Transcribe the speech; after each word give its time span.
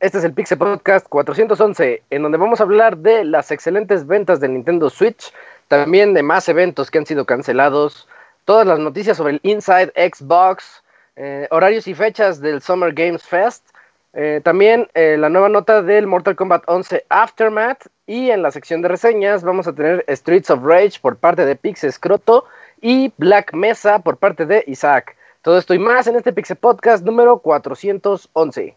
Este 0.00 0.18
es 0.18 0.24
el 0.24 0.34
Pixel 0.34 0.58
Podcast 0.58 1.08
411, 1.08 2.02
en 2.10 2.22
donde 2.22 2.38
vamos 2.38 2.60
a 2.60 2.64
hablar 2.64 2.96
de 2.98 3.24
las 3.24 3.52
excelentes 3.52 4.06
ventas 4.06 4.40
de 4.40 4.48
Nintendo 4.48 4.90
Switch, 4.90 5.32
también 5.68 6.12
de 6.12 6.24
más 6.24 6.48
eventos 6.48 6.90
que 6.90 6.98
han 6.98 7.06
sido 7.06 7.24
cancelados, 7.24 8.08
todas 8.44 8.66
las 8.66 8.80
noticias 8.80 9.16
sobre 9.16 9.34
el 9.34 9.40
Inside 9.44 9.92
Xbox, 9.96 10.82
eh, 11.14 11.46
horarios 11.50 11.86
y 11.86 11.94
fechas 11.94 12.40
del 12.40 12.62
Summer 12.62 12.92
Games 12.92 13.22
Fest, 13.22 13.64
eh, 14.12 14.40
también 14.42 14.88
eh, 14.94 15.16
la 15.18 15.28
nueva 15.28 15.48
nota 15.48 15.82
del 15.82 16.06
Mortal 16.06 16.36
Kombat 16.36 16.64
11 16.66 17.04
Aftermath 17.08 17.86
y 18.06 18.30
en 18.30 18.42
la 18.42 18.50
sección 18.50 18.82
de 18.82 18.88
reseñas 18.88 19.42
vamos 19.42 19.66
a 19.66 19.74
tener 19.74 20.04
Streets 20.08 20.50
of 20.50 20.62
Rage 20.62 21.00
por 21.00 21.16
parte 21.16 21.44
de 21.44 21.56
Pixel 21.56 21.92
Scroto 21.92 22.44
y 22.80 23.12
Black 23.16 23.52
Mesa 23.52 23.98
por 23.98 24.16
parte 24.16 24.46
de 24.46 24.64
Isaac. 24.66 25.16
Todo 25.42 25.58
esto 25.58 25.74
y 25.74 25.78
más 25.78 26.06
en 26.06 26.16
este 26.16 26.32
Pixel 26.32 26.56
Podcast 26.56 27.04
número 27.04 27.38
411. 27.38 28.76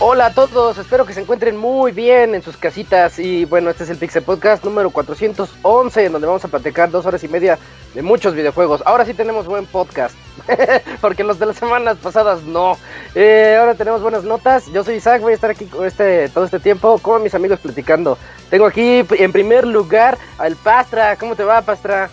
Hola 0.00 0.26
a 0.26 0.34
todos, 0.34 0.76
espero 0.76 1.06
que 1.06 1.14
se 1.14 1.20
encuentren 1.20 1.56
muy 1.56 1.92
bien 1.92 2.34
en 2.34 2.42
sus 2.42 2.56
casitas 2.56 3.20
y 3.20 3.44
bueno, 3.44 3.70
este 3.70 3.84
es 3.84 3.90
el 3.90 3.96
Pixel 3.96 4.24
Podcast 4.24 4.64
número 4.64 4.90
411 4.90 6.06
en 6.06 6.12
donde 6.12 6.26
vamos 6.26 6.44
a 6.44 6.48
platicar 6.48 6.90
dos 6.90 7.06
horas 7.06 7.22
y 7.22 7.28
media 7.28 7.60
de 7.94 8.02
muchos 8.02 8.34
videojuegos. 8.34 8.82
Ahora 8.86 9.04
sí 9.04 9.14
tenemos 9.14 9.46
buen 9.46 9.66
podcast, 9.66 10.16
porque 11.00 11.22
los 11.22 11.38
de 11.38 11.46
las 11.46 11.56
semanas 11.56 11.96
pasadas 12.02 12.42
no. 12.42 12.76
Eh, 13.14 13.56
ahora 13.58 13.76
tenemos 13.76 14.02
buenas 14.02 14.24
notas, 14.24 14.66
yo 14.72 14.82
soy 14.82 14.96
Isaac, 14.96 15.22
voy 15.22 15.30
a 15.30 15.36
estar 15.36 15.50
aquí 15.50 15.70
este, 15.84 16.28
todo 16.28 16.44
este 16.44 16.58
tiempo 16.58 16.98
con 16.98 17.22
mis 17.22 17.34
amigos 17.36 17.60
platicando. 17.60 18.18
Tengo 18.50 18.66
aquí 18.66 19.04
en 19.10 19.32
primer 19.32 19.64
lugar 19.64 20.18
al 20.38 20.56
Pastra, 20.56 21.14
¿cómo 21.16 21.36
te 21.36 21.44
va 21.44 21.62
Pastra? 21.62 22.10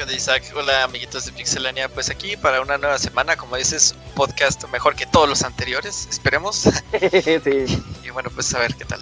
¿Qué 0.00 0.04
onda 0.04 0.16
Isaac? 0.16 0.44
Hola 0.56 0.84
amiguitos 0.84 1.26
de 1.26 1.32
Pixelania, 1.32 1.86
pues 1.90 2.08
aquí 2.08 2.34
para 2.34 2.62
una 2.62 2.78
nueva 2.78 2.96
semana, 2.96 3.36
como 3.36 3.56
dices, 3.56 3.94
un 4.06 4.14
podcast 4.14 4.64
mejor 4.72 4.96
que 4.96 5.04
todos 5.04 5.28
los 5.28 5.42
anteriores, 5.42 6.08
esperemos. 6.10 6.56
sí. 7.44 7.82
Y 8.02 8.08
bueno, 8.08 8.30
pues 8.34 8.54
a 8.54 8.60
ver 8.60 8.74
qué 8.76 8.86
tal. 8.86 8.98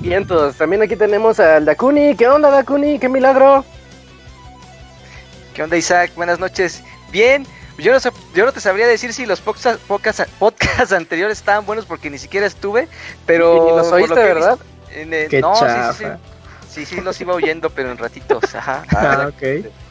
Bien, 0.00 0.22
entonces 0.22 0.56
también 0.56 0.80
aquí 0.80 0.96
tenemos 0.96 1.38
al 1.38 1.66
Dakuni, 1.66 2.16
¿qué 2.16 2.28
onda 2.28 2.48
Dakuni? 2.48 2.98
¡Qué 2.98 3.10
milagro! 3.10 3.62
¿Qué 5.52 5.64
onda 5.64 5.76
Isaac? 5.76 6.12
Buenas 6.16 6.38
noches. 6.38 6.82
Bien, 7.10 7.46
yo 7.76 7.92
no, 7.92 8.00
sé, 8.00 8.10
yo 8.34 8.46
no 8.46 8.52
te 8.52 8.60
sabría 8.60 8.86
decir 8.86 9.12
si 9.12 9.26
los 9.26 9.42
podcasts 9.42 9.82
podcast, 9.86 10.20
podcast 10.38 10.92
anteriores 10.92 11.36
estaban 11.36 11.66
buenos 11.66 11.84
porque 11.84 12.08
ni 12.08 12.16
siquiera 12.16 12.46
estuve, 12.46 12.88
pero... 13.26 13.68
¿Y 13.68 13.76
los 13.76 13.92
oíste, 13.92 14.14
verdad? 14.14 14.58
En, 14.92 15.12
eh, 15.12 15.28
no, 15.42 15.54
sí, 15.56 15.66
sí, 15.66 16.04
sí. 16.04 16.10
Sí, 16.70 16.86
sí, 16.86 17.00
los 17.02 17.20
iba 17.20 17.34
oyendo, 17.34 17.68
pero 17.68 17.90
en 17.90 17.98
ratitos, 17.98 18.54
ajá. 18.54 18.82
Ah, 18.96 19.28
ok. 19.28 19.66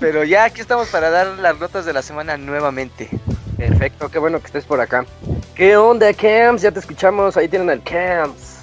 Pero 0.00 0.24
ya 0.24 0.44
aquí 0.44 0.60
estamos 0.60 0.88
para 0.88 1.10
dar 1.10 1.26
las 1.38 1.58
notas 1.58 1.84
de 1.84 1.92
la 1.92 2.02
semana 2.02 2.36
nuevamente. 2.36 3.08
Perfecto, 3.56 4.10
qué 4.10 4.18
bueno 4.18 4.40
que 4.40 4.46
estés 4.46 4.64
por 4.64 4.80
acá. 4.80 5.06
¿Qué 5.54 5.76
onda, 5.76 6.12
Camps? 6.12 6.62
Ya 6.62 6.72
te 6.72 6.80
escuchamos, 6.80 7.36
ahí 7.36 7.48
tienen 7.48 7.70
al 7.70 7.82
Camps. 7.82 8.54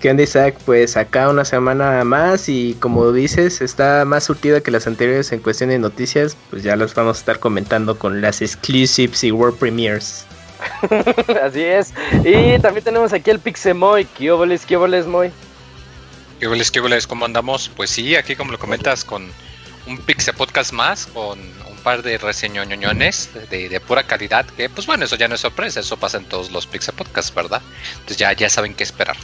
¿Qué 0.00 0.10
onda, 0.10 0.22
Isaac? 0.22 0.56
Pues 0.64 0.96
acá 0.96 1.28
una 1.28 1.44
semana 1.44 2.04
más 2.04 2.48
y 2.48 2.74
como 2.80 3.10
dices, 3.12 3.60
está 3.60 4.04
más 4.04 4.24
surtida 4.24 4.60
que 4.60 4.70
las 4.70 4.86
anteriores 4.86 5.32
en 5.32 5.40
cuestión 5.40 5.70
de 5.70 5.78
noticias, 5.78 6.36
pues 6.50 6.62
ya 6.62 6.76
los 6.76 6.94
vamos 6.94 7.16
a 7.16 7.20
estar 7.20 7.40
comentando 7.40 7.98
con 7.98 8.20
las 8.20 8.40
exclusives 8.40 9.24
y 9.24 9.32
world 9.32 9.58
premiers. 9.58 10.24
Así 11.42 11.62
es. 11.62 11.92
Y 12.24 12.58
también 12.60 12.84
tenemos 12.84 13.12
aquí 13.12 13.30
el 13.30 13.40
Pixemoy. 13.40 14.04
¿Qué 14.04 14.30
óboles, 14.30 14.64
qué 14.66 14.76
óboles, 14.76 15.06
Moy? 15.06 15.30
¿Qué 16.38 16.46
óboles, 16.46 16.70
qué 16.70 16.80
óboles? 16.80 17.06
¿Cómo 17.06 17.24
andamos? 17.24 17.68
Pues 17.76 17.90
sí, 17.90 18.14
aquí 18.14 18.36
como 18.36 18.52
lo 18.52 18.58
comentas 18.58 19.04
con 19.04 19.28
un 19.88 19.98
Pixel 19.98 20.34
Podcast 20.34 20.72
más 20.72 21.06
con 21.06 21.38
un 21.40 21.76
par 21.82 22.02
de 22.02 22.18
reseñoñoñones 22.18 23.30
de, 23.50 23.68
de, 23.68 23.80
pura 23.80 24.02
calidad. 24.02 24.44
Que 24.46 24.68
pues 24.68 24.86
bueno, 24.86 25.06
eso 25.06 25.16
ya 25.16 25.28
no 25.28 25.34
es 25.34 25.40
sorpresa, 25.40 25.80
eso 25.80 25.96
pasa 25.96 26.18
en 26.18 26.24
todos 26.26 26.50
los 26.50 26.66
Pixel 26.66 26.94
Podcasts, 26.94 27.34
¿verdad? 27.34 27.62
Entonces 27.92 28.18
ya, 28.18 28.32
ya 28.32 28.48
saben 28.50 28.74
qué 28.74 28.84
esperar. 28.84 29.16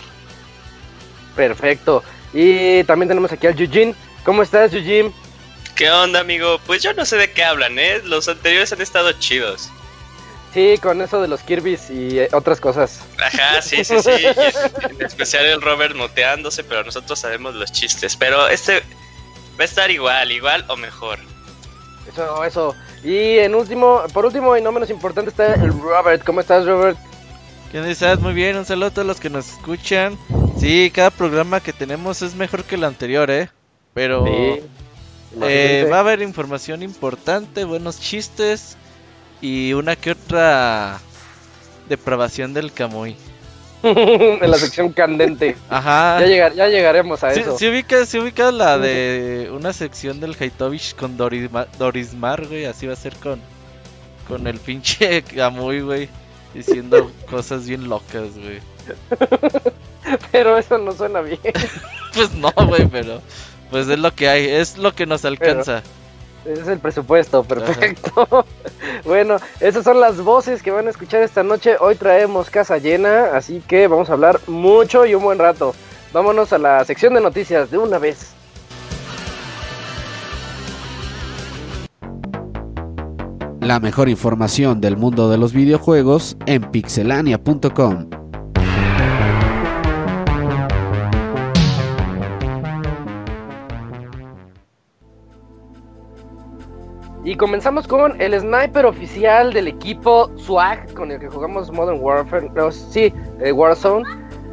Perfecto. 1.37 2.03
Y 2.33 2.83
también 2.85 3.09
tenemos 3.09 3.31
aquí 3.31 3.47
al 3.47 3.55
Yujin. 3.55 3.95
¿Cómo 4.25 4.43
estás, 4.43 4.73
Yujin? 4.73 5.13
¿Qué 5.77 5.91
onda, 5.91 6.21
amigo? 6.21 6.59
Pues 6.67 6.83
yo 6.83 6.95
no 6.95 7.05
sé 7.05 7.17
de 7.17 7.33
qué 7.33 7.45
hablan, 7.45 7.79
¿eh? 7.79 8.01
Los 8.05 8.29
anteriores 8.29 8.73
han 8.73 8.81
estado 8.81 9.13
chidos. 9.13 9.71
Sí, 10.55 10.79
con 10.81 11.03
eso 11.03 11.21
de 11.21 11.27
los 11.27 11.41
Kirby's 11.43 11.91
y 11.91 12.21
eh, 12.21 12.29
otras 12.33 12.61
cosas. 12.61 13.01
Ajá, 13.21 13.61
sí, 13.61 13.85
sí, 13.85 13.97
sí. 14.01 14.11
en, 14.11 14.91
en 14.93 15.03
especial 15.05 15.45
el 15.45 15.61
Robert 15.61 15.97
moteándose, 15.97 16.63
pero 16.63 16.85
nosotros 16.85 17.19
sabemos 17.19 17.57
los 17.57 17.73
chistes. 17.73 18.17
Pero 18.17 18.47
este 18.49 18.85
va 19.59 19.63
a 19.63 19.65
estar 19.65 19.91
igual, 19.91 20.31
igual 20.33 20.65
o 20.69 20.77
mejor. 20.77 21.19
Eso, 22.11 22.45
eso. 22.45 22.75
Y 23.03 23.39
en 23.39 23.55
último, 23.55 24.03
por 24.13 24.27
último 24.27 24.57
y 24.57 24.63
no 24.63 24.73
menos 24.73 24.91
importante 24.91 25.31
está 25.31 25.55
el 25.55 25.73
Robert. 25.73 26.25
¿Cómo 26.25 26.41
estás, 26.41 26.67
Robert? 26.67 26.99
¿Qué 27.71 27.79
onda, 27.79 27.91
estás? 27.91 28.21
Muy 28.21 28.35
bien, 28.35 28.57
un 28.57 28.65
saludo 28.65 28.87
a 28.87 28.91
todos 28.91 29.07
los 29.07 29.21
que 29.21 29.31
nos 29.31 29.49
escuchan. 29.51 30.19
Sí, 30.59 30.91
cada 30.95 31.11
programa 31.11 31.61
que 31.61 31.73
tenemos 31.73 32.23
es 32.23 32.35
mejor 32.35 32.65
que 32.65 32.77
el 32.77 32.85
anterior, 32.85 33.31
¿eh? 33.31 33.51
Pero 33.95 34.25
Sí. 34.25 34.63
eh, 35.43 35.89
va 35.91 35.97
a 35.97 36.01
haber 36.01 36.23
información 36.23 36.83
importante, 36.83 37.65
buenos 37.65 37.99
chistes 38.01 38.77
y 39.41 39.73
una 39.73 39.97
que 39.97 40.13
otra 40.13 41.01
depravación 41.89 42.55
del 42.55 42.73
Camuy. 42.73 43.17
en 44.43 44.51
la 44.51 44.59
sección 44.59 44.93
candente. 44.93 45.57
Ajá. 45.69 46.19
Ya, 46.21 46.27
llegar, 46.27 46.55
ya 46.55 46.69
llegaremos 46.69 47.23
a 47.25 47.33
Sí, 47.35 47.41
eso. 47.41 47.59
sí 47.59 47.69
ubicas, 47.69 48.09
sí 48.09 48.19
ubicas 48.19 48.53
la 48.55 48.79
de 48.79 49.51
una 49.53 49.73
sección 49.73 50.21
del 50.21 50.37
Haitovich 50.39 50.95
con 50.97 51.17
Dorisma- 51.17 51.67
Dorismar, 51.79 52.47
güey, 52.47 52.65
así 52.65 52.87
va 52.87 52.93
a 52.95 52.97
ser 52.97 53.15
con 53.17 53.41
con 54.29 54.47
el 54.47 54.59
pinche 54.59 55.23
Camuy, 55.37 55.81
güey, 55.83 56.09
diciendo 56.55 57.11
cosas 57.31 57.67
bien 57.67 57.89
locas, 57.89 58.31
güey. 58.39 58.61
Pero 60.33 60.57
eso 60.59 60.79
no 60.79 60.93
suena 60.93 61.21
bien. 61.21 61.39
Pues 62.15 62.33
no, 62.35 62.51
güey, 62.67 62.87
pero 62.87 63.21
pues 63.71 63.89
es 63.89 63.99
lo 63.99 64.15
que 64.15 64.29
hay, 64.29 64.47
es 64.47 64.77
lo 64.79 64.95
que 64.95 65.07
nos 65.07 65.25
alcanza. 65.25 65.83
Es 66.45 66.69
el 66.69 66.79
presupuesto, 66.79 67.43
perfecto. 67.43 68.45
bueno, 69.05 69.37
esas 69.61 69.85
son 69.85 70.01
las 70.01 70.21
voces 70.21 70.63
que 70.63 70.71
van 70.71 70.87
a 70.87 70.91
escuchar 70.91 71.23
esta 71.23 71.43
noche. 71.43 71.77
Hoy 71.81 71.95
traemos 71.95 72.51
casa 72.51 72.79
llena, 72.79 73.35
así 73.35 73.63
que 73.67 73.87
vamos 73.89 74.11
a 74.11 74.13
hablar 74.13 74.41
mucho 74.47 75.07
y 75.07 75.15
un 75.15 75.23
buen 75.23 75.39
rato. 75.39 75.75
Vámonos 76.13 76.53
a 76.53 76.59
la 76.59 76.85
sección 76.85 77.15
de 77.15 77.21
noticias 77.21 77.71
de 77.71 77.79
una 77.79 77.99
vez. 77.99 78.35
La 83.61 83.81
mejor 83.81 84.11
información 84.11 84.83
del 84.83 84.99
mundo 84.99 85.31
de 85.31 85.39
los 85.39 85.55
videojuegos 85.55 86.37
en 86.45 86.71
pixelania.com. 86.71 88.24
Y 97.25 97.37
comenzamos 97.37 97.89
con 97.89 98.21
el 98.21 98.39
sniper 98.39 98.85
oficial 98.85 99.53
del 99.53 99.69
equipo 99.69 100.31
SWAG 100.37 100.93
con 100.93 101.11
el 101.11 101.19
que 101.19 101.29
jugamos 101.29 101.71
Modern 101.73 101.99
Warfare. 102.01 102.51
No, 102.55 102.71
sí, 102.71 103.13
eh, 103.41 103.51
Warzone. 103.51 104.05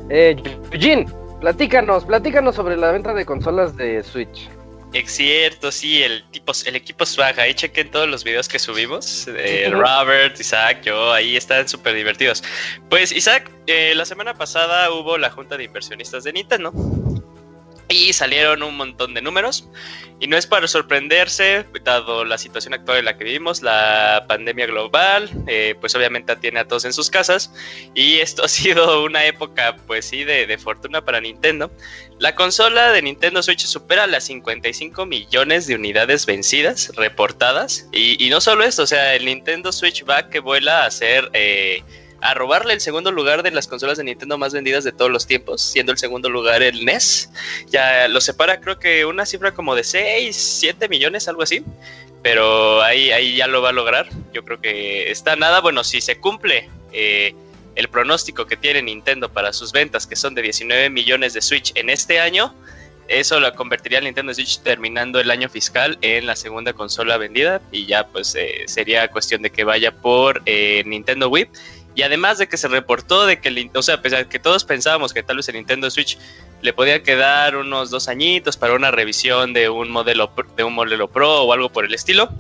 Eh, 0.10 0.42
Eugene, 0.72 1.06
platícanos, 1.42 2.06
platícanos 2.06 2.56
sobre 2.56 2.78
la 2.78 2.92
venta 2.92 3.14
de 3.14 3.26
consolas 3.26 3.76
de 3.76 4.02
Switch. 4.04 4.50
Es 4.94 5.12
cierto, 5.12 5.72
sí, 5.72 6.04
el 6.04 6.22
tipo, 6.32 6.52
el 6.66 6.76
equipo 6.76 7.06
Swag, 7.06 7.40
ahí 7.40 7.54
chequen 7.54 7.90
todos 7.92 8.10
los 8.10 8.26
videos 8.26 8.50
que 8.50 8.60
subimos. 8.60 9.26
eh, 9.30 9.70
Robert, 9.72 10.38
Isaac, 10.38 10.82
yo, 10.84 11.14
ahí 11.14 11.38
están 11.38 11.68
súper 11.68 11.96
divertidos. 11.96 12.44
Pues 12.90 13.14
Isaac, 13.14 13.50
eh, 13.68 13.94
la 13.96 14.04
semana 14.04 14.34
pasada 14.34 14.92
hubo 14.92 15.18
la 15.18 15.30
junta 15.30 15.56
de 15.56 15.64
inversionistas 15.64 16.26
de 16.26 16.34
Nintendo. 16.34 16.74
Y 17.92 18.14
salieron 18.14 18.64
un 18.64 18.78
montón 18.78 19.14
de 19.14 19.22
números. 19.22 19.68
Y 20.22 20.28
no 20.28 20.38
es 20.38 20.46
para 20.46 20.68
sorprenderse, 20.68 21.66
dado 21.84 22.24
la 22.24 22.38
situación 22.38 22.76
actual 22.76 23.00
en 23.00 23.06
la 23.06 23.18
que 23.18 23.24
vivimos, 23.24 23.64
la 23.64 24.26
pandemia 24.28 24.68
global, 24.68 25.28
eh, 25.48 25.76
pues 25.82 25.96
obviamente 25.96 26.36
tiene 26.36 26.60
a 26.60 26.68
todos 26.68 26.86
en 26.86 26.94
sus 26.94 27.10
casas. 27.10 27.52
Y 27.96 28.20
esto 28.20 28.44
ha 28.46 28.48
sido 28.48 29.04
una 29.04 29.26
época, 29.26 29.76
pues 29.88 30.06
sí, 30.06 30.24
de, 30.24 30.58
fortuna 30.60 31.04
para 31.04 31.20
Nintendo. 31.20 31.72
La 32.20 32.36
consola 32.36 32.92
de 32.92 33.02
Nintendo 33.02 33.42
Switch 33.42 33.66
supera 33.66 34.06
las 34.06 34.26
55 34.26 35.08
millones 35.08 35.66
de 35.66 35.74
unidades 35.74 36.28
vencidas, 36.28 36.92
reportadas. 36.96 37.88
Y, 37.92 38.24
y 38.24 38.30
no 38.30 38.42
solo 38.42 38.64
esto, 38.64 38.84
o 38.84 38.88
sea, 38.88 39.16
el 39.16 39.26
Nintendo 39.26 39.72
Switch 39.72 40.08
va 40.08 40.30
que 40.30 40.40
vuela 40.40 40.86
a 40.86 40.92
ser... 40.92 41.30
Eh, 41.34 41.84
a 42.22 42.34
robarle 42.34 42.74
el 42.74 42.82
segundo 42.82 43.12
lugar 43.12 43.44
de 43.44 43.52
las 43.52 43.68
consolas 43.68 43.98
de 43.98 44.04
Nintendo 44.04 44.38
más 44.38 44.54
vendidas 44.54 44.84
de 44.84 44.92
todos 44.92 45.12
los 45.12 45.26
tiempos, 45.28 45.62
siendo 45.62 45.92
el 45.92 45.98
segundo 45.98 46.30
lugar 46.30 46.62
el 46.62 46.86
NES. 46.86 47.30
Ya 47.68 48.08
lo 48.08 48.22
separa 48.22 48.62
creo 48.62 48.80
que 48.80 49.06
una 49.06 49.26
cifra 49.26 49.54
como 49.54 49.76
de 49.76 49.84
6, 49.84 50.36
7 50.36 50.88
millones, 50.88 51.28
algo 51.28 51.42
así. 51.42 51.64
Pero 52.22 52.82
ahí, 52.84 53.12
ahí 53.12 53.36
ya 53.36 53.48
lo 53.48 53.62
va 53.62 53.70
a 53.70 53.74
lograr. 53.74 54.08
Yo 54.32 54.44
creo 54.44 54.62
que 54.62 55.10
está 55.10 55.36
nada, 55.36 55.60
bueno, 55.60 55.84
si 55.84 56.02
se 56.02 56.20
cumple 56.20 56.70
eh, 56.94 57.34
el 57.76 57.88
pronóstico 57.88 58.46
que 58.46 58.56
tiene 58.56 58.84
Nintendo 58.84 59.30
para 59.30 59.52
sus 59.54 59.72
ventas, 59.72 60.06
que 60.06 60.16
son 60.16 60.36
de 60.36 60.44
19 60.44 60.92
millones 60.92 61.34
de 61.34 61.42
Switch 61.42 61.72
en 61.76 61.90
este 61.90 62.20
año, 62.20 62.54
eso 63.12 63.40
lo 63.40 63.54
convertiría 63.56 63.98
al 63.98 64.06
Nintendo 64.06 64.34
Switch 64.34 64.62
terminando 64.62 65.20
el 65.20 65.32
año 65.32 65.50
fiscal 65.50 65.98
en 66.02 66.26
la 66.26 66.36
segunda 66.36 66.72
consola 66.72 67.18
vendida 67.18 67.62
y 67.72 67.86
ya 67.86 68.08
pues 68.08 68.36
eh, 68.36 68.64
sería 68.68 69.10
cuestión 69.10 69.42
de 69.42 69.50
que 69.50 69.66
vaya 69.66 69.92
por 69.92 70.42
eh, 70.46 70.84
Nintendo 70.86 71.28
Wii. 71.28 71.50
Y 72.02 72.04
además 72.04 72.40
de 72.40 72.48
que 72.48 72.58
se 72.58 72.68
reportó 72.68 73.28
de 73.28 73.40
que, 73.40 73.50
el, 73.50 73.70
o 73.76 73.84
sea, 73.84 74.02
pese 74.02 74.18
a 74.18 74.28
que 74.28 74.40
todos 74.40 74.64
pensábamos 74.64 75.14
que 75.14 75.22
tal 75.22 75.38
vez 75.38 75.48
el 75.50 75.54
Nintendo 75.54 75.88
Switch 75.92 76.18
le 76.64 76.74
podía 76.74 77.04
quedar 77.04 77.56
unos 77.56 77.92
dos 77.92 78.08
añitos 78.08 78.58
para 78.58 78.74
una 78.74 78.90
revisión 78.90 79.54
de 79.54 79.70
un 79.70 79.92
modelo 79.92 80.32
de 80.58 80.64
un 80.64 80.74
modelo 80.74 81.10
Pro 81.10 81.44
o 81.44 81.54
algo 81.54 81.70
por 81.70 81.86
el 81.86 81.94
estilo, 81.94 82.32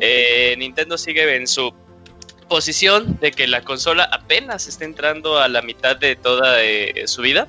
eh, 0.00 0.56
Nintendo 0.58 0.98
sigue 0.98 1.36
en 1.36 1.46
su 1.46 1.72
posición 2.48 3.16
de 3.20 3.30
que 3.30 3.46
la 3.46 3.62
consola 3.62 4.02
apenas 4.10 4.66
está 4.66 4.84
entrando 4.84 5.38
a 5.38 5.46
la 5.46 5.62
mitad 5.62 5.94
de 5.94 6.16
toda 6.16 6.60
eh, 6.64 7.04
su 7.06 7.22
vida 7.22 7.46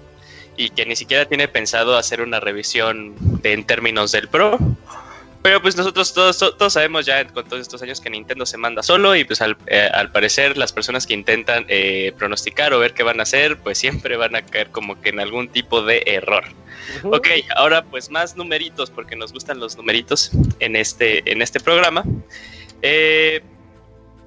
y 0.57 0.69
que 0.69 0.85
ni 0.85 0.95
siquiera 0.95 1.25
tiene 1.25 1.47
pensado 1.47 1.97
hacer 1.97 2.21
una 2.21 2.39
revisión 2.39 3.15
de, 3.41 3.53
en 3.53 3.65
términos 3.65 4.11
del 4.11 4.27
Pro. 4.27 4.59
Pero 5.45 5.61
pues 5.61 5.77
nosotros 5.77 6.11
todos, 6.11 6.39
todos 6.39 6.73
sabemos 6.73 7.05
ya 7.05 7.23
con 7.27 7.47
todos 7.47 7.61
estos 7.61 7.79
años 7.83 8.01
que 8.01 8.09
Nintendo 8.09 8.47
se 8.47 8.57
manda 8.57 8.81
solo 8.81 9.15
y 9.15 9.25
pues 9.25 9.43
al, 9.43 9.55
eh, 9.67 9.87
al 9.93 10.11
parecer 10.11 10.57
las 10.57 10.73
personas 10.73 11.05
que 11.05 11.13
intentan 11.13 11.67
eh, 11.67 12.13
pronosticar 12.17 12.73
o 12.73 12.79
ver 12.79 12.95
qué 12.95 13.03
van 13.03 13.19
a 13.19 13.23
hacer 13.23 13.59
pues 13.59 13.77
siempre 13.77 14.17
van 14.17 14.35
a 14.35 14.43
caer 14.43 14.71
como 14.71 14.99
que 14.99 15.09
en 15.09 15.19
algún 15.19 15.47
tipo 15.49 15.83
de 15.83 16.01
error. 16.07 16.45
Uh 17.03 17.09
-huh. 17.09 17.17
Ok, 17.17 17.27
ahora 17.57 17.83
pues 17.83 18.09
más 18.09 18.35
numeritos 18.35 18.89
porque 18.89 19.15
nos 19.15 19.33
gustan 19.33 19.59
los 19.59 19.77
numeritos 19.77 20.31
en 20.59 20.75
este, 20.75 21.31
en 21.31 21.43
este 21.43 21.59
programa. 21.59 22.03
Eh, 22.81 23.43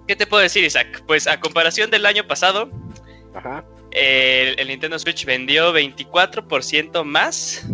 ¿Qué 0.06 0.14
te 0.14 0.24
puedo 0.24 0.40
decir 0.44 0.62
Isaac? 0.62 1.02
Pues 1.08 1.26
a 1.26 1.40
comparación 1.40 1.90
del 1.90 2.06
año 2.06 2.28
pasado, 2.28 2.70
Ajá. 3.34 3.64
el, 3.90 4.56
el 4.56 4.68
Nintendo 4.68 4.96
Switch 5.00 5.24
vendió 5.24 5.74
24% 5.74 7.02
más 7.02 7.66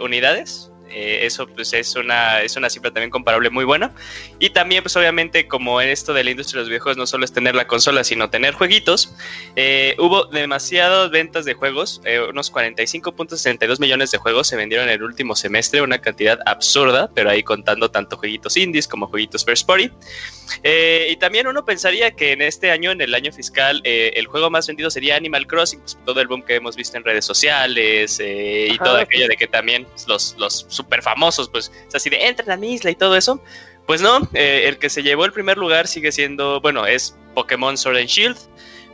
unidades 0.00 0.72
eh, 0.94 1.26
eso 1.26 1.46
pues 1.46 1.72
es 1.72 1.96
una, 1.96 2.40
es 2.42 2.56
una 2.56 2.70
cifra 2.70 2.90
también 2.90 3.10
comparable 3.10 3.50
muy 3.50 3.64
buena. 3.64 3.92
Y 4.38 4.50
también 4.50 4.82
pues 4.82 4.96
obviamente 4.96 5.48
como 5.48 5.80
esto 5.80 6.14
de 6.14 6.24
la 6.24 6.30
industria 6.30 6.58
de 6.58 6.62
los 6.62 6.68
videojuegos 6.68 6.96
no 6.96 7.06
solo 7.06 7.24
es 7.24 7.32
tener 7.32 7.54
la 7.54 7.66
consola 7.66 8.04
sino 8.04 8.30
tener 8.30 8.54
jueguitos, 8.54 9.14
eh, 9.56 9.96
hubo 9.98 10.26
demasiadas 10.26 11.10
ventas 11.10 11.44
de 11.44 11.54
juegos, 11.54 12.00
eh, 12.04 12.20
unos 12.20 12.52
45.62 12.52 13.80
millones 13.80 14.10
de 14.10 14.18
juegos 14.18 14.48
se 14.48 14.56
vendieron 14.56 14.88
en 14.88 14.94
el 14.94 15.02
último 15.02 15.34
semestre, 15.34 15.82
una 15.82 15.98
cantidad 15.98 16.38
absurda, 16.46 17.10
pero 17.14 17.30
ahí 17.30 17.42
contando 17.42 17.90
tanto 17.90 18.16
jueguitos 18.16 18.56
indies 18.56 18.88
como 18.88 19.06
jueguitos 19.06 19.44
first 19.44 19.66
party. 19.66 19.90
Y 20.62 21.16
también 21.16 21.46
uno 21.46 21.64
pensaría 21.64 22.10
que 22.12 22.32
en 22.32 22.42
este 22.42 22.70
año, 22.70 22.90
en 22.90 23.00
el 23.00 23.14
año 23.14 23.32
fiscal, 23.32 23.80
el 23.84 24.26
juego 24.26 24.50
más 24.50 24.66
vendido 24.66 24.90
sería 24.90 25.16
Animal 25.16 25.46
Crossing, 25.46 25.80
pues, 25.80 25.98
todo 26.04 26.20
el 26.20 26.28
boom 26.28 26.42
que 26.42 26.56
hemos 26.56 26.76
visto 26.76 26.96
en 26.96 27.04
redes 27.04 27.24
sociales 27.24 28.20
y 28.20 28.70
Ajá, 28.70 28.84
todo 28.84 28.96
aquello 28.96 29.28
de 29.28 29.36
que 29.36 29.46
también 29.46 29.86
los, 30.06 30.34
los 30.38 30.66
súper 30.68 31.02
famosos, 31.02 31.48
pues 31.48 31.72
es 31.88 31.94
así 31.94 32.10
de 32.10 32.26
entren 32.26 32.50
a 32.50 32.56
mi 32.56 32.74
isla 32.74 32.90
y 32.90 32.94
todo 32.94 33.16
eso. 33.16 33.42
Pues 33.86 34.00
no, 34.00 34.26
eh, 34.32 34.64
el 34.66 34.78
que 34.78 34.88
se 34.88 35.02
llevó 35.02 35.26
el 35.26 35.32
primer 35.32 35.58
lugar 35.58 35.86
sigue 35.86 36.10
siendo, 36.10 36.60
bueno, 36.60 36.86
es 36.86 37.14
Pokémon 37.34 37.76
Sword 37.76 37.98
and 37.98 38.08
Shield, 38.08 38.38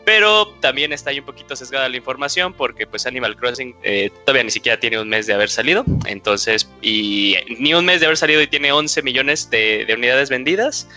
pero 0.05 0.49
también 0.61 0.93
está 0.93 1.11
ahí 1.11 1.19
un 1.21 1.25
poquito 1.25 1.55
sesgada 1.57 1.89
la 1.89 1.97
información 1.97 2.53
porque 2.53 2.87
pues 2.87 3.07
Animal 3.07 3.37
Crossing 3.37 3.75
eh, 3.83 4.11
todavía 4.25 4.45
ni 4.45 4.51
siquiera 4.51 4.79
tiene 4.79 5.01
un 5.01 5.09
mes 5.09 5.27
de 5.27 5.35
haber 5.35 5.51
salido, 5.51 5.85
entonces, 6.07 6.71
y 6.83 7.37
ni 7.59 7.75
un 7.75 7.85
mes 7.85 8.01
de 8.01 8.07
haber 8.07 8.17
salido 8.17 8.41
y 8.43 8.47
tiene 8.47 8.73
11 8.73 9.03
millones 9.03 9.51
de, 9.51 9.85
de 9.87 9.95
unidades 9.95 10.31
vendidas, 10.31 10.89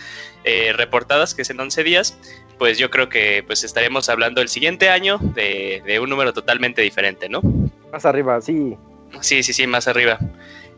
eh, 0.44 0.72
reportadas, 0.74 1.34
que 1.34 1.42
es 1.42 1.50
en 1.50 1.60
11 1.60 1.84
días, 1.84 2.18
pues 2.58 2.78
yo 2.78 2.90
creo 2.90 3.08
que 3.08 3.42
pues 3.46 3.64
estaremos 3.64 4.08
hablando 4.08 4.40
el 4.40 4.48
siguiente 4.48 4.88
año 4.88 5.18
de, 5.18 5.82
de 5.84 6.00
un 6.00 6.10
número 6.10 6.32
totalmente 6.32 6.82
diferente, 6.82 7.28
¿no? 7.28 7.40
Más 7.92 8.04
arriba, 8.04 8.40
sí. 8.40 8.76
Sí, 9.20 9.42
sí, 9.42 9.52
sí, 9.52 9.66
más 9.66 9.88
arriba. 9.88 10.18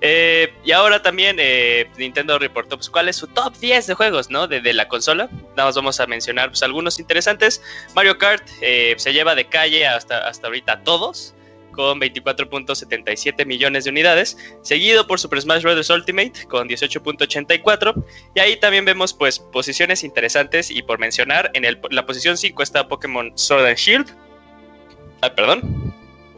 Eh, 0.01 0.53
y 0.65 0.73
ahora 0.73 1.01
también 1.01 1.37
eh, 1.39 1.89
Nintendo 1.97 2.39
reportó 2.39 2.77
pues, 2.77 2.91
cuál 2.91 3.09
es 3.09 3.17
su 3.17 3.27
top 3.29 3.57
10 3.57 3.87
de 3.87 3.95
juegos, 3.95 4.31
¿no? 4.31 4.47
De, 4.47 4.73
la 4.73 4.89
consola. 4.89 5.29
Nada 5.57 5.67
más 5.69 5.75
vamos 5.75 6.01
a 6.01 6.07
mencionar 6.07 6.51
pues, 6.51 6.63
algunos 6.63 6.99
interesantes. 6.99 7.63
Mario 7.95 8.19
Kart 8.19 8.47
eh, 8.61 8.95
se 8.99 9.13
lleva 9.13 9.35
de 9.35 9.47
calle 9.47 9.87
hasta, 9.87 10.27
hasta 10.29 10.49
ahorita 10.49 10.83
todos, 10.83 11.35
con 11.73 12.01
24.77 12.01 13.47
millones 13.47 13.85
de 13.85 13.91
unidades, 13.91 14.37
seguido 14.63 15.07
por 15.07 15.19
Super 15.19 15.41
Smash 15.41 15.63
Bros. 15.63 15.91
Ultimate 15.91 16.47
con 16.49 16.69
18.84. 16.69 18.05
Y 18.35 18.41
ahí 18.41 18.57
también 18.57 18.85
vemos 18.85 19.15
pues 19.15 19.39
posiciones 19.39 20.05
interesantes 20.05 20.71
y 20.71 20.83
por 20.83 20.99
mencionar, 20.99 21.51
en 21.55 21.65
el, 21.65 21.81
la 21.91 22.05
posición 22.05 22.37
5 22.37 22.63
está 22.63 22.89
Pokémon 22.89 23.33
Sword 23.37 23.67
and 23.67 23.77
Shield. 23.77 24.17
Ah, 25.23 25.35
perdón. 25.35 25.86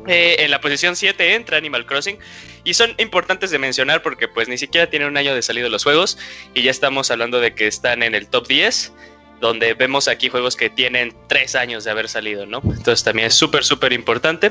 Eh, 0.08 0.36
en 0.40 0.50
la 0.50 0.60
posición 0.60 0.96
7 0.96 1.34
entra 1.34 1.58
Animal 1.58 1.86
Crossing 1.86 2.18
y 2.64 2.74
son 2.74 2.94
importantes 2.98 3.50
de 3.50 3.58
mencionar 3.58 4.02
porque 4.02 4.26
pues 4.26 4.48
ni 4.48 4.58
siquiera 4.58 4.88
tienen 4.88 5.08
un 5.08 5.16
año 5.16 5.34
de 5.34 5.42
salido 5.42 5.68
los 5.68 5.84
juegos 5.84 6.18
y 6.54 6.62
ya 6.62 6.70
estamos 6.70 7.10
hablando 7.10 7.40
de 7.40 7.54
que 7.54 7.66
están 7.66 8.02
en 8.02 8.14
el 8.14 8.28
top 8.28 8.48
10 8.48 8.92
donde 9.40 9.74
vemos 9.74 10.08
aquí 10.08 10.28
juegos 10.28 10.56
que 10.56 10.70
tienen 10.70 11.14
3 11.28 11.54
años 11.54 11.84
de 11.84 11.90
haber 11.90 12.08
salido, 12.08 12.46
¿no? 12.46 12.60
Entonces 12.64 13.04
también 13.04 13.28
es 13.28 13.34
súper, 13.34 13.64
súper 13.64 13.92
importante. 13.92 14.50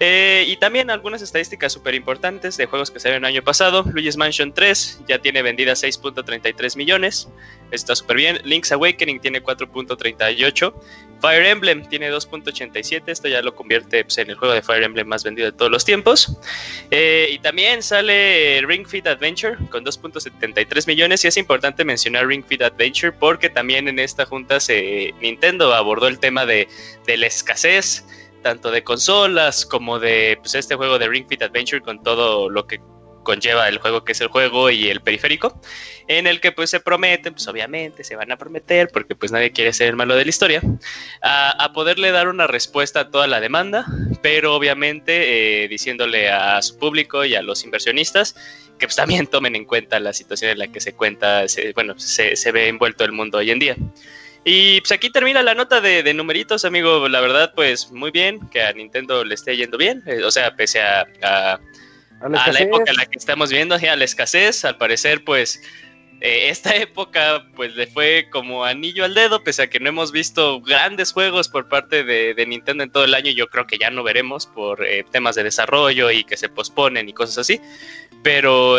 Eh, 0.00 0.44
y 0.48 0.56
también 0.56 0.90
algunas 0.90 1.22
estadísticas 1.22 1.72
súper 1.72 1.94
importantes 1.94 2.56
de 2.56 2.66
juegos 2.66 2.90
que 2.90 3.00
salieron 3.00 3.24
el 3.24 3.32
año 3.32 3.42
pasado. 3.42 3.84
Luigi's 3.92 4.16
Mansion 4.16 4.52
3 4.54 5.02
ya 5.08 5.18
tiene 5.18 5.42
vendidas 5.42 5.82
6.33 5.82 6.76
millones, 6.76 7.28
está 7.70 7.94
súper 7.94 8.16
bien. 8.16 8.40
Link's 8.44 8.72
Awakening 8.72 9.20
tiene 9.20 9.42
4.38. 9.42 10.74
Fire 11.22 11.46
Emblem 11.46 11.88
tiene 11.88 12.10
2.87, 12.10 13.04
esto 13.06 13.28
ya 13.28 13.40
lo 13.42 13.54
convierte 13.54 14.02
pues, 14.02 14.18
en 14.18 14.28
el 14.28 14.36
juego 14.36 14.52
de 14.52 14.60
Fire 14.60 14.82
Emblem 14.82 15.06
más 15.06 15.22
vendido 15.22 15.48
de 15.52 15.56
todos 15.56 15.70
los 15.70 15.84
tiempos. 15.84 16.36
Eh, 16.90 17.28
y 17.30 17.38
también 17.38 17.80
sale 17.80 18.60
Ring 18.66 18.84
Fit 18.84 19.06
Adventure 19.06 19.56
con 19.70 19.84
2.73 19.84 20.88
millones 20.88 21.24
y 21.24 21.28
es 21.28 21.36
importante 21.36 21.84
mencionar 21.84 22.26
Ring 22.26 22.44
Fit 22.44 22.62
Adventure 22.62 23.12
porque 23.12 23.48
también 23.48 23.86
en 23.86 24.00
esta 24.00 24.26
junta 24.26 24.58
se, 24.58 25.14
Nintendo 25.20 25.72
abordó 25.72 26.08
el 26.08 26.18
tema 26.18 26.44
de, 26.44 26.66
de 27.06 27.16
la 27.16 27.28
escasez 27.28 28.04
tanto 28.42 28.72
de 28.72 28.82
consolas 28.82 29.64
como 29.64 30.00
de 30.00 30.36
pues, 30.40 30.56
este 30.56 30.74
juego 30.74 30.98
de 30.98 31.06
Ring 31.06 31.26
Fit 31.28 31.42
Adventure 31.42 31.80
con 31.80 32.02
todo 32.02 32.50
lo 32.50 32.66
que 32.66 32.80
conlleva 33.22 33.68
el 33.68 33.78
juego 33.78 34.04
que 34.04 34.12
es 34.12 34.20
el 34.20 34.28
juego 34.28 34.70
y 34.70 34.88
el 34.88 35.00
periférico, 35.00 35.60
en 36.08 36.26
el 36.26 36.40
que 36.40 36.52
pues 36.52 36.70
se 36.70 36.80
prometen, 36.80 37.34
pues 37.34 37.46
obviamente 37.48 38.04
se 38.04 38.16
van 38.16 38.32
a 38.32 38.36
prometer, 38.36 38.88
porque 38.92 39.14
pues 39.14 39.32
nadie 39.32 39.52
quiere 39.52 39.72
ser 39.72 39.88
el 39.88 39.96
malo 39.96 40.14
de 40.14 40.24
la 40.24 40.30
historia, 40.30 40.62
a, 41.22 41.50
a 41.50 41.72
poderle 41.72 42.10
dar 42.10 42.28
una 42.28 42.46
respuesta 42.46 43.00
a 43.00 43.10
toda 43.10 43.26
la 43.26 43.40
demanda, 43.40 43.86
pero 44.22 44.54
obviamente 44.54 45.64
eh, 45.64 45.68
diciéndole 45.68 46.30
a 46.30 46.60
su 46.62 46.78
público 46.78 47.24
y 47.24 47.34
a 47.34 47.42
los 47.42 47.64
inversionistas 47.64 48.34
que 48.78 48.86
pues 48.86 48.96
también 48.96 49.26
tomen 49.28 49.54
en 49.54 49.64
cuenta 49.64 50.00
la 50.00 50.12
situación 50.12 50.50
en 50.50 50.58
la 50.58 50.68
que 50.68 50.80
se 50.80 50.94
cuenta, 50.94 51.46
se, 51.46 51.72
bueno, 51.72 51.98
se, 51.98 52.34
se 52.34 52.52
ve 52.52 52.68
envuelto 52.68 53.04
el 53.04 53.12
mundo 53.12 53.38
hoy 53.38 53.50
en 53.52 53.58
día. 53.60 53.76
Y 54.44 54.80
pues 54.80 54.90
aquí 54.90 55.10
termina 55.10 55.40
la 55.42 55.54
nota 55.54 55.80
de, 55.80 56.02
de, 56.02 56.14
numeritos, 56.14 56.64
amigo. 56.64 57.08
La 57.08 57.20
verdad, 57.20 57.52
pues 57.54 57.92
muy 57.92 58.10
bien 58.10 58.40
que 58.48 58.62
a 58.62 58.72
Nintendo 58.72 59.24
le 59.24 59.34
esté 59.34 59.56
yendo 59.56 59.78
bien. 59.78 60.02
Eh, 60.06 60.24
o 60.24 60.30
sea, 60.32 60.56
pese 60.56 60.80
a, 60.80 61.06
a, 61.22 61.60
a, 62.22 62.28
la, 62.28 62.44
a 62.44 62.52
la, 62.52 62.60
época 62.60 62.90
en 62.90 62.96
la 62.96 63.06
que 63.06 63.18
estamos 63.18 63.50
viendo, 63.50 63.74
a 63.74 63.96
la 63.96 64.04
escasez, 64.04 64.64
al 64.64 64.76
parecer, 64.76 65.24
pues 65.24 65.60
eh, 66.22 66.50
esta 66.50 66.74
época 66.76 67.44
pues 67.56 67.74
le 67.74 67.86
fue 67.88 68.28
como 68.30 68.64
anillo 68.64 69.04
al 69.04 69.14
dedo, 69.14 69.42
pese 69.42 69.62
a 69.62 69.70
que 69.70 69.80
no 69.80 69.88
hemos 69.88 70.12
visto 70.12 70.60
grandes 70.60 71.12
juegos 71.12 71.48
por 71.48 71.68
parte 71.68 72.04
de, 72.04 72.34
de 72.34 72.46
Nintendo 72.46 72.84
en 72.84 72.92
todo 72.92 73.04
el 73.04 73.14
año. 73.14 73.32
Yo 73.32 73.48
creo 73.48 73.66
que 73.66 73.76
ya 73.76 73.90
no 73.90 74.02
veremos 74.04 74.46
por 74.46 74.86
eh, 74.86 75.04
temas 75.10 75.34
de 75.34 75.42
desarrollo 75.42 76.10
y 76.10 76.22
que 76.24 76.36
se 76.36 76.48
posponen 76.48 77.08
y 77.08 77.12
cosas 77.12 77.38
así. 77.38 77.60
Pero 78.22 78.78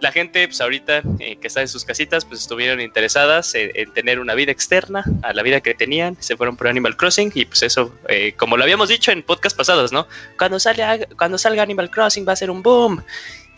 la 0.00 0.12
gente, 0.12 0.46
pues 0.46 0.60
ahorita 0.60 1.02
eh, 1.20 1.36
que 1.36 1.48
está 1.48 1.60
en 1.60 1.68
sus 1.68 1.84
casitas, 1.84 2.24
pues 2.24 2.40
estuvieron 2.40 2.80
interesadas 2.80 3.54
en, 3.54 3.70
en 3.74 3.92
tener 3.92 4.20
una 4.20 4.34
vida 4.34 4.52
externa 4.52 5.04
a 5.22 5.32
la 5.32 5.42
vida 5.42 5.60
que 5.60 5.74
tenían, 5.74 6.16
se 6.20 6.36
fueron 6.36 6.56
por 6.56 6.68
Animal 6.68 6.96
Crossing 6.96 7.32
y 7.34 7.44
pues 7.44 7.62
eso, 7.62 7.94
eh, 8.08 8.34
como 8.36 8.56
lo 8.56 8.64
habíamos 8.64 8.88
dicho 8.88 9.10
en 9.10 9.22
podcast 9.22 9.56
pasados, 9.56 9.92
¿no? 9.92 10.06
Cuando 10.38 10.58
salga, 10.60 10.98
cuando 11.16 11.38
salga 11.38 11.62
Animal 11.62 11.90
Crossing 11.90 12.26
va 12.26 12.32
a 12.32 12.36
ser 12.36 12.50
un 12.50 12.62
boom. 12.62 13.02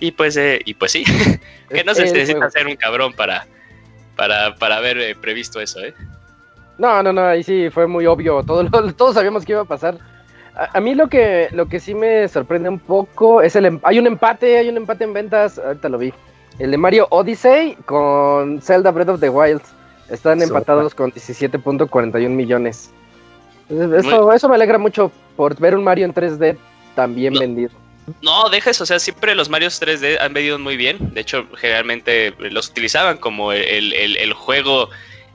Y 0.00 0.12
pues, 0.12 0.36
eh, 0.36 0.60
y 0.64 0.74
pues 0.74 0.92
sí, 0.92 1.04
que 1.68 1.84
no 1.84 1.94
se 1.94 2.04
necesita 2.04 2.50
ser 2.50 2.66
un 2.66 2.76
cabrón 2.76 3.12
para, 3.12 3.46
para, 4.16 4.54
para 4.54 4.76
haber 4.76 4.98
eh, 4.98 5.14
previsto 5.14 5.60
eso, 5.60 5.80
¿eh? 5.80 5.94
No, 6.78 7.02
no, 7.02 7.12
no, 7.12 7.26
ahí 7.26 7.42
sí 7.42 7.70
fue 7.70 7.88
muy 7.88 8.06
obvio. 8.06 8.42
Todo 8.44 8.64
todos 8.96 9.14
sabíamos 9.14 9.44
que 9.44 9.52
iba 9.52 9.62
a 9.62 9.66
pasar. 9.66 9.98
A, 10.58 10.76
a 10.78 10.80
mí 10.80 10.94
lo 10.94 11.08
que, 11.08 11.48
lo 11.52 11.66
que 11.68 11.80
sí 11.80 11.94
me 11.94 12.26
sorprende 12.28 12.68
un 12.68 12.78
poco 12.80 13.40
es 13.42 13.54
el... 13.56 13.66
em- 13.66 13.80
Hay 13.84 13.98
un 13.98 14.06
empate, 14.06 14.58
hay 14.58 14.68
un 14.68 14.76
empate 14.76 15.04
en 15.04 15.12
ventas, 15.12 15.58
ahorita 15.58 15.88
lo 15.88 15.98
vi. 15.98 16.12
El 16.58 16.72
de 16.72 16.76
Mario 16.78 17.06
Odyssey 17.10 17.76
con 17.86 18.60
Zelda 18.60 18.90
Breath 18.90 19.08
of 19.10 19.20
the 19.20 19.30
Wild. 19.30 19.62
Están 20.10 20.42
empatados 20.42 20.94
con 20.94 21.12
17.41 21.12 22.28
millones. 22.30 22.90
Eso, 23.68 24.32
eso 24.32 24.48
me 24.48 24.54
alegra 24.54 24.78
mucho 24.78 25.12
por 25.36 25.58
ver 25.60 25.76
un 25.76 25.84
Mario 25.84 26.06
en 26.06 26.14
3D 26.14 26.56
tan 26.94 27.14
bien 27.14 27.34
No. 27.34 27.40
vendido. 27.40 27.70
No, 28.22 28.48
deja 28.48 28.70
eso, 28.70 28.84
o 28.84 28.86
sea, 28.86 28.98
siempre 28.98 29.34
los 29.34 29.50
Marios 29.50 29.80
3D 29.82 30.18
han 30.18 30.32
vendido 30.32 30.58
muy 30.58 30.78
bien. 30.78 30.96
De 31.12 31.20
hecho, 31.20 31.44
generalmente 31.56 32.32
los 32.38 32.68
utilizaban 32.70 33.18
como 33.18 33.52
el, 33.52 33.92
el- 33.92 34.16
el 34.16 34.32
juego, 34.32 34.88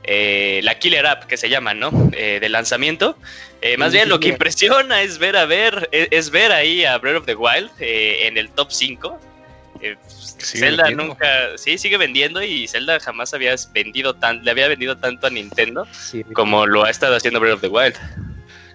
eh, 0.03 0.59
la 0.63 0.77
killer 0.79 1.05
app 1.05 1.23
que 1.25 1.37
se 1.37 1.49
llama, 1.49 1.73
¿no? 1.73 1.91
Eh, 2.13 2.39
de 2.41 2.49
lanzamiento. 2.49 3.17
Eh, 3.61 3.77
más 3.77 3.91
Sí, 3.91 3.97
bien 3.97 4.05
sí, 4.05 4.09
lo 4.09 4.19
que 4.19 4.27
sí. 4.27 4.33
impresiona 4.33 5.01
es 5.01 5.17
ver 5.19 5.37
a 5.37 5.45
ver, 5.45 5.87
es, 5.91 6.07
es 6.11 6.29
ver 6.29 6.51
ahí 6.51 6.83
a 6.85 6.97
Breath 6.97 7.17
of 7.17 7.25
the 7.25 7.35
Wild 7.35 7.69
eh, 7.79 8.27
en 8.27 8.37
el 8.37 8.49
top 8.49 8.71
5. 8.71 9.19
Eh, 9.81 9.95
Sigue 10.07 10.65
Zelda 10.67 10.83
vendiendo. 10.83 11.13
nunca, 11.13 11.27
sí, 11.57 11.77
sigue 11.77 11.97
vendiendo 11.97 12.41
y 12.43 12.67
Zelda 12.67 12.99
jamás 12.99 13.33
había 13.33 13.55
vendido 13.73 14.13
tan, 14.13 14.43
le 14.43 14.51
había 14.51 14.67
vendido 14.67 14.97
tanto 14.97 15.27
a 15.27 15.29
Nintendo 15.29 15.85
Sí. 15.91 16.23
como 16.33 16.65
lo 16.65 16.83
ha 16.83 16.89
estado 16.89 17.15
haciendo 17.15 17.39
Breath 17.39 17.55
of 17.55 17.61
the 17.61 17.67
Wild. 17.69 17.95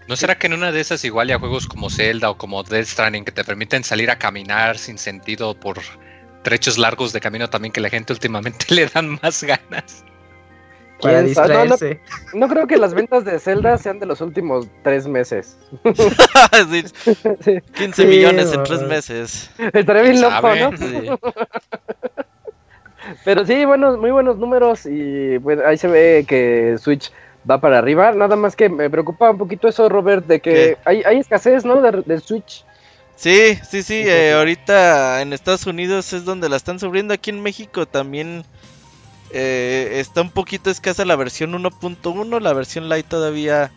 ¿No 0.07 0.17
será 0.17 0.39
que 0.39 0.47
en 0.47 0.55
una 0.55 0.73
de 0.73 0.81
esas 0.81 1.05
igual 1.05 1.29
ya 1.29 1.39
juegos 1.39 1.67
como 1.67 1.91
Zelda 1.91 2.31
o 2.31 2.39
como 2.39 2.63
Death 2.63 2.87
Stranding 2.87 3.27
que 3.27 3.33
te 3.33 3.45
permiten 3.45 3.85
salir 3.85 4.11
a 4.11 4.19
caminar 4.19 4.79
sin 4.79 4.97
sentido 4.97 5.55
por 5.59 5.81
trechos 6.43 6.79
largos 6.79 7.13
de 7.13 7.21
camino 7.21 7.51
también 7.51 7.73
que 7.73 7.81
la 7.83 7.91
gente 7.91 8.13
últimamente 8.15 8.75
le 8.75 8.87
dan 8.87 9.19
más 9.23 9.43
ganas? 9.45 10.05
No, 11.02 11.12
no- 11.12 11.23
distraerse. 11.23 12.00
No 12.35 12.49
creo 12.49 12.67
que 12.67 12.76
las 12.76 12.93
ventas 12.95 13.25
de 13.25 13.38
Zelda 13.38 13.78
sean 13.78 14.00
de 14.00 14.07
los 14.07 14.21
últimos 14.21 14.67
tres 14.83 15.07
meses. 15.07 15.57
Sí, 16.71 16.85
Sí. 17.40 17.61
15 17.75 18.02
Sí, 18.02 18.09
millones 18.09 18.52
en 18.52 18.62
tres 18.64 18.83
meses. 18.83 19.50
Estaría 19.59 20.02
bien 20.02 20.19
¿Quién 20.19 20.23
loco, 20.23 20.43
sabe? 20.43 20.61
¿no? 20.61 20.76
Sí. 20.76 21.11
Pero 23.25 23.47
sí, 23.47 23.64
buenos, 23.64 23.99
muy 23.99 24.11
buenos 24.11 24.38
números 24.38 24.85
y 24.85 25.38
bueno, 25.38 25.62
ahí 25.67 25.78
se 25.78 25.88
ve 25.88 26.25
que 26.28 26.76
Switch 26.78 27.11
va 27.49 27.61
para 27.61 27.78
arriba. 27.78 28.12
Nada 28.12 28.37
más 28.37 28.55
que 28.57 28.69
me 28.69 28.90
preocupa 28.90 29.31
un 29.31 29.38
poquito 29.38 29.69
eso, 29.69 29.88
Robert, 29.88 30.26
de 30.26 30.40
que 30.40 30.76
hay, 30.85 31.02
hay 31.05 31.19
escasez, 31.19 31.64
¿no? 31.64 31.81
De, 31.81 32.02
de 32.05 32.21
Switch. 32.21 32.64
Sí, 33.17 33.57
sí, 33.69 33.83
sí, 33.83 34.02
eh, 34.07 34.33
ahorita 34.35 35.23
en 35.23 35.33
Estados 35.33 35.67
Unidos 35.67 36.12
es 36.12 36.25
donde 36.25 36.49
la 36.49 36.57
están 36.57 36.78
sufriendo, 36.78 37.14
aquí 37.14 37.31
en 37.31 37.43
México 37.43 37.87
también 37.87 38.45
eh, 39.31 39.99
está 40.01 40.23
un 40.23 40.31
poquito 40.31 40.71
escasa 40.71 41.05
la 41.05 41.17
versión 41.17 41.53
1.1, 41.53 42.41
la 42.41 42.53
versión 42.53 42.89
light 42.89 43.07
todavía 43.07 43.71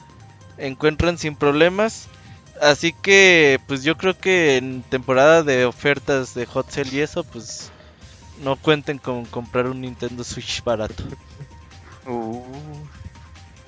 encuentran 0.57 1.17
sin 1.17 1.35
problemas, 1.35 2.07
así 2.61 2.93
que 2.93 3.59
pues 3.67 3.83
yo 3.83 3.97
creo 3.97 4.17
que 4.17 4.57
en 4.57 4.83
temporada 4.83 5.43
de 5.43 5.65
ofertas 5.65 6.33
de 6.33 6.45
Hot 6.45 6.69
Sale 6.69 6.89
y 6.91 6.99
eso 6.99 7.23
pues 7.23 7.71
no 8.43 8.55
cuenten 8.55 8.97
con 8.97 9.25
comprar 9.25 9.67
un 9.67 9.81
Nintendo 9.81 10.23
Switch 10.23 10.63
barato. 10.63 11.03
Uh, 12.07 12.41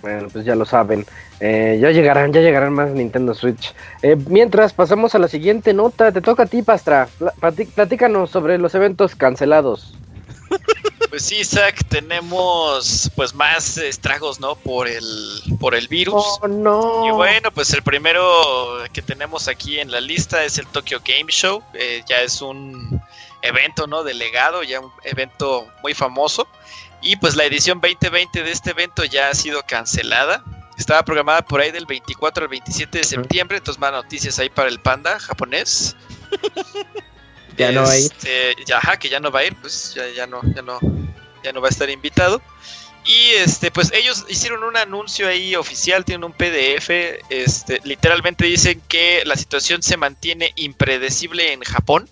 Bueno, 0.04 0.28
pues 0.32 0.44
ya 0.44 0.56
lo 0.56 0.66
saben. 0.66 1.06
Eh, 1.40 1.80
ya 1.82 1.92
llegarán, 1.92 2.34
ya 2.34 2.42
llegarán 2.42 2.74
más 2.74 2.92
Nintendo 2.92 3.34
Switch. 3.34 3.74
Eh, 4.02 4.18
mientras 4.28 4.74
pasamos 4.74 5.16
a 5.16 5.20
la 5.20 5.30
siguiente 5.30 5.74
nota, 5.74 6.12
te 6.12 6.20
toca 6.20 6.44
a 6.44 6.46
ti, 6.46 6.62
Pastra. 6.62 7.08
Platícanos 7.74 8.30
sobre 8.30 8.58
los 8.58 8.76
eventos 8.76 9.16
cancelados. 9.16 9.98
Pues 11.14 11.26
sí, 11.26 11.36
Isaac, 11.42 11.86
tenemos 11.90 13.12
pues 13.16 13.36
más 13.36 13.78
estragos, 13.78 14.40
¿no? 14.40 14.56
Por 14.56 14.88
el, 14.88 15.44
por 15.60 15.76
el 15.76 15.88
virus. 15.88 16.24
Oh, 16.42 16.48
no. 16.48 17.06
Y 17.06 17.12
bueno, 17.12 17.52
pues 17.52 17.72
el 17.72 17.84
primero 17.84 18.80
que 18.92 19.04
tenemos 19.04 19.48
aquí 19.48 19.80
en 19.80 19.92
la 19.92 20.02
lista 20.02 20.44
es 20.44 20.58
el 20.58 20.66
Tokyo 20.66 21.04
Game 21.06 21.32
Show. 21.32 21.62
Eh, 21.76 22.02
ya 22.10 22.24
es 22.24 22.42
un 22.42 23.00
evento, 23.44 23.86
¿no? 23.86 24.04
Delegado, 24.04 24.64
ya 24.64 24.80
un 24.80 24.92
evento 25.04 25.68
muy 25.84 25.94
famoso. 25.94 26.48
Y 27.04 27.16
pues 27.18 27.36
la 27.36 27.44
edición 27.44 27.80
2020 27.80 28.42
de 28.42 28.52
este 28.52 28.72
evento 28.72 29.04
ya 29.06 29.30
ha 29.30 29.36
sido 29.36 29.62
cancelada. 29.68 30.44
Estaba 30.80 31.06
programada 31.06 31.44
por 31.44 31.62
ahí 31.62 31.70
del 31.70 31.86
24 31.86 32.46
al 32.46 32.50
27 32.50 32.98
de 32.98 33.04
septiembre, 33.04 33.58
entonces 33.58 33.80
más 33.80 33.92
noticias 33.92 34.40
ahí 34.40 34.50
para 34.50 34.68
el 34.68 34.80
panda 34.80 35.20
japonés. 35.20 35.96
Ya 37.58 37.72
no 37.72 37.86
hay. 37.86 38.06
Este, 38.06 38.56
ya, 38.66 38.78
ajá, 38.78 38.98
que 38.98 39.10
ya 39.10 39.20
no 39.20 39.32
va 39.32 39.42
a 39.42 39.46
ir, 39.46 39.56
pues 39.56 39.94
ya, 39.94 40.08
ya 40.10 40.26
no, 40.26 40.42
ya 40.56 40.62
no, 40.62 40.80
ya 41.44 41.52
no 41.52 41.62
va 41.62 41.68
a 41.68 41.72
estar 41.72 41.90
invitado. 41.90 42.42
Y 43.06 43.32
este, 43.32 43.70
pues 43.70 43.92
ellos 43.94 44.26
hicieron 44.30 44.64
un 44.64 44.78
anuncio 44.78 45.28
ahí 45.28 45.56
oficial, 45.56 46.06
tienen 46.06 46.24
un 46.24 46.32
PDF, 46.32 46.90
este, 47.30 47.82
literalmente 47.84 48.46
dicen 48.46 48.82
que 48.88 49.24
la 49.26 49.36
situación 49.36 49.84
se 49.84 49.98
mantiene 49.98 50.54
impredecible 50.56 51.52
en 51.52 51.62
Japón. 51.62 52.10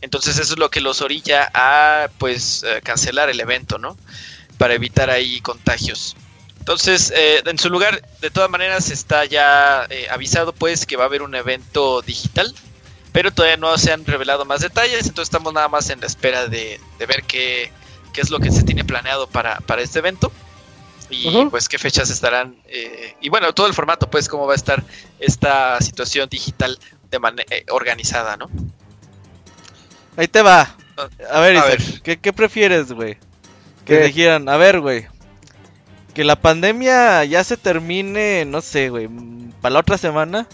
Entonces 0.00 0.38
eso 0.38 0.52
es 0.52 0.58
lo 0.58 0.70
que 0.70 0.80
los 0.80 1.00
orilla 1.00 1.50
a 1.52 2.08
pues 2.18 2.64
cancelar 2.84 3.28
el 3.28 3.40
evento, 3.40 3.78
¿no? 3.78 3.96
Para 4.56 4.74
evitar 4.74 5.10
ahí 5.10 5.40
contagios. 5.40 6.14
Entonces, 6.60 7.12
eh, 7.16 7.42
en 7.46 7.58
su 7.58 7.70
lugar, 7.70 8.06
de 8.20 8.30
todas 8.30 8.50
maneras, 8.50 8.90
está 8.90 9.24
ya 9.24 9.86
eh, 9.88 10.06
avisado 10.10 10.52
pues 10.52 10.86
que 10.86 10.96
va 10.96 11.04
a 11.04 11.06
haber 11.06 11.22
un 11.22 11.34
evento 11.34 12.02
digital 12.02 12.54
pero 13.10 13.32
todavía 13.32 13.56
no 13.56 13.76
se 13.78 13.90
han 13.90 14.04
revelado 14.04 14.44
más 14.44 14.60
detalles, 14.60 15.06
entonces 15.06 15.24
estamos 15.24 15.52
nada 15.52 15.68
más 15.68 15.90
en 15.90 16.00
la 16.00 16.06
espera 16.06 16.46
de, 16.46 16.80
de 16.98 17.06
ver 17.06 17.24
qué, 17.24 17.72
qué 18.18 18.22
es 18.22 18.30
lo 18.30 18.40
que 18.40 18.50
se 18.50 18.64
tiene 18.64 18.82
planeado 18.84 19.28
para, 19.28 19.60
para 19.60 19.80
este 19.80 20.00
evento 20.00 20.32
y 21.08 21.46
pues 21.50 21.68
qué 21.68 21.78
fechas 21.78 22.10
estarán 22.10 22.56
eh, 22.66 23.14
y 23.20 23.28
bueno, 23.28 23.52
todo 23.54 23.68
el 23.68 23.74
formato 23.74 24.10
pues 24.10 24.28
cómo 24.28 24.44
va 24.44 24.54
a 24.54 24.56
estar 24.56 24.82
esta 25.20 25.80
situación 25.80 26.28
digital 26.28 26.76
de 27.12 27.18
manera 27.20 27.46
organizada, 27.70 28.36
¿no? 28.36 28.50
Ahí 30.16 30.26
te 30.26 30.42
va. 30.42 30.74
A 31.30 31.38
ver, 31.38 31.56
A 31.56 31.60
Isaac, 31.60 31.78
ver. 31.78 32.02
¿qué, 32.02 32.16
qué 32.16 32.32
prefieres, 32.32 32.90
güey? 32.90 33.18
Que 33.84 33.98
¿Qué? 33.98 34.04
dijeran, 34.06 34.48
a 34.48 34.56
ver, 34.56 34.80
güey. 34.80 35.06
Que 36.12 36.24
la 36.24 36.34
pandemia 36.34 37.24
ya 37.24 37.44
se 37.44 37.56
termine, 37.56 38.44
no 38.46 38.62
sé, 38.62 38.88
güey, 38.88 39.08
para 39.60 39.74
la 39.74 39.78
otra 39.78 39.96
semana. 39.96 40.48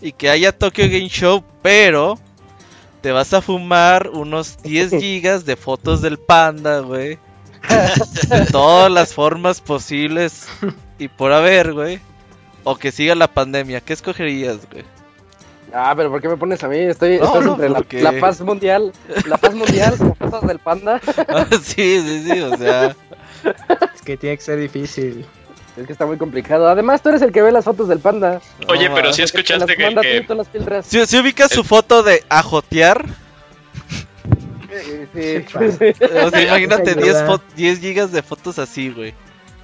Y 0.00 0.12
que 0.12 0.30
haya 0.30 0.56
Tokyo 0.56 0.84
Game 0.84 1.08
Show, 1.08 1.42
pero 1.62 2.16
te 3.08 3.12
vas 3.12 3.32
a 3.32 3.40
fumar 3.40 4.10
unos 4.10 4.58
10 4.62 4.90
gigas 5.00 5.46
de 5.46 5.56
fotos 5.56 6.02
del 6.02 6.18
panda, 6.18 6.80
güey. 6.80 7.18
De 8.28 8.44
todas 8.52 8.92
las 8.92 9.14
formas 9.14 9.62
posibles 9.62 10.46
y 10.98 11.08
por 11.08 11.32
haber, 11.32 11.72
güey. 11.72 12.00
O 12.64 12.76
que 12.76 12.92
siga 12.92 13.14
la 13.14 13.28
pandemia. 13.32 13.80
¿Qué 13.80 13.94
escogerías, 13.94 14.58
güey? 14.70 14.84
Ah, 15.72 15.94
pero 15.96 16.10
¿por 16.10 16.20
qué 16.20 16.28
me 16.28 16.36
pones 16.36 16.62
a 16.62 16.68
mí? 16.68 16.76
Estoy, 16.76 17.18
No, 17.18 17.40
no, 17.40 17.52
entre 17.52 17.70
la, 17.70 17.78
porque- 17.78 18.02
la 18.02 18.12
paz 18.20 18.42
mundial, 18.42 18.92
la 19.26 19.38
paz 19.38 19.54
mundial 19.54 19.96
con 19.96 20.14
fotos 20.14 20.46
del 20.46 20.58
panda. 20.58 21.00
sí, 21.62 22.02
sí, 22.02 22.24
sí, 22.30 22.40
o 22.42 22.58
sea. 22.58 22.94
Es 23.94 24.02
que 24.04 24.18
tiene 24.18 24.36
que 24.36 24.42
ser 24.42 24.60
difícil. 24.60 25.24
Es 25.78 25.86
que 25.86 25.92
está 25.92 26.06
muy 26.06 26.16
complicado. 26.18 26.66
Además, 26.68 27.02
tú 27.02 27.10
eres 27.10 27.22
el 27.22 27.30
que 27.30 27.40
ve 27.42 27.52
las 27.52 27.64
fotos 27.64 27.88
del 27.88 28.00
panda. 28.00 28.40
Oye, 28.68 28.90
pero 28.90 29.12
si 29.12 29.22
escuchaste 29.22 29.76
que, 29.76 29.84
manda 29.84 30.02
que- 30.02 30.20
tú, 30.22 30.28
tú 30.28 30.34
las 30.34 30.48
filtras. 30.48 30.86
Si, 30.86 31.04
si 31.06 31.18
ubicas 31.18 31.50
su 31.52 31.62
foto 31.62 32.02
de 32.02 32.24
ajotear, 32.28 33.04
Sí, 34.70 35.06
sí, 35.14 35.44
Sí, 35.48 35.92
sí. 35.98 36.04
o 36.22 36.30
sea, 36.30 36.42
imagínate 36.42 36.92
Sin 36.94 37.02
10, 37.02 37.14
duda. 37.14 37.26
fo- 37.26 37.42
10 37.56 37.80
gigas 37.80 38.12
de 38.12 38.22
fotos 38.22 38.58
así, 38.58 38.90
güey. 38.90 39.14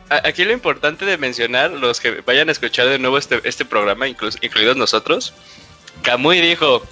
Aquí 0.08 0.44
lo 0.44 0.52
importante 0.52 1.04
de 1.04 1.18
mencionar, 1.18 1.70
los 1.70 2.00
que 2.00 2.20
vayan 2.22 2.48
a 2.48 2.52
escuchar 2.52 2.86
de 2.88 2.98
nuevo 2.98 3.18
este, 3.18 3.40
este 3.44 3.64
programa, 3.64 4.06
inclus- 4.08 4.38
incluidos 4.42 4.76
nosotros, 4.76 5.32
Kamui 6.02 6.40
dijo, 6.40 6.82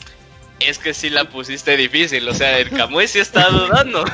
es 0.60 0.78
que 0.78 0.94
sí 0.94 1.10
la 1.10 1.24
pusiste 1.24 1.76
difícil, 1.76 2.28
o 2.28 2.34
sea, 2.34 2.58
el 2.58 2.70
Kamui 2.70 3.08
sí 3.08 3.18
está 3.18 3.48
dudando. 3.50 4.04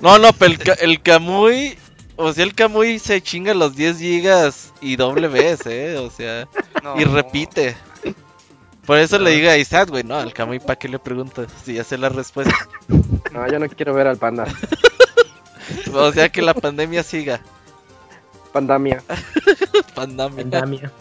No, 0.00 0.18
no, 0.18 0.32
pero 0.34 0.52
el, 0.52 0.90
el 0.90 1.00
Kamui, 1.02 1.78
o 2.16 2.32
sea, 2.32 2.44
el 2.44 2.54
Kamui 2.54 2.98
se 2.98 3.20
chinga 3.22 3.54
los 3.54 3.76
10 3.76 3.98
gigas 3.98 4.72
y 4.80 4.96
doble 4.96 5.28
vez, 5.28 5.66
eh, 5.66 5.96
o 5.98 6.10
sea, 6.10 6.48
no. 6.82 7.00
y 7.00 7.04
repite. 7.04 7.76
Por 8.86 8.98
eso 8.98 9.18
le 9.18 9.30
digo 9.30 9.50
a 9.50 9.56
Isaac, 9.56 9.90
güey, 9.90 10.04
no, 10.04 10.16
al 10.16 10.32
Kamui, 10.32 10.60
¿para 10.60 10.76
qué 10.76 10.88
le 10.88 10.98
preguntas? 10.98 11.48
Si 11.64 11.74
ya 11.74 11.84
sé 11.84 11.98
la 11.98 12.08
respuesta. 12.08 12.54
No, 13.32 13.46
yo 13.48 13.58
no 13.58 13.68
quiero 13.68 13.92
ver 13.92 14.06
al 14.06 14.16
panda. 14.16 14.46
O 15.92 16.12
sea, 16.12 16.28
que 16.28 16.42
la 16.42 16.54
pandemia 16.54 17.02
siga. 17.02 17.40
Pandamia. 18.52 19.02
Pandemia. 19.94 20.36
Pandemia. 20.36 20.92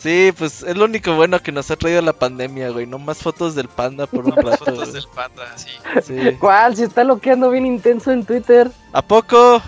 Sí, 0.00 0.32
pues 0.36 0.62
es 0.62 0.76
lo 0.76 0.86
único 0.86 1.14
bueno 1.14 1.42
que 1.42 1.52
nos 1.52 1.70
ha 1.70 1.76
traído 1.76 2.00
la 2.00 2.14
pandemia, 2.14 2.70
güey. 2.70 2.86
No 2.86 2.98
más 2.98 3.18
fotos 3.18 3.54
del 3.54 3.68
panda 3.68 4.06
por 4.06 4.24
un 4.24 4.32
rato. 4.36 4.64
Fotos 4.64 4.74
güey. 4.78 4.92
del 4.92 5.04
panda, 5.14 5.42
sí. 5.56 5.68
Sí. 6.02 6.36
¿Cuál? 6.40 6.74
Si 6.74 6.84
está 6.84 7.04
loqueando 7.04 7.50
bien 7.50 7.66
intenso 7.66 8.10
en 8.10 8.24
Twitter. 8.24 8.70
¿A 8.94 9.02
poco? 9.02 9.62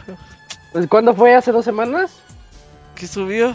Pues, 0.73 0.87
¿Cuándo 0.87 1.15
fue? 1.15 1.35
¿Hace 1.35 1.53
dos 1.53 1.65
semanas? 1.67 2.13
¿Qué 2.95 3.07
subió? 3.07 3.55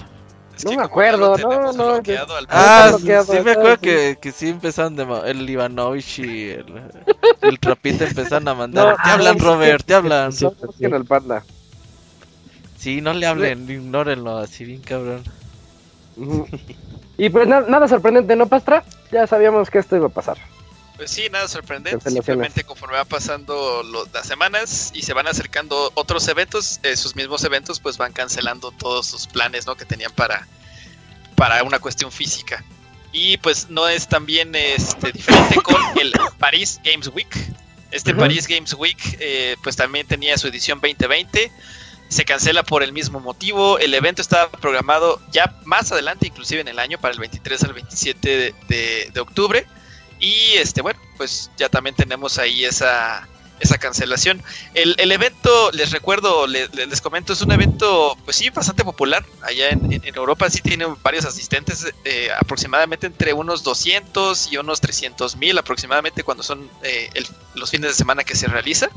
Es 0.55 0.65
No 0.65 0.71
que 0.71 0.77
me 0.77 0.83
acuerdo, 0.83 1.37
no, 1.37 1.71
no, 1.73 1.85
bloqueado 1.93 2.35
al 2.35 2.47
Ah, 2.49 2.91
sí 2.99 3.05
me 3.05 3.51
acuerdo 3.51 3.73
sí. 3.75 3.79
que, 3.81 4.17
que 4.19 4.31
sí 4.31 4.49
empezaron 4.49 4.95
de 4.95 5.05
ma- 5.05 5.21
el 5.25 5.47
Ivanovich 5.47 6.19
y 6.19 6.49
el, 6.49 6.65
el 7.41 7.59
Trapita 7.59 8.05
empezaron 8.05 8.47
a 8.47 8.55
mandar. 8.55 8.87
No, 8.89 8.95
te 9.03 9.09
hablan, 9.09 9.37
Robert, 9.39 9.85
te 9.85 9.93
hablan. 9.93 10.31
Sí. 10.33 10.45
No. 10.45 10.53
Sí, 12.77 13.01
no 13.01 13.13
le 13.13 13.25
hablen, 13.27 13.69
ignórenlo, 13.69 14.37
así 14.37 14.63
bien 14.65 14.81
cabrón. 14.81 15.23
Y 17.17 17.29
pues 17.29 17.47
na- 17.47 17.61
nada 17.61 17.87
sorprendente, 17.87 18.35
¿no, 18.35 18.47
Pastra? 18.47 18.83
Ya 19.11 19.25
sabíamos 19.27 19.69
que 19.69 19.79
esto 19.79 19.95
iba 19.95 20.07
a 20.07 20.09
pasar. 20.09 20.37
Pues 20.95 21.11
sí, 21.11 21.27
nada 21.31 21.47
sorprendente. 21.47 22.09
Simplemente 22.09 22.63
conforme 22.63 22.95
va 22.97 23.05
pasando 23.05 23.83
lo- 23.83 24.07
las 24.13 24.25
semanas 24.27 24.91
y 24.95 25.03
se 25.03 25.13
van 25.13 25.27
acercando 25.27 25.91
otros 25.93 26.27
eventos, 26.27 26.79
esos 26.83 27.15
mismos 27.15 27.43
eventos 27.43 27.79
pues 27.79 27.97
van 27.97 28.13
cancelando 28.13 28.71
todos 28.71 29.05
sus 29.05 29.27
planes 29.27 29.67
¿no? 29.67 29.75
que 29.75 29.85
tenían 29.85 30.11
para, 30.13 30.47
para 31.35 31.63
una 31.63 31.79
cuestión 31.79 32.11
física. 32.11 32.63
Y 33.13 33.37
pues 33.37 33.69
no 33.69 33.87
es 33.87 34.07
también 34.07 34.53
este, 34.55 35.11
diferente 35.11 35.55
con 35.61 35.75
el 36.01 36.13
Paris 36.39 36.79
Games 36.83 37.07
Week. 37.13 37.29
Este 37.91 38.11
Ujú. 38.11 38.19
Paris 38.21 38.47
Games 38.47 38.73
Week 38.73 38.97
eh, 39.19 39.55
pues 39.63 39.75
también 39.75 40.05
tenía 40.07 40.37
su 40.37 40.47
edición 40.47 40.79
2020. 40.81 41.51
Se 42.09 42.23
cancela 42.25 42.63
por 42.63 42.83
el 42.83 42.93
mismo 42.93 43.19
motivo. 43.19 43.79
El 43.79 43.93
evento 43.93 44.21
estaba 44.21 44.49
programado 44.49 45.21
ya 45.31 45.59
más 45.65 45.91
adelante, 45.91 46.27
inclusive 46.27 46.61
en 46.61 46.67
el 46.69 46.79
año, 46.79 46.97
para 46.97 47.13
el 47.13 47.19
23 47.19 47.63
al 47.63 47.73
27 47.73 48.53
de- 48.69 49.09
de- 49.13 49.19
octubre. 49.19 49.65
Y 50.19 50.53
este, 50.55 50.81
bueno, 50.81 50.99
pues 51.17 51.51
ya 51.57 51.69
también 51.69 51.95
tenemos 51.95 52.37
ahí 52.39 52.63
esa, 52.65 53.27
esa 53.59 53.77
cancelación. 53.77 54.41
El, 54.73 54.95
el 54.99 55.11
evento, 55.11 55.69
les 55.73 55.91
recuerdo, 55.91 56.47
le- 56.47 56.69
le- 56.69 56.87
les, 56.87 57.01
comento, 57.01 57.33
es 57.33 57.41
un 57.41 57.51
evento, 57.51 58.17
pues 58.23 58.37
sí, 58.37 58.49
bastante 58.49 58.83
popular. 58.83 59.25
Allá 59.41 59.69
en, 59.69 59.91
en- 59.91 60.03
en 60.03 60.15
Europa 60.15 60.49
sí 60.49 60.61
tiene 60.61 60.85
varios 61.03 61.25
asistentes, 61.25 61.85
eh, 62.05 62.29
aproximadamente 62.39 63.05
entre 63.07 63.33
unos 63.33 63.63
200 63.63 64.51
y 64.51 64.57
unos 64.57 64.79
300 64.81 65.35
mil 65.35 65.57
aproximadamente 65.57 66.23
cuando 66.23 66.41
son 66.43 66.69
eh, 66.83 67.09
el- 67.13 67.27
los 67.55 67.69
fines 67.69 67.89
de 67.91 67.95
semana 67.95 68.23
que 68.23 68.35
se 68.35 68.47
realiza. 68.47 68.89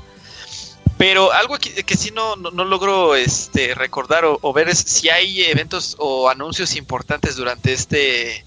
Pero 1.00 1.32
algo 1.32 1.56
que, 1.56 1.82
que 1.82 1.96
sí 1.96 2.10
no, 2.10 2.36
no, 2.36 2.50
no 2.50 2.62
logro 2.66 3.16
este, 3.16 3.74
recordar 3.74 4.26
o, 4.26 4.38
o 4.42 4.52
ver 4.52 4.68
es 4.68 4.80
si 4.80 5.08
hay 5.08 5.44
eventos 5.44 5.96
o 5.98 6.28
anuncios 6.28 6.76
importantes 6.76 7.36
durante 7.36 7.72
este 7.72 8.44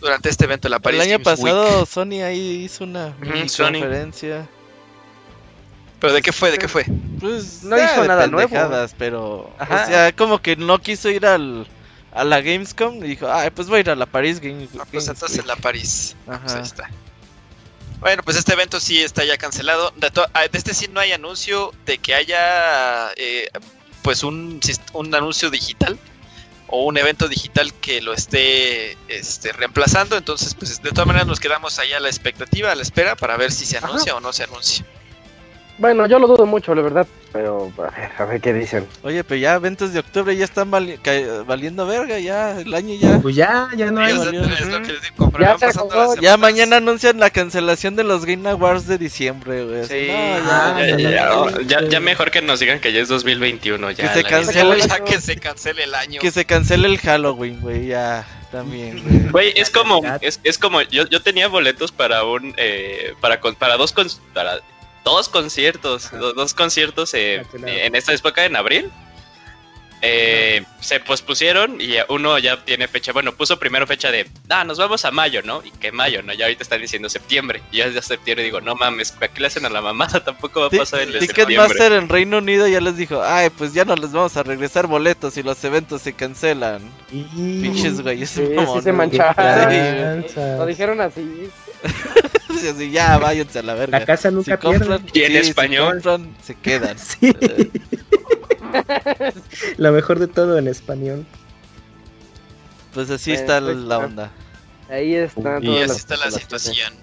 durante 0.00 0.30
este 0.30 0.46
evento, 0.46 0.70
la 0.70 0.78
Paris 0.78 0.98
el 0.98 1.08
año 1.12 1.22
Games 1.22 1.40
Week. 1.42 1.54
pasado 1.54 1.84
Sony 1.84 2.22
ahí 2.24 2.62
hizo 2.64 2.84
una 2.84 3.14
conferencia. 3.18 4.48
¿Pero 6.00 6.14
de 6.14 6.22
qué 6.22 6.32
fue? 6.32 6.50
¿De 6.50 6.56
qué 6.56 6.68
fue? 6.68 6.86
Pues 7.20 7.64
No 7.64 7.76
ah, 7.76 7.84
hizo 7.84 8.04
nada 8.06 8.26
nuevo. 8.28 8.56
pero 8.96 9.52
Ajá. 9.58 9.84
o 9.84 9.86
sea, 9.86 10.12
como 10.12 10.40
que 10.40 10.56
no 10.56 10.78
quiso 10.78 11.10
ir 11.10 11.26
al 11.26 11.66
a 12.14 12.24
la 12.24 12.40
Gamescom 12.40 13.04
y 13.04 13.08
dijo, 13.08 13.30
"Ay, 13.30 13.50
pues 13.50 13.68
voy 13.68 13.76
a 13.76 13.80
ir 13.80 13.90
a 13.90 13.94
la 13.94 14.06
Paris 14.06 14.40
Games." 14.40 14.70
Ah, 14.80 14.86
pues 14.90 15.06
entonces 15.06 15.36
Week". 15.36 15.46
la 15.46 15.56
París. 15.56 16.16
Ah, 16.26 16.38
pues 16.40 16.52
Ajá. 16.54 16.56
ahí 16.60 16.62
está. 16.66 16.90
Bueno, 18.00 18.22
pues 18.22 18.36
este 18.36 18.54
evento 18.54 18.80
sí 18.80 19.02
está 19.02 19.24
ya 19.24 19.36
cancelado. 19.36 19.92
De, 19.96 20.10
ah, 20.32 20.48
de 20.48 20.58
este 20.58 20.74
sí 20.74 20.88
no 20.88 21.00
hay 21.00 21.12
anuncio 21.12 21.72
de 21.84 21.98
que 21.98 22.14
haya 22.14 23.12
eh, 23.16 23.48
pues 24.02 24.22
un, 24.22 24.60
un 24.94 25.14
anuncio 25.14 25.50
digital 25.50 25.98
o 26.68 26.84
un 26.86 26.96
evento 26.96 27.28
digital 27.28 27.74
que 27.74 28.00
lo 28.00 28.14
esté 28.14 28.96
este, 29.08 29.52
reemplazando. 29.52 30.16
Entonces, 30.16 30.54
pues 30.54 30.82
de 30.82 30.90
todas 30.90 31.06
maneras 31.06 31.26
nos 31.26 31.40
quedamos 31.40 31.78
ahí 31.78 31.92
a 31.92 32.00
la 32.00 32.08
expectativa, 32.08 32.72
a 32.72 32.74
la 32.74 32.82
espera 32.82 33.16
para 33.16 33.36
ver 33.36 33.52
si 33.52 33.66
se 33.66 33.76
anuncia 33.78 34.16
o 34.16 34.20
no 34.20 34.32
se 34.32 34.44
anuncia. 34.44 34.84
Bueno, 35.80 36.06
yo 36.06 36.18
lo 36.18 36.26
dudo 36.28 36.44
mucho, 36.44 36.74
la 36.74 36.82
verdad. 36.82 37.06
Pero 37.32 37.72
a 37.78 37.82
ver, 37.82 38.10
a 38.18 38.24
ver 38.26 38.40
qué 38.40 38.52
dicen. 38.52 38.86
Oye, 39.02 39.24
pero 39.24 39.40
ya 39.40 39.54
eventos 39.54 39.92
de 39.94 40.00
octubre 40.00 40.36
ya 40.36 40.44
están 40.44 40.70
vali- 40.70 40.98
valiendo 41.46 41.86
verga, 41.86 42.18
ya 42.18 42.60
el 42.60 42.74
año 42.74 42.94
ya. 42.94 43.18
Pues 43.20 43.34
ya, 43.34 43.68
ya 43.76 43.90
no 43.90 44.00
hay. 44.02 44.14
Ya 46.20 46.36
mañana 46.36 46.76
anuncian 46.76 47.18
la 47.18 47.30
cancelación 47.30 47.96
de 47.96 48.04
los 48.04 48.26
Game 48.26 48.48
Awards 48.48 48.86
de 48.86 48.98
diciembre, 48.98 49.64
güey. 49.64 49.84
Sí. 49.86 50.08
ya, 51.66 51.80
Ya, 51.88 52.00
mejor 52.00 52.30
que 52.30 52.42
nos 52.42 52.60
digan 52.60 52.80
que 52.80 52.92
ya 52.92 53.00
es 53.00 53.08
2021. 53.08 53.90
Ya, 53.92 54.12
Que 54.12 54.22
se 54.22 54.24
cancele. 54.28 54.80
Ya 54.80 55.00
que 55.04 55.20
se 55.20 55.36
cancele 55.36 55.84
el 55.84 55.94
año. 55.94 56.20
Que 56.20 56.30
se 56.30 56.44
cancele 56.44 56.88
el 56.88 56.98
Halloween, 56.98 57.60
güey, 57.60 57.86
ya 57.86 58.26
también, 58.52 59.02
güey. 59.02 59.30
Güey, 59.30 59.52
es 59.56 59.70
como, 59.70 60.02
es, 60.20 60.40
es 60.44 60.58
como, 60.58 60.82
yo, 60.82 61.06
yo 61.08 61.22
tenía 61.22 61.48
boletos 61.48 61.92
para 61.92 62.24
un, 62.24 62.54
eh, 62.56 63.14
para, 63.20 63.40
con- 63.40 63.54
para 63.54 63.76
dos, 63.76 63.92
con- 63.92 64.08
para 64.34 64.58
dos 65.04 65.28
conciertos, 65.28 66.10
do- 66.10 66.32
dos, 66.32 66.54
conciertos 66.54 67.14
eh, 67.14 67.38
Cancelado. 67.50 67.78
en 67.78 67.94
esta 67.94 68.12
época, 68.12 68.44
en 68.44 68.56
abril. 68.56 68.90
Eh, 70.02 70.64
se 70.80 70.98
pospusieron 70.98 71.78
y 71.78 71.96
uno 72.08 72.38
ya 72.38 72.64
tiene 72.64 72.88
fecha, 72.88 73.12
bueno, 73.12 73.32
puso 73.34 73.58
primero 73.58 73.86
fecha 73.86 74.10
de, 74.10 74.26
ah, 74.48 74.64
nos 74.64 74.78
vamos 74.78 75.04
a 75.04 75.10
mayo, 75.10 75.42
¿no? 75.44 75.62
Y 75.62 75.70
que 75.72 75.92
mayo, 75.92 76.22
¿no? 76.22 76.32
Ya 76.32 76.46
ahorita 76.46 76.62
están 76.62 76.80
diciendo 76.80 77.10
septiembre. 77.10 77.60
Y 77.70 77.76
ya 77.78 77.84
es 77.84 77.92
de 77.92 78.00
septiembre 78.00 78.42
digo, 78.42 78.62
no 78.62 78.74
mames, 78.74 79.12
¿para 79.12 79.28
qué 79.30 79.42
le 79.42 79.48
hacen 79.48 79.66
a 79.66 79.68
la 79.68 79.82
mamada? 79.82 80.20
Tampoco 80.24 80.60
va 80.60 80.66
a 80.68 80.70
pasar 80.70 81.02
el. 81.02 81.18
Ticketmaster 81.18 81.92
en 81.92 82.08
Reino 82.08 82.38
Unido 82.38 82.66
ya 82.66 82.80
les 82.80 82.96
dijo, 82.96 83.22
ay, 83.22 83.50
pues 83.50 83.74
ya 83.74 83.84
no 83.84 83.94
les 83.94 84.10
vamos 84.10 84.34
a 84.38 84.42
regresar 84.42 84.86
boletos 84.86 85.36
y 85.36 85.42
los 85.42 85.62
eventos 85.64 86.00
se 86.00 86.14
cancelan. 86.14 86.80
Pinches 87.10 88.00
güeyes. 88.00 88.30
Sí, 88.30 88.46
sí 88.46 88.80
se 88.82 88.92
mancharon. 88.94 90.24
Lo 90.56 90.64
dijeron 90.64 91.02
así. 91.02 91.50
Así, 92.68 92.90
ya 92.90 93.18
váyanse 93.18 93.58
a 93.58 93.62
la 93.62 93.74
verga. 93.74 93.98
La 94.00 94.06
casa 94.06 94.30
si 94.30 94.34
nunca 94.34 94.58
compran, 94.58 95.02
pierde. 95.04 95.32
Y 95.32 95.36
en 95.36 95.38
sí, 95.38 95.44
si 95.44 95.50
español. 95.50 96.02
compran, 96.02 96.36
se 96.42 96.54
quedan. 96.54 96.96
Sí. 97.20 97.32
Lo 99.78 99.92
mejor 99.92 100.18
de 100.18 100.28
todo 100.28 100.58
en 100.58 100.68
español. 100.68 101.26
Pues 102.94 103.10
así 103.10 103.32
Bueno, 103.32 103.42
está 103.42 103.60
pues, 103.60 103.76
la 103.76 103.94
ah. 103.94 103.98
onda. 103.98 104.30
Ahí 104.88 105.14
está. 105.14 105.58
Y 105.60 105.78
así 105.82 105.96
está 105.96 106.16
la 106.16 106.30
situación. 106.30 106.94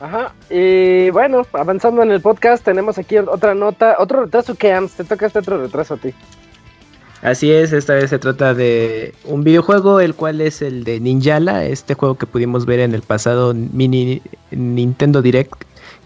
Ajá. 0.00 0.34
Y 0.48 1.10
bueno, 1.10 1.46
avanzando 1.52 2.02
en 2.02 2.12
el 2.12 2.20
podcast, 2.20 2.64
tenemos 2.64 2.98
aquí 2.98 3.18
otra 3.18 3.54
nota, 3.54 3.96
otro 3.98 4.24
retraso 4.24 4.54
que 4.54 4.72
Ams, 4.72 4.92
te 4.92 5.04
toca 5.04 5.26
este 5.26 5.40
otro 5.40 5.60
retraso 5.60 5.94
a 5.94 5.96
ti. 5.96 6.14
Así 7.22 7.50
es, 7.50 7.72
esta 7.72 7.94
vez 7.94 8.10
se 8.10 8.18
trata 8.20 8.54
de 8.54 9.12
un 9.24 9.42
videojuego, 9.42 9.98
el 9.98 10.14
cual 10.14 10.40
es 10.40 10.62
el 10.62 10.84
de 10.84 11.00
Ninjala, 11.00 11.64
este 11.64 11.94
juego 11.94 12.14
que 12.16 12.26
pudimos 12.26 12.64
ver 12.64 12.78
en 12.78 12.94
el 12.94 13.02
pasado 13.02 13.54
mini 13.54 14.22
Nintendo 14.52 15.20
Direct, 15.20 15.52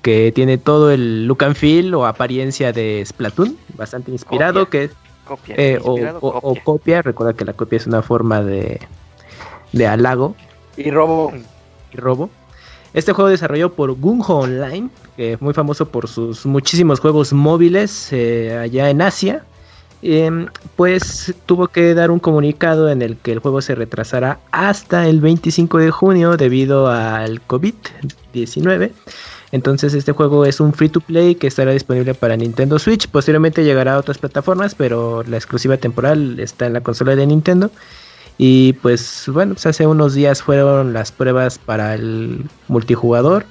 que 0.00 0.32
tiene 0.34 0.56
todo 0.56 0.90
el 0.90 1.26
look 1.26 1.44
and 1.44 1.54
feel 1.54 1.94
o 1.94 2.06
apariencia 2.06 2.72
de 2.72 3.04
Splatoon, 3.06 3.56
bastante 3.76 4.10
inspirado, 4.10 4.64
Copia. 4.64 4.88
que 4.88 4.90
Copia. 5.26 5.54
eh, 5.58 5.78
o, 5.84 5.90
inspirado, 5.92 6.18
o- 6.22 6.28
o 6.28 6.40
copia. 6.40 6.62
copia, 6.64 7.02
recuerda 7.02 7.34
que 7.34 7.44
la 7.44 7.52
copia 7.52 7.76
es 7.76 7.86
una 7.86 8.00
forma 8.00 8.42
de, 8.42 8.80
de 9.72 9.86
halago 9.86 10.34
Y 10.78 10.90
robo. 10.90 11.30
y 11.92 11.96
robo. 11.98 12.30
Este 12.94 13.12
juego 13.12 13.28
desarrollado 13.28 13.74
por 13.74 13.92
Gunho 13.92 14.24
Online, 14.28 14.88
que 15.16 15.34
es 15.34 15.42
muy 15.42 15.52
famoso 15.52 15.88
por 15.88 16.08
sus 16.08 16.46
muchísimos 16.46 17.00
juegos 17.00 17.34
móviles 17.34 18.08
eh, 18.12 18.58
allá 18.60 18.88
en 18.90 19.02
Asia, 19.02 19.44
em, 20.02 20.46
pues 20.76 21.34
tuvo 21.46 21.68
que 21.68 21.94
dar 21.94 22.10
un 22.10 22.18
comunicado 22.18 22.90
en 22.90 23.02
el 23.02 23.16
que 23.16 23.32
el 23.32 23.38
juego 23.38 23.62
se 23.62 23.74
retrasará 23.74 24.40
hasta 24.50 25.08
el 25.08 25.20
25 25.20 25.78
de 25.78 25.90
junio 25.90 26.36
debido 26.36 26.88
al 26.88 27.40
COVID-19. 27.46 28.90
Entonces 29.52 29.92
este 29.92 30.12
juego 30.12 30.46
es 30.46 30.60
un 30.60 30.72
free 30.72 30.88
to 30.88 31.00
play 31.00 31.34
que 31.34 31.46
estará 31.46 31.72
disponible 31.72 32.14
para 32.14 32.36
Nintendo 32.36 32.78
Switch. 32.78 33.06
Posteriormente 33.06 33.64
llegará 33.64 33.94
a 33.94 33.98
otras 33.98 34.18
plataformas, 34.18 34.74
pero 34.74 35.22
la 35.24 35.36
exclusiva 35.36 35.76
temporal 35.76 36.40
está 36.40 36.66
en 36.66 36.72
la 36.72 36.80
consola 36.80 37.14
de 37.14 37.26
Nintendo. 37.26 37.70
Y 38.38 38.72
pues 38.74 39.24
bueno, 39.28 39.54
pues 39.54 39.66
hace 39.66 39.86
unos 39.86 40.14
días 40.14 40.42
fueron 40.42 40.94
las 40.94 41.12
pruebas 41.12 41.58
para 41.58 41.94
el 41.94 42.46
multijugador. 42.68 43.44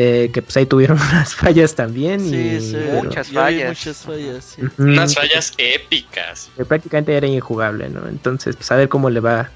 Eh, 0.00 0.30
que 0.32 0.42
pues 0.42 0.56
ahí 0.56 0.64
tuvieron 0.66 0.96
unas 1.10 1.34
fallas 1.34 1.74
también. 1.74 2.20
Sí, 2.20 2.36
y, 2.36 2.60
sí, 2.60 2.72
pero, 2.74 3.02
Muchas 3.04 3.32
fallas. 3.32 3.68
Muchas 3.70 3.96
fallas, 3.98 4.44
sí. 4.44 4.62
Unas 4.78 5.14
fallas 5.14 5.52
épicas. 5.58 6.50
que 6.56 6.64
prácticamente 6.64 7.16
era 7.16 7.26
injugable, 7.26 7.88
¿no? 7.88 8.06
Entonces, 8.06 8.54
pues 8.54 8.70
a 8.70 8.76
ver 8.76 8.88
cómo 8.88 9.10
le 9.10 9.18
va 9.20 9.50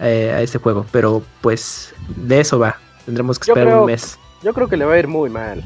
eh, 0.00 0.32
a 0.34 0.42
este 0.42 0.58
juego. 0.58 0.84
Pero 0.92 1.22
pues 1.40 1.94
de 2.16 2.40
eso 2.40 2.58
va. 2.58 2.78
Tendremos 3.06 3.38
que 3.38 3.46
Yo 3.46 3.52
esperar 3.54 3.68
creo- 3.68 3.80
un 3.80 3.86
mes. 3.86 4.18
Yo 4.42 4.52
creo 4.54 4.68
que 4.68 4.76
le 4.76 4.84
va 4.84 4.94
a 4.94 4.98
ir 4.98 5.08
muy 5.08 5.30
mal. 5.30 5.64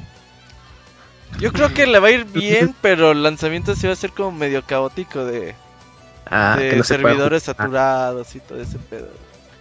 Yo 1.40 1.52
creo 1.52 1.74
que 1.74 1.86
le 1.86 1.98
va 1.98 2.08
a 2.08 2.10
ir 2.12 2.24
bien, 2.32 2.74
pero 2.80 3.10
el 3.10 3.22
lanzamiento 3.24 3.74
sí 3.74 3.86
va 3.88 3.94
a 3.94 3.96
ser 3.96 4.12
como 4.12 4.30
medio 4.30 4.62
caótico 4.62 5.24
de, 5.24 5.56
Ah, 6.26 6.56
de 6.58 6.70
que 6.70 6.76
no 6.76 6.84
servidores 6.84 7.42
jugar. 7.42 7.56
saturados 7.56 8.34
y 8.36 8.40
todo 8.40 8.60
ese 8.60 8.78
pedo. 8.78 9.08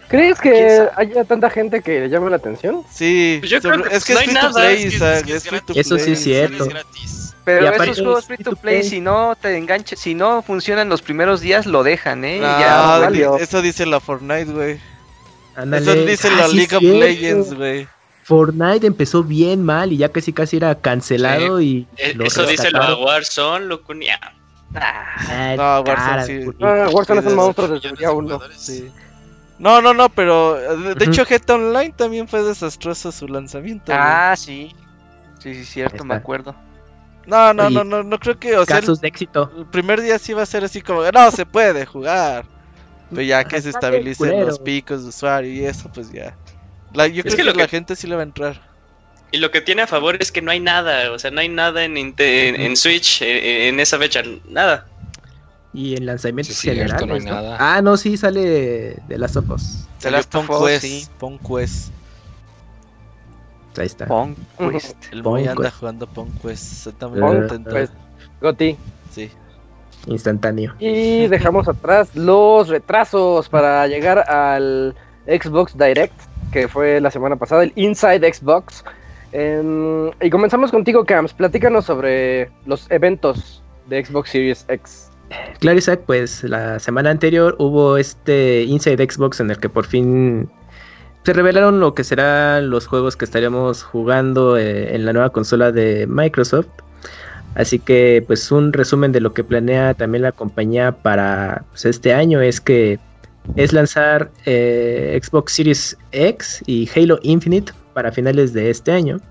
¿Crees 0.10 0.40
¿Quién 0.40 0.54
que 0.54 0.88
haya 0.96 1.24
tanta 1.24 1.50
gente 1.50 1.82
que 1.82 2.02
le 2.02 2.10
llame 2.10 2.30
la 2.30 2.36
atención? 2.38 2.84
Sí, 2.92 3.38
Pues 3.40 3.50
yo 3.52 3.62
creo 3.62 3.82
que 3.84 3.96
es 3.96 4.04
que 4.06 4.14
no 4.14 4.20
es 4.20 4.28
hay 4.28 4.30
free 4.34 4.40
to 4.42 4.52
play, 4.54 4.84
Isaac, 4.86 5.28
es 5.30 5.48
free 5.48 5.62
to 5.62 5.74
Eso 5.76 5.98
sí 5.98 6.04
play. 6.04 6.14
es 6.14 6.24
cierto. 6.24 6.68
Pero 7.46 7.70
esos 7.74 8.00
juegos 8.00 8.20
es 8.20 8.26
free 8.28 8.36
free 8.38 8.44
to 8.46 8.56
play, 8.56 8.80
play. 8.80 8.90
si 8.90 9.02
no 9.02 9.36
te 9.40 9.58
enganches, 9.58 10.00
si 10.00 10.14
no 10.14 10.42
funcionan 10.44 10.88
los 10.90 11.02
primeros 11.02 11.42
días, 11.42 11.66
lo 11.66 11.84
dejan, 11.84 12.24
¿eh? 12.26 12.38
Y 12.38 12.42
Ah, 12.44 13.10
ya, 13.12 13.30
eso 13.40 13.62
dice 13.62 13.86
la 13.86 14.00
Fortnite, 14.00 14.46
güey. 14.52 14.80
Eso 15.58 15.94
dice 16.06 16.30
Ah, 16.32 16.38
la 16.38 16.48
sí, 16.48 16.56
League 16.56 16.76
of. 16.76 16.82
Legends, 16.84 17.54
güey. 17.54 17.88
Fortnite 18.24 18.88
empezó 18.88 19.24
bien 19.24 19.64
mal 19.64 19.92
y 19.92 19.98
ya 19.98 20.10
casi 20.10 20.32
casi 20.32 20.56
era 20.58 20.76
cancelado 20.76 21.60
y 21.60 21.86
Eh, 21.98 22.14
lo 22.16 22.24
Eso 22.26 22.46
dice 22.46 22.64
rescataron. 22.64 23.04
Warzone, 23.04 23.66
Lucunia. 23.66 24.20
Ah, 24.76 25.54
No, 25.58 25.82
Warzone 25.82 25.96
cara, 25.96 26.24
sí. 26.26 26.40
Ah, 26.62 26.88
Warzone 26.92 27.20
es 27.20 27.26
un 27.28 27.36
monstruo 27.36 27.68
desde 27.68 27.88
el 27.90 27.96
de 27.96 28.00
día 28.00 28.12
uno. 28.12 28.40
Sí. 28.58 28.90
No, 29.60 29.82
no, 29.82 29.94
no, 29.94 30.10
pero 30.10 30.56
de, 30.96 31.06
hecho 31.06 31.26
GTA 31.26 31.56
Online 31.56 31.94
también 31.96 32.28
fue 32.28 32.44
desastroso 32.44 33.12
su 33.12 33.28
lanzamiento. 33.28 33.86
güey. 33.86 33.98
Ah, 34.00 34.36
sí. 34.36 34.76
Sí, 35.40 35.54
sí, 35.54 35.66
cierto, 35.66 36.04
me 36.04 36.16
acuerdo. 36.16 36.56
No, 37.26 37.54
no, 37.54 37.68
Oye, 37.68 37.76
no, 37.76 37.84
no, 37.84 38.04
no 38.04 38.20
creo 38.20 38.38
que, 38.38 38.58
o 38.58 38.66
sea, 38.66 38.78
el, 38.78 38.82
Casos 38.82 39.00
de 39.00 39.08
éxito. 39.08 39.52
el 39.58 39.66
primer 39.68 40.02
día 40.02 40.20
sí 40.20 40.34
va 40.34 40.42
a 40.44 40.46
ser 40.46 40.64
así 40.64 40.82
como, 40.82 41.04
no, 41.10 41.32
se 41.32 41.46
puede 41.46 41.86
jugar. 41.86 42.46
Pero 43.10 43.22
ya 43.22 43.44
que 43.44 43.62
se 43.62 43.70
estabilicen 43.70 44.46
los 44.46 44.60
picos 44.60 45.04
de 45.04 45.10
usuario 45.10 45.52
y 45.52 45.66
eso, 45.66 45.90
pues 45.94 46.12
ya. 46.12 46.36
La, 46.94 47.08
yo 47.08 47.24
creo 47.24 47.38
que 47.38 47.44
la 47.44 47.54
que- 47.54 47.68
gente 47.68 47.96
sí 47.96 48.08
le 48.08 48.16
va 48.16 48.22
a 48.22 48.26
entrar. 48.26 48.74
Y 49.32 49.38
lo 49.38 49.50
que 49.50 49.62
tiene 49.62 49.82
a 49.82 49.88
favor 49.88 50.18
es 50.20 50.32
que 50.32 50.44
no 50.44 50.52
hay 50.52 50.60
nada, 50.60 51.12
o 51.12 51.18
sea, 51.18 51.32
no 51.32 51.42
hay 51.42 51.50
nada 51.50 51.84
en, 51.84 51.98
en, 51.98 52.14
en 52.20 52.78
Switch 52.78 53.22
eh, 53.24 53.68
en 53.68 53.80
esa 53.80 53.98
fecha, 53.98 54.22
nada. 54.48 54.86
Y 55.74 55.96
en 55.98 56.06
lanzamientos 56.06 56.56
Sí, 56.56 56.70
cierto, 56.72 56.98
generales. 56.98 57.08
no 57.08 57.14
hay 57.16 57.20
¿no? 57.22 57.32
nada. 57.50 57.58
Ah, 57.60 57.82
no, 57.82 57.98
sí 57.98 58.16
sale 58.18 58.98
de 59.08 59.18
las 59.18 59.36
Us. 59.36 59.88
The 59.98 60.04
Salió 60.04 60.18
Last 60.18 60.36
of 60.36 60.48
Pon 60.48 60.62
Us, 60.64 60.70
Quest, 60.70 60.82
sí. 60.84 61.08
Pon 61.20 61.40
Quest. 61.40 61.92
Ahí 63.78 63.86
está. 63.88 64.06
Pues. 64.58 64.96
El 65.12 65.24
Moy 65.24 65.48
anda 65.48 65.72
jugando 65.72 66.06
Pon 66.08 66.32
Quest. 66.42 66.88
Está 66.88 67.08
muy 67.08 67.20
Pon 67.20 67.40
contento. 67.40 67.72
Pues, 67.72 67.90
Goti. 68.42 68.78
Sí. 69.12 69.32
Instantáneo. 70.06 70.76
Y 70.80 71.28
dejamos 71.28 71.68
atrás 71.68 72.16
los 72.16 72.68
retrasos 72.68 73.50
para 73.50 73.88
llegar 73.88 74.20
al 74.30 74.94
Xbox 75.26 75.76
Direct, 75.78 76.14
que 76.52 76.68
fue 76.68 77.00
la 77.02 77.10
semana 77.10 77.36
pasada, 77.38 77.64
el 77.64 77.72
Inside 77.76 78.32
Xbox. 78.34 78.84
Y 80.22 80.30
comenzamos 80.30 80.70
contigo, 80.72 81.06
Camps. 81.06 81.34
Platícanos 81.34 81.86
sobre 81.86 82.52
los 82.66 82.92
eventos 82.92 83.64
de 83.88 84.06
Xbox 84.06 84.30
Series 84.30 84.66
X. 84.68 85.03
Claro, 85.60 85.78
Isaac, 85.78 86.02
pues 86.06 86.44
la 86.44 86.78
semana 86.80 87.10
anterior 87.10 87.56
hubo 87.58 87.98
este 87.98 88.64
Inside 88.64 89.10
Xbox 89.10 89.40
en 89.40 89.50
el 89.50 89.60
que 89.60 89.70
por 89.70 89.86
fin 89.86 90.50
se 91.24 91.32
revelaron 91.32 91.80
lo 91.80 91.94
que 91.94 92.04
serán 92.04 92.70
los 92.70 92.86
juegos 92.86 93.16
que 93.16 93.24
estaríamos 93.24 93.82
jugando 93.82 94.58
eh, 94.58 94.94
en 94.94 95.06
la 95.06 95.14
nueva 95.14 95.30
consola 95.30 95.72
de 95.72 96.06
Microsoft. 96.06 96.68
Así 97.56 97.80
que 97.80 98.22
pues 98.28 98.52
un 98.52 98.74
resumen 98.74 99.14
de 99.14 99.22
lo 99.22 99.34
que 99.34 99.44
planea 99.44 99.94
también 99.94 100.24
la 100.24 100.34
compañía 100.34 100.92
para 100.92 101.64
pues, 101.70 101.86
este 101.86 102.14
año 102.14 102.42
es 102.42 102.60
que 102.60 103.00
es 103.56 103.72
lanzar 103.72 104.32
eh, 104.46 105.18
Xbox 105.24 105.54
Series 105.54 105.98
X 106.12 106.62
y 106.66 106.90
Halo 106.94 107.20
Infinite 107.22 107.72
para 107.94 108.12
finales 108.12 108.52
de 108.52 108.70
este 108.70 108.92
año. 108.92 109.22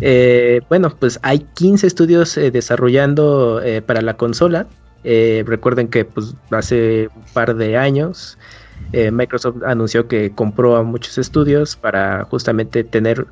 Eh, 0.00 0.60
bueno, 0.68 0.92
pues 0.98 1.20
hay 1.22 1.46
15 1.54 1.86
estudios 1.86 2.34
desarrollando 2.34 3.62
para 3.86 4.02
la 4.02 4.14
consola. 4.14 4.66
Eh, 5.04 5.42
recuerden 5.46 5.88
que 5.88 6.04
pues, 6.04 6.34
hace 6.50 7.08
un 7.14 7.24
par 7.32 7.56
de 7.56 7.76
años 7.76 8.38
eh, 8.92 9.10
Microsoft 9.10 9.62
anunció 9.64 10.06
que 10.06 10.32
compró 10.32 10.76
a 10.76 10.82
muchos 10.82 11.18
estudios 11.18 11.76
para 11.76 12.24
justamente 12.24 12.84
tener 12.84 13.26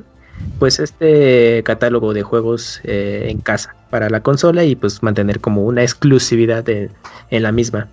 pues 0.59 0.81
este 0.81 1.63
catálogo 1.65 2.15
de 2.15 2.23
juegos 2.23 2.81
eh, 2.85 3.27
en 3.29 3.41
casa 3.41 3.77
para 3.91 4.09
la 4.09 4.23
consola 4.23 4.65
y 4.65 4.75
pues 4.75 5.03
mantener 5.03 5.41
como 5.41 5.65
una 5.65 5.83
exclusividad 5.83 6.67
en 6.69 7.43
la 7.43 7.53
misma. 7.53 7.89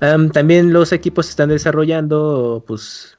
Am, 0.00 0.30
también 0.30 0.72
los 0.72 0.92
equipos 0.92 1.28
están 1.28 1.48
desarrollando 1.48 2.62
pues 2.66 3.14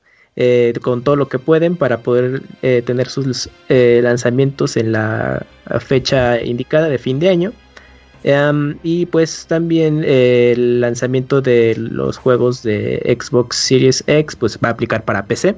con 0.81 1.03
todo 1.03 1.17
lo 1.17 1.27
que 1.27 1.37
pueden 1.37 1.75
para 1.75 1.97
poder 1.97 2.43
tener 2.61 3.09
sus 3.09 3.49
lanzamientos 3.67 4.77
en 4.77 4.93
la 4.93 5.45
fecha 5.81 6.41
indicada 6.41 6.87
de 6.87 6.97
fin 6.97 7.19
de 7.19 7.27
año. 7.27 7.51
Em, 8.23 8.77
y 8.83 9.05
pues 9.05 9.45
también 9.47 10.03
eh, 10.05 10.51
el 10.51 10.81
lanzamiento 10.81 11.41
de 11.41 11.75
los 11.77 12.17
juegos 12.17 12.63
de 12.63 13.17
Xbox 13.19 13.55
Series 13.55 14.03
X 14.07 14.35
pues 14.35 14.59
va 14.63 14.69
a 14.69 14.71
aplicar 14.71 15.03
para 15.03 15.25
PC. 15.25 15.55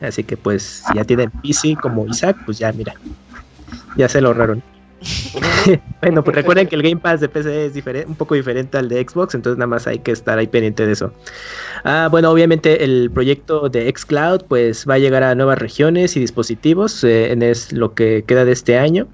Así 0.00 0.22
que 0.22 0.36
pues 0.36 0.84
si 0.86 0.94
ya 0.94 1.04
tienen 1.04 1.30
PC 1.42 1.76
como 1.80 2.06
Isaac, 2.06 2.36
pues 2.44 2.58
ya 2.58 2.72
mira, 2.72 2.94
ya 3.96 4.08
se 4.08 4.20
lo 4.20 4.28
ahorraron. 4.28 4.62
bueno, 6.02 6.24
pues 6.24 6.34
recuerden 6.34 6.68
que 6.68 6.74
el 6.74 6.82
Game 6.82 6.96
Pass 6.96 7.20
de 7.20 7.28
PC 7.28 7.66
es 7.66 8.06
un 8.06 8.14
poco 8.14 8.34
diferente 8.34 8.78
al 8.78 8.88
de 8.88 9.06
Xbox, 9.06 9.34
entonces 9.34 9.58
nada 9.58 9.66
más 9.66 9.86
hay 9.86 9.98
que 9.98 10.12
estar 10.12 10.38
ahí 10.38 10.46
pendiente 10.46 10.86
de 10.86 10.92
eso. 10.92 11.12
Ah, 11.84 12.08
bueno, 12.10 12.30
obviamente 12.30 12.84
el 12.84 13.10
proyecto 13.10 13.68
de 13.68 13.92
xCloud 13.94 14.44
pues 14.48 14.86
va 14.88 14.94
a 14.94 14.98
llegar 14.98 15.22
a 15.22 15.34
nuevas 15.34 15.58
regiones 15.58 16.16
y 16.16 16.20
dispositivos 16.20 17.04
eh, 17.04 17.32
en 17.32 17.42
es 17.42 17.72
lo 17.72 17.94
que 17.94 18.24
queda 18.26 18.44
de 18.44 18.52
este 18.52 18.78
año. 18.78 19.06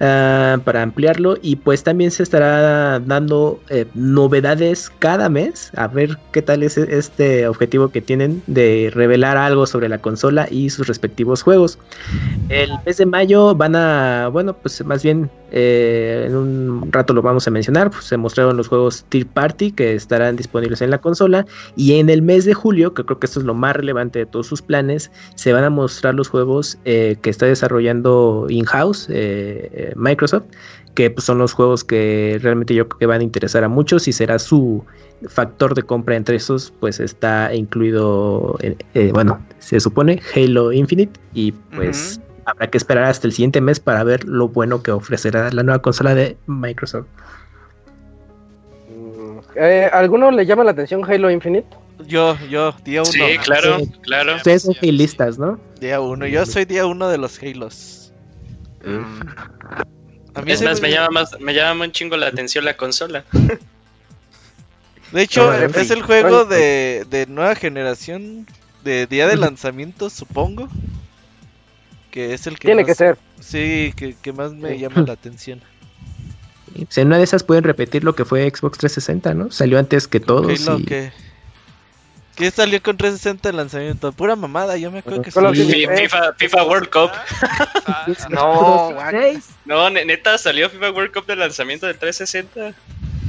Ah, 0.00 0.58
para 0.64 0.82
ampliarlo. 0.82 1.36
Y 1.42 1.56
pues 1.56 1.84
también 1.84 2.10
se 2.10 2.22
estará 2.22 3.00
dando 3.00 3.60
eh, 3.68 3.86
novedades 3.94 4.90
cada 4.98 5.28
mes. 5.28 5.70
A 5.76 5.86
ver 5.86 6.18
qué 6.32 6.42
tal 6.42 6.62
es 6.62 6.76
este 6.78 7.46
objetivo 7.46 7.88
que 7.88 8.00
tienen 8.00 8.42
de 8.46 8.90
revelar 8.94 9.36
algo 9.36 9.66
sobre 9.66 9.88
la 9.88 9.98
consola 9.98 10.46
y 10.50 10.70
sus 10.70 10.86
respectivos 10.88 11.42
juegos. 11.42 11.78
El 12.48 12.70
mes 12.84 12.96
de 12.96 13.06
mayo 13.06 13.54
van 13.54 13.76
a 13.76 14.28
bueno 14.32 14.54
pues 14.54 14.84
más 14.84 15.02
bien 15.02 15.30
eh, 15.52 16.24
en 16.26 16.36
un 16.36 16.92
rato 16.92 17.12
lo 17.12 17.22
vamos 17.22 17.46
a 17.48 17.50
mencionar 17.50 17.90
pues, 17.90 18.04
se 18.04 18.16
mostraron 18.16 18.56
los 18.56 18.68
juegos 18.68 19.04
Tier 19.08 19.26
Party 19.26 19.72
que 19.72 19.94
estarán 19.94 20.36
disponibles 20.36 20.80
en 20.80 20.90
la 20.90 20.98
consola 20.98 21.44
y 21.76 21.94
en 21.94 22.08
el 22.08 22.22
mes 22.22 22.44
de 22.44 22.54
julio 22.54 22.94
que 22.94 23.04
creo 23.04 23.18
que 23.18 23.26
esto 23.26 23.40
es 23.40 23.46
lo 23.46 23.54
más 23.54 23.74
relevante 23.74 24.20
de 24.20 24.26
todos 24.26 24.46
sus 24.46 24.62
planes 24.62 25.10
se 25.34 25.52
van 25.52 25.64
a 25.64 25.70
mostrar 25.70 26.14
los 26.14 26.28
juegos 26.28 26.78
eh, 26.84 27.16
que 27.22 27.30
está 27.30 27.46
desarrollando 27.46 28.46
in-house 28.48 29.08
eh, 29.10 29.92
Microsoft, 29.96 30.44
que 30.94 31.10
pues, 31.10 31.24
son 31.24 31.38
los 31.38 31.52
juegos 31.52 31.84
que 31.84 32.38
realmente 32.42 32.74
yo 32.74 32.88
creo 32.88 32.98
que 32.98 33.06
van 33.06 33.20
a 33.20 33.24
interesar 33.24 33.64
a 33.64 33.68
muchos 33.68 34.06
y 34.08 34.12
será 34.12 34.38
su 34.38 34.84
factor 35.28 35.74
de 35.74 35.82
compra 35.82 36.16
entre 36.16 36.36
esos, 36.36 36.72
pues 36.80 37.00
está 37.00 37.54
incluido, 37.54 38.58
bueno, 39.12 39.38
se 39.58 39.80
supone 39.80 40.22
Halo 40.34 40.72
Infinite 40.72 41.20
y 41.34 41.52
pues 41.52 42.20
habrá 42.50 42.68
que 42.70 42.78
esperar 42.78 43.04
hasta 43.04 43.26
el 43.26 43.32
siguiente 43.32 43.60
mes 43.60 43.80
para 43.80 44.04
ver 44.04 44.24
lo 44.24 44.48
bueno 44.48 44.82
que 44.82 44.90
ofrecerá 44.90 45.50
la 45.50 45.62
nueva 45.62 45.80
consola 45.82 46.14
de 46.14 46.36
Microsoft. 46.46 47.06
Mm, 48.88 49.38
eh, 49.56 49.90
¿Alguno 49.92 50.30
le 50.30 50.46
llama 50.46 50.64
la 50.64 50.72
atención 50.72 51.04
Halo 51.04 51.30
Infinite? 51.30 51.68
Yo, 52.06 52.36
yo, 52.48 52.74
día 52.84 53.02
uno. 53.02 53.12
Sí, 53.12 53.20
claro, 53.44 53.78
Sí. 53.78 53.92
claro. 54.02 54.36
Ustedes 54.36 54.62
son 54.62 54.74
hailistas, 54.80 55.38
¿no? 55.38 55.60
Día 55.80 56.00
uno. 56.00 56.26
Yo 56.26 56.46
soy 56.46 56.64
día 56.64 56.86
uno 56.86 57.08
de 57.08 57.18
los 57.18 57.40
Halos. 57.42 58.12
A 60.34 60.42
mí 60.42 60.52
Es 60.52 60.62
más, 60.62 60.80
me 60.80 60.90
llama 60.90 61.08
más, 61.10 61.38
me 61.40 61.52
llama 61.52 61.84
un 61.84 61.92
chingo 61.92 62.16
la 62.16 62.28
atención 62.28 62.64
la 62.64 62.76
consola. 62.76 63.24
De 65.12 65.22
hecho, 65.22 65.52
es 65.52 65.90
el 65.90 66.02
juego 66.02 66.44
de, 66.44 67.04
de 67.10 67.26
nueva 67.26 67.54
generación 67.54 68.46
de 68.84 69.06
día 69.06 69.26
de 69.26 69.36
lanzamiento, 69.36 70.08
supongo. 70.08 70.68
Que 72.10 72.34
es 72.34 72.46
el 72.46 72.58
que 72.58 72.66
Tiene 72.68 72.82
más- 72.82 72.86
que 72.88 72.94
ser. 72.94 73.18
Sí, 73.40 73.92
que, 73.96 74.14
que 74.20 74.32
más 74.32 74.52
me 74.52 74.70
Sí. 74.74 74.78
llama 74.78 75.02
la 75.06 75.12
atención. 75.12 75.60
Y, 76.72 76.84
pues, 76.84 76.98
en 76.98 77.08
una 77.08 77.18
de 77.18 77.24
esas 77.24 77.42
pueden 77.42 77.64
repetir 77.64 78.04
lo 78.04 78.14
que 78.14 78.24
fue 78.24 78.48
Xbox 78.48 78.78
360, 78.78 79.34
¿no? 79.34 79.50
Salió 79.50 79.76
antes 79.78 80.06
que 80.06 80.20
todos. 80.20 80.68
Halo, 80.68 80.78
y- 80.78 80.84
que... 80.84 81.12
¿Qué 82.36 82.50
salió 82.52 82.80
con 82.80 82.96
360 82.96 83.50
el 83.50 83.56
lanzamiento? 83.56 84.12
Pura 84.12 84.36
mamada, 84.36 84.76
yo 84.78 84.90
me 84.92 85.00
acuerdo 85.00 85.20
que 85.22 85.30
sí. 85.32 85.40
Fi- 85.64 85.86
FIFA, 85.88 86.32
FIFA 86.38 86.64
World 86.64 86.88
Cup. 86.90 87.10
No, 88.30 88.94
Seis. 89.10 89.50
No, 89.64 89.90
ne- 89.90 90.04
neta, 90.04 90.38
salió 90.38 90.70
FIFA 90.70 90.90
World 90.92 91.12
Cup 91.12 91.26
de 91.26 91.36
lanzamiento 91.36 91.86
de 91.86 91.94
360. 91.94 92.72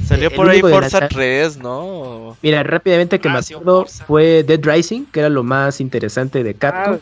Salió 0.07 0.29
el 0.29 0.35
por 0.35 0.49
ahí 0.49 0.61
Forza 0.61 0.99
lanzar- 1.01 1.09
3, 1.09 1.57
¿no? 1.57 2.37
Mira, 2.41 2.63
rápidamente 2.63 3.19
que 3.19 3.27
Ah, 3.29 3.33
me 3.33 3.39
acuerdo 3.39 3.81
Forza. 3.81 4.05
fue 4.05 4.43
Dead 4.43 4.59
Rising, 4.63 5.05
que 5.05 5.19
era 5.21 5.29
lo 5.29 5.43
más 5.43 5.81
interesante 5.81 6.43
de 6.43 6.53
Capcom. 6.53 6.95
Ah, 6.95 6.99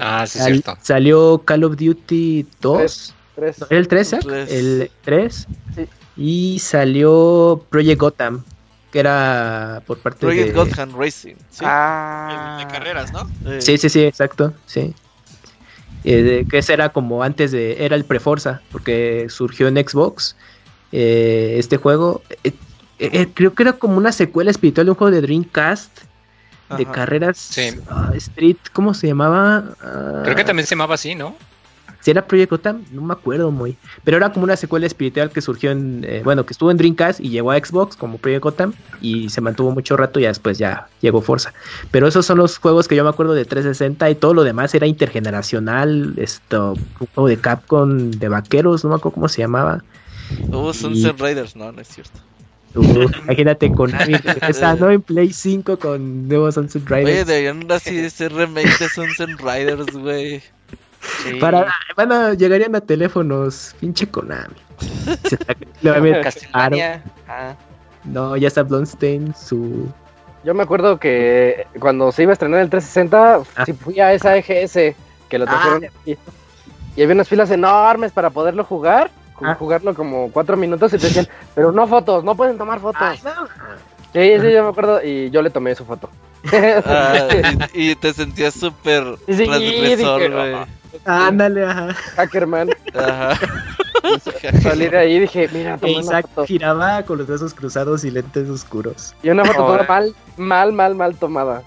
Ah, 0.00 0.26
sí, 0.26 0.38
Sal- 0.38 0.52
cierto. 0.52 0.76
salió 0.82 1.42
Call 1.44 1.64
of 1.64 1.76
Duty 1.76 2.46
2, 2.60 3.14
Tres. 3.34 3.58
¿no? 3.60 3.66
¿era 3.70 3.80
el 3.80 3.88
3, 3.88 4.08
Zach? 4.08 4.22
Tres. 4.22 4.52
El 4.52 4.90
3. 5.04 5.48
Sí. 5.74 5.88
Y 6.16 6.58
salió 6.58 7.66
Project 7.70 8.00
Gotham, 8.00 8.44
que 8.90 9.00
era 9.00 9.82
por 9.86 9.98
parte 9.98 10.26
Project 10.26 10.48
de... 10.48 10.52
Gotham 10.52 10.98
Racing. 10.98 11.34
Sí, 11.50 11.64
Ah, 11.66 12.56
de 12.58 12.66
carreras, 12.72 13.12
¿no? 13.12 13.26
Sí, 13.60 13.76
sí, 13.78 13.88
sí, 13.88 14.02
exacto, 14.02 14.54
sí. 14.66 14.94
Eh, 16.04 16.46
que 16.48 16.58
ese 16.58 16.72
era 16.72 16.90
como 16.90 17.22
antes 17.22 17.52
de... 17.52 17.84
Era 17.84 17.96
el 17.96 18.04
Preforza, 18.04 18.62
porque 18.70 19.26
surgió 19.28 19.68
en 19.68 19.76
Xbox 19.76 20.36
eh, 20.92 21.56
este 21.58 21.76
juego. 21.76 22.22
Eh, 22.44 22.52
eh, 22.98 23.26
creo 23.34 23.54
que 23.54 23.64
era 23.64 23.74
como 23.74 23.96
una 23.98 24.12
secuela 24.12 24.50
espiritual 24.50 24.86
de 24.86 24.92
un 24.92 24.96
juego 24.96 25.10
de 25.14 25.20
Dreamcast. 25.20 26.04
De 26.76 26.86
carreras 26.86 27.38
Sí. 27.38 27.70
ah, 27.86 28.10
Street, 28.14 28.56
¿cómo 28.72 28.94
se 28.94 29.06
llamaba? 29.06 29.76
Ah, 29.80 30.22
Creo 30.24 30.36
que 30.36 30.44
también 30.44 30.66
se 30.66 30.74
llamaba 30.74 30.94
así, 30.94 31.14
¿no? 31.14 31.36
Si 32.00 32.10
era 32.12 32.26
Project 32.26 32.50
Gotham, 32.50 32.84
no 32.92 33.02
me 33.02 33.14
acuerdo 33.14 33.50
muy. 33.50 33.76
Pero 34.04 34.16
era 34.16 34.30
como 34.32 34.44
una 34.44 34.56
secuela 34.56 34.86
espiritual 34.86 35.30
que 35.30 35.40
surgió 35.40 35.72
en. 35.72 36.04
eh, 36.04 36.20
bueno, 36.24 36.46
que 36.46 36.52
estuvo 36.52 36.70
en 36.70 36.76
Dreamcast 36.76 37.18
y 37.20 37.30
llegó 37.30 37.50
a 37.50 37.58
Xbox 37.58 37.96
como 37.96 38.18
Project 38.18 38.44
Gotham. 38.44 38.74
Y 39.00 39.28
se 39.28 39.40
mantuvo 39.40 39.72
mucho 39.72 39.96
rato 39.96 40.20
y 40.20 40.22
ya 40.22 40.28
después 40.28 40.56
ya 40.58 40.88
llegó 41.00 41.20
Forza. 41.20 41.52
Pero 41.90 42.06
esos 42.06 42.24
son 42.24 42.38
los 42.38 42.58
juegos 42.58 42.86
que 42.86 42.94
yo 42.94 43.02
me 43.02 43.10
acuerdo 43.10 43.34
de 43.34 43.44
360 43.44 44.08
y 44.10 44.14
todo 44.14 44.34
lo 44.34 44.44
demás 44.44 44.72
era 44.74 44.86
intergeneracional. 44.86 46.14
Esto, 46.16 46.78
un 47.00 47.06
juego 47.14 47.28
de 47.28 47.38
Capcom 47.38 48.10
de 48.12 48.28
vaqueros, 48.28 48.84
no 48.84 48.90
me 48.90 48.96
acuerdo 48.96 49.14
cómo 49.14 49.28
se 49.28 49.42
llamaba. 49.42 49.82
Hubo 50.52 50.72
Sunset 50.72 51.20
Riders, 51.20 51.56
no, 51.56 51.72
no 51.72 51.80
es 51.80 51.88
cierto. 51.88 52.20
Uh, 52.76 53.08
imagínate 53.24 53.72
con 53.72 53.90
¿no? 54.80 54.90
en 54.90 55.02
Play 55.02 55.32
5 55.32 55.78
con 55.78 56.28
nuevo 56.28 56.50
Sunset 56.52 56.82
Oye, 56.90 57.04
Riders. 57.04 57.26
deberían 57.26 57.70
así 57.72 57.94
de 57.96 58.10
ser 58.10 58.32
remake 58.32 58.78
de 58.78 58.88
Sunset 58.88 59.30
Riders, 59.40 59.86
güey. 59.96 60.40
Sí. 61.22 61.34
Para, 61.40 61.72
bueno, 61.94 62.34
llegarían 62.34 62.74
a 62.74 62.80
teléfonos, 62.80 63.74
pinche 63.80 64.06
Konami. 64.08 64.54
Se 65.28 65.34
está- 65.36 65.54
le 65.80 65.90
va 65.90 65.96
a 65.96 66.00
meter 66.00 66.20
caro. 66.22 66.24
Castlevania. 66.24 67.02
Ah, 67.28 67.54
No, 68.04 68.36
ya 68.36 68.48
está 68.48 68.62
Bloodstain, 68.62 69.34
su... 69.34 69.88
Yo 70.44 70.54
me 70.54 70.62
acuerdo 70.62 70.98
que 70.98 71.66
cuando 71.80 72.12
se 72.12 72.22
iba 72.22 72.32
a 72.32 72.34
estrenar 72.34 72.60
el 72.60 72.70
360, 72.70 73.42
Ah. 73.56 73.64
sí 73.66 73.72
fui 73.72 73.98
a 74.00 74.12
esa 74.12 74.36
EGS 74.36 74.94
que 75.28 75.38
lo 75.38 75.44
trajeron 75.44 75.84
aquí. 75.86 76.16
Y 76.94 77.02
había 77.02 77.14
unas 77.14 77.28
filas 77.28 77.50
enormes 77.50 78.12
para 78.12 78.30
poderlo 78.30 78.62
jugar. 78.64 79.10
Ah. 79.42 79.54
Jugarlo 79.58 79.94
como 79.94 80.30
cuatro 80.32 80.56
minutos 80.56 80.92
y 80.94 80.98
te 80.98 81.06
decían, 81.08 81.28
pero 81.54 81.72
no 81.72 81.86
fotos, 81.86 82.24
no 82.24 82.34
pueden 82.34 82.56
tomar 82.58 82.80
fotos. 82.80 83.02
Ay, 83.02 83.18
no. 83.24 83.46
Sí, 84.12 84.40
sí, 84.40 84.52
yo 84.52 84.62
me 84.62 84.70
acuerdo 84.70 85.02
y 85.04 85.30
yo 85.30 85.42
le 85.42 85.50
tomé 85.50 85.74
su 85.74 85.84
foto. 85.84 86.08
Ah, 86.52 87.28
y, 87.74 87.90
y 87.90 87.94
te 87.96 88.12
sentías 88.14 88.54
súper 88.54 89.04
Sí, 89.26 89.44
transgresor, 89.44 90.30
güey. 90.32 90.54
Ándale, 91.04 91.64
ajá. 91.64 91.92
Hackerman. 92.16 92.70
Ajá. 92.94 93.38
Salí 94.62 94.88
de 94.88 94.98
ahí 94.98 95.16
y 95.16 95.20
dije, 95.20 95.48
mira, 95.52 95.76
tomé 95.76 95.94
una 95.94 96.00
Isaac 96.02 96.28
foto. 96.34 96.46
giraba 96.46 97.02
con 97.02 97.18
los 97.18 97.26
brazos 97.26 97.52
cruzados 97.52 98.04
y 98.04 98.10
lentes 98.10 98.48
oscuros. 98.48 99.14
Y 99.22 99.30
una 99.30 99.44
foto 99.44 99.58
toda 99.66 99.82
mal, 99.84 100.14
mal, 100.36 100.72
mal, 100.72 100.94
mal 100.94 101.16
tomada. 101.16 101.62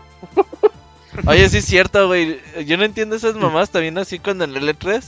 Oye, 1.25 1.49
sí 1.49 1.57
es 1.57 1.65
cierto, 1.65 2.07
güey. 2.07 2.39
Yo 2.65 2.77
no 2.77 2.85
entiendo 2.85 3.15
esas 3.15 3.35
mamás 3.35 3.69
también 3.71 3.97
así 3.97 4.19
con 4.19 4.41
el 4.41 4.55
L3. 4.55 5.03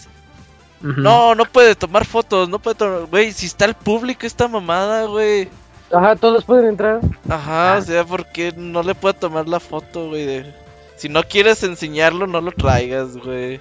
No, 0.82 1.36
no 1.36 1.46
puede 1.46 1.76
tomar 1.76 2.06
fotos, 2.06 2.50
no 2.50 2.60
puede 2.60 2.76
tomar... 2.76 3.06
Güey, 3.06 3.32
si 3.34 3.46
está 3.46 3.66
el 3.66 3.76
público 3.76 4.26
esta 4.26 4.48
mamada, 4.48 5.06
güey. 5.06 5.48
Ajá, 5.94 6.16
todos 6.16 6.44
pueden 6.46 6.68
entrar. 6.68 7.02
Ajá, 7.30 7.78
o 7.78 7.82
sea, 7.82 8.04
¿por 8.06 8.26
qué 8.28 8.54
no 8.56 8.82
le 8.82 8.96
puedo 8.96 9.14
tomar 9.14 9.48
la 9.48 9.60
foto, 9.60 10.08
güey? 10.10 10.26
de- 10.26 10.56
Si 10.98 11.10
no 11.10 11.22
quieres 11.24 11.62
enseñarlo, 11.64 12.26
no 12.28 12.42
lo 12.42 12.52
traigas, 12.52 13.18
güey. 13.18 13.60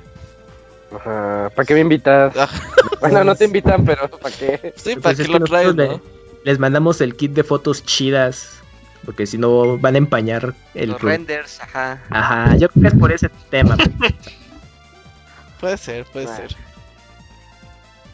Ajá, 0.94 1.50
¿para 1.54 1.66
qué 1.66 1.74
me 1.74 1.80
invitas? 1.80 2.37
Ajá. 2.37 2.62
Bueno, 3.00 3.24
no 3.24 3.35
te 3.35 3.44
invitan, 3.44 3.85
pero 3.85 4.09
¿para 4.11 4.35
qué? 4.37 4.72
Sí, 4.76 4.94
Pues 4.94 5.02
¿para 5.02 5.12
es 5.12 5.18
qué 5.18 5.24
que 5.24 5.38
lo 5.38 5.44
traes, 5.44 5.74
no? 5.74 6.00
Les 6.44 6.59
mandamos 6.59 7.00
el 7.00 7.16
kit 7.16 7.33
de 7.33 7.44
fotos 7.44 7.85
chidas. 7.85 8.56
Porque 9.04 9.26
si 9.26 9.38
no 9.38 9.78
van 9.78 9.94
a 9.94 9.98
empañar 9.98 10.54
el 10.74 10.90
los 10.90 11.00
renders, 11.00 11.59
ajá. 11.61 12.02
Ajá, 12.11 12.56
yo 12.56 12.68
creo 12.68 12.83
que 12.83 12.88
es 12.88 12.94
por 13.00 13.11
ese 13.12 13.28
tema. 13.50 13.76
Puede 15.61 15.76
ser, 15.76 16.04
puede 16.06 16.26
Bueno. 16.26 16.48
ser. 16.48 16.56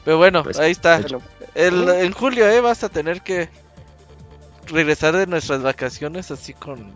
Pero 0.07 0.19
bueno, 0.19 0.45
Pues, 0.45 0.59
ahí 0.61 0.71
está. 0.71 1.01
El, 1.57 1.89
en 1.89 2.13
julio, 2.13 2.49
eh, 2.49 2.61
vas 2.61 2.85
a 2.85 2.89
tener 2.89 3.23
que 3.23 3.49
regresar 4.69 5.17
de 5.17 5.27
nuestras 5.27 5.63
vacaciones 5.63 6.31
así 6.31 6.55
con... 6.55 6.93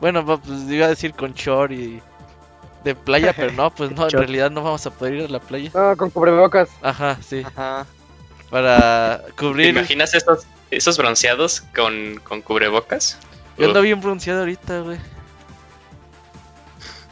Bueno, 0.00 0.24
pues 0.24 0.40
iba 0.68 0.86
a 0.86 0.90
decir 0.90 1.14
con 1.14 1.32
short 1.34 1.72
y 1.72 2.00
de 2.84 2.94
playa, 2.94 3.34
pero 3.36 3.50
no, 3.52 3.74
pues 3.74 3.90
no, 3.90 4.04
en 4.08 4.10
realidad 4.10 4.52
no 4.52 4.62
vamos 4.62 4.86
a 4.86 4.90
poder 4.90 5.14
ir 5.14 5.24
a 5.24 5.28
la 5.28 5.40
playa. 5.40 5.70
No, 5.74 5.96
con 5.96 6.10
cubrebocas. 6.10 6.68
Ajá, 6.80 7.18
sí, 7.26 7.42
Ajá. 7.44 7.84
para 8.50 9.24
¿Te 9.26 9.32
cubrir... 9.32 9.70
imaginas 9.70 10.14
esos, 10.14 10.46
esos 10.70 10.96
bronceados 10.96 11.62
con, 11.74 12.20
con 12.22 12.40
cubrebocas? 12.40 13.18
Yo 13.58 13.66
ando 13.66 13.82
bien 13.82 14.00
bronceado 14.00 14.40
ahorita, 14.40 14.78
güey. 14.80 14.98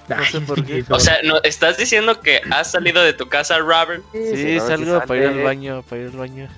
No 0.08 0.24
sé 0.24 0.40
por 0.42 0.64
qué. 0.64 0.84
O 0.90 1.00
sea, 1.00 1.16
no, 1.24 1.40
¿estás 1.42 1.76
diciendo 1.78 2.20
que 2.20 2.40
has 2.50 2.70
salido 2.70 3.02
de 3.02 3.12
tu 3.14 3.28
casa, 3.28 3.58
Robert? 3.58 4.02
Sí, 4.12 4.58
salgo 4.60 5.00
para 5.06 5.20
ir 5.20 5.26
al 5.28 5.42
baño, 5.42 5.82
para 5.88 6.02
ir 6.02 6.08
al 6.08 6.16
baño. 6.18 6.48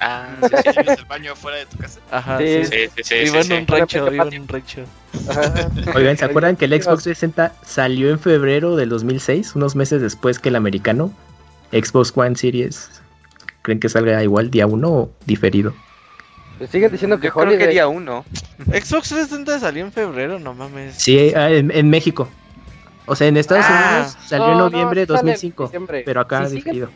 Ah, 0.00 0.30
Sí, 0.42 0.48
sí, 0.64 0.72
¿Tienes 0.72 0.98
el 0.98 1.04
baño 1.04 1.36
fuera 1.36 1.58
de 1.58 1.66
tu 1.66 1.78
casa? 1.78 2.00
Ajá, 2.10 2.38
Sí. 2.38 2.64
sí. 2.64 2.64
sí, 2.64 2.88
sí, 2.96 3.02
sí, 3.04 3.14
Iba 3.14 3.30
sí, 3.30 3.36
en 3.38 3.44
sí. 3.44 3.52
un 3.52 3.66
rancho, 3.68 4.08
en 4.08 4.40
un 4.40 4.48
rancho. 4.48 4.84
Oigan, 5.94 6.16
¿se 6.16 6.24
acuerdan 6.24 6.56
que 6.56 6.64
el 6.64 6.72
Xbox 6.72 7.04
360 7.04 7.52
salió 7.64 8.10
en 8.10 8.18
febrero 8.18 8.74
del 8.74 8.88
2006? 8.88 9.54
Unos 9.54 9.76
meses 9.76 10.02
después 10.02 10.40
que 10.40 10.48
el 10.48 10.56
americano. 10.56 11.12
Xbox 11.70 12.12
One 12.16 12.34
Series. 12.34 12.90
¿Creen 13.62 13.78
que 13.78 13.88
salga 13.88 14.20
igual 14.24 14.50
día 14.50 14.66
1 14.66 14.88
o 14.90 15.10
diferido? 15.24 15.72
Pues 16.58 16.70
siguen 16.70 16.90
diciendo 16.90 17.18
que 17.20 17.28
Yo 17.28 17.34
creo 17.34 17.56
que 17.56 17.68
día 17.68 17.86
uno. 17.86 18.24
Xbox 18.66 19.08
360 19.08 19.60
salió 19.60 19.84
en 19.84 19.92
febrero, 19.92 20.38
no 20.38 20.52
mames. 20.52 20.96
Sí, 20.96 21.32
ah, 21.36 21.50
en, 21.50 21.70
en 21.70 21.88
México. 21.90 22.28
O 23.06 23.16
sea, 23.16 23.26
en 23.26 23.36
Estados 23.36 23.64
Ah. 23.68 23.90
Unidos 23.96 24.16
salió 24.26 24.46
No, 24.46 24.52
en 24.52 24.58
no, 24.58 24.70
noviembre 24.70 25.00
de 25.00 25.02
en 25.04 25.08
2005. 25.08 25.64
diciembre. 25.64 26.02
Pero 26.04 26.20
acá 26.20 26.46
Si 26.46 26.60
siguen, 26.60 26.88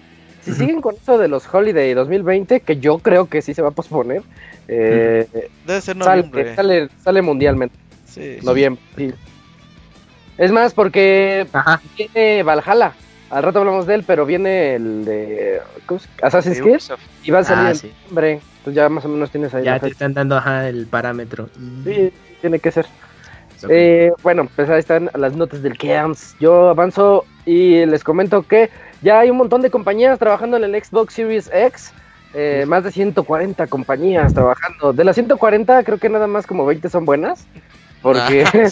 si 0.42 0.52
siguen 0.54 0.80
con 0.80 0.94
eso 0.94 1.18
de 1.18 1.28
los 1.28 1.52
Holiday 1.52 1.94
2020, 1.94 2.60
que 2.60 2.76
yo 2.78 2.98
creo 2.98 3.28
que 3.28 3.42
sí 3.42 3.54
se 3.54 3.62
va 3.62 3.68
a 3.68 3.72
posponer, 3.72 4.22
eh, 4.68 5.26
Debe 5.66 5.80
ser 5.80 5.96
noviembre. 5.96 6.54
sale, 6.54 6.88
sale 7.02 7.22
mundialmente. 7.22 7.76
Sí. 8.06 8.38
Noviembre. 8.42 8.82
sí. 8.96 9.12
Es 10.38 10.52
más, 10.52 10.74
porque 10.74 11.46
Ajá. 11.52 11.80
viene 11.96 12.42
Valhalla. 12.42 12.92
Al 13.30 13.42
rato 13.42 13.58
hablamos 13.58 13.86
de 13.86 13.94
él, 13.96 14.04
pero 14.06 14.24
viene 14.26 14.74
el 14.76 15.04
de 15.04 15.60
¿cómo 15.86 15.98
se- 15.98 16.08
Assassin's 16.22 16.60
Creed 16.60 16.80
y 17.24 17.30
va 17.32 17.40
a 17.40 17.44
salir 17.44 17.66
Ah, 17.66 17.70
en 17.70 17.76
sí. 17.76 17.86
noviembre. 18.02 18.32
Entonces 18.58 18.74
ya 18.74 18.88
más 18.88 19.04
o 19.04 19.08
menos 19.08 19.30
tienes 19.30 19.52
ahí 19.54 19.64
Ya 19.64 19.74
te 19.74 19.80
fecha. 19.80 19.92
están 19.92 20.14
dando 20.14 20.36
ajá, 20.36 20.68
el 20.68 20.86
parámetro. 20.86 21.48
Sí, 21.84 22.12
tiene 22.40 22.58
que 22.60 22.70
ser. 22.70 22.86
Eh, 23.68 24.12
bueno, 24.22 24.48
pues 24.54 24.68
ahí 24.68 24.78
están 24.78 25.10
las 25.14 25.34
notas 25.36 25.62
del 25.62 25.76
Camps. 25.78 26.36
Yo 26.40 26.68
avanzo 26.68 27.24
y 27.44 27.84
les 27.86 28.04
comento 28.04 28.42
que 28.42 28.70
ya 29.02 29.20
hay 29.20 29.30
un 29.30 29.36
montón 29.36 29.62
de 29.62 29.70
compañías 29.70 30.18
trabajando 30.18 30.56
en 30.56 30.64
el 30.64 30.84
Xbox 30.84 31.14
Series 31.14 31.50
X. 31.52 31.92
eh, 32.34 32.64
más 32.66 32.84
de 32.84 32.92
140 32.92 33.66
compañías 33.68 34.34
trabajando. 34.34 34.92
De 34.92 35.04
las 35.04 35.16
140, 35.16 35.84
creo 35.84 35.98
que 35.98 36.08
nada 36.08 36.26
más 36.26 36.46
como 36.46 36.66
20 36.66 36.88
son 36.90 37.04
buenas. 37.06 37.46
Porque. 38.02 38.44
Ah, 38.44 38.68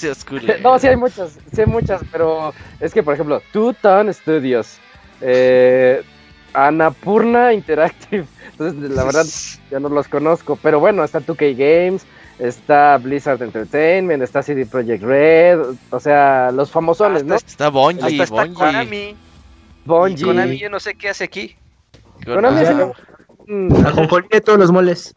no, 0.63 0.79
sí 0.79 0.87
hay 0.87 0.97
muchas, 0.97 1.39
sí 1.53 1.61
hay 1.63 1.67
muchas, 1.67 2.03
pero 2.13 2.53
es 2.81 2.93
que, 2.93 3.03
por 3.03 3.15
ejemplo, 3.15 3.41
Two 3.53 3.73
Ton 3.73 4.13
Studios, 4.13 4.79
eh, 5.21 6.03
Anapurna 6.53 7.53
Interactive. 7.53 8.27
Entonces, 8.53 8.91
la 8.91 9.05
verdad, 9.05 9.25
ya 9.71 9.81
no 9.81 9.89
los 9.89 10.09
conozco. 10.09 10.59
Pero 10.63 10.79
bueno, 10.79 11.03
está 11.03 11.21
2K 11.21 11.57
Games, 11.57 12.07
está 12.39 12.97
Blizzard 12.99 13.43
Entertainment, 13.43 14.23
está 14.23 14.43
CD 14.43 14.67
Projekt 14.67 15.03
Red, 15.03 15.61
o 15.91 16.01
sea, 16.01 16.51
los 16.53 16.71
famosones, 16.71 17.25
¿no? 17.25 17.35
Hasta, 17.35 17.51
Está 17.51 17.69
Bungie, 17.71 18.03
hasta 18.03 18.23
está 18.25 18.35
Bungie. 18.45 18.55
Konami. 18.55 19.17
Bungie. 19.85 20.23
Y 20.23 20.27
Konami 20.27 20.59
yo 20.59 20.71
no 20.71 20.81
sé 20.81 20.95
qué 20.95 21.09
hace 21.11 21.25
aquí. 21.25 21.57
Konami 22.25 22.59
Ah. 22.59 22.63
hace- 22.63 22.93
Mm, 23.47 23.87
Ajonjolí 23.87 24.27
de 24.33 24.41
todos 24.41 24.59
los 24.59 24.73
moles. 24.73 25.13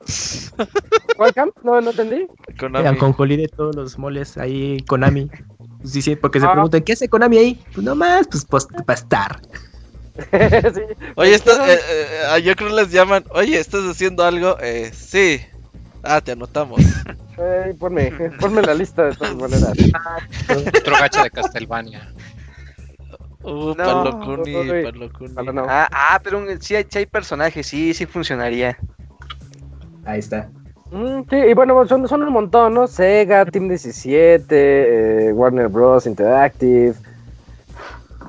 ¿Cuál 1.16 1.34
camp? 1.34 1.54
No, 1.62 1.80
no 1.80 1.90
entendí. 1.90 2.26
Konami. 2.58 2.86
Ajonjolí 2.88 3.36
de 3.36 3.48
todos 3.48 3.74
los 3.76 3.98
moles 3.98 4.38
ahí, 4.38 4.78
Konami. 4.88 5.28
Sí, 5.84 6.00
sí, 6.02 6.16
porque 6.16 6.40
se 6.40 6.46
Ah. 6.46 6.52
preguntan, 6.52 6.82
¿qué 6.82 6.94
hace 6.94 7.08
Konami 7.08 7.38
ahí? 7.38 7.60
Pues 7.74 7.84
nomás, 7.84 8.26
pues, 8.30 8.44
pues 8.46 8.66
para 8.86 8.98
estar. 8.98 9.40
Sí. 10.74 10.80
Oye, 11.16 11.34
esto, 11.34 11.50
eh, 11.66 11.78
eh, 12.34 12.42
yo 12.42 12.56
creo 12.56 12.70
que 12.70 12.74
les 12.76 12.90
llaman. 12.90 13.22
Oye, 13.32 13.58
¿estás 13.60 13.82
haciendo 13.84 14.24
algo? 14.24 14.56
Eh, 14.62 14.90
sí. 14.94 15.40
Ah, 16.06 16.20
te 16.20 16.32
anotamos. 16.32 16.80
Ey, 17.38 17.74
ponme, 17.74 18.10
ponme 18.40 18.62
la 18.62 18.74
lista 18.74 19.04
de 19.04 19.14
todas 19.14 19.34
maneras. 19.36 19.72
Otro 20.48 20.96
gacha 20.98 21.22
de 21.22 21.30
Castlevania. 21.30 22.08
Uh, 23.42 23.74
No, 23.76 24.02
Palocuni, 24.14 25.52
no. 25.52 25.66
Ah, 25.68 25.88
ah, 25.92 26.20
pero 26.22 26.38
un- 26.38 26.60
sí, 26.60 26.74
hay, 26.74 26.86
sí 26.88 26.98
hay 26.98 27.06
personajes, 27.06 27.66
sí, 27.66 27.92
sí 27.94 28.06
funcionaría. 28.06 28.78
Ahí 30.04 30.18
está. 30.20 30.48
Mm, 30.90 31.22
sí, 31.28 31.36
y 31.36 31.54
bueno, 31.54 31.86
son, 31.86 32.08
son 32.08 32.22
un 32.22 32.32
montón, 32.32 32.74
¿no? 32.74 32.86
Sega, 32.86 33.44
Team 33.44 33.68
17, 33.68 35.28
eh, 35.28 35.32
Warner 35.32 35.68
Bros. 35.68 36.06
Interactive. 36.06 36.94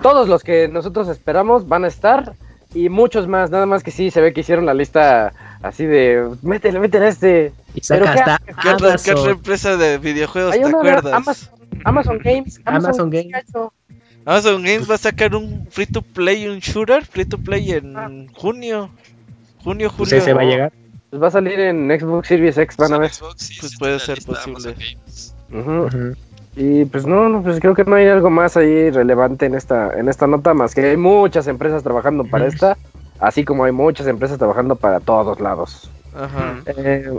Todos 0.01 0.27
los 0.27 0.43
que 0.43 0.67
nosotros 0.67 1.07
esperamos 1.07 1.67
van 1.67 1.85
a 1.85 1.87
estar. 1.87 2.33
Y 2.73 2.89
muchos 2.89 3.27
más, 3.27 3.49
nada 3.49 3.65
más 3.65 3.81
que 3.83 3.91
sí, 3.91 4.11
se 4.11 4.21
ve 4.21 4.33
que 4.33 4.41
hicieron 4.41 4.65
la 4.65 4.73
lista 4.73 5.33
así 5.63 5.85
de... 5.85 6.29
Métele, 6.43 6.79
métele 6.79 7.05
a 7.05 7.09
este. 7.09 7.53
Y 7.77 7.81
Pero 7.87 8.05
saca 8.05 8.13
¿qué 8.13 8.19
hasta 8.31 8.61
¿Qué 8.61 8.69
otra, 8.69 8.95
qué 8.97 9.11
otra 9.11 9.11
Amazon. 9.11 9.29
empresa 9.29 9.77
de 9.77 9.97
videojuegos 9.99 10.53
Hay 10.53 10.61
te 10.61 10.67
acuerdas? 10.67 11.13
Amazon, 11.13 11.49
Amazon 11.85 12.19
Games. 12.23 12.61
Amazon 12.65 13.11
¿qué 13.11 13.23
Games. 13.23 13.45
Amazon 14.25 14.63
Games 14.63 14.89
va 14.89 14.95
a 14.95 14.97
sacar 14.97 15.35
un 15.35 15.67
free 15.69 15.85
to 15.85 16.01
play, 16.01 16.47
un 16.47 16.57
shooter 16.59 17.05
free 17.05 17.25
to 17.25 17.37
play 17.37 17.71
en 17.71 18.27
junio. 18.33 18.89
Junio, 19.63 19.91
Pues 19.95 20.09
julio. 20.09 20.17
ese 20.23 20.33
va 20.33 20.41
a 20.41 20.45
llegar. 20.45 20.73
Pues 21.11 21.21
va 21.21 21.27
a 21.27 21.31
salir 21.31 21.59
en 21.59 21.87
Xbox 21.99 22.27
Series 22.27 22.57
X, 22.57 22.77
van 22.77 22.93
a 22.93 22.97
ver. 22.97 23.13
Xbox, 23.13 23.43
sí, 23.43 23.57
Pues 23.59 23.71
sí, 23.73 23.77
puede 23.77 23.99
ser 23.99 24.19
posible. 24.25 24.75
Y 26.55 26.85
pues 26.85 27.05
no, 27.05 27.29
no, 27.29 27.43
pues 27.43 27.59
creo 27.59 27.75
que 27.75 27.83
no 27.83 27.95
hay 27.95 28.07
algo 28.07 28.31
más 28.31 28.57
ahí 28.57 28.89
relevante 28.89 29.45
en 29.45 29.53
esta, 29.53 29.93
en 29.97 30.09
esta 30.09 30.25
nota, 30.25 30.55
más 30.55 30.73
que 30.73 30.81
hay 30.89 30.97
muchas 30.97 31.45
empresas 31.47 31.83
trabajando 31.83 32.23
para 32.23 32.47
esta, 32.47 32.75
así 33.19 33.45
como 33.45 33.63
hay 33.65 33.71
muchas 33.71 34.07
empresas 34.07 34.39
trabajando 34.39 34.75
para 34.75 34.99
todos 34.99 35.39
lados. 35.39 35.91
Ajá. 36.15 36.55
Eh, 36.65 37.11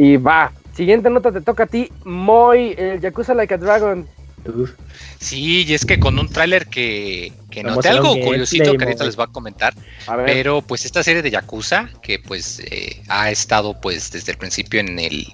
y 0.00 0.16
va, 0.16 0.50
siguiente 0.74 1.10
nota 1.10 1.30
te 1.30 1.42
toca 1.42 1.64
a 1.64 1.66
ti, 1.66 1.92
Moy, 2.04 2.74
el 2.78 3.02
Yakuza 3.02 3.34
Like 3.34 3.52
a 3.52 3.58
Dragon. 3.58 4.08
Uf. 4.46 4.70
Sí, 5.18 5.66
y 5.66 5.74
es 5.74 5.84
que 5.84 6.00
con 6.00 6.18
un 6.18 6.26
tráiler 6.26 6.68
que, 6.68 7.34
que 7.50 7.62
noté 7.62 7.90
algo 7.90 8.18
curiosito 8.18 8.78
que 8.78 8.84
ahorita 8.84 9.04
les 9.04 9.14
voy 9.14 9.26
a 9.28 9.32
comentar. 9.32 9.74
A 10.06 10.16
Pero 10.24 10.62
pues 10.62 10.86
esta 10.86 11.02
serie 11.02 11.20
de 11.20 11.30
Yakuza, 11.30 11.90
que 12.02 12.18
pues 12.18 12.60
eh, 12.60 13.02
ha 13.08 13.30
estado 13.30 13.78
pues 13.78 14.10
desde 14.10 14.32
el 14.32 14.38
principio 14.38 14.80
en 14.80 14.98
el 14.98 15.26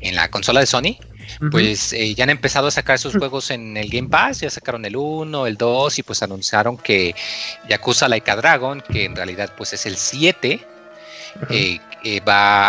en 0.00 0.14
la 0.14 0.30
consola 0.30 0.60
de 0.60 0.66
Sony, 0.66 0.96
pues 1.50 1.92
eh, 1.92 2.14
ya 2.14 2.22
han 2.22 2.30
empezado 2.30 2.68
a 2.68 2.70
sacar 2.70 3.00
sus 3.00 3.16
juegos 3.16 3.50
en 3.50 3.76
el 3.76 3.90
Game 3.90 4.08
Pass, 4.08 4.42
ya 4.42 4.50
sacaron 4.50 4.84
el 4.84 4.94
1, 4.94 5.44
el 5.48 5.56
2 5.56 5.98
y 5.98 6.02
pues 6.04 6.22
anunciaron 6.22 6.76
que 6.76 7.16
Yakuza 7.68 8.06
Like 8.06 8.30
a 8.30 8.36
Dragon, 8.36 8.80
que 8.80 9.06
en 9.06 9.16
realidad 9.16 9.52
pues 9.56 9.72
es 9.72 9.86
el 9.86 9.96
7, 9.96 10.60
eh, 11.50 11.78
eh, 12.04 12.20
va 12.20 12.68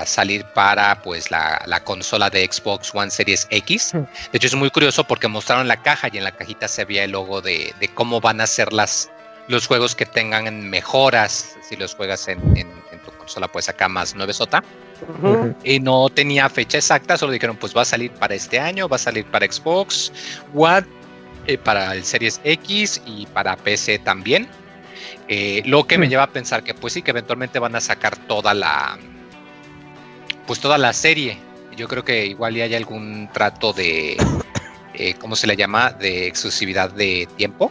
a 0.00 0.06
salir 0.06 0.44
para 0.54 1.02
pues 1.02 1.30
la, 1.30 1.60
la 1.66 1.80
consola 1.82 2.30
de 2.30 2.48
Xbox 2.50 2.94
One 2.94 3.10
Series 3.10 3.46
X. 3.50 3.92
De 3.94 4.36
hecho 4.38 4.46
es 4.46 4.54
muy 4.54 4.70
curioso 4.70 5.04
porque 5.04 5.28
mostraron 5.28 5.66
la 5.68 5.82
caja 5.82 6.08
y 6.12 6.18
en 6.18 6.24
la 6.24 6.32
cajita 6.32 6.68
se 6.68 6.84
veía 6.84 7.04
el 7.04 7.10
logo 7.12 7.40
de, 7.40 7.74
de 7.80 7.88
cómo 7.88 8.20
van 8.20 8.40
a 8.40 8.46
ser 8.46 8.72
las, 8.72 9.10
los 9.48 9.66
juegos 9.66 9.94
que 9.94 10.06
tengan 10.06 10.68
mejoras 10.70 11.56
si 11.68 11.76
los 11.76 11.94
juegas 11.94 12.28
en, 12.28 12.38
en- 12.56 12.72
en 12.92 12.98
tu 13.04 13.10
consola 13.18 13.48
pues 13.48 13.68
acá 13.68 13.88
más 13.88 14.14
9 14.14 14.32
sota. 14.32 14.62
ujú, 15.02 15.54
Y 15.64 15.80
no 15.80 16.08
tenía 16.08 16.48
fecha 16.48 16.78
exacta, 16.78 17.16
solo 17.18 17.32
dijeron 17.32 17.56
pues 17.56 17.76
va 17.76 17.82
a 17.82 17.84
salir 17.84 18.10
para 18.12 18.34
este 18.34 18.58
año, 18.60 18.88
va 18.88 18.96
a 18.96 19.00
salir 19.00 19.24
para 19.26 19.50
Xbox 19.50 20.12
One, 20.54 20.86
eh, 21.46 21.58
para 21.58 21.92
el 21.94 22.04
Series 22.04 22.40
X 22.44 23.00
y 23.06 23.26
para 23.26 23.56
PC 23.56 23.98
también. 24.00 24.48
Eh, 25.28 25.62
lo 25.66 25.84
que 25.86 25.98
me 25.98 26.06
Mm. 26.06 26.10
lleva 26.10 26.22
a 26.24 26.30
pensar 26.32 26.62
que 26.62 26.74
pues 26.74 26.94
sí, 26.94 27.02
que 27.02 27.10
eventualmente 27.10 27.58
van 27.58 27.76
a 27.76 27.80
sacar 27.80 28.16
toda 28.16 28.54
la 28.54 28.98
pues 30.46 30.60
toda 30.60 30.78
la 30.78 30.92
serie. 30.92 31.36
Yo 31.76 31.86
creo 31.88 32.04
que 32.04 32.26
igual 32.26 32.56
y 32.56 32.62
hay 32.62 32.74
algún 32.74 33.28
trato 33.32 33.72
de 33.72 34.16
eh, 34.94 35.14
¿cómo 35.20 35.36
se 35.36 35.46
le 35.46 35.56
llama? 35.56 35.90
de 35.90 36.26
exclusividad 36.26 36.90
de 36.90 37.28
tiempo. 37.36 37.70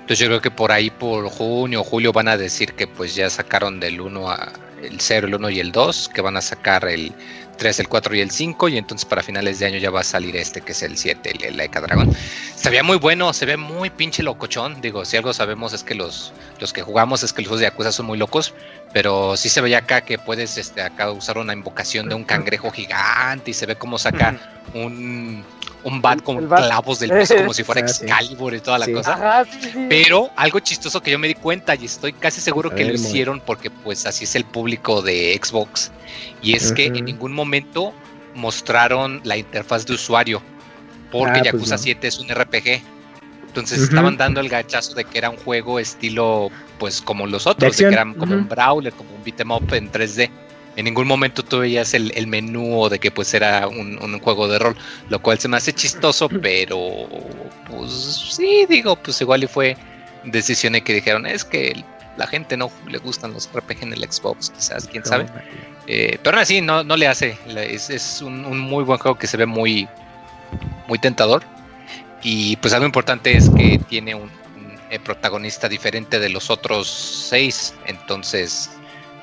Entonces 0.00 0.20
yo 0.20 0.26
creo 0.28 0.40
que 0.40 0.50
por 0.50 0.72
ahí 0.72 0.90
por 0.90 1.28
junio 1.28 1.80
o 1.80 1.84
julio 1.84 2.12
van 2.12 2.28
a 2.28 2.36
decir 2.36 2.72
que 2.74 2.86
pues 2.86 3.14
ya 3.14 3.28
sacaron 3.28 3.80
del 3.80 4.00
1 4.00 4.30
a 4.30 4.52
el 4.82 5.00
0, 5.00 5.26
el 5.26 5.34
1 5.34 5.50
y 5.50 5.60
el 5.60 5.72
2, 5.72 6.08
que 6.14 6.20
van 6.22 6.36
a 6.36 6.40
sacar 6.40 6.86
el 6.88 7.12
3, 7.58 7.80
el 7.80 7.88
4 7.88 8.14
y 8.14 8.20
el 8.20 8.30
5 8.30 8.68
y 8.70 8.78
entonces 8.78 9.04
para 9.04 9.22
finales 9.22 9.58
de 9.58 9.66
año 9.66 9.78
ya 9.78 9.90
va 9.90 10.00
a 10.00 10.04
salir 10.04 10.36
este 10.36 10.62
que 10.62 10.72
es 10.72 10.82
el 10.82 10.96
7, 10.96 11.30
el, 11.30 11.44
el 11.44 11.56
Laika 11.56 11.80
Dragon. 11.80 12.10
Se 12.56 12.70
ve 12.70 12.82
muy 12.82 12.96
bueno, 12.96 13.32
se 13.34 13.44
ve 13.44 13.56
muy 13.56 13.90
pinche 13.90 14.22
locochón, 14.22 14.80
digo, 14.80 15.04
si 15.04 15.16
algo 15.16 15.34
sabemos 15.34 15.72
es 15.74 15.82
que 15.82 15.94
los, 15.94 16.32
los 16.60 16.72
que 16.72 16.82
jugamos 16.82 17.22
es 17.22 17.32
que 17.32 17.42
los 17.42 17.48
juegos 17.48 17.60
de 17.60 17.66
Yakuza 17.66 17.92
son 17.92 18.06
muy 18.06 18.16
locos, 18.16 18.54
pero 18.92 19.36
sí 19.36 19.48
se 19.48 19.60
veía 19.60 19.78
acá 19.78 20.00
que 20.00 20.18
puedes 20.18 20.56
este, 20.56 20.80
acá 20.80 21.10
usar 21.10 21.38
una 21.38 21.52
invocación 21.52 22.08
de 22.08 22.14
un 22.14 22.24
cangrejo 22.24 22.70
gigante 22.70 23.50
y 23.50 23.54
se 23.54 23.66
ve 23.66 23.76
cómo 23.76 23.98
saca 23.98 24.36
un, 24.74 25.44
un 25.84 26.02
bat 26.02 26.22
con 26.22 26.48
bat. 26.48 26.66
clavos 26.66 26.98
del 26.98 27.10
piso 27.12 27.36
como 27.36 27.54
si 27.54 27.62
fuera. 27.64 27.80
Excalibur 27.86 28.54
y 28.54 28.60
toda 28.60 28.78
la 28.78 28.86
Sí. 28.86 28.92
cosa. 28.92 29.12
Ajá, 29.14 29.44
sí, 29.44 29.58
sí. 29.72 29.86
Pero 29.88 30.30
algo 30.36 30.58
chistoso 30.60 31.00
que 31.00 31.10
yo 31.12 31.18
me 31.18 31.28
di 31.28 31.34
cuenta 31.34 31.74
y 31.74 31.84
estoy 31.84 32.12
casi 32.12 32.40
seguro 32.40 32.70
que 32.70 32.82
lo 32.82 32.88
ver, 32.88 32.96
hicieron 32.96 33.40
porque 33.40 33.70
pues 33.70 34.04
así 34.06 34.24
es 34.24 34.34
el 34.36 34.44
público 34.44 35.02
de 35.02 35.38
Xbox. 35.42 35.90
Y 36.42 36.54
es 36.56 36.72
que 36.72 36.86
en 36.86 37.04
ningún 37.04 37.32
momento 37.32 37.92
mostraron 38.34 39.20
la 39.24 39.36
interfaz 39.36 39.86
de 39.86 39.94
usuario. 39.94 40.42
Porque 41.10 41.30
Ah, 41.30 41.42
pues 41.42 41.44
Yakuza 41.52 41.76
no. 41.76 41.82
7 41.82 42.06
es 42.08 42.18
un 42.18 42.28
RPG. 42.28 42.82
Entonces 43.46 43.80
estaban 43.80 44.16
dando 44.18 44.40
el 44.40 44.48
gachazo 44.48 44.94
de 44.94 45.04
que 45.04 45.18
era 45.18 45.30
un 45.30 45.36
juego 45.38 45.78
estilo 45.78 46.50
pues 46.78 47.00
como 47.00 47.26
los 47.26 47.46
otros, 47.46 47.76
de, 47.76 47.88
que 47.88 47.92
eran 47.94 48.14
como 48.14 48.34
un 48.34 48.46
brawler, 48.48 48.92
como 48.92 49.10
un 49.14 49.24
beat'em 49.24 49.50
up 49.50 49.72
en 49.72 49.90
3D. 49.90 50.30
En 50.78 50.84
ningún 50.84 51.08
momento 51.08 51.42
tú 51.42 51.58
veías 51.58 51.92
el, 51.92 52.12
el 52.14 52.28
menú 52.28 52.82
o 52.82 52.88
de 52.88 53.00
que 53.00 53.10
pues 53.10 53.34
era 53.34 53.66
un, 53.66 53.98
un 54.00 54.20
juego 54.20 54.46
de 54.46 54.60
rol, 54.60 54.76
lo 55.08 55.20
cual 55.20 55.36
se 55.36 55.48
me 55.48 55.56
hace 55.56 55.72
chistoso, 55.72 56.28
pero 56.42 57.08
pues 57.68 57.90
sí, 58.36 58.64
digo, 58.68 58.94
pues 58.94 59.20
igual 59.20 59.42
y 59.42 59.48
fue 59.48 59.76
decisión 60.22 60.74
de 60.74 60.82
que 60.82 60.94
dijeron, 60.94 61.26
es 61.26 61.44
que 61.44 61.84
la 62.16 62.28
gente 62.28 62.56
no 62.56 62.70
le 62.86 62.98
gustan 62.98 63.32
los 63.32 63.50
RPG 63.52 63.82
en 63.82 63.92
el 63.92 64.08
Xbox, 64.08 64.50
quizás, 64.50 64.86
quién 64.86 65.04
sabe. 65.04 65.26
Eh, 65.88 66.16
pero 66.22 66.36
aún 66.36 66.42
así, 66.42 66.60
no, 66.60 66.84
no 66.84 66.96
le 66.96 67.08
hace. 67.08 67.36
Es, 67.56 67.90
es 67.90 68.22
un, 68.22 68.44
un 68.44 68.60
muy 68.60 68.84
buen 68.84 69.00
juego 69.00 69.18
que 69.18 69.26
se 69.26 69.36
ve 69.36 69.46
muy, 69.46 69.88
muy 70.86 71.00
tentador. 71.00 71.42
Y 72.22 72.54
pues 72.58 72.72
algo 72.72 72.86
importante 72.86 73.36
es 73.36 73.50
que 73.50 73.80
tiene 73.88 74.14
un, 74.14 74.22
un, 74.22 74.78
eh, 74.90 75.00
protagonista 75.00 75.68
diferente 75.68 76.20
de 76.20 76.28
los 76.28 76.50
otros 76.50 76.86
seis. 76.86 77.74
Entonces 77.86 78.70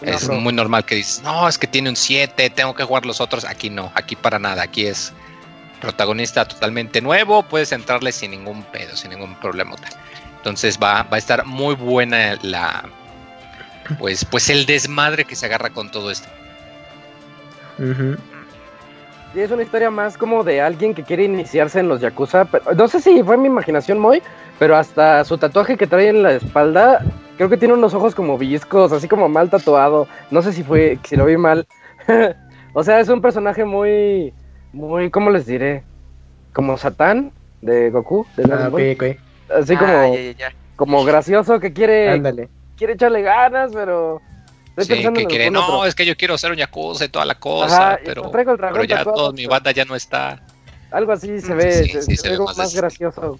es 0.05 0.29
muy 0.29 0.53
normal 0.53 0.85
que 0.85 0.95
dices, 0.95 1.21
no, 1.23 1.47
es 1.47 1.57
que 1.57 1.67
tiene 1.67 1.89
un 1.89 1.95
7, 1.95 2.49
tengo 2.51 2.73
que 2.75 2.83
jugar 2.83 3.05
los 3.05 3.21
otros. 3.21 3.45
Aquí 3.45 3.69
no, 3.69 3.91
aquí 3.95 4.15
para 4.15 4.39
nada. 4.39 4.63
Aquí 4.63 4.85
es 4.85 5.13
protagonista 5.81 6.45
totalmente 6.45 7.01
nuevo. 7.01 7.43
Puedes 7.43 7.71
entrarle 7.71 8.11
sin 8.11 8.31
ningún 8.31 8.63
pedo, 8.63 8.95
sin 8.95 9.11
ningún 9.11 9.35
problema. 9.35 9.75
Entonces 10.37 10.79
va, 10.81 11.03
va 11.03 11.15
a 11.15 11.17
estar 11.17 11.45
muy 11.45 11.75
buena 11.75 12.37
la... 12.41 12.85
Pues, 13.99 14.25
pues 14.25 14.49
el 14.49 14.65
desmadre 14.65 15.25
que 15.25 15.35
se 15.35 15.45
agarra 15.45 15.69
con 15.69 15.91
todo 15.91 16.09
esto. 16.09 16.27
Es 19.35 19.51
una 19.51 19.63
historia 19.63 19.91
más 19.91 20.17
como 20.17 20.43
de 20.43 20.61
alguien 20.61 20.93
que 20.95 21.03
quiere 21.03 21.23
iniciarse 21.25 21.79
en 21.79 21.87
los 21.89 21.99
Yakuza. 22.01 22.45
pero- 22.45 22.73
no 22.73 22.87
sé 22.87 22.99
si 23.01 23.21
fue 23.21 23.37
mi 23.37 23.47
imaginación 23.47 23.99
muy, 23.99 24.21
pero 24.57 24.75
hasta 24.77 25.23
su 25.25 25.37
tatuaje 25.37 25.77
que 25.77 25.87
trae 25.87 26.07
en 26.07 26.23
la 26.23 26.33
espalda, 26.33 27.01
creo 27.37 27.49
que 27.49 27.57
tiene 27.57 27.73
unos 27.73 27.93
ojos 27.93 28.15
como 28.15 28.37
viscos, 28.37 28.91
así 28.91 29.07
como 29.07 29.27
mal 29.29 29.49
tatuado. 29.49 30.07
No 30.31 30.41
sé 30.41 30.53
si 30.53 30.63
fue, 30.63 30.97
si 31.03 31.15
lo 31.15 31.25
vi 31.25 31.37
mal. 31.37 31.67
o 32.73 32.83
sea, 32.83 32.99
es 32.99 33.09
un 33.09 33.21
personaje 33.21 33.65
muy, 33.65 34.33
muy, 34.71 35.11
¿cómo 35.11 35.29
les 35.29 35.45
diré? 35.45 35.83
Como 36.53 36.77
Satán 36.77 37.31
de 37.61 37.89
Goku, 37.91 38.25
de 38.37 38.43
Ah, 38.43 38.47
Dragon 38.47 38.67
ok, 38.67 38.71
Ball. 38.71 38.91
ok. 38.95 39.03
Así 39.61 39.73
Ah, 39.75 39.79
como, 39.79 40.15
ya, 40.15 40.21
ya, 40.21 40.31
ya. 40.31 40.51
como 40.77 41.03
gracioso 41.03 41.59
que 41.59 41.73
quiere, 41.73 42.09
Ándale. 42.09 42.49
quiere 42.77 42.93
echarle 42.93 43.21
ganas, 43.21 43.71
pero 43.73 44.21
estoy 44.77 44.97
Sí, 44.97 45.03
que 45.13 45.25
quiere, 45.27 45.51
no, 45.51 45.61
otro. 45.61 45.85
es 45.85 45.95
que 45.95 46.05
yo 46.05 46.15
quiero 46.15 46.37
ser 46.37 46.51
un 46.51 46.57
yakuza 46.57 47.05
y 47.05 47.09
toda 47.09 47.25
la 47.25 47.35
cosa, 47.35 47.93
Ajá, 47.93 47.99
pero, 48.03 48.31
traigo 48.31 48.51
el 48.51 48.57
dragón 48.57 48.79
pero 48.87 48.89
ya 48.89 49.03
toda 49.03 49.31
mi 49.31 49.45
banda 49.45 49.71
ya 49.71 49.85
no 49.85 49.95
está. 49.95 50.41
Algo 50.91 51.11
así 51.11 51.39
se 51.39 51.53
Mm, 51.53 51.57
ve, 51.57 51.83
sí, 51.83 51.91
se- 51.91 52.01
sí, 52.01 52.15
se 52.17 52.21
se 52.21 52.29
ve 52.29 52.39
más 52.39 52.57
más 52.57 52.73
de- 52.73 52.81
gracioso. 52.81 53.39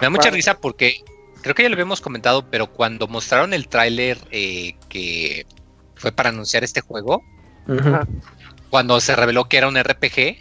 Me 0.00 0.06
da 0.06 0.10
mucha 0.10 0.30
risa 0.30 0.54
porque 0.54 0.94
creo 1.42 1.54
que 1.54 1.62
ya 1.62 1.68
lo 1.68 1.74
habíamos 1.74 2.00
comentado, 2.00 2.44
pero 2.50 2.66
cuando 2.66 3.06
mostraron 3.08 3.52
el 3.54 3.68
tráiler 3.68 4.18
eh, 4.30 4.74
que 4.88 5.46
fue 5.94 6.12
para 6.12 6.28
anunciar 6.30 6.64
este 6.64 6.80
juego, 6.80 7.24
cuando 8.70 9.00
se 9.00 9.16
reveló 9.16 9.44
que 9.44 9.56
era 9.58 9.68
un 9.68 9.76
RPG, 9.76 10.36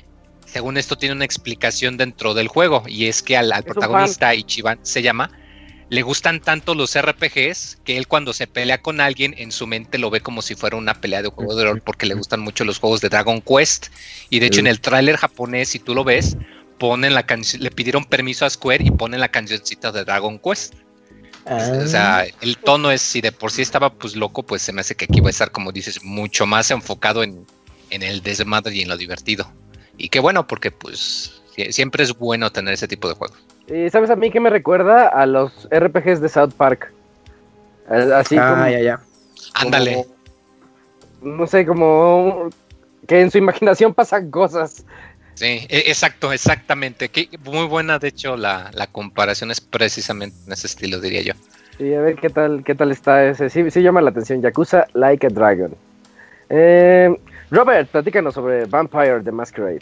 según 0.46 0.78
esto 0.78 0.96
tiene 0.96 1.16
una 1.16 1.26
explicación 1.26 1.98
dentro 1.98 2.34
del 2.34 2.48
juego, 2.48 2.84
y 2.88 3.08
es 3.08 3.22
que 3.22 3.38
al, 3.38 3.52
al 3.52 3.64
protagonista, 3.64 4.34
Ichiban 4.36 4.80
se 4.84 5.02
llama, 5.02 5.30
le 5.90 6.02
gustan 6.02 6.42
tanto 6.42 6.74
los 6.74 6.96
RPGs 6.96 7.78
que 7.84 7.98
él 7.98 8.08
cuando 8.08 8.34
se 8.34 8.48
pelea 8.48 8.82
con 8.82 9.00
alguien 9.00 9.36
en 9.38 9.52
su 9.52 9.68
mente 9.68 9.98
lo 10.00 10.10
ve 10.10 10.20
como 10.22 10.42
si 10.42 10.56
fuera 10.56 10.78
una 10.78 10.96
pelea 10.96 11.22
de 11.22 11.30
juego 11.30 11.56
de 11.56 11.64
rol 11.66 11.82
porque 11.82 12.06
le 12.08 12.16
gustan 12.16 12.40
mucho 12.42 12.66
los 12.66 12.80
juegos 12.80 13.02
de 13.02 13.10
Dragon 13.10 13.42
Quest. 13.42 13.88
Y 14.30 14.40
de 14.40 14.48
hecho 14.48 14.60
en 14.62 14.68
el 14.68 14.82
tráiler 14.82 15.18
japonés, 15.18 15.70
si 15.70 15.80
tú 15.80 15.94
lo 15.94 16.04
ves, 16.04 16.38
ponen 16.80 17.14
la 17.14 17.26
canción, 17.26 17.62
le 17.62 17.70
pidieron 17.72 18.04
permiso 18.06 18.46
a 18.46 18.50
Square 18.50 18.84
y 18.84 18.92
ponen 18.92 19.20
la 19.20 19.30
cancioncita 19.30 19.92
de 19.92 20.04
Dragon 20.04 20.40
Quest. 20.40 20.74
Ah, 21.46 21.56
O 21.84 21.88
sea, 21.88 22.26
el 22.42 22.58
tono 22.58 22.90
es, 22.92 23.04
si 23.04 23.22
de 23.22 23.32
por 23.32 23.52
sí 23.52 23.62
estaba 23.62 23.94
pues 23.94 24.16
loco, 24.16 24.42
pues 24.44 24.64
se 24.64 24.74
me 24.74 24.82
hace 24.82 24.96
que 24.96 25.06
aquí 25.06 25.20
va 25.22 25.28
a 25.28 25.30
estar, 25.30 25.52
como 25.52 25.72
dices, 25.72 26.04
mucho 26.04 26.48
más 26.48 26.72
enfocado 26.72 27.22
en, 27.22 27.46
en 27.92 28.02
el 28.02 28.24
desmadre 28.24 28.74
y 28.76 28.82
en 28.82 28.90
lo 28.90 28.98
divertido. 28.98 29.54
Y 29.98 30.10
qué 30.10 30.20
bueno, 30.20 30.48
porque 30.48 30.72
pues 30.72 31.44
sie- 31.56 31.72
siempre 31.72 32.04
es 32.04 32.14
bueno 32.18 32.52
tener 32.52 32.74
ese 32.74 32.88
tipo 32.88 33.08
de 33.08 33.14
juegos. 33.14 33.38
Y 33.68 33.90
sabes 33.90 34.10
a 34.10 34.16
mí 34.16 34.30
que 34.32 34.40
me 34.40 34.50
recuerda 34.50 35.08
a 35.08 35.26
los 35.26 35.68
RPGs 35.72 36.22
de 36.22 36.30
South 36.30 36.54
Park. 36.56 36.92
Eh, 37.90 38.12
Así 38.14 38.38
ah, 38.38 38.50
como, 38.50 38.68
ya, 38.70 38.80
ya. 38.80 39.00
Ándale. 39.54 40.06
no 41.22 41.48
sé, 41.48 41.66
como 41.66 42.50
que 43.08 43.22
en 43.22 43.32
su 43.32 43.38
imaginación 43.38 43.94
pasan 43.94 44.30
cosas. 44.30 44.86
Sí, 45.36 45.66
e- 45.70 45.84
exacto, 45.88 46.32
exactamente. 46.32 47.10
Qué- 47.10 47.30
muy 47.44 47.66
buena, 47.66 48.00
de 48.00 48.10
hecho, 48.10 48.38
la, 48.38 48.72
la 48.74 48.88
comparación 48.88 49.52
es 49.52 49.62
precisamente 49.62 50.36
en 50.46 50.54
ese 50.54 50.68
estilo, 50.68 51.00
diría 51.00 51.22
yo. 51.22 51.34
Y 51.78 51.94
a 51.94 52.02
ver 52.02 52.16
qué 52.16 52.30
tal, 52.30 52.64
qué 52.64 52.74
tal 52.76 52.92
está 52.92 53.26
ese. 53.26 53.50
Sí, 53.50 53.70
sí 53.70 53.82
llama 53.82 54.02
la 54.02 54.12
atención. 54.12 54.42
Yakuza 54.42 54.88
Like 54.94 55.28
a 55.28 55.30
Dragon. 55.30 55.76
Eh, 56.50 57.14
Robert, 57.52 57.90
platícanos 57.90 58.34
sobre 58.34 58.66
Vampire 58.66 59.22
the 59.24 59.32
Masquerade. 59.32 59.82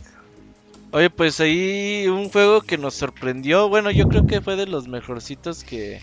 Oye, 0.94 1.10
pues 1.10 1.40
ahí 1.40 2.08
un 2.08 2.30
juego 2.30 2.62
que 2.62 2.78
nos 2.78 2.96
sorprendió. 2.96 3.68
Bueno, 3.70 3.90
yo 3.92 4.08
creo 4.08 4.24
que 4.24 4.42
fue 4.42 4.56
de 4.56 4.68
los 4.68 4.88
mejorcitos 4.88 5.64
que, 5.64 6.02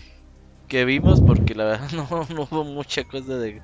que 0.67 0.85
vimos, 0.85 1.21
porque 1.21 1.55
la 1.55 1.65
verdad 1.65 1.91
no, 1.93 2.07
hubo 2.51 2.65
mucha 2.65 3.05
cosa 3.05 3.37
de, 3.37 3.63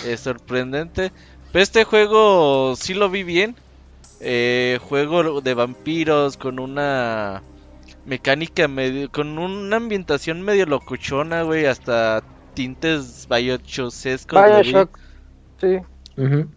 de 0.00 0.18
sorprendente. 0.18 1.12
Pero 1.52 1.62
este 1.62 1.84
juego 1.84 2.76
sí 2.76 2.94
lo 2.94 3.10
vi 3.10 3.24
bien. 3.24 3.56
eh, 4.20 4.78
juego 4.82 5.42
de 5.42 5.54
vampiros 5.54 6.36
con 6.38 6.60
una 6.60 7.44
mecánica 8.04 8.68
medio, 8.68 9.10
con 9.10 9.38
una 9.38 9.76
ambientación 9.78 10.42
medio 10.42 10.66
locuchona, 10.66 11.42
güey, 11.44 11.66
hasta 11.66 12.22
tintes 12.54 13.26
Bioshock. 13.28 13.92
Bioshock. 14.32 14.98
Sí. 15.60 15.80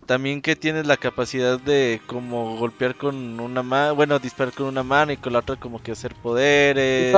También 0.05 0.41
que 0.41 0.55
tienes 0.55 0.85
la 0.85 0.97
capacidad 0.97 1.59
de 1.59 2.01
como 2.07 2.57
golpear 2.57 2.95
con 2.95 3.39
una 3.39 3.63
mano, 3.63 3.95
bueno, 3.95 4.19
disparar 4.19 4.53
con 4.53 4.67
una 4.67 4.83
mano 4.83 5.13
y 5.13 5.17
con 5.17 5.33
la 5.33 5.39
otra 5.39 5.55
como 5.55 5.81
que 5.81 5.93
hacer 5.93 6.13
poderes. 6.15 7.13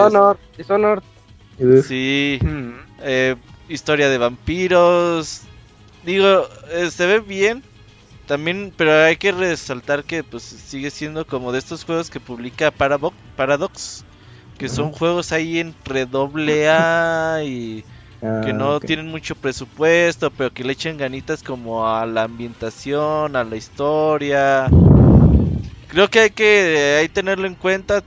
Dishonored. 0.57 1.03
Uf. 1.57 1.87
Sí, 1.87 2.39
Mm. 2.41 2.73
eh, 3.01 3.35
historia 3.69 4.09
de 4.09 4.17
vampiros. 4.17 5.41
Digo, 6.03 6.47
eh, 6.71 6.91
se 6.91 7.05
ve 7.07 7.19
bien. 7.19 7.63
También, 8.27 8.73
pero 8.75 9.03
hay 9.03 9.17
que 9.17 9.31
resaltar 9.31 10.03
que 10.03 10.23
pues 10.23 10.43
sigue 10.43 10.89
siendo 10.89 11.25
como 11.27 11.51
de 11.51 11.59
estos 11.59 11.83
juegos 11.85 12.09
que 12.09 12.19
publica 12.19 12.71
Paradox, 12.71 14.03
que 14.57 14.67
son 14.67 14.91
juegos 14.91 15.31
ahí 15.31 15.59
entre 15.59 16.05
doble 16.07 16.67
A 16.69 17.41
y 17.43 17.83
Ah, 18.21 18.41
que 18.43 18.53
no 18.53 18.75
ok. 18.75 18.85
tienen 18.85 19.07
mucho 19.07 19.35
presupuesto, 19.35 20.31
pero 20.31 20.51
que 20.51 20.63
le 20.63 20.73
echan 20.73 20.97
ganitas 20.97 21.43
como 21.43 21.87
a 21.87 22.05
la 22.05 22.23
ambientación, 22.23 23.35
a 23.35 23.43
la 23.43 23.55
historia. 23.55 24.67
Creo 25.87 26.09
que 26.09 26.19
hay 26.19 26.29
que 26.29 26.97
ahí 26.99 27.09
tenerlo 27.09 27.47
en 27.47 27.55
cuenta, 27.55 28.03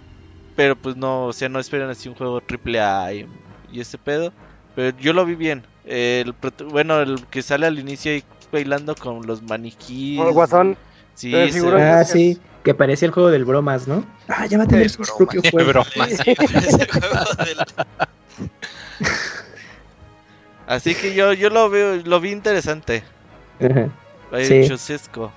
pero 0.55 0.77
pues 0.77 0.97
no, 0.97 1.27
o 1.27 1.33
sea, 1.33 1.49
no 1.49 1.59
esperen 1.61 1.89
así 1.89 2.09
un 2.09 2.15
juego 2.15 2.41
triple 2.41 2.81
A 2.81 3.13
y, 3.13 3.27
y 3.69 3.81
ese 3.81 3.99
pedo. 3.99 4.33
Pero 4.75 4.97
yo 4.99 5.13
lo 5.13 5.25
vi 5.25 5.35
bien. 5.35 5.67
El, 5.85 6.35
bueno, 6.67 7.01
el 7.01 7.27
que 7.29 7.43
sale 7.43 7.67
al 7.67 7.79
inicio 7.79 8.13
ahí 8.13 8.23
bailando 8.53 8.95
con 8.95 9.27
los 9.27 9.43
maniquíes. 9.43 10.25
El 10.25 10.33
Guasón. 10.33 10.77
Sí, 11.15 11.51
se 11.51 11.69
Ah, 11.75 12.05
sí, 12.05 12.41
que 12.63 12.75
parecía 12.75 13.07
el 13.07 13.13
juego 13.13 13.31
del 13.31 13.45
bromas, 13.45 13.89
¿no? 13.89 14.05
Ah, 14.29 14.47
ya 14.47 14.59
va 14.59 14.65
a 14.65 14.67
tener 14.69 14.85
El 14.85 14.91
su 14.91 15.03
bromas. 15.03 15.17
propio 15.19 15.43
juego. 15.51 15.69
broma. 15.71 16.07
Sí, 16.09 16.17
ese 16.39 16.87
juego 16.89 17.25
del- 17.45 17.59
Así 20.69 20.95
que 20.95 21.15
yo, 21.15 21.33
yo 21.33 21.49
lo 21.49 21.71
veo, 21.71 21.97
lo 22.05 22.21
vi 22.21 22.31
interesante. 22.31 23.03
Ajá. 23.59 23.89
Sí. 24.45 24.69
chusesco. 24.69 25.33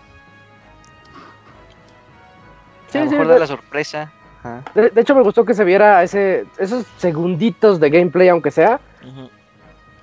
Sí, 2.89 2.97
a 2.97 3.05
lo 3.05 3.09
sí, 3.09 3.15
mejor 3.15 3.33
de- 3.33 3.39
la 3.39 3.47
sorpresa. 3.47 4.11
Ajá. 4.39 4.63
De, 4.75 4.89
de 4.89 5.01
hecho, 5.01 5.15
me 5.15 5.21
gustó 5.21 5.45
que 5.45 5.53
se 5.53 5.63
viera 5.63 6.03
ese, 6.03 6.45
esos 6.57 6.85
segunditos 6.97 7.79
de 7.79 7.89
gameplay, 7.89 8.27
aunque 8.27 8.51
sea, 8.51 8.81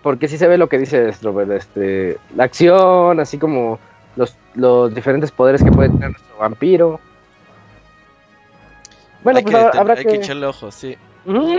porque 0.02 0.28
sí 0.28 0.38
se 0.38 0.48
ve 0.48 0.56
lo 0.56 0.68
que 0.68 0.78
dice 0.78 1.12
Robert, 1.22 1.50
este, 1.50 2.16
la 2.34 2.44
acción, 2.44 3.20
así 3.20 3.36
como 3.36 3.78
los, 4.16 4.34
los 4.54 4.94
diferentes 4.94 5.30
poderes 5.30 5.62
que 5.62 5.70
puede 5.70 5.90
tener 5.90 6.10
nuestro 6.12 6.38
vampiro. 6.38 7.00
Bueno, 9.22 9.38
hay 9.38 9.44
pues 9.44 9.56
que, 9.56 9.78
habrá 9.78 9.94
hay 9.94 10.04
que... 10.04 10.10
que 10.12 10.16
echarle 10.16 10.46
ojo, 10.46 10.70
sí. 10.70 10.96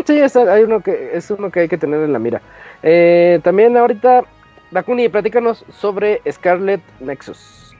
Sí, 0.05 0.20
es, 0.20 0.36
hay 0.36 0.63
uno 0.63 0.82
que, 0.82 1.11
es 1.13 1.30
uno 1.30 1.51
que 1.51 1.61
hay 1.61 1.67
que 1.67 1.78
tener 1.78 2.01
en 2.01 2.13
la 2.13 2.20
mira. 2.20 2.41
Eh, 2.82 3.39
también 3.43 3.78
ahorita, 3.78 4.24
Dakuni, 4.72 5.09
platícanos 5.09 5.63
sobre 5.72 6.22
Scarlet 6.32 6.82
Nexus. 6.99 7.76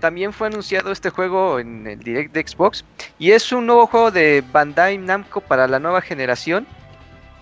También 0.00 0.34
fue 0.34 0.48
anunciado 0.48 0.92
este 0.92 1.08
juego 1.08 1.58
en 1.58 1.86
el 1.86 1.98
Direct 1.98 2.34
de 2.34 2.46
Xbox 2.46 2.84
y 3.18 3.30
es 3.30 3.50
un 3.52 3.66
nuevo 3.66 3.86
juego 3.86 4.10
de 4.10 4.44
Bandai 4.52 4.98
Namco 4.98 5.40
para 5.40 5.66
la 5.66 5.78
nueva 5.78 6.02
generación. 6.02 6.66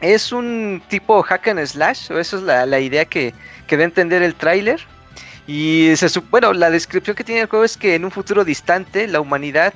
Es 0.01 0.31
un 0.31 0.81
tipo 0.89 1.21
hack 1.23 1.49
and 1.49 1.67
slash, 1.67 2.13
o 2.13 2.19
eso 2.19 2.37
es 2.37 2.43
la, 2.45 2.79
idea 2.79 3.05
que, 3.05 3.35
que 3.67 3.77
da 3.77 3.83
a 3.83 3.87
entender 3.87 4.23
el 4.23 4.37
tráiler. 4.37 4.81
Y 5.49 5.93
se, 5.97 6.07
bueno, 6.31 6.53
la 6.53 6.71
descripción 6.71 7.17
que 7.17 7.25
tiene 7.25 7.43
el 7.43 7.49
juego 7.49 7.65
es 7.65 7.77
que 7.77 7.97
en 7.97 8.05
un 8.05 8.13
futuro 8.13 8.45
distante 8.45 9.09
la 9.09 9.21
humanidad 9.21 9.75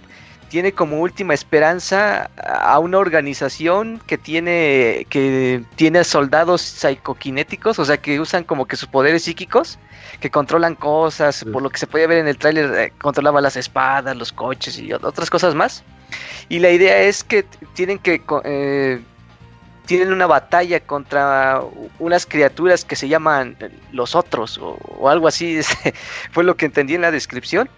tiene 0.48 0.72
como 0.72 1.00
última 1.00 1.34
esperanza 1.34 2.30
a 2.36 2.78
una 2.78 2.98
organización 2.98 4.00
que 4.06 4.16
tiene 4.16 5.06
que 5.10 5.62
tiene 5.76 6.04
soldados 6.04 6.62
psicoquinéticos, 6.62 7.78
o 7.78 7.84
sea 7.84 7.96
que 7.96 8.20
usan 8.20 8.44
como 8.44 8.66
que 8.66 8.76
sus 8.76 8.88
poderes 8.88 9.24
psíquicos, 9.24 9.78
que 10.20 10.30
controlan 10.30 10.74
cosas, 10.74 11.44
por 11.52 11.62
lo 11.62 11.70
que 11.70 11.78
se 11.78 11.86
puede 11.86 12.06
ver 12.06 12.18
en 12.18 12.28
el 12.28 12.38
tráiler, 12.38 12.74
eh, 12.78 12.92
controlaba 12.98 13.40
las 13.40 13.56
espadas, 13.56 14.16
los 14.16 14.32
coches 14.32 14.78
y 14.78 14.92
otras 14.92 15.30
cosas 15.30 15.54
más. 15.54 15.82
Y 16.48 16.60
la 16.60 16.70
idea 16.70 17.02
es 17.02 17.24
que 17.24 17.44
tienen 17.74 17.98
que 17.98 18.22
eh, 18.44 19.00
tienen 19.86 20.12
una 20.12 20.26
batalla 20.26 20.80
contra 20.80 21.60
unas 21.98 22.26
criaturas 22.26 22.84
que 22.84 22.96
se 22.96 23.08
llaman 23.08 23.56
los 23.92 24.14
otros 24.14 24.58
o 24.60 25.08
algo 25.08 25.28
así, 25.28 25.60
fue 26.30 26.44
lo 26.44 26.56
que 26.56 26.66
entendí 26.66 26.94
en 26.94 27.02
la 27.02 27.10
descripción. 27.10 27.68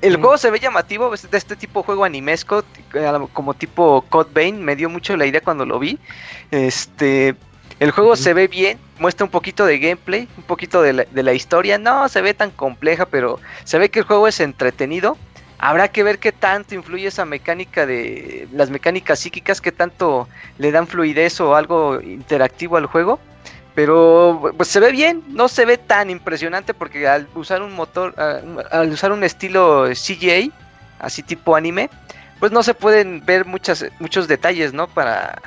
El 0.00 0.16
juego 0.16 0.38
se 0.38 0.50
ve 0.50 0.58
llamativo, 0.60 1.12
es 1.12 1.30
de 1.30 1.36
este 1.38 1.56
tipo 1.56 1.80
de 1.80 1.86
juego 1.86 2.04
animesco, 2.04 2.64
lo- 2.92 3.28
como 3.28 3.54
tipo 3.54 4.02
Code 4.08 4.30
Vein, 4.32 4.62
me 4.64 4.76
dio 4.76 4.88
mucho 4.88 5.16
la 5.16 5.26
idea 5.26 5.40
cuando 5.40 5.66
lo 5.66 5.78
vi. 5.78 5.98
Este, 6.50 7.34
el 7.80 7.90
juego 7.90 8.16
se 8.16 8.32
ve 8.34 8.48
bien, 8.48 8.78
muestra 8.98 9.24
un 9.24 9.30
poquito 9.30 9.66
de 9.66 9.78
gameplay, 9.78 10.28
un 10.36 10.44
poquito 10.44 10.82
de 10.82 10.92
la, 10.92 11.04
de 11.04 11.22
la 11.22 11.32
historia. 11.32 11.78
No 11.78 12.08
se 12.08 12.20
ve 12.22 12.34
tan 12.34 12.50
compleja, 12.50 13.06
pero 13.06 13.38
se 13.64 13.78
ve 13.78 13.90
que 13.90 14.00
el 14.00 14.04
juego 14.04 14.28
es 14.28 14.40
entretenido. 14.40 15.16
Habrá 15.58 15.88
que 15.88 16.02
ver 16.02 16.18
qué 16.18 16.32
tanto 16.32 16.74
influye 16.74 17.06
esa 17.06 17.24
mecánica 17.24 17.86
de 17.86 18.48
las 18.52 18.70
mecánicas 18.70 19.20
psíquicas, 19.20 19.60
qué 19.60 19.70
tanto 19.70 20.28
le 20.58 20.72
dan 20.72 20.88
fluidez 20.88 21.40
o 21.40 21.54
algo 21.54 22.00
interactivo 22.00 22.76
al 22.76 22.86
juego. 22.86 23.20
Pero 23.74 24.52
pues 24.56 24.68
se 24.68 24.80
ve 24.80 24.92
bien, 24.92 25.22
no 25.28 25.48
se 25.48 25.64
ve 25.64 25.78
tan 25.78 26.10
impresionante 26.10 26.74
porque 26.74 27.08
al 27.08 27.26
usar 27.34 27.62
un 27.62 27.72
motor, 27.72 28.14
al 28.70 28.90
usar 28.90 29.12
un 29.12 29.24
estilo 29.24 29.86
CGI, 29.92 30.52
así 30.98 31.22
tipo 31.22 31.56
anime, 31.56 31.88
pues 32.38 32.52
no 32.52 32.62
se 32.62 32.74
pueden 32.74 33.24
ver 33.24 33.46
muchas, 33.46 33.86
muchos 33.98 34.28
detalles, 34.28 34.74
¿no? 34.74 34.88
Para 34.88 35.40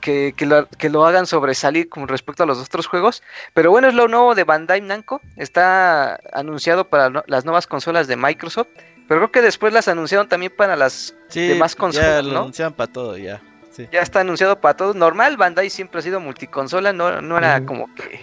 que, 0.00 0.32
que 0.36 0.46
lo, 0.46 0.68
que 0.68 0.88
lo 0.88 1.04
hagan 1.06 1.26
sobresalir 1.26 1.88
con 1.88 2.08
respecto 2.08 2.42
a 2.44 2.46
los 2.46 2.58
otros 2.58 2.86
juegos. 2.86 3.22
Pero 3.52 3.70
bueno, 3.70 3.88
es 3.88 3.94
lo 3.94 4.08
nuevo 4.08 4.34
de 4.34 4.44
Bandai 4.44 4.80
Namco, 4.80 5.20
está 5.36 6.18
anunciado 6.32 6.88
para 6.88 7.24
las 7.26 7.44
nuevas 7.44 7.66
consolas 7.66 8.06
de 8.06 8.16
Microsoft, 8.16 8.68
pero 9.06 9.20
creo 9.20 9.32
que 9.32 9.42
después 9.42 9.72
las 9.72 9.88
anunciaron 9.88 10.28
también 10.28 10.52
para 10.56 10.76
las 10.76 11.14
Sí, 11.28 11.46
demás 11.46 11.72
ya 11.74 11.78
consolas, 11.78 12.24
lo 12.24 12.32
¿no? 12.32 12.38
anuncian 12.40 12.72
para 12.72 12.90
todo, 12.92 13.18
ya. 13.18 13.42
Sí. 13.74 13.88
Ya 13.92 14.00
está 14.00 14.20
anunciado 14.20 14.60
para 14.60 14.76
todos. 14.76 14.94
Normal, 14.94 15.36
Bandai 15.36 15.68
siempre 15.68 15.98
ha 15.98 16.02
sido 16.02 16.20
multiconsola, 16.20 16.92
no, 16.92 17.20
no 17.20 17.38
era 17.38 17.64
como 17.66 17.92
que 17.94 18.20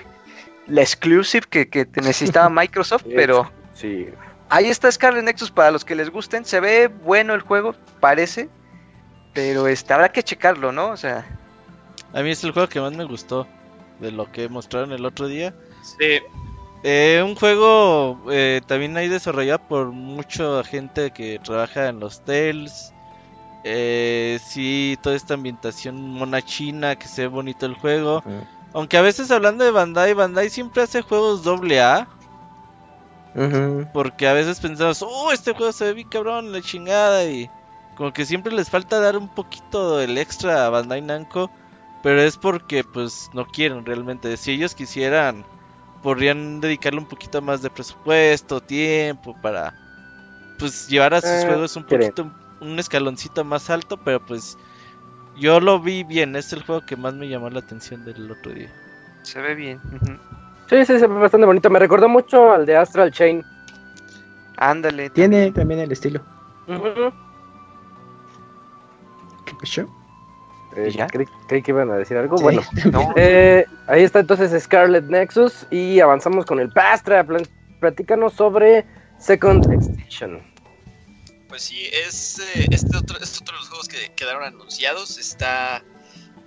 la 0.67 0.81
exclusive 0.81 1.45
que, 1.49 1.67
que 1.67 1.85
te 1.85 2.01
necesitaba 2.01 2.49
Microsoft, 2.61 3.05
pero 3.15 3.51
Sí. 3.73 4.07
ahí 4.49 4.67
está 4.67 4.91
Scarlet 4.91 5.23
Nexus 5.25 5.51
para 5.51 5.71
los 5.71 5.83
que 5.83 5.95
les 5.95 6.09
gusten. 6.09 6.45
Se 6.45 6.59
ve 6.59 6.87
bueno 6.87 7.33
el 7.33 7.41
juego, 7.41 7.75
parece, 7.99 8.47
pero 9.33 9.67
este, 9.67 9.93
habrá 9.93 10.09
que 10.09 10.23
checarlo, 10.23 10.71
¿no? 10.71 10.89
O 10.89 10.97
sea, 10.97 11.25
A 12.13 12.21
mí 12.21 12.31
es 12.31 12.43
el 12.43 12.51
juego 12.51 12.69
que 12.69 12.79
más 12.79 12.93
me 12.93 13.03
gustó 13.05 13.47
de 13.99 14.11
lo 14.11 14.31
que 14.31 14.47
mostraron 14.49 14.91
el 14.93 15.05
otro 15.05 15.27
día. 15.27 15.53
Sí, 15.83 16.19
Eh, 16.83 17.21
un 17.23 17.35
juego 17.35 18.19
eh, 18.31 18.61
también 18.67 18.95
hay 18.97 19.07
desarrollado 19.07 19.59
por 19.67 19.87
mucha 19.91 20.63
gente 20.63 21.11
que 21.11 21.39
trabaja 21.43 21.89
en 21.89 21.99
los 21.99 22.23
Tales. 22.25 22.93
Eh, 23.63 24.39
sí, 24.43 24.97
toda 25.01 25.15
esta 25.15 25.35
ambientación 25.35 25.95
mona 26.13 26.41
china, 26.41 26.95
que 26.95 27.07
se 27.07 27.23
ve 27.23 27.27
bonito 27.27 27.65
el 27.65 27.75
juego. 27.75 28.23
Aunque 28.73 28.97
a 28.97 29.01
veces 29.01 29.31
hablando 29.31 29.63
de 29.63 29.71
Bandai, 29.71 30.13
Bandai 30.13 30.49
siempre 30.49 30.83
hace 30.83 31.01
juegos 31.01 31.43
doble 31.43 31.81
A. 31.81 32.07
Porque 33.93 34.27
a 34.27 34.33
veces 34.33 34.59
pensamos, 34.59 35.01
oh, 35.01 35.31
este 35.31 35.53
juego 35.53 35.71
se 35.71 35.85
ve 35.85 35.93
bien 35.93 36.09
cabrón, 36.09 36.51
la 36.51 36.61
chingada. 36.61 37.25
Y 37.25 37.49
como 37.95 38.11
que 38.13 38.25
siempre 38.25 38.53
les 38.53 38.69
falta 38.69 38.99
dar 38.99 39.17
un 39.17 39.27
poquito 39.27 39.97
del 39.97 40.17
extra 40.17 40.65
a 40.65 40.69
Bandai 40.69 41.01
Namco. 41.01 41.51
Pero 42.03 42.21
es 42.21 42.35
porque 42.37 42.83
pues 42.83 43.29
no 43.33 43.45
quieren 43.45 43.85
realmente. 43.85 44.35
Si 44.37 44.51
ellos 44.51 44.73
quisieran, 44.73 45.45
podrían 46.01 46.59
dedicarle 46.59 46.99
un 46.99 47.05
poquito 47.05 47.41
más 47.41 47.61
de 47.61 47.69
presupuesto, 47.69 48.59
tiempo 48.59 49.35
para 49.41 49.75
pues 50.57 50.87
llevar 50.87 51.13
a 51.13 51.21
sus 51.21 51.29
Eh, 51.29 51.43
juegos 51.45 51.75
un 51.75 51.83
poquito, 51.83 52.31
un 52.61 52.79
escaloncito 52.79 53.43
más 53.43 53.69
alto. 53.69 53.97
Pero 53.97 54.19
pues 54.25 54.57
yo 55.37 55.59
lo 55.59 55.79
vi 55.79 56.03
bien, 56.03 56.35
es 56.35 56.53
el 56.53 56.63
juego 56.63 56.85
que 56.85 56.95
más 56.95 57.13
me 57.13 57.27
llamó 57.27 57.49
la 57.49 57.59
atención 57.59 58.05
del 58.05 58.31
otro 58.31 58.53
día. 58.53 58.69
se 59.23 59.41
ve 59.41 59.55
bien. 59.55 59.79
Sí, 60.69 60.85
sí, 60.85 60.99
se 60.99 61.07
ve 61.07 61.19
bastante 61.19 61.45
bonito. 61.45 61.69
Me 61.69 61.79
recordó 61.79 62.07
mucho 62.07 62.51
al 62.53 62.65
de 62.65 62.77
Astral 62.77 63.11
Chain. 63.11 63.43
Ándale. 64.57 65.09
Tiene 65.09 65.51
también 65.51 65.81
el 65.81 65.91
estilo. 65.91 66.21
¿Qué 69.45 69.53
pasó? 69.59 69.81
Eh, 70.75 70.95
creí, 71.11 71.25
creí 71.47 71.61
que 71.61 71.71
iban 71.71 71.91
a 71.91 71.95
decir 71.95 72.15
algo. 72.15 72.37
Sí, 72.37 72.43
Bueno, 72.43 72.61
No, 72.91 73.13
eh, 73.17 73.65
ahí 73.87 74.03
está 74.03 74.19
entonces 74.19 74.63
Scarlet 74.63 75.03
Nexus 75.05 75.67
y 75.69 75.99
avanzamos 75.99 76.45
con 76.45 76.59
el 76.59 76.69
Pastra. 76.69 77.25
Platícanos 77.79 78.33
sobre 78.33 78.85
Second 79.17 79.69
Extinction. 79.71 80.50
Pues 81.51 81.63
sí, 81.63 81.89
es 81.91 82.39
eh, 82.39 82.65
este 82.71 82.95
otro, 82.95 83.19
es 83.19 83.41
otro 83.41 83.53
de 83.53 83.59
los 83.59 83.67
juegos 83.67 83.89
que 83.89 84.13
quedaron 84.15 84.41
anunciados. 84.41 85.17
Está 85.17 85.83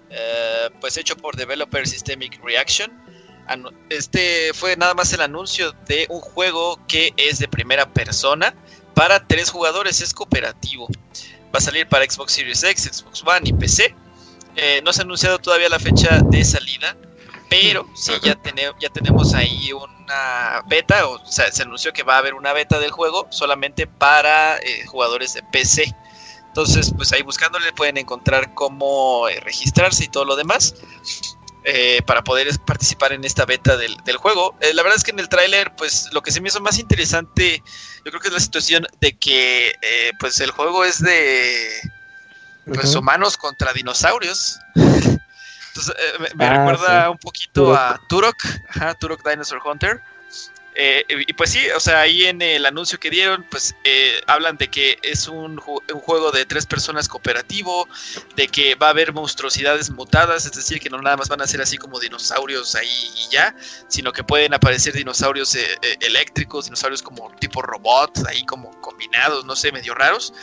eh, 0.08 0.70
pues 0.80 0.96
hecho 0.96 1.14
por 1.14 1.36
Developer 1.36 1.86
Systemic 1.86 2.42
Reaction. 2.42 2.90
Este 3.90 4.52
fue 4.54 4.78
nada 4.78 4.94
más 4.94 5.12
el 5.12 5.20
anuncio 5.20 5.72
de 5.86 6.06
un 6.08 6.22
juego 6.22 6.80
que 6.88 7.12
es 7.18 7.38
de 7.38 7.48
primera 7.48 7.92
persona, 7.92 8.54
para 8.94 9.26
tres 9.26 9.50
jugadores, 9.50 10.00
es 10.00 10.14
cooperativo. 10.14 10.88
Va 11.54 11.58
a 11.58 11.60
salir 11.60 11.86
para 11.86 12.10
Xbox 12.10 12.32
Series 12.32 12.62
X, 12.64 12.84
Xbox 12.90 13.22
One 13.26 13.46
y 13.46 13.52
PC. 13.52 13.94
Eh, 14.56 14.80
no 14.86 14.94
se 14.94 15.02
ha 15.02 15.04
anunciado 15.04 15.38
todavía 15.38 15.68
la 15.68 15.80
fecha 15.80 16.20
de 16.30 16.42
salida, 16.46 16.96
pero 17.62 17.88
sí 17.94 18.12
ya, 18.22 18.38
ya 18.80 18.88
tenemos 18.90 19.34
ahí 19.34 19.72
una 19.72 20.62
beta, 20.66 21.06
o 21.06 21.24
sea, 21.26 21.50
se 21.52 21.62
anunció 21.62 21.92
que 21.92 22.02
va 22.02 22.16
a 22.16 22.18
haber 22.18 22.34
una 22.34 22.52
beta 22.52 22.78
del 22.78 22.90
juego 22.90 23.26
solamente 23.30 23.86
para 23.86 24.58
eh, 24.58 24.86
jugadores 24.86 25.34
de 25.34 25.42
PC. 25.42 25.94
Entonces, 26.46 26.92
pues 26.96 27.12
ahí 27.12 27.22
buscándole 27.22 27.72
pueden 27.72 27.96
encontrar 27.96 28.54
cómo 28.54 29.28
eh, 29.28 29.40
registrarse 29.40 30.04
y 30.04 30.08
todo 30.08 30.24
lo 30.24 30.36
demás. 30.36 30.74
Eh, 31.66 32.02
para 32.04 32.22
poder 32.22 32.46
participar 32.66 33.14
en 33.14 33.24
esta 33.24 33.46
beta 33.46 33.78
del, 33.78 33.96
juego. 34.18 34.54
Eh, 34.60 34.74
la 34.74 34.82
verdad 34.82 34.98
es 34.98 35.02
que 35.02 35.12
en 35.12 35.18
el 35.18 35.30
tráiler, 35.30 35.74
pues 35.76 36.10
lo 36.12 36.22
que 36.22 36.30
se 36.30 36.42
me 36.42 36.48
hizo 36.48 36.60
más 36.60 36.78
interesante, 36.78 37.62
yo 38.04 38.10
creo 38.10 38.20
que 38.20 38.28
es 38.28 38.34
la 38.34 38.40
situación 38.40 38.86
de 39.00 39.16
que 39.16 39.68
eh, 39.80 40.10
pues 40.20 40.40
el 40.40 40.50
juego 40.50 40.84
es 40.84 41.02
de 41.02 41.70
pues, 42.66 42.94
humanos 42.94 43.38
contra 43.38 43.72
dinosaurios. 43.72 44.58
Entonces 45.74 45.94
me, 46.36 46.46
ah, 46.46 46.66
recuerda 46.66 47.10
un 47.10 47.18
poquito 47.18 47.74
a 47.74 48.00
Turok, 48.08 48.36
ajá, 48.68 48.94
Turok 48.94 49.28
Dinosaur 49.28 49.60
Hunter. 49.64 50.00
Eh, 50.76 51.04
y 51.28 51.32
pues 51.34 51.50
sí, 51.50 51.60
o 51.76 51.78
sea, 51.78 52.00
ahí 52.00 52.24
en 52.24 52.42
el 52.42 52.66
anuncio 52.66 52.98
que 52.98 53.08
dieron, 53.08 53.44
pues 53.48 53.76
eh, 53.84 54.20
hablan 54.26 54.56
de 54.56 54.68
que 54.68 54.98
es 55.02 55.28
un, 55.28 55.60
un, 55.66 56.00
juego 56.00 56.32
de 56.32 56.44
tres 56.46 56.66
personas 56.66 57.08
cooperativo, 57.08 57.88
de 58.34 58.48
que 58.48 58.74
va 58.74 58.88
a 58.88 58.90
haber 58.90 59.12
monstruosidades 59.12 59.90
mutadas, 59.90 60.46
es 60.46 60.52
decir, 60.52 60.80
que 60.80 60.90
no 60.90 61.00
nada 61.00 61.16
más 61.16 61.28
van 61.28 61.42
a 61.42 61.46
ser 61.46 61.60
así 61.60 61.78
como 61.78 62.00
dinosaurios 62.00 62.74
ahí 62.74 63.10
y 63.16 63.30
ya, 63.30 63.54
sino 63.86 64.12
que 64.12 64.24
pueden 64.24 64.52
aparecer 64.52 64.94
dinosaurios 64.94 65.54
eh, 65.54 65.78
eléctricos, 66.00 66.64
dinosaurios 66.64 67.02
como 67.02 67.30
tipo 67.36 67.62
robots, 67.62 68.24
ahí 68.26 68.44
como 68.44 68.72
combinados, 68.80 69.44
no 69.44 69.54
sé, 69.54 69.70
medio 69.70 69.94
raros. 69.94 70.34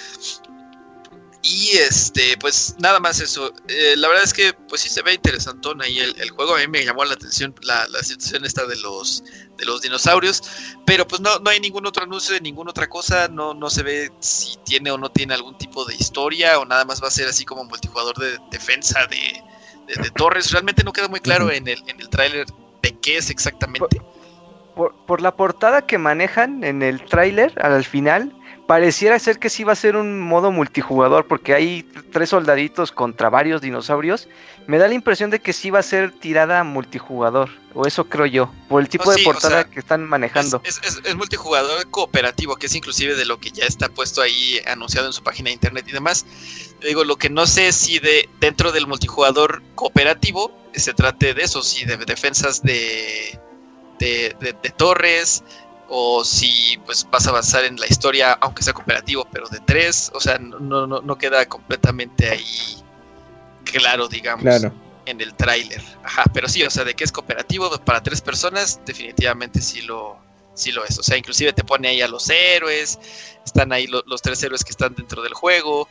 Y 1.43 1.77
este, 1.77 2.37
pues 2.39 2.75
nada 2.77 2.99
más 2.99 3.19
eso. 3.19 3.51
Eh, 3.67 3.95
la 3.97 4.07
verdad 4.07 4.23
es 4.23 4.33
que, 4.33 4.53
pues 4.69 4.81
sí 4.81 4.89
se 4.89 5.01
ve 5.01 5.13
interesantón 5.13 5.81
ahí 5.81 5.97
el, 5.97 6.29
juego. 6.29 6.55
A 6.55 6.59
mí 6.59 6.67
me 6.67 6.85
llamó 6.85 7.03
la 7.03 7.15
atención 7.15 7.55
la, 7.63 7.87
situación 8.03 8.45
esta 8.45 8.65
de 8.67 8.75
los, 8.77 9.23
de 9.57 9.65
los 9.65 9.81
dinosaurios. 9.81 10.43
Pero 10.85 11.07
pues 11.07 11.19
no, 11.19 11.39
no 11.39 11.49
hay 11.49 11.59
ningún 11.59 11.85
otro 11.87 12.03
anuncio 12.03 12.35
de 12.35 12.41
ninguna 12.41 12.69
otra 12.69 12.87
cosa. 12.87 13.27
No, 13.27 13.55
no 13.55 13.71
se 13.71 13.81
ve 13.81 14.11
si 14.19 14.55
tiene 14.65 14.91
o 14.91 14.99
no 14.99 15.09
tiene 15.09 15.33
algún 15.33 15.57
tipo 15.57 15.83
de 15.83 15.95
historia. 15.95 16.59
O 16.59 16.65
nada 16.65 16.85
más 16.85 17.01
va 17.01 17.07
a 17.07 17.11
ser 17.11 17.27
así 17.27 17.43
como 17.43 17.63
multijugador 17.63 18.17
de 18.17 18.37
defensa 18.51 19.07
de, 19.07 19.43
torres. 20.15 20.51
Realmente 20.51 20.83
no 20.83 20.93
queda 20.93 21.07
muy 21.07 21.21
claro 21.21 21.51
en 21.51 21.67
el, 21.67 21.81
en 21.87 21.99
el 21.99 22.09
tráiler 22.09 22.45
de 22.83 22.99
qué 22.99 23.17
es 23.17 23.31
exactamente. 23.31 23.99
Por, 24.75 24.95
por, 25.05 25.21
la 25.21 25.35
portada 25.35 25.85
que 25.85 25.97
manejan 25.97 26.63
en 26.63 26.83
el 26.83 27.03
tráiler 27.03 27.53
al 27.61 27.83
final 27.83 28.31
pareciera 28.71 29.19
ser 29.19 29.37
que 29.37 29.49
sí 29.49 29.65
va 29.65 29.73
a 29.73 29.75
ser 29.75 29.97
un 29.97 30.21
modo 30.21 30.49
multijugador 30.49 31.27
porque 31.27 31.53
hay 31.53 31.83
tres 32.09 32.29
soldaditos 32.29 32.93
contra 32.93 33.29
varios 33.29 33.59
dinosaurios. 33.59 34.29
Me 34.65 34.77
da 34.77 34.87
la 34.87 34.93
impresión 34.93 35.29
de 35.29 35.41
que 35.41 35.51
sí 35.51 35.71
va 35.71 35.79
a 35.79 35.83
ser 35.83 36.13
tirada 36.13 36.63
multijugador, 36.63 37.49
o 37.73 37.85
eso 37.85 38.05
creo 38.05 38.27
yo, 38.27 38.49
por 38.69 38.81
el 38.81 38.87
tipo 38.87 39.11
de 39.11 39.21
portada 39.25 39.65
que 39.65 39.81
están 39.81 40.05
manejando. 40.05 40.61
Es, 40.63 40.79
multijugador 41.17 41.85
cooperativo, 41.89 42.55
que 42.55 42.67
es 42.67 42.73
inclusive 42.73 43.15
de 43.15 43.25
lo 43.25 43.41
que 43.41 43.51
ya 43.51 43.65
está 43.65 43.89
puesto 43.89 44.21
ahí 44.21 44.61
anunciado 44.65 45.07
en 45.07 45.11
su 45.11 45.21
página 45.21 45.49
de 45.49 45.55
internet 45.55 45.85
y 45.89 45.91
demás. 45.91 46.25
Digo, 46.79 47.03
lo 47.03 47.17
que 47.17 47.29
no 47.29 47.47
sé 47.47 47.67
es 47.67 47.75
si 47.75 47.99
de 47.99 48.29
dentro 48.39 48.71
del 48.71 48.87
multijugador 48.87 49.61
cooperativo 49.75 50.49
se 50.73 50.93
trate 50.93 51.33
de 51.33 51.43
eso, 51.43 51.61
si 51.61 51.83
de 51.83 51.97
defensas 51.97 52.63
de, 52.63 53.37
de, 53.99 54.33
de 54.39 54.69
torres, 54.69 55.43
o 55.93 56.23
si 56.23 56.79
pues 56.85 57.05
vas 57.11 57.27
a 57.27 57.31
avanzar 57.31 57.65
en 57.65 57.75
la 57.75 57.85
historia, 57.85 58.31
aunque 58.39 58.63
sea 58.63 58.71
cooperativo, 58.71 59.27
pero 59.29 59.49
de 59.49 59.59
tres, 59.59 60.09
o 60.13 60.21
sea, 60.21 60.39
no, 60.39 60.87
no, 60.87 61.01
no 61.01 61.17
queda 61.17 61.45
completamente 61.45 62.29
ahí 62.29 62.81
claro, 63.65 64.07
digamos, 64.07 64.45
en 65.05 65.19
el 65.19 65.33
tráiler. 65.35 65.81
Ajá, 66.03 66.23
pero 66.33 66.47
sí, 66.47 66.63
o 66.63 66.69
sea, 66.69 66.85
de 66.85 66.93
que 66.93 67.03
es 67.03 67.11
cooperativo 67.11 67.69
para 67.83 68.01
tres 68.01 68.21
personas, 68.21 68.79
definitivamente 68.85 69.61
sí 69.61 69.81
lo, 69.81 70.17
sí 70.53 70.71
lo 70.71 70.85
es. 70.85 70.97
O 70.97 71.03
sea, 71.03 71.17
inclusive 71.17 71.51
te 71.51 71.65
pone 71.65 71.89
ahí 71.89 72.01
a 72.01 72.07
los 72.07 72.29
héroes, 72.29 72.97
están 73.45 73.73
ahí 73.73 73.85
los 73.87 74.21
tres 74.21 74.41
héroes 74.43 74.63
que 74.63 74.71
están 74.71 74.95
dentro 74.95 75.21
del 75.21 75.33
juego. 75.33 75.89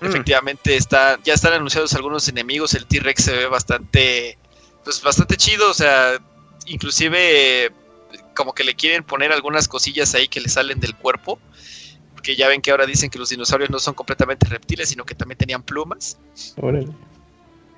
Mm. 0.00 0.06
Efectivamente, 0.06 0.74
está, 0.74 1.20
ya 1.22 1.34
están 1.34 1.52
anunciados 1.52 1.94
algunos 1.94 2.28
enemigos, 2.28 2.74
el 2.74 2.86
T-Rex 2.86 3.22
se 3.22 3.36
ve 3.36 3.46
bastante, 3.46 4.38
pues 4.82 5.00
bastante 5.02 5.36
chido, 5.36 5.70
o 5.70 5.74
sea, 5.74 6.18
inclusive 6.66 7.72
como 8.36 8.52
que 8.52 8.62
le 8.62 8.76
quieren 8.76 9.02
poner 9.02 9.32
algunas 9.32 9.66
cosillas 9.66 10.14
ahí 10.14 10.28
que 10.28 10.40
le 10.40 10.48
salen 10.48 10.78
del 10.78 10.94
cuerpo. 10.94 11.40
Porque 12.12 12.36
ya 12.36 12.46
ven 12.46 12.62
que 12.62 12.70
ahora 12.70 12.86
dicen 12.86 13.10
que 13.10 13.18
los 13.18 13.30
dinosaurios 13.30 13.70
no 13.70 13.80
son 13.80 13.94
completamente 13.94 14.46
reptiles, 14.46 14.88
sino 14.88 15.04
que 15.04 15.16
también 15.16 15.38
tenían 15.38 15.62
plumas. 15.62 16.18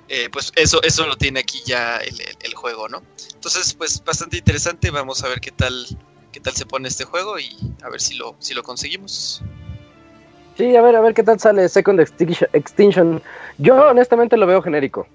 Eh, 0.07 0.29
pues 0.31 0.51
eso, 0.55 0.81
eso 0.83 1.05
lo 1.07 1.15
tiene 1.15 1.39
aquí 1.39 1.61
ya 1.65 1.97
el, 1.97 2.53
juego, 2.53 2.89
¿no? 2.89 3.01
Entonces, 3.33 3.73
pues 3.73 4.03
bastante 4.03 4.37
interesante. 4.37 4.91
Vamos 4.91 5.23
a 5.23 5.29
ver 5.29 5.39
qué 5.39 5.51
tal, 5.51 5.85
qué 6.31 6.39
tal 6.39 6.53
se 6.53 6.65
pone 6.65 6.87
este 6.87 7.05
juego 7.05 7.39
y 7.39 7.55
a 7.83 7.89
ver 7.89 8.01
si 8.01 8.15
lo, 8.15 8.35
si 8.39 8.53
lo 8.53 8.63
conseguimos. 8.63 9.41
Sí, 10.57 10.75
a 10.75 10.81
ver, 10.81 10.95
a 10.95 11.01
ver 11.01 11.13
qué 11.13 11.23
tal 11.23 11.39
sale 11.39 11.69
Second 11.69 11.99
Extinction. 12.01 13.21
Yo 13.59 13.89
honestamente 13.89 14.35
lo 14.35 14.45
veo 14.45 14.61
genérico. 14.61 15.07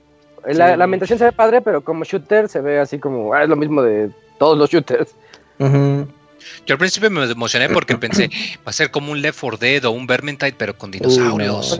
La, 0.46 0.76
la 0.76 0.84
ambientación 0.84 1.18
se 1.18 1.24
ve 1.24 1.32
padre, 1.32 1.60
pero 1.60 1.82
como 1.82 2.04
shooter 2.04 2.48
se 2.48 2.60
ve 2.60 2.78
así 2.78 2.98
como, 2.98 3.34
ah, 3.34 3.42
es 3.42 3.48
lo 3.48 3.56
mismo 3.56 3.82
de 3.82 4.10
todos 4.38 4.56
los 4.56 4.70
shooters. 4.70 5.14
Yo 5.58 6.74
al 6.74 6.78
principio 6.78 7.10
me 7.10 7.24
emocioné 7.24 7.68
porque 7.68 7.96
pensé, 7.98 8.30
va 8.58 8.70
a 8.70 8.72
ser 8.72 8.90
como 8.90 9.12
un 9.12 9.20
Left 9.20 9.40
4 9.40 9.58
Dead 9.58 9.84
o 9.84 9.90
un 9.90 10.06
Vermintide, 10.06 10.54
pero 10.56 10.76
con 10.76 10.90
dinosaurios. 10.90 11.78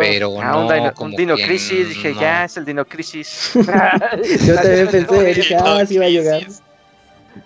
Pero 0.00 0.40
ah, 0.40 0.52
no, 0.52 1.04
un, 1.04 1.16
dino, 1.16 1.34
crisis, 1.34 1.88
dije, 1.88 2.14
ya 2.14 2.44
es 2.44 2.56
el 2.56 2.64
dino 2.64 2.84
crisis. 2.84 3.50
Yo 3.54 4.54
también 4.54 4.88
pensé, 4.88 5.34
dije, 5.34 5.56
ah, 5.56 5.84
sí 5.86 5.98
va 5.98 6.06
a 6.06 6.08
llegar. 6.08 6.42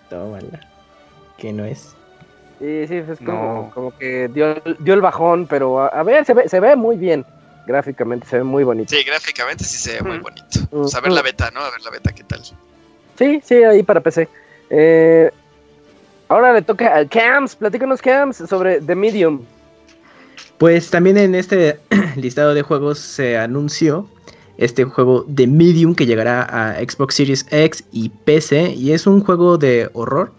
Tómala. 0.09 0.61
Que 1.39 1.53
no 1.53 1.65
es. 1.65 1.95
Sí, 2.59 2.87
sí, 2.87 2.95
es 2.97 3.19
como, 3.25 3.73
como 3.75 3.99
que 3.99 4.29
dio, 4.29 4.55
dio, 4.79 4.95
el 4.95 5.01
bajón, 5.01 5.49
pero 5.49 5.81
a, 5.81 6.03
ver, 6.05 6.25
se 6.25 6.33
ve, 6.33 6.49
se 6.49 6.61
ve 6.61 6.77
muy 6.77 6.97
bien. 6.97 7.27
Gráficamente 7.67 8.27
se 8.27 8.37
ve 8.37 8.45
muy 8.45 8.63
bonito. 8.63 8.95
Sí, 8.95 9.03
gráficamente 9.03 9.65
sí 9.65 9.79
se 9.79 9.95
ve 9.95 10.03
muy 10.03 10.19
bonito. 10.19 10.61
Vamos 10.71 10.95
a 10.95 11.01
ver 11.01 11.11
la 11.11 11.23
beta, 11.23 11.51
¿no? 11.51 11.61
A 11.61 11.71
ver 11.71 11.81
la 11.81 11.91
beta 11.91 12.13
qué 12.13 12.23
tal. 12.23 12.41
Sí, 13.19 13.41
sí, 13.45 13.55
ahí 13.65 13.83
para 13.83 14.01
PC. 14.01 14.29
Eh, 14.71 15.31
ahora 16.33 16.55
le 16.55 16.63
toca 16.63 16.95
al 16.95 17.09
Cams. 17.09 17.57
Platícanos, 17.57 18.01
Cams, 18.01 18.37
sobre 18.49 18.81
The 18.81 18.95
Medium. 18.95 19.41
Pues 20.59 20.91
también 20.91 21.19
en 21.19 21.35
este 21.35 21.79
listado 22.17 22.55
de 22.55 22.63
juegos 22.63 22.99
se 22.99 23.37
anunció 23.37 24.07
este 24.57 24.85
juego 24.85 25.27
The 25.35 25.47
Medium 25.47 25.95
que 25.95 26.07
llegará 26.07 26.43
a 26.43 26.77
Xbox 26.77 27.17
Series 27.17 27.47
X 27.51 27.85
y 27.93 28.09
PC. 28.09 28.75
Y 28.75 28.93
es 28.93 29.07
un 29.07 29.23
juego 29.23 29.59
de 29.59 29.91
horror. 29.93 30.33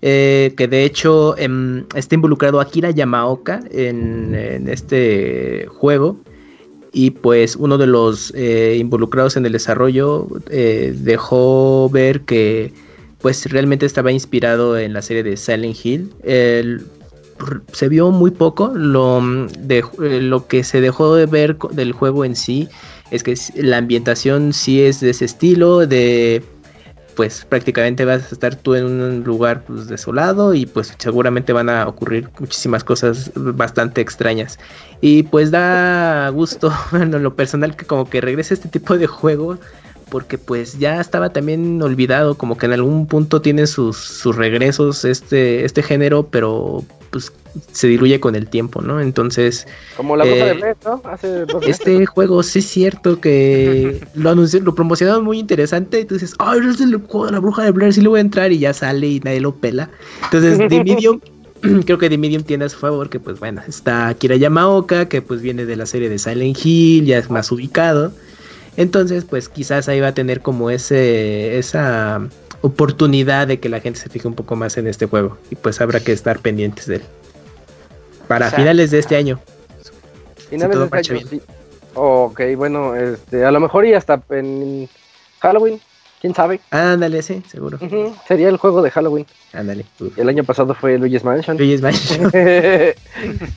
Eh, 0.00 0.54
que 0.56 0.68
de 0.68 0.84
hecho 0.84 1.36
em, 1.38 1.84
está 1.96 2.14
involucrado 2.14 2.60
Akira 2.60 2.90
Yamaoka 2.90 3.60
en, 3.72 4.68
este 4.68 5.66
juego. 5.66 6.16
Y 6.92 7.10
pues 7.10 7.56
uno 7.56 7.76
de 7.76 7.86
los 7.86 8.32
eh, 8.36 8.76
involucrados 8.78 9.36
en 9.36 9.44
el 9.44 9.52
desarrollo 9.52 10.28
dejó 10.48 11.90
ver 11.90 12.22
que 12.22 12.72
pues 13.20 13.50
realmente 13.50 13.86
estaba 13.86 14.12
inspirado 14.12 14.78
en 14.78 14.92
la 14.92 15.02
serie 15.02 15.22
de 15.22 15.36
Silent 15.36 15.76
Hill. 15.84 16.12
se 17.72 17.88
vio 17.88 18.10
muy 18.10 18.30
poco, 18.30 18.72
lo, 18.74 19.20
de, 19.58 19.82
lo 20.20 20.46
que 20.46 20.64
se 20.64 20.80
dejó 20.80 21.14
de 21.14 21.26
ver 21.26 21.56
del 21.72 21.92
juego 21.92 22.24
en 22.24 22.36
sí 22.36 22.68
es 23.10 23.22
que 23.22 23.34
la 23.56 23.78
ambientación 23.78 24.52
sí 24.52 24.82
es 24.82 25.00
de 25.00 25.10
ese 25.10 25.24
estilo, 25.24 25.86
de 25.86 26.42
pues 27.18 27.44
prácticamente 27.44 28.04
vas 28.04 28.30
a 28.30 28.34
estar 28.34 28.54
tú 28.54 28.76
en 28.76 28.84
un 28.84 29.24
lugar 29.24 29.64
pues, 29.66 29.88
desolado 29.88 30.54
y 30.54 30.66
pues 30.66 30.94
seguramente 30.98 31.52
van 31.52 31.68
a 31.68 31.88
ocurrir 31.88 32.28
muchísimas 32.38 32.84
cosas 32.84 33.32
bastante 33.34 34.00
extrañas. 34.00 34.56
Y 35.00 35.24
pues 35.24 35.50
da 35.50 36.28
gusto, 36.28 36.72
en 36.92 37.20
lo 37.20 37.34
personal, 37.34 37.74
que 37.74 37.86
como 37.86 38.08
que 38.08 38.20
regrese 38.20 38.54
este 38.54 38.68
tipo 38.68 38.96
de 38.96 39.08
juego 39.08 39.58
porque 40.08 40.38
pues 40.38 40.78
ya 40.78 41.00
estaba 41.00 41.30
también 41.30 41.80
olvidado, 41.82 42.36
como 42.36 42.56
que 42.56 42.66
en 42.66 42.72
algún 42.72 43.06
punto 43.06 43.40
tiene 43.40 43.66
sus, 43.66 43.96
sus 43.96 44.36
regresos 44.36 45.04
este, 45.04 45.64
este 45.64 45.82
género, 45.82 46.28
pero 46.28 46.84
pues 47.10 47.32
se 47.72 47.88
diluye 47.88 48.20
con 48.20 48.34
el 48.34 48.48
tiempo, 48.48 48.82
¿no? 48.82 49.00
Entonces... 49.00 49.66
Como 49.96 50.16
la 50.16 50.24
bruja 50.24 50.44
de 50.44 50.50
eh, 50.50 50.54
Blair, 50.54 50.76
¿no? 50.84 51.02
Hace 51.04 51.44
este 51.62 52.06
juego 52.06 52.42
sí 52.42 52.58
es 52.60 52.66
cierto 52.66 53.20
que 53.20 54.06
lo 54.14 54.30
anunció, 54.30 54.60
lo 54.60 54.74
promocionaron 54.74 55.24
muy 55.24 55.38
interesante, 55.38 56.00
entonces, 56.00 56.34
ay, 56.38 56.60
es 56.68 56.80
el 56.80 56.96
juego 56.96 57.26
de 57.26 57.32
la 57.32 57.40
bruja 57.40 57.64
de 57.64 57.70
Blair, 57.70 57.92
sí 57.92 58.00
le 58.00 58.08
voy 58.08 58.18
a 58.18 58.22
entrar 58.22 58.52
y 58.52 58.58
ya 58.58 58.74
sale 58.74 59.06
y 59.06 59.20
nadie 59.20 59.40
lo 59.40 59.54
pela. 59.54 59.90
Entonces, 60.24 60.58
The 60.68 60.84
Medium... 60.84 61.20
creo 61.84 61.98
que 61.98 62.08
The 62.08 62.18
Medium 62.18 62.44
tiene 62.44 62.66
a 62.66 62.68
su 62.68 62.78
favor 62.78 63.10
que 63.10 63.18
pues 63.18 63.40
bueno, 63.40 63.60
está 63.66 64.14
Kira 64.14 64.36
Yamaoka, 64.36 65.08
que 65.08 65.22
pues 65.22 65.42
viene 65.42 65.66
de 65.66 65.74
la 65.74 65.86
serie 65.86 66.08
de 66.08 66.18
Silent 66.18 66.56
Hill, 66.64 67.06
ya 67.06 67.18
es 67.18 67.30
más 67.30 67.50
ubicado. 67.50 68.12
Entonces, 68.78 69.24
pues 69.24 69.48
quizás 69.48 69.88
ahí 69.88 69.98
va 69.98 70.08
a 70.08 70.14
tener 70.14 70.40
como 70.40 70.70
ese 70.70 71.58
esa 71.58 72.20
oportunidad 72.60 73.48
de 73.48 73.58
que 73.58 73.68
la 73.68 73.80
gente 73.80 73.98
se 73.98 74.08
fije 74.08 74.28
un 74.28 74.34
poco 74.34 74.54
más 74.54 74.76
en 74.76 74.86
este 74.86 75.06
juego 75.06 75.36
y 75.50 75.56
pues 75.56 75.80
habrá 75.80 75.98
que 75.98 76.12
estar 76.12 76.38
pendientes 76.38 76.86
de 76.86 76.96
él. 76.96 77.02
Para 78.28 78.46
O 78.46 78.50
sea, 78.50 78.58
finales 78.60 78.92
de 78.92 79.00
este 79.00 79.16
año. 79.16 79.40
Finales 80.48 80.78
de 80.78 80.84
este 80.84 81.12
año, 81.12 81.26
sí. 81.28 81.42
Ok, 81.94 82.40
bueno, 82.56 82.94
este, 82.94 83.44
a 83.44 83.50
lo 83.50 83.58
mejor 83.58 83.84
y 83.84 83.94
hasta 83.94 84.22
en 84.30 84.88
Halloween, 85.40 85.80
quién 86.20 86.36
sabe. 86.36 86.60
Ándale, 86.70 87.20
sí, 87.22 87.42
seguro. 87.48 87.80
Sería 88.28 88.48
el 88.48 88.58
juego 88.58 88.80
de 88.80 88.92
Halloween. 88.92 89.26
Ándale. 89.54 89.86
El 90.16 90.28
año 90.28 90.44
pasado 90.44 90.72
fue 90.74 90.98
Luigi's 90.98 91.24
Mansion. 91.24 91.56
Luigi's 91.56 91.82
Mansion. 91.82 92.30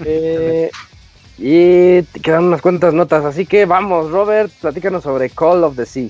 Eh, 0.03 0.71
y 1.43 2.03
te 2.03 2.19
quedan 2.21 2.45
unas 2.45 2.61
cuantas 2.61 2.93
notas, 2.93 3.25
así 3.25 3.45
que 3.47 3.65
vamos, 3.65 4.11
Robert, 4.11 4.51
platícanos 4.61 5.03
sobre 5.03 5.29
Call 5.31 5.63
of 5.63 5.75
the 5.75 5.85
Sea. 5.85 6.07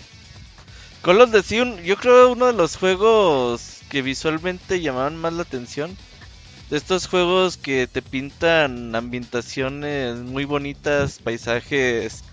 Call 1.01 1.21
of 1.21 1.31
Duty, 1.31 1.59
un- 1.61 1.77
yo 1.83 1.95
creo 1.97 2.31
uno 2.33 2.47
de 2.47 2.53
los 2.53 2.75
juegos 2.75 3.79
que 3.89 4.01
visualmente 4.01 4.81
llamaban 4.81 5.17
más 5.17 5.33
la 5.33 5.41
atención. 5.43 5.95
De 6.69 6.77
estos 6.77 7.07
juegos 7.07 7.57
que 7.57 7.87
te 7.87 8.01
pintan 8.01 8.95
ambientaciones 8.95 10.17
muy 10.17 10.45
bonitas, 10.45 11.19
paisajes, 11.19 12.23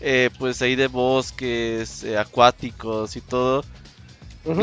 eh, 0.00 0.30
pues 0.38 0.60
ahí 0.60 0.76
de 0.76 0.88
bosques, 0.88 2.02
eh, 2.04 2.18
acuáticos 2.18 3.16
y 3.16 3.20
todo. 3.20 3.64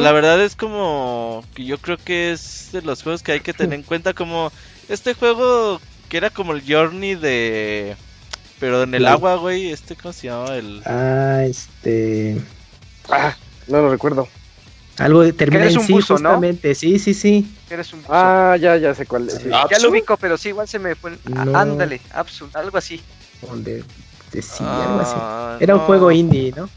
La 0.02 0.12
verdad 0.12 0.41
es 0.41 0.56
como 0.56 1.44
que 1.56 1.66
yo 1.66 1.78
creo 1.78 1.98
que 1.98 2.32
es 2.32 2.70
de 2.74 2.82
los 2.82 3.02
juegos 3.04 3.24
que 3.24 3.32
hay 3.34 3.39
que 3.39 3.54
tener 3.54 3.74
en 3.80 3.84
cuenta 3.84 4.14
como 4.14 4.52
este 4.89 5.14
juego 5.14 5.80
que 6.14 6.18
era 6.18 6.30
como 6.30 6.53
el 6.53 6.61
Journey 6.64 7.16
de... 7.16 7.95
Pero 8.59 8.84
en 8.84 8.93
el 8.93 9.07
agua, 9.07 9.34
güey, 9.38 9.72
este, 9.72 9.95
¿cómo 9.95 10.14
se 10.14 10.28
llamaba? 10.28 10.55
El... 10.57 10.84
Ah, 10.86 11.41
este. 11.43 12.39
Ah, 13.09 13.36
no 13.68 13.82
lo 13.82 13.89
recuerdo. 13.89 14.28
Algo 14.99 15.24
de 15.24 15.34
termina 15.34 15.64
eres 15.64 15.74
en 15.74 15.80
un 15.80 15.88
sí, 15.88 15.93
buzo, 15.93 16.14
¿no? 16.20 16.30
justamente. 16.30 16.76
Sí, 16.76 16.99
sí, 16.99 17.16
sí. 17.16 17.51
Eres 17.68 17.91
un 17.93 18.03
Ah, 18.07 18.55
ya, 18.61 18.78
ya 18.78 18.93
sé 18.93 19.07
cuál 19.07 19.28
es. 19.28 19.39
sí. 19.41 19.49
Ah, 19.51 19.66
ya 19.72 19.80
lo 19.80 19.89
ubico, 19.89 20.16
pero 20.18 20.38
sí, 20.38 20.49
igual 20.49 20.68
se 20.68 20.78
me 20.78 20.93
fue. 20.93 21.18
ah, 21.36 21.45
No. 21.45 21.57
Ándale, 21.57 21.99
Absu, 22.11 22.47
algo 22.53 22.78
así. 22.78 23.01
Donde 23.41 23.84
de 24.32 24.41
sí, 24.43 24.64
algo 24.64 24.99
así. 24.99 25.16
Ah, 25.18 25.57
Era 25.59 25.74
un 25.74 25.82
juego 25.82 26.11
indie, 26.11 26.53
¿no? 26.55 26.70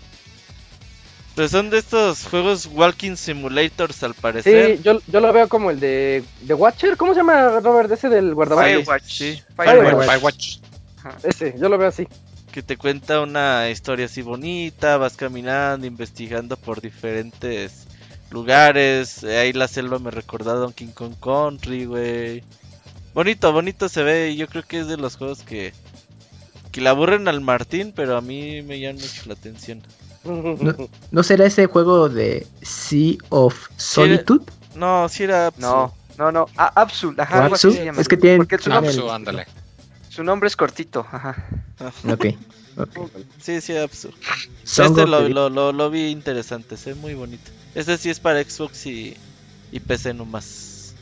Pues 1.36 1.50
son 1.50 1.68
de 1.68 1.76
estos 1.76 2.24
juegos 2.24 2.66
Walking 2.72 3.14
Simulators 3.14 4.02
al 4.02 4.14
parecer. 4.14 4.78
Sí, 4.78 4.82
yo, 4.82 4.98
yo 5.06 5.20
lo 5.20 5.30
veo 5.34 5.50
como 5.50 5.70
el 5.70 5.78
de, 5.78 6.24
de 6.40 6.54
Watcher. 6.54 6.96
¿Cómo 6.96 7.12
se 7.12 7.20
llama, 7.20 7.60
Robert? 7.60 7.92
Ese 7.92 8.08
del 8.08 8.34
guardaballas. 8.34 8.78
Firewatch. 8.78 9.04
sí. 9.04 9.42
Firewatch. 9.54 10.08
Firewatch. 10.08 10.58
Ese, 11.22 11.54
yo 11.60 11.68
lo 11.68 11.76
veo 11.76 11.88
así. 11.88 12.08
Que 12.50 12.62
te 12.62 12.78
cuenta 12.78 13.20
una 13.20 13.68
historia 13.68 14.06
así 14.06 14.22
bonita, 14.22 14.96
vas 14.96 15.14
caminando, 15.18 15.86
investigando 15.86 16.56
por 16.56 16.80
diferentes 16.80 17.86
lugares. 18.30 19.22
Ahí 19.22 19.52
la 19.52 19.68
selva 19.68 19.98
me 19.98 20.10
recordó 20.10 20.52
a 20.52 20.54
Donkey 20.54 20.88
Kong 20.88 21.16
Country, 21.22 21.84
güey. 21.84 22.44
Bonito, 23.12 23.52
bonito 23.52 23.90
se 23.90 24.02
ve 24.02 24.30
y 24.30 24.36
yo 24.36 24.46
creo 24.46 24.62
que 24.62 24.80
es 24.80 24.88
de 24.88 24.96
los 24.96 25.16
juegos 25.16 25.42
que, 25.42 25.74
que 26.72 26.80
le 26.80 26.88
aburren 26.88 27.28
al 27.28 27.42
Martín, 27.42 27.92
pero 27.94 28.16
a 28.16 28.22
mí 28.22 28.62
me 28.62 28.80
llama 28.80 29.00
mucho 29.00 29.22
la 29.26 29.34
atención. 29.34 29.82
¿No 31.10 31.22
será 31.22 31.46
ese 31.46 31.66
juego 31.66 32.08
de 32.08 32.46
Sea 32.62 33.16
of 33.30 33.68
Solitude? 33.76 34.44
No, 34.74 35.08
si 35.08 35.24
era... 35.24 35.52
No, 35.58 35.94
no, 36.18 36.32
no. 36.32 36.46
Ah, 36.56 36.72
Absu, 36.74 37.14
ajá, 37.16 37.38
¿O 37.38 37.42
algo 37.44 37.54
así 37.54 37.66
Absu? 37.68 37.78
se 37.78 37.84
llama. 37.84 38.00
Es 38.00 38.08
que 38.08 38.16
tienen- 38.16 38.38
Porque 38.38 38.58
su, 38.58 38.70
nombre, 38.70 38.90
Apsu, 38.90 39.10
ándale. 39.10 39.46
su 40.08 40.22
nombre 40.24 40.46
es 40.48 40.56
cortito, 40.56 41.06
ajá. 41.10 41.36
Ok. 42.08 42.26
ok. 42.76 43.10
Sí, 43.40 43.60
sí, 43.60 43.76
absurdo. 43.76 44.16
Song 44.64 44.90
Este 44.98 45.06
lo, 45.06 45.28
lo, 45.28 45.48
lo, 45.48 45.72
lo 45.72 45.90
vi 45.90 46.08
interesante, 46.08 46.76
se 46.76 46.92
ve 46.94 47.00
muy 47.00 47.14
bonito. 47.14 47.50
Este 47.74 47.96
sí 47.98 48.10
es 48.10 48.20
para 48.20 48.42
Xbox 48.42 48.86
y, 48.86 49.16
y 49.72 49.80
PC 49.80 50.14
nomás. 50.14 50.94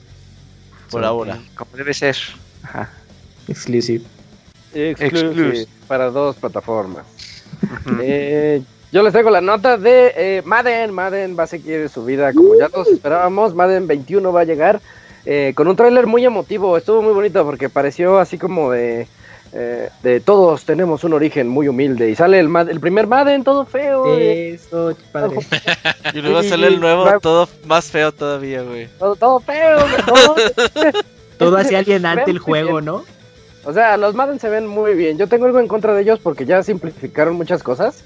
Por 0.91 1.01
Sí. 1.03 1.07
ahora. 1.07 1.39
Como 1.57 1.77
debe 1.77 1.95
ser. 1.95 2.17
Ajá. 2.63 2.91
Exclusive. 3.49 4.05
Exclusive 4.73 5.29
Exclusive. 5.31 5.67
para 5.89 6.11
dos 6.11 6.37
plataformas. 6.37 7.05
Eh, 8.01 8.63
yo 8.95 9.03
les 9.03 9.13
traigo 9.13 9.29
la 9.31 9.41
nota 9.41 9.77
de 9.77 10.13
eh, 10.17 10.43
Madden. 10.45 10.93
Madden 10.93 11.37
va 11.39 11.43
a 11.43 11.47
seguir 11.49 11.89
su 11.89 12.05
vida 12.05 12.33
como 12.33 12.55
ya 12.57 12.69
todos 12.69 12.87
esperábamos. 12.89 13.53
Madden 13.55 13.89
21 13.89 14.33
va 14.33 14.43
a 14.43 14.45
llegar 14.45 14.81
eh, 15.27 15.53
con 15.57 15.67
un 15.67 15.75
tráiler 15.75 16.07
muy 16.07 16.25
emotivo. 16.25 16.77
Estuvo 16.77 17.03
muy 17.03 17.13
bonito 17.13 17.45
porque 17.45 17.69
pareció 17.69 18.19
así 18.19 18.39
como 18.39 18.71
de, 18.71 19.09
eh, 19.53 19.89
de 20.05 20.21
todos 20.21 20.65
tenemos 20.65 21.03
un 21.03 21.13
origen 21.13 21.49
muy 21.49 21.67
humilde. 21.67 22.09
Y 22.09 22.15
sale 22.15 22.39
el, 22.39 22.55
el 22.71 22.79
primer 22.79 23.09
Madden 23.09 23.43
todo 23.43 23.67
feo. 23.67 24.17
eh, 24.17 24.55
Eso, 24.55 24.97
padre. 25.11 25.39
Y 26.15 26.21
luego 26.21 26.45
sale 26.45 26.69
el 26.69 26.79
nuevo, 26.79 27.19
todo 27.21 27.49
más 27.65 27.87
feo 27.87 28.13
todavía, 28.13 28.63
güey. 28.63 28.87
todo, 28.99 29.17
todo 29.17 29.41
feo. 29.41 29.79
todo. 30.07 30.37
Todo 31.37 31.57
hace 31.57 31.77
alienante 31.77 32.23
Ven 32.27 32.37
el 32.37 32.39
juego, 32.39 32.73
bien. 32.75 32.85
¿no? 32.85 33.05
O 33.65 33.73
sea, 33.73 33.97
los 33.97 34.15
Madden 34.15 34.39
se 34.39 34.49
ven 34.49 34.69
muy 34.69 34.95
bien. 34.95 35.19
Yo 35.19 35.27
tengo 35.27 35.47
algo 35.47 35.59
en 35.59 35.67
contra 35.67 35.93
de 35.93 36.03
ellos 36.03 36.21
porque 36.23 36.47
ya 36.47 36.63
simplificaron 36.63 37.35
muchas 37.35 37.65
cosas. 37.65 38.05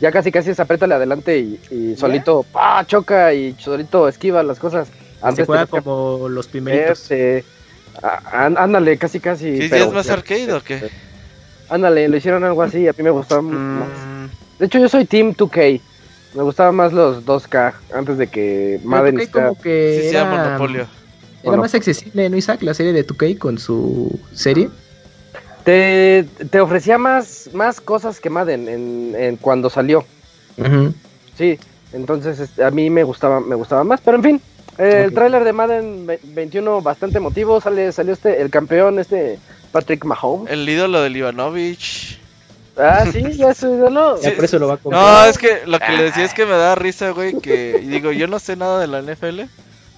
Ya 0.00 0.12
casi 0.12 0.30
casi 0.30 0.50
es 0.50 0.60
apriétale 0.60 0.94
adelante 0.94 1.38
y, 1.38 1.58
y 1.70 1.96
solito 1.96 2.42
pa, 2.52 2.84
choca 2.86 3.32
y 3.32 3.54
solito 3.58 4.08
esquiva 4.08 4.42
las 4.42 4.58
cosas. 4.58 4.88
Se 5.34 5.44
juega 5.46 5.66
como 5.66 6.28
los 6.28 6.46
primeritos. 6.48 7.00
este, 7.10 7.44
á- 8.02 8.20
ándale, 8.56 8.98
casi 8.98 9.20
casi. 9.20 9.58
¿Qué 9.58 9.68
pero- 9.70 9.86
es 9.86 9.92
más 9.92 10.10
arcade 10.10 10.52
o 10.52 10.62
qué? 10.62 10.90
Ándale, 11.68 12.08
lo 12.08 12.16
hicieron 12.16 12.44
algo 12.44 12.62
así, 12.62 12.86
a 12.86 12.92
mí 12.92 13.02
me 13.02 13.10
gustaba 13.10 13.42
más. 13.42 13.88
Mm, 13.88 14.26
De 14.58 14.66
hecho, 14.66 14.78
yo 14.78 14.88
soy 14.88 15.04
Team 15.06 15.34
2K. 15.34 15.80
Me 16.34 16.42
gustaban 16.42 16.74
más 16.74 16.92
los 16.92 17.24
2K 17.24 17.74
antes 17.94 18.18
de 18.18 18.26
que 18.26 18.78
Madden 18.84 19.16
2K 19.16 19.22
hiciera- 19.22 19.26
Sí, 19.26 19.32
como 19.32 19.62
que 19.62 19.98
sí, 20.02 20.08
era, 20.08 20.20
era 20.20 20.44
Monopolio. 20.44 20.86
era 21.42 21.56
más 21.56 21.74
accesible, 21.74 22.28
¿no, 22.28 22.36
Isaac? 22.36 22.62
La 22.62 22.74
serie 22.74 22.92
de 22.92 23.02
2K 23.06 23.38
con 23.38 23.58
su 23.58 24.20
serie. 24.34 24.68
Te, 25.66 26.24
te 26.48 26.60
ofrecía 26.60 26.96
más, 26.96 27.50
más 27.52 27.80
cosas 27.80 28.20
que 28.20 28.30
Madden 28.30 28.68
en, 28.68 29.14
en 29.18 29.36
cuando 29.36 29.68
salió. 29.68 30.04
Sí, 31.36 31.58
entonces 31.92 32.38
este, 32.38 32.64
a 32.64 32.70
mí 32.70 32.88
me 32.88 33.02
gustaba, 33.02 33.40
me 33.40 33.56
gustaba 33.56 33.82
más, 33.84 34.00
pero 34.00 34.16
en 34.16 34.22
fin, 34.22 34.40
eh, 34.78 35.02
el 35.06 35.12
tráiler 35.12 35.42
de 35.44 35.52
Madden 35.52 36.06
ve- 36.06 36.20
21 36.22 36.80
bastante 36.82 37.18
emotivo, 37.18 37.60
sale, 37.60 37.90
salió 37.92 38.12
este, 38.12 38.40
el 38.40 38.48
campeón, 38.48 38.98
este 39.00 39.38
Patrick 39.72 40.04
Mahomes. 40.04 40.50
El 40.52 40.68
ídolo 40.68 41.02
del 41.02 41.16
Ivanovich. 41.16 42.20
Ah, 42.78 43.04
sí, 43.12 43.22
ya 43.36 43.50
es 43.50 43.58
su 43.58 43.74
ídolo. 43.74 44.20
Ya 44.22 44.32
por 44.34 44.44
eso 44.44 44.58
lo 44.60 44.68
va 44.68 44.74
a 44.74 44.76
comprar. 44.76 45.02
No, 45.02 45.24
es 45.26 45.36
que 45.36 45.66
lo 45.66 45.78
que 45.80 45.92
le 45.92 46.04
decía 46.04 46.24
es 46.24 46.32
que 46.32 46.46
me 46.46 46.52
da 46.52 46.74
risa, 46.76 47.10
güey, 47.10 47.38
que 47.40 47.80
y 47.82 47.86
digo, 47.86 48.12
yo 48.12 48.28
no 48.28 48.38
sé 48.38 48.54
nada 48.54 48.80
de 48.80 48.86
la 48.86 49.02
NFL. 49.02 49.40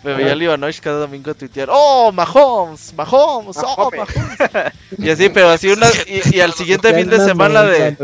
Me 0.05 0.15
veía 0.15 0.33
al 0.33 0.43
Ivanovich 0.43 0.81
cada 0.81 1.01
domingo 1.01 1.35
tuitear, 1.35 1.69
¡Oh, 1.73 2.13
Mahomes! 2.13 2.95
¡Mahomes! 2.95 3.57
¡Oh, 3.59 3.91
Mahomes". 3.91 4.73
Y 4.97 5.11
así, 5.11 5.29
pero 5.29 5.49
así 5.51 5.69
una. 5.69 5.89
Y, 6.07 6.37
y 6.37 6.41
al 6.41 6.53
siguiente 6.55 6.95
fin 6.95 7.11
de 7.11 7.19
semana 7.19 7.63
de. 7.65 7.97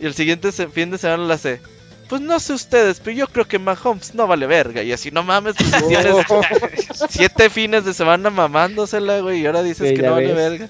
Y 0.00 0.06
el 0.06 0.14
siguiente 0.14 0.50
se- 0.52 0.68
fin 0.68 0.90
de 0.90 0.98
semana 0.98 1.24
la 1.24 1.34
hace. 1.34 1.60
Pues 2.08 2.22
no 2.22 2.40
sé 2.40 2.54
ustedes, 2.54 3.00
pero 3.00 3.16
yo 3.16 3.26
creo 3.28 3.46
que 3.46 3.58
Mahomes 3.58 4.14
no 4.14 4.26
vale 4.26 4.46
verga. 4.46 4.82
Y 4.82 4.92
así, 4.92 5.10
no 5.10 5.22
mames, 5.22 5.54
pues, 5.58 5.86
tienes 5.88 6.16
siete 7.10 7.50
fines 7.50 7.84
de 7.84 7.92
semana 7.94 8.30
mamándosela, 8.30 9.20
güey. 9.20 9.40
Y 9.42 9.46
ahora 9.46 9.62
dices 9.62 9.90
Sí, 9.90 9.94
que 9.94 10.02
no 10.02 10.12
vale 10.12 10.26
ves. 10.32 10.36
verga. 10.36 10.68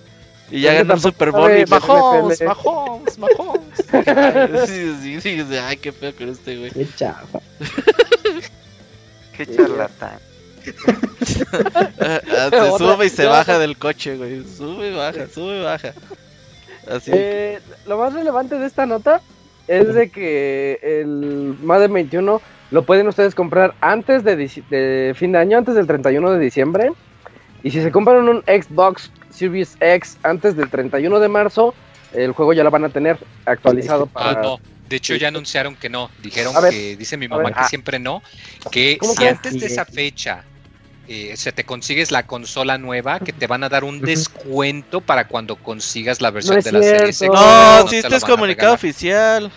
Y 0.50 0.62
ya 0.62 0.72
ganó 0.74 0.94
el 0.94 1.00
Super 1.00 1.30
Bowl 1.30 1.56
y 1.58 1.64
Mahomes. 1.66 2.40
Mahomes, 2.42 3.18
Mahomes. 3.18 3.78
Sí, 4.68 4.94
sí, 5.02 5.20
sí, 5.20 5.44
sí, 5.48 5.56
ay, 5.56 5.76
qué 5.76 5.92
feo 5.92 6.14
con 6.14 6.28
este, 6.28 6.56
güey. 6.58 6.70
Qué 6.72 6.86
chafa. 6.96 7.38
qué 9.36 9.46
charlatán. 9.46 10.18
Ah, 12.00 12.20
ah, 12.30 12.50
se 12.50 12.78
sube 12.78 13.06
y 13.06 13.10
se 13.10 13.22
ya, 13.24 13.30
baja 13.30 13.58
del 13.58 13.76
coche, 13.76 14.16
güey. 14.16 14.44
Sube 14.44 14.90
y 14.90 14.94
baja, 14.94 15.26
sube 15.32 15.60
y 15.60 15.62
baja. 15.62 15.92
Así. 16.90 17.10
Eh, 17.14 17.58
lo 17.86 17.98
más 17.98 18.12
relevante 18.14 18.58
de 18.58 18.66
esta 18.66 18.86
nota 18.86 19.20
es 19.66 19.92
de 19.94 20.08
que 20.10 20.78
el 20.82 21.56
Madden 21.62 21.92
21 21.92 22.40
lo 22.70 22.82
pueden 22.84 23.08
ustedes 23.08 23.34
comprar 23.34 23.74
antes 23.80 24.24
de, 24.24 24.36
de 24.36 25.14
fin 25.16 25.32
de 25.32 25.38
año, 25.38 25.58
antes 25.58 25.74
del 25.74 25.86
31 25.86 26.30
de 26.32 26.38
diciembre. 26.38 26.92
Y 27.62 27.70
si 27.70 27.82
se 27.82 27.90
compran 27.90 28.28
un 28.28 28.42
Xbox 28.46 29.10
Series 29.30 29.76
X 29.80 30.16
antes 30.22 30.56
del 30.56 30.70
31 30.70 31.18
de 31.20 31.28
marzo, 31.28 31.74
el 32.14 32.32
juego 32.32 32.52
ya 32.52 32.62
lo 32.64 32.70
van 32.70 32.84
a 32.84 32.88
tener 32.88 33.18
actualizado 33.44 34.08
Ah, 34.14 34.30
para... 34.32 34.42
no. 34.42 34.60
De 34.88 34.96
hecho, 34.96 35.14
ya 35.16 35.28
anunciaron 35.28 35.76
que 35.76 35.90
no. 35.90 36.08
Dijeron 36.22 36.54
ver, 36.62 36.70
que, 36.72 36.96
dice 36.96 37.18
mi 37.18 37.28
mamá 37.28 37.42
ver. 37.44 37.52
que 37.54 37.60
Ah. 37.60 37.68
siempre 37.68 37.98
no. 37.98 38.22
Que 38.70 38.96
¿Cómo 38.98 39.12
si 39.12 39.18
que? 39.18 39.28
antes 39.28 39.60
de 39.60 39.66
esa 39.66 39.84
fecha 39.84 40.44
eh, 41.08 41.36
se 41.36 41.52
te 41.52 41.64
consigues 41.64 42.10
la 42.10 42.26
consola 42.26 42.76
nueva, 42.78 43.18
que 43.20 43.32
te 43.32 43.46
van 43.46 43.64
a 43.64 43.68
dar 43.68 43.82
un 43.82 44.00
descuento 44.00 45.00
para 45.00 45.26
cuando 45.26 45.56
consigas 45.56 46.20
la 46.20 46.30
versión 46.30 46.56
No 46.56 46.62
de 46.62 46.72
la 46.72 46.82
serie 46.82 47.28
no, 47.28 47.88
si 47.88 47.96
este 47.96 48.14
es 48.14 48.24
comunicado 48.24 48.74
oficial. 48.74 49.50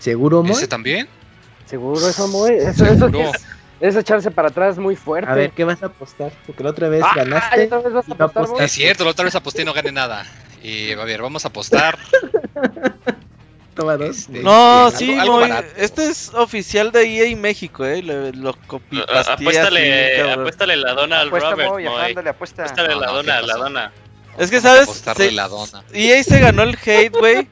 ¿Seguro, 0.00 0.42
Moy? 0.42 0.52
¿Ese 0.52 0.66
también? 0.66 1.08
Seguro, 1.66 2.08
eso 2.08 2.26
muy... 2.28 2.50
Eso, 2.54 2.84
eso 2.84 3.08
No. 3.08 3.20
es, 3.20 3.30
es 3.80 3.96
echarse 3.96 4.30
para 4.32 4.48
atrás 4.48 4.78
muy 4.78 4.96
fuerte. 4.96 5.30
A 5.30 5.34
ver, 5.34 5.52
¿qué 5.52 5.62
vas 5.64 5.82
a 5.82 5.86
apostar? 5.86 6.32
Porque 6.46 6.64
la 6.64 6.70
otra 6.70 6.88
vez 6.88 7.02
Ah, 7.04 7.12
ganaste. 7.16 7.64
otra 7.66 7.78
vez 7.78 7.92
vas 7.92 8.04
a 8.04 8.08
no 8.08 8.14
apostar, 8.14 8.42
apostaste. 8.42 8.64
Es 8.64 8.72
cierto, 8.72 9.04
la 9.04 9.10
otra 9.10 9.24
vez 9.24 9.34
aposté 9.36 9.62
y 9.62 9.64
no 9.64 9.72
gané 9.72 9.92
nada. 9.92 10.26
Y 10.62 10.92
a 10.92 11.04
ver, 11.04 11.22
vamos 11.22 11.44
a 11.44 11.48
apostar. 11.48 11.96
Toma 13.74 13.96
dos. 13.96 14.18
Este, 14.18 14.42
No, 14.42 14.90
sí, 14.90 15.18
algo 15.18 15.42
este 15.76 16.06
es 16.10 16.32
oficial 16.34 16.92
de 16.92 17.04
EA 17.04 17.36
México, 17.36 17.84
eh. 17.86 18.02
Lo, 18.02 18.30
lo 18.32 18.50
Apuéstale, 18.50 20.12
cabrón. 20.16 20.40
apuéstale 20.40 20.76
la 20.76 20.92
dona 20.94 21.20
al 21.20 21.28
Apuesta, 21.28 21.50
Robert, 21.50 21.70
Moy. 21.70 21.86
apuesta. 21.86 22.62
Apuéstale 22.64 22.94
No, 22.94 23.00
la 23.00 23.06
no, 23.06 23.12
dona, 23.14 23.40
¿qué 23.40 23.46
la 23.46 23.56
dona. 23.56 23.92
Es 24.38 24.50
que, 24.50 24.60
¿sabes? 24.60 24.82
apostarle 24.84 25.26
Se- 25.26 25.32
la 25.32 25.48
dona. 25.48 25.84
EA 25.92 26.22
se 26.22 26.40
ganó 26.40 26.62
el 26.62 26.76
hate, 26.84 27.16
güey, 27.18 27.48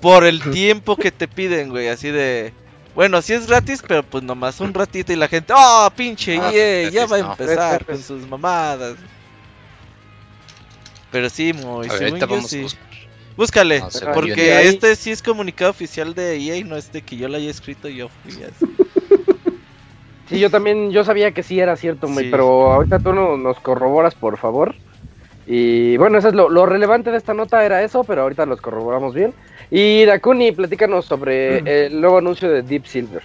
por 0.00 0.24
el 0.24 0.42
tiempo 0.50 0.96
que 0.96 1.10
te 1.12 1.28
piden, 1.28 1.70
güey. 1.70 1.88
Así 1.88 2.10
de. 2.10 2.52
Bueno, 2.94 3.20
sí 3.20 3.34
es 3.34 3.46
gratis, 3.46 3.82
pero 3.86 4.02
pues 4.02 4.24
nomás 4.24 4.60
un 4.60 4.72
ratito 4.72 5.12
y 5.12 5.16
la 5.16 5.28
gente. 5.28 5.52
¡Oh, 5.56 5.90
pinche 5.94 6.38
Ah, 6.40 6.50
EA! 6.52 6.90
Ya 6.90 7.06
va 7.06 7.16
a 7.16 7.20
no. 7.20 7.30
empezar 7.32 7.84
con 7.84 8.02
sus 8.02 8.26
mamadas. 8.26 8.94
Pero 11.10 11.30
sí, 11.30 11.52
muy. 11.52 11.88
A 11.88 11.92
ver, 11.94 12.18
yo 12.18 12.40
sí. 12.42 12.66
Búscale, 13.36 13.80
No, 13.80 13.88
porque. 14.14 14.54
Ahí- 14.54 14.68
este 14.68 14.96
sí 14.96 15.10
es 15.10 15.22
comunicado 15.22 15.70
oficial 15.70 16.14
de 16.14 16.36
EA, 16.36 16.64
no 16.64 16.76
es 16.76 16.90
de 16.92 17.02
que 17.02 17.16
yo 17.16 17.28
lo 17.28 17.36
haya 17.36 17.50
escrito 17.50 17.88
yo 17.88 18.08
fui 18.08 18.32
así. 18.42 18.66
Sí, 20.28 20.40
yo 20.40 20.50
también, 20.50 20.90
yo 20.90 21.04
sabía 21.04 21.30
que 21.32 21.42
sí 21.42 21.60
era 21.60 21.76
cierto, 21.76 22.08
Sí. 22.08 22.28
pero 22.30 22.72
ahorita 22.72 22.98
tú 22.98 23.12
no- 23.12 23.36
nos 23.36 23.60
corroboras, 23.60 24.14
por 24.14 24.38
favor. 24.38 24.74
Y 25.46 25.96
bueno, 25.98 26.18
eso 26.18 26.28
es 26.28 26.34
lo, 26.34 26.48
lo 26.48 26.66
relevante 26.66 27.12
de 27.12 27.18
esta 27.18 27.32
nota, 27.32 27.64
era 27.64 27.82
eso, 27.84 28.02
pero 28.02 28.22
ahorita 28.22 28.46
los 28.46 28.60
corroboramos 28.60 29.14
bien. 29.14 29.32
Y 29.70 30.04
Dakuni, 30.04 30.50
platícanos 30.50 31.04
sobre 31.04 31.58
el 31.86 32.00
nuevo 32.00 32.18
anuncio 32.18 32.50
de 32.50 32.62
Deep 32.62 32.86
Silver. 32.86 33.22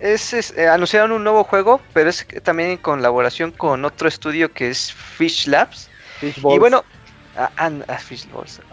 Es, 0.00 0.32
es, 0.32 0.56
eh, 0.58 0.66
anunciaron 0.66 1.12
un 1.12 1.22
nuevo 1.22 1.44
juego, 1.44 1.80
pero 1.92 2.10
es 2.10 2.26
también 2.42 2.70
en 2.70 2.76
colaboración 2.78 3.52
con 3.52 3.84
otro 3.84 4.08
estudio 4.08 4.52
que 4.52 4.68
es 4.70 4.92
Fish 4.92 5.46
Labs. 5.46 5.88
Y 6.20 6.58
bueno, 6.58 6.84
ah, 7.36 7.50
ah, 7.56 7.70
ah, 7.88 7.98
Fish 7.98 8.26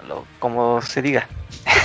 lo- 0.08 0.26
como 0.40 0.82
se 0.82 1.02
diga. 1.02 1.28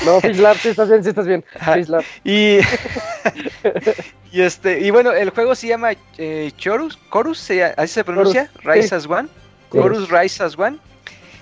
No, 0.06 0.20
Fish 0.20 0.38
Lab, 0.38 0.56
sí 0.58 0.68
estás 0.68 0.88
bien, 0.88 1.02
sí 1.02 1.10
estás 1.10 1.26
bien. 1.26 1.44
Fish 1.74 1.88
Lab. 1.88 2.04
Y, 2.24 2.58
y 4.32 4.40
este 4.42 4.80
y 4.80 4.90
bueno, 4.90 5.12
el 5.12 5.30
juego 5.30 5.54
se 5.54 5.68
llama 5.68 5.92
eh, 6.18 6.50
Chorus, 6.56 6.98
Chorus, 7.12 7.38
se- 7.38 7.62
así 7.64 7.94
se 7.94 8.04
pronuncia, 8.04 8.50
Chorus, 8.62 8.64
Rise 8.76 8.88
sí. 8.88 8.94
as 8.94 9.06
One, 9.06 9.28
Chorus. 9.72 10.08
Chorus 10.08 10.10
Rise 10.22 10.42
as 10.42 10.58
One. 10.58 10.78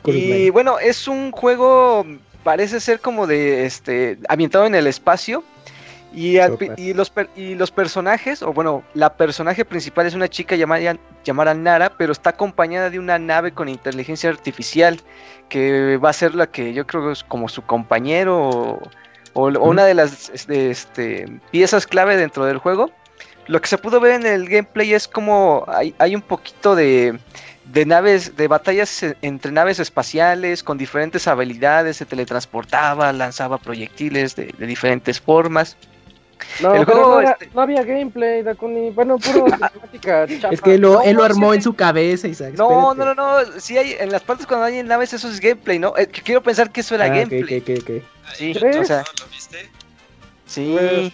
Chorus 0.05 0.21
Y 0.21 0.51
bueno, 0.51 0.79
es 0.79 1.07
un 1.09 1.31
juego, 1.31 2.05
parece 2.43 2.81
ser 2.81 3.01
como 3.01 3.27
de 3.27 3.67
este 3.67 4.19
ambientado 4.29 4.67
en 4.67 4.75
el 4.75 4.87
espacio. 4.87 5.45
Y, 6.15 6.39
al 6.39 6.59
los 6.95 7.13
y 7.37 7.55
los 7.55 7.71
personajes, 7.71 8.43
o 8.43 8.53
bueno, 8.53 8.83
la 8.95 9.17
personaje 9.17 9.65
principal 9.65 10.07
es 10.07 10.15
una 10.15 10.29
chica 10.29 10.57
llamada, 10.57 10.97
llamada 11.25 11.55
Nara, 11.55 11.93
pero 11.97 12.13
está 12.13 12.31
acompañada 12.31 12.91
de 12.91 12.99
una 12.99 13.19
nave 13.19 13.53
con 13.53 13.69
inteligencia 13.69 14.29
artificial, 14.29 15.01
que 15.49 15.97
va 15.97 16.11
a 16.11 16.13
ser 16.13 16.35
la 16.35 16.47
que 16.49 16.75
yo 16.75 16.87
creo 16.87 17.11
es 17.11 17.25
como 17.25 17.49
su 17.49 17.63
compañero 17.63 18.49
o, 18.49 18.83
o 19.33 19.49
Ujú. 19.49 19.71
una 19.71 19.85
de 19.85 19.95
las 19.95 20.31
este, 20.31 20.71
este, 20.71 21.27
piezas 21.51 21.87
clave 21.87 22.17
dentro 22.17 22.45
del 22.45 22.59
juego. 22.59 22.91
Lo 23.47 23.61
que 23.61 23.69
se 23.69 23.79
pudo 23.79 23.99
ver 23.99 24.13
en 24.13 24.27
el 24.27 24.49
gameplay 24.49 24.93
es 24.93 25.09
como 25.09 25.65
hay, 25.67 25.95
hay 25.99 26.15
un 26.15 26.23
poquito 26.23 26.77
de, 26.77 27.19
de 27.65 27.87
naves, 27.87 28.37
de 28.37 28.49
batallas 28.49 29.03
eh, 29.03 29.17
entre 29.23 29.51
naves 29.51 29.81
espaciales 29.81 30.63
con 30.63 30.79
diferentes 30.79 31.27
habilidades, 31.27 31.97
se 31.97 32.07
teletransportaba, 32.07 33.13
lanzaba 33.13 33.59
proyectiles 33.59 34.37
de, 34.37 34.55
de 34.57 34.67
diferentes 34.67 35.21
formas. 35.21 35.77
No, 36.61 36.75
El 36.75 36.87
pero 36.87 36.97
juego, 36.99 37.15
no, 37.15 37.21
era- 37.21 37.33
este- 37.33 37.51
no 37.55 37.61
había 37.63 37.83
gameplay, 37.83 38.43
Dakuni. 38.43 38.91
Bueno, 38.91 39.19
puro 39.19 39.47
cinemática 39.51 40.27
chafa. 40.27 40.55
Es 40.55 40.61
que 40.61 40.79
lo, 40.79 41.03
él 41.03 41.17
lo 41.17 41.25
armó 41.25 41.51
sí, 41.53 41.57
en 41.57 41.63
su 41.63 41.75
cabeza, 41.75 42.29
Isaac. 42.29 42.55
No, 42.57 42.95
no, 42.95 43.05
no, 43.05 43.15
no, 43.15 43.61
sí 43.61 43.79
hay, 43.79 43.97
en 43.99 44.11
las 44.13 44.23
partes 44.23 44.47
cuando 44.47 44.67
hay 44.67 44.79
en 44.79 44.87
naves 44.87 45.13
eso 45.13 45.29
es 45.29 45.41
gameplay, 45.41 45.79
¿no? 45.79 45.95
Eh, 45.97 46.07
que 46.07 46.23
quiero 46.23 46.43
pensar 46.43 46.71
que 46.71 46.81
eso 46.83 46.95
era 46.95 47.05
Ah, 47.07 47.09
gameplay. 47.09 47.59
ok, 47.59 47.69
ok, 47.69 47.79
ok. 47.83 48.03
Sí, 48.35 48.55
¿Crees? 48.55 48.77
o 48.79 48.85
sea, 48.85 49.05
¿Lo 49.21 49.27
viste? 49.29 49.69
sí. 50.47 50.73
Pues- 50.73 51.13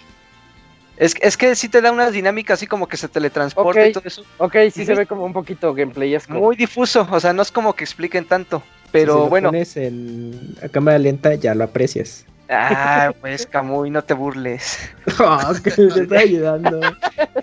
Es, 1.01 1.15
es 1.21 1.37
que 1.37 1.55
sí 1.55 1.69
te 1.69 1.81
da 1.81 1.93
una 1.93 2.11
dinámica 2.11 2.55
así 2.55 2.67
como 2.67 2.89
que 2.89 2.97
se 2.97 3.07
teletransporta 3.07 3.87
y 3.87 3.93
todo 3.93 4.03
eso. 4.05 4.25
Ok, 4.39 4.57
sí 4.73 4.85
se 4.85 4.95
ve 4.97 5.07
como 5.07 5.25
un 5.25 5.33
poquito 5.33 5.73
gameplayesco. 5.73 6.33
Muy 6.33 6.57
difuso, 6.57 7.07
o 7.09 7.21
sea, 7.21 7.33
no 7.33 7.43
es 7.43 7.53
como 7.53 7.73
que 7.75 7.85
expliquen 7.85 8.25
tanto. 8.25 8.65
si 8.87 8.89
Pero 8.91 9.15
lo 9.15 9.29
bueno, 9.29 9.51
pones 9.51 9.77
en 9.77 10.57
a 10.61 10.69
cámara 10.69 10.99
lenta, 10.99 11.35
ya 11.37 11.55
lo 11.55 11.63
aprecias. 11.63 12.25
Ah, 12.51 13.13
pues 13.21 13.47
Camuy, 13.47 13.91
no 13.91 14.03
te 14.03 14.15
burles. 14.15 14.79
Que 15.63 15.71
te 15.71 16.03
está 16.03 16.19
ayudando. 16.19 16.81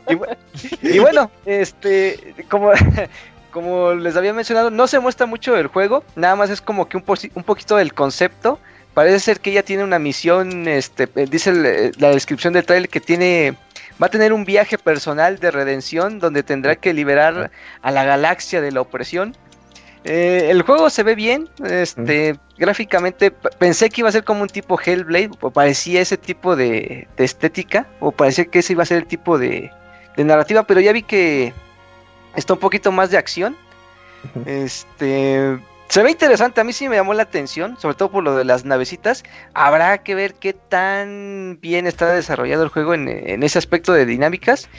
Y, 0.10 0.14
bu- 0.14 0.38
y 0.82 1.00
bueno, 1.00 1.30
este, 1.46 2.34
como, 2.50 2.72
como 3.52 3.94
les 3.94 4.16
había 4.16 4.34
mencionado, 4.34 4.70
no 4.72 4.88
se 4.88 5.00
muestra 5.00 5.26
mucho 5.26 5.56
el 5.58 5.68
juego, 5.68 6.04
nada 6.16 6.36
más 6.36 6.50
es 6.50 6.62
como 6.62 6.88
que 6.88 6.98
un, 6.98 7.04
un 7.36 7.44
poquito 7.44 7.78
del 7.78 7.94
concepto. 7.94 8.60
Parece 8.94 9.20
ser 9.20 9.40
que 9.42 9.52
ella 9.52 9.64
tiene 9.64 9.84
una 9.84 10.00
misión, 10.00 10.68
este, 10.70 11.10
eh, 11.16 11.28
dice 11.30 11.50
el- 11.50 11.92
la 11.98 12.12
descripción 12.12 12.54
del 12.54 12.66
trailer 12.66 12.88
que 12.90 13.02
tiene, 13.02 13.56
va 14.02 14.08
a 14.08 14.10
tener 14.10 14.32
un 14.32 14.46
viaje 14.46 14.78
personal 14.78 15.38
de 15.40 15.52
redención 15.52 16.20
donde 16.20 16.44
tendrá 16.44 16.78
que 16.78 16.94
liberar 16.94 17.52
a 17.82 17.92
la 17.92 18.06
galaxia 18.06 18.62
de 18.62 18.72
la 18.72 18.80
opresión. 18.82 19.36
Eh, 20.08 20.50
el 20.52 20.62
juego 20.62 20.90
se 20.92 21.02
ve 21.02 21.16
bien, 21.16 21.50
este, 21.66 22.38
gráficamente 22.60 23.32
pensé 23.32 23.90
que 23.90 24.02
iba 24.02 24.10
a 24.10 24.12
ser 24.12 24.24
como 24.24 24.44
un 24.44 24.48
tipo 24.48 24.80
Hellblade, 24.80 25.32
o 25.42 25.50
parecía 25.50 26.00
ese 26.00 26.16
tipo 26.16 26.56
de, 26.56 27.08
de 27.18 27.26
estética, 27.26 27.88
o 28.00 28.12
parecía 28.12 28.46
que 28.46 28.60
ese 28.60 28.74
iba 28.74 28.84
a 28.84 28.86
ser 28.86 29.00
el 29.00 29.08
tipo 29.08 29.40
de, 29.40 29.72
de 30.16 30.24
narrativa, 30.24 30.62
pero 30.64 30.80
ya 30.80 30.94
vi 30.94 31.02
que 31.02 31.54
está 32.36 32.54
un 32.54 32.60
poquito 32.60 32.92
más 32.92 33.10
de 33.10 33.18
acción. 33.18 33.58
Este, 34.46 35.60
se 35.88 36.04
ve 36.04 36.12
interesante, 36.12 36.62
a 36.62 36.64
mí 36.64 36.74
sí 36.74 36.88
me 36.90 36.96
llamó 36.96 37.14
la 37.14 37.24
atención, 37.24 37.78
sobre 37.80 37.96
todo 37.96 38.12
por 38.12 38.24
lo 38.24 38.36
de 38.36 38.44
las 38.46 38.64
navecitas. 38.66 39.24
Habrá 39.54 40.00
que 40.00 40.14
ver 40.16 40.36
qué 40.36 40.54
tan 40.54 41.58
bien 41.62 41.88
está 41.88 42.14
desarrollado 42.14 42.64
el 42.64 42.70
juego 42.70 42.94
en, 42.94 43.08
en 43.08 43.44
ese 43.44 43.58
aspecto 43.58 43.94
de 43.94 44.06
dinámicas. 44.06 44.70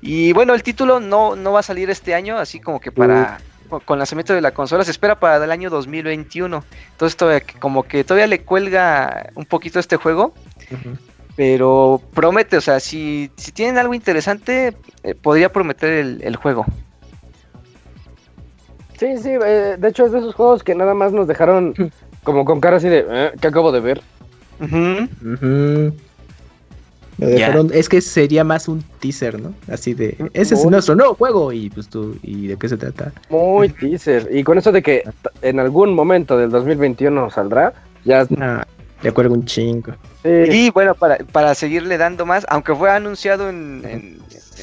Y 0.00 0.32
bueno, 0.32 0.52
el 0.54 0.62
título 0.62 1.00
no, 1.00 1.36
no 1.36 1.52
va 1.52 1.60
a 1.60 1.62
salir 1.62 1.88
este 1.90 2.14
año, 2.14 2.36
así 2.38 2.60
como 2.60 2.80
que 2.80 2.92
para 2.92 3.38
con- 3.38 3.53
con 3.80 3.98
lanzamiento 3.98 4.34
de 4.34 4.40
la 4.40 4.52
consola 4.52 4.84
se 4.84 4.90
espera 4.90 5.18
para 5.18 5.42
el 5.42 5.50
año 5.50 5.70
2021. 5.70 6.64
Entonces 6.92 7.16
todavía 7.16 7.42
como 7.58 7.82
que 7.84 8.04
todavía 8.04 8.26
le 8.26 8.42
cuelga 8.42 9.30
un 9.34 9.44
poquito 9.44 9.78
este 9.78 9.96
juego, 9.96 10.34
pero 11.36 12.00
promete, 12.14 12.56
o 12.56 12.60
sea, 12.60 12.80
si, 12.80 13.30
si 13.36 13.52
tienen 13.52 13.78
algo 13.78 13.94
interesante, 13.94 14.76
eh, 15.02 15.14
podría 15.14 15.52
prometer 15.52 15.92
el, 15.92 16.22
el 16.22 16.36
juego. 16.36 16.64
Sí, 18.98 19.18
sí, 19.18 19.30
eh, 19.30 19.76
de 19.78 19.88
hecho 19.88 20.06
es 20.06 20.12
de 20.12 20.18
esos 20.18 20.34
juegos 20.34 20.62
que 20.62 20.74
nada 20.74 20.94
más 20.94 21.12
nos 21.12 21.26
dejaron 21.26 21.74
como 22.22 22.44
con 22.44 22.60
cara 22.60 22.76
así 22.76 22.88
de, 22.88 23.04
eh, 23.08 23.32
¿qué 23.40 23.48
acabo 23.48 23.72
de 23.72 23.80
ver? 23.80 24.02
Lo 27.18 27.28
Ya. 27.28 27.34
dejaron- 27.48 27.70
Es 27.72 27.88
que 27.88 28.00
sería 28.00 28.42
más 28.44 28.66
un 28.68 28.82
teaser, 29.00 29.40
¿no? 29.40 29.54
Así 29.70 29.94
de, 29.94 30.16
ese 30.34 30.54
es 30.54 30.64
nuestro 30.66 30.94
nuevo 30.96 31.14
juego 31.14 31.52
y 31.52 31.70
pues 31.70 31.88
tú, 31.88 32.16
¿y 32.22 32.48
de 32.48 32.56
qué 32.56 32.68
se 32.68 32.76
trata? 32.76 33.12
Muy 33.30 33.68
teaser. 33.80 34.28
Y 34.32 34.42
con 34.44 34.58
eso 34.58 34.72
de 34.72 34.82
que 34.82 35.02
en 35.42 35.60
algún 35.60 35.94
momento 35.94 36.36
del 36.36 36.50
2021 36.50 37.30
saldrá, 37.30 37.72
ya... 38.04 38.26
Ah, 38.40 38.64
le 39.02 39.10
acuerdo 39.10 39.34
un 39.34 39.44
chingo. 39.44 39.92
sí, 40.22 40.28
Y 40.50 40.70
bueno, 40.70 40.94
para, 40.94 41.18
para 41.18 41.54
seguirle 41.54 41.98
dando 41.98 42.24
más, 42.24 42.46
aunque 42.48 42.74
fue 42.74 42.90
anunciado 42.90 43.50
en, 43.50 43.82
en, 43.84 44.18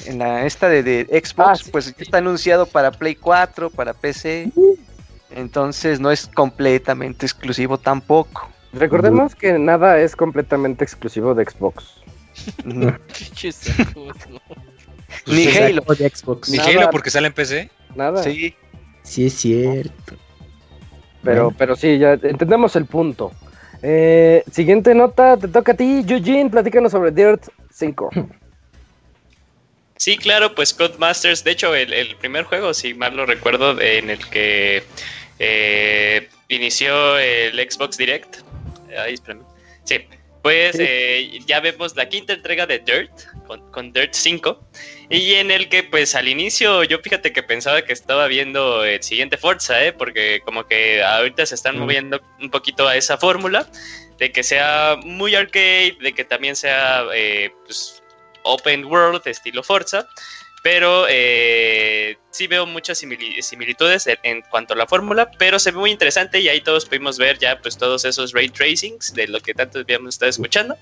en 0.08 0.18
la 0.20 0.45
esta 0.47 0.68
de, 0.68 0.82
de 0.82 1.06
Xbox, 1.24 1.39
Ah, 1.49 1.56
sí. 1.56 1.70
pues 1.72 1.86
ya 1.88 1.93
está 1.99 2.18
anunciado 2.18 2.66
para 2.66 2.91
Play 2.91 3.16
4, 3.16 3.70
para 3.70 3.93
PC. 3.93 4.52
Entonces 5.36 5.99
no 5.99 6.12
es 6.12 6.28
completamente 6.28 7.26
exclusivo 7.26 7.78
tampoco. 7.78 8.49
Recordemos 8.74 9.36
que 9.36 9.58
nada 9.60 9.99
es 9.99 10.16
completamente 10.16 10.84
exclusivo 10.84 11.34
de 11.36 11.45
Xbox. 11.45 12.01
¿no? 12.66 12.98
Ni 15.28 15.46
Pues, 15.46 15.58
Halo. 15.58 15.82
de 15.98 16.10
Xbox. 16.10 16.50
Ni 16.50 16.58
Nada. 16.58 16.70
Halo 16.70 16.89
porque 16.92 17.10
sale 17.10 17.28
en 17.28 17.34
PC. 17.34 17.70
Nada. 17.96 18.24
Sí. 18.24 18.56
Sí, 19.04 19.26
es 19.26 19.34
cierto. 19.34 20.16
Pero, 21.24 21.44
Bueno. 21.46 21.56
pero 21.58 21.76
sí, 21.76 21.98
ya 21.98 22.14
entendemos 22.14 22.76
el 22.76 22.86
punto. 22.86 23.32
Eh, 23.84 24.44
siguiente 24.52 24.94
nota, 24.96 25.38
te 25.38 25.48
toca 25.48 25.72
a 25.74 25.76
ti, 25.76 26.06
Eugene, 26.08 26.50
platícanos 26.50 26.92
sobre 26.92 27.12
Dirt 27.12 27.48
5. 27.72 28.10
Sí, 29.98 30.18
claro, 30.18 30.56
pues 30.56 30.74
Codemasters, 30.74 31.44
de 31.44 31.52
hecho, 31.52 31.76
el, 31.76 31.94
el 31.94 32.16
primer 32.16 32.44
juego, 32.46 32.74
si 32.74 32.94
mal 32.94 33.16
lo 33.16 33.26
recuerdo, 33.26 33.76
de- 33.76 34.00
en 34.00 34.10
el 34.10 34.20
que 34.30 34.84
eh, 35.39 36.28
inició 36.48 37.18
el 37.20 37.58
Xbox 37.70 37.98
Direct. 37.98 38.38
Ahí, 38.98 39.14
espérame. 39.14 39.44
Sí, 39.84 39.96
pues 40.42 40.76
eh, 40.80 41.39
ya 41.46 41.60
vemos 41.60 41.96
la 41.96 42.10
quinta 42.10 42.34
entrega 42.34 42.66
de 42.66 42.80
Dirt, 42.80 43.12
con, 43.46 43.72
con 43.72 43.94
Dirt 43.94 44.14
5, 44.14 44.60
y 45.10 45.34
en 45.36 45.52
el 45.52 45.70
que, 45.70 45.84
pues 45.84 46.16
al 46.16 46.28
inicio, 46.28 46.84
yo 46.84 47.00
fíjate 47.00 47.32
que 47.32 47.44
pensaba 47.44 47.84
que 47.84 47.94
estaba 47.94 48.28
viendo 48.28 48.84
el 48.84 49.04
siguiente 49.04 49.38
Forza, 49.38 49.84
¿eh? 49.84 49.94
porque 49.94 50.42
como 50.44 50.66
que 50.66 51.04
ahorita 51.04 51.46
se 51.46 51.56
están 51.56 51.78
moviendo 51.78 52.22
un 52.39 52.50
poquito 52.50 52.88
a 52.88 52.96
esa 52.96 53.18
fórmula 53.18 53.68
de 54.18 54.32
que 54.32 54.44
sea 54.44 54.98
muy 55.04 55.36
arcade, 55.36 55.98
de 56.00 56.14
que 56.14 56.24
también 56.24 56.56
sea 56.56 57.06
eh, 57.14 57.52
pues, 57.66 58.02
open 58.44 58.86
world 58.86 59.22
estilo 59.26 59.64
Forza, 59.64 60.08
pero 60.62 61.05
eh, 61.09 62.18
sí 62.30 62.47
veo 62.47 62.66
muchas 62.66 63.01
simili- 63.01 63.41
similitudes 63.41 64.05
en, 64.07 64.18
en 64.24 64.41
cuanto 64.43 64.74
a 64.74 64.78
la 64.78 64.86
fórmula, 64.88 65.32
pero 65.38 65.57
se 65.59 65.72
ve 65.72 65.78
muy 65.78 65.91
interesante 65.91 66.39
y 66.39 66.49
ahí 66.49 66.62
todos 66.62 66.86
pudimos 66.86 67.18
ver 67.18 67.39
ya 67.39 67.59
pues 67.59 67.78
todos 67.78 68.05
esos 68.05 68.32
ray 68.34 68.49
tracings 68.49 69.14
de 69.14 69.28
lo 69.28 69.39
que 69.39 69.53
tanto 69.53 69.80
habíamos 69.80 70.16
estado 70.16 70.30
escuchando. 70.30 70.78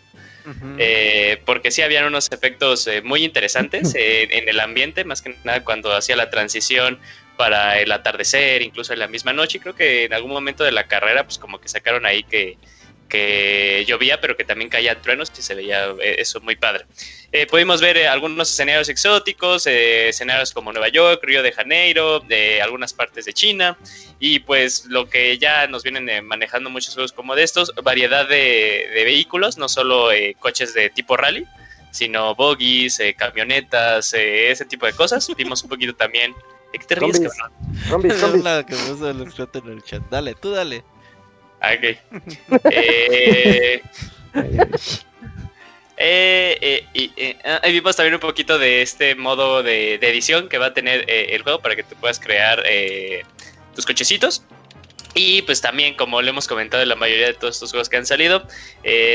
Eh, 0.79 1.41
porque 1.45 1.69
sí 1.69 1.81
habían 1.81 2.05
unos 2.05 2.31
efectos 2.31 2.87
eh, 2.87 3.01
muy 3.01 3.23
interesantes 3.23 3.93
eh, 3.95 4.27
en 4.31 4.49
el 4.49 4.59
ambiente, 4.59 5.03
más 5.03 5.21
que 5.21 5.35
nada 5.43 5.63
cuando 5.63 5.93
hacía 5.93 6.15
la 6.15 6.29
transición 6.29 6.99
para 7.37 7.79
el 7.79 7.91
atardecer, 7.91 8.61
incluso 8.61 8.91
en 8.93 8.99
la 8.99 9.07
misma 9.07 9.31
noche. 9.31 9.57
Y 9.57 9.61
creo 9.61 9.75
que 9.75 10.05
en 10.05 10.13
algún 10.13 10.31
momento 10.31 10.63
de 10.63 10.71
la 10.71 10.87
carrera, 10.87 11.23
pues 11.23 11.37
como 11.37 11.59
que 11.61 11.69
sacaron 11.69 12.05
ahí 12.05 12.23
que, 12.23 12.57
que 13.09 13.83
llovía, 13.87 14.21
pero 14.21 14.37
que 14.37 14.45
también 14.45 14.69
caía 14.69 15.01
truenos 15.01 15.31
y 15.37 15.41
se 15.41 15.55
veía 15.55 15.87
eh, 16.01 16.15
eso 16.19 16.39
muy 16.41 16.55
padre. 16.55 16.85
Eh, 17.31 17.45
pudimos 17.47 17.81
ver 17.81 17.97
eh, 17.97 18.07
algunos 18.07 18.49
escenarios 18.49 18.87
exóticos, 18.89 19.67
eh, 19.67 20.09
escenarios 20.09 20.53
como 20.53 20.71
Nueva 20.71 20.87
York, 20.89 21.19
Río 21.23 21.43
de 21.43 21.51
Janeiro, 21.51 22.19
de 22.21 22.61
algunas 22.61 22.93
partes 22.93 23.25
de 23.25 23.33
China, 23.33 23.77
y 24.19 24.39
pues 24.39 24.85
lo 24.85 25.09
que 25.09 25.37
ya 25.37 25.67
nos 25.67 25.83
vienen 25.83 26.07
eh, 26.09 26.21
manejando 26.21 26.69
muchos 26.69 26.93
juegos 26.93 27.11
como 27.11 27.35
de 27.35 27.43
estos, 27.43 27.71
variedad 27.83 28.27
de, 28.27 28.89
de 28.93 29.03
vehículos, 29.03 29.57
no 29.57 29.67
solo 29.67 30.11
eh, 30.11 30.35
coches 30.39 30.73
de 30.73 30.89
tipo 30.89 31.17
rally, 31.17 31.45
sino 31.91 32.35
bogies, 32.35 32.99
eh, 32.99 33.15
camionetas, 33.15 34.13
eh, 34.13 34.51
ese 34.51 34.65
tipo 34.65 34.85
de 34.85 34.93
cosas. 34.93 35.27
Vimos 35.37 35.63
un 35.63 35.69
poquito 35.69 35.95
también. 35.95 36.33
¿De 36.71 36.79
qué 36.79 36.85
te 36.85 36.95
ríes, 36.95 37.19
cabrón? 37.19 37.51
Zombies, 37.87 38.13
Es 38.21 38.21
zombies. 38.21 38.43
la 38.43 38.65
que 38.65 38.75
en 38.75 39.67
el 39.69 39.83
chat. 39.83 40.03
Dale, 40.09 40.35
tú 40.35 40.51
dale. 40.51 40.83
Ah, 41.61 41.73
ok. 41.73 41.97
Eh, 42.71 43.81
Eh, 46.01 46.85
eh, 46.93 47.09
eh, 47.17 47.37
ah, 47.43 47.67
y 47.67 47.73
vimos 47.73 47.93
también 47.97 48.13
un 48.13 48.21
poquito 48.21 48.57
de 48.57 48.81
este 48.81 49.15
modo 49.15 49.61
de, 49.63 49.95
edición 49.95 50.47
que 50.47 50.57
va 50.57 50.67
a 50.67 50.73
tener 50.73 51.03
el 51.09 51.43
juego 51.43 51.59
para 51.59 51.75
que 51.75 51.83
tú 51.83 51.93
puedas 51.99 52.19
crear 52.19 52.63
tus 53.75 53.85
cochecitos. 53.85 54.41
Y 55.13 55.41
pues 55.41 55.59
también, 55.59 55.95
como 55.95 56.21
le 56.21 56.29
hemos 56.29 56.47
comentado 56.47 56.81
en 56.83 56.89
la 56.89 56.95
mayoría 56.95 57.27
de 57.27 57.33
todos 57.33 57.55
estos 57.55 57.71
juegos 57.71 57.89
que 57.89 57.97
han 57.97 58.05
salido, 58.05 58.47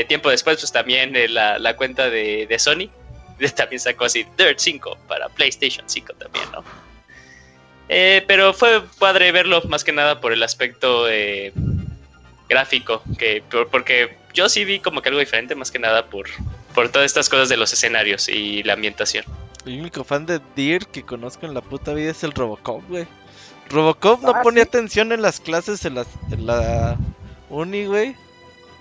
tiempo 0.07 0.29
después, 0.29 0.59
pues 0.59 0.71
también 0.71 1.13
la, 1.33 1.75
cuenta 1.75 2.11
de, 2.11 2.55
Sony 2.59 2.91
también 3.55 3.79
sacó 3.79 4.05
así 4.05 4.23
Dirt 4.37 4.59
5 4.59 4.95
para 5.07 5.27
PlayStation 5.29 5.89
5 5.89 6.13
también, 6.19 6.45
¿no? 6.51 6.63
Eh, 7.87 8.23
pero 8.27 8.53
fue 8.53 8.81
padre 8.99 9.31
verlo 9.31 9.61
más 9.63 9.83
que 9.83 9.91
nada 9.91 10.19
por 10.19 10.31
el 10.31 10.41
aspecto 10.41 11.05
gráfico, 12.49 13.01
que 13.17 13.43
por- 13.49 13.67
porque 13.69 14.17
yo 14.33 14.49
sí 14.49 14.65
vi 14.65 14.79
como 14.79 15.01
que 15.01 15.09
algo 15.09 15.19
diferente 15.19 15.55
más 15.55 15.71
que 15.71 15.79
nada 15.79 16.07
por, 16.07 16.25
por 16.73 16.89
todas 16.89 17.05
estas 17.05 17.29
cosas 17.29 17.49
de 17.49 17.57
los 17.57 17.71
escenarios 17.73 18.27
y 18.29 18.63
la 18.63 18.73
ambientación. 18.73 19.25
El 19.65 19.79
único 19.79 20.03
fan 20.03 20.25
de 20.25 20.39
Deer 20.55 20.85
que 20.87 21.03
conozco 21.03 21.45
en 21.45 21.53
la 21.53 21.61
puta 21.61 21.93
vida 21.93 22.11
es 22.11 22.23
el 22.23 22.31
Robocop, 22.33 22.87
güey. 22.87 23.07
Robocop 23.69 24.21
no 24.21 24.29
Ah, 24.35 24.41
ponía 24.43 24.63
¿sí? 24.63 24.67
atención 24.69 25.11
en 25.11 25.21
las 25.23 25.39
clases 25.39 25.85
en, 25.85 25.95
las, 25.95 26.07
en 26.31 26.45
la 26.45 26.97
uni, 27.49 27.85
güey. 27.85 28.15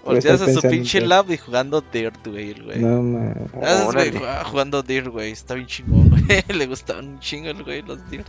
Volteas 0.05 0.43
a 0.43 0.53
su 0.53 0.61
pinche 0.61 1.01
que- 1.01 1.07
lab 1.07 1.31
y 1.31 1.39
jugando 1.39 1.81
Dirt, 1.81 2.27
güey, 2.27 2.51
el 2.51 2.62
güey. 2.65 2.79
No. 2.81 3.33
Ah, 3.62 3.87
jugaba 3.91 4.45
jugando 4.45 4.83
Dirt, 4.83 5.07
güey. 5.07 5.31
Está 5.33 5.55
bien 5.55 5.67
chingón, 5.67 6.11
güey. 6.27 6.43
le 6.49 6.67
gustaban 6.67 7.09
un 7.09 7.21
chingo 7.21 7.49
el 7.49 7.62
güey 7.62 7.81
los 7.81 8.11
Dirt. 8.11 8.27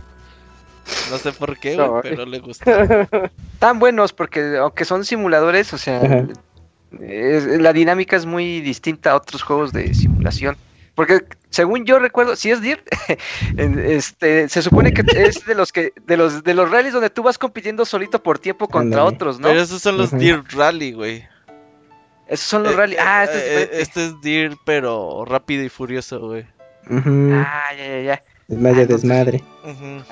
No 1.11 1.17
sé 1.17 1.31
por 1.33 1.57
qué, 1.57 1.75
güey, 1.75 1.87
No, 1.87 1.99
pero 2.01 2.25
le 2.25 2.39
gusta. 2.39 3.31
Tan 3.59 3.79
buenos 3.79 4.13
porque 4.13 4.57
aunque 4.57 4.85
son 4.85 5.05
simuladores, 5.05 5.73
o 5.73 5.77
sea, 5.77 6.25
es- 6.99 7.45
la 7.45 7.73
dinámica 7.73 8.15
es 8.15 8.25
muy 8.25 8.61
distinta 8.61 9.11
a 9.11 9.15
otros 9.15 9.43
juegos 9.43 9.71
de 9.73 9.93
simulación. 9.93 10.57
Porque 10.95 11.25
según 11.49 11.83
yo 11.85 11.99
recuerdo, 11.99 12.37
si 12.37 12.51
es 12.51 12.61
Dirt, 12.61 12.87
en- 13.57 13.79
este, 13.79 14.47
se 14.47 14.61
supone 14.61 14.93
que 14.93 15.03
es 15.13 15.45
de 15.45 15.53
los 15.55 15.71
que 15.73 15.91
de 16.05 16.15
los 16.17 16.43
de 16.43 16.53
los 16.53 16.71
rallies 16.71 16.93
donde 16.93 17.09
tú 17.09 17.21
vas 17.23 17.37
compitiendo 17.37 17.83
solito 17.85 18.23
por 18.23 18.39
tiempo 18.39 18.67
contra 18.69 19.03
otros, 19.03 19.39
¿no? 19.39 19.49
Pero 19.49 19.61
esos 19.61 19.81
son 19.81 19.97
los. 19.97 20.11
Dirt 20.17 20.51
Rally, 20.53 20.93
güey. 20.93 21.27
Esos 22.27 22.47
son 22.47 22.63
los 22.63 22.73
Eh, 22.73 22.77
rallies. 22.77 22.99
Ah, 23.01 23.25
este 23.25 23.37
eh, 23.37 23.63
es 23.63 23.69
eh, 23.69 23.81
este 23.81 24.05
es 24.05 24.21
Dirt, 24.21 24.57
pero 24.65 25.25
rápido 25.25 25.63
y 25.63 25.69
furioso, 25.69 26.19
güey. 26.21 26.45
Ah, 26.89 27.69
ya, 27.77 27.85
ya, 27.87 28.01
ya. 28.01 28.23
Es 28.47 28.57
más 28.57 28.73
ah, 28.73 28.75
de 28.75 28.81
entonces- 28.83 29.01
desmadre. 29.01 29.43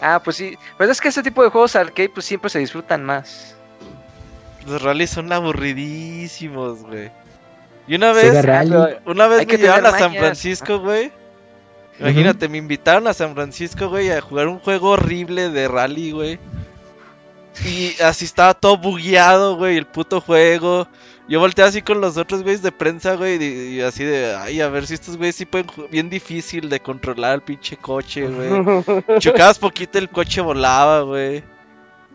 Ah, 0.02 0.22
pues 0.24 0.38
sí. 0.38 0.58
Pero 0.78 0.92
es 0.92 1.00
que 1.00 1.10
este 1.10 1.24
tipo 1.24 1.44
de 1.44 1.50
juegos 1.50 1.76
arcade 1.76 2.10
pues 2.10 2.26
siempre 2.26 2.50
se 2.50 2.60
disfrutan 2.60 3.04
más. 3.04 3.56
Los 4.66 4.82
rallies 4.82 5.10
son 5.10 5.32
aburridísimos, 5.32 6.84
güey. 6.84 7.12
Y 7.88 7.96
una 7.96 8.14
vez, 8.14 8.32
una 9.06 9.28
vez 9.28 9.40
Hay 9.40 9.46
me 9.46 9.52
que 9.52 9.58
llevaron 9.58 9.86
a 9.86 9.98
San. 9.98 10.14
Francisco, 10.14 10.80
güey. 10.80 11.12
Imagínate, 12.00 12.48
me 12.48 12.58
invitaron 12.58 13.08
a 13.08 13.14
San 13.14 13.36
Francisco, 13.36 13.90
güey, 13.90 14.10
a 14.10 14.22
jugar 14.22 14.48
un 14.48 14.60
juego 14.60 14.92
horrible 14.92 15.50
de 15.50 15.68
rally, 15.68 16.12
güey. 16.12 16.40
Y 17.66 18.02
así 18.02 18.26
estaba 18.26 18.54
todo 18.54 18.78
bugueado, 18.78 19.58
güey, 19.58 19.78
el 19.78 19.86
puto 19.86 20.22
juego. 20.22 20.88
Yo 21.28 21.40
volteé 21.40 21.64
así 21.64 21.82
con 21.82 22.02
los 22.02 22.18
otros 22.18 22.44
güeyes 22.44 22.62
de 22.62 22.72
prensa, 22.72 23.16
güey, 23.16 23.42
y, 23.42 23.78
y 23.78 23.82
así 23.82 24.04
de, 24.04 24.36
ay, 24.36 24.60
a 24.60 24.68
ver 24.70 24.86
si 24.86 24.94
estos 24.94 25.18
güeyes 25.18 25.36
sí 25.36 25.46
pueden, 25.46 25.68
bien 25.90 26.10
difícil 26.10 26.70
de 26.70 26.80
controlar 26.82 27.36
el 27.36 27.42
pinche 27.42 27.78
coche, 27.78 28.28
güey. 28.28 28.50
Chocabas 29.20 29.58
poquito, 29.58 29.98
el 29.98 30.10
coche 30.10 30.42
volaba, 30.42 31.02
güey. 31.02 31.44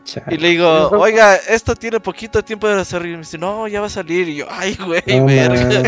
Chale. 0.09 0.35
Y 0.35 0.39
le 0.39 0.49
digo, 0.49 0.89
oiga, 0.91 1.37
esto 1.37 1.75
tiene 1.77 2.01
poquito 2.01 2.43
tiempo 2.43 2.67
de 2.67 2.77
desarrollo. 2.77 3.11
Y 3.11 3.17
me 3.17 3.19
dice, 3.23 3.37
no, 3.37 3.69
ya 3.69 3.81
va 3.83 3.89
a 3.89 3.91
salir. 3.91 4.27
Y 4.29 4.37
yo, 4.37 4.47
ay, 4.49 4.75
güey, 4.77 5.03
No, 5.07 5.27
verga. 5.27 5.83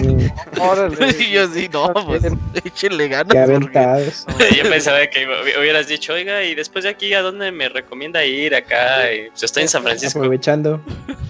Órale. 0.60 1.16
y 1.18 1.30
yo 1.30 1.44
así, 1.44 1.70
no, 1.72 1.90
pues, 1.94 2.22
échenle 2.62 3.08
ganas. 3.08 3.32
Qué 3.32 3.52
porque-. 3.52 4.54
Yo 4.56 4.68
pensaba 4.68 5.06
que 5.06 5.26
hubi- 5.26 5.58
hubieras 5.58 5.88
dicho, 5.88 6.12
oiga, 6.12 6.42
y 6.44 6.54
después 6.54 6.84
de 6.84 6.90
aquí, 6.90 7.14
¿a 7.14 7.22
dónde 7.22 7.50
me 7.50 7.68
recomienda 7.70 8.22
ir 8.24 8.54
acá? 8.54 9.10
Y, 9.12 9.30
pues, 9.30 9.42
estoy 9.42 9.62
en 9.62 9.68
San 9.70 9.82
Francisco. 9.82 10.18
Aprovechando. 10.18 10.80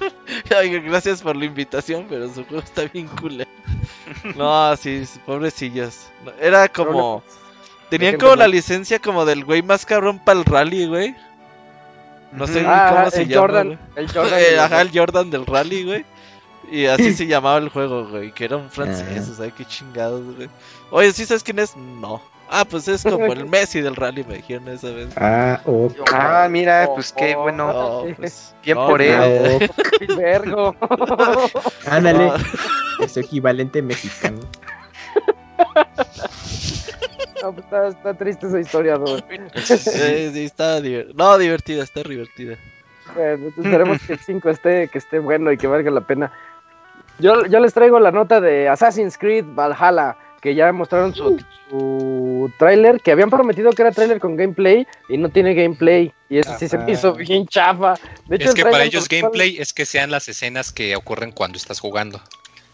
Ay, 0.57 0.71
gracias 0.81 1.23
por 1.23 1.37
la 1.37 1.45
invitación, 1.45 2.07
pero 2.09 2.27
su 2.29 2.45
juego 2.45 2.63
está 2.65 2.83
bien 2.93 3.09
cool. 3.21 3.47
No, 4.37 4.77
sí, 4.77 5.07
sí, 5.07 5.21
pobrecillos. 5.25 6.09
Era 6.41 6.69
como... 6.69 7.23
Tenían 7.89 8.19
como 8.19 8.37
la 8.37 8.47
licencia 8.47 9.01
como 9.01 9.25
del 9.25 9.45
güey 9.45 9.63
más 9.63 9.85
cabrón 9.85 10.21
para 10.21 10.39
el 10.39 10.45
rally, 10.45 10.87
güey. 10.87 11.17
No 12.33 12.47
sé 12.47 12.61
ni 12.61 12.67
Ah, 12.69 12.93
cómo 12.97 13.11
se 13.11 13.23
el 13.23 13.29
llama. 13.29 13.41
Jordan. 13.41 13.67
güey. 13.67 13.79
El 13.97 14.13
Jordan. 14.13 14.39
Eh, 14.41 14.59
Ajá, 14.59 14.81
el 14.83 14.91
Jordan 14.99 15.31
del 15.31 15.47
rally, 15.47 15.85
güey. 15.85 16.05
Y 16.71 16.87
así 16.87 17.15
se 17.15 17.27
llamaba 17.27 17.59
el 17.59 17.69
juego, 17.69 18.07
güey. 18.07 18.33
Que 18.33 18.45
era 18.45 18.57
un 18.57 18.71
francés, 18.71 19.27
Ah. 19.29 19.33
o 19.33 19.35
sea, 19.35 19.51
qué 19.51 19.65
chingados, 19.65 20.23
güey. 20.37 20.49
Oye, 20.91 21.13
¿sí 21.13 21.27
sabes 21.27 21.43
quién 21.43 21.59
es? 21.59 21.77
No. 21.77 22.23
Ah, 22.53 22.65
pues 22.69 22.87
es 22.89 23.03
como 23.05 23.27
el 23.33 23.47
Messi 23.49 23.81
del 23.81 23.95
rally, 23.97 24.25
me 24.25 24.37
dijeron 24.37 24.69
esa 24.69 24.91
vez. 24.91 25.09
Ah, 25.17 25.61
oh. 25.67 25.91
Ah, 26.13 26.49
mira, 26.51 26.89
pues 26.95 27.13
qué 27.13 27.35
bueno. 27.37 27.73
No, 27.73 28.15
pues. 28.17 28.55
Bien 28.65 28.77
no, 28.79 28.87
por 28.89 29.03
él. 29.03 29.15
Ah, 29.15 29.67
oh. 30.09 30.17
Vergo. 30.17 30.77
Ándale. 31.89 32.33
Es 33.01 33.17
equivalente 33.17 33.83
mexicano. 33.83 34.41
No, 37.43 37.53
pues, 37.53 37.65
está, 37.65 37.89
está 37.89 38.15
triste 38.15 38.47
esa 38.47 38.61
historia, 38.61 38.97
¿no? 38.97 39.19
Sí, 39.57 39.77
sí, 39.79 40.45
está 40.45 40.81
divertida. 40.81 41.15
No, 41.17 41.39
divertida, 41.39 41.83
está 41.83 42.03
divertida. 42.03 42.57
Bueno, 43.15 43.49
esperemos 43.49 43.99
que 44.07 44.13
el 44.15 44.19
5 44.19 44.51
esté, 44.51 44.89
que 44.89 44.99
esté 44.99 45.19
bueno 45.19 45.51
y 45.53 45.57
que 45.57 45.67
valga 45.67 45.91
la 45.91 46.03
pena. 46.03 46.33
Yo, 47.19 47.45
yo 47.47 47.61
les 47.61 47.75
traigo 47.75 47.99
la 48.01 48.13
nota 48.13 48.41
de 48.41 48.69
Assassin's 48.69 49.19
Creed 49.19 49.45
Valhalla, 49.55 50.17
que 50.41 50.55
ya 50.55 50.73
mostraron 50.73 51.15
su, 51.15 51.39
su 51.69 52.51
tráiler, 52.59 53.01
que 53.01 53.13
habían 53.13 53.31
prometido 53.31 53.71
que 53.73 53.83
era 53.83 53.93
tráiler 53.93 54.21
con 54.21 54.37
gameplay 54.37 54.87
y 55.09 55.19
no 55.19 55.29
tiene 55.29 55.55
gameplay. 55.55 56.13
Y 56.29 56.39
eso 56.39 56.57
sí 56.59 56.69
se 56.69 56.79
me 56.79 56.93
hizo 56.93 57.15
bien 57.15 57.47
chafa. 57.47 57.95
De 58.27 58.37
hecho, 58.37 58.45
Es 58.45 58.51
el 58.51 58.57
que 58.57 58.71
para 58.71 58.85
ellos 58.85 59.09
gameplay 59.09 59.59
es 59.59 59.73
que 59.73 59.85
sean 59.85 60.11
las 60.11 60.29
escenas 60.29 60.73
que 60.73 60.97
ocurren 60.97 61.33
cuando 61.33 61.59
estás 61.59 61.81
jugando. 61.81 62.23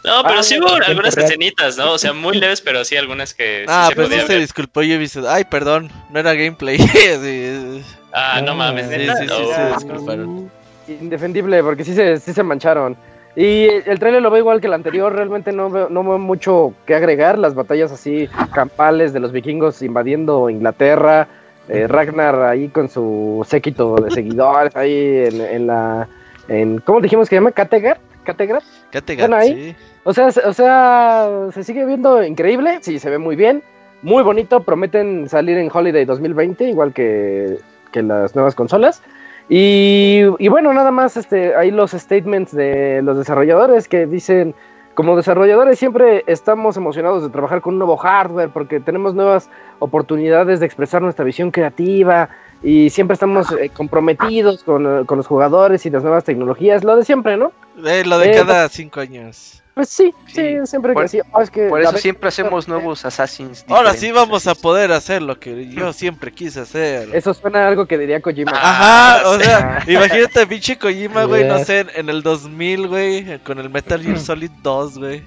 No, 0.06 0.22
pero 0.22 0.38
Ah, 0.38 0.42
sí 0.42 0.56
no, 0.58 0.66
hubo 0.66 0.74
algunas 0.76 1.16
escenitas, 1.16 1.76
¿no? 1.76 1.92
O 1.92 1.98
sea, 1.98 2.12
muy 2.12 2.38
leves, 2.38 2.60
pero 2.60 2.84
sí 2.84 2.96
algunas 2.96 3.34
que 3.34 3.60
sí 3.60 3.66
Ah, 3.68 3.86
se 3.88 3.96
pero 3.96 4.06
podía 4.08 4.22
sí 4.22 4.26
se 4.28 4.38
disculpó 4.38 4.82
y 4.82 4.96
dice, 4.96 5.20
ay, 5.28 5.44
perdón, 5.44 5.90
no 6.10 6.20
era 6.20 6.32
gameplay. 6.34 6.78
Sí, 7.22 7.82
Ah, 8.12 8.40
no 8.40 8.52
No, 8.52 8.54
mames, 8.54 8.86
sí, 8.88 8.94
sí, 8.94 9.06
sí, 9.18 9.26
No. 9.26 9.34
sí, 9.36 9.50
Ah, 9.54 9.74
disculparon. 9.76 10.50
Indefendible, 10.88 11.62
porque 11.62 11.84
sí 11.84 11.92
se, 11.94 12.18
sí 12.18 12.32
se 12.32 12.42
mancharon. 12.42 12.96
Y 13.34 13.64
el 13.66 13.98
tráiler 13.98 14.22
lo 14.22 14.30
veo 14.30 14.38
igual 14.40 14.60
que 14.62 14.66
el 14.68 14.72
anterior, 14.72 15.12
realmente 15.12 15.52
no 15.52 15.68
veo, 15.68 15.88
no 15.90 16.02
veo 16.02 16.18
mucho 16.18 16.72
que 16.86 16.94
agregar, 16.94 17.36
las 17.36 17.54
batallas 17.54 17.92
así 17.92 18.28
campales 18.54 19.12
de 19.12 19.20
los 19.20 19.32
vikingos 19.32 19.82
invadiendo 19.82 20.48
Inglaterra, 20.48 21.28
eh, 21.68 21.86
Ragnar 21.88 22.40
ahí 22.44 22.68
con 22.68 22.88
su 22.88 23.44
séquito 23.46 23.96
de 23.96 24.10
seguidores 24.12 24.74
ahí 24.76 25.24
en, 25.26 25.40
en 25.42 25.66
la... 25.66 26.08
En, 26.48 26.78
¿Cómo 26.78 27.00
dijimos 27.00 27.28
que 27.28 27.34
se 27.34 27.40
llama? 27.40 27.50
¿Kattegat? 27.52 27.98
¿Kattegat? 28.26 28.62
Kattegat, 28.90 29.24
¿Están 29.24 29.40
ahí? 29.40 29.54
sí. 29.54 29.76
O 30.04 30.12
sea, 30.12 30.30
se- 30.30 30.46
o 30.46 30.52
sea, 30.52 31.28
se 31.52 31.64
sigue 31.64 31.84
viendo 31.86 32.22
increíble, 32.22 32.78
sí, 32.82 32.98
se 32.98 33.08
ve 33.10 33.18
muy 33.18 33.36
bien, 33.36 33.62
muy 34.02 34.22
bonito, 34.22 34.60
prometen 34.62 35.28
salir 35.28 35.56
en 35.58 35.70
Holiday 35.72 36.04
2020, 36.04 36.64
igual 36.68 36.92
que, 36.92 37.58
que 37.92 38.02
las 38.02 38.34
nuevas 38.34 38.54
consolas. 38.54 39.02
Y, 39.48 40.22
y 40.38 40.48
bueno, 40.48 40.72
nada 40.72 40.90
más 40.90 41.16
este, 41.16 41.54
ahí 41.54 41.70
los 41.70 41.92
statements 41.92 42.52
de 42.54 43.00
los 43.02 43.16
desarrolladores 43.16 43.88
que 43.88 44.06
dicen, 44.06 44.54
como 44.94 45.16
desarrolladores 45.16 45.78
siempre 45.78 46.24
estamos 46.26 46.76
emocionados 46.76 47.22
de 47.22 47.28
trabajar 47.30 47.60
con 47.60 47.74
un 47.74 47.78
nuevo 47.78 47.96
hardware 47.96 48.48
porque 48.48 48.80
tenemos 48.80 49.14
nuevas 49.14 49.48
oportunidades 49.78 50.58
de 50.60 50.66
expresar 50.66 51.00
nuestra 51.02 51.24
visión 51.24 51.50
creativa 51.50 52.28
y 52.62 52.90
siempre 52.90 53.14
estamos 53.14 53.50
eh, 53.52 53.70
comprometidos 53.70 54.62
con, 54.64 55.04
con 55.04 55.18
los 55.18 55.26
jugadores 55.26 55.84
y 55.86 55.90
las 55.90 56.02
nuevas 56.02 56.24
tecnologías, 56.24 56.84
lo 56.84 56.96
de 56.96 57.04
siempre, 57.04 57.36
¿no? 57.36 57.52
Eh, 57.84 58.04
lo 58.04 58.18
de 58.18 58.30
Eh, 58.30 58.34
cada 58.34 58.68
cinco 58.68 59.00
años. 59.00 59.62
Pues 59.74 59.90
sí, 59.90 60.14
sí, 60.26 60.32
Sí. 60.34 60.56
siempre 60.66 60.94
Por- 60.94 61.02
que 61.02 61.08
sí. 61.08 61.20
Oh, 61.32 61.42
es 61.42 61.50
que 61.50 61.68
Por 61.68 61.80
a 61.80 61.82
eso 61.90 61.98
siempre 61.98 62.28
hacemos 62.28 62.66
nuevos 62.66 63.04
Assassins. 63.04 63.62
Ahora 63.68 63.92
sí 63.92 64.10
vamos 64.10 64.46
a 64.46 64.54
poder 64.54 64.90
hacer 64.90 65.20
lo 65.20 65.38
que 65.38 65.68
yo 65.68 65.92
siempre 65.92 66.32
quise 66.32 66.60
hacer. 66.60 67.14
Eso 67.14 67.34
suena 67.34 67.64
a 67.64 67.68
algo 67.68 67.84
que 67.84 67.98
diría 67.98 68.22
Kojima. 68.22 68.52
Ajá, 68.54 69.28
o 69.28 69.38
sea, 69.38 69.82
imagínate 69.86 70.46
pinche 70.46 70.78
Kojima, 70.78 71.24
güey, 71.24 71.44
no 71.44 71.58
sé, 71.58 71.80
en, 71.80 71.90
en 71.94 72.08
el 72.08 72.22
2000, 72.22 72.88
güey, 72.88 73.38
con 73.40 73.58
el 73.58 73.68
Metal 73.68 74.02
Gear 74.02 74.18
Solid 74.18 74.50
2, 74.62 74.98
güey. 74.98 75.22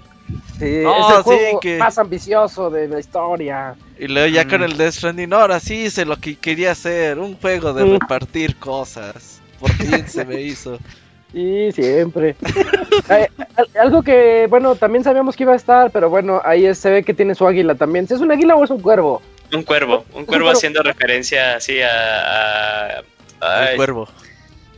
Sí, 0.59 0.81
No, 0.83 0.91
es 1.09 1.17
el 1.17 1.17
sí, 1.17 1.23
juego 1.23 1.59
que- 1.61 1.77
más 1.77 1.97
ambicioso 1.97 2.69
de 2.69 2.87
la 2.89 2.99
historia. 2.99 3.75
Y 3.97 4.07
luego 4.07 4.27
ya 4.27 4.47
con 4.47 4.61
el 4.63 4.75
Death 4.77 4.93
Stranding, 4.93 5.33
ahora 5.33 5.59
sí 5.59 5.85
hice 5.85 6.05
lo 6.05 6.17
que 6.17 6.35
quería 6.37 6.71
hacer, 6.71 7.17
un 7.19 7.35
juego 7.37 7.73
de 7.73 7.85
Mm. 7.85 7.93
repartir 7.99 8.55
cosas. 8.57 9.41
Por 9.59 9.71
fin 9.71 10.07
se 10.07 10.25
me 10.25 10.41
hizo. 10.41 10.77
Sí, 11.31 11.71
siempre. 11.73 12.35
Eh, 13.09 13.27
al- 13.55 13.69
algo 13.79 14.01
que, 14.01 14.47
bueno, 14.49 14.75
también 14.75 15.03
sabíamos 15.03 15.35
que 15.35 15.43
iba 15.43 15.53
a 15.53 15.55
estar, 15.55 15.91
pero 15.91 16.09
bueno, 16.09 16.41
ahí 16.43 16.73
se 16.75 16.89
ve 16.89 17.03
que 17.03 17.13
tiene 17.13 17.35
su 17.35 17.45
águila 17.47 17.75
también. 17.75 18.07
¿Si 18.07 18.13
es 18.15 18.19
un 18.19 18.31
águila 18.31 18.55
o 18.55 18.63
es 18.63 18.69
un 18.71 18.81
cuervo? 18.81 19.21
Un 19.53 19.63
cuervo, 19.63 19.97
un 20.13 20.25
cuervo 20.25 20.25
cuervo. 20.25 20.49
haciendo 20.49 20.81
referencia 20.83 21.55
así 21.55 21.79
a. 21.81 22.97
a- 22.97 22.99
El 22.99 23.03
ay, 23.41 23.75
cuervo. 23.77 24.07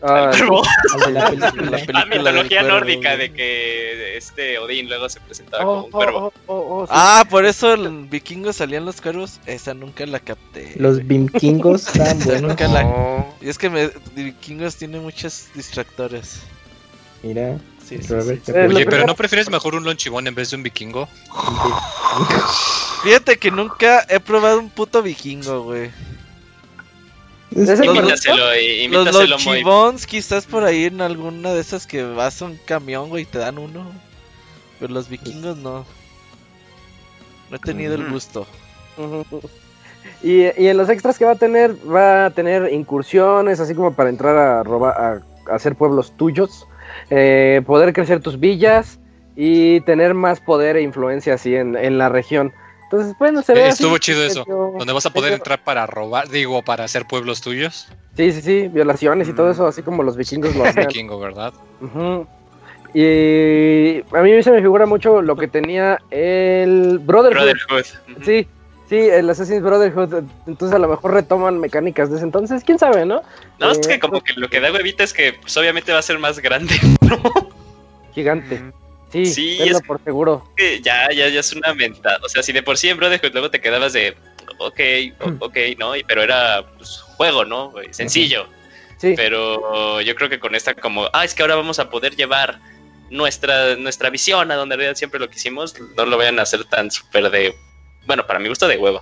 Ah, 0.04 0.32
cuervo. 0.32 0.64
La 1.12 1.28
película. 1.78 2.06
Mitología 2.06 2.62
cuervo, 2.62 2.80
nórdica 2.80 3.18
de 3.18 3.34
que 3.34 4.18
este 4.18 4.58
Odín 4.60 4.88
luego 4.90 5.08
se 5.10 5.20
presentaba 5.20 5.64
oh, 5.64 5.68
como 5.68 5.86
un 5.86 5.92
cuervo. 5.92 6.34
oh, 6.48 6.54
oh, 6.56 6.78
oh, 6.82 6.86
sí. 6.88 6.92
Ah, 6.96 7.26
por 7.30 7.46
eso 7.46 7.74
en 7.74 8.10
vikingos 8.10 8.56
salían 8.56 8.86
los 8.86 9.00
cuervos. 9.00 9.40
Esa 9.46 9.74
nunca 9.74 10.06
la 10.06 10.20
capté. 10.20 10.74
Los 10.76 11.06
están 11.88 12.18
Esa 12.18 12.26
buenos. 12.26 12.42
nunca 12.42 12.68
la- 12.68 12.84
No. 12.84 13.36
Y 13.42 13.50
es 13.50 13.58
que 13.58 13.70
me, 13.70 13.92
vikingos 14.16 14.76
tiene 14.78 15.00
muchos 15.00 15.48
distractores. 15.54 16.42
Mira, 17.24 17.58
Sí, 17.88 17.98
sí, 18.02 18.08
Robert, 18.14 18.42
sí. 18.46 18.52
Eh, 18.56 18.68
Oye, 18.68 18.86
pero 18.86 19.06
¿no 19.06 19.16
prefieres 19.16 19.50
mejor 19.50 19.76
un 19.76 19.84
lonchibón 19.84 20.26
en 20.26 20.34
vez 20.34 20.50
de 20.52 20.56
un 20.56 20.64
vikingo? 20.64 21.10
Fíjate 23.04 23.38
que 23.38 23.52
nunca 23.52 24.06
he 24.10 24.20
probado 24.20 24.60
un 24.60 24.70
puto 24.70 25.02
vikingo, 25.02 25.64
güey. 25.64 25.92
Es 27.56 27.68
¿Es 27.70 27.80
el 27.82 27.88
que- 27.88 27.94
que- 27.94 28.00
Invítaselo, 28.00 28.56
y- 28.56 28.68
Los 28.78 28.86
invítaselo 28.86 29.38
muy. 29.40 29.46
lochibons 29.62 30.08
quizás 30.08 30.46
por 30.46 30.64
ahí 30.64 30.86
en 30.86 31.02
alguna 31.02 31.54
de 31.54 31.60
esas 31.62 31.86
que 31.86 32.04
vas 32.04 32.42
a 32.42 32.46
un 32.46 32.58
camión, 32.66 33.10
güey, 33.10 33.24
y 33.24 33.26
te 33.26 33.40
dan 33.40 33.58
uno. 33.58 33.92
Pero 34.80 34.94
los 34.94 35.10
vikingos 35.10 35.58
no. 35.58 35.86
No 37.50 37.56
he 37.58 37.60
tenido 37.60 37.96
el 37.96 38.10
gusto. 38.10 38.48
Y, 40.24 40.44
y 40.44 40.68
en 40.68 40.78
los 40.78 40.90
extras 40.90 41.18
que 41.20 41.26
va 41.26 41.32
a 41.32 41.36
tener, 41.36 41.76
va 41.90 42.26
a 42.28 42.30
tener 42.32 42.72
incursiones, 42.74 43.60
así 43.60 43.76
como 43.76 43.94
para 43.94 44.10
entrar 44.10 44.38
a 44.38 44.64
robar, 44.64 44.96
a, 45.00 45.52
a 45.52 45.56
hacer 45.56 45.76
pueblos 45.76 46.16
tuyos, 46.18 46.66
eh, 47.10 47.62
poder 47.66 47.94
crecer 47.94 48.22
tus 48.22 48.40
villas 48.40 49.00
y 49.36 49.82
tener 49.82 50.14
más 50.14 50.40
poder 50.40 50.78
e 50.78 50.82
influencia 50.82 51.34
así 51.36 51.56
en, 51.56 51.76
en 51.76 51.98
la 51.98 52.10
región. 52.10 52.54
Entonces, 52.92 53.16
bueno, 53.18 53.42
se 53.42 53.54
ve 53.54 53.62
Eh, 53.62 53.68
así, 53.70 53.84
estuvo 53.84 53.98
chido 54.00 54.22
eso. 54.26 54.44
Donde 54.46 54.92
vas 54.92 55.06
a 55.06 55.12
poder 55.12 55.32
entrar 55.32 55.64
para 55.64 55.88
robar, 55.88 56.28
digo, 56.28 56.62
para 56.62 56.84
hacer 56.84 57.06
pueblos 57.06 57.40
tuyos. 57.40 57.88
Sí, 58.18 58.34
sí, 58.34 58.42
sí, 58.42 58.68
violaciones 58.68 59.30
y 59.30 59.34
todo 59.34 59.48
Mm. 59.48 59.52
eso, 59.52 59.68
así 59.68 59.82
como 59.82 60.04
los 60.04 60.18
vikingos 60.18 60.54
lo 60.58 60.64
hacían. 60.66 60.88
Vikingo, 60.88 61.18
¿verdad? 61.18 61.54
Ujú. 61.80 62.28
Y 62.94 64.00
a 64.14 64.22
mí 64.22 64.44
se 64.44 64.52
me 64.52 64.60
figura 64.62 64.86
mucho 64.86 65.22
lo 65.22 65.38
que 65.38 65.48
tenía 65.48 66.02
el 66.12 67.00
Brotherhood. 67.00 67.54
Brotherhood. 67.70 67.86
Sí, 68.26 68.46
sí, 68.90 68.98
el 68.98 69.30
Assassin's 69.30 69.64
Brotherhood. 69.64 70.26
Entonces 70.46 70.76
a 70.76 70.80
lo 70.80 70.90
mejor 70.90 71.14
retoman 71.14 71.62
mecánicas 71.62 72.10
de 72.10 72.18
ese 72.18 72.26
entonces, 72.26 72.62
quién 72.66 72.78
sabe, 72.78 73.06
¿no? 73.06 73.22
No, 73.58 73.72
es 73.72 73.78
Eh, 73.78 73.82
que 73.88 74.00
como 74.02 74.20
que 74.20 74.34
lo 74.34 74.50
que 74.50 74.60
da 74.60 74.70
huevita 74.74 75.06
es 75.06 75.14
que 75.14 75.32
pues, 75.42 75.56
obviamente 75.56 75.94
va 75.94 76.00
a 76.00 76.02
ser 76.02 76.20
más 76.20 76.40
grande. 76.40 76.76
Gigante. 78.14 78.60
Mm. 78.60 78.81
Sí, 79.12 79.26
Sí, 79.26 79.58
es- 79.62 79.82
por 79.82 80.02
seguro. 80.04 80.48
que 80.56 80.82
ya, 80.82 81.10
ya, 81.12 81.28
ya 81.30 81.40
es 81.42 81.54
una 81.54 81.74
mentada. 81.74 82.20
O 82.24 82.30
sea, 82.30 82.42
si 82.44 82.54
de 82.54 82.64
por 82.64 82.78
sí 82.78 82.90
en 82.90 82.98
Brotherhood 82.98 83.32
luego 83.34 83.52
te 83.52 83.60
quedabas 83.60 83.94
de, 83.94 84.16
ok, 84.60 84.80
Hmm. 85.20 85.36
ok, 85.40 85.58
¿no? 85.78 85.96
Y- 85.96 86.04
Pero 86.04 86.22
era 86.24 86.66
pues, 86.78 87.00
juego, 87.18 87.44
¿no? 87.46 87.72
güey? 87.72 87.94
Sencillo. 87.94 88.48
Sí. 88.98 89.14
Pero 89.18 90.00
yo 90.02 90.16
creo 90.16 90.30
que 90.30 90.40
con 90.40 90.54
esta 90.56 90.74
como, 90.76 91.08
ah, 91.14 91.26
es 91.26 91.34
que 91.34 91.42
ahora 91.42 91.56
vamos 91.56 91.80
a 91.80 91.90
poder 91.90 92.16
llevar 92.16 92.60
nuestra, 93.10 93.76
nuestra 93.76 94.10
visión 94.10 94.52
a 94.52 94.56
donde 94.56 94.76
en 94.76 94.80
realidad 94.80 94.96
siempre 94.98 95.20
lo 95.20 95.30
quisimos, 95.30 95.76
no 95.98 96.06
lo 96.06 96.18
vayan 96.18 96.40
a 96.40 96.44
hacer 96.44 96.64
tan 96.66 96.90
súper 96.92 97.30
de, 97.32 97.54
bueno, 98.06 98.26
para 98.26 98.40
mi 98.40 98.48
gusto 98.48 98.68
de 98.68 98.78
huevo. 98.78 99.02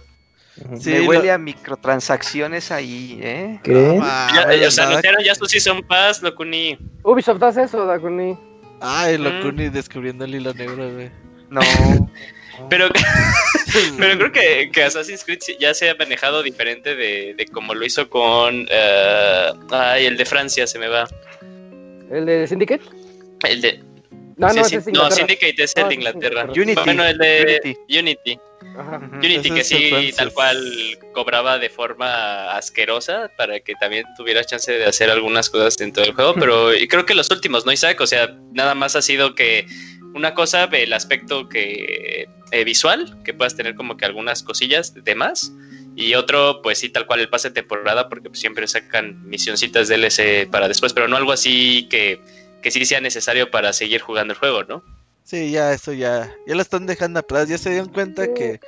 Sí, 0.80 0.90
Me 0.92 1.00
lo- 1.02 1.06
huele 1.10 1.32
a 1.32 1.38
microtransacciones 1.38 2.72
ahí, 2.72 3.20
¿eh? 3.22 3.60
¿Creen? 3.64 4.00
Ah, 4.04 4.46
Ya, 4.60 4.68
o 4.68 4.72
sea, 4.72 4.88
anunciaron 4.88 5.24
ya 5.24 5.36
su 5.36 5.46
Season 5.46 5.82
Pass, 5.84 6.22
Locuni. 6.22 6.78
Ubisoft 7.04 7.42
hace 7.44 7.64
eso, 7.64 7.86
Dakuni. 7.86 8.38
Ay, 8.82 9.18
Mm. 9.18 9.22
Locuni 9.24 9.70
descubriendo 9.70 10.26
el 10.26 10.36
hilo 10.36 10.54
negro, 10.54 10.92
güey. 10.94 11.10
No. 11.50 11.62
Pero, 12.70 12.90
pero 13.98 14.18
creo 14.18 14.32
que, 14.34 14.70
que 14.74 14.84
Assassin's 14.84 15.24
Creed 15.24 15.40
ya 15.62 15.74
se 15.74 15.90
ha 15.90 15.96
manejado 15.96 16.44
diferente 16.44 16.94
de, 16.94 17.34
de 17.34 17.46
como 17.46 17.74
lo 17.74 17.86
hizo 17.86 18.10
con... 18.10 18.68
eh, 18.70 19.50
ay, 19.72 20.06
el 20.06 20.18
de 20.18 20.26
Francia 20.26 20.68
se 20.68 20.78
me 20.78 20.90
va. 20.90 21.08
¿El 22.12 22.26
de 22.26 22.46
Syndicate? 22.48 22.84
El 23.48 23.62
de... 23.62 23.80
No, 24.36 24.50
sí, 24.50 24.58
no, 24.60 24.64
sí, 24.66 24.76
es 24.76 24.88
no. 24.88 25.10
Syndicate 25.10 25.64
es 25.64 25.74
No, 25.78 25.84
el 25.84 25.88
de. 25.88 25.96
Inglaterra. 25.96 26.44
Unity. 26.54 26.82
Bueno, 26.84 27.06
el 27.06 27.18
de 27.18 27.62
Unity. 27.88 27.98
Unity. 28.00 28.40
Ajá. 28.78 29.10
Unity 29.14 29.50
que 29.52 29.60
el 29.60 29.66
sí, 29.66 30.14
tal 30.16 30.34
cual 30.34 30.98
cobraba 31.14 31.58
de 31.60 31.70
forma 31.70 32.52
asquerosa 32.52 33.32
para 33.38 33.60
que 33.60 33.74
también 33.76 34.06
tuvieras 34.18 34.48
chance 34.48 34.72
de 34.72 34.86
hacer 34.86 35.10
algunas 35.10 35.50
cosas 35.50 35.78
dentro 35.78 36.04
del 36.04 36.14
juego, 36.14 36.34
pero 36.36 36.76
y 36.76 36.88
creo 36.88 37.06
que 37.06 37.14
los 37.14 37.30
últimos, 37.32 37.66
¿no, 37.66 37.72
Isaac? 37.72 38.00
O 38.02 38.08
sea, 38.08 38.36
nada 38.52 38.76
más 38.76 38.96
ha 38.96 39.02
sido 39.02 39.36
que 39.36 39.66
una 40.14 40.34
cosa, 40.34 40.66
el 40.66 40.94
aspecto 40.94 41.50
que 41.50 42.28
eh, 42.52 42.64
visual, 42.64 43.22
que 43.24 43.34
puedas 43.34 43.56
tener 43.56 43.76
como 43.76 43.98
que 43.98 44.06
algunas 44.06 44.44
cosillas 44.44 44.94
de 44.94 45.16
más, 45.16 45.52
y 45.96 46.16
otro, 46.16 46.62
pues 46.62 46.80
sí, 46.80 46.90
tal 46.90 47.06
cual 47.06 47.20
el 47.20 47.30
pase 47.30 47.50
de 47.50 47.56
temporada, 47.56 48.10
porque 48.10 48.30
pues, 48.30 48.40
siempre 48.40 48.68
sacan 48.68 49.22
misioncitas 49.28 49.90
DLC 49.90 50.50
para 50.50 50.68
después, 50.68 50.94
pero 50.94 51.08
no 51.08 51.18
algo 51.18 51.32
así 51.32 51.88
que, 51.90 52.22
que 52.62 52.72
sí 52.72 52.86
sea 52.86 53.02
necesario 53.02 53.52
para 53.52 53.74
seguir 53.74 54.02
jugando 54.02 54.34
el 54.34 54.40
juego, 54.40 54.64
¿no? 54.64 54.84
Sí, 55.30 55.52
ya, 55.52 55.74
eso 55.74 55.94
ya. 55.94 56.32
Ya 56.48 56.56
lo 56.56 56.62
están 56.64 56.88
dejando 56.88 57.20
atrás. 57.20 57.48
Ya 57.48 57.60
se 57.60 57.70
dieron 57.70 57.90
cuenta 57.90 58.34
que 58.34 58.60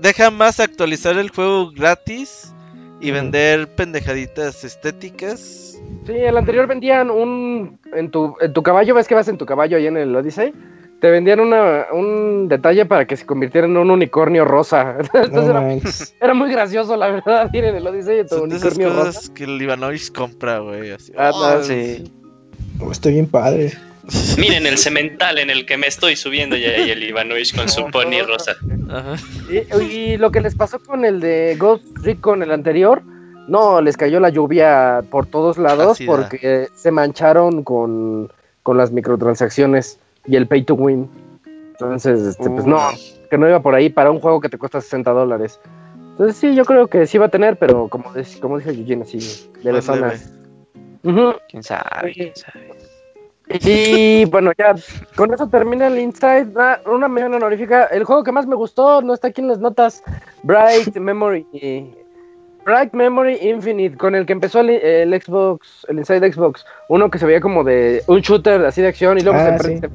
deja 0.00 0.30
más 0.30 0.60
actualizar 0.60 1.18
el 1.18 1.30
juego 1.30 1.72
gratis 1.72 2.52
y 3.00 3.10
vender 3.10 3.66
pendejaditas 3.74 4.62
estéticas. 4.62 5.76
Sí, 6.06 6.12
el 6.12 6.36
anterior 6.36 6.68
vendían 6.68 7.10
un. 7.10 7.80
En 7.92 8.12
tu, 8.12 8.36
en 8.40 8.52
tu 8.52 8.62
caballo, 8.62 8.94
ves 8.94 9.08
que 9.08 9.16
vas 9.16 9.26
en 9.26 9.38
tu 9.38 9.44
caballo 9.46 9.76
ahí 9.76 9.88
en 9.88 9.96
el 9.96 10.14
Odyssey. 10.14 10.52
Te 11.00 11.10
vendían 11.10 11.40
una, 11.40 11.86
un 11.92 12.46
detalle 12.46 12.86
para 12.86 13.06
que 13.06 13.16
se 13.16 13.26
convirtiera 13.26 13.66
en 13.66 13.76
un 13.76 13.90
unicornio 13.90 14.44
rosa. 14.44 14.98
Entonces 15.14 15.52
No 15.52 15.80
era, 16.20 16.34
muy 16.34 16.52
gracioso, 16.52 16.96
la 16.96 17.08
verdad, 17.08 17.50
ir 17.52 17.64
en 17.64 17.74
el 17.74 17.86
Odyssey 17.88 18.22
tu 18.24 18.36
Son 18.36 18.48
de 18.50 18.56
esas 18.56 18.74
unicornio 18.76 19.04
rosa. 19.04 19.18
cosas 19.18 19.30
que 19.30 19.44
el 19.44 19.60
Ivanovich 19.60 20.12
compra, 20.12 20.60
güey. 20.60 20.92
así. 20.92 21.12
Ah, 21.16 21.32
Oh, 21.34 21.56
no, 21.56 21.64
sí. 21.64 22.12
Oh, 22.80 22.92
está 22.92 23.08
bien 23.08 23.26
padre. 23.26 23.72
Miren 24.38 24.66
el 24.66 24.78
cemental 24.78 25.38
en 25.38 25.50
el 25.50 25.66
que 25.66 25.76
me 25.76 25.86
estoy 25.86 26.16
subiendo 26.16 26.56
ya 26.56 26.76
y 26.78 26.90
el 26.90 27.02
Ivanovich 27.02 27.54
con 27.54 27.68
su 27.68 27.86
pony 27.90 28.22
rosa. 28.26 28.56
Ajá. 28.88 29.16
Y, 29.50 29.82
y 29.82 30.16
lo 30.16 30.30
que 30.30 30.40
les 30.40 30.54
pasó 30.54 30.78
con 30.80 31.04
el 31.04 31.20
de 31.20 31.56
Ghost 31.58 31.84
Recon, 32.02 32.42
el 32.42 32.50
anterior, 32.50 33.02
no, 33.50 33.80
les 33.80 33.96
cayó 33.96 34.20
la 34.20 34.28
lluvia 34.28 35.02
por 35.10 35.26
todos 35.26 35.58
lados 35.58 35.98
porque 36.06 36.68
se 36.72 36.92
mancharon 36.92 37.64
con, 37.64 38.32
con 38.62 38.76
las 38.76 38.92
microtransacciones 38.92 39.98
y 40.24 40.36
el 40.36 40.46
pay 40.46 40.62
to 40.62 40.74
win. 40.74 41.10
Entonces, 41.72 42.20
este, 42.20 42.48
pues 42.48 42.64
no, 42.64 42.78
que 43.28 43.38
no 43.38 43.48
iba 43.48 43.60
por 43.60 43.74
ahí 43.74 43.90
para 43.90 44.10
un 44.10 44.20
juego 44.20 44.40
que 44.40 44.48
te 44.48 44.56
cuesta 44.56 44.80
60 44.80 45.10
dólares. 45.10 45.60
Entonces 46.12 46.36
sí, 46.36 46.54
yo 46.54 46.64
creo 46.64 46.86
que 46.86 47.06
sí 47.06 47.18
va 47.18 47.26
a 47.26 47.30
tener, 47.30 47.58
pero 47.58 47.88
como, 47.88 48.12
como 48.40 48.58
dijo 48.58 48.70
Eugene, 48.70 49.02
así, 49.02 49.18
de 49.64 49.72
las 49.72 49.84
zonas. 49.84 50.32
¿Quién 51.02 51.62
sabe? 51.62 52.12
¿Quién 52.12 52.32
sabe? 52.36 52.70
Y 53.52 54.24
bueno, 54.26 54.52
ya 54.56 54.74
con 55.16 55.32
eso 55.34 55.48
termina 55.48 55.88
el 55.88 55.98
Inside. 55.98 56.52
Ah, 56.56 56.80
una 56.86 57.08
mención 57.08 57.34
honorífica. 57.34 57.84
El 57.86 58.04
juego 58.04 58.22
que 58.22 58.32
más 58.32 58.46
me 58.46 58.54
gustó, 58.54 59.02
no 59.02 59.12
está 59.12 59.28
aquí 59.28 59.40
en 59.40 59.48
las 59.48 59.58
notas. 59.58 60.02
Bright 60.44 60.96
Memory. 60.96 61.46
Bright 62.64 62.92
Memory 62.92 63.38
Infinite, 63.48 63.96
con 63.96 64.14
el 64.14 64.26
que 64.26 64.32
empezó 64.34 64.60
el, 64.60 64.70
el 64.70 65.20
Xbox, 65.20 65.84
el 65.88 65.98
Inside 65.98 66.32
Xbox. 66.32 66.64
Uno 66.88 67.10
que 67.10 67.18
se 67.18 67.26
veía 67.26 67.40
como 67.40 67.64
de 67.64 68.02
un 68.06 68.20
shooter 68.20 68.64
así 68.66 68.82
de 68.82 68.88
acción 68.88 69.18
y 69.18 69.22
luego 69.22 69.38
Ah, 69.40 69.58
se, 69.58 69.78
sí. 69.78 69.86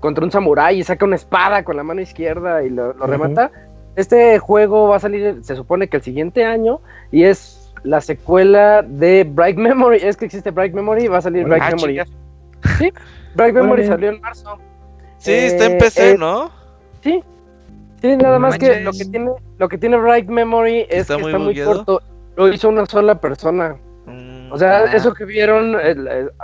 contra 0.00 0.24
un 0.24 0.30
samurái 0.32 0.80
y 0.80 0.84
saca 0.84 1.04
una 1.04 1.16
espada 1.16 1.62
con 1.64 1.76
la 1.76 1.82
mano 1.84 2.00
izquierda 2.00 2.64
y 2.64 2.70
lo, 2.70 2.92
remata. 2.94 3.50
Este 3.94 4.38
juego 4.38 4.88
va 4.88 4.96
a 4.96 5.00
salir, 5.00 5.38
se 5.42 5.54
supone 5.56 5.88
que 5.88 5.98
el 5.98 6.02
siguiente 6.02 6.44
año, 6.44 6.80
y 7.12 7.24
es 7.24 7.72
la 7.82 8.00
secuela 8.00 8.82
de 8.82 9.24
Bright 9.24 9.56
Memory. 9.58 9.98
Es 10.02 10.16
que 10.16 10.24
existe 10.24 10.50
Bright 10.50 10.72
Memory, 10.74 11.08
va 11.08 11.18
a 11.18 11.22
salir 11.22 11.44
Bright 11.44 11.62
Ah, 11.64 11.70
Memory. 11.70 12.00
Sí, 12.78 12.92
Bright 13.34 13.54
Memory 13.54 13.86
salió 13.86 14.10
en 14.10 14.20
marzo. 14.20 14.58
Sí, 15.18 15.32
está 15.32 15.66
en 15.66 15.72
Eh, 15.72 15.78
PC, 15.78 16.10
eh, 16.12 16.18
¿no? 16.18 16.50
Sí. 17.02 17.22
Sí, 18.00 18.16
nada 18.16 18.38
más 18.38 18.56
que 18.58 18.80
lo 18.80 18.92
que 18.92 19.04
tiene 19.06 19.30
lo 19.58 19.68
que 19.68 19.78
tiene 19.78 19.96
Bright 19.96 20.28
Memory 20.28 20.82
es 20.88 21.10
Está 21.10 21.16
que 21.16 21.22
muy 21.22 21.30
está 21.32 21.38
muy 21.38 21.60
corto. 21.64 22.02
lo 22.36 22.48
hizo 22.52 22.68
una 22.68 22.86
sola 22.86 23.16
persona. 23.20 23.76
Mm, 24.06 24.52
O 24.52 24.56
sea, 24.56 24.78
Ah. 24.84 24.92
eso 24.94 25.12
que 25.14 25.24
vieron, 25.24 25.72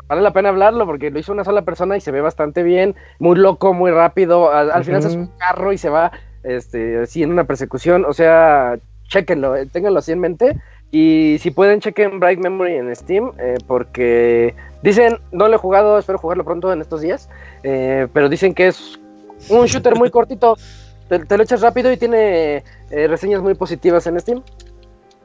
vale 0.08 0.20
la 0.22 0.32
pena 0.32 0.48
hablarlo 0.48 0.84
porque 0.84 1.10
lo 1.10 1.18
hizo 1.20 1.32
una 1.32 1.44
sola 1.44 1.62
persona 1.62 1.96
y 1.96 2.00
se 2.00 2.10
ve 2.10 2.20
bastante 2.20 2.62
bien, 2.64 2.94
muy 3.20 3.36
loco, 3.36 3.72
muy 3.72 3.90
rápido. 3.92 4.50
Al, 4.52 4.70
al 4.72 4.84
final 4.84 5.02
se 5.02 5.10
sube 5.10 5.22
un 5.22 5.30
carro 5.38 5.72
y 5.72 5.78
se 5.78 5.88
va 5.90 6.10
este, 6.42 6.98
así 7.00 7.22
en 7.22 7.30
una 7.32 7.44
persecución. 7.44 8.04
O 8.04 8.12
sea, 8.12 8.76
chequenlo, 9.08 9.54
eh, 9.56 9.66
ténganlo 9.72 10.00
así 10.00 10.10
en 10.12 10.18
mente. 10.20 10.56
Y 10.97 11.38
si 11.40 11.51
pueden, 11.51 11.80
chequen 11.80 12.20
Bright 12.20 12.38
Memory 12.38 12.74
en 12.76 12.95
Steam 12.95 13.32
eh, 13.38 13.57
porque 13.66 14.55
dicen, 14.80 15.18
no 15.32 15.49
lo 15.49 15.57
he 15.57 15.59
jugado, 15.59 15.99
espero 15.99 16.18
jugarlo 16.18 16.45
pronto 16.45 16.72
en 16.72 16.80
estos 16.80 17.01
días, 17.01 17.28
eh, 17.64 18.07
pero 18.12 18.28
dicen 18.28 18.55
que 18.55 18.68
es 18.68 19.01
un 19.49 19.66
shooter 19.66 19.97
muy 19.97 20.11
cortito. 20.11 20.57
Te, 21.09 21.18
te 21.18 21.36
lo 21.36 21.42
echas 21.42 21.61
rápido 21.61 21.92
y 21.92 21.97
tiene 21.99 22.64
eh, 22.90 23.09
reseñas 23.09 23.42
muy 23.42 23.55
positivas 23.55 24.07
en 24.07 24.18
Steam. 24.20 24.42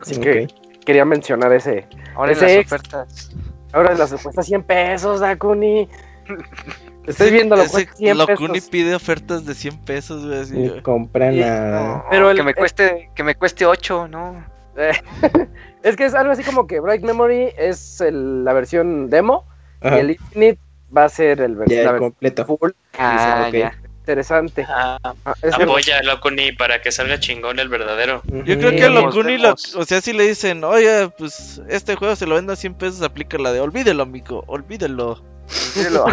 Así 0.01 0.19
que 0.19 0.47
quería 0.85 1.05
mencionar 1.05 1.53
ese, 1.53 1.87
Ahora 2.15 2.31
en 2.31 2.37
Ese 2.37 2.57
las 2.57 2.65
ofertas. 2.65 3.31
Ahora 3.71 3.93
las 3.95 4.11
cuesta 4.21 4.41
100 4.43 4.63
pesos, 4.63 5.19
Dakuni. 5.21 5.87
Estoy 7.07 7.31
viendo 7.31 7.55
lo 7.55 7.61
Ese 7.63 7.71
cuesta 7.71 7.93
100 7.95 8.17
Locuni 8.17 8.53
pesos. 8.55 8.69
pide 8.69 8.93
ofertas 8.95 9.45
de 9.45 9.53
100 9.55 9.77
pesos, 9.85 10.25
güey. 10.25 10.39
así, 10.41 10.53
Ni 10.57 10.67
güey. 10.67 10.81
compra 10.81 11.31
Sí, 11.31 11.39
nada. 11.39 11.81
No, 11.97 12.05
Pero 12.09 12.31
el- 12.31 12.37
que 12.37 12.43
me 12.43 12.53
cueste, 12.55 13.09
que 13.15 13.23
me 13.23 13.35
cueste 13.35 13.65
8, 13.65 14.07
¿no? 14.09 14.43
Es 15.83 15.95
que 15.95 16.05
es 16.05 16.13
algo 16.13 16.31
así 16.33 16.43
como 16.43 16.67
que 16.67 16.79
Bright 16.79 17.03
Memory 17.03 17.53
es 17.57 18.01
el- 18.01 18.43
la 18.43 18.53
versión 18.53 19.09
demo 19.09 19.47
Ajá, 19.81 19.97
y 19.97 19.99
el 19.99 20.11
Infinite 20.11 20.59
va 20.95 21.05
a 21.05 21.09
ser 21.09 21.39
el, 21.41 21.53
ya 21.53 21.57
la 21.57 21.63
el 21.63 21.67
versión 21.67 21.97
completo. 21.99 22.45
full. 22.45 22.71
Ah, 22.97 23.45
ok. 23.47 23.53
ya. 23.53 23.73
Interesante. 23.99 24.65
Ah, 24.67 24.97
Ah, 25.03 25.33
es 25.41 25.53
apoya 25.53 25.99
a 25.99 26.03
Locuni 26.03 26.51
para 26.51 26.81
que 26.81 26.91
salga 26.91 27.19
chingón 27.19 27.59
el 27.59 27.69
verdadero. 27.69 28.23
Yo 28.25 28.57
creo 28.57 28.71
que 28.71 28.83
a 28.85 28.89
Locuni, 28.89 29.37
lo, 29.37 29.53
o 29.53 29.85
sea, 29.85 30.01
si 30.01 30.13
le 30.13 30.23
dicen, 30.27 30.63
oye, 30.63 31.09
pues 31.17 31.61
este 31.69 31.95
juego 31.95 32.15
se 32.15 32.25
lo 32.25 32.35
vendo 32.35 32.51
a 32.53 32.55
100 32.55 32.73
pesos, 32.73 33.01
aplica 33.03 33.37
la 33.37 33.53
de 33.53 33.59
olvídelo, 33.59 34.03
amigo, 34.03 34.43
olvídelo. 34.47 35.23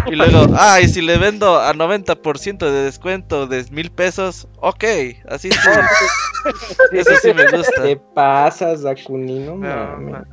Y 0.06 0.16
luego, 0.16 0.46
ah, 0.56 0.80
y 0.80 0.88
si 0.88 1.02
le 1.02 1.18
vendo 1.18 1.60
a 1.60 1.72
90% 1.74 2.58
de 2.58 2.84
descuento 2.84 3.46
de 3.46 3.64
mil 3.70 3.90
pesos, 3.90 4.48
ok, 4.60 4.84
así 5.28 5.50
sí. 5.50 5.58
Eso 6.92 7.10
sí 7.22 7.34
me 7.34 7.50
gusta. 7.50 7.82
Te 7.82 7.96
pasas, 8.14 8.82
Dakuni, 8.82 9.40
no 9.40 9.56
No. 9.56 10.24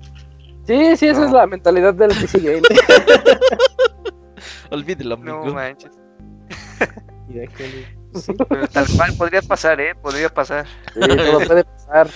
Sí, 0.65 0.95
sí, 0.95 1.07
esa 1.07 1.21
No. 1.21 1.25
es 1.27 1.31
la 1.33 1.47
mentalidad 1.47 1.93
del 1.93 2.09
PC 2.09 2.39
Game. 2.39 2.61
Olvídelo, 4.71 5.17
No 5.17 5.41
amigo. 5.41 5.53
manches. 5.53 5.91
Y 7.29 7.39
Dakuni, 7.39 7.85
Pero 8.49 8.67
tal 8.67 8.85
cual 8.95 9.13
podría 9.17 9.41
pasar, 9.41 9.79
¿eh? 9.81 9.95
Podría 9.95 10.29
pasar. 10.29 10.65
Sí, 10.93 10.99
todo 11.01 11.39
puede 11.41 11.63
pasar. 11.65 12.07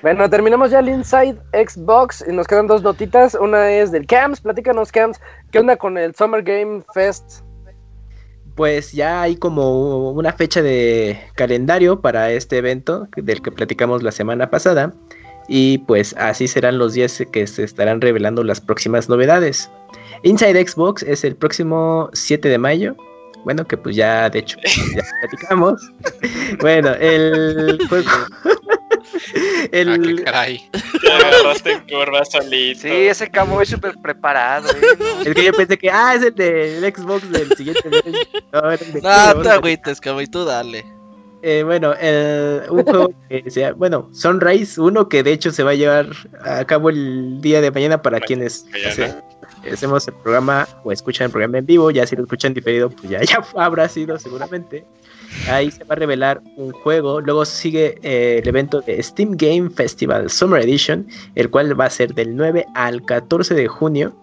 Bueno, 0.00 0.30
terminamos 0.30 0.70
ya 0.70 0.78
el 0.78 0.88
Inside 0.88 1.36
Xbox 1.52 2.24
y 2.28 2.32
nos 2.32 2.46
quedan 2.46 2.68
dos 2.68 2.82
notitas. 2.82 3.34
Una 3.34 3.68
es 3.70 3.90
del 3.90 4.06
Camps, 4.06 4.40
platícanos 4.40 4.92
Camps, 4.92 5.20
¿qué 5.50 5.58
onda 5.58 5.76
con 5.76 5.98
el 5.98 6.14
Summer 6.14 6.42
Game 6.42 6.82
Fest? 6.94 7.42
Pues 8.54 8.92
ya 8.92 9.22
hay 9.22 9.36
como 9.36 10.10
una 10.12 10.32
fecha 10.32 10.62
de 10.62 11.18
calendario 11.34 12.00
para 12.00 12.30
este 12.30 12.58
evento 12.58 13.08
del 13.16 13.42
que 13.42 13.50
platicamos 13.50 14.04
la 14.04 14.12
semana 14.12 14.50
pasada. 14.50 14.94
Y 15.48 15.78
pues 15.78 16.14
así 16.18 16.46
serán 16.46 16.78
los 16.78 16.92
días 16.92 17.20
que 17.32 17.46
se 17.46 17.64
estarán 17.64 18.00
revelando 18.00 18.44
las 18.44 18.60
próximas 18.60 19.08
novedades. 19.08 19.68
Inside 20.22 20.64
Xbox 20.64 21.02
es 21.02 21.24
el 21.24 21.34
próximo 21.34 22.10
7 22.12 22.48
de 22.48 22.58
mayo. 22.58 22.94
Bueno, 23.44 23.64
que 23.64 23.76
pues 23.76 23.96
ya 23.96 24.28
de 24.30 24.40
hecho 24.40 24.58
ya 24.94 25.02
platicamos. 25.20 25.80
bueno, 26.60 26.90
el 27.00 27.78
juego. 27.88 28.10
Ah, 29.18 29.68
qué 29.70 29.80
el, 29.80 30.24
caray. 30.24 30.70
Agarraste 31.12 31.82
curva 31.88 32.24
solito. 32.24 32.80
Sí, 32.82 32.88
ese 32.88 33.30
camo 33.30 33.60
es 33.60 33.68
súper 33.68 33.94
preparado, 34.02 34.70
¿eh? 34.70 34.98
Es 35.26 35.34
que 35.34 35.44
yo 35.44 35.52
pensé 35.52 35.76
que, 35.78 35.90
ah, 35.90 36.14
es 36.14 36.22
el 36.22 36.34
del 36.34 36.94
Xbox 36.94 37.30
del 37.30 37.54
siguiente. 37.56 37.88
No, 38.52 38.70
el 38.70 38.78
de 38.92 39.02
No, 39.02 39.42
te 39.42 39.48
agüites, 39.50 40.00
cabrón, 40.00 40.24
y 40.24 40.26
tú 40.26 40.44
dale. 40.44 40.84
Eh, 41.42 41.62
bueno, 41.64 41.94
el- 41.94 42.62
un 42.70 42.82
juego 42.82 43.12
que 43.28 43.48
sea, 43.50 43.72
bueno, 43.72 44.08
Sunrise, 44.12 44.80
uno 44.80 45.08
que 45.08 45.22
de 45.22 45.32
hecho 45.32 45.52
se 45.52 45.62
va 45.62 45.70
a 45.70 45.74
llevar 45.74 46.08
a 46.44 46.64
cabo 46.64 46.90
el 46.90 47.40
día 47.40 47.60
de 47.60 47.70
mañana 47.70 48.02
para 48.02 48.18
quienes 48.20 48.66
hacemos 49.72 50.08
el 50.08 50.14
programa 50.14 50.66
o 50.82 50.90
escuchan 50.92 51.26
el 51.26 51.30
programa 51.30 51.58
en 51.58 51.66
vivo, 51.66 51.90
ya 51.90 52.06
si 52.06 52.16
lo 52.16 52.22
escuchan 52.22 52.54
diferido, 52.54 52.90
pues 52.90 53.08
ya, 53.10 53.20
ya 53.22 53.44
habrá 53.56 53.88
sido 53.88 54.18
seguramente. 54.18 54.84
Ahí 55.48 55.70
se 55.70 55.84
va 55.84 55.94
a 55.94 55.96
revelar 55.98 56.40
un 56.56 56.72
juego, 56.72 57.20
luego 57.20 57.44
sigue 57.44 57.98
eh, 58.02 58.40
el 58.42 58.48
evento 58.48 58.80
de 58.80 59.02
Steam 59.02 59.32
Game 59.36 59.70
Festival 59.70 60.30
Summer 60.30 60.62
Edition, 60.62 61.06
el 61.34 61.50
cual 61.50 61.78
va 61.78 61.86
a 61.86 61.90
ser 61.90 62.14
del 62.14 62.34
9 62.36 62.64
al 62.74 63.02
14 63.04 63.54
de 63.54 63.66
junio. 63.68 64.14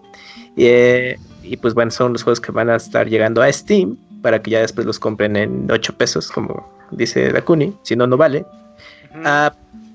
Eh, 0.56 1.16
y 1.42 1.56
pues 1.56 1.74
bueno, 1.74 1.90
son 1.90 2.12
los 2.12 2.22
juegos 2.22 2.40
que 2.40 2.50
van 2.52 2.70
a 2.70 2.76
estar 2.76 3.08
llegando 3.08 3.42
a 3.42 3.52
Steam 3.52 3.96
para 4.22 4.40
que 4.42 4.50
ya 4.50 4.60
después 4.60 4.86
los 4.86 4.98
compren 4.98 5.36
en 5.36 5.70
8 5.70 5.96
pesos, 5.96 6.30
como 6.30 6.68
dice 6.90 7.30
Dakuni, 7.32 7.72
si 7.82 7.94
no, 7.96 8.06
no 8.06 8.16
vale. 8.16 8.44
Ah, 9.24 9.54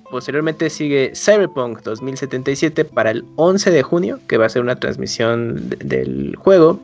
posteriormente 0.10 0.70
sigue 0.70 1.12
Cyberpunk 1.16 1.82
2077 1.84 2.86
para 2.86 3.12
el 3.12 3.26
11 3.36 3.72
de 3.72 3.82
junio, 3.84 4.20
que 4.28 4.38
va 4.38 4.46
a 4.46 4.50
ser 4.50 4.62
una 4.62 4.76
transmisión 4.80 5.70
de- 5.70 5.76
del 5.78 6.36
juego. 6.38 6.80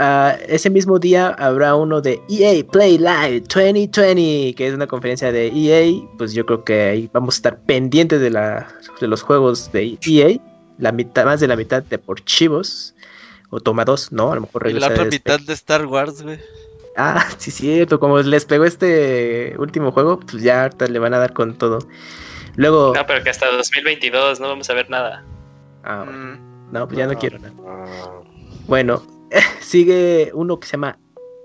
Ah, 0.00 0.36
ese 0.46 0.70
mismo 0.70 1.00
día 1.00 1.34
habrá 1.40 1.74
uno 1.74 2.00
de 2.00 2.22
EA 2.28 2.64
Play 2.64 2.98
Live 2.98 3.40
2020, 3.52 4.54
que 4.54 4.68
es 4.68 4.72
una 4.72 4.86
conferencia 4.86 5.32
de 5.32 5.48
EA. 5.48 5.92
Pues 6.16 6.32
yo 6.34 6.46
creo 6.46 6.62
que 6.62 6.82
ahí 6.82 7.10
vamos 7.12 7.34
a 7.34 7.38
estar 7.38 7.58
pendientes 7.62 8.20
de, 8.20 8.30
la, 8.30 8.68
de 9.00 9.08
los 9.08 9.22
juegos 9.22 9.72
de 9.72 9.98
EA. 10.06 10.38
La 10.78 10.92
mitad, 10.92 11.24
más 11.24 11.40
de 11.40 11.48
la 11.48 11.56
mitad 11.56 11.82
deportivos. 11.82 12.94
O 13.50 13.58
toma 13.58 13.84
dos, 13.84 14.12
¿no? 14.12 14.30
A 14.30 14.36
lo 14.36 14.42
mejor 14.42 14.68
Y 14.68 14.74
la 14.74 14.88
regresa 14.88 14.92
otra 14.92 15.04
de 15.04 15.10
mitad 15.10 15.40
de 15.40 15.52
Star 15.54 15.86
Wars, 15.86 16.22
güey. 16.22 16.38
Ah, 16.96 17.26
sí, 17.38 17.50
cierto. 17.50 17.98
Como 17.98 18.18
les 18.20 18.44
pegó 18.44 18.66
este 18.66 19.56
último 19.58 19.90
juego, 19.90 20.20
pues 20.20 20.44
ya 20.44 20.62
ahorita 20.62 20.86
le 20.86 20.98
van 21.00 21.14
a 21.14 21.18
dar 21.18 21.32
con 21.32 21.58
todo. 21.58 21.80
Luego. 22.54 22.92
No, 22.94 23.04
pero 23.04 23.24
que 23.24 23.30
hasta 23.30 23.50
2022 23.50 24.38
no 24.38 24.46
vamos 24.46 24.70
a 24.70 24.74
ver 24.74 24.88
nada. 24.90 25.24
Ah, 25.82 26.04
bueno. 26.04 26.36
Mm, 26.36 26.72
no, 26.72 26.86
pues 26.86 26.98
ya 26.98 27.06
no 27.08 27.18
quiero 27.18 27.40
nada. 27.40 27.54
Bueno, 28.68 29.02
sigue 29.60 30.30
uno 30.34 30.58
que 30.60 30.66
se 30.66 30.72
llama 30.72 30.98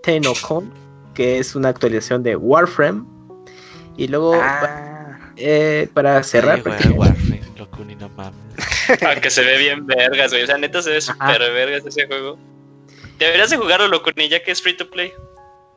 Tenocon, 0.03 0.71
que 1.13 1.39
es 1.39 1.55
una 1.55 1.69
actualización 1.69 2.23
de 2.23 2.35
Warframe. 2.35 3.03
Y 3.97 4.07
luego, 4.07 4.33
Ah, 4.41 5.19
eh, 5.37 5.87
para 5.93 6.21
cerrar, 6.23 6.55
Ay, 6.57 6.61
güey, 6.61 6.77
prácticamente- 6.77 6.99
Warframe, 6.99 7.41
Locuni, 7.57 7.95
no 7.95 8.09
mames. 8.09 8.37
Aunque 9.07 9.29
se 9.29 9.43
ve 9.43 9.57
bien 9.57 9.85
vergas, 9.85 10.31
güey. 10.31 10.43
O 10.43 10.47
sea, 10.47 10.57
neta 10.57 10.81
se 10.81 10.89
ve 10.91 11.01
súper 11.01 11.39
vergas 11.53 11.85
ese 11.85 12.07
juego. 12.07 12.37
Deberías 13.19 13.49
de 13.51 13.57
jugarlo, 13.57 13.87
Locuni, 13.87 14.27
ya 14.29 14.41
que 14.43 14.51
es 14.51 14.61
free 14.61 14.75
to 14.75 14.89
play. 14.89 15.13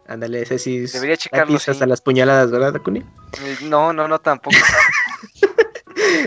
ándale, 0.09 0.42
ese 0.42 0.59
sí 0.59 0.84
es 0.84 0.92
Debería 0.94 1.16
checarlo, 1.16 1.59
sí. 1.59 1.70
hasta 1.70 1.86
las 1.86 2.00
puñaladas, 2.00 2.50
¿verdad, 2.50 2.72
Dakuni? 2.72 3.00
eh, 3.00 3.57
no, 3.64 3.92
no, 3.92 4.09
no, 4.09 4.18
tampoco. 4.20 4.57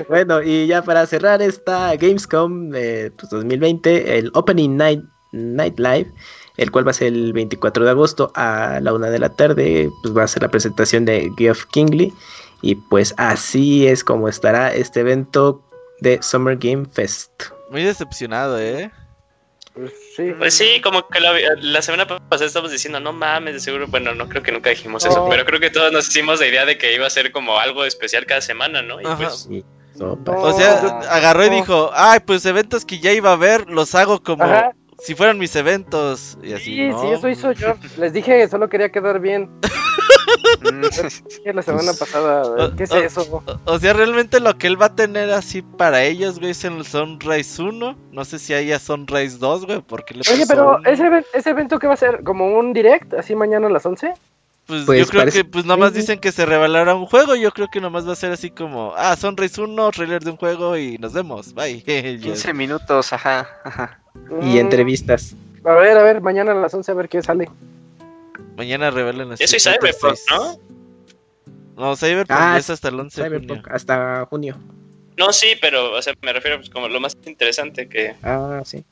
Bueno, 0.08 0.42
y 0.42 0.66
ya 0.68 0.82
para 0.82 1.06
cerrar 1.06 1.42
esta 1.42 1.96
Gamescom 1.96 2.72
eh, 2.74 3.12
pues 3.18 3.30
2020, 3.30 4.18
el 4.18 4.32
Opening 4.34 4.76
Night, 4.78 5.04
Night 5.32 5.80
Live, 5.80 6.12
el 6.58 6.72
cual 6.72 6.86
va 6.86 6.92
a 6.92 6.94
ser 6.94 7.08
el 7.08 7.34
24 7.34 7.86
de 7.86 7.92
agosto 7.92 8.32
a 8.36 8.80
la 8.82 8.94
una 8.94 9.10
de 9.10 9.20
la 9.20 9.30
tarde, 9.30 9.90
pues 10.02 10.16
va 10.16 10.24
a 10.24 10.28
ser 10.28 10.42
la 10.42 10.50
presentación 10.50 11.06
de 11.06 11.32
Geoff 11.38 11.66
Kingley. 11.66 12.14
Y 12.62 12.76
pues 12.76 13.14
así 13.18 13.88
es 13.88 14.04
como 14.04 14.28
estará 14.28 14.74
este 14.74 15.00
evento 15.00 15.64
de 16.02 16.22
Summer 16.22 16.58
Game 16.58 16.86
Fest. 16.92 17.32
Muy 17.70 17.84
decepcionado, 17.84 18.60
¿eh? 18.60 18.92
Pues 19.74 19.94
sí. 20.16 20.34
Pues 20.38 20.54
sí, 20.56 20.82
como 20.82 21.08
que 21.08 21.22
la, 21.22 21.32
la 21.62 21.82
semana 21.82 22.06
pasada 22.06 22.48
estábamos 22.48 22.72
diciendo, 22.72 23.00
no 23.00 23.14
mames, 23.14 23.54
de 23.54 23.60
seguro. 23.62 23.88
Bueno, 23.88 24.14
no 24.14 24.28
creo 24.28 24.44
que 24.44 24.52
nunca 24.52 24.72
dijimos 24.72 25.06
eso, 25.06 25.26
pero 25.30 25.46
creo 25.46 25.60
que 25.60 25.70
todos 25.70 25.92
nos 25.94 26.10
hicimos 26.10 26.40
la 26.42 26.48
idea 26.48 26.66
de 26.66 26.78
que 26.78 26.94
iba 26.94 27.08
a 27.08 27.10
ser 27.10 27.32
como 27.32 27.58
algo 27.58 27.86
especial 27.86 28.26
cada 28.26 28.42
semana, 28.42 28.82
¿no? 28.82 29.00
Y 29.00 29.06
Ajá. 29.06 29.16
pues. 29.18 29.48
No. 29.96 30.18
O 30.26 30.54
sea, 30.54 30.80
agarró 31.10 31.46
y 31.46 31.50
dijo, 31.50 31.92
ay, 31.94 32.20
pues 32.26 32.46
eventos 32.46 32.86
que 32.86 33.00
ya 33.00 33.12
iba 33.12 33.34
a 33.34 33.36
ver, 33.36 33.70
los 33.70 33.96
hago 33.96 34.22
como 34.24 34.44
Ajá. 34.46 34.72
Si 35.00 35.16
fueran 35.16 35.38
mis 35.38 35.56
eventos. 35.56 36.38
Y 36.44 36.54
así, 36.54 36.64
Sí, 36.76 36.90
¿no? 36.90 37.02
sí, 37.02 37.08
eso 37.10 37.30
hizo 37.30 37.52
yo. 37.54 37.76
Les 37.98 38.14
dije, 38.14 38.48
solo 38.48 38.70
quería 38.70 38.90
quedar 38.92 39.20
bien. 39.20 39.50
La 41.54 41.62
semana 41.62 41.92
pasada, 41.94 42.72
¿qué 42.76 42.84
es 42.84 42.92
eso? 42.92 43.22
O- 43.32 43.44
O 43.74 43.80
sea, 43.80 43.94
realmente 43.94 44.40
lo 44.40 44.58
que 44.58 44.68
él 44.68 44.82
va 44.82 44.88
a 44.88 44.96
tener 44.96 45.32
así 45.32 45.62
para 45.62 46.04
ellos, 46.04 46.40
güey, 46.40 46.52
es 46.52 46.64
el 46.64 46.86
Sunrise 46.86 47.62
1. 47.62 47.98
No 48.12 48.26
sé 48.26 48.40
si 48.40 48.54
haya 48.54 48.80
Sunrise 48.80 49.38
2, 49.40 49.66
güey, 49.66 49.82
porque 49.82 50.14
le 50.14 50.22
Oye, 50.32 50.46
pero 50.48 50.84
ese, 50.86 51.10
ese 51.34 51.50
evento 51.52 51.80
que 51.80 51.88
va 51.88 51.94
a 51.94 51.98
ser 51.98 52.24
como 52.24 52.58
un 52.58 52.74
direct, 52.74 53.14
así 53.14 53.36
mañana 53.36 53.68
a 53.68 53.72
las 53.72 53.86
11. 53.86 54.14
Pues, 54.70 54.86
Pues 54.86 55.00
yo 55.00 55.08
creo 55.08 55.22
parece- 55.24 55.40
que 55.40 55.46
pues 55.46 55.66
nomás 55.66 55.92
Sí. 55.94 55.98
dicen 56.02 56.20
que 56.20 56.32
se 56.32 56.46
revelará 56.46 56.94
un 56.94 57.08
juego. 57.08 57.36
Yo 57.36 57.52
creo 57.52 57.70
que 57.70 57.82
nomás 57.82 58.08
va 58.08 58.14
a 58.14 58.16
ser 58.16 58.32
así 58.32 58.52
como, 58.52 58.94
ah, 58.96 59.16
Sunrise 59.16 59.60
1, 59.60 59.90
trailer 59.92 60.24
de 60.24 60.30
un 60.30 60.38
juego 60.38 60.78
y 60.78 60.98
nos 61.00 61.12
vemos. 61.14 61.54
Bye. 61.56 61.84
Ya. 62.20 62.22
15 62.22 62.54
minutos, 62.54 63.12
ajá, 63.12 63.50
ajá. 63.64 64.00
Y 64.42 64.46
Mm, 64.46 64.58
entrevistas. 64.60 65.36
A 65.66 65.74
ver, 65.74 65.98
a 65.98 66.04
ver, 66.04 66.22
mañana 66.22 66.52
a 66.52 66.56
las 66.56 66.72
11 66.74 66.92
a 66.92 66.94
ver 66.96 67.10
qué 67.10 67.22
sale. 67.24 67.50
Mañana 68.56 68.92
revelan 68.92 69.32
así. 69.32 69.44
eso 69.44 69.56
es 69.58 69.64
Cyberpunk, 69.64 70.16
6. 70.16 70.26
¿no? 70.32 70.60
No, 71.76 71.96
Cyberpunk 71.96 72.40
Ah, 72.40 72.58
es 72.60 72.70
hasta 72.70 72.90
el 72.90 73.00
11 73.00 73.24
de 73.24 73.28
junio. 73.30 73.40
Cyberpunk 73.42 73.74
hasta 73.74 74.26
junio. 74.30 74.56
No, 75.18 75.34
sí, 75.34 75.48
pero, 75.60 75.94
o 75.94 76.02
sea, 76.04 76.14
me 76.22 76.32
refiero 76.32 76.58
pues, 76.58 76.70
como 76.70 76.88
lo 76.88 77.00
más 77.00 77.18
interesante 77.26 77.90
que... 77.90 78.16
Ah, 78.22 78.62
sí. 78.64 78.86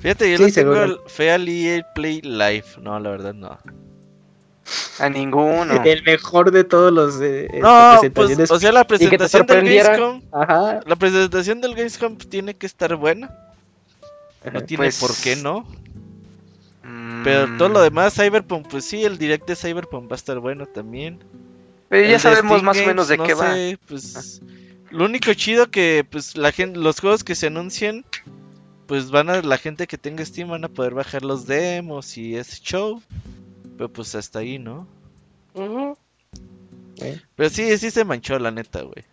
Fíjate, 0.00 0.30
yo 0.30 0.38
Sí, 0.38 0.44
no 0.44 0.52
tengo 0.52 0.82
el- 0.82 0.98
fe 1.08 1.30
al 1.30 1.48
EA 1.48 1.84
Play 1.94 2.22
Live. 2.22 2.64
No, 2.80 2.98
la 2.98 3.10
verdad 3.10 3.34
no. 3.34 3.58
A 4.98 5.08
ninguno. 5.08 5.80
El 5.84 6.02
mejor 6.02 6.50
de 6.50 6.64
todos 6.64 6.92
los 6.92 7.20
eh, 7.20 7.48
No, 7.60 7.98
presentaciones. 8.00 8.36
pues, 8.36 8.50
o 8.50 8.58
sea, 8.58 8.72
la 8.72 8.84
presentación 8.86 9.46
del. 9.46 9.64
Gamescom. 9.64 10.22
Ajá. 10.32 10.80
La 10.86 10.96
presentación 10.96 11.60
del 11.60 11.74
Gamescom 11.74 12.16
tiene 12.16 12.54
que 12.54 12.66
estar 12.66 12.94
buena. 12.96 13.30
No 14.52 14.62
tiene 14.62 14.84
Pues- 14.84 14.98
por 15.00 15.14
qué 15.16 15.36
no. 15.36 15.66
Mm, 16.84 17.24
Pero 17.24 17.56
todo 17.58 17.68
lo 17.68 17.80
demás, 17.82 18.14
Cyberpunk, 18.14 18.68
pues 18.68 18.84
sí, 18.84 19.04
el 19.04 19.18
direct 19.18 19.46
de 19.48 19.56
Cyberpunk 19.56 20.10
va 20.10 20.14
a 20.14 20.16
estar 20.16 20.38
bueno 20.38 20.66
también. 20.66 21.18
Pero 21.88 22.04
El 22.04 22.10
ya 22.12 22.18
sabemos 22.18 22.52
Steam 22.60 22.64
más 22.64 22.78
o 22.78 22.86
menos 22.86 23.08
de 23.08 23.16
no 23.16 23.24
qué 23.24 23.34
va. 23.34 23.52
sé, 23.54 23.78
pues 23.88 24.40
lo 24.90 25.04
único 25.04 25.32
chido 25.34 25.68
que 25.70 26.06
pues 26.08 26.36
la 26.36 26.52
gente 26.52 26.78
los 26.78 27.00
juegos 27.00 27.24
que 27.24 27.34
se 27.34 27.48
anuncien 27.48 28.04
pues 28.86 29.10
van 29.10 29.30
a 29.30 29.42
la 29.42 29.58
gente 29.58 29.88
que 29.88 29.98
tenga 29.98 30.24
Steam 30.24 30.48
van 30.48 30.64
a 30.64 30.68
poder 30.68 30.94
bajar 30.94 31.24
los 31.24 31.46
demos 31.46 32.16
y 32.16 32.36
ese 32.36 32.60
show. 32.62 33.02
Pero 33.76 33.88
pues 33.92 34.14
hasta 34.14 34.38
ahí, 34.40 34.58
¿no? 34.58 34.86
Ujú. 35.54 35.96
Pero 37.34 37.50
sí, 37.50 37.76
sí 37.78 37.90
se 37.90 38.04
manchó 38.04 38.38
la 38.38 38.50
neta, 38.50 38.82
güey. 38.82 39.04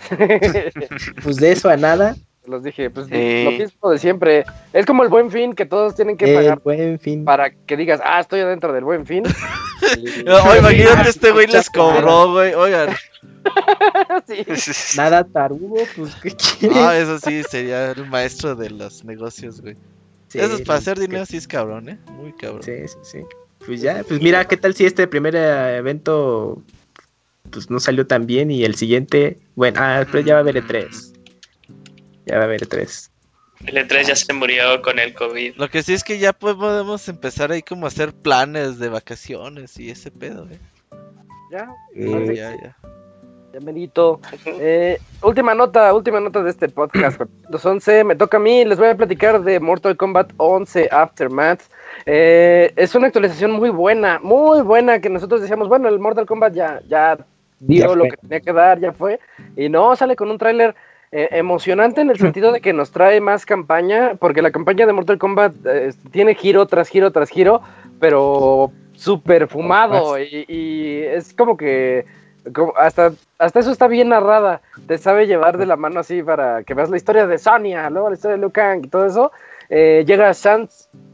Pues 1.22 1.36
de 1.36 1.52
eso 1.52 1.68
a 1.68 1.76
nada. 1.76 2.16
Los 2.46 2.64
dije, 2.64 2.90
pues 2.90 3.06
Sí. 3.06 3.44
lo 3.44 3.50
mismo 3.52 3.90
de 3.90 3.98
siempre. 3.98 4.44
Es 4.72 4.86
como 4.86 5.02
el 5.04 5.08
buen 5.10 5.30
fin 5.30 5.52
que 5.54 5.66
todos 5.66 5.94
tienen 5.94 6.16
que 6.16 6.24
El 6.30 6.34
pagar 6.36 6.60
buen 6.62 6.98
fin. 6.98 7.24
para 7.24 7.50
que 7.50 7.76
digas, 7.76 8.00
ah, 8.02 8.18
estoy 8.18 8.40
adentro 8.40 8.72
del 8.72 8.84
buen 8.84 9.06
fin. 9.06 9.24
Oh, 10.28 10.56
imagínate 10.56 11.08
este 11.08 11.30
güey 11.32 11.46
les 11.46 11.70
cobró, 11.70 12.32
güey. 12.32 12.52
Oigan, 12.52 12.90
Sí. 14.26 14.44
Nada 14.96 15.24
tarugo, 15.24 15.76
pues 15.96 16.14
¿qué 16.16 16.30
quieres? 16.32 16.76
ah, 16.78 16.98
eso 16.98 17.18
sí 17.18 17.42
sería 17.44 17.90
el 17.92 18.06
maestro 18.06 18.54
de 18.54 18.68
los 18.68 19.04
negocios, 19.06 19.62
güey. 19.62 19.76
Sí, 20.28 20.38
eso 20.38 20.48
es 20.56 20.60
para 20.60 20.64
pues, 20.64 20.80
hacer 20.80 20.94
que- 20.96 21.00
dinero 21.00 21.24
sí 21.24 21.38
es 21.38 21.48
cabrón, 21.48 21.88
¿eh? 21.88 21.98
Muy 22.12 22.32
cabrón. 22.34 22.62
Sí, 22.62 22.72
sí, 22.88 22.98
sí. 23.02 23.18
Pues 23.66 23.80
ya, 23.80 24.02
pues 24.06 24.20
mira, 24.20 24.46
¿qué 24.46 24.56
tal 24.56 24.74
si 24.74 24.86
este 24.86 25.06
primer 25.06 25.36
eh, 25.36 25.76
evento 25.76 26.62
pues 27.50 27.70
no 27.70 27.80
salió 27.80 28.06
tan 28.06 28.26
bien 28.26 28.50
y 28.50 28.64
el 28.64 28.74
siguiente, 28.74 29.38
bueno, 29.54 29.80
ah, 29.82 30.06
pero 30.10 30.24
ya 30.24 30.34
va 30.34 30.38
a 30.38 30.42
haber 30.42 30.64
E3. 30.64 31.12
Ya 32.26 32.36
va 32.36 32.42
a 32.42 32.44
haber 32.44 32.62
E 32.62 32.66
E3. 32.66 33.10
El 33.66 33.76
E3 33.76 34.06
ya 34.06 34.16
se 34.16 34.32
murió 34.32 34.80
con 34.82 34.98
el 34.98 35.12
COVID. 35.14 35.56
Lo 35.56 35.68
que 35.68 35.82
sí 35.82 35.92
es 35.92 36.04
que 36.04 36.18
ya 36.18 36.32
podemos 36.32 37.08
empezar 37.08 37.52
ahí 37.52 37.62
como 37.62 37.86
a 37.86 37.88
hacer 37.88 38.12
planes 38.14 38.78
de 38.78 38.88
vacaciones 38.88 39.78
y 39.78 39.90
ese 39.90 40.10
pedo, 40.10 40.48
¿eh? 40.50 40.58
Ya, 41.50 41.68
Eh, 41.94 42.34
Ya, 42.34 42.52
ya. 42.52 42.76
Merito. 43.58 44.20
Eh, 44.46 44.98
última 45.22 45.54
nota, 45.54 45.92
última 45.92 46.20
nota 46.20 46.42
de 46.42 46.50
este 46.50 46.68
podcast. 46.68 47.20
211, 47.48 48.04
me 48.04 48.14
toca 48.14 48.36
a 48.36 48.40
mí, 48.40 48.64
les 48.64 48.78
voy 48.78 48.88
a 48.88 48.96
platicar 48.96 49.42
de 49.42 49.58
Mortal 49.58 49.96
Kombat 49.96 50.32
11 50.36 50.88
Aftermath. 50.92 51.62
Eh, 52.06 52.72
es 52.76 52.94
una 52.94 53.08
actualización 53.08 53.52
muy 53.52 53.70
buena, 53.70 54.20
muy 54.22 54.62
buena, 54.62 55.00
que 55.00 55.10
nosotros 55.10 55.40
decíamos, 55.40 55.68
bueno, 55.68 55.88
el 55.88 55.98
Mortal 55.98 56.26
Kombat 56.26 56.54
ya, 56.54 56.80
ya 56.88 57.18
dio 57.58 57.88
Ya 57.88 57.94
lo 57.94 58.04
que 58.04 58.16
tenía 58.16 58.40
que 58.40 58.52
dar, 58.52 58.78
ya 58.78 58.92
fue. 58.92 59.18
Y 59.56 59.68
no, 59.68 59.96
sale 59.96 60.14
con 60.14 60.30
un 60.30 60.38
tráiler 60.38 60.74
eh, 61.10 61.28
emocionante 61.32 62.00
en 62.00 62.10
el 62.10 62.18
sentido 62.18 62.52
de 62.52 62.60
que 62.60 62.72
nos 62.72 62.92
trae 62.92 63.20
más 63.20 63.44
campaña, 63.44 64.12
porque 64.18 64.42
la 64.42 64.52
campaña 64.52 64.86
de 64.86 64.92
Mortal 64.92 65.18
Kombat 65.18 65.54
tiene 66.12 66.34
giro 66.36 66.66
tras 66.66 66.88
giro 66.88 67.10
tras 67.10 67.30
giro, 67.30 67.62
pero 67.98 68.70
súper 68.94 69.48
fumado 69.48 70.18
y, 70.18 70.44
y 70.46 71.02
es 71.04 71.32
como 71.32 71.56
que 71.56 72.04
hasta, 72.76 73.12
hasta 73.40 73.58
eso 73.60 73.72
está 73.72 73.88
bien 73.88 74.10
narrada, 74.10 74.60
te 74.86 74.98
sabe 74.98 75.26
llevar 75.26 75.58
de 75.58 75.66
la 75.66 75.76
mano 75.76 76.00
así 76.00 76.22
para 76.22 76.62
que 76.62 76.74
veas 76.74 76.90
la 76.90 76.96
historia 76.96 77.26
de 77.26 77.38
Sonya, 77.38 77.90
luego 77.90 78.08
la 78.10 78.14
historia 78.14 78.36
de 78.36 78.40
Liu 78.40 78.50
Kang 78.52 78.84
y 78.84 78.88
todo 78.88 79.06
eso. 79.06 79.32
Eh, 79.68 80.04
llega 80.06 80.30
Shang, 80.32 80.68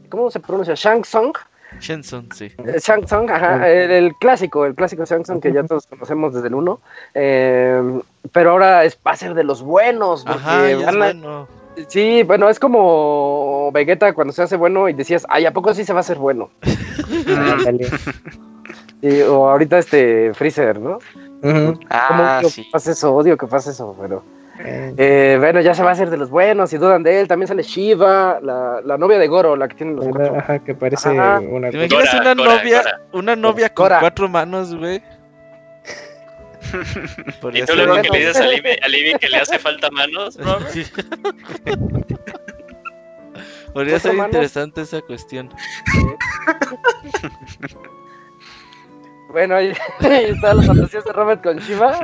¿cómo 0.09 0.29
se 0.29 0.39
pronuncia? 0.39 0.73
Shang 0.75 1.01
Tsung, 1.03 1.33
Shenson, 1.79 2.27
sí. 2.33 2.45
eh, 2.65 2.79
Shang 2.79 3.05
Tsung, 3.05 3.29
ajá, 3.29 3.69
el, 3.69 3.91
el 3.91 4.15
clásico, 4.15 4.65
el 4.65 4.73
clásico 4.75 5.05
Shang 5.05 5.23
Tsung 5.23 5.39
que 5.41 5.51
ya 5.51 5.63
todos 5.63 5.85
conocemos 5.87 6.33
desde 6.33 6.47
el 6.47 6.55
1, 6.55 6.79
pero 7.13 8.51
ahora 8.51 8.83
es, 8.83 8.97
va 9.05 9.11
a 9.11 9.15
ser 9.15 9.33
de 9.33 9.43
los 9.43 9.61
buenos, 9.61 10.23
porque 10.23 10.39
Ajá, 10.39 10.69
ya 10.71 10.77
es 10.77 10.85
van 10.85 10.95
a- 10.95 11.05
bueno. 11.05 11.47
Sí, 11.89 12.23
bueno, 12.23 12.49
es 12.49 12.59
como 12.59 13.71
Vegeta 13.71 14.11
cuando 14.13 14.33
se 14.33 14.41
hace 14.41 14.55
bueno 14.57 14.89
y 14.89 14.93
decías, 14.93 15.27
ay, 15.29 15.45
¿a 15.45 15.51
poco 15.53 15.75
sí 15.75 15.85
se 15.85 15.93
va 15.93 15.99
a 15.99 16.01
hacer 16.01 16.17
bueno? 16.17 16.49
Sí, 19.01 19.21
o 19.21 19.47
ahorita 19.47 19.77
este 19.77 20.33
Freezer, 20.33 20.79
¿no? 20.79 20.97
Ujú. 21.43 21.79
Ah, 21.89 22.05
Como 22.09 22.23
odio 22.23 22.49
sí. 22.49 22.63
que 22.63 22.69
pase 22.71 22.91
eso, 22.91 23.13
odio 23.15 23.37
que 23.37 23.47
pase 23.47 23.71
eso, 23.71 23.95
pero... 23.99 24.23
Eh, 24.59 24.93
Eh, 24.97 25.35
bueno, 25.39 25.61
ya 25.61 25.75
se 25.75 25.83
va 25.83 25.89
a 25.89 25.93
hacer 25.93 26.09
de 26.09 26.17
los 26.17 26.31
buenos 26.31 26.73
y 26.73 26.77
dudan 26.79 27.03
de 27.03 27.19
él. 27.19 27.27
También 27.27 27.47
sale 27.47 27.61
Shiva, 27.61 28.39
la, 28.41 28.81
la 28.83 28.97
novia 28.97 29.19
de 29.19 29.27
Goro, 29.27 29.55
la 29.55 29.67
que 29.67 29.75
tiene 29.75 29.93
los 29.93 30.07
cuatro. 30.07 30.35
Ajá, 30.35 30.57
que 30.59 30.73
parece 30.73 31.09
Ajá. 31.09 31.39
una 31.41 31.69
¿Te 31.69 31.77
imaginas 31.77 32.09
Cora, 32.09 32.21
una 32.21 32.35
Cora, 32.35 32.55
novia, 32.57 32.81
Cora. 32.81 33.01
una 33.13 33.35
novia 33.35 33.69
con 33.69 33.85
Cora. 33.85 33.99
cuatro 33.99 34.27
manos, 34.29 34.73
güey? 34.75 35.01
Y 37.27 37.31
Podría 37.39 37.65
tú 37.65 37.73
ser 37.75 37.85
luego 37.85 38.01
que 38.01 38.09
le 38.09 38.17
dices 38.19 38.37
a 38.41 38.45
Libby, 38.47 38.69
a 38.81 38.87
Libby 38.89 39.13
que 39.19 39.29
le 39.29 39.37
hace 39.37 39.57
falta 39.59 39.89
manos, 39.91 40.37
Robert. 40.43 40.67
Sí. 40.71 40.83
Podría 43.73 43.99
ser 43.99 44.11
¿Cuatro 44.11 44.13
manos? 44.17 44.27
interesante 44.27 44.81
esa 44.81 45.01
cuestión. 45.01 45.49
Bueno, 49.29 49.55
ahí, 49.55 49.73
ahí 49.99 50.25
están 50.25 50.57
las 50.57 50.67
fantasías 50.67 51.03
de 51.05 51.11
Robert 51.13 51.43
con 51.43 51.57
Shiva. 51.57 51.99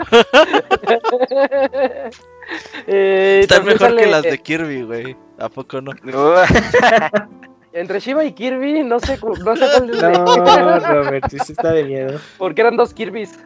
Eh, 2.88 3.40
Están 3.44 3.66
mejor 3.66 3.96
que 3.96 4.06
las 4.06 4.24
de 4.24 4.34
eh, 4.34 4.38
Kirby, 4.38 4.84
güey. 4.84 5.16
¿A 5.40 5.50
poco 5.50 5.82
no? 5.82 5.92
Entre 7.72 8.00
Shiva 8.00 8.24
y 8.24 8.34
Kirby, 8.34 8.84
no 8.84 9.00
sé, 9.00 9.18
cu- 9.20 9.36
no 9.38 9.56
sé 9.56 9.66
cuál 9.74 9.90
es 9.90 10.02
No, 10.02 10.80
Robert, 10.80 11.26
sí, 11.30 11.38
está 11.38 11.72
de 11.72 11.84
miedo. 11.86 12.20
porque 12.38 12.62
eran 12.62 12.76
dos 12.78 12.94
Kirby's. 12.94 13.34
¿eh? 13.34 13.40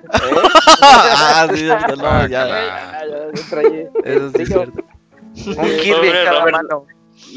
ah, 0.82 1.48
sí, 1.54 1.64
no, 1.66 2.28
ya. 2.28 2.44
Ah, 2.44 3.04
ya, 3.08 3.08
ya 3.34 3.50
traí- 3.50 3.88
Eso 4.04 4.30
sí 4.36 4.42
es 4.42 4.48
cierto. 4.50 4.82
Un 5.46 5.56
Kirby 5.78 6.08
en 6.08 6.26
cada 6.26 6.40
Robert. 6.40 6.52
mano. 6.58 6.86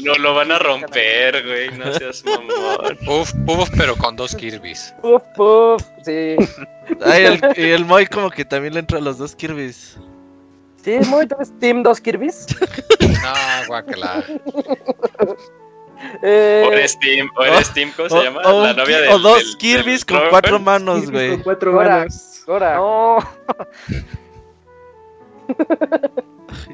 No 0.03 0.13
lo 0.15 0.33
van 0.35 0.51
a 0.51 0.59
romper, 0.59 1.43
güey. 1.45 1.71
No 1.77 1.91
seas 1.93 2.23
mamón. 2.23 2.97
Uf, 3.07 3.33
uf, 3.47 3.69
pero 3.77 3.95
con 3.95 4.15
dos 4.15 4.35
Kirby's. 4.35 4.93
Puf, 5.01 5.21
puf, 5.35 5.81
sí. 6.05 6.35
Ay, 7.05 7.25
el, 7.25 7.41
y 7.57 7.69
el 7.71 7.85
Moy 7.85 8.05
como 8.07 8.29
que 8.29 8.45
también 8.45 8.73
le 8.75 8.79
entra 8.81 8.99
a 8.99 9.01
los 9.01 9.17
dos 9.17 9.35
Kirby's. 9.35 9.97
Sí, 10.83 10.97
muy 11.07 11.27
¿tú 11.27 11.35
eres 11.35 11.51
Team 11.59 11.83
dos 11.83 11.99
Kirby's. 12.01 12.47
No, 12.99 13.67
guacala. 13.67 14.23
Eh, 16.23 16.63
O 16.67 16.71
eres 16.73 16.97
Tim, 16.97 17.29
o 17.37 17.43
eres 17.43 17.71
Tim, 17.75 17.91
¿cómo 17.95 18.09
se 18.09 18.23
llama? 18.23 18.41
o 18.43 18.63
La 18.63 18.73
novia 18.73 19.01
del- 19.01 19.11
o 19.11 19.19
dos 19.19 19.37
del- 19.37 19.57
Kirby's 19.57 20.03
del 20.03 20.17
con 20.17 20.29
cuatro 20.31 20.59
manos, 20.59 21.01
Kirby 21.01 21.11
güey. 21.13 21.29
Con 21.29 21.43
cuatro 21.43 21.71
Cora. 21.73 21.97
manos. 21.99 22.43
Ahora, 22.47 22.75
No. 22.77 23.17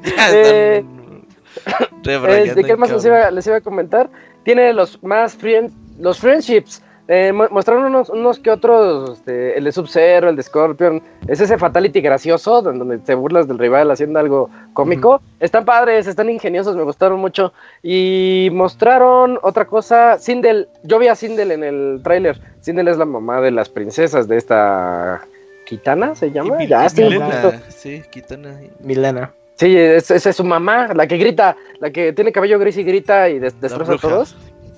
Ya 0.02 0.28
Eh, 0.32 0.84
Eh, 2.28 2.54
¿De 2.54 2.62
qué 2.64 2.76
más 2.76 2.90
les 2.90 3.04
iba, 3.04 3.30
les 3.30 3.46
iba 3.46 3.56
a 3.56 3.60
comentar? 3.60 4.08
Tiene 4.44 4.72
los 4.72 5.02
más 5.02 5.34
friend, 5.34 5.70
los 6.00 6.18
friendships. 6.18 6.82
Eh, 7.10 7.32
mostraron 7.32 7.84
unos, 7.86 8.10
unos 8.10 8.38
que 8.38 8.50
otros, 8.50 9.18
este, 9.18 9.56
el 9.56 9.64
de 9.64 9.72
Sub-Zero, 9.72 10.28
el 10.28 10.36
de 10.36 10.42
Scorpion. 10.42 11.02
Es 11.26 11.40
ese 11.40 11.56
Fatality 11.56 12.02
gracioso, 12.02 12.60
don- 12.60 12.78
donde 12.78 12.98
te 12.98 13.14
burlas 13.14 13.48
del 13.48 13.58
rival 13.58 13.90
haciendo 13.90 14.18
algo 14.18 14.50
cómico. 14.74 15.22
Están 15.40 15.64
padres, 15.64 16.06
están 16.06 16.28
ingeniosos, 16.28 16.76
me 16.76 16.82
gustaron 16.82 17.18
mucho. 17.18 17.54
Y 17.82 18.50
mostraron 18.52 19.38
otra 19.42 19.64
cosa. 19.66 20.18
Sindel, 20.18 20.68
yo 20.82 20.98
vi 20.98 21.08
a 21.08 21.14
Sindel 21.14 21.50
en 21.52 21.64
el 21.64 22.00
tráiler. 22.04 22.42
Sindel 22.60 22.88
es 22.88 22.98
la 22.98 23.06
mamá 23.06 23.40
de 23.40 23.52
las 23.52 23.70
princesas 23.70 24.28
de 24.28 24.36
esta... 24.36 25.22
¿Kitana 25.64 26.14
se 26.14 26.30
llama? 26.30 26.56
Milena, 27.18 27.60
Sí, 27.70 28.02
Kitana. 28.10 28.54
Milana. 28.80 29.32
Sí, 29.58 29.76
es- 29.76 30.10
esa 30.10 30.30
es 30.30 30.36
su 30.36 30.44
mamá, 30.44 30.88
la 30.94 31.06
que 31.06 31.16
grita, 31.18 31.56
la 31.80 31.90
que 31.90 32.12
tiene 32.12 32.32
cabello 32.32 32.58
gris 32.58 32.76
y 32.76 32.84
grita 32.84 33.28
y 33.28 33.38
des- 33.38 33.60
destroza 33.60 33.92
a 33.94 33.98
todos. 33.98 34.36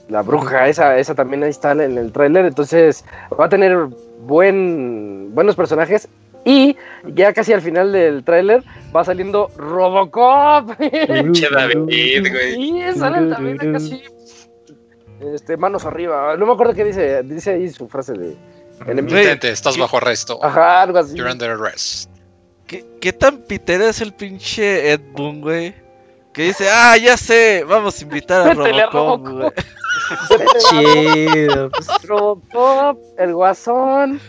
La 0.08 0.22
bruja, 0.22 0.68
esa, 0.68 0.98
esa 0.98 1.14
también 1.14 1.44
ahí 1.44 1.50
está 1.50 1.72
en 1.72 1.96
el 1.98 2.10
tráiler, 2.12 2.44
entonces 2.46 3.04
va 3.38 3.44
a 3.44 3.48
tener 3.48 3.76
buen, 4.22 5.34
buenos 5.34 5.54
personajes. 5.54 6.08
Y 6.44 6.76
ya 7.14 7.32
casi 7.34 7.52
al 7.52 7.60
final 7.60 7.92
del 7.92 8.24
tráiler 8.24 8.62
va 8.96 9.04
saliendo 9.04 9.48
Robocop. 9.58 10.70
Che 11.32 11.48
David, 11.52 12.30
güey. 12.30 12.54
y 12.80 12.92
sale 12.94 13.18
el 13.18 13.30
David 13.30 13.60
acá 13.60 13.76
así, 13.76 14.02
este, 15.34 15.56
manos 15.56 15.84
arriba. 15.84 16.36
No 16.36 16.46
me 16.46 16.52
acuerdo 16.54 16.74
qué 16.74 16.84
dice, 16.84 17.22
dice 17.22 17.50
ahí 17.52 17.68
su 17.68 17.86
frase 17.88 18.14
de 18.14 18.36
enemigo. 18.86 19.16
Detente, 19.16 19.50
estás 19.50 19.76
bajo 19.76 19.98
arresto. 19.98 20.42
Ajá, 20.42 20.82
algo 20.82 20.98
así. 20.98 21.14
You're 21.14 21.30
under 21.30 21.50
arrest. 21.50 22.09
¿Qué, 22.70 22.86
¿Qué 23.00 23.12
tan 23.12 23.38
pitera 23.38 23.88
es 23.88 24.00
el 24.00 24.12
pinche 24.12 24.92
Ed 24.92 25.00
Boon, 25.10 25.40
güey? 25.40 25.74
Que 26.32 26.44
dice, 26.44 26.68
ah, 26.70 26.96
ya 26.96 27.16
sé, 27.16 27.64
vamos 27.64 27.98
a 27.98 28.04
invitar 28.04 28.48
a 28.48 28.54
Robocop, 28.54 29.28
güey. 29.28 29.50
Chido. 30.70 31.68
Pues, 31.70 31.88
Robocop, 32.04 32.96
el 33.18 33.34
Guasón. 33.34 34.20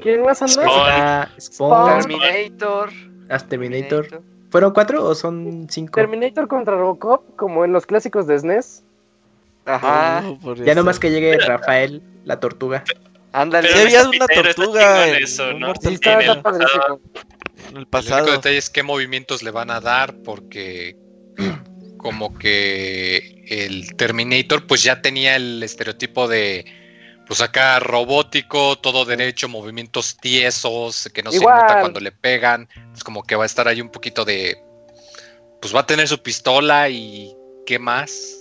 ¿Quién 0.00 0.22
más 0.22 0.42
anda? 0.42 1.30
Spawn. 1.38 1.70
ah. 1.70 2.00
Terminator. 2.00 2.90
As 3.28 3.48
Terminator. 3.48 4.20
¿Fueron 4.50 4.72
cuatro 4.72 5.04
o 5.04 5.14
son 5.14 5.68
cinco? 5.70 5.94
Terminator 5.94 6.48
contra 6.48 6.74
Robocop, 6.74 7.36
como 7.36 7.64
en 7.64 7.72
los 7.72 7.86
clásicos 7.86 8.26
de 8.26 8.40
SNES. 8.40 8.82
Ajá. 9.64 10.22
No, 10.22 10.40
por 10.40 10.60
Ya 10.60 10.74
nomás 10.74 10.98
que 10.98 11.12
llegue 11.12 11.38
Rafael, 11.38 12.02
la 12.24 12.40
tortuga. 12.40 12.82
Ándale. 13.30 13.72
Había 13.72 14.08
una 14.08 14.26
tortuga 14.26 15.06
en. 15.06 15.24
En 17.70 17.76
el 17.76 17.86
El 17.92 18.12
único 18.12 18.32
detalle 18.32 18.58
es 18.58 18.70
qué 18.70 18.82
movimientos 18.82 19.42
le 19.42 19.50
van 19.50 19.70
a 19.70 19.80
dar, 19.80 20.14
porque 20.22 20.96
como 21.98 22.36
que 22.38 23.44
el 23.48 23.96
Terminator 23.96 24.66
pues 24.66 24.82
ya 24.82 25.00
tenía 25.02 25.36
el 25.36 25.62
estereotipo 25.62 26.28
de 26.28 26.64
pues 27.26 27.40
acá 27.40 27.80
robótico, 27.80 28.78
todo 28.78 29.04
derecho, 29.04 29.48
movimientos 29.48 30.16
tiesos, 30.16 31.10
que 31.12 31.22
no 31.24 31.32
Igual. 31.32 31.56
se 31.56 31.62
nota 31.62 31.80
cuando 31.80 31.98
le 32.00 32.12
pegan, 32.12 32.68
pues 32.92 33.02
como 33.02 33.22
que 33.24 33.34
va 33.34 33.42
a 33.42 33.46
estar 33.46 33.66
ahí 33.66 33.80
un 33.80 33.90
poquito 33.90 34.24
de 34.24 34.56
pues 35.60 35.74
va 35.74 35.80
a 35.80 35.86
tener 35.86 36.06
su 36.06 36.22
pistola 36.22 36.88
y 36.88 37.34
qué 37.66 37.78
más. 37.78 38.36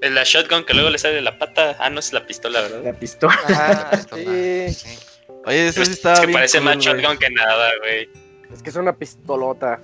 La 0.00 0.24
shotgun 0.24 0.64
que 0.64 0.74
luego 0.74 0.90
le 0.90 0.98
sale 0.98 1.14
de 1.14 1.22
la 1.22 1.38
pata. 1.38 1.76
Ah, 1.78 1.90
no 1.90 2.00
es 2.00 2.12
la 2.12 2.26
pistola, 2.26 2.60
¿verdad? 2.60 2.82
La 2.84 2.92
pistola. 2.92 3.34
Ajá. 3.48 3.90
Pistola, 3.90 4.22
sí. 4.24 4.74
sí. 4.74 4.98
Oye, 5.44 5.68
eso 5.68 5.82
Es 5.82 5.88
sí 5.88 5.94
estaba 5.94 6.20
que 6.20 6.26
bien 6.26 6.34
parece 6.36 6.58
cool, 6.58 6.64
más 6.66 6.78
shotgun 6.78 7.18
que 7.18 7.30
nada, 7.30 7.70
güey. 7.80 8.08
Es 8.52 8.62
que 8.62 8.70
es 8.70 8.76
una 8.76 8.92
pistolota. 8.94 9.80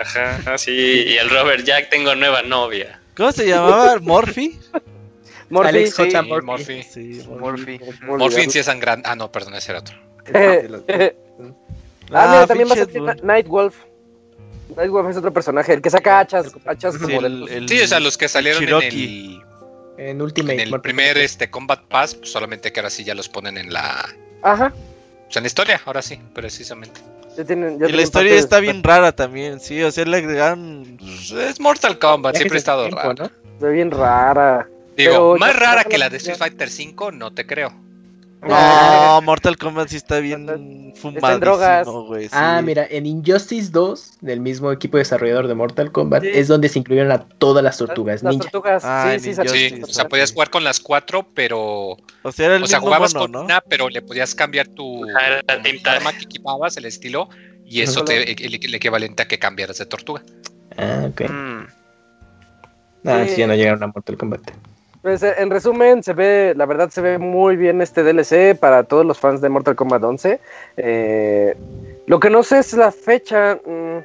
Ajá, 0.00 0.40
así. 0.52 0.72
Y 0.72 1.16
el 1.16 1.30
Robert 1.30 1.64
Jack, 1.64 1.90
tengo 1.90 2.14
nueva 2.14 2.42
novia. 2.42 3.00
¿Cómo 3.16 3.32
se 3.32 3.46
llamaba? 3.46 3.98
¿Morphy? 4.00 4.58
Morphy, 5.50 5.68
Alex 5.68 5.94
sí. 5.94 6.10
J. 6.10 6.22
Sí, 6.22 6.28
Murphy. 6.28 6.46
Murphy. 6.46 6.82
Sí, 6.82 7.22
Morphy. 7.28 7.80
Morphin 8.02 8.50
sí 8.50 8.58
es 8.58 8.66
sangrante. 8.66 9.08
Ah, 9.08 9.14
no, 9.16 9.30
perdón, 9.32 9.54
ese 9.54 9.70
era 9.72 9.80
otro. 9.80 9.96
ah, 10.34 11.12
mira, 12.10 12.46
también 12.46 12.68
va 12.68 12.74
a 12.74 12.76
salir. 12.76 13.24
Nightwolf. 13.24 13.76
Nightwolf 14.76 15.08
es 15.10 15.16
otro 15.16 15.32
personaje, 15.32 15.72
el 15.72 15.80
que 15.80 15.90
saca 15.90 16.18
hachas, 16.18 16.52
hachas 16.66 16.94
Sí, 16.94 17.00
como 17.00 17.20
el- 17.24 17.68
Sí, 17.68 17.80
o 17.80 17.86
sea, 17.86 18.00
los 18.00 18.18
que 18.18 18.28
salieron 18.28 18.64
en 18.64 18.82
el, 18.82 19.40
En 19.96 20.20
Ultimate. 20.20 20.62
en 20.62 20.74
el 20.74 20.80
primer 20.80 21.16
este 21.18 21.48
Combat 21.48 21.82
Pass, 21.84 22.16
pues 22.16 22.32
solamente 22.32 22.72
que 22.72 22.80
ahora 22.80 22.90
sí 22.90 23.04
ya 23.04 23.14
los 23.14 23.28
ponen 23.28 23.56
en 23.56 23.72
la 23.72 24.08
Ajá. 24.42 24.72
o 25.28 25.32
sea, 25.32 25.38
en 25.40 25.44
la 25.44 25.46
historia, 25.46 25.80
ahora 25.86 26.02
sí, 26.02 26.20
precisamente. 26.34 27.00
Ya 27.36 27.44
tienen, 27.44 27.78
ya 27.78 27.86
Y 27.88 27.92
la 27.92 28.02
historia 28.02 28.32
partes- 28.32 28.44
está 28.44 28.60
bien 28.60 28.82
rara 28.82 29.12
también, 29.12 29.60
sí. 29.60 29.82
O 29.82 29.90
sea, 29.90 30.04
le 30.04 30.16
agregaron. 30.16 30.96
Pues, 30.98 31.30
es 31.32 31.60
Mortal 31.60 31.98
Kombat, 31.98 32.36
siempre 32.36 32.56
ha 32.56 32.58
estado 32.58 32.82
tiempo, 32.84 33.02
raro. 33.02 33.14
¿no? 33.14 33.30
Está 33.54 33.68
bien 33.68 33.90
rara. 33.90 34.68
Digo, 34.96 35.12
Pero 35.12 35.36
más 35.36 35.54
rara 35.58 35.84
que 35.84 35.98
la- 35.98 36.08
de 36.08 36.16
Street 36.16 36.38
Fighter 36.38 36.70
5, 36.70 37.12
no 37.12 37.32
te 37.32 37.46
creo. 37.46 37.72
No, 38.48 39.20
Mortal 39.22 39.56
Kombat 39.56 39.88
sí 39.88 39.96
está 39.96 40.20
bien 40.20 40.92
fumadísimo, 40.96 41.38
drogas. 41.40 41.86
güey. 41.88 42.24
sí. 42.24 42.30
Ah, 42.32 42.60
mira, 42.62 42.86
en 42.88 43.06
Injustice 43.06 43.70
2, 43.70 44.18
del 44.20 44.40
mismo 44.40 44.70
equipo 44.72 44.98
desarrollador 44.98 45.46
de 45.48 45.54
Mortal 45.54 45.90
Kombat, 45.92 46.22
Sí. 46.22 46.30
es 46.32 46.48
donde 46.48 46.68
se 46.68 46.78
incluyeron 46.78 47.10
a 47.12 47.26
todas 47.26 47.62
las 47.64 47.78
tortugas 47.78 48.22
Las 48.22 48.30
ninja. 48.32 48.48
tortugas, 48.50 48.82
Ah, 48.84 49.16
sí, 49.18 49.34
sí, 49.34 49.42
Sí, 49.48 49.80
o 49.82 49.86
sea, 49.86 50.08
podías 50.08 50.32
jugar 50.32 50.50
con 50.50 50.64
las 50.64 50.80
cuatro, 50.80 51.26
pero. 51.34 51.96
O 52.22 52.32
sea, 52.32 52.46
era 52.46 52.56
el 52.56 52.62
O 52.62 52.66
sea, 52.66 52.78
mismo 52.78 52.86
jugabas 52.88 53.14
mono, 53.14 53.24
con 53.24 53.32
¿no? 53.32 53.40
una, 53.42 53.60
pero 53.60 53.88
le 53.88 54.02
podías 54.02 54.34
cambiar 54.34 54.68
tu 54.68 55.04
Ah, 55.10 55.42
arma 55.84 56.12
que 56.12 56.24
equipabas, 56.24 56.76
el 56.76 56.84
estilo, 56.84 57.28
y 57.64 57.80
eso 57.82 58.04
te, 58.04 58.30
el, 58.32 58.54
el 58.64 58.74
equivalente 58.74 59.22
a 59.22 59.28
que 59.28 59.38
cambiaras 59.38 59.78
de 59.78 59.86
tortuga. 59.86 60.22
Ah, 60.76 61.06
ok. 61.10 61.20
Mm. 61.30 61.66
Ah, 63.04 63.22
Sí. 63.24 63.34
sí, 63.34 63.40
ya 63.40 63.46
no 63.46 63.54
llegaron 63.54 63.82
a 63.82 63.86
Mortal 63.88 64.16
Kombat. 64.16 64.40
Pues 65.02 65.22
eh, 65.22 65.34
en 65.38 65.50
resumen, 65.50 66.02
se 66.02 66.12
ve, 66.14 66.54
la 66.56 66.66
verdad 66.66 66.90
se 66.90 67.00
ve 67.00 67.18
muy 67.18 67.56
bien 67.56 67.80
este 67.82 68.02
DLC 68.02 68.58
para 68.58 68.84
todos 68.84 69.04
los 69.06 69.18
fans 69.18 69.40
de 69.40 69.48
Mortal 69.48 69.76
Kombat 69.76 70.02
11. 70.02 70.40
Eh, 70.76 71.56
lo 72.06 72.18
que 72.20 72.30
no 72.30 72.42
sé 72.42 72.58
es 72.58 72.72
la 72.72 72.90
fecha. 72.92 73.56
mm, 73.64 73.98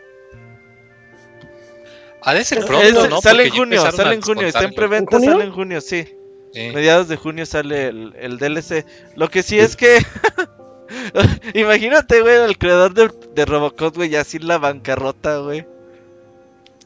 Ha 2.24 2.34
de 2.36 2.44
ser 2.44 2.60
Es- 2.60 2.66
pronto, 2.66 3.08
¿no? 3.10 3.22
sale 3.22 3.46
en 3.48 3.50
junio, 3.52 3.92
sale 3.92 4.14
en 4.16 4.22
junio, 4.22 4.48
está 4.48 4.64
en 4.64 4.74
preventa, 4.76 5.20
sale 5.20 5.44
en 5.46 5.52
junio, 5.52 5.82
sí. 5.82 6.06
Mediados 6.54 7.08
de 7.08 7.16
junio 7.16 7.46
sale 7.46 7.88
el, 7.88 8.14
el 8.20 8.38
DLC. 8.38 8.86
Lo 9.16 9.30
que 9.30 9.42
sí 9.42 9.58
es 9.60 9.76
que. 9.76 10.00
Imagínate, 11.54 12.22
güey, 12.22 12.36
el 12.44 12.58
creador 12.58 12.94
de, 12.94 13.10
de 13.34 13.46
Robocop, 13.46 13.96
güey, 13.96 14.16
así 14.18 14.38
la 14.40 14.58
bancarrota, 14.58 15.38
güey. 15.38 15.66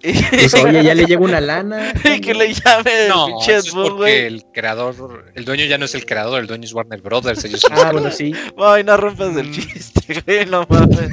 Pues 0.32 0.54
oye, 0.56 0.84
ya 0.84 0.94
le 0.94 1.06
llegó 1.06 1.26
una 1.26 1.42
lana. 1.42 1.94
y 2.04 2.22
que 2.22 2.34
le 2.34 2.54
llame 2.54 3.04
el 3.06 3.10
No, 3.10 3.28
pinche 3.28 3.56
es 3.56 3.70
porque 3.72 3.94
güey. 3.96 4.20
el 4.26 4.44
creador, 4.54 5.32
el 5.36 5.46
dueño 5.46 5.66
ya 5.66 5.78
no 5.78 5.86
es 5.86 5.96
el 5.96 6.06
creador, 6.06 6.40
el 6.42 6.48
dueño 6.48 6.66
es 6.66 6.74
Warner 6.74 7.02
Brothers. 7.02 7.44
Ellos 7.46 7.62
son 7.62 7.74
Ah, 7.74 7.92
bueno, 7.92 8.12
sí. 8.12 8.34
Ay, 8.58 8.84
no 8.84 8.98
rompas 8.98 9.36
el 9.36 9.52
chiste, 9.52 10.22
güey, 10.26 10.46
no 10.46 10.66
mames. 10.70 11.10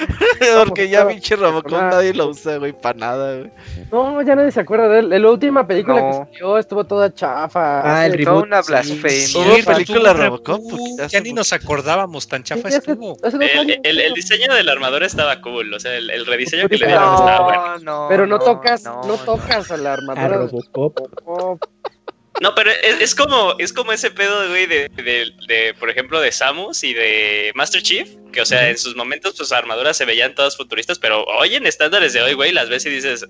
Sí. 0.40 0.46
Porque 0.66 0.88
ya 0.88 1.06
pinche 1.06 1.36
Robocop 1.36 1.72
nadie 1.72 2.14
lo 2.14 2.28
usa, 2.28 2.56
güey, 2.56 2.72
para 2.72 2.98
nada, 2.98 3.36
güey. 3.38 3.50
No, 3.92 4.22
ya 4.22 4.34
nadie 4.34 4.50
se 4.50 4.60
acuerda 4.60 4.88
de 4.88 4.98
él. 5.00 5.22
La 5.22 5.30
última 5.30 5.66
película 5.66 6.00
No. 6.00 6.10
que 6.30 6.32
salió 6.32 6.58
estuvo 6.58 6.84
toda 6.84 7.12
chafa. 7.14 7.82
Ah, 8.00 8.06
el 8.06 8.14
reboot. 8.14 8.44
una 8.46 8.62
sí. 8.62 8.70
blasfemia. 8.72 9.46
Hubo 9.50 9.56
Sí, 9.56 9.62
película 9.62 10.12
Robocop, 10.14 10.62
Ya 11.10 11.20
ni 11.20 11.32
nos 11.32 11.52
acordábamos, 11.52 12.26
tan 12.28 12.42
chafa 12.42 12.70
Sí, 12.70 12.76
estuvo. 12.78 13.16
hace 13.22 13.36
El, 13.36 13.58
años. 13.58 13.76
el- 13.82 14.00
el 14.00 14.14
diseño 14.14 14.54
de 14.54 14.64
la 14.64 14.72
armadura 14.72 15.04
estaba 15.06 15.40
cool. 15.42 15.72
O 15.74 15.78
sea, 15.80 15.94
el, 15.96 16.08
el 16.10 16.24
rediseño 16.26 16.68
que 16.68 16.78
le 16.78 16.86
dieron 16.86 17.14
estaba 17.14 17.40
bueno. 17.44 17.78
no, 17.80 18.06
Pero 18.08 18.26
no, 18.26 18.38
tocas, 18.38 18.82
no, 18.84 19.02
no, 19.04 19.14
tocas 19.18 19.70
a 19.70 19.76
la 19.76 19.90
A 19.90 19.94
armadura. 19.94 20.28
Robocop. 20.28 20.98
Robocop. 21.26 21.70
No, 22.40 22.54
pero 22.54 22.70
es, 22.70 23.00
es 23.00 23.14
como 23.14 23.54
es 23.58 23.72
como 23.72 23.92
ese 23.92 24.10
pedo, 24.10 24.48
güey, 24.48 24.66
de, 24.66 24.88
de, 24.88 25.30
de, 25.46 25.74
por 25.78 25.90
ejemplo, 25.90 26.20
de 26.20 26.32
Samus 26.32 26.82
y 26.82 26.94
de 26.94 27.52
Master 27.54 27.82
Chief. 27.82 28.08
Que, 28.32 28.40
o 28.40 28.46
sea, 28.46 28.70
en 28.70 28.78
sus 28.78 28.96
momentos, 28.96 29.36
sus 29.36 29.52
armaduras 29.52 29.96
se 29.96 30.06
veían 30.06 30.34
todas 30.34 30.56
futuristas. 30.56 30.98
Pero 30.98 31.24
hoy, 31.24 31.54
en 31.54 31.66
estándares 31.66 32.14
de 32.14 32.22
hoy, 32.22 32.32
güey, 32.32 32.52
las 32.52 32.70
ves 32.70 32.86
y 32.86 32.90
dices, 32.90 33.26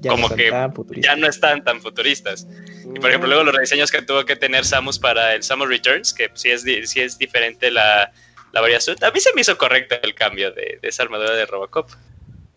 Ya 0.00 0.10
Como 0.10 0.30
no 0.30 0.36
que 0.36 0.50
ya 0.96 1.16
no 1.16 1.28
están 1.28 1.64
tan 1.64 1.82
futuristas. 1.82 2.46
Y 2.94 2.98
por 2.98 3.10
ejemplo, 3.10 3.28
luego 3.28 3.44
los 3.44 3.54
rediseños 3.54 3.90
que 3.90 4.00
tuvo 4.00 4.24
que 4.24 4.36
tener 4.36 4.64
Samus 4.64 4.98
para 4.98 5.34
el 5.34 5.42
Samus 5.42 5.68
Returns, 5.68 6.14
que 6.14 6.30
sí 6.34 6.50
es, 6.50 6.62
sí 6.62 7.00
es 7.00 7.18
diferente 7.18 7.70
la, 7.70 8.10
la 8.52 8.60
variación. 8.62 8.96
A 9.02 9.10
mí 9.10 9.20
se 9.20 9.34
me 9.34 9.42
hizo 9.42 9.58
correcto 9.58 9.96
el 10.02 10.14
cambio 10.14 10.50
de, 10.52 10.78
de 10.80 10.88
esa 10.88 11.02
armadura 11.02 11.34
de 11.34 11.44
Robocop. 11.44 11.90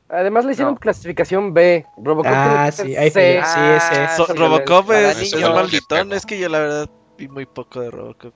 Además 0.10 0.46
le 0.46 0.54
hicieron 0.54 0.74
No. 0.74 0.80
clasificación 0.80 1.54
B. 1.54 1.86
Robocop 1.98 2.32
Ah, 2.34 2.72
sí, 2.72 2.96
ahí 2.96 3.12
C. 3.12 3.34
sí. 3.34 3.40
Ah, 3.44 4.14
So- 4.18 4.26
sí, 4.26 4.34
Robocop 4.34 4.92
es, 4.92 5.34
un 5.34 5.42
malditón, 5.54 6.14
es 6.14 6.26
que 6.26 6.40
yo 6.40 6.50
la 6.50 6.60
verdad 6.60 6.90
vi 7.18 7.28
muy 7.28 7.46
poco 7.46 7.82
de 7.82 7.92
Robocop. 7.92 8.34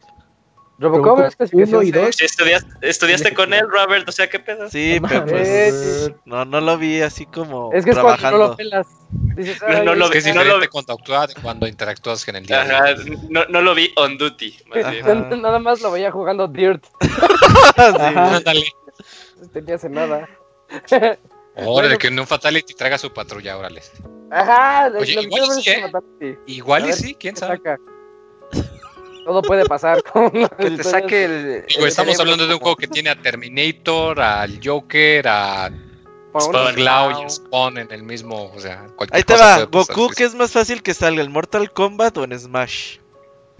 Robocop, 0.79 1.05
Robocop 1.05 1.25
es 1.27 1.35
clasificación 1.35 1.79
uno 1.79 1.87
y 1.87 1.91
C. 1.91 1.99
dos. 1.99 2.15
Si 2.15 2.25
estudiaste, 2.25 2.69
estudiaste 2.81 3.33
con 3.33 3.53
él, 3.53 3.65
Robert, 3.69 4.07
o 4.09 4.11
sea, 4.11 4.27
¿qué 4.29 4.39
pedo? 4.39 4.69
Sí, 4.69 4.99
No 4.99 5.07
pero 5.07 5.25
pues 5.25 6.11
no, 6.25 6.45
no 6.45 6.61
lo 6.61 6.77
vi 6.77 7.01
así 7.01 7.25
como 7.27 7.71
Es 7.73 7.85
que 7.85 7.91
es 7.91 7.95
cuando 7.97 8.11
no 8.11 8.17
trabajando. 8.17 8.47
lo 8.49 8.55
pelas. 8.55 8.87
Dices, 9.35 9.61
No, 9.61 9.67
"Ay, 9.67 9.85
no 9.85 9.95
lo 9.95 10.05
Es 10.05 10.11
que 10.11 10.17
es 10.19 10.35
no 10.35 10.43
lo- 10.43 10.69
cuando 10.69 10.93
actúas 10.93 11.33
cuando 11.41 11.67
interactúas 11.67 12.27
en 12.27 12.35
el 12.37 12.45
día. 12.45 12.61
Ajá, 12.61 12.95
no, 13.29 13.45
no 13.45 13.61
lo 13.61 13.73
vi 13.75 13.91
on 13.95 14.17
duty. 14.17 14.57
más. 14.67 14.77
Nada 15.41 15.59
más 15.59 15.81
lo 15.81 15.91
veía 15.91 16.11
jugando 16.11 16.47
Dirt. 16.47 16.83
Ajá. 17.77 18.35
Ándale. 18.37 18.65
No 19.53 19.75
hace 19.75 19.89
nada. 19.89 20.27
Órale, 21.55 21.69
Bueno. 21.89 21.97
que 21.99 22.07
en 22.07 22.19
un 22.19 22.27
Fatality 22.27 22.73
traiga 22.73 22.97
su 22.97 23.13
patrulla, 23.13 23.57
órale. 23.57 23.81
Ajá, 24.31 24.91
Oye, 24.97 25.13
que 25.15 25.21
igual 25.21 25.29
quiero 25.29 25.47
ver 25.55 25.63
sí, 25.63 25.69
¿eh? 25.69 25.81
Fatality. 25.91 26.39
Igual 26.47 26.81
A 26.83 26.85
y 26.85 26.89
ver 26.89 26.97
sí, 26.97 27.15
quién 27.19 27.33
¿Qué 27.35 27.39
sabe. 27.39 27.57
saca? 27.57 27.77
Todo 29.25 29.41
puede 29.41 29.65
pasar 29.65 30.03
con 30.11 30.31
Que 30.31 30.71
te 30.71 30.83
saque 30.83 31.25
el. 31.25 31.65
Digo, 31.67 31.83
el 31.83 31.87
estamos 31.87 32.13
cerebro 32.17 32.21
hablando 32.21 32.47
de 32.47 32.53
un 32.55 32.59
juego 32.59 32.75
que 32.75 32.87
tiene 32.87 33.09
a 33.09 33.15
Terminator, 33.21 34.19
al 34.19 34.59
Joker, 34.63 35.27
a 35.27 35.71
Cloud 36.73 37.25
y 37.25 37.29
Spawn 37.29 37.77
en 37.77 37.91
el 37.91 38.03
mismo, 38.03 38.51
o 38.53 38.59
sea, 38.59 38.87
cualquier 38.95 39.17
Ahí 39.17 39.23
te 39.23 39.33
cosa 39.33 39.45
va, 39.45 39.55
puede 39.69 39.85
pasar. 39.85 39.95
Goku, 39.95 40.13
¿qué 40.15 40.23
es 40.23 40.33
más 40.35 40.51
fácil 40.51 40.81
que 40.81 40.93
salga? 40.95 41.21
¿En 41.23 41.31
Mortal 41.31 41.71
Kombat 41.71 42.17
o 42.17 42.23
en 42.23 42.37
Smash? 42.37 42.97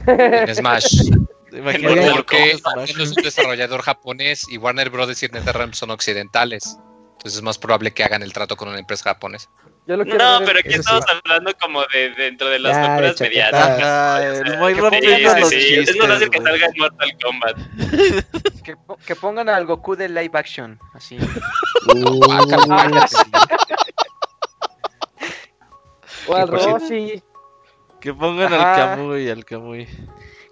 En 0.08 0.56
Smash. 0.56 1.10
Imagínate 1.52 2.12
Porque 2.12 2.58
Smash. 2.58 2.76
Nintendo 2.88 3.04
es 3.04 3.10
un 3.18 3.24
desarrollador 3.24 3.82
japonés 3.84 4.50
y 4.50 4.58
Warner 4.58 4.90
Brothers 4.90 5.22
y 5.22 5.28
NetherRealm 5.28 5.74
son 5.74 5.92
occidentales. 5.92 6.78
Entonces 7.24 7.38
es 7.38 7.42
más 7.42 7.58
probable 7.58 7.92
que 7.92 8.04
hagan 8.04 8.22
el 8.22 8.34
trato 8.34 8.58
con 8.58 8.68
una 8.68 8.80
empresa 8.80 9.06
japonesa. 9.06 9.50
Yo 9.88 9.96
lo 9.96 10.04
quiero 10.04 10.20
No, 10.40 10.46
pero 10.46 10.60
aquí 10.60 10.74
estamos 10.74 11.06
sí. 11.08 11.18
hablando 11.24 11.54
como 11.62 11.82
de 11.94 12.10
dentro 12.18 12.50
de 12.50 12.60
las 12.60 12.74
Ya, 12.76 12.90
locuras 12.90 13.22
el 13.22 13.28
muy 14.60 14.74
sí, 14.76 15.86
fácil 15.98 16.30
que 16.30 16.42
salga 16.42 16.66
en 16.68 16.74
Mortal 16.78 17.18
Kombat. 17.24 17.58
Que, 18.64 18.76
po- 18.78 18.98
que 19.06 19.16
pongan 19.16 19.50
al 19.50 19.66
Goku 19.66 19.96
de 19.98 20.08
live 20.08 20.32
action. 20.34 20.80
Así. 20.94 21.18
O 26.28 26.36
al 26.36 26.48
por 26.50 26.60
cierto- 26.60 26.80
Roshi. 26.80 27.24
Que 28.00 28.14
pongan 28.14 28.54
al. 28.54 28.76
Kamui, 28.96 29.30
al 29.30 29.46
Kamui. 29.46 29.88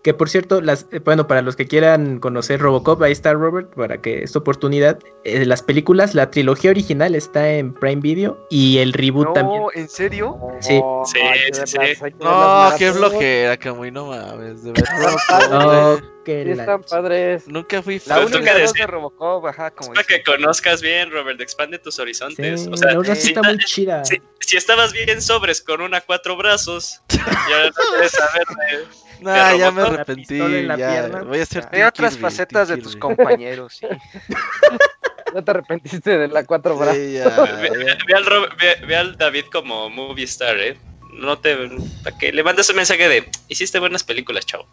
Que 0.04 0.16
por 0.16 0.30
cierto, 0.30 0.62
las, 0.62 0.88
eh, 0.92 0.98
bueno, 0.98 1.28
para 1.28 1.44
los 1.44 1.56
que 1.56 1.68
quieran 1.68 2.20
conocer 2.20 2.60
Robocop, 2.60 3.04
ahí 3.04 3.12
está 3.12 3.34
Robert, 3.34 3.72
para 3.76 4.02
que 4.02 4.24
esta 4.24 4.40
oportunidad. 4.40 4.98
eh, 5.24 5.46
las 5.46 5.62
películas, 5.62 6.16
la 6.16 6.32
trilogía 6.32 6.72
original 6.72 7.14
está 7.14 7.52
en 7.52 7.74
Prime 7.76 8.02
Video 8.02 8.44
y 8.50 8.80
el 8.80 8.94
reboot 8.94 9.34
también. 9.36 9.62
No, 9.62 9.68
¿en 9.76 9.88
serio? 9.88 10.38
Sí. 10.60 10.80
No, 10.80 11.04
Sí, 11.06 11.20
sí, 11.54 11.62
sí. 11.68 11.78
No, 12.20 12.72
qué 12.80 12.92
flojera, 12.92 13.58
Camuy, 13.58 13.92
no 13.92 14.08
mames. 14.08 14.64
De 14.64 14.72
verdad. 14.72 15.98
Güey. 16.02 16.12
que 16.26 16.44
Sí, 16.44 16.54
la- 16.56 16.64
están 16.64 16.84
padres. 16.84 17.48
Nunca 17.48 17.82
fui 17.84 18.00
La 18.08 18.16
fan. 18.16 18.28
Tú 18.32 18.38
única 18.38 18.56
de 18.56 18.88
Robocop, 18.88 19.46
ajá, 19.46 19.70
como 19.72 19.94
Para 19.94 20.04
que 20.06 20.24
conozcas 20.24 20.82
bien, 20.82 21.12
Robert, 21.12 21.40
expande 21.42 21.78
tus 21.80 21.96
Sí, 21.96 22.02
horizontes. 22.02 22.68
o 22.72 22.76
sea, 22.78 22.92
la 22.94 22.98
verdad 23.00 23.14
sí 23.16 23.22
si, 23.22 23.28
está 23.30 23.44
muy 23.44 23.58
chida. 23.60 24.04
si- 24.06 24.22
si 24.40 24.58
estabas 24.58 24.94
bien 24.94 25.22
sobres 25.22 25.62
con 25.62 25.82
una 25.82 26.02
cuatro 26.02 26.36
brazos, 26.38 27.02
ya 27.10 27.66
no 27.66 27.72
puedes 27.92 28.12
saber 28.12 28.46
de- 28.48 29.11
Nah, 29.26 29.54
ya 29.56 29.70
me 29.72 29.82
arrepentí. 29.84 30.38
la 30.64 30.76
ya. 30.78 30.90
pierna. 30.90 31.22
Voy 31.24 31.40
a 31.40 31.44
hacer 31.44 31.64
Hay 31.66 31.70
Team 31.80 31.88
otras 31.90 32.14
Kirby, 32.14 32.22
facetas 32.24 32.68
de 32.70 32.78
tus 32.78 32.96
compañeros, 32.96 33.78
sí. 33.80 33.88
No 35.34 35.42
te 35.44 35.52
arrepentiste 35.52 36.18
de 36.18 36.28
la 36.28 36.44
cuatro 36.44 36.76
brazos. 36.78 36.98
Sí, 36.98 37.14
ya, 37.14 37.30
Ve, 37.62 37.70
ya. 37.70 37.72
ve- 37.78 37.98
ve 38.08 38.14
al 38.16 38.26
Rob- 38.26 38.50
ve- 38.60 38.86
ve 38.86 38.98
al 38.98 39.18
David 39.18 39.46
como 39.52 39.90
movie 39.90 40.26
star, 40.26 40.58
¿eh? 40.58 40.78
No 41.14 41.38
te. 41.40 41.56
Para 42.04 42.18
que 42.18 42.34
le 42.34 42.44
mandes 42.44 42.70
un 42.70 42.76
mensaje 42.78 43.08
de. 43.08 43.30
Hiciste 43.48 43.80
buenas 43.80 44.04
películas, 44.04 44.46
chavo. 44.46 44.66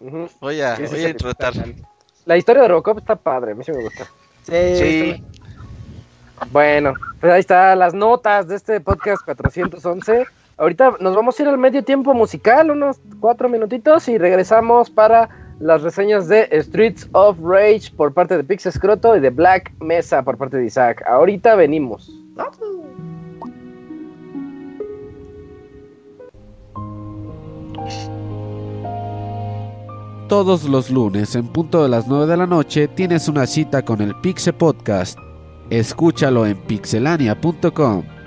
Ujú. 0.00 0.28
Voy 0.40 0.60
a, 0.60 0.76
Sí, 0.76 0.86
sí, 0.86 0.94
voy 0.94 1.04
a 1.04 1.08
sí, 1.08 1.14
tratar. 1.14 1.54
La 2.26 2.36
historia 2.36 2.62
de 2.62 2.68
Robocop 2.68 2.98
está 2.98 3.16
padre, 3.16 3.52
a 3.52 3.54
mí 3.54 3.64
sí 3.64 3.72
me 3.72 3.82
gusta. 3.82 4.06
Sí. 4.42 5.22
Bueno, 6.50 6.94
pues 7.20 7.32
ahí 7.32 7.40
está 7.40 7.74
las 7.76 7.94
notas 7.94 8.48
de 8.48 8.56
este 8.56 8.80
podcast 8.80 9.24
411. 9.24 10.26
Ahorita 10.62 10.92
nos 11.00 11.16
vamos 11.16 11.36
a 11.36 11.42
ir 11.42 11.48
al 11.48 11.58
medio 11.58 11.82
tiempo 11.82 12.14
musical, 12.14 12.70
unos 12.70 13.00
cuatro 13.18 13.48
minutitos, 13.48 14.08
y 14.08 14.16
regresamos 14.16 14.90
para 14.90 15.28
las 15.58 15.82
reseñas 15.82 16.28
de 16.28 16.48
Streets 16.52 17.08
of 17.10 17.36
Rage 17.42 17.90
por 17.96 18.14
parte 18.14 18.36
de 18.36 18.44
Pix 18.44 18.68
Scroto 18.70 19.16
y 19.16 19.20
de 19.20 19.30
Black 19.30 19.72
Mesa 19.80 20.22
por 20.22 20.38
parte 20.38 20.58
de 20.58 20.66
Isaac. 20.66 21.02
Ahorita 21.04 21.56
venimos. 21.56 22.16
Todos 30.28 30.62
los 30.62 30.90
lunes 30.90 31.34
en 31.34 31.48
punto 31.48 31.82
de 31.82 31.88
las 31.88 32.06
9 32.06 32.26
de 32.26 32.36
la 32.36 32.46
noche 32.46 32.86
tienes 32.86 33.26
una 33.26 33.48
cita 33.48 33.84
con 33.84 34.00
el 34.00 34.14
Pixe 34.20 34.52
Podcast. 34.52 35.18
Escúchalo 35.70 36.46
en 36.46 36.56
pixelania.com. 36.56 38.21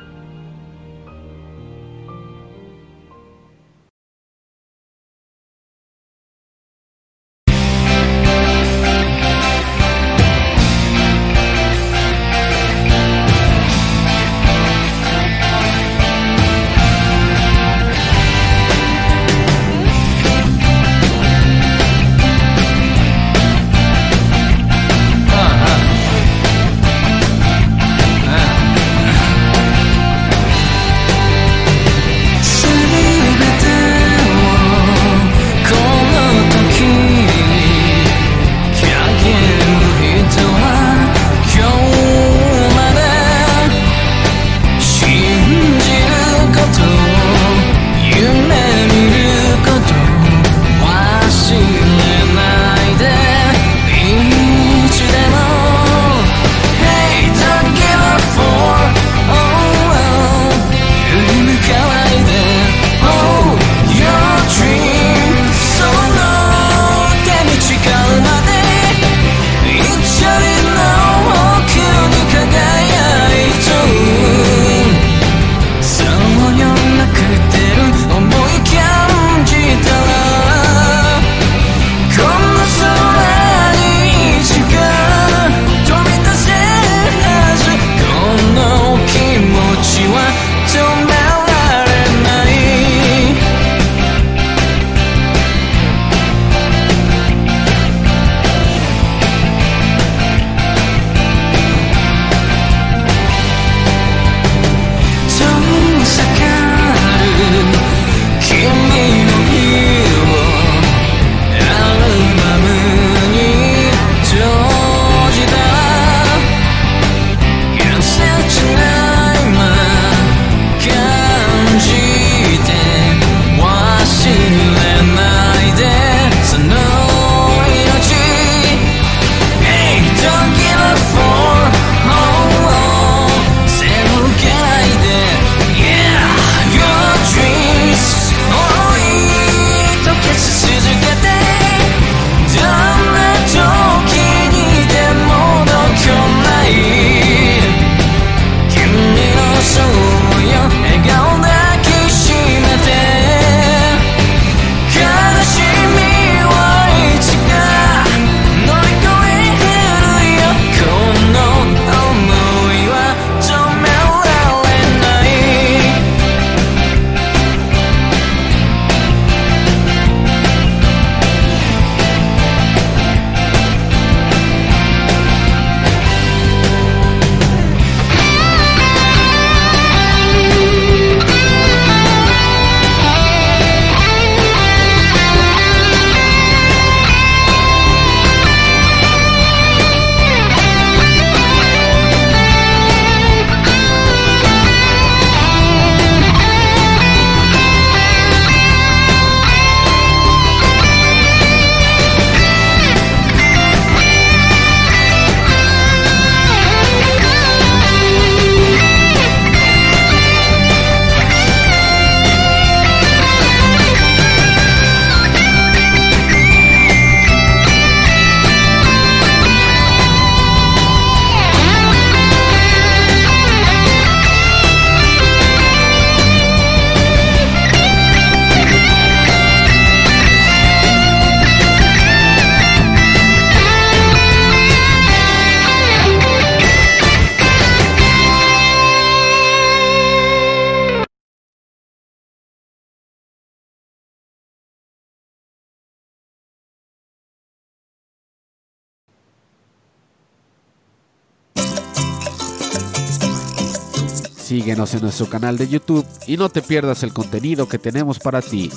Síguenos 254.65 254.95
en 254.95 255.01
nuestro 255.01 255.29
canal 255.29 255.59
de 255.59 255.67
YouTube 255.67 256.03
y 256.25 256.37
no 256.37 256.49
te 256.49 256.63
pierdas 256.63 257.03
el 257.03 257.13
contenido 257.13 257.69
que 257.69 257.77
tenemos 257.77 258.17
para 258.17 258.41
ti. 258.41 258.71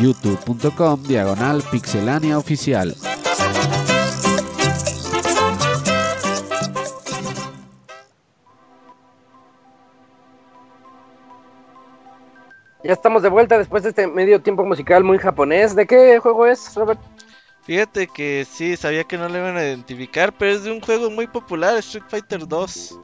youtube.com 0.00 1.04
diagonal 1.04 1.62
pixelania 1.70 2.36
oficial. 2.36 2.96
Ya 12.82 12.92
estamos 12.92 13.22
de 13.22 13.28
vuelta 13.28 13.56
después 13.56 13.84
de 13.84 13.90
este 13.90 14.08
medio 14.08 14.42
tiempo 14.42 14.64
musical 14.64 15.04
muy 15.04 15.18
japonés. 15.18 15.76
¿De 15.76 15.86
qué 15.86 16.18
juego 16.18 16.44
es, 16.46 16.74
Robert? 16.74 16.98
Fíjate 17.62 18.08
que 18.08 18.44
sí, 18.50 18.76
sabía 18.76 19.04
que 19.04 19.16
no 19.16 19.28
le 19.28 19.38
iban 19.38 19.56
a 19.56 19.62
identificar, 19.62 20.32
pero 20.36 20.50
es 20.50 20.64
de 20.64 20.72
un 20.72 20.80
juego 20.80 21.08
muy 21.08 21.28
popular, 21.28 21.76
Street 21.76 22.02
Fighter 22.08 22.48
2. 22.48 22.98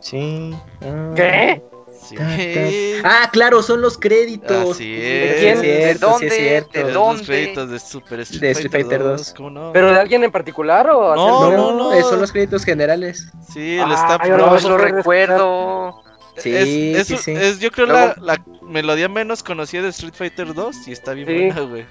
Sí. 0.00 0.54
Ah. 0.82 1.12
¿Qué? 1.16 1.62
Sí. 2.02 2.16
Ah, 3.02 3.30
claro, 3.32 3.62
son 3.62 3.80
los 3.80 3.96
créditos. 3.96 4.72
Así 4.72 4.92
¿De 4.94 5.30
es. 5.30 5.40
quién? 5.40 5.60
Sí, 5.60 5.66
¿De 5.66 5.76
cierto, 5.84 6.06
sí, 6.18 6.26
dónde? 6.26 6.56
es. 6.58 6.70
¿De 6.70 6.82
Los 6.84 6.92
dónde? 6.92 7.24
créditos 7.24 7.70
de 7.70 7.78
Super 7.78 8.20
Street, 8.20 8.40
De 8.42 8.50
Street 8.50 8.70
Fighter 8.72 9.02
2. 9.02 9.34
¿Cómo 9.36 9.50
no? 9.50 9.72
¿Pero 9.72 9.90
de 9.92 9.98
alguien 10.00 10.22
en 10.24 10.30
particular 10.30 10.90
o 10.90 11.14
No, 11.14 11.50
No, 11.50 11.72
no, 11.72 11.94
no. 11.94 12.02
son 12.08 12.20
los 12.20 12.30
créditos 12.32 12.64
generales. 12.64 13.28
Sí, 13.52 13.76
el 13.78 13.90
Ah, 13.90 13.94
Staff 13.94 14.28
yo 14.28 14.36
no 14.36 14.58
lo 14.68 14.78
recuerdo. 14.78 16.02
Sí, 16.36 16.54
es, 16.54 16.64
sí, 17.06 17.14
es- 17.14 17.20
sí. 17.22 17.32
es- 17.32 17.58
yo 17.58 17.70
creo 17.70 17.86
Luego- 17.86 18.14
la, 18.20 18.34
la 18.36 18.44
melodía 18.62 19.08
menos 19.08 19.42
conocida 19.42 19.82
de 19.82 19.88
Street 19.88 20.14
Fighter 20.14 20.52
2 20.54 20.88
y 20.88 20.92
está 20.92 21.12
bien 21.12 21.26
Sí. 21.26 21.34
buena, 21.34 21.60
güey. 21.62 21.86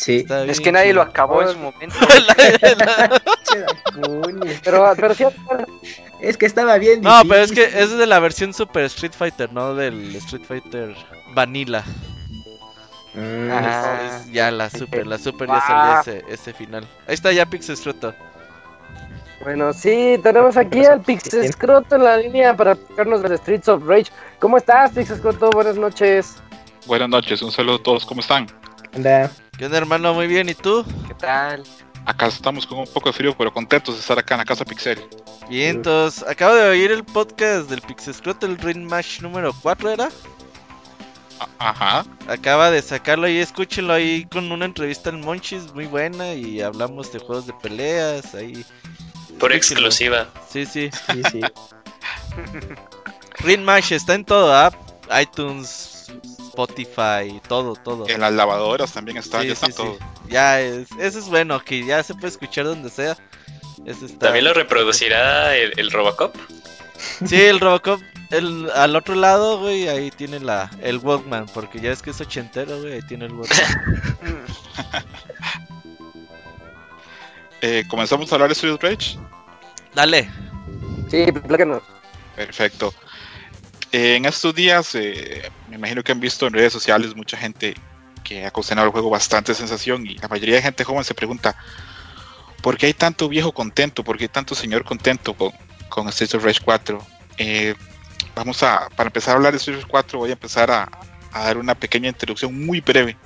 Sí. 0.00 0.24
Es 0.46 0.60
que 0.60 0.72
nadie 0.72 0.94
lo 0.94 1.02
acabó 1.02 1.42
en 1.42 1.48
su 1.48 1.58
momento. 1.58 1.94
Pero, 4.64 4.92
pero 4.96 5.14
sí, 5.14 5.24
Es 6.20 6.36
que 6.38 6.46
estaba 6.46 6.78
bien 6.78 7.02
no, 7.02 7.20
pero 7.28 7.42
es 7.42 7.52
que 7.52 7.64
es 7.64 7.96
de 7.96 8.06
la 8.06 8.18
versión 8.20 8.54
Super 8.54 8.84
Street 8.84 9.12
Fighter, 9.16 9.52
no 9.52 9.74
del 9.74 10.14
Street 10.16 10.44
Fighter 10.46 10.94
Vanilla. 11.34 11.82
Mm, 13.14 13.50
Ah. 13.50 13.98
Es 14.22 14.32
ya 14.32 14.50
la 14.50 14.70
Super, 14.70 15.06
la 15.06 15.18
Super 15.18 15.48
ya 15.48 15.56
Ah. 15.56 16.02
salió 16.04 16.20
ese, 16.22 16.32
ese 16.32 16.52
final. 16.54 16.86
Ahí 17.08 17.14
está 17.14 17.32
ya 17.32 17.44
Pixescroto. 17.46 18.14
Bueno, 19.42 19.72
sí, 19.72 20.18
tenemos 20.22 20.56
aquí 20.56 20.84
al 20.84 21.00
Pixescroto 21.00 21.96
en 21.96 22.04
la 22.04 22.16
línea 22.18 22.56
para 22.56 22.74
tocarnos 22.76 23.22
de 23.22 23.36
Streets 23.38 23.68
of 23.68 23.82
Rage. 23.86 24.12
¿Cómo 24.38 24.56
estás, 24.58 24.92
Pixescroto? 24.92 25.50
Buenas 25.50 25.76
noches. 25.76 26.36
Buenas 26.86 27.08
noches, 27.08 27.42
un 27.42 27.50
saludo 27.50 27.76
a 27.76 27.82
todos, 27.82 28.06
¿cómo 28.06 28.20
están? 28.20 28.46
Anda. 28.94 29.30
¿Qué 29.58 29.66
onda, 29.66 29.78
hermano? 29.78 30.14
Muy 30.14 30.26
bien, 30.26 30.48
¿y 30.48 30.54
tú? 30.54 30.84
¿Qué 31.08 31.14
tal? 31.14 31.62
Acá 32.06 32.26
estamos 32.26 32.66
con 32.66 32.78
un 32.78 32.86
poco 32.86 33.10
de 33.10 33.12
frío, 33.12 33.34
pero 33.36 33.52
contentos 33.52 33.94
de 33.94 34.00
estar 34.00 34.18
acá 34.18 34.34
en 34.34 34.38
la 34.38 34.44
casa 34.44 34.64
Pixel. 34.64 35.04
Bien, 35.48 35.76
entonces, 35.76 36.24
acabo 36.26 36.54
de 36.54 36.68
oír 36.68 36.90
el 36.90 37.04
podcast 37.04 37.68
del 37.68 37.82
Pixescroto, 37.82 38.46
el 38.46 38.56
Ring 38.58 38.88
Match 38.88 39.20
número 39.20 39.54
4, 39.62 39.90
¿era? 39.90 40.08
A- 41.58 41.70
Ajá, 41.70 42.04
Acaba 42.28 42.70
de 42.70 42.80
sacarlo 42.82 43.26
ahí, 43.26 43.38
escúchenlo 43.38 43.92
ahí 43.92 44.24
con 44.26 44.50
una 44.50 44.64
entrevista 44.64 45.10
al 45.10 45.18
Monchis 45.18 45.72
muy 45.74 45.86
buena 45.86 46.34
y 46.34 46.60
hablamos 46.62 47.12
de 47.12 47.18
juegos 47.18 47.46
de 47.46 47.52
peleas 47.54 48.34
ahí. 48.34 48.64
Por 49.38 49.52
Escúchenlo. 49.52 49.88
exclusiva. 49.88 50.26
Sí, 50.50 50.66
sí. 50.66 50.90
Sí, 51.12 51.22
sí. 51.30 51.40
Ring 53.44 53.62
Match 53.62 53.92
está 53.92 54.14
en 54.14 54.24
todo, 54.24 54.54
app, 54.54 54.74
iTunes, 55.20 55.89
Spotify, 56.64 57.40
todo, 57.48 57.74
todo. 57.74 58.08
en 58.08 58.20
las 58.20 58.32
lavadoras 58.32 58.92
también 58.92 59.16
está, 59.16 59.40
Sí, 59.40 59.48
ya 59.48 59.52
está 59.54 59.66
sí, 59.66 59.72
sí. 59.72 59.78
todo. 59.78 59.98
Ya 60.28 60.60
es, 60.60 60.88
eso 60.98 61.18
es 61.18 61.26
bueno, 61.28 61.62
que 61.64 61.84
ya 61.84 62.02
se 62.02 62.14
puede 62.14 62.28
escuchar 62.28 62.64
donde 62.66 62.90
sea. 62.90 63.16
Eso 63.86 64.06
está. 64.06 64.26
¿También 64.26 64.44
lo 64.44 64.52
reproducirá 64.54 65.56
el, 65.56 65.72
el 65.78 65.90
Robocop? 65.90 66.34
Sí, 67.26 67.40
el 67.40 67.60
Robocop, 67.60 68.00
el, 68.30 68.70
al 68.74 68.94
otro 68.94 69.14
lado, 69.14 69.58
güey, 69.58 69.88
ahí 69.88 70.10
tiene 70.10 70.38
la, 70.40 70.70
el 70.82 70.98
Walkman, 70.98 71.46
porque 71.46 71.80
ya 71.80 71.90
es 71.92 72.02
que 72.02 72.10
es 72.10 72.20
ochentero, 72.20 72.78
güey, 72.80 72.94
ahí 72.94 73.02
tiene 73.02 73.26
el 73.26 73.32
Walkman. 73.32 74.14
Eh, 77.62 77.84
Comenzamos 77.88 78.32
a 78.32 78.34
hablar 78.36 78.48
de 78.48 78.54
Street 78.54 78.72
of 78.72 78.82
Rage. 78.82 79.18
Dale. 79.94 80.30
Sí, 81.10 81.30
plácanos. 81.30 81.82
Perfecto. 82.34 82.94
Eh, 83.92 84.16
en 84.16 84.24
estos 84.24 84.54
días, 84.54 84.94
eh, 84.94 85.50
me 85.68 85.76
imagino 85.76 86.02
que 86.02 86.12
han 86.12 86.20
visto 86.20 86.46
en 86.46 86.52
redes 86.52 86.72
sociales 86.72 87.16
mucha 87.16 87.36
gente 87.36 87.74
que 88.22 88.46
ha 88.46 88.50
cocinado 88.50 88.86
el 88.86 88.92
juego 88.92 89.10
bastante 89.10 89.54
sensación 89.54 90.06
y 90.06 90.16
la 90.16 90.28
mayoría 90.28 90.56
de 90.56 90.62
gente 90.62 90.84
joven 90.84 91.02
se 91.04 91.14
pregunta 91.14 91.56
¿por 92.62 92.76
qué 92.76 92.86
hay 92.86 92.94
tanto 92.94 93.28
viejo 93.28 93.52
contento? 93.52 94.04
¿Por 94.04 94.16
qué 94.16 94.24
hay 94.24 94.28
tanto 94.28 94.54
señor 94.54 94.84
contento 94.84 95.34
con, 95.34 95.52
con 95.88 96.06
of 96.06 96.44
Rage 96.44 96.60
4? 96.64 97.04
Eh, 97.38 97.74
vamos 98.34 98.62
a, 98.62 98.88
para 98.94 99.08
empezar 99.08 99.32
a 99.32 99.36
hablar 99.36 99.52
de 99.52 99.58
Street 99.58 99.78
of 99.78 99.84
Rage 99.84 99.90
4 99.90 100.18
voy 100.18 100.30
a 100.30 100.34
empezar 100.34 100.70
a, 100.70 100.88
a 101.32 101.44
dar 101.44 101.58
una 101.58 101.74
pequeña 101.74 102.08
introducción 102.08 102.64
muy 102.64 102.80
breve 102.80 103.16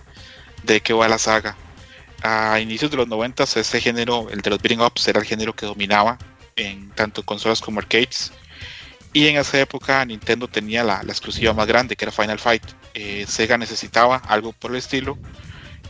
de 0.62 0.81
qué 0.81 0.93
va 0.93 1.09
la 1.09 1.19
saga. 1.19 1.57
A 2.23 2.59
inicios 2.59 2.91
de 2.91 2.97
los 2.97 3.09
90 3.09 3.45
ese 3.45 3.81
género, 3.81 4.31
el 4.31 4.41
de 4.41 4.51
los 4.51 4.62
beating 4.62 4.81
ups, 4.81 5.09
era 5.09 5.20
el 5.20 5.27
género 5.27 5.55
que 5.55 5.66
dominaba 5.66 6.16
en 6.57 6.91
tanto 6.91 7.23
consolas 7.23 7.61
como 7.61 7.81
arcades. 7.81 8.32
Y 9.15 9.28
en 9.28 9.39
esa 9.39 9.61
época 9.61 10.05
Nintendo 10.05 10.49
tenía 10.49 10.85
la, 10.85 11.03
la 11.03 11.12
exclusiva 11.12 11.55
más 11.55 11.66
grande, 11.69 11.97
que 11.97 12.05
era 12.05 12.12
Final 12.12 12.39
Fight. 12.41 12.65
Eh, 12.95 13.24
Sega 13.28 13.57
necesitaba 13.59 14.16
algo 14.19 14.53
por 14.53 14.73
el 14.73 14.78
estilo. 14.78 15.19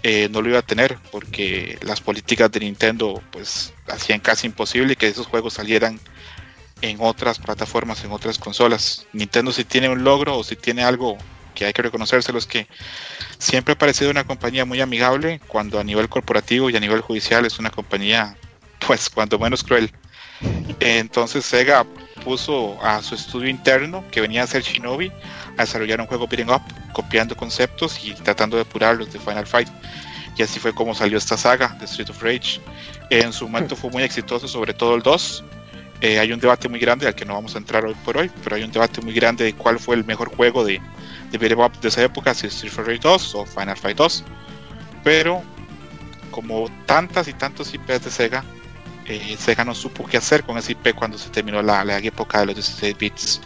eh, 0.03 0.29
no 0.31 0.43
lo 0.43 0.51
iba 0.51 0.61
a 0.61 0.63
tener 0.63 0.99
porque 1.13 1.79
las 1.83 2.01
políticas 2.03 2.53
de 2.53 2.61
Nintendo 2.61 3.23
pues 3.33 3.75
hacían 3.89 4.21
casi 4.21 4.47
imposible 4.47 4.97
que 4.97 5.09
esos 5.09 5.27
juegos 5.27 5.55
salieran 5.55 6.01
en 6.83 6.99
otras 7.01 7.39
plataformas, 7.41 8.05
en 8.05 8.13
otras 8.13 8.39
consolas. 8.39 9.07
Nintendo 9.13 9.53
si 9.53 9.65
tiene 9.65 9.89
un 9.89 10.05
logro 10.05 10.39
o 10.39 10.45
si 10.45 10.57
tiene 10.57 10.85
algo 10.85 11.19
que 11.55 11.67
hay 11.67 11.73
que 11.73 11.83
reconocérselo 11.83 12.39
es 12.39 12.47
que 12.47 12.69
siempre 13.39 13.75
ha 13.75 13.79
parecido 13.79 14.11
una 14.11 14.25
compañía 14.25 14.65
muy 14.67 14.81
amigable 14.81 15.41
cuando 15.49 15.81
a 15.81 15.85
nivel 15.85 16.09
corporativo 16.11 16.71
y 16.71 16.77
a 16.77 16.81
nivel 16.81 17.01
judicial 17.03 17.47
es 17.47 17.59
una 17.59 17.71
compañía 17.71 18.37
pues 18.87 19.11
cuando 19.11 19.39
menos 19.39 19.65
cruel. 19.65 19.93
Entonces 20.81 21.45
Sega 21.47 21.87
puso 22.25 22.79
a 22.83 23.03
su 23.03 23.15
estudio 23.15 23.49
interno, 23.49 24.05
que 24.11 24.21
venía 24.21 24.43
a 24.43 24.47
ser 24.47 24.63
Shinobi, 24.63 25.13
a 25.57 25.63
desarrollar 25.63 26.01
un 26.01 26.07
juego 26.07 26.27
beating 26.27 26.51
up, 26.51 26.63
copiando 26.93 27.37
conceptos 27.37 28.03
y 28.03 28.15
tratando 28.15 28.57
de 28.57 28.63
apurarlos 28.63 29.13
de 29.13 29.19
Final 29.19 29.47
Fight. 29.47 29.69
Y 30.37 30.43
así 30.43 30.59
fue 30.59 30.75
como 30.75 30.95
salió 30.95 31.19
esta 31.19 31.37
saga 31.37 31.69
de 31.79 31.85
Street 31.85 32.11
of 32.11 32.23
Rage. 32.23 32.61
En 33.11 33.33
su 33.33 33.47
momento 33.47 33.77
fue 33.77 33.91
muy 33.91 34.03
exitoso, 34.03 34.49
sobre 34.49 34.75
todo 34.75 34.97
el 34.97 35.03
2. 35.03 35.45
Eh, 36.01 36.19
hay 36.19 36.33
un 36.33 36.41
debate 36.41 36.69
muy 36.69 36.81
grande 36.81 37.07
al 37.07 37.15
que 37.15 37.25
no 37.25 37.35
vamos 37.35 37.55
a 37.55 37.59
entrar 37.59 37.85
hoy 37.85 37.95
por 38.05 38.17
hoy, 38.17 38.31
pero 38.43 38.57
hay 38.57 38.65
un 38.65 38.73
debate 38.73 39.01
muy 39.01 39.13
grande 39.13 39.45
de 39.45 39.53
cuál 39.53 39.79
fue 39.79 39.95
el 39.95 40.05
mejor 40.05 40.35
juego 40.35 40.65
de, 40.65 40.81
de 41.31 41.55
up 41.55 41.73
de 41.81 41.89
esa 41.89 42.03
época, 42.03 42.35
si 42.35 42.49
Street 42.49 42.73
of 42.73 42.87
Rage 42.87 42.99
2 43.01 43.35
o 43.37 43.47
Final 43.47 43.77
Fight 43.77 43.97
2. 43.97 44.25
Pero 45.05 45.43
como 46.31 46.69
tantas 46.87 47.29
y 47.29 47.33
tantos 47.33 47.73
IPs 47.73 48.05
de 48.05 48.11
Sega, 48.11 48.45
eh, 49.07 49.37
Sega 49.39 49.65
no 49.65 49.75
supo 49.75 50.07
qué 50.07 50.17
hacer 50.17 50.45
con 50.45 50.59
ese 50.59 50.73
IP 50.73 50.95
cuando 50.95 51.19
se 51.19 51.31
terminó 51.31 51.63
la, 51.63 51.85
la 51.85 51.99
época 51.99 52.41
de 52.41 52.47
los 52.47 52.55
16 52.57 52.99
bits. 52.99 53.41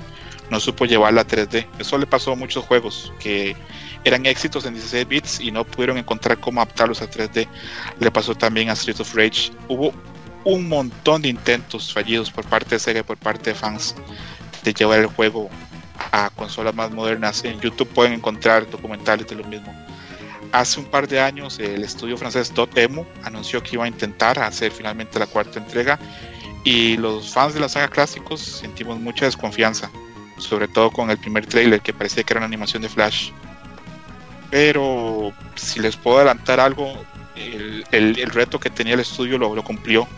No 0.51 0.61
supo 0.61 0.87
llevarla 0.87 1.23
a 1.23 1.27
3D. 1.27 1.67
Eso 1.79 1.99
le 1.99 2.07
pasó 2.07 2.33
a 2.33 2.37
muchos 2.37 2.65
juegos 2.65 3.13
que 3.19 3.55
eran 4.05 4.25
éxitos 4.27 4.65
en 4.65 4.75
16 4.75 5.09
bits 5.09 5.41
y 5.41 5.51
no 5.51 5.65
pudieron 5.65 5.99
encontrar 5.99 6.39
cómo 6.39 6.63
adaptarlos 6.63 7.03
a 7.03 7.11
3D. 7.11 7.47
Le 8.01 8.11
pasó 8.11 8.35
también 8.35 8.71
a 8.71 8.73
Street 8.73 9.01
of 9.01 9.15
Rage. 9.15 9.51
Hubo 9.69 9.93
un 10.45 10.69
montón 10.69 11.23
de 11.23 11.29
intentos 11.29 11.93
fallidos 11.93 12.31
por 12.31 12.45
parte 12.47 12.77
de 12.77 12.79
Sega 12.79 13.01
y 13.01 13.03
por 13.03 13.19
parte 13.19 13.51
de 13.51 13.55
fans 13.55 13.95
de 14.65 14.73
llevar 14.73 15.01
el 15.01 15.07
juego 15.07 15.51
a 16.13 16.31
consolas 16.31 16.75
más 16.75 16.91
modernas. 16.91 17.45
En 17.45 17.61
YouTube 17.61 17.89
pueden 17.89 18.15
encontrar 18.15 18.71
documentales 18.71 19.27
de 19.27 19.37
lo 19.37 19.45
mismo. 19.45 19.75
Hace 20.53 20.81
un 20.81 20.87
par 20.87 21.07
de 21.07 21.21
años 21.21 21.59
el 21.59 21.85
estudio 21.85 22.17
francés 22.17 22.53
Dotemu 22.55 23.05
anunció 23.23 23.63
que 23.63 23.77
iba 23.77 23.85
a 23.85 23.89
intentar 23.89 24.39
hacer 24.39 24.73
finalmente 24.73 25.19
la 25.19 25.27
cuarta 25.27 25.59
entrega 25.59 25.99
y 26.65 26.97
los 26.97 27.33
fans 27.33 27.55
de 27.55 27.61
la 27.61 27.69
saga 27.69 27.89
clásicos 27.89 28.41
sentimos 28.41 28.99
mucha 28.99 29.27
desconfianza, 29.27 29.91
sobre 30.39 30.69
todo 30.69 30.91
con 30.91 31.11
el 31.11 31.19
primer 31.19 31.47
trailer 31.47 31.81
que 31.81 31.93
parecía 31.93 32.23
que 32.23 32.33
era 32.33 32.41
una 32.41 32.47
animación 32.47 32.83
de 32.83 32.89
Flash. 32.89 33.31
Pero 34.51 35.33
si 35.55 35.81
les 35.81 35.97
puedo 35.97 36.19
adelantar 36.19 36.61
algo, 36.61 36.93
el 37.37 38.31
reto 38.33 38.59
que 38.59 38.71
tenía 38.71 38.95
el 38.95 39.01
estudio 39.01 39.39
lo, 39.39 39.55
lo 39.55 39.63
cumplió. 39.63 40.09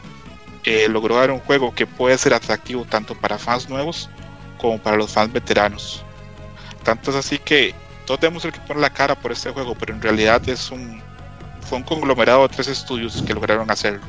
Eh, 0.64 0.88
logró 0.88 1.16
dar 1.16 1.30
un 1.30 1.40
juego 1.40 1.74
que 1.74 1.86
puede 1.86 2.18
ser 2.18 2.34
atractivo 2.34 2.84
tanto 2.84 3.14
para 3.14 3.38
fans 3.38 3.70
nuevos 3.70 4.10
como 4.58 4.78
para 4.78 4.96
los 4.96 5.10
fans 5.10 5.32
veteranos. 5.32 6.04
Tanto 6.82 7.10
es 7.10 7.16
así 7.16 7.38
que 7.38 7.74
todos 8.10 8.18
tenemos 8.18 8.44
el 8.44 8.50
que 8.50 8.58
pone 8.62 8.80
la 8.80 8.90
cara 8.90 9.14
por 9.14 9.30
este 9.30 9.50
juego, 9.50 9.76
pero 9.76 9.94
en 9.94 10.02
realidad 10.02 10.42
es 10.48 10.72
un 10.72 11.00
fue 11.60 11.78
un 11.78 11.84
conglomerado 11.84 12.42
de 12.42 12.52
tres 12.52 12.66
estudios 12.66 13.22
que 13.22 13.32
lograron 13.32 13.70
hacerlo. 13.70 14.00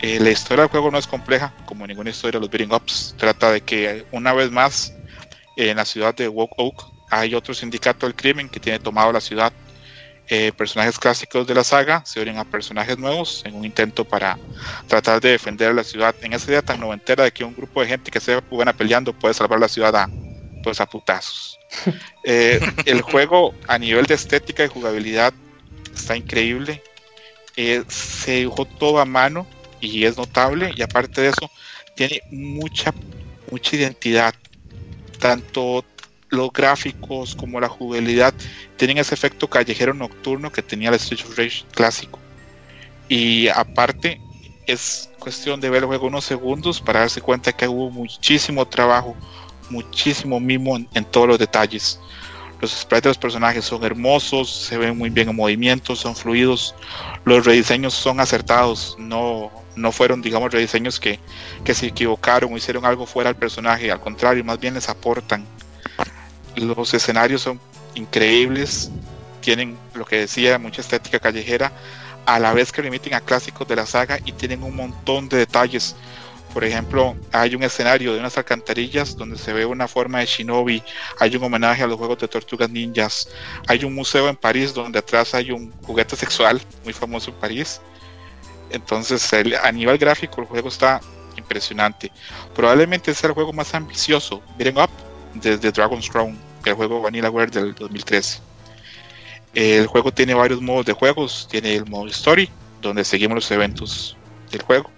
Eh, 0.00 0.18
la 0.18 0.30
historia 0.30 0.62
del 0.62 0.70
juego 0.70 0.90
no 0.90 0.98
es 0.98 1.06
compleja, 1.06 1.52
como 1.64 1.86
ninguna 1.86 2.10
historia 2.10 2.40
de 2.40 2.40
los 2.40 2.50
beating 2.50 2.74
ups. 2.74 3.14
Trata 3.16 3.52
de 3.52 3.60
que 3.60 4.04
una 4.10 4.32
vez 4.32 4.50
más 4.50 4.92
en 5.56 5.76
la 5.76 5.84
ciudad 5.84 6.12
de 6.12 6.26
Woke 6.26 6.54
Oak 6.56 6.86
hay 7.08 7.36
otro 7.36 7.54
sindicato 7.54 8.04
del 8.04 8.16
crimen 8.16 8.48
que 8.48 8.58
tiene 8.58 8.80
tomado 8.80 9.12
la 9.12 9.20
ciudad. 9.20 9.52
Eh, 10.26 10.50
personajes 10.50 10.98
clásicos 10.98 11.46
de 11.46 11.54
la 11.54 11.62
saga 11.62 12.02
se 12.04 12.20
unen 12.20 12.38
a 12.38 12.44
personajes 12.44 12.98
nuevos 12.98 13.42
en 13.44 13.54
un 13.54 13.64
intento 13.64 14.04
para 14.04 14.36
tratar 14.88 15.20
de 15.20 15.30
defender 15.30 15.72
la 15.72 15.84
ciudad 15.84 16.16
en 16.22 16.32
esa 16.32 16.50
idea 16.50 16.62
tan 16.62 16.80
noventera 16.80 17.22
de 17.22 17.30
que 17.30 17.44
un 17.44 17.54
grupo 17.54 17.80
de 17.80 17.86
gente 17.86 18.10
que 18.10 18.18
se 18.18 18.40
buena 18.50 18.72
peleando 18.72 19.12
puede 19.12 19.34
salvar 19.34 19.60
la 19.60 19.68
ciudad 19.68 19.94
a, 19.94 20.08
pues 20.62 20.80
a 20.80 20.86
putazos. 20.86 21.58
Eh, 22.24 22.60
el 22.84 23.02
juego 23.02 23.54
a 23.66 23.78
nivel 23.78 24.06
de 24.06 24.14
estética 24.14 24.64
y 24.64 24.68
jugabilidad 24.68 25.32
está 25.92 26.16
increíble. 26.16 26.82
Eh, 27.56 27.82
se 27.88 28.36
dibujó 28.36 28.64
todo 28.64 29.00
a 29.00 29.04
mano 29.04 29.46
y 29.80 30.04
es 30.04 30.16
notable. 30.16 30.72
Y 30.76 30.82
aparte 30.82 31.22
de 31.22 31.28
eso, 31.28 31.50
tiene 31.96 32.22
mucha, 32.30 32.94
mucha 33.50 33.76
identidad. 33.76 34.34
Tanto 35.18 35.84
los 36.28 36.52
gráficos 36.52 37.34
como 37.34 37.60
la 37.60 37.68
jugabilidad 37.68 38.34
tienen 38.76 38.98
ese 38.98 39.14
efecto 39.14 39.48
callejero 39.48 39.92
nocturno 39.92 40.50
que 40.50 40.62
tenía 40.62 40.88
el 40.88 40.94
Street 40.94 41.24
of 41.26 41.36
Rage 41.36 41.64
clásico. 41.72 42.18
Y 43.08 43.48
aparte, 43.48 44.20
es 44.66 45.10
cuestión 45.18 45.60
de 45.60 45.70
ver 45.70 45.82
el 45.82 45.86
juego 45.86 46.06
unos 46.06 46.24
segundos 46.24 46.80
para 46.80 47.00
darse 47.00 47.20
cuenta 47.20 47.52
que 47.52 47.68
hubo 47.68 47.90
muchísimo 47.90 48.66
trabajo, 48.66 49.16
muchísimo 49.72 50.38
mimo 50.38 50.76
en, 50.76 51.04
todos 51.06 51.26
los 51.26 51.38
detalles. 51.38 51.98
Los 52.60 52.70
sprites 52.70 53.02
de 53.04 53.10
los 53.10 53.18
personajes 53.18 53.64
son 53.64 53.82
hermosos, 53.82 54.48
se 54.48 54.78
ven 54.78 54.96
muy 54.96 55.10
bien 55.10 55.28
en 55.28 55.34
movimiento, 55.34 55.96
son 55.96 56.14
fluidos. 56.14 56.76
Los 57.24 57.44
rediseños 57.44 57.94
son 57.94 58.20
acertados, 58.20 58.94
no, 58.98 59.50
no 59.74 59.90
fueron, 59.90 60.22
digamos, 60.22 60.52
rediseños 60.52 61.00
que, 61.00 61.18
que 61.64 61.74
se 61.74 61.86
equivocaron 61.86 62.52
o 62.52 62.56
hicieron 62.56 62.84
algo 62.84 63.04
fuera 63.06 63.30
del 63.30 63.36
personaje. 63.36 63.90
Al 63.90 64.00
contrario, 64.00 64.44
más 64.44 64.60
bien 64.60 64.74
les 64.74 64.88
aportan. 64.88 65.44
Los 66.54 66.94
escenarios 66.94 67.42
son 67.42 67.58
increíbles, 67.96 68.92
tienen 69.40 69.76
lo 69.94 70.04
que 70.04 70.16
decía, 70.16 70.58
mucha 70.58 70.82
estética 70.82 71.18
callejera, 71.18 71.72
a 72.26 72.38
la 72.38 72.52
vez 72.52 72.70
que 72.70 72.82
remiten 72.82 73.14
a 73.14 73.20
clásicos 73.20 73.66
de 73.66 73.76
la 73.76 73.86
saga 73.86 74.18
y 74.24 74.32
tienen 74.32 74.62
un 74.62 74.76
montón 74.76 75.28
de 75.28 75.38
detalles 75.38 75.96
por 76.52 76.64
ejemplo, 76.64 77.16
hay 77.32 77.54
un 77.54 77.62
escenario 77.62 78.12
de 78.12 78.20
unas 78.20 78.36
alcantarillas 78.36 79.16
donde 79.16 79.38
se 79.38 79.52
ve 79.52 79.64
una 79.64 79.88
forma 79.88 80.18
de 80.18 80.26
shinobi, 80.26 80.82
hay 81.18 81.34
un 81.34 81.44
homenaje 81.44 81.82
a 81.82 81.86
los 81.86 81.96
juegos 81.96 82.18
de 82.18 82.28
tortugas 82.28 82.68
ninjas, 82.68 83.28
hay 83.66 83.84
un 83.84 83.94
museo 83.94 84.28
en 84.28 84.36
París 84.36 84.74
donde 84.74 84.98
atrás 84.98 85.34
hay 85.34 85.50
un 85.50 85.72
juguete 85.82 86.14
sexual 86.14 86.60
muy 86.84 86.92
famoso 86.92 87.30
en 87.30 87.36
París. 87.36 87.80
Entonces, 88.70 89.30
a 89.32 89.72
nivel 89.72 89.96
gráfico, 89.96 90.42
el 90.42 90.46
juego 90.46 90.68
está 90.68 91.00
impresionante. 91.36 92.12
Probablemente 92.54 93.14
sea 93.14 93.28
el 93.28 93.34
juego 93.34 93.52
más 93.52 93.74
ambicioso, 93.74 94.42
Beating 94.58 94.78
Up, 94.78 94.90
desde 95.34 95.72
Dragon's 95.72 96.10
Crown, 96.10 96.38
el 96.66 96.74
juego 96.74 97.00
Vanillaware 97.00 97.50
del 97.50 97.74
2013. 97.74 98.40
El 99.54 99.86
juego 99.86 100.12
tiene 100.12 100.34
varios 100.34 100.60
modos 100.60 100.84
de 100.84 100.92
juegos, 100.92 101.48
tiene 101.50 101.74
el 101.74 101.86
modo 101.86 102.08
Story, 102.08 102.50
donde 102.82 103.04
seguimos 103.04 103.36
los 103.36 103.50
eventos 103.50 104.16
del 104.50 104.62
juego 104.62 104.90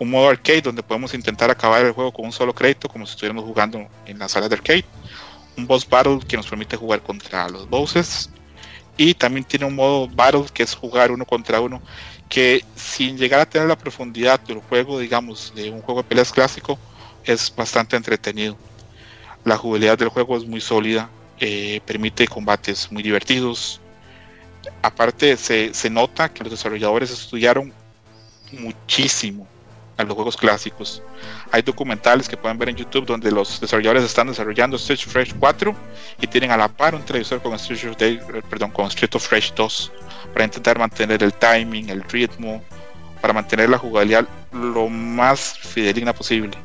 un 0.00 0.10
modo 0.10 0.30
arcade 0.30 0.62
donde 0.62 0.82
podemos 0.82 1.12
intentar 1.12 1.50
acabar 1.50 1.84
el 1.84 1.92
juego 1.92 2.10
con 2.10 2.24
un 2.24 2.32
solo 2.32 2.54
crédito, 2.54 2.88
como 2.88 3.04
si 3.04 3.12
estuviéramos 3.12 3.44
jugando 3.44 3.86
en 4.06 4.18
la 4.18 4.28
sala 4.28 4.48
de 4.48 4.54
arcade. 4.54 4.84
Un 5.58 5.66
boss 5.66 5.86
battle 5.86 6.20
que 6.26 6.38
nos 6.38 6.46
permite 6.46 6.74
jugar 6.74 7.02
contra 7.02 7.48
los 7.50 7.68
bosses. 7.68 8.30
Y 8.96 9.12
también 9.12 9.44
tiene 9.44 9.66
un 9.66 9.74
modo 9.74 10.08
battle 10.08 10.46
que 10.54 10.62
es 10.62 10.74
jugar 10.74 11.12
uno 11.12 11.26
contra 11.26 11.60
uno, 11.60 11.82
que 12.30 12.64
sin 12.74 13.18
llegar 13.18 13.40
a 13.40 13.48
tener 13.48 13.68
la 13.68 13.76
profundidad 13.76 14.40
del 14.40 14.60
juego, 14.60 14.98
digamos, 14.98 15.52
de 15.54 15.70
un 15.70 15.82
juego 15.82 16.02
de 16.02 16.08
peleas 16.08 16.32
clásico, 16.32 16.78
es 17.24 17.54
bastante 17.54 17.94
entretenido. 17.94 18.56
La 19.44 19.58
jugabilidad 19.58 19.98
del 19.98 20.08
juego 20.08 20.38
es 20.38 20.46
muy 20.46 20.62
sólida, 20.62 21.10
eh, 21.38 21.82
permite 21.84 22.26
combates 22.26 22.90
muy 22.90 23.02
divertidos. 23.02 23.82
Aparte, 24.80 25.36
se, 25.36 25.74
se 25.74 25.90
nota 25.90 26.32
que 26.32 26.42
los 26.42 26.52
desarrolladores 26.52 27.10
estudiaron 27.10 27.70
muchísimo 28.52 29.46
a 30.00 30.04
los 30.04 30.14
juegos 30.14 30.36
clásicos. 30.36 31.02
Hay 31.52 31.62
documentales 31.62 32.28
que 32.28 32.36
pueden 32.36 32.58
ver 32.58 32.70
en 32.70 32.76
YouTube 32.76 33.06
donde 33.06 33.30
los 33.30 33.60
desarrolladores 33.60 34.04
están 34.04 34.28
desarrollando 34.28 34.76
Street 34.76 35.00
of 35.06 35.14
Rage 35.14 35.34
4 35.38 35.74
y 36.20 36.26
tienen 36.26 36.50
a 36.50 36.56
la 36.56 36.68
par 36.68 36.94
un 36.94 37.02
televisor 37.02 37.42
con 37.42 37.54
Street 37.54 37.90
of, 37.90 37.96
Day, 37.96 38.20
eh, 38.34 38.42
perdón, 38.48 38.70
con 38.70 38.86
Street 38.86 39.14
of 39.14 39.30
Rage 39.30 39.52
2 39.54 39.92
para 40.32 40.44
intentar 40.44 40.78
mantener 40.78 41.22
el 41.22 41.32
timing, 41.34 41.90
el 41.90 42.02
ritmo, 42.04 42.62
para 43.20 43.32
mantener 43.32 43.68
la 43.68 43.78
jugabilidad 43.78 44.26
lo 44.52 44.88
más 44.88 45.58
fideligna 45.58 46.12
posible. 46.12 46.56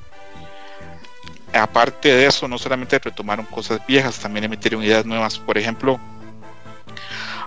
Aparte 1.54 2.10
de 2.10 2.26
eso, 2.26 2.48
no 2.48 2.58
solamente 2.58 3.00
retomaron 3.00 3.46
cosas 3.46 3.80
viejas, 3.88 4.20
también 4.20 4.44
emitieron 4.44 4.84
ideas 4.84 5.06
nuevas. 5.06 5.40
Por 5.40 5.58
ejemplo, 5.58 6.00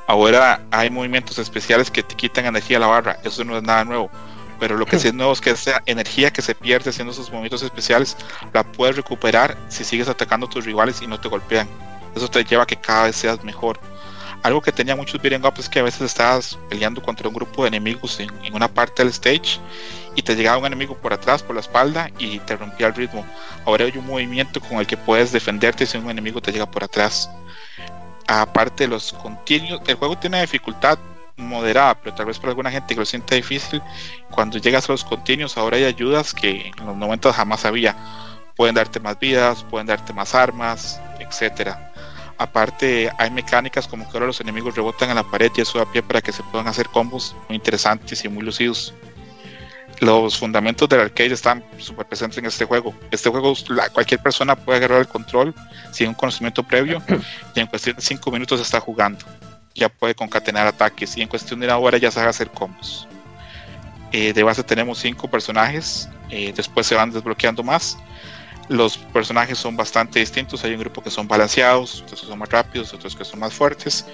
ahora 0.07 0.63
hay 0.71 0.89
movimientos 0.89 1.39
especiales 1.39 1.91
que 1.91 2.03
te 2.03 2.15
quitan 2.15 2.47
energía 2.47 2.79
a 2.79 2.81
la 2.81 2.87
barra. 2.87 3.19
Eso 3.23 3.45
no 3.45 3.57
es 3.57 3.63
nada 3.63 3.85
nuevo 3.85 4.11
pero 4.59 4.77
lo 4.77 4.87
que 4.87 4.99
sí 4.99 5.09
es 5.09 5.15
nuevo 5.15 5.33
es 5.33 5.41
que 5.41 5.51
esa 5.51 5.83
energía 5.87 6.33
que 6.33 6.43
se 6.43 6.55
pierde 6.55 6.91
haciendo 6.91 7.13
esos 7.13 7.31
movimientos 7.31 7.63
especiales 7.63 8.17
la 8.53 8.65
puedes 8.65 8.97
recuperar 8.97 9.57
si 9.69 9.85
sigues 9.85 10.09
atacando 10.09 10.47
a 10.47 10.51
tus 10.51 10.65
rivales 10.65 11.01
y 11.03 11.07
no 11.07 11.21
te 11.21 11.29
golpean. 11.29 11.69
Eso 12.15 12.29
te 12.29 12.45
lleva 12.45 12.65
a 12.65 12.67
que 12.67 12.77
cada 12.77 13.05
vez 13.05 13.17
seas 13.17 13.45
mejor. 13.45 13.79
Algo 14.43 14.61
que 14.63 14.73
tenía 14.73 14.95
muchos 14.95 15.21
beat'em 15.21 15.45
up 15.45 15.55
es 15.59 15.69
que 15.69 15.81
a 15.81 15.83
veces 15.83 16.03
estabas 16.03 16.59
peleando 16.69 17.03
contra 17.03 17.29
un 17.29 17.35
grupo 17.35 17.63
de 17.63 17.69
enemigos 17.69 18.21
en, 18.21 18.31
en, 18.45 18.55
una 18.55 18.69
parte 18.69 19.03
del 19.03 19.11
stage 19.11 19.59
y 20.15 20.23
te 20.23 20.37
llegaba 20.37 20.59
un 20.59 20.67
enemigo 20.67 20.97
por 20.97 21.13
atrás, 21.13 21.43
por 21.43 21.57
la 21.57 21.61
espalda 21.61 22.11
y 22.19 22.39
te 22.41 22.57
rompía 22.57 22.87
el 22.87 22.95
ritmo. 22.95 23.27
Ahora 23.65 23.85
hay 23.85 23.97
un 23.97 24.07
movimiento 24.07 24.61
con 24.61 24.79
el 24.79 24.87
que 24.87 24.97
puedes 24.97 25.33
defenderte 25.33 25.87
si 25.87 25.99
un 25.99 26.09
enemigo 26.09 26.41
te 26.41 26.53
llega 26.53 26.71
por 26.71 26.85
atrás. 26.85 27.29
Aparte 28.27 28.85
de 28.85 28.89
los 28.89 29.13
continuos, 29.13 29.81
el 29.87 29.97
juego 29.97 30.17
tiene 30.17 30.41
dificultad 30.41 30.99
moderada, 31.39 31.95
pero 31.95 32.15
tal 32.15 32.27
vez 32.27 32.39
para 32.39 32.51
alguna 32.51 32.71
gente 32.71 32.95
que 32.95 33.01
lo 33.01 33.07
siente 33.07 33.37
difícil, 33.37 33.81
cuando 34.31 34.59
llegas 34.59 34.89
a 34.89 34.93
los 34.93 35.05
continuos 35.05 35.57
ahora 35.57 35.77
hay 35.77 35.85
ayudas 35.85 36.35
que 36.35 36.73
en 36.77 36.87
los 36.87 36.97
90 36.97 37.33
jamás 37.33 37.65
había. 37.65 37.97
Pueden 38.57 38.75
darte 38.75 38.99
más 38.99 39.19
vidas, 39.19 39.65
pueden 39.71 39.87
darte 39.87 40.13
más 40.13 40.35
armas, 40.35 41.01
etcétera. 41.21 41.93
Aparte 42.39 43.11
hay 43.19 43.31
mecánicas 43.31 43.87
como 43.87 44.05
que 44.05 44.17
ahora 44.17 44.27
los 44.27 44.41
enemigos 44.41 44.75
rebotan 44.75 45.11
en 45.11 45.17
la 45.17 45.25
pared 45.25 45.51
y 45.57 45.61
eso 45.61 45.79
da 45.79 45.91
pie 45.91 46.03
para 46.03 46.21
que 46.21 46.33
se 46.33 46.43
puedan 46.45 46.69
hacer 46.69 46.89
combos 46.89 47.35
muy 47.49 47.57
interesantes 47.57 48.25
y 48.25 48.29
muy 48.29 48.43
lucidos. 48.43 48.95
Los 50.01 50.39
fundamentos 50.39 50.89
del 50.89 51.01
arcade 51.01 51.35
están 51.35 51.65
súper 51.79 52.07
presentes 52.07 52.39
en 52.39 52.47
este 52.47 52.65
juego. 52.65 52.95
Este 53.11 53.29
juego 53.29 53.55
cualquier 53.93 54.21
persona 54.21 54.55
puede 54.55 54.79
agarrar 54.79 55.01
el 55.01 55.09
control 55.09 55.53
sin 55.91 56.09
un 56.09 56.15
conocimiento 56.15 56.63
previo 56.63 57.03
y 57.55 57.61
en 57.61 57.67
cuestión 57.67 57.97
de 57.97 58.03
5 58.03 58.31
minutos 58.31 58.61
está 58.61 58.79
jugando 58.79 59.25
ya 59.79 59.89
puede 59.89 60.15
concatenar 60.15 60.67
ataques 60.67 61.17
y 61.17 61.23
en 61.23 61.29
cuestión 61.29 61.61
de 61.61 61.67
una 61.67 61.79
hora 61.79 61.99
ya 61.99 62.11
sabe 62.11 62.29
hacer 62.29 62.51
combos. 62.51 63.09
Eh, 64.13 64.33
de 64.33 64.43
base 64.43 64.63
tenemos 64.63 64.99
cinco 64.99 65.29
personajes, 65.29 66.09
eh, 66.31 66.53
después 66.55 66.87
se 66.87 66.95
van 66.95 67.11
desbloqueando 67.11 67.63
más. 67.63 67.99
Los 68.69 68.99
personajes 68.99 69.57
son 69.57 69.77
bastante 69.77 70.19
distintos, 70.19 70.63
hay 70.63 70.73
un 70.75 70.81
grupo 70.81 71.03
que 71.03 71.11
son 71.11 71.27
balanceados, 71.27 72.03
otros 72.03 72.21
que 72.21 72.27
son 72.27 72.39
más 72.39 72.51
rápidos, 72.51 72.93
otros 72.93 73.17
que 73.17 73.25
son 73.25 73.41
más 73.41 73.55
fuertes. 73.55 74.05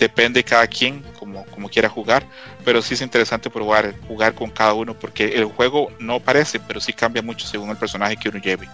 Depende 0.00 0.42
cada 0.42 0.66
quien 0.66 1.00
como, 1.16 1.44
como 1.46 1.68
quiera 1.68 1.88
jugar, 1.88 2.26
pero 2.64 2.82
sí 2.82 2.94
es 2.94 3.00
interesante 3.00 3.50
probar 3.50 3.94
jugar 4.08 4.34
con 4.34 4.50
cada 4.50 4.72
uno 4.72 4.94
porque 4.94 5.26
el 5.36 5.44
juego 5.44 5.92
no 6.00 6.18
parece, 6.18 6.58
pero 6.58 6.80
sí 6.80 6.92
cambia 6.92 7.22
mucho 7.22 7.46
según 7.46 7.70
el 7.70 7.76
personaje 7.76 8.16
que 8.16 8.28
uno 8.28 8.38
lleve. 8.38 8.68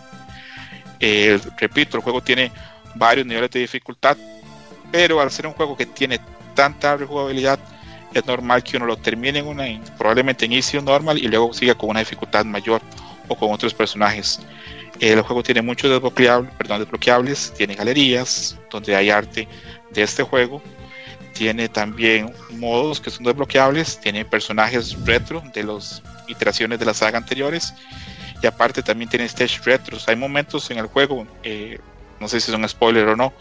Eh, 1.01 1.39
repito, 1.59 1.98
el 1.98 2.02
juego 2.02 2.23
tiene 2.23 2.51
varios 2.94 3.27
niveles 3.27 3.51
de 3.51 3.61
dificultad, 3.61 4.16
pero 4.90 5.20
al 5.20 5.30
ser 5.30 5.46
un 5.46 5.52
juego 5.52 5.76
que 5.76 5.86
tiene 5.86 6.20
tanta 6.54 6.96
rejugabilidad, 6.96 7.58
es 8.12 8.26
normal 8.26 8.62
que 8.62 8.76
uno 8.76 8.86
lo 8.86 8.96
termine 8.96 9.38
en 9.38 9.46
una, 9.46 9.64
probablemente 9.96 10.44
en 10.44 10.52
inicio 10.52 10.82
normal 10.82 11.18
y 11.18 11.28
luego 11.28 11.52
siga 11.52 11.74
con 11.74 11.90
una 11.90 12.00
dificultad 12.00 12.44
mayor 12.44 12.82
o 13.28 13.36
con 13.36 13.52
otros 13.52 13.72
personajes. 13.72 14.40
El 14.98 15.22
juego 15.22 15.42
tiene 15.42 15.62
muchos 15.62 15.90
desbloqueables, 15.90 16.52
perdón, 16.54 16.80
desbloqueables, 16.80 17.54
tiene 17.56 17.74
galerías 17.74 18.58
donde 18.70 18.96
hay 18.96 19.10
arte 19.10 19.48
de 19.90 20.02
este 20.02 20.22
juego, 20.22 20.60
tiene 21.32 21.68
también 21.68 22.32
modos 22.50 23.00
que 23.00 23.10
son 23.10 23.24
desbloqueables, 23.24 23.98
tiene 24.00 24.24
personajes 24.24 24.96
retro 25.06 25.42
de 25.54 25.64
las 25.64 26.02
iteraciones 26.28 26.78
de 26.78 26.84
la 26.84 26.94
saga 26.94 27.18
anteriores 27.18 27.72
y 28.42 28.46
aparte 28.46 28.82
también 28.82 29.08
tiene 29.08 29.24
stage 29.26 29.60
retros. 29.64 30.08
Hay 30.08 30.16
momentos 30.16 30.70
en 30.70 30.78
el 30.78 30.86
juego, 30.86 31.26
eh, 31.42 31.78
no 32.18 32.28
sé 32.28 32.40
si 32.40 32.50
son 32.50 32.68
spoiler 32.68 33.08
o 33.08 33.16
no, 33.16 33.32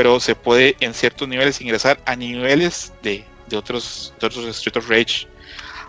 pero 0.00 0.18
se 0.18 0.34
puede 0.34 0.76
en 0.80 0.94
ciertos 0.94 1.28
niveles 1.28 1.60
ingresar 1.60 2.00
a 2.06 2.16
niveles 2.16 2.90
de, 3.02 3.22
de 3.48 3.56
otros, 3.58 4.14
de 4.18 4.28
otros 4.28 4.46
Street 4.46 4.78
of 4.78 4.88
Rage. 4.88 5.28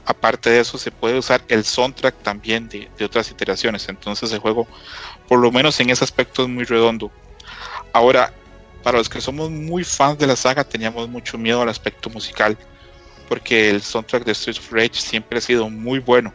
Aparte 0.03 0.49
de 0.49 0.59
eso, 0.59 0.77
se 0.77 0.91
puede 0.91 1.17
usar 1.17 1.41
el 1.47 1.63
soundtrack 1.63 2.21
también 2.21 2.67
de, 2.67 2.91
de, 2.97 3.05
otras 3.05 3.31
iteraciones. 3.31 3.87
Entonces 3.87 4.33
el 4.33 4.39
juego, 4.39 4.67
por 5.29 5.39
lo 5.39 5.49
menos 5.49 5.79
en 5.79 5.91
ese 5.91 6.03
aspecto, 6.03 6.43
es 6.43 6.49
muy 6.49 6.65
redondo. 6.65 7.09
Ahora, 7.93 8.33
para 8.83 8.97
los 8.97 9.07
que 9.07 9.21
somos 9.21 9.49
muy 9.49 9.85
fans 9.85 10.19
de 10.19 10.27
la 10.27 10.35
saga, 10.35 10.65
teníamos 10.65 11.07
mucho 11.07 11.37
miedo 11.37 11.61
al 11.61 11.69
aspecto 11.69 12.09
musical, 12.09 12.57
porque 13.29 13.69
el 13.69 13.81
soundtrack 13.81 14.25
de 14.25 14.33
Street 14.33 14.57
of 14.57 14.73
Rage 14.73 14.95
siempre 14.95 15.37
ha 15.37 15.41
sido 15.41 15.69
muy 15.69 15.99
bueno, 15.99 16.33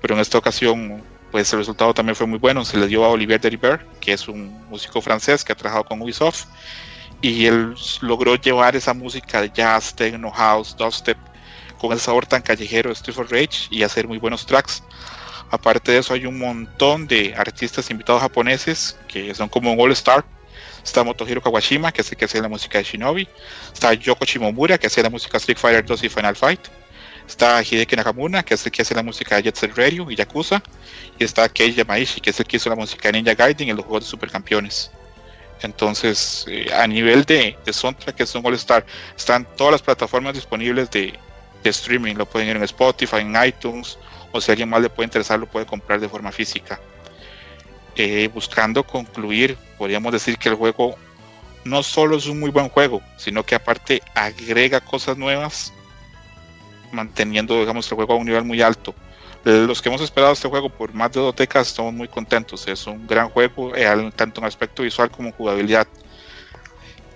pero 0.00 0.14
en 0.14 0.22
esta 0.22 0.38
ocasión, 0.38 1.02
pues 1.30 1.52
el 1.52 1.58
resultado 1.58 1.92
también 1.92 2.16
fue 2.16 2.26
muy 2.26 2.38
bueno. 2.38 2.64
Se 2.64 2.78
le 2.78 2.86
dio 2.86 3.04
a 3.04 3.10
Olivier 3.10 3.42
Deribert, 3.42 3.82
que 4.00 4.14
es 4.14 4.26
un 4.26 4.66
músico 4.70 5.02
francés 5.02 5.44
que 5.44 5.52
ha 5.52 5.54
trabajado 5.54 5.84
con 5.84 6.00
Ubisoft, 6.00 6.46
y 7.22 7.46
él 7.46 7.74
logró 8.00 8.36
llevar 8.36 8.76
esa 8.76 8.94
música 8.94 9.40
de 9.40 9.50
jazz, 9.50 9.94
techno, 9.94 10.30
house, 10.30 10.76
dubstep 10.76 11.18
con 11.78 11.92
ese 11.92 12.04
sabor 12.04 12.26
tan 12.26 12.42
callejero 12.42 12.90
de 12.90 12.94
Street 12.94 13.16
Rage 13.30 13.68
y 13.70 13.82
hacer 13.82 14.06
muy 14.06 14.18
buenos 14.18 14.46
tracks. 14.46 14.82
Aparte 15.50 15.92
de 15.92 15.98
eso 15.98 16.14
hay 16.14 16.26
un 16.26 16.38
montón 16.38 17.06
de 17.06 17.34
artistas 17.36 17.90
invitados 17.90 18.22
japoneses 18.22 18.96
que 19.08 19.34
son 19.34 19.48
como 19.48 19.72
un 19.72 19.80
all 19.80 19.92
star 19.92 20.24
Está 20.84 21.04
Motohiro 21.04 21.42
Kawashima, 21.42 21.92
que 21.92 22.00
es 22.00 22.10
el 22.10 22.16
que 22.16 22.24
hace 22.24 22.40
la 22.40 22.48
música 22.48 22.78
de 22.78 22.84
Shinobi. 22.84 23.28
Está 23.72 23.92
Yoko 23.94 24.24
Shimomura, 24.24 24.78
que 24.78 24.86
hace 24.86 25.02
la 25.02 25.10
música 25.10 25.36
Street 25.36 25.58
Fighter 25.58 25.84
2 25.84 26.04
y 26.04 26.08
Final 26.08 26.36
Fight. 26.36 26.60
Está 27.26 27.62
Hideki 27.62 27.96
Nakamura, 27.96 28.42
que 28.42 28.54
es 28.54 28.64
el 28.64 28.72
que 28.72 28.82
hace 28.82 28.94
la 28.94 29.02
música 29.02 29.36
de 29.36 29.44
Jet 29.44 29.56
Set 29.56 29.76
Radio 29.76 30.10
y 30.10 30.16
Yakuza. 30.16 30.62
Y 31.18 31.24
está 31.24 31.48
Kei 31.48 31.74
Yamaishi, 31.74 32.20
que 32.20 32.30
es 32.30 32.40
el 32.40 32.46
que 32.46 32.56
hizo 32.56 32.70
la 32.70 32.76
música 32.76 33.08
de 33.08 33.12
Ninja 33.12 33.34
Gaiden 33.34 33.68
y 33.68 33.72
los 33.72 33.84
juegos 33.84 34.04
de 34.04 34.10
Supercampeones. 34.10 34.90
Entonces, 35.62 36.46
eh, 36.48 36.70
a 36.72 36.86
nivel 36.86 37.24
de, 37.24 37.56
de 37.64 37.72
soundtrack, 37.72 38.16
que 38.16 38.22
es 38.22 38.34
un 38.34 38.46
All 38.46 38.54
Star, 38.54 38.84
están 39.16 39.46
todas 39.56 39.72
las 39.72 39.82
plataformas 39.82 40.34
disponibles 40.34 40.90
de, 40.90 41.18
streaming. 41.62 42.14
Lo 42.14 42.26
pueden 42.26 42.48
ir 42.48 42.56
en 42.56 42.62
Spotify, 42.62 43.18
en 43.18 43.36
iTunes, 43.44 43.98
o 44.32 44.40
si 44.40 44.50
a 44.50 44.52
alguien 44.52 44.70
más 44.70 44.80
le 44.80 44.88
puede 44.88 45.06
interesar, 45.06 45.38
lo 45.38 45.46
puede 45.46 45.66
comprar 45.66 46.00
de 46.00 46.08
forma 46.08 46.32
física. 46.32 46.80
Eh, 47.96 48.30
buscando 48.32 48.82
concluir, 48.82 49.58
podríamos 49.76 50.12
decir 50.12 50.38
que 50.38 50.48
el 50.48 50.54
juego 50.54 50.96
no 51.64 51.82
solo 51.82 52.16
es 52.16 52.26
un 52.26 52.40
muy 52.40 52.50
buen 52.50 52.70
juego, 52.70 53.02
sino 53.18 53.44
que 53.44 53.54
aparte 53.54 54.02
agrega 54.14 54.80
cosas 54.80 55.18
nuevas, 55.18 55.74
manteniendo 56.92 57.60
digamos, 57.60 57.90
el 57.90 57.96
juego 57.96 58.14
a 58.14 58.16
un 58.16 58.24
nivel 58.24 58.44
muy 58.44 58.62
alto. 58.62 58.94
Los 59.44 59.80
que 59.80 59.88
hemos 59.88 60.02
esperado 60.02 60.34
este 60.34 60.48
juego 60.48 60.68
por 60.68 60.92
más 60.92 61.12
de 61.12 61.20
dos 61.20 61.34
décadas 61.34 61.68
estamos 61.68 61.94
muy 61.94 62.08
contentos. 62.08 62.68
Es 62.68 62.86
un 62.86 63.06
gran 63.06 63.30
juego, 63.30 63.74
eh, 63.74 64.12
tanto 64.14 64.40
en 64.40 64.46
aspecto 64.46 64.82
visual 64.82 65.10
como 65.10 65.28
en 65.28 65.34
jugabilidad. 65.34 65.86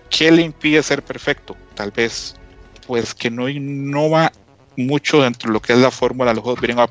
¿Qué 0.09 0.31
le 0.31 0.43
impide 0.43 0.83
ser 0.83 1.03
perfecto? 1.03 1.57
Tal 1.75 1.91
vez, 1.91 2.37
pues 2.87 3.15
que 3.15 3.31
no 3.31 3.49
innova 3.49 4.33
mucho 4.77 5.23
dentro 5.23 5.49
de 5.49 5.55
lo 5.55 5.61
que 5.61 5.75
es 5.75 5.79
la 5.79 5.91
fórmula 5.91 6.31
de 6.31 6.37
los 6.37 6.45
juegos 6.45 6.61
beat'em 6.61 6.79
up. 6.79 6.91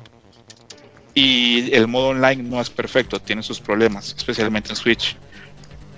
Y 1.14 1.72
el 1.74 1.86
modo 1.88 2.08
online 2.08 2.42
no 2.42 2.60
es 2.60 2.70
perfecto, 2.70 3.20
tiene 3.20 3.42
sus 3.42 3.60
problemas, 3.60 4.14
especialmente 4.16 4.70
en 4.70 4.76
Switch. 4.76 5.16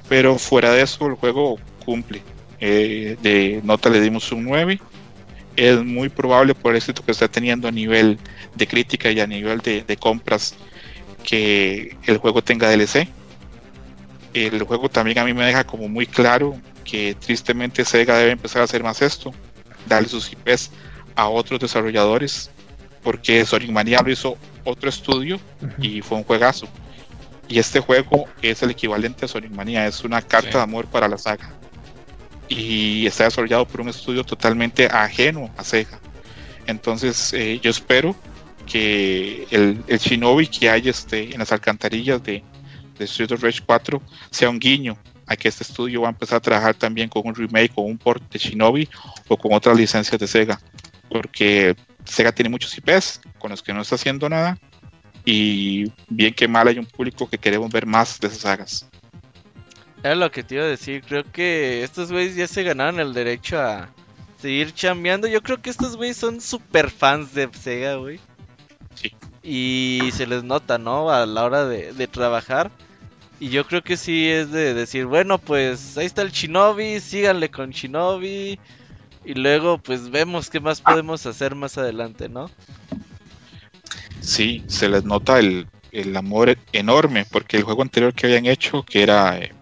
Pero 0.09 0.39
fuera 0.39 0.73
de 0.73 0.83
eso, 0.83 1.07
el 1.07 1.15
juego 1.15 1.59
cumple. 1.85 2.23
Eh, 2.61 3.17
de 3.21 3.61
nota 3.65 3.91
le 3.91 4.01
dimos 4.01 4.31
un 4.33 4.45
9. 4.45 4.81
Es 5.57 5.83
muy 5.83 6.09
probable 6.11 6.55
por 6.55 6.73
el 6.73 6.77
éxito 6.79 7.03
que 7.05 7.13
está 7.13 7.29
teniendo 7.29 7.67
a 7.67 7.73
nivel 7.73 8.19
de 8.55 8.67
crítica 8.67 9.11
y 9.11 9.21
a 9.21 9.27
nivel 9.27 9.61
de, 9.61 9.83
de 9.83 9.97
compras 9.97 10.55
que 11.25 11.97
el 12.05 12.19
juego 12.19 12.43
tenga 12.43 12.69
DLC. 12.71 13.09
El 14.35 14.63
juego 14.65 14.89
también 14.91 15.19
a 15.19 15.25
mí 15.25 15.33
me 15.33 15.47
deja 15.47 15.65
como 15.65 15.89
muy 15.89 16.07
claro 16.07 16.59
que 16.85 17.15
tristemente 17.15 17.85
Sega 17.85 18.19
debe 18.19 18.33
empezar 18.33 18.61
a 18.61 18.65
hacer 18.67 18.83
más 18.83 19.01
esto, 19.03 19.33
darle 19.89 20.09
sus 20.09 20.31
IPs 20.31 20.71
a 21.15 21.29
otros 21.29 21.59
desarrolladores, 21.59 22.51
porque 23.03 23.45
Sonic 23.47 23.71
Mania 23.71 24.03
lo 24.05 24.11
hizo 24.13 24.37
otro 24.65 24.89
estudio 24.91 25.41
y 25.79 26.03
fue 26.03 26.19
un 26.19 26.25
juegazo. 26.25 26.69
Y 27.49 27.59
este 27.59 27.81
juego 27.81 28.27
es 28.43 28.63
el 28.63 28.71
equivalente 28.73 29.25
a 29.25 29.29
Sonic 29.29 29.53
Mania, 29.53 29.87
es 29.87 30.05
una 30.05 30.21
carta 30.21 30.51
Sí. 30.51 30.57
de 30.59 30.63
amor 30.63 30.87
para 30.87 31.09
la 31.09 31.17
saga. 31.17 31.51
Y 32.49 33.07
está 33.07 33.25
desarrollado 33.25 33.67
por 33.67 33.81
un 33.81 33.89
estudio 33.89 34.25
totalmente 34.25 34.87
ajeno 34.87 35.51
a 35.57 35.65
Sega. 35.65 36.01
Entonces 36.67 37.33
eh, 37.33 37.61
yo 37.63 37.71
espero 37.71 38.17
que 38.67 39.47
el, 39.51 39.83
Shinobi 39.87 40.49
que 40.49 40.69
hay 40.69 40.89
este, 40.89 41.33
en 41.33 41.39
las 41.39 41.53
alcantarillas 41.53 42.23
de, 42.23 42.43
de 42.99 43.05
Street 43.05 43.33
of 43.33 43.43
Rage 43.43 43.61
4 43.65 44.03
sea 44.31 44.51
un 44.51 44.59
guiño 44.59 44.97
a 45.27 45.37
que 45.37 45.49
este 45.49 45.65
estudio 45.65 46.03
va 46.03 46.09
a 46.09 46.11
empezar 46.11 46.37
a 46.37 46.41
trabajar 46.41 46.75
también 46.75 47.09
con 47.09 47.27
un 47.27 47.35
remake 47.35 47.73
o 47.75 47.83
un 47.83 47.99
port 47.99 48.23
de 48.33 48.39
Shinobi 48.39 48.89
o 49.29 49.37
con 49.37 49.53
otras 49.53 49.77
licencias 49.77 50.19
de 50.19 50.27
Sega. 50.27 50.61
Porque 51.09 51.75
Sega 52.05 52.33
tiene 52.33 52.49
muchos 52.49 52.77
IPs 52.79 53.21
con 53.39 53.51
los 53.51 53.63
que 53.63 53.73
no 53.73 53.83
está 53.83 53.97
haciendo 53.97 54.29
nada. 54.29 54.59
Y 55.25 55.91
bien 56.09 56.33
que 56.33 56.47
mal 56.47 56.69
hay 56.69 56.79
un 56.79 56.87
público 56.87 57.29
que 57.29 57.39
queremos 57.39 57.71
ver 57.71 57.87
más 57.87 58.21
de 58.21 58.29
esas 58.29 58.41
sagas. 58.41 58.89
Era 60.07 60.15
lo 60.15 60.31
que 60.31 60.45
te 60.45 60.55
iba 60.55 60.63
a 60.63 60.69
decir. 60.69 61.03
Creo 61.03 61.25
que 61.25 61.83
estos 61.83 62.13
güeyes 62.13 62.37
ya 62.37 62.47
se 62.47 62.63
ganaron 62.63 63.01
el 63.01 63.13
derecho 63.13 63.61
a 63.61 63.89
seguir 64.41 64.73
chambeando. 64.73 65.27
Yo 65.27 65.43
creo 65.43 65.61
que 65.61 65.69
estos 65.69 65.97
güeyes 65.97 66.17
son 66.17 66.41
super 66.41 66.91
fans 66.91 67.35
de 67.35 67.49
Sega, 67.53 67.97
güey. 67.97 68.21
Sí. 68.95 69.13
Y 69.43 70.11
se 70.13 70.29
les 70.29 70.45
nota, 70.45 70.79
¿no? 70.79 71.11
A 71.11 71.27
la 71.27 71.45
hora 71.45 71.67
de, 71.67 71.93
de 71.93 72.07
trabajar. 72.07 72.71
Y 73.41 73.49
yo 73.49 73.67
creo 73.67 73.83
que 73.83 73.97
sí 73.97 74.31
es 74.31 74.53
de 74.53 74.75
decir, 74.75 75.07
bueno, 75.07 75.39
pues 75.39 75.99
ahí 75.99 76.07
está 76.07 76.23
el 76.23 76.31
Shinobi, 76.31 77.01
síganle 77.01 77.51
con 77.51 77.71
Shinobi. 77.71 78.61
Y 79.25 79.35
luego, 79.35 79.79
pues 79.79 80.11
vemos 80.11 80.51
qué 80.51 80.61
más 80.61 80.81
podemos 80.81 81.27
hacer 81.27 81.57
más 81.57 81.79
adelante, 81.79 82.29
¿no? 82.29 82.49
Sí, 84.21 84.63
se 84.69 84.89
les 84.89 85.03
nota 85.03 85.41
el, 85.41 85.67
el 85.91 86.17
amor 86.17 86.57
enorme. 86.73 87.25
Porque 87.29 87.57
el 87.57 87.65
juego 87.65 87.83
anterior 87.83 88.15
que 88.15 88.29
habían 88.29 88.47
hecho, 88.47 88.85
que 88.85 89.03
era 89.03 89.37
eh, 89.37 89.53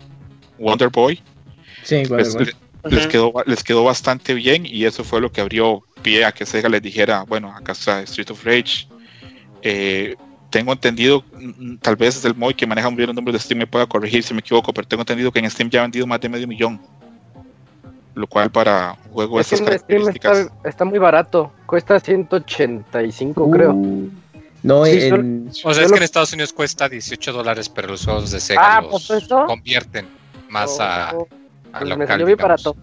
Wonder 0.58 0.88
Boy, 0.88 1.20
Sí, 1.84 2.02
les, 2.04 3.06
quedó, 3.06 3.32
les 3.46 3.62
quedó 3.62 3.84
bastante 3.84 4.34
bien. 4.34 4.66
Y 4.66 4.84
eso 4.84 5.04
fue 5.04 5.20
lo 5.20 5.30
que 5.30 5.40
abrió 5.40 5.82
pie 6.02 6.24
a 6.24 6.32
que 6.32 6.46
Sega 6.46 6.68
les 6.68 6.82
dijera: 6.82 7.22
Bueno, 7.24 7.54
acá 7.54 7.72
está 7.72 8.00
Street 8.02 8.30
of 8.30 8.44
Rage. 8.44 8.88
Eh, 9.62 10.16
tengo 10.50 10.72
entendido, 10.72 11.24
mm, 11.34 11.76
tal 11.76 11.96
vez 11.96 12.24
el 12.24 12.34
Moy 12.34 12.54
que 12.54 12.66
maneja 12.66 12.88
muy 12.88 12.98
bien 12.98 13.08
los 13.08 13.16
números 13.16 13.40
de 13.40 13.44
Steam 13.44 13.58
me 13.58 13.66
pueda 13.66 13.86
corregir 13.86 14.22
si 14.22 14.32
me 14.34 14.40
equivoco, 14.40 14.72
pero 14.72 14.86
tengo 14.86 15.02
entendido 15.02 15.32
que 15.32 15.40
en 15.40 15.50
Steam 15.50 15.68
ya 15.68 15.80
ha 15.80 15.82
vendido 15.82 16.06
más 16.06 16.20
de 16.20 16.28
medio 16.28 16.46
millón. 16.46 16.80
Lo 18.14 18.28
cual 18.28 18.50
para 18.50 18.96
un 19.06 19.12
juego 19.12 19.36
de 19.36 19.42
Es 19.42 19.52
estas 19.52 19.80
Steam 19.80 20.08
está, 20.08 20.52
está 20.64 20.84
muy 20.84 20.98
barato. 21.00 21.52
Cuesta 21.66 21.98
185, 21.98 23.50
creo. 23.50 23.72
Uh, 23.72 24.10
no, 24.62 24.84
Sí, 24.86 24.98
en, 25.02 25.50
O 25.64 25.74
sea, 25.74 25.84
es 25.84 25.90
que 25.90 25.98
en 25.98 26.04
Estados 26.04 26.32
Unidos 26.32 26.52
cuesta 26.52 26.88
18 26.88 27.32
dólares, 27.32 27.68
pero 27.68 27.88
los 27.88 28.04
juegos 28.04 28.30
de 28.30 28.40
Sega 28.40 28.76
Ah, 28.76 28.80
los 28.80 29.06
¿pues 29.08 29.24
eso? 29.24 29.44
convierten 29.46 30.06
más 30.54 30.80
a, 30.80 31.10
a 31.10 31.12
pues 31.12 31.82
me 31.82 31.88
local, 31.88 32.08
salió 32.08 32.26
bien 32.26 32.38
digamos. 32.38 32.64
barato. 32.64 32.76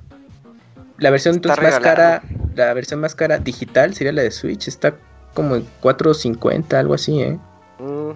la 0.98 1.10
versión 1.10 1.35
Está 1.35 1.53
entonces 1.53 1.73
más 1.73 1.80
cara, 1.81 2.22
la 2.56 2.73
versión 2.73 2.99
más 2.99 3.15
cara 3.15 3.39
digital 3.39 3.93
sería 3.95 4.11
la 4.14 4.22
de 4.22 4.31
Switch, 4.31 4.68
está 4.68 4.95
como 5.34 5.56
en 5.56 5.65
4.50, 5.81 6.73
algo 6.77 6.93
así, 6.93 7.22
¿eh? 7.22 7.39
Mm, 7.80 8.11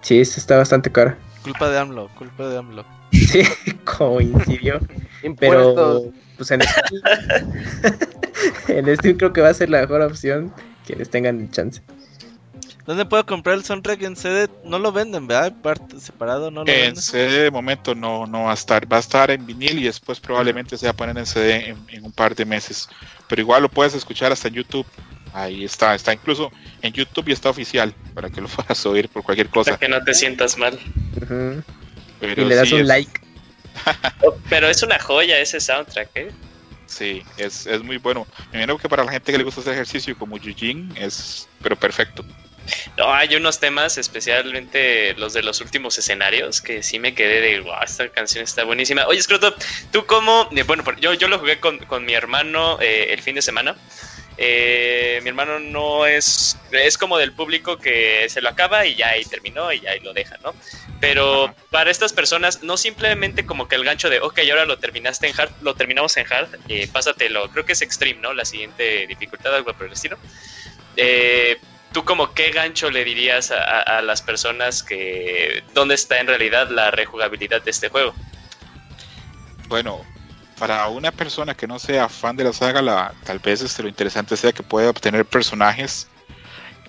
Sí, 0.00 0.20
esta 0.20 0.40
está 0.40 0.56
bastante 0.56 0.90
cara. 0.90 1.16
Culpa 1.42 1.68
de 1.68 1.78
AMLO, 1.78 2.08
culpa 2.16 2.48
de 2.48 2.56
AMLO. 2.58 2.84
Sí, 3.12 3.42
coincidió. 3.84 4.80
Pero, 5.38 6.02
pues 6.36 6.50
en 6.50 6.62
Steam, 6.62 7.02
en 8.68 8.96
Steam 8.96 9.16
creo 9.16 9.32
que 9.32 9.40
va 9.40 9.48
a 9.50 9.54
ser 9.54 9.68
la 9.70 9.80
mejor 9.82 10.00
opción 10.02 10.52
quienes 10.86 11.10
tengan 11.10 11.50
chance. 11.50 11.80
¿Dónde 12.86 13.04
puedo 13.04 13.24
comprar 13.24 13.56
el 13.56 13.64
soundtrack 13.64 14.02
en 14.02 14.16
CD? 14.16 14.48
No 14.64 14.78
lo 14.80 14.90
venden, 14.90 15.26
¿verdad? 15.28 15.52
Parte 15.62 16.00
separado, 16.00 16.50
no 16.50 16.64
lo 16.64 16.72
En 16.72 16.86
venden. 16.86 17.02
CD 17.02 17.42
de 17.44 17.50
momento 17.50 17.94
no, 17.94 18.26
no 18.26 18.44
va 18.44 18.50
a 18.50 18.54
estar, 18.54 18.90
va 18.92 18.96
a 18.96 19.00
estar 19.00 19.30
en 19.30 19.46
vinil 19.46 19.78
y 19.78 19.84
después 19.84 20.18
probablemente 20.18 20.76
se 20.76 20.86
va 20.86 20.90
a 20.90 20.96
poner 20.96 21.16
en 21.16 21.26
CD 21.26 21.68
en, 21.68 21.76
en 21.88 22.04
un 22.04 22.10
par 22.12 22.34
de 22.34 22.44
meses. 22.44 22.88
Pero 23.28 23.40
igual 23.42 23.62
lo 23.62 23.68
puedes 23.68 23.94
escuchar 23.94 24.32
hasta 24.32 24.48
en 24.48 24.54
YouTube. 24.54 24.86
Ahí 25.32 25.64
está, 25.64 25.94
está 25.94 26.12
incluso 26.12 26.50
en 26.82 26.92
YouTube 26.92 27.28
y 27.28 27.32
está 27.32 27.50
oficial 27.50 27.94
para 28.14 28.28
que 28.30 28.40
lo 28.40 28.48
puedas 28.48 28.84
oír 28.84 29.08
por 29.08 29.22
cualquier 29.22 29.48
cosa. 29.48 29.70
Para 29.70 29.78
que 29.78 29.88
no 29.88 30.02
te 30.02 30.12
sientas 30.12 30.58
mal. 30.58 30.78
Pero 32.20 32.42
Y 32.42 32.44
le 32.44 32.54
das 32.56 32.68
sí 32.68 32.74
un 32.74 32.80
es- 32.82 32.86
like. 32.88 33.20
Oh, 34.24 34.34
Pero 34.48 34.68
es 34.68 34.82
una 34.82 34.98
joya 35.00 35.38
ese 35.38 35.58
soundtrack, 35.60 36.08
¿eh? 36.14 36.30
Sí, 36.86 37.22
es, 37.38 37.66
es 37.66 37.82
muy 37.82 37.96
bueno. 37.96 38.26
Me 38.52 38.58
imagino 38.58 38.76
que 38.78 38.88
para 38.88 39.02
la 39.02 39.10
gente 39.10 39.32
que 39.32 39.38
le 39.38 39.44
gusta 39.44 39.60
hacer 39.62 39.72
ejercicio 39.72 40.16
como 40.18 40.36
Yujin 40.36 40.92
es 40.96 41.48
pero 41.62 41.74
perfecto. 41.74 42.24
No, 42.96 43.12
hay 43.12 43.34
unos 43.34 43.58
temas, 43.58 43.98
especialmente 43.98 45.14
los 45.14 45.32
de 45.32 45.42
los 45.42 45.60
últimos 45.60 45.98
escenarios, 45.98 46.60
que 46.60 46.82
sí 46.82 46.98
me 46.98 47.14
quedé 47.14 47.40
de, 47.40 47.60
wow, 47.60 47.82
esta 47.84 48.08
canción 48.08 48.44
está 48.44 48.64
buenísima. 48.64 49.06
Oye, 49.06 49.22
Scroto, 49.22 49.54
¿tú 49.90 50.06
cómo? 50.06 50.48
eh, 50.54 50.62
Bueno, 50.62 50.84
yo, 51.00 51.14
yo 51.14 51.28
lo 51.28 51.38
jugué 51.38 51.58
con, 51.60 51.78
con 51.78 52.04
mi 52.04 52.14
hermano 52.14 52.78
eh, 52.80 53.08
el 53.10 53.22
fin 53.22 53.34
de 53.34 53.42
semana. 53.42 53.76
Eh, 54.38 55.20
mi 55.22 55.28
hermano 55.28 55.60
no 55.60 56.06
es, 56.06 56.56
es 56.70 56.96
como 56.96 57.18
del 57.18 57.32
público 57.34 57.78
que 57.78 58.26
se 58.28 58.40
lo 58.40 58.48
acaba 58.48 58.86
y 58.86 58.96
ya 58.96 59.08
ahí 59.08 59.24
terminó 59.24 59.72
y 59.72 59.86
ahí 59.86 60.00
lo 60.00 60.14
deja, 60.14 60.38
¿no? 60.42 60.54
Pero 61.00 61.44
Ajá. 61.44 61.54
para 61.70 61.90
estas 61.90 62.12
personas, 62.12 62.62
no 62.62 62.76
simplemente 62.76 63.44
como 63.44 63.68
que 63.68 63.74
el 63.76 63.84
gancho 63.84 64.08
de, 64.08 64.20
ok, 64.20 64.38
ahora 64.50 64.64
lo 64.64 64.78
terminaste 64.78 65.28
en 65.28 65.34
hard, 65.38 65.52
lo 65.60 65.74
terminamos 65.74 66.16
en 66.16 66.26
hard, 66.32 66.48
eh, 66.68 66.88
pásatelo, 66.90 67.50
creo 67.50 67.64
que 67.64 67.72
es 67.72 67.82
extreme, 67.82 68.20
¿no? 68.20 68.32
La 68.32 68.44
siguiente 68.44 69.06
dificultad, 69.06 69.54
algo 69.54 69.74
por 69.74 69.86
el 69.86 69.92
estilo. 69.92 70.18
Eh, 70.96 71.58
¿Tú 71.92 72.04
como 72.04 72.32
qué 72.32 72.50
gancho 72.50 72.90
le 72.90 73.04
dirías 73.04 73.50
a, 73.50 73.80
a- 73.80 74.02
las 74.02 74.22
personas 74.22 74.82
que... 74.82 75.62
¿Dónde 75.74 75.94
está 75.94 76.18
en 76.20 76.26
realidad 76.26 76.70
la 76.70 76.90
rejugabilidad 76.90 77.62
de 77.62 77.70
este 77.70 77.88
juego? 77.90 78.14
Bueno, 79.68 80.00
para 80.58 80.88
una 80.88 81.10
persona 81.10 81.54
que 81.54 81.66
no 81.66 81.78
sea 81.78 82.08
fan 82.08 82.36
de 82.36 82.44
la 82.44 82.52
saga, 82.52 82.80
la, 82.82 83.12
tal 83.24 83.38
vez 83.38 83.62
este, 83.62 83.82
lo 83.82 83.88
interesante 83.88 84.36
sea 84.36 84.52
que 84.52 84.62
pueda 84.62 84.90
obtener 84.90 85.24
personajes, 85.26 86.08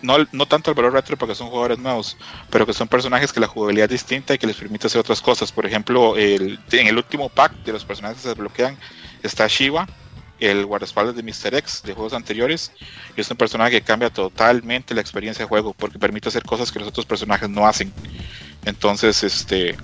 no, 0.02 0.18
no 0.32 0.46
tanto 0.46 0.70
el 0.70 0.76
valor 0.76 0.94
retro 0.94 1.18
porque 1.18 1.36
son 1.36 1.48
jugadores 1.50 1.80
nuevos, 1.80 2.18
pero 2.50 2.66
que 2.66 2.74
son 2.74 2.88
personajes 2.88 3.32
que 3.32 3.40
la 3.40 3.48
jugabilidad 3.48 3.86
es 3.86 4.02
distinta 4.02 4.34
y 4.34 4.38
que 4.38 4.48
les 4.48 4.58
permite 4.58 4.88
hacer 4.88 5.00
otras 5.00 5.22
cosas. 5.22 5.52
Por 5.52 5.66
ejemplo, 5.66 6.18
el, 6.18 6.60
en 6.72 6.88
el 6.88 6.98
último 6.98 7.30
pack 7.30 7.54
de 7.64 7.72
los 7.74 7.86
personajes 7.86 8.18
que 8.18 8.24
se 8.24 8.30
desbloquean 8.30 8.78
está 9.22 9.48
Shiva, 9.48 9.88
el 10.44 10.66
guardaespaldas 10.66 11.16
de 11.16 11.24
Mr. 11.24 11.56
X 11.56 11.84
de 11.86 11.94
juegos 11.94 12.14
anteriores, 12.14 12.72
y 13.16 13.22
es 13.22 13.32
un 13.32 13.38
personaje 13.38 13.72
que 13.72 13.82
cambia 13.82 14.10
totalmente 14.10 14.94
la 14.94 15.00
experiencia 15.00 15.46
de 15.46 15.50
juego 15.50 15.74
porque 15.74 15.98
permite 15.98 16.28
hacer 16.28 16.44
cosas 16.44 16.72
que 16.72 16.80
los 16.80 16.90
otros 16.90 17.06
personajes 17.06 17.50
no 17.50 17.66
hacen. 17.66 17.94
Entonces, 18.66 19.24
este, 19.24 19.78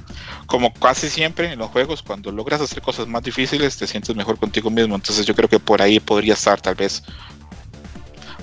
como 0.47 0.73
casi 0.73 1.09
siempre 1.09 1.53
en 1.53 1.59
los 1.59 1.69
juegos, 1.69 2.03
cuando 2.03 2.31
logras 2.31 2.59
hacer 2.59 2.81
cosas 2.81 3.07
más 3.07 3.23
difíciles, 3.23 3.77
te 3.77 3.87
sientes 3.87 4.13
mejor 4.15 4.37
contigo 4.37 4.69
mismo. 4.69 4.95
Entonces 4.95 5.25
yo 5.25 5.33
creo 5.33 5.47
que 5.47 5.59
por 5.59 5.81
ahí 5.81 5.99
podría 5.99 6.33
estar 6.33 6.59
tal 6.59 6.75
vez. 6.75 7.03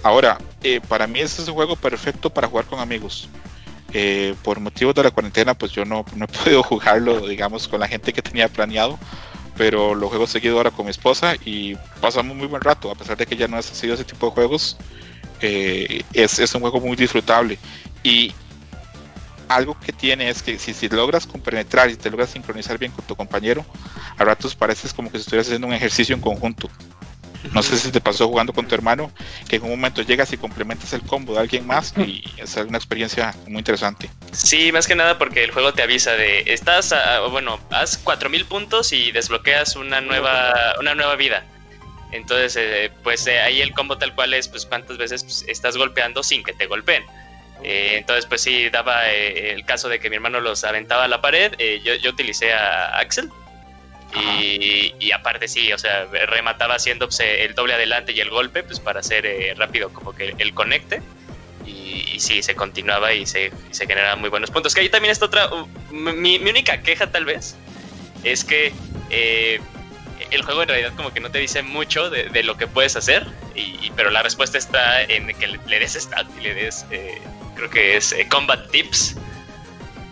Ahora, 0.02 0.38
eh, 0.62 0.80
para 0.88 1.06
mí 1.06 1.20
este 1.20 1.42
es 1.42 1.48
un 1.48 1.54
juego 1.54 1.76
perfecto 1.76 2.30
para 2.30 2.48
jugar 2.48 2.64
con 2.64 2.80
amigos. 2.80 3.28
Eh, 3.92 4.34
por 4.42 4.60
motivos 4.60 4.94
de 4.94 5.02
la 5.02 5.10
cuarentena, 5.10 5.54
pues 5.54 5.72
yo 5.72 5.84
no, 5.84 6.04
no 6.14 6.24
he 6.24 6.28
podido 6.28 6.62
jugarlo, 6.64 7.26
digamos, 7.26 7.68
con 7.68 7.80
la 7.80 7.88
gente 7.88 8.12
que 8.12 8.22
tenía 8.22 8.48
planeado 8.48 8.98
pero 9.56 9.94
lo 9.94 10.08
juego 10.08 10.26
seguido 10.26 10.56
ahora 10.56 10.70
con 10.70 10.86
mi 10.86 10.90
esposa 10.90 11.34
y 11.44 11.76
pasamos 12.00 12.36
muy 12.36 12.46
buen 12.46 12.62
rato, 12.62 12.90
a 12.90 12.94
pesar 12.94 13.16
de 13.16 13.26
que 13.26 13.36
ya 13.36 13.48
no 13.48 13.56
ha 13.56 13.62
sido 13.62 13.94
ese 13.94 14.04
tipo 14.04 14.26
de 14.26 14.32
juegos, 14.32 14.76
eh, 15.40 16.02
es, 16.12 16.38
es, 16.38 16.54
un 16.54 16.60
juego 16.60 16.80
muy 16.80 16.96
disfrutable. 16.96 17.58
Y 18.02 18.32
algo 19.48 19.78
que 19.78 19.92
tiene 19.92 20.28
es 20.28 20.42
que 20.42 20.58
si, 20.58 20.74
si 20.74 20.88
logras 20.88 21.26
compenetrar 21.26 21.90
y 21.90 21.96
te 21.96 22.10
logras 22.10 22.30
sincronizar 22.30 22.78
bien 22.78 22.92
con 22.92 23.04
tu 23.04 23.16
compañero, 23.16 23.64
a 24.16 24.24
ratos 24.24 24.54
pareces 24.54 24.92
como 24.92 25.10
que 25.10 25.18
si 25.18 25.22
estuvieras 25.22 25.46
haciendo 25.46 25.66
un 25.66 25.74
ejercicio 25.74 26.14
en 26.14 26.20
conjunto. 26.20 26.68
No 27.52 27.62
sé 27.62 27.76
si 27.78 27.90
te 27.90 28.00
pasó 28.00 28.28
jugando 28.28 28.52
con 28.52 28.66
tu 28.66 28.74
hermano, 28.74 29.10
que 29.48 29.56
en 29.56 29.64
un 29.64 29.70
momento 29.70 30.02
llegas 30.02 30.32
y 30.32 30.36
complementas 30.36 30.92
el 30.92 31.02
combo 31.02 31.34
de 31.34 31.40
alguien 31.40 31.66
más 31.66 31.94
y 31.98 32.24
es 32.36 32.56
una 32.56 32.78
experiencia 32.78 33.34
muy 33.46 33.58
interesante. 33.58 34.10
Sí, 34.32 34.72
más 34.72 34.86
que 34.86 34.94
nada 34.94 35.18
porque 35.18 35.44
el 35.44 35.50
juego 35.50 35.72
te 35.72 35.82
avisa 35.82 36.12
de, 36.12 36.44
estás, 36.46 36.92
a, 36.92 37.20
bueno, 37.20 37.60
haz 37.70 37.98
4000 37.98 38.44
puntos 38.46 38.92
y 38.92 39.12
desbloqueas 39.12 39.76
una 39.76 40.00
nueva, 40.00 40.74
una 40.80 40.94
nueva 40.94 41.16
vida. 41.16 41.44
Entonces, 42.12 42.56
eh, 42.56 42.90
pues 43.02 43.26
eh, 43.26 43.40
ahí 43.40 43.60
el 43.60 43.72
combo 43.72 43.98
tal 43.98 44.14
cual 44.14 44.34
es, 44.34 44.48
pues 44.48 44.64
cuántas 44.64 44.96
veces 44.96 45.24
pues, 45.24 45.44
estás 45.48 45.76
golpeando 45.76 46.22
sin 46.22 46.42
que 46.42 46.52
te 46.52 46.66
golpeen. 46.66 47.04
Eh, 47.62 47.94
entonces, 47.96 48.26
pues 48.26 48.42
sí, 48.42 48.68
daba 48.70 49.08
el 49.10 49.64
caso 49.64 49.88
de 49.88 49.98
que 49.98 50.10
mi 50.10 50.16
hermano 50.16 50.40
los 50.40 50.62
aventaba 50.64 51.04
a 51.04 51.08
la 51.08 51.20
pared, 51.20 51.52
yo, 51.82 51.94
yo 51.94 52.10
utilicé 52.10 52.52
a 52.52 52.98
Axel. 52.98 53.30
Y, 54.18 55.12
aparte 55.12 55.48
sí, 55.48 55.72
o 55.72 55.78
sea, 55.78 56.06
remataba 56.06 56.74
haciendo 56.74 57.06
pues, 57.06 57.20
el 57.20 57.54
doble 57.54 57.74
adelante 57.74 58.12
y 58.12 58.20
el 58.20 58.30
golpe, 58.30 58.62
pues 58.62 58.80
para 58.80 59.00
hacer 59.00 59.26
eh, 59.26 59.54
rápido 59.56 59.92
como 59.92 60.14
que 60.14 60.34
el 60.38 60.54
conecte. 60.54 61.02
Y, 61.66 62.18
sí, 62.20 62.42
se 62.42 62.54
continuaba 62.54 63.12
y 63.12 63.26
se, 63.26 63.46
y 63.46 63.76
generaban 63.76 64.20
muy 64.20 64.30
buenos 64.30 64.50
puntos. 64.50 64.74
Que 64.74 64.80
ahí 64.80 64.88
también 64.88 65.12
está 65.12 65.26
otra, 65.26 65.52
uh, 65.52 65.66
mi, 65.90 66.36
única 66.38 66.80
queja 66.80 67.10
tal 67.10 67.24
vez, 67.24 67.56
es 68.24 68.44
que 68.44 68.72
eh, 69.10 69.60
el 70.30 70.42
juego 70.42 70.62
en 70.62 70.68
realidad 70.68 70.92
como 70.96 71.12
que 71.12 71.20
no 71.20 71.30
te 71.30 71.38
dice 71.38 71.62
mucho 71.62 72.10
de, 72.10 72.42
lo 72.42 72.56
que 72.56 72.66
puedes 72.66 72.96
hacer, 72.96 73.26
y, 73.54 73.90
pero 73.96 74.10
la 74.10 74.22
respuesta 74.22 74.58
está 74.58 75.02
en 75.02 75.28
que 75.34 75.46
le, 75.46 75.78
des 75.78 75.94
stat 75.94 76.26
y 76.38 76.42
le 76.42 76.54
des, 76.54 76.86
eh, 76.90 77.20
creo 77.54 77.70
que 77.70 77.96
es 77.96 78.12
eh, 78.12 78.26
combat 78.28 78.70
tips, 78.70 79.16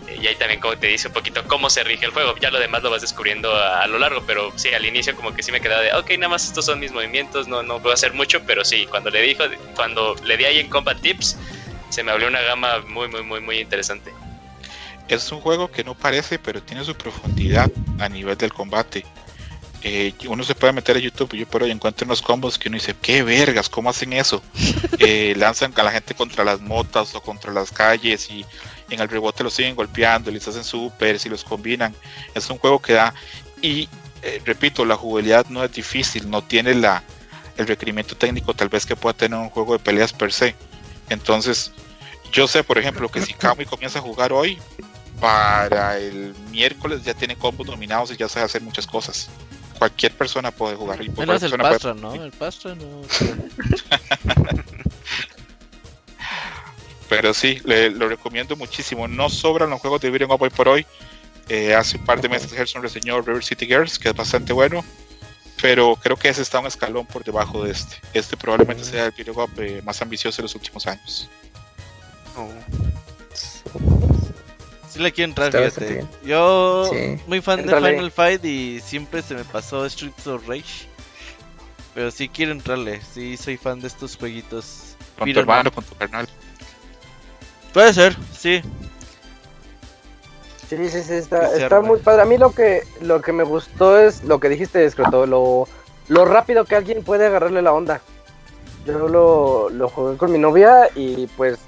y 0.07 0.27
ahí 0.27 0.35
también 0.35 0.59
como 0.59 0.77
te 0.77 0.87
dice 0.87 1.07
un 1.07 1.13
poquito 1.13 1.43
cómo 1.47 1.69
se 1.69 1.83
rige 1.83 2.05
el 2.05 2.11
juego. 2.11 2.35
Ya 2.37 2.51
lo 2.51 2.59
demás 2.59 2.83
lo 2.83 2.89
vas 2.89 3.01
descubriendo 3.01 3.53
a, 3.55 3.81
a, 3.81 3.87
lo 3.87 3.99
largo, 3.99 4.23
pero 4.25 4.51
sí, 4.55 4.73
al 4.73 4.85
inicio 4.85 5.15
como 5.15 5.33
que 5.33 5.43
sí 5.43 5.51
me 5.51 5.61
quedaba 5.61 5.81
de, 5.81 5.93
ok, 5.93 6.11
nada 6.11 6.29
más 6.29 6.45
estos 6.45 6.65
son 6.65 6.79
mis 6.79 6.91
movimientos, 6.91 7.47
no, 7.47 7.63
no 7.63 7.79
puedo 7.81 7.93
hacer 7.93 8.13
mucho, 8.13 8.41
pero 8.45 8.63
sí, 8.63 8.85
cuando 8.89 9.09
le 9.09 9.21
dijo, 9.21 9.43
cuando 9.75 10.15
le 10.23 10.37
di 10.37 10.45
ahí 10.45 10.59
en 10.59 10.69
Combat 10.69 10.99
Tips, 10.99 11.37
se 11.89 12.03
me 12.03 12.11
abrió 12.11 12.27
una 12.27 12.41
gama 12.41 12.81
muy, 12.87 13.07
muy, 13.07 13.23
muy, 13.23 13.39
muy 13.39 13.59
interesante. 13.59 14.13
Es 15.07 15.31
un 15.31 15.39
juego 15.39 15.69
que 15.69 15.83
no 15.83 15.93
parece, 15.93 16.39
pero 16.39 16.61
tiene 16.61 16.83
su 16.83 16.95
profundidad 16.95 17.71
a 17.99 18.09
nivel 18.09 18.37
del 18.37 18.51
combate. 18.51 19.05
Eh, 19.83 20.13
uno 20.27 20.43
se 20.43 20.55
puede 20.55 20.73
meter 20.73 20.97
a 20.97 20.99
YouTube 20.99 21.35
y 21.35 21.37
yo 21.37 21.47
por 21.47 21.61
hoy 21.61 21.69
encuentro 21.69 22.05
unos 22.05 22.23
combos 22.23 22.57
que 22.57 22.69
uno 22.69 22.77
dice, 22.77 22.95
qué 22.99 23.21
vergas, 23.21 23.69
¿cómo 23.69 23.91
hacen 23.91 24.13
eso? 24.13 24.41
eh, 24.97 25.35
lanzan 25.37 25.73
a 25.75 25.83
la 25.83 25.91
gente 25.91 26.15
contra 26.15 26.43
las 26.43 26.59
motas 26.59 27.13
o 27.13 27.21
contra 27.21 27.53
las 27.53 27.71
calles 27.71 28.31
y 28.31 28.43
en 28.89 28.99
el 28.99 29.09
rebote 29.09 29.43
los 29.43 29.53
siguen 29.53 29.75
golpeando, 29.75 30.31
les 30.31 30.47
hacen 30.47 30.63
super, 30.63 31.19
si 31.19 31.29
los 31.29 31.43
combinan. 31.43 31.93
Es 32.33 32.49
un 32.49 32.57
juego 32.57 32.81
que 32.81 32.93
da. 32.93 33.13
Y 33.61 33.89
eh, 34.21 34.41
repito, 34.45 34.85
la 34.85 34.95
jugabilidad 34.95 35.47
no 35.49 35.63
es 35.63 35.71
difícil, 35.71 36.29
no 36.29 36.41
tiene 36.41 36.75
la, 36.75 37.03
el 37.57 37.67
requerimiento 37.67 38.15
técnico 38.15 38.53
tal 38.53 38.69
vez 38.69 38.85
que 38.85 38.95
pueda 38.95 39.13
tener 39.13 39.39
un 39.39 39.49
juego 39.49 39.73
de 39.73 39.79
peleas 39.79 40.13
per 40.13 40.31
se. 40.31 40.55
Entonces, 41.09 41.71
yo 42.31 42.47
sé, 42.47 42.63
por 42.63 42.77
ejemplo, 42.77 43.09
que 43.09 43.21
si 43.21 43.33
Kamui 43.33 43.65
comienza 43.65 43.99
a 43.99 44.01
jugar 44.01 44.33
hoy, 44.33 44.59
para 45.19 45.97
el 45.97 46.35
miércoles 46.51 47.03
ya 47.03 47.13
tiene 47.13 47.35
combos 47.35 47.67
dominados 47.67 48.11
y 48.11 48.17
ya 48.17 48.27
sabe 48.27 48.45
hacer 48.45 48.61
muchas 48.61 48.85
cosas. 48.85 49.29
Cualquier 49.77 50.13
persona 50.13 50.51
puede 50.51 50.75
jugar. 50.75 51.03
Y 51.03 51.09
Menos 51.09 51.43
el 51.43 51.51
Pastra, 51.51 51.93
puede... 51.93 52.17
¿no? 52.17 52.23
El 52.23 52.31
Pastra 52.31 52.75
no. 52.75 53.01
Pero 57.15 57.33
sí, 57.33 57.61
le, 57.63 57.89
lo 57.89 58.09
recomiendo 58.09 58.55
muchísimo. 58.55 59.07
No 59.07 59.29
sobran 59.29 59.69
los 59.69 59.79
juegos 59.79 60.01
de 60.01 60.09
Beat'em 60.09 60.31
Up 60.31 60.41
hoy 60.41 60.49
por 60.49 60.67
hoy. 60.67 60.85
Eh, 61.47 61.73
hace 61.73 61.97
un 61.97 62.05
par 62.05 62.19
de 62.19 62.27
meses 62.27 62.51
Gerson 62.51 62.81
reseñó 62.81 63.21
River 63.21 63.43
City 63.43 63.65
Girls, 63.65 63.97
que 63.97 64.09
es 64.09 64.15
bastante 64.15 64.51
bueno. 64.51 64.83
Pero 65.61 65.95
creo 65.95 66.17
que 66.17 66.27
ese 66.27 66.41
está 66.41 66.59
un 66.59 66.67
escalón 66.67 67.05
por 67.05 67.23
debajo 67.23 67.63
de 67.63 67.71
este. 67.71 67.95
Este 68.13 68.35
probablemente 68.35 68.83
sea 68.83 69.05
el 69.05 69.11
Beat'em 69.11 69.37
Up 69.37 69.49
eh, 69.57 69.81
más 69.85 70.01
ambicioso 70.01 70.37
de 70.37 70.43
los 70.43 70.55
últimos 70.55 70.85
años. 70.87 71.29
Oh. 72.35 72.49
Sí 74.89 74.99
le 74.99 75.11
quiero 75.11 75.29
entrar, 75.29 75.51
fíjate. 75.51 76.05
Yo, 76.25 76.89
sí. 76.91 77.17
muy 77.27 77.41
fan 77.41 77.61
Entrale. 77.61 77.87
de 77.87 77.93
Final 77.95 78.11
Fight 78.11 78.43
y 78.43 78.81
siempre 78.81 79.21
se 79.21 79.35
me 79.35 79.45
pasó 79.45 79.89
Streets 79.89 80.27
of 80.27 80.47
Rage. 80.47 80.87
Pero 81.93 82.11
sí 82.11 82.27
quiero 82.27 82.51
entrarle. 82.51 82.99
Sí, 83.13 83.37
soy 83.37 83.55
fan 83.55 83.79
de 83.79 83.87
estos 83.87 84.17
jueguitos. 84.17 84.97
Con 85.17 85.31
tu 85.31 85.39
hermano, 85.39 85.71
con 85.71 85.83
tu 85.83 85.95
carnal. 85.95 86.27
Puede 87.75 87.91
ser, 87.91 88.15
sí. 88.31 88.61
Sí, 90.69 90.77
sí, 90.87 91.03
sí, 91.03 91.13
está, 91.13 91.53
está 91.53 91.81
muy 91.81 91.99
padre. 91.99 92.21
A 92.21 92.25
mí 92.25 92.37
lo 92.37 92.51
que, 92.51 92.83
lo 93.01 93.21
que 93.21 93.33
me 93.33 93.43
gustó 93.43 93.99
es 93.99 94.23
lo 94.23 94.39
que 94.39 94.47
dijiste, 94.47 94.85
Escroto, 94.85 95.25
lo, 95.25 95.67
lo 96.07 96.23
rápido 96.23 96.63
que 96.63 96.77
alguien 96.77 97.03
puede 97.03 97.25
agarrarle 97.25 97.61
la 97.61 97.73
onda. 97.73 97.99
Yo 98.85 99.09
lo, 99.09 99.69
lo 99.69 99.89
jugué 99.89 100.15
con 100.15 100.31
mi 100.31 100.37
novia 100.37 100.87
y 100.95 101.27
pues 101.35 101.59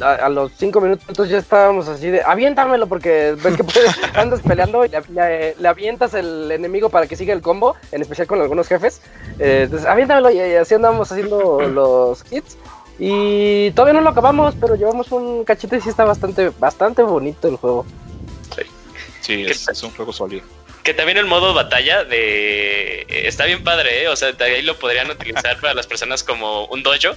a, 0.00 0.12
a, 0.12 0.28
los 0.28 0.52
cinco 0.56 0.80
minutos 0.80 1.28
ya 1.28 1.38
estábamos 1.38 1.88
así 1.88 2.10
de 2.10 2.22
aviéntamelo 2.22 2.86
porque 2.86 3.34
ves 3.42 3.56
que 3.56 3.64
puedes, 3.64 3.92
andas 4.14 4.42
peleando 4.42 4.84
y 4.84 4.88
le, 4.90 5.00
le, 5.08 5.56
le, 5.58 5.68
avientas 5.68 6.14
el 6.14 6.52
enemigo 6.52 6.90
para 6.90 7.08
que 7.08 7.16
siga 7.16 7.34
el 7.34 7.42
combo, 7.42 7.74
en 7.90 8.02
especial 8.02 8.28
con 8.28 8.40
algunos 8.40 8.68
jefes. 8.68 9.00
Eh, 9.40 9.62
entonces, 9.64 9.88
aviéntamelo 9.88 10.30
y, 10.30 10.36
y 10.36 10.54
así 10.54 10.74
andamos 10.74 11.10
haciendo 11.10 11.60
los 11.60 12.24
hits. 12.30 12.56
Y 12.98 13.70
todavía 13.72 13.94
no 13.94 14.00
lo 14.00 14.10
acabamos, 14.10 14.54
pero 14.60 14.74
llevamos 14.74 15.12
un 15.12 15.44
cachete 15.44 15.76
y 15.76 15.80
sí 15.80 15.90
está 15.90 16.04
bastante, 16.04 16.50
bastante 16.58 17.02
bonito 17.02 17.48
el 17.48 17.56
juego. 17.56 17.84
Sí, 18.54 18.62
sí 19.20 19.42
es, 19.42 19.68
es, 19.68 19.82
un 19.82 19.90
juego 19.90 20.12
sólido. 20.12 20.44
Que 20.82 20.94
también 20.94 21.18
el 21.18 21.26
modo 21.26 21.52
batalla 21.52 22.04
de 22.04 23.06
está 23.08 23.44
bien 23.44 23.62
padre, 23.64 24.04
¿eh? 24.04 24.08
o 24.08 24.16
sea, 24.16 24.32
ahí 24.38 24.62
lo 24.62 24.78
podrían 24.78 25.10
utilizar 25.10 25.60
para 25.60 25.74
las 25.74 25.86
personas 25.86 26.22
como 26.22 26.66
un 26.66 26.82
dojo. 26.82 27.14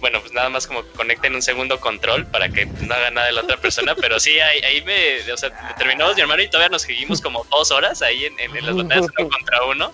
Bueno, 0.00 0.20
pues 0.20 0.32
nada 0.32 0.48
más 0.48 0.68
como 0.68 0.84
que 0.84 0.90
conecten 0.90 1.34
un 1.34 1.42
segundo 1.42 1.80
control 1.80 2.24
para 2.26 2.48
que 2.50 2.66
no 2.66 2.94
haga 2.94 3.10
nada 3.10 3.26
de 3.26 3.32
la 3.32 3.40
otra 3.40 3.56
persona, 3.56 3.96
pero 3.96 4.20
sí, 4.20 4.38
ahí, 4.38 4.60
ahí 4.60 4.82
me, 4.82 5.32
o 5.32 5.36
sea, 5.36 5.74
terminamos 5.76 6.14
mi 6.14 6.22
hermano 6.22 6.40
y 6.40 6.48
todavía 6.48 6.68
nos 6.68 6.82
seguimos 6.82 7.20
como 7.20 7.44
dos 7.50 7.72
horas 7.72 8.00
ahí 8.02 8.26
en, 8.26 8.38
en, 8.38 8.56
en 8.56 8.66
las 8.66 8.76
batallas 8.76 9.06
uno 9.18 9.28
contra 9.36 9.64
uno 9.64 9.92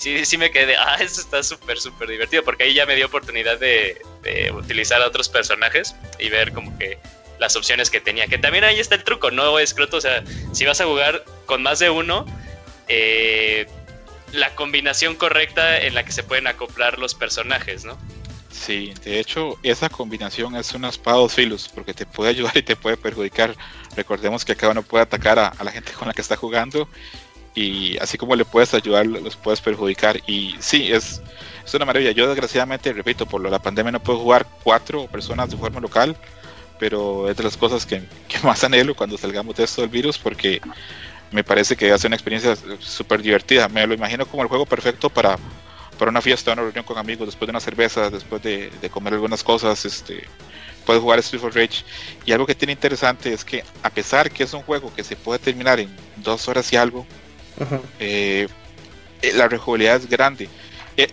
sí, 0.00 0.24
sí 0.24 0.38
me 0.38 0.50
quedé, 0.50 0.76
ah, 0.76 0.96
eso 1.00 1.20
está 1.20 1.42
súper, 1.42 1.78
súper 1.78 2.08
divertido, 2.08 2.42
porque 2.42 2.64
ahí 2.64 2.74
ya 2.74 2.86
me 2.86 2.96
dio 2.96 3.06
oportunidad 3.06 3.58
de, 3.58 4.00
de, 4.22 4.52
utilizar 4.52 5.02
a 5.02 5.06
otros 5.06 5.28
personajes 5.28 5.94
y 6.18 6.28
ver 6.28 6.52
como 6.52 6.76
que 6.78 6.98
las 7.38 7.56
opciones 7.56 7.90
que 7.90 8.00
tenía, 8.00 8.26
que 8.26 8.38
también 8.38 8.64
ahí 8.64 8.78
está 8.78 8.94
el 8.94 9.04
truco, 9.04 9.30
no 9.30 9.58
es 9.58 9.72
croto, 9.72 9.96
o 9.96 10.00
sea, 10.00 10.22
si 10.52 10.66
vas 10.66 10.80
a 10.80 10.84
jugar 10.84 11.24
con 11.46 11.62
más 11.62 11.78
de 11.78 11.88
uno, 11.88 12.26
eh, 12.88 13.66
la 14.32 14.54
combinación 14.54 15.16
correcta 15.16 15.80
en 15.80 15.94
la 15.94 16.04
que 16.04 16.12
se 16.12 16.22
pueden 16.22 16.46
acoplar 16.46 16.98
los 16.98 17.14
personajes, 17.14 17.84
¿no? 17.84 17.98
Sí, 18.50 18.92
de 19.04 19.20
hecho, 19.20 19.58
esa 19.62 19.88
combinación 19.88 20.54
es 20.54 20.74
una 20.74 20.90
espada 20.90 21.16
dos 21.16 21.32
filos, 21.32 21.70
porque 21.74 21.94
te 21.94 22.04
puede 22.04 22.30
ayudar 22.30 22.54
y 22.56 22.62
te 22.62 22.76
puede 22.76 22.98
perjudicar. 22.98 23.56
Recordemos 23.96 24.44
que 24.44 24.54
cada 24.54 24.72
uno 24.72 24.82
puede 24.82 25.04
atacar 25.04 25.38
a, 25.38 25.48
a 25.48 25.64
la 25.64 25.72
gente 25.72 25.92
con 25.92 26.08
la 26.08 26.14
que 26.14 26.20
está 26.20 26.36
jugando 26.36 26.88
y 27.54 27.98
así 27.98 28.16
como 28.16 28.36
le 28.36 28.44
puedes 28.44 28.74
ayudar, 28.74 29.06
los 29.06 29.36
puedes 29.36 29.60
perjudicar. 29.60 30.20
Y 30.26 30.54
sí, 30.60 30.92
es, 30.92 31.20
es 31.70 31.74
una 31.74 31.86
maravilla. 31.86 32.12
Yo 32.12 32.26
desgraciadamente, 32.28 32.92
repito, 32.92 33.26
por 33.26 33.40
la 33.48 33.58
pandemia 33.60 33.92
no 33.92 34.00
puedo 34.00 34.18
jugar 34.18 34.46
cuatro 34.62 35.06
personas 35.06 35.50
de 35.50 35.56
forma 35.56 35.80
local, 35.80 36.16
pero 36.78 37.28
es 37.30 37.36
de 37.36 37.42
las 37.44 37.56
cosas 37.56 37.86
que, 37.86 38.02
que 38.28 38.38
más 38.46 38.62
anhelo 38.64 38.94
cuando 38.94 39.16
salgamos 39.18 39.56
de 39.56 39.64
esto 39.64 39.80
del 39.82 39.90
virus, 39.90 40.18
porque 40.18 40.60
me 41.30 41.44
parece 41.44 41.76
que 41.76 41.92
hace 41.92 42.06
una 42.06 42.16
experiencia 42.16 42.56
súper 42.80 43.22
divertida. 43.22 43.68
Me 43.68 43.86
lo 43.86 43.94
imagino 43.94 44.26
como 44.26 44.42
el 44.42 44.48
juego 44.48 44.66
perfecto 44.66 45.08
para, 45.10 45.38
para 45.98 46.10
una 46.10 46.20
fiesta, 46.20 46.52
una 46.52 46.62
reunión 46.62 46.84
con 46.84 46.98
amigos, 46.98 47.26
después 47.28 47.46
de 47.46 47.50
una 47.52 47.60
cerveza, 47.60 48.10
después 48.10 48.42
de, 48.42 48.70
de 48.80 48.90
comer 48.90 49.14
algunas 49.14 49.42
cosas, 49.44 49.84
este 49.84 50.26
puedes 50.86 51.02
jugar 51.02 51.18
Street 51.20 51.44
of 51.44 51.54
Rage. 51.54 51.84
Y 52.24 52.32
algo 52.32 52.46
que 52.46 52.54
tiene 52.54 52.72
interesante 52.72 53.32
es 53.32 53.44
que 53.44 53.62
a 53.82 53.90
pesar 53.90 54.30
que 54.30 54.42
es 54.44 54.52
un 54.54 54.62
juego 54.62 54.92
que 54.94 55.04
se 55.04 55.14
puede 55.14 55.38
terminar 55.38 55.78
en 55.78 55.94
dos 56.16 56.48
horas 56.48 56.72
y 56.72 56.76
algo, 56.76 57.06
Uh 57.58 57.64
-huh. 57.64 57.80
eh, 57.98 58.48
la 59.34 59.48
rejugabilidad 59.48 59.96
es 59.96 60.08
grande. 60.08 60.48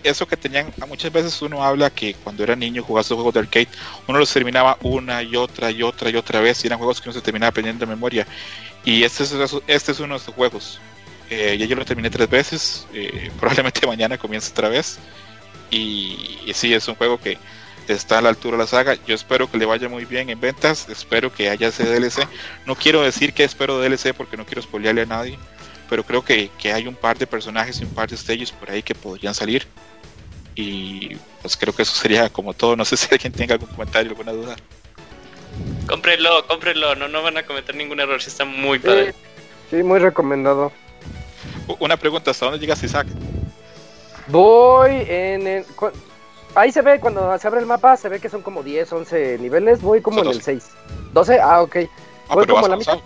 Eso 0.02 0.26
que 0.26 0.36
tenían, 0.36 0.72
muchas 0.88 1.12
veces 1.12 1.40
uno 1.42 1.62
habla 1.62 1.90
que 1.90 2.14
cuando 2.14 2.42
era 2.42 2.56
niño 2.56 2.82
jugaba 2.82 3.06
juegos 3.06 3.34
de 3.34 3.40
arcade, 3.40 3.68
uno 4.06 4.18
los 4.18 4.32
terminaba 4.32 4.76
una 4.82 5.22
y 5.22 5.36
otra 5.36 5.70
y 5.70 5.82
otra 5.82 6.10
y 6.10 6.16
otra 6.16 6.40
vez, 6.40 6.62
y 6.64 6.66
eran 6.66 6.78
juegos 6.78 7.00
que 7.00 7.08
uno 7.08 7.14
se 7.14 7.22
terminaba 7.22 7.50
aprendiendo 7.50 7.84
de 7.84 7.90
memoria. 7.90 8.26
Y 8.84 9.02
este 9.04 9.24
es, 9.24 9.32
este 9.66 9.92
es 9.92 10.00
uno 10.00 10.14
de 10.14 10.20
esos 10.20 10.34
juegos. 10.34 10.80
Eh, 11.30 11.56
ya 11.58 11.66
yo 11.66 11.76
lo 11.76 11.84
terminé 11.84 12.10
tres 12.10 12.28
veces, 12.28 12.86
eh, 12.94 13.30
probablemente 13.38 13.86
mañana 13.86 14.18
comience 14.18 14.50
otra 14.50 14.68
vez. 14.68 14.98
Y, 15.70 16.38
y 16.46 16.52
sí, 16.54 16.72
es 16.72 16.88
un 16.88 16.94
juego 16.94 17.18
que 17.20 17.38
está 17.92 18.18
a 18.18 18.22
la 18.22 18.30
altura 18.30 18.56
de 18.56 18.64
la 18.64 18.66
saga. 18.66 18.96
Yo 19.06 19.14
espero 19.14 19.50
que 19.50 19.58
le 19.58 19.66
vaya 19.66 19.88
muy 19.88 20.04
bien 20.04 20.30
en 20.30 20.40
ventas, 20.40 20.88
espero 20.88 21.32
que 21.32 21.50
haya 21.50 21.68
ese 21.68 21.84
DLC. 21.84 22.26
No 22.66 22.74
quiero 22.74 23.02
decir 23.02 23.32
que 23.32 23.44
espero 23.44 23.80
DLC 23.80 24.14
porque 24.14 24.36
no 24.36 24.46
quiero 24.46 24.62
spoilearle 24.62 25.02
a 25.02 25.06
nadie, 25.06 25.38
pero 25.88 26.04
creo 26.04 26.24
que, 26.24 26.50
que 26.58 26.72
hay 26.72 26.86
un 26.86 26.94
par 26.94 27.18
de 27.18 27.26
personajes 27.26 27.80
y 27.80 27.84
un 27.84 27.90
par 27.90 28.08
de 28.08 28.16
stages 28.16 28.52
por 28.52 28.70
ahí 28.70 28.82
que 28.82 28.94
podrían 28.94 29.34
salir. 29.34 29.66
Y 30.54 31.16
pues 31.40 31.56
creo 31.56 31.74
que 31.74 31.82
eso 31.82 31.94
sería 31.94 32.28
como 32.28 32.52
todo. 32.52 32.76
No 32.76 32.84
sé 32.84 32.96
si 32.96 33.08
alguien 33.12 33.32
tenga 33.32 33.54
algún 33.54 33.68
comentario, 33.68 34.10
alguna 34.10 34.32
duda. 34.32 34.56
Cómprenlo, 35.86 36.46
cómprenlo, 36.46 36.94
no, 36.94 37.08
no 37.08 37.22
van 37.22 37.38
a 37.38 37.44
cometer 37.44 37.74
ningún 37.74 38.00
error, 38.00 38.20
si 38.20 38.28
está 38.28 38.44
muy 38.44 38.78
padre. 38.78 39.12
Sí, 39.70 39.76
sí, 39.76 39.82
muy 39.82 39.98
recomendado. 39.98 40.72
Una 41.78 41.96
pregunta, 41.96 42.30
¿hasta 42.30 42.46
dónde 42.46 42.60
llegas 42.60 42.82
Isaac? 42.82 43.06
Voy 44.28 45.04
en 45.08 45.46
el... 45.46 45.64
Ahí 46.54 46.72
se 46.72 46.82
ve, 46.82 46.98
cuando 46.98 47.38
se 47.38 47.46
abre 47.46 47.60
el 47.60 47.66
mapa, 47.66 47.96
se 47.96 48.08
ve 48.08 48.20
que 48.20 48.28
son 48.28 48.42
como 48.42 48.62
10, 48.62 48.92
11 48.92 49.38
niveles. 49.38 49.80
Voy 49.80 50.00
como 50.00 50.18
Son 50.18 50.28
en 50.28 50.32
el 50.34 50.42
6. 50.42 50.64
¿12? 51.14 51.40
Ah, 51.42 51.62
ok. 51.62 51.76
Ah, 52.28 52.34
Voy 52.34 52.46
como 52.46 52.66
a 52.66 52.68
la 52.68 52.76
mitad. 52.76 52.98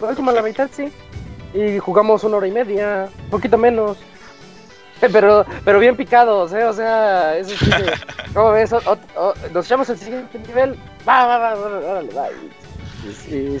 Voy 0.00 0.14
como 0.14 0.30
a 0.30 0.34
la 0.34 0.42
mitad, 0.42 0.68
sí. 0.74 0.92
Y 1.54 1.78
jugamos 1.78 2.24
una 2.24 2.36
hora 2.36 2.46
y 2.46 2.52
media, 2.52 3.08
un 3.24 3.30
poquito 3.30 3.56
menos. 3.58 3.96
Pero, 5.00 5.46
pero 5.64 5.78
bien 5.78 5.94
picados, 5.96 6.52
¿eh? 6.52 6.64
O 6.64 6.72
sea, 6.72 7.36
eso 7.38 7.50
sí. 7.56 7.70
¿Cómo 8.34 8.50
ves? 8.50 8.72
O- 8.72 8.78
o- 8.84 8.98
o- 9.28 9.34
nos 9.54 9.64
echamos 9.66 9.88
el 9.90 9.96
siguiente 9.96 10.40
nivel. 10.40 10.74
Va, 11.08 11.24
va, 11.24 11.38
va, 11.38 11.54
va, 11.54 11.78
órale, 11.78 12.10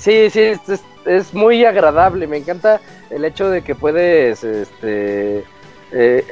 sí, 0.00 0.12
es, 0.12 0.36
es- 0.36 0.82
es 1.06 1.32
muy 1.34 1.64
agradable. 1.64 2.26
Me 2.26 2.38
encanta 2.38 2.80
el 3.10 3.24
hecho 3.24 3.50
de 3.50 3.62
que 3.62 3.76
puedes, 3.76 4.42
este... 4.42 5.44
eh, 5.92 6.24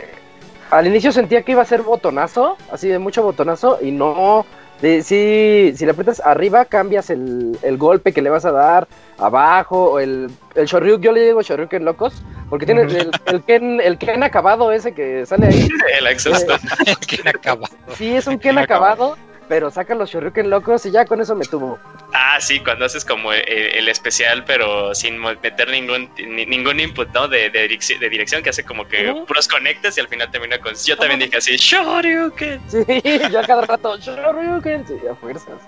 al 0.70 0.86
inicio 0.88 1.12
sentía 1.12 1.42
que 1.42 1.52
iba 1.52 1.62
a 1.62 1.66
ser 1.66 1.82
botonazo, 1.82 2.56
así 2.72 2.88
de 2.88 2.98
mucho 2.98 3.22
botonazo, 3.22 3.78
y 3.80 3.92
no. 3.92 4.44
De, 4.82 5.02
sí, 5.04 5.72
si 5.76 5.84
le 5.86 5.92
aprietas 5.92 6.20
arriba, 6.20 6.64
cambias 6.64 7.08
el, 7.10 7.56
el 7.62 7.78
golpe 7.78 8.12
que 8.12 8.20
le 8.22 8.28
vas 8.30 8.44
a 8.44 8.50
dar, 8.52 8.88
abajo, 9.18 9.92
o 9.92 9.98
el, 9.98 10.30
el 10.54 10.66
Shoryuken, 10.66 11.02
yo 11.02 11.12
le 11.12 11.22
digo 11.26 11.42
Shoryuken 11.42 11.84
locos, 11.84 12.14
porque 12.50 12.66
tiene 12.66 12.82
el, 12.82 13.10
el 13.26 13.42
Ken, 13.44 13.80
el 13.80 13.98
Ken 13.98 14.22
acabado 14.22 14.70
ese 14.72 14.92
que 14.94 15.24
sale 15.26 15.48
ahí. 15.48 15.68
El 15.98 16.06
exhausto. 16.06 16.54
¿Quién 17.08 17.26
acaba? 17.28 17.68
Sí, 17.96 18.14
es 18.14 18.26
un 18.26 18.38
Ken 18.38 18.58
acabado, 18.58 19.16
pero 19.48 19.70
saca 19.70 19.94
los 19.94 20.10
Shoryuken 20.10 20.50
locos 20.50 20.84
y 20.86 20.90
ya 20.90 21.04
con 21.06 21.20
eso 21.20 21.34
me 21.34 21.44
tuvo. 21.44 21.78
Ah, 22.12 22.40
sí, 22.40 22.60
cuando 22.60 22.84
haces 22.84 23.04
como 23.04 23.32
el, 23.32 23.42
el 23.48 23.88
especial, 23.88 24.44
pero 24.44 24.94
sin 24.94 25.18
meter 25.18 25.68
ningún 25.70 26.08
ni- 26.18 26.46
ningún 26.46 26.78
input, 26.78 27.08
¿no? 27.12 27.26
De, 27.28 27.50
de, 27.50 27.68
direcci- 27.68 27.98
de 27.98 28.08
dirección, 28.08 28.42
que 28.42 28.50
hace 28.50 28.62
como 28.64 28.86
que 28.86 29.10
Ujú. 29.10 29.26
puros 29.26 29.48
conectes 29.48 29.96
y 29.96 30.00
al 30.00 30.08
final 30.08 30.30
termina 30.30 30.58
con. 30.60 30.74
Yo 30.74 30.96
también 30.96 31.20
dije 31.20 31.36
así, 31.38 31.56
Shoryuken. 31.56 32.60
Sí, 32.68 32.84
yo 33.32 33.40
a 33.40 33.44
cada 33.44 33.62
rato, 33.62 33.96
Shoryuken, 33.98 34.86
sí, 34.86 34.94
a 35.10 35.14
fuerzas. 35.16 35.60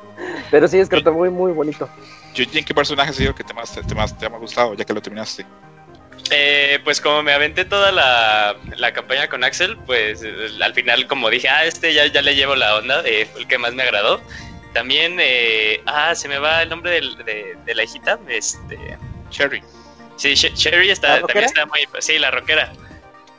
Pero 0.51 0.69
sí, 0.69 0.79
es 0.79 0.89
que 0.89 0.97
está 0.99 1.11
muy, 1.11 1.29
muy 1.31 1.53
bonito. 1.53 1.89
Yuji, 2.35 2.59
¿en 2.59 2.65
qué 2.65 2.75
personaje 2.75 3.11
ha 3.11 3.13
sido 3.13 3.31
el 3.31 3.35
que 3.37 3.45
te 3.45 3.55
más, 3.55 3.73
te, 3.75 3.95
más 3.95 4.17
te 4.17 4.27
ha 4.27 4.29
gustado 4.29 4.75
ya 4.75 4.85
que 4.85 4.93
lo 4.93 5.01
terminaste? 5.03 5.45
Eh, 6.31 6.79
pues 6.85 7.01
como 7.01 7.23
me 7.23 7.33
aventé 7.33 7.65
toda 7.65 7.91
la, 7.91 8.57
la 8.77 8.93
campaña 8.93 9.29
con 9.29 9.45
Axel, 9.45 9.77
pues 9.87 10.23
eh, 10.23 10.51
al 10.63 10.75
final 10.75 11.07
como 11.07 11.31
dije, 11.31 11.49
ah, 11.49 11.65
este 11.65 11.95
ya, 11.95 12.07
ya 12.07 12.21
le 12.23 12.35
llevo 12.35 12.55
la 12.55 12.77
onda, 12.77 13.03
eh, 13.07 13.27
fue 13.31 13.43
el 13.43 13.49
que 13.49 13.57
más 13.59 13.73
me 13.75 13.83
agradó. 13.83 14.21
También, 14.75 15.17
eh, 15.21 15.81
ah, 15.87 16.15
se 16.15 16.29
me 16.29 16.39
va 16.39 16.63
el 16.63 16.69
nombre 16.69 16.91
del- 16.91 17.17
de, 17.25 17.57
de 17.65 17.75
la 17.75 17.85
hijita, 17.85 18.19
este... 18.29 18.79
Cherry. 19.31 19.63
Sí, 20.17 20.35
Sherry 20.35 20.89
¿La 20.89 20.93
está, 20.93 21.21
también 21.21 21.45
está 21.45 21.65
muy... 21.67 21.81
Sí, 22.01 22.19
la 22.19 22.31
rockera. 22.31 22.73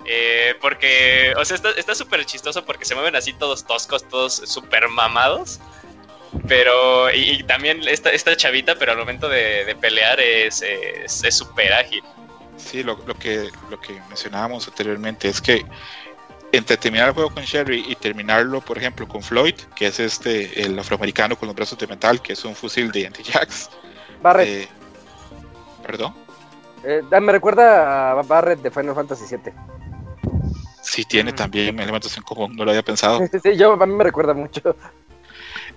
Eh, 0.05 0.55
porque, 0.59 1.33
o 1.37 1.45
sea, 1.45 1.55
está 1.55 1.69
está 1.71 1.93
súper 1.93 2.25
chistoso 2.25 2.65
porque 2.65 2.85
se 2.85 2.95
mueven 2.95 3.15
así 3.15 3.33
todos 3.33 3.67
toscos, 3.67 4.07
todos 4.07 4.33
súper 4.45 4.87
mamados. 4.87 5.59
Pero, 6.47 7.09
y, 7.11 7.31
y 7.39 7.43
también 7.43 7.81
esta, 7.87 8.11
esta 8.11 8.35
chavita, 8.35 8.75
pero 8.75 8.91
al 8.91 8.97
momento 8.97 9.27
de, 9.29 9.65
de 9.65 9.75
pelear 9.75 10.19
es 10.19 10.63
súper 11.29 11.73
ágil. 11.73 12.03
Sí, 12.57 12.83
lo, 12.83 12.99
lo 13.05 13.15
que, 13.15 13.49
lo 13.69 13.79
que 13.79 13.93
mencionábamos 14.09 14.67
anteriormente 14.67 15.27
es 15.29 15.41
que 15.41 15.65
entre 16.51 16.77
terminar 16.77 17.09
el 17.09 17.13
juego 17.13 17.29
con 17.29 17.43
Sherry 17.43 17.85
y 17.87 17.95
terminarlo, 17.95 18.59
por 18.61 18.77
ejemplo, 18.77 19.07
con 19.07 19.21
Floyd, 19.23 19.53
que 19.75 19.87
es 19.87 19.99
este, 19.99 20.61
el 20.63 20.77
afroamericano 20.77 21.35
con 21.35 21.47
los 21.47 21.55
brazos 21.55 21.77
de 21.77 21.87
metal, 21.87 22.21
que 22.21 22.33
es 22.33 22.43
un 22.43 22.55
fusil 22.55 22.91
de 22.91 23.07
anti-jacks. 23.07 23.69
Barret, 24.21 24.47
eh, 24.47 24.67
Perdón. 25.85 26.13
eh, 26.83 27.01
me 27.21 27.31
recuerda 27.31 28.11
a 28.11 28.21
Barret 28.23 28.59
de 28.59 28.71
Final 28.71 28.95
Fantasy 28.95 29.23
VII. 29.35 29.53
Sí, 30.81 31.05
tiene 31.05 31.31
Mm. 31.31 31.35
también 31.35 31.79
elementos 31.79 32.15
en 32.17 32.23
común, 32.23 32.55
no 32.55 32.65
lo 32.65 32.71
había 32.71 32.83
pensado. 32.83 33.19
Sí, 33.43 33.55
yo, 33.55 33.73
a 33.73 33.85
mí 33.85 33.93
me 33.93 34.03
recuerda 34.03 34.33
mucho. 34.33 34.75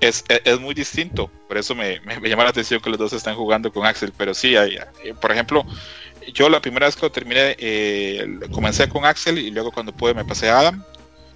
Es, 0.00 0.24
es, 0.28 0.40
es 0.44 0.60
muy 0.60 0.74
distinto, 0.74 1.30
por 1.48 1.56
eso 1.58 1.74
me, 1.74 2.00
me- 2.00 2.18
me 2.20 2.28
llama 2.28 2.44
la 2.44 2.50
atención 2.50 2.80
que 2.80 2.90
los 2.90 2.98
dos 2.98 3.12
están 3.12 3.34
jugando 3.36 3.72
con 3.72 3.86
Axel, 3.86 4.12
pero 4.16 4.34
sí, 4.34 4.56
hay, 4.56 4.76
hay- 5.04 5.12
por 5.14 5.30
ejemplo, 5.32 5.64
yo 6.32 6.48
la 6.48 6.60
primera 6.60 6.86
vez 6.86 6.96
que 6.96 7.02
lo 7.06 7.12
terminé, 7.12 7.56
eh, 7.58 8.26
comencé 8.50 8.88
con 8.88 9.04
Axel 9.04 9.38
y 9.38 9.50
luego 9.50 9.70
cuando 9.72 9.92
pude 9.92 10.14
me 10.14 10.24
pasé 10.24 10.50
a 10.50 10.58
Adam. 10.60 10.82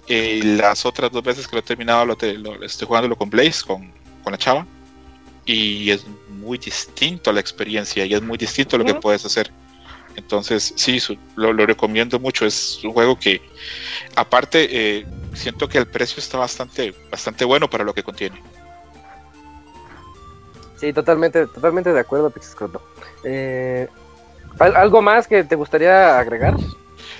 Y 0.09 0.41
las 0.41 0.85
otras 0.85 1.11
dos 1.11 1.21
veces 1.21 1.45
que 1.47 1.55
lo 1.57 1.59
he 1.59 1.63
terminado, 1.63 2.05
lo, 2.05 2.15
te- 2.15 2.37
lo- 2.37 2.63
estoy 2.63 2.87
jugándolo 2.87 3.17
con 3.17 3.29
Blaze, 3.29 3.63
con, 3.65 3.91
con 4.23 4.31
la 4.31 4.37
chava. 4.37 4.65
Y 5.45 5.91
es 5.91 6.05
muy 6.29 6.57
distinto 6.57 7.29
a 7.29 7.33
la 7.33 7.39
experiencia 7.41 8.05
y 8.05 8.13
es 8.13 8.21
muy 8.21 8.37
distinto 8.37 8.77
lo 8.77 8.85
que 8.85 8.93
puedes 9.01 9.25
hacer. 9.25 9.51
Entonces, 10.15 10.73
sí, 10.77 10.99
su- 11.01 11.17
lo, 11.35 11.51
lo 11.53 11.65
recomiendo 11.65 12.19
mucho. 12.19 12.45
Es 12.45 12.79
un 12.85 12.93
juego 12.93 13.19
que, 13.19 13.41
aparte, 14.15 14.67
eh, 14.99 15.05
siento 15.37 15.67
que 15.69 15.77
el 15.77 15.87
precio 15.87 16.19
está 16.19 16.37
bastante, 16.37 16.93
bastante 17.11 17.45
bueno 17.45 17.69
para 17.69 17.83
lo 17.83 17.93
que 17.93 18.03
contiene. 18.03 18.41
Sí, 20.77 20.93
totalmente, 20.93 21.47
totalmente 21.47 21.91
de 21.91 21.99
acuerdo, 21.99 22.29
Pixescroto. 22.29 22.81
Eh, 23.23 23.87
¿al- 24.59 24.75
¿Algo 24.75 25.01
más 25.01 25.27
que 25.27 25.43
te 25.43 25.55
gustaría 25.55 26.19
agregar? 26.19 26.55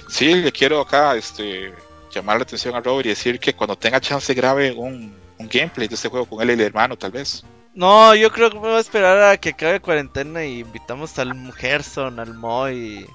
Sí, 0.09 0.35
le 0.35 0.51
quiero 0.51 0.81
acá 0.81 1.15
este, 1.15 1.73
llamar 2.11 2.37
la 2.37 2.43
atención 2.43 2.75
a 2.75 2.81
Robert 2.81 3.05
y 3.07 3.09
decir 3.09 3.39
que 3.39 3.53
cuando 3.53 3.75
tenga 3.75 3.99
chance 3.99 4.33
grabe 4.33 4.71
un, 4.73 5.15
un 5.37 5.49
gameplay 5.49 5.87
de 5.87 5.95
este 5.95 6.07
juego 6.09 6.25
con 6.27 6.41
él 6.41 6.51
y 6.51 6.53
el 6.53 6.61
hermano, 6.61 6.95
tal 6.97 7.11
vez. 7.11 7.43
No, 7.73 8.13
yo 8.15 8.31
creo 8.31 8.49
que 8.49 8.55
me 8.55 8.67
voy 8.67 8.77
a 8.77 8.79
esperar 8.79 9.21
a 9.23 9.37
que 9.37 9.49
acabe 9.49 9.79
cuarentena 9.79 10.43
y 10.45 10.59
invitamos 10.59 11.17
al 11.19 11.33
Gerson, 11.53 12.19
al 12.19 12.33
Moy, 12.33 13.05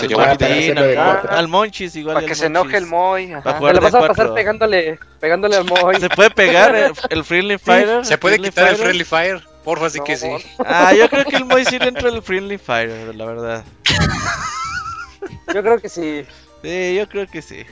Sería 0.00 0.16
para. 0.16 0.28
Martín, 0.28 0.78
al, 0.78 1.28
al 1.30 1.48
Monchis 1.48 1.96
igual. 1.96 2.14
Para 2.14 2.26
que 2.26 2.34
se 2.34 2.46
enoje 2.46 2.76
el. 2.76 2.86
Moy. 2.86 3.30
Va 3.32 3.36
a 3.36 3.40
ajá. 3.40 3.58
jugar 3.58 3.80
vas 3.80 3.94
a 3.94 4.06
pasar 4.06 4.34
pegándole, 4.34 4.98
pegándole 5.20 5.56
al 5.56 5.64
Moy. 5.64 5.96
¿Se 6.00 6.08
puede 6.08 6.30
pegar 6.30 6.74
el, 6.74 6.92
el 7.10 7.24
Friendly 7.24 7.58
Fire? 7.58 8.04
¿Se 8.04 8.18
puede 8.18 8.36
Friendly 8.36 8.50
quitar 8.50 8.68
el? 8.68 8.76
Friendly 8.76 9.04
Fire? 9.04 9.42
Porfa, 9.64 9.90
sí 9.90 10.00
que 10.04 10.16
sí. 10.16 10.28
Ah, 10.64 10.94
yo 10.94 11.08
creo 11.08 11.24
que 11.24 11.36
el 11.36 11.44
Moy 11.44 11.64
sí 11.64 11.78
le 11.78 11.88
entra 11.88 12.08
el 12.08 12.22
Friendly 12.22 12.58
Fire, 12.58 13.14
la 13.14 13.24
verdad. 13.26 13.64
Yo 15.54 15.62
creo 15.62 15.80
que 15.80 15.88
sí. 15.88 16.24
Sí, 16.62 16.94
yo 16.96 17.08
creo 17.08 17.26
que 17.26 17.40
sí. 17.40 17.64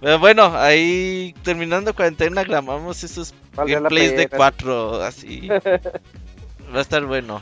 Pero 0.00 0.18
bueno, 0.18 0.56
ahí 0.56 1.34
terminando 1.42 1.94
cuarentena 1.94 2.42
grabamos 2.44 3.04
esos 3.04 3.34
gameplays 3.56 4.16
de 4.16 4.28
pena. 4.28 4.36
cuatro, 4.36 5.02
así. 5.02 5.48
Va 6.74 6.78
a 6.78 6.80
estar 6.80 7.04
bueno. 7.04 7.40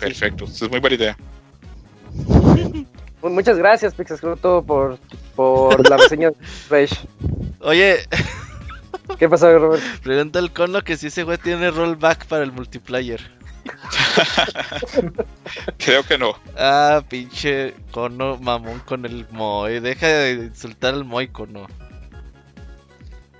Perfecto, 0.00 0.44
eso 0.44 0.64
es 0.66 0.70
muy 0.70 0.80
buena 0.80 0.96
idea. 0.96 1.16
Mu- 3.22 3.30
Muchas 3.30 3.56
gracias, 3.58 3.94
Pixescroto, 3.94 4.62
por, 4.62 4.98
por 5.34 5.88
la 5.88 5.96
reseña 5.96 6.30
de 6.30 6.36
Rage. 6.68 6.96
Oye, 7.60 7.98
¿Qué 9.18 9.28
pasó, 9.28 9.56
Robert? 9.58 9.82
pregunta 10.02 10.38
el 10.38 10.52
cono 10.52 10.82
que 10.82 10.96
si 10.96 11.08
ese 11.08 11.24
güey 11.24 11.38
tiene 11.38 11.70
rollback 11.70 12.26
para 12.26 12.44
el 12.44 12.52
multiplayer. 12.52 13.20
Creo 15.78 16.02
que 16.04 16.18
no. 16.18 16.34
Ah, 16.56 17.02
pinche 17.08 17.74
cono 17.90 18.36
mamón 18.38 18.80
con 18.80 19.04
el 19.06 19.26
Moy. 19.30 19.80
Deja 19.80 20.06
de 20.06 20.32
insultar 20.46 20.94
al 20.94 21.04
Moy, 21.04 21.28
cono. 21.28 21.66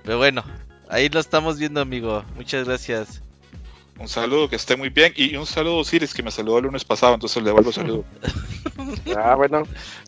Pero 0.03 0.17
bueno, 0.17 0.43
ahí 0.89 1.09
lo 1.09 1.19
estamos 1.19 1.57
viendo, 1.59 1.81
amigo. 1.81 2.23
Muchas 2.35 2.65
gracias. 2.67 3.21
Un 3.97 4.09
saludo, 4.09 4.49
que 4.49 4.57
esté 4.57 4.75
muy 4.75 4.89
bien. 4.89 5.13
Y 5.15 5.37
un 5.37 5.45
saludo, 5.45 5.77
Osiris, 5.77 6.13
que 6.13 6.21
me 6.21 6.31
saludó 6.31 6.57
el 6.57 6.65
lunes 6.65 6.83
pasado, 6.83 7.13
entonces 7.13 7.41
le 7.41 7.49
devuelvo 7.49 7.71
saludo. 7.71 8.03
Ah, 9.17 9.35
bueno. 9.35 9.59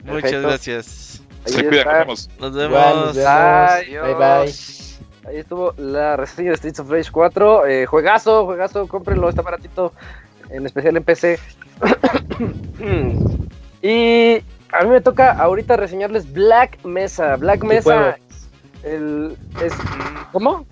Muchas 0.03 0.21
Perfecto. 0.21 0.41
gracias. 0.41 1.21
Ahí 1.45 1.53
Se 1.53 1.67
cuida, 1.67 1.81
está. 1.81 1.91
nos 1.91 1.99
vemos. 1.99 2.29
Nos 2.39 2.53
vemos. 2.53 2.79
nos 2.79 3.15
vemos. 3.15 3.27
Adiós. 3.27 4.05
Bye 4.05 4.15
bye. 4.15 5.29
Ahí 5.29 5.37
estuvo 5.37 5.73
la 5.77 6.17
reseña 6.17 6.51
de 6.51 6.57
Streets 6.57 6.79
of 6.79 6.89
Rage 6.89 7.11
4. 7.11 7.67
Eh, 7.67 7.85
juegazo, 7.85 8.45
juegazo, 8.45 8.87
cómprenlo, 8.87 9.29
está 9.29 9.41
baratito. 9.41 9.93
En 10.49 10.65
especial 10.65 10.97
en 10.97 11.03
PC. 11.03 11.39
y 13.81 14.35
a 14.71 14.83
mí 14.83 14.89
me 14.89 15.01
toca 15.01 15.31
ahorita 15.31 15.77
reseñarles 15.77 16.31
Black 16.31 16.83
Mesa. 16.83 17.35
Black 17.37 17.63
Mesa, 17.63 18.17
el, 18.83 19.37
es, 19.63 19.73
¿cómo? 20.31 20.65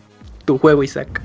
Tu 0.45 0.57
juego, 0.57 0.83
Isaac. 0.83 1.21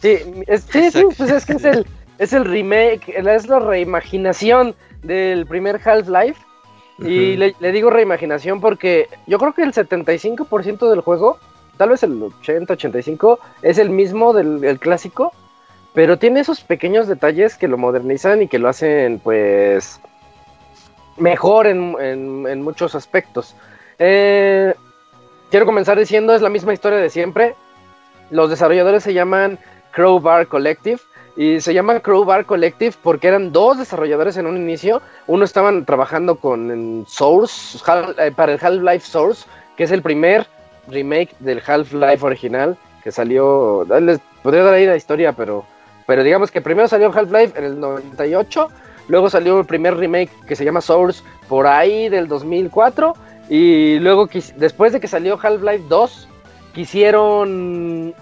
Sí, 0.00 0.18
es, 0.46 0.62
sí, 0.62 0.90
sí, 0.90 1.04
pues 1.16 1.30
es 1.30 1.44
que 1.46 1.54
es 1.54 1.64
el, 1.64 1.86
es 2.18 2.32
el 2.32 2.44
remake, 2.44 3.08
es 3.08 3.48
la 3.48 3.58
reimaginación 3.58 4.74
del 5.02 5.46
primer 5.46 5.80
Half-Life. 5.84 6.40
Y 7.00 7.36
le, 7.36 7.54
le 7.60 7.70
digo 7.72 7.90
reimaginación 7.90 8.60
porque 8.60 9.08
yo 9.28 9.38
creo 9.38 9.52
que 9.54 9.62
el 9.62 9.72
75% 9.72 10.90
del 10.90 11.00
juego, 11.00 11.38
tal 11.76 11.90
vez 11.90 12.02
el 12.02 12.20
80-85, 12.20 13.38
es 13.62 13.78
el 13.78 13.90
mismo 13.90 14.32
del 14.32 14.64
el 14.64 14.80
clásico, 14.80 15.32
pero 15.94 16.18
tiene 16.18 16.40
esos 16.40 16.60
pequeños 16.62 17.06
detalles 17.06 17.56
que 17.56 17.68
lo 17.68 17.78
modernizan 17.78 18.42
y 18.42 18.48
que 18.48 18.58
lo 18.58 18.68
hacen 18.68 19.20
pues 19.20 20.00
mejor 21.16 21.66
en, 21.68 21.94
en- 22.00 22.46
en 22.48 22.62
muchos 22.62 22.94
aspectos. 22.96 23.54
Eh, 24.00 24.74
quiero 25.50 25.66
comenzar 25.66 25.98
diciendo, 25.98 26.34
es 26.34 26.42
la 26.42 26.48
misma 26.50 26.72
historia 26.72 26.98
de 26.98 27.10
siempre. 27.10 27.54
Los 28.30 28.50
desarrolladores 28.50 29.02
se 29.04 29.14
llaman 29.14 29.58
Crowbar 29.92 30.46
Collective. 30.46 31.00
Y 31.36 31.60
se 31.60 31.72
llama 31.72 32.00
Crowbar 32.00 32.46
Collective 32.46 32.94
porque 33.00 33.28
eran 33.28 33.52
dos 33.52 33.78
desarrolladores 33.78 34.36
en 34.36 34.46
un 34.46 34.56
inicio. 34.56 35.00
Uno 35.28 35.44
estaban 35.44 35.84
trabajando 35.84 36.34
con 36.36 37.04
Source, 37.06 37.78
eh, 38.18 38.32
para 38.34 38.52
el 38.54 38.58
Half-Life 38.60 39.06
Source, 39.06 39.46
que 39.76 39.84
es 39.84 39.92
el 39.92 40.02
primer 40.02 40.46
remake 40.88 41.36
del 41.38 41.62
Half-Life 41.64 42.26
original 42.26 42.76
que 43.04 43.12
salió. 43.12 43.82
eh, 43.94 44.00
Les 44.00 44.18
podría 44.42 44.64
dar 44.64 44.74
ahí 44.74 44.86
la 44.86 44.96
historia, 44.96 45.32
pero, 45.32 45.64
pero 46.06 46.24
digamos 46.24 46.50
que 46.50 46.60
primero 46.60 46.88
salió 46.88 47.12
Half-Life 47.12 47.56
en 47.56 47.64
el 47.64 47.78
98. 47.78 48.68
Luego 49.06 49.30
salió 49.30 49.60
el 49.60 49.64
primer 49.66 49.96
remake 49.96 50.30
que 50.46 50.56
se 50.56 50.64
llama 50.64 50.80
Source 50.80 51.22
por 51.48 51.66
ahí 51.68 52.08
del 52.08 52.26
2004. 52.26 53.14
Y 53.48 53.98
luego, 54.00 54.28
después 54.56 54.92
de 54.92 54.98
que 55.00 55.06
salió 55.06 55.38
Half-Life 55.40 55.84
2, 55.88 56.28
quisieron 56.74 58.14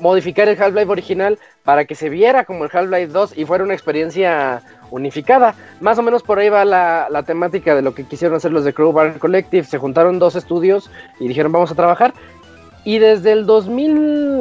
modificar 0.00 0.48
el 0.48 0.60
Half-Life 0.60 0.90
original 0.90 1.38
para 1.64 1.84
que 1.84 1.94
se 1.94 2.08
viera 2.08 2.44
como 2.44 2.64
el 2.64 2.70
Half-Life 2.72 3.08
2 3.12 3.38
y 3.38 3.44
fuera 3.44 3.64
una 3.64 3.74
experiencia 3.74 4.62
unificada. 4.90 5.54
Más 5.80 5.98
o 5.98 6.02
menos 6.02 6.22
por 6.22 6.38
ahí 6.38 6.48
va 6.48 6.64
la, 6.64 7.08
la 7.10 7.22
temática 7.22 7.74
de 7.74 7.82
lo 7.82 7.94
que 7.94 8.04
quisieron 8.04 8.36
hacer 8.36 8.52
los 8.52 8.64
de 8.64 8.72
Crowbar 8.72 9.18
Collective. 9.18 9.64
Se 9.64 9.78
juntaron 9.78 10.18
dos 10.18 10.36
estudios 10.36 10.90
y 11.18 11.28
dijeron 11.28 11.52
vamos 11.52 11.70
a 11.70 11.74
trabajar. 11.74 12.14
Y 12.84 12.98
desde 12.98 13.32
el 13.32 13.46
2000... 13.46 14.40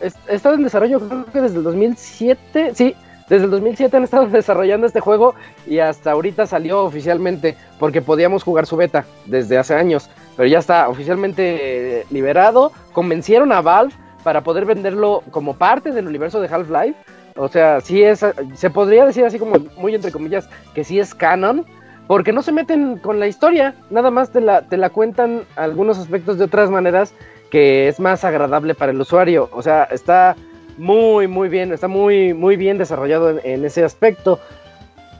es- 0.00 0.14
He 0.28 0.34
estado 0.34 0.54
en 0.56 0.62
desarrollo, 0.64 1.00
creo 1.00 1.24
que 1.26 1.40
desde 1.40 1.56
el 1.58 1.62
2007, 1.62 2.72
sí, 2.74 2.94
desde 3.28 3.44
el 3.46 3.50
2007 3.50 3.96
han 3.96 4.04
estado 4.04 4.26
desarrollando 4.28 4.86
este 4.86 5.00
juego 5.00 5.34
y 5.66 5.78
hasta 5.78 6.10
ahorita 6.12 6.46
salió 6.46 6.82
oficialmente 6.84 7.56
porque 7.78 8.02
podíamos 8.02 8.42
jugar 8.42 8.66
su 8.66 8.76
beta 8.76 9.04
desde 9.24 9.56
hace 9.56 9.74
años, 9.74 10.10
pero 10.36 10.46
ya 10.48 10.58
está 10.58 10.88
oficialmente 10.88 12.06
liberado. 12.10 12.72
Convencieron 12.92 13.50
a 13.52 13.62
Valve 13.62 13.94
para 14.26 14.40
poder 14.40 14.64
venderlo 14.64 15.22
como 15.30 15.54
parte 15.54 15.92
del 15.92 16.08
universo 16.08 16.40
de 16.40 16.48
Half-Life. 16.48 16.96
O 17.36 17.46
sea, 17.46 17.80
sí 17.80 18.02
es, 18.02 18.26
se 18.54 18.70
podría 18.70 19.06
decir 19.06 19.24
así 19.24 19.38
como 19.38 19.54
muy 19.76 19.94
entre 19.94 20.10
comillas 20.10 20.48
que 20.74 20.82
sí 20.82 20.98
es 20.98 21.14
canon, 21.14 21.64
porque 22.08 22.32
no 22.32 22.42
se 22.42 22.50
meten 22.50 22.98
con 22.98 23.20
la 23.20 23.28
historia, 23.28 23.76
nada 23.88 24.10
más 24.10 24.32
te 24.32 24.40
la, 24.40 24.62
te 24.62 24.78
la 24.78 24.90
cuentan 24.90 25.42
algunos 25.54 25.96
aspectos 25.96 26.38
de 26.38 26.44
otras 26.46 26.70
maneras 26.70 27.14
que 27.52 27.86
es 27.86 28.00
más 28.00 28.24
agradable 28.24 28.74
para 28.74 28.90
el 28.90 29.00
usuario. 29.00 29.48
O 29.52 29.62
sea, 29.62 29.84
está 29.84 30.34
muy, 30.76 31.28
muy 31.28 31.48
bien, 31.48 31.72
está 31.72 31.86
muy, 31.86 32.34
muy 32.34 32.56
bien 32.56 32.78
desarrollado 32.78 33.38
en, 33.44 33.64
ese 33.64 33.84
aspecto. 33.84 34.40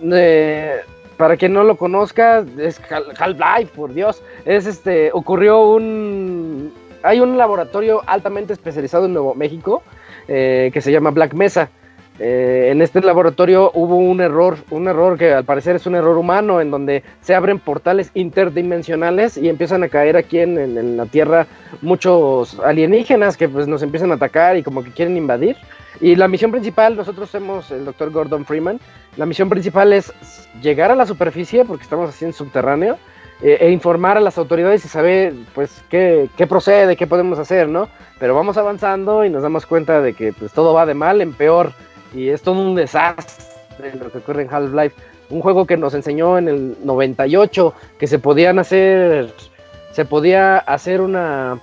Eh, 0.03 0.81
para 1.17 1.37
quien 1.37 1.53
no 1.53 1.63
lo 1.63 1.77
conozca, 1.77 2.45
es 2.59 2.83
Hal- 2.91 3.15
Half-Life, 3.17 3.71
por 3.73 3.95
Dios. 3.95 4.21
Es 4.45 4.67
este, 4.67 5.11
ocurrió 5.13 5.61
un, 5.61 6.73
hay 7.07 7.21
un 7.21 7.37
laboratorio 7.39 8.03
altamente 8.07 8.53
especializado 8.53 9.07
en 9.07 9.13
Nuevo 9.13 9.35
México 9.35 9.83
eh, 10.29 10.71
que 10.73 10.81
se 10.81 10.91
llama 10.93 11.11
Black 11.11 11.35
Mesa. 11.35 11.71
Eh, 12.19 12.71
en 12.73 12.81
este 12.81 13.03
laboratorio 13.03 13.71
hubo 13.75 13.97
un 13.97 14.23
error, 14.23 14.57
un 14.71 14.89
error 14.89 15.19
que 15.19 15.35
al 15.35 15.45
parecer 15.45 15.77
es 15.77 15.87
un 15.87 15.95
error 15.97 16.17
humano, 16.17 16.63
en 16.63 16.71
donde 16.71 17.03
se 17.21 17.35
abren 17.35 17.59
portales 17.59 18.11
interdimensionales 18.15 19.37
y 19.37 19.49
empiezan 19.51 19.83
a 19.85 19.89
caer 19.89 20.17
aquí 20.17 20.39
en, 20.39 20.59
en- 20.59 20.79
en 20.79 20.97
la 20.97 21.07
Tierra 21.07 21.47
muchos 21.83 22.59
alienígenas 22.61 23.37
que 23.37 23.49
pues 23.49 23.69
nos 23.69 23.83
empiezan 23.83 24.13
a 24.13 24.15
atacar 24.15 24.57
y 24.57 24.63
como 24.63 24.83
que 24.83 24.91
quieren 24.93 25.17
invadir. 25.17 25.57
Y 26.01 26.15
la 26.17 26.29
misión 26.29 26.51
principal, 26.51 26.97
nosotros 26.97 27.31
somos 27.31 27.71
el 27.71 27.85
doctor 27.85 28.11
Gordon 28.11 28.45
Freeman, 28.45 28.81
la 29.17 29.27
misión 29.27 29.49
principal 29.49 29.93
es 29.93 30.13
llegar 30.63 30.91
a 30.91 30.95
la 30.95 31.07
superficie, 31.07 31.65
porque 31.65 31.85
estamos 31.85 32.11
así 32.11 32.25
en 32.25 32.33
subterráneo, 32.35 32.99
eh, 33.43 33.59
e 33.61 33.71
informar 33.71 34.17
a 34.17 34.21
las 34.21 34.39
autoridades 34.39 34.85
y 34.85 34.89
saber 34.89 35.35
pues 35.55 35.83
qué, 35.91 36.29
qué 36.37 36.47
procede, 36.47 36.97
qué 36.97 37.07
podemos 37.07 37.39
hacer, 37.39 37.69
¿no? 37.69 37.89
Pero 38.19 38.35
vamos 38.35 38.57
avanzando 38.57 39.25
y 39.25 39.31
nos 39.31 39.43
damos 39.43 39.67
cuenta 39.67 40.01
de 40.01 40.15
que 40.15 40.33
pues 40.33 40.53
todo 40.53 40.73
va 40.73 40.87
de 40.87 40.95
mal 40.95 41.21
en 41.21 41.33
peor 41.35 41.73
y 42.15 42.29
es 42.31 42.41
todo 42.43 42.55
un 42.61 42.75
desastre 42.75 43.45
lo 44.01 44.11
que 44.11 44.19
ocurre 44.19 44.43
en 44.43 44.49
Half-Life. 44.55 44.97
Un 45.29 45.41
juego 45.43 45.67
que 45.67 45.77
nos 45.77 45.93
enseñó 45.93 46.39
en 46.39 46.49
el 46.49 46.77
98 46.85 47.75
que 47.99 48.07
se 48.07 48.19
podían 48.19 48.59
hacer, 48.59 49.35
se 49.93 50.05
podía 50.05 50.57
hacer 50.59 51.01
una 51.01 51.59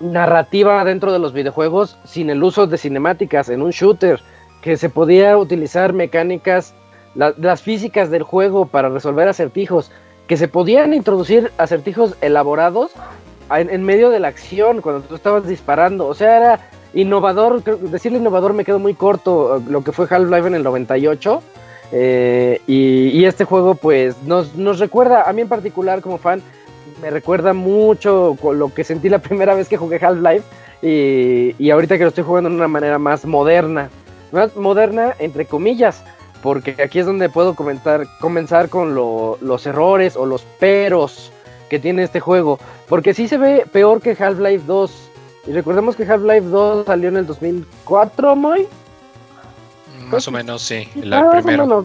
narrativa 0.00 0.84
dentro 0.84 1.12
de 1.12 1.18
los 1.18 1.32
videojuegos 1.32 1.96
sin 2.04 2.30
el 2.30 2.42
uso 2.42 2.66
de 2.66 2.78
cinemáticas 2.78 3.48
en 3.48 3.62
un 3.62 3.70
shooter, 3.70 4.20
que 4.62 4.76
se 4.76 4.90
podía 4.90 5.36
utilizar 5.38 5.92
mecánicas, 5.92 6.74
la- 7.14 7.34
las 7.38 7.62
físicas 7.62 8.10
del 8.10 8.22
juego 8.22 8.66
para 8.66 8.88
resolver 8.88 9.28
acertijos, 9.28 9.90
que 10.28 10.36
se 10.36 10.46
podían 10.46 10.92
introducir 10.92 11.50
acertijos 11.56 12.14
elaborados 12.20 12.92
en, 13.50 13.82
medio 13.82 14.10
de 14.10 14.20
la 14.20 14.28
acción 14.28 14.82
cuando 14.82 15.00
tú 15.00 15.14
estabas 15.14 15.48
disparando. 15.48 16.06
O 16.06 16.14
sea, 16.14 16.36
era 16.36 16.70
innovador, 16.92 17.64
decirle 17.64 18.18
innovador 18.18 18.52
me 18.52 18.64
quedó 18.64 18.78
muy 18.78 18.92
corto 18.92 19.56
eh, 19.56 19.62
lo 19.68 19.82
que 19.82 19.90
fue 19.90 20.06
Half-Life 20.08 20.46
en 20.46 20.54
el 20.54 20.62
98. 20.62 21.42
eh, 21.92 22.60
y, 22.66 23.24
este 23.24 23.44
juego 23.44 23.74
pues 23.74 24.22
nos, 24.22 24.78
recuerda, 24.78 25.22
a 25.22 25.32
mí 25.32 25.40
en 25.40 25.48
particular 25.48 26.02
como 26.02 26.18
fan, 26.18 26.42
me 27.00 27.08
recuerda 27.08 27.54
mucho 27.54 28.36
lo 28.52 28.72
que 28.74 28.84
sentí 28.84 29.08
la 29.08 29.18
primera 29.28 29.54
vez 29.54 29.66
que 29.66 29.78
jugué 29.78 29.96
Half-Life 29.96 30.44
y, 30.82 31.54
y 31.58 31.70
ahorita 31.70 31.96
que 31.96 32.04
lo 32.04 32.08
estoy 32.08 32.24
jugando 32.24 32.50
de 32.50 32.56
una 32.56 32.68
manera 32.68 32.98
más 32.98 33.24
moderna, 33.24 33.88
más 34.30 34.54
moderna 34.56 35.14
entre 35.18 35.46
comillas, 35.46 36.04
porque 36.42 36.76
aquí 36.82 36.98
es 37.00 37.06
donde 37.06 37.28
puedo 37.28 37.54
comentar, 37.54 38.06
comenzar 38.20 38.68
con 38.68 38.94
lo- 38.94 39.38
los 39.40 39.66
errores 39.66 40.16
o 40.16 40.26
los 40.26 40.42
peros 40.42 41.32
que 41.68 41.78
tiene 41.78 42.02
este 42.02 42.20
juego, 42.20 42.58
porque 42.88 43.12
sí 43.14 43.28
se 43.28 43.36
ve 43.38 43.64
peor 43.70 44.00
que 44.00 44.16
Half-Life 44.18 44.64
2. 44.66 45.10
Y 45.46 45.52
recordemos 45.52 45.96
que 45.96 46.04
Half-Life 46.04 46.46
2 46.48 46.86
salió 46.86 47.08
en 47.08 47.16
el 47.18 47.26
2004, 47.26 48.36
Moy. 48.36 48.66
Más 50.10 50.26
o 50.26 50.30
menos, 50.30 50.62
sí. 50.62 50.88
El 50.94 51.12
Ah, 51.12 51.40
menos, 51.44 51.84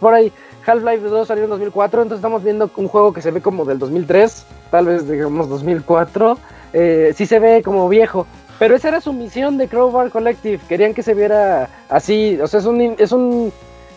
por 0.00 0.14
ahí. 0.14 0.32
Half-Life 0.66 1.02
2 1.08 1.28
salió 1.28 1.44
en 1.44 1.50
2004, 1.50 2.02
entonces 2.02 2.18
estamos 2.20 2.42
viendo 2.44 2.70
un 2.76 2.88
juego 2.88 3.12
que 3.14 3.22
se 3.22 3.30
ve 3.30 3.40
como 3.40 3.64
del 3.64 3.78
2003, 3.78 4.44
tal 4.70 4.86
vez 4.86 5.08
digamos 5.08 5.48
2004. 5.48 6.36
Eh, 6.74 7.14
sí 7.16 7.24
se 7.24 7.38
ve 7.38 7.62
como 7.62 7.88
viejo, 7.88 8.26
pero 8.58 8.76
esa 8.76 8.88
era 8.88 9.00
su 9.00 9.14
misión 9.14 9.56
de 9.56 9.66
Crowbar 9.68 10.10
Collective. 10.10 10.60
Querían 10.68 10.92
que 10.92 11.02
se 11.02 11.14
viera 11.14 11.70
así, 11.88 12.38
o 12.42 12.46
sea, 12.46 12.60
es 12.60 12.66
un, 12.66 12.80
es 12.98 13.12
un 13.12 13.50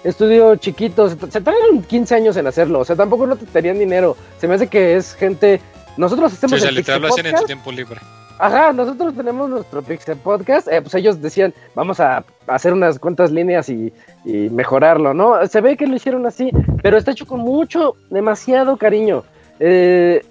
estudio 0.03 0.55
chiquito, 0.55 1.09
se, 1.09 1.15
se 1.15 1.41
tardaron 1.41 1.83
15 1.83 2.15
años 2.15 2.37
en 2.37 2.47
hacerlo, 2.47 2.79
o 2.79 2.85
sea, 2.85 2.95
tampoco 2.95 3.25
no 3.27 3.35
te 3.35 3.45
tenían 3.45 3.77
dinero. 3.79 4.15
Se 4.39 4.47
me 4.47 4.55
hace 4.55 4.67
que 4.67 4.95
es 4.95 5.13
gente. 5.15 5.61
Nosotros 5.97 6.31
Sí, 6.31 6.37
hacemos 6.37 6.53
o 6.57 6.59
sea, 6.61 6.69
el 6.69 6.75
literal 6.75 7.01
lo 7.01 7.07
hacen 7.09 7.25
en 7.25 7.37
su 7.37 7.45
tiempo 7.45 7.71
libre. 7.71 7.99
Ajá, 8.39 8.73
nosotros 8.73 9.13
tenemos 9.15 9.49
nuestro 9.49 9.83
Pixel 9.83 10.17
Podcast. 10.17 10.67
eh, 10.67 10.81
pues 10.81 10.95
ellos 10.95 11.21
decían, 11.21 11.53
vamos 11.75 11.99
a 11.99 12.23
hacer 12.47 12.73
unas 12.73 12.97
cuantas 12.97 13.29
líneas 13.31 13.69
y, 13.69 13.93
y 14.25 14.49
mejorarlo, 14.49 15.13
¿no? 15.13 15.45
Se 15.47 15.61
ve 15.61 15.77
que 15.77 15.85
lo 15.85 15.95
hicieron 15.95 16.25
así, 16.25 16.49
pero 16.81 16.97
está 16.97 17.11
hecho 17.11 17.27
con 17.27 17.41
mucho, 17.41 17.95
demasiado 18.09 18.77
cariño. 18.77 19.23
Eh, 19.59 20.25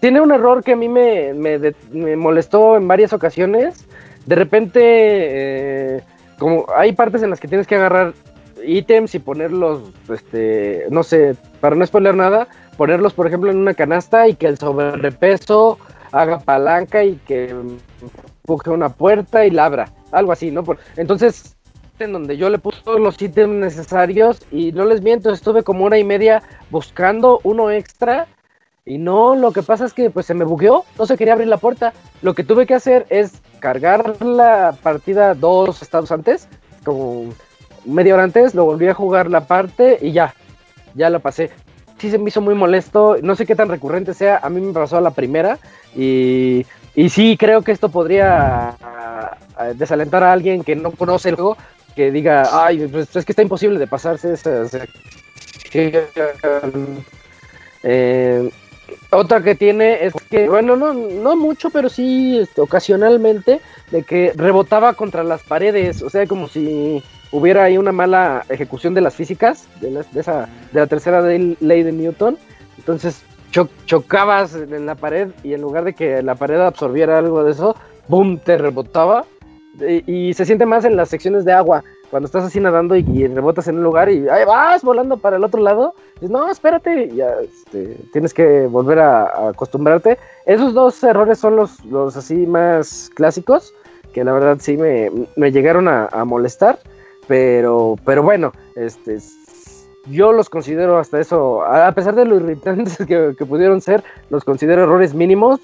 tiene 0.00 0.20
un 0.20 0.32
error 0.32 0.64
que 0.64 0.72
a 0.72 0.76
mí 0.76 0.88
me, 0.88 1.32
me 1.34 1.60
de- 1.60 1.76
me 1.92 2.16
molestó 2.16 2.76
en 2.76 2.88
varias 2.88 3.12
ocasiones. 3.12 3.86
De 4.26 4.34
repente, 4.34 4.80
eh, 4.82 6.00
como 6.38 6.66
hay 6.76 6.92
partes 6.92 7.22
en 7.22 7.30
las 7.30 7.38
que 7.38 7.46
tienes 7.46 7.68
que 7.68 7.76
agarrar 7.76 8.12
ítems 8.64 9.14
y 9.14 9.18
ponerlos, 9.18 9.80
este, 10.08 10.86
no 10.90 11.02
sé, 11.02 11.36
para 11.60 11.76
no 11.76 11.84
spoiler 11.86 12.14
nada, 12.14 12.48
ponerlos, 12.76 13.12
por 13.14 13.26
ejemplo, 13.26 13.50
en 13.50 13.58
una 13.58 13.74
canasta 13.74 14.28
y 14.28 14.34
que 14.34 14.46
el 14.46 14.58
sobrepeso 14.58 15.78
haga 16.12 16.38
palanca 16.40 17.04
y 17.04 17.16
que 17.26 17.50
empuje 17.50 18.70
una 18.70 18.90
puerta 18.90 19.44
y 19.46 19.50
la 19.50 19.64
abra, 19.66 19.88
algo 20.10 20.32
así, 20.32 20.50
¿no? 20.50 20.62
Por- 20.64 20.78
entonces, 20.96 21.56
en 21.98 22.12
donde 22.12 22.36
yo 22.36 22.50
le 22.50 22.58
puse 22.58 22.80
todos 22.84 23.00
los 23.00 23.20
ítems 23.20 23.54
necesarios 23.54 24.40
y 24.50 24.72
no 24.72 24.84
les 24.84 25.02
miento, 25.02 25.30
estuve 25.30 25.62
como 25.62 25.84
una 25.84 25.98
y 25.98 26.04
media 26.04 26.42
buscando 26.70 27.40
uno 27.44 27.70
extra 27.70 28.26
y 28.84 28.98
no, 28.98 29.36
lo 29.36 29.52
que 29.52 29.62
pasa 29.62 29.84
es 29.84 29.92
que 29.92 30.10
pues 30.10 30.26
se 30.26 30.34
me 30.34 30.44
bugueó, 30.44 30.84
no 30.98 31.06
se 31.06 31.16
quería 31.16 31.34
abrir 31.34 31.46
la 31.48 31.58
puerta. 31.58 31.92
Lo 32.20 32.34
que 32.34 32.42
tuve 32.42 32.66
que 32.66 32.74
hacer 32.74 33.06
es 33.10 33.40
cargar 33.60 34.20
la 34.22 34.74
partida 34.82 35.34
dos 35.34 35.82
estados 35.82 36.10
antes, 36.10 36.48
como 36.84 37.26
media 37.84 38.14
hora 38.14 38.24
antes, 38.24 38.54
lo 38.54 38.64
volví 38.64 38.88
a 38.88 38.94
jugar 38.94 39.30
la 39.30 39.46
parte 39.46 39.98
y 40.00 40.12
ya, 40.12 40.34
ya 40.94 41.10
la 41.10 41.18
pasé. 41.18 41.50
sí 41.98 42.10
se 42.10 42.18
me 42.18 42.28
hizo 42.28 42.40
muy 42.40 42.54
molesto. 42.54 43.16
No 43.22 43.34
sé 43.34 43.46
qué 43.46 43.54
tan 43.54 43.68
recurrente 43.68 44.14
sea. 44.14 44.38
A 44.42 44.48
mí 44.48 44.60
me 44.60 44.72
pasó 44.72 44.98
a 44.98 45.00
la 45.00 45.10
primera. 45.10 45.58
Y, 45.94 46.66
y 46.94 47.08
sí, 47.08 47.36
creo 47.38 47.62
que 47.62 47.72
esto 47.72 47.88
podría 47.88 48.76
ah, 48.80 49.36
desalentar 49.74 50.22
a 50.24 50.32
alguien 50.32 50.64
que 50.64 50.76
no 50.76 50.90
conoce 50.92 51.30
el 51.30 51.36
juego. 51.36 51.56
Que 51.94 52.10
diga, 52.10 52.48
ay, 52.64 52.88
pues 52.88 53.14
es 53.14 53.24
que 53.24 53.32
está 53.32 53.42
imposible 53.42 53.78
de 53.78 53.86
pasarse 53.86 54.32
esa 54.32 54.66
sección". 54.68 56.02
Eh, 57.84 58.50
otra 59.12 59.42
que 59.42 59.54
tiene 59.54 60.04
es 60.04 60.12
que, 60.30 60.48
bueno, 60.48 60.76
no, 60.76 60.92
no 60.94 61.36
mucho, 61.36 61.70
pero 61.70 61.88
sí 61.88 62.38
este, 62.38 62.60
ocasionalmente, 62.60 63.60
de 63.90 64.02
que 64.02 64.32
rebotaba 64.34 64.94
contra 64.94 65.22
las 65.22 65.42
paredes, 65.42 66.02
o 66.02 66.10
sea, 66.10 66.26
como 66.26 66.48
si 66.48 67.02
hubiera 67.30 67.64
ahí 67.64 67.78
una 67.78 67.92
mala 67.92 68.44
ejecución 68.48 68.94
de 68.94 69.00
las 69.00 69.14
físicas, 69.14 69.66
de, 69.80 69.90
la- 69.90 70.02
de 70.72 70.80
la 70.80 70.86
tercera 70.86 71.20
ley 71.22 71.82
de 71.82 71.92
Newton. 71.92 72.36
Entonces 72.78 73.22
cho- 73.50 73.68
chocabas 73.86 74.54
en 74.54 74.86
la 74.86 74.94
pared 74.94 75.28
y 75.42 75.54
en 75.54 75.60
lugar 75.62 75.84
de 75.84 75.94
que 75.94 76.22
la 76.22 76.34
pared 76.34 76.60
absorbiera 76.60 77.18
algo 77.18 77.44
de 77.44 77.52
eso, 77.52 77.76
¡boom! 78.08 78.38
te 78.38 78.58
rebotaba. 78.58 79.24
Y 80.06 80.34
se 80.34 80.44
siente 80.44 80.66
más 80.66 80.84
en 80.84 80.96
las 80.96 81.08
secciones 81.08 81.46
de 81.46 81.52
agua, 81.52 81.82
cuando 82.12 82.26
estás 82.26 82.44
así 82.44 82.60
nadando 82.60 82.94
y, 82.94 83.00
y 83.10 83.26
rebotas 83.26 83.68
en 83.68 83.78
un 83.78 83.84
lugar 83.84 84.10
y 84.10 84.28
ahí 84.28 84.44
vas 84.44 84.82
volando 84.82 85.16
para 85.16 85.36
el 85.36 85.44
otro 85.44 85.62
lado. 85.62 85.94
Dices, 86.16 86.28
no, 86.28 86.50
espérate, 86.50 87.08
ya 87.14 87.36
este, 87.40 87.96
tienes 88.12 88.34
que 88.34 88.66
volver 88.66 88.98
a, 88.98 89.22
a 89.22 89.48
acostumbrarte. 89.48 90.18
Esos 90.44 90.74
dos 90.74 91.02
errores 91.02 91.38
son 91.38 91.56
los, 91.56 91.82
los 91.86 92.14
así 92.14 92.46
más 92.46 93.10
clásicos, 93.14 93.72
que 94.12 94.24
la 94.24 94.32
verdad 94.32 94.58
sí 94.60 94.76
me, 94.76 95.10
me 95.36 95.52
llegaron 95.52 95.88
a, 95.88 96.04
a 96.12 96.26
molestar. 96.26 96.78
Pero, 97.28 97.96
pero 98.04 98.22
bueno, 98.22 98.52
este, 98.76 99.18
yo 100.10 100.32
los 100.32 100.50
considero 100.50 100.98
hasta 100.98 101.18
eso, 101.18 101.64
a 101.64 101.92
pesar 101.92 102.14
de 102.14 102.26
lo 102.26 102.36
irritantes 102.36 102.98
que, 103.08 103.34
que 103.38 103.46
pudieron 103.46 103.80
ser, 103.80 104.04
los 104.28 104.44
considero 104.44 104.82
errores 104.82 105.14
mínimos, 105.14 105.60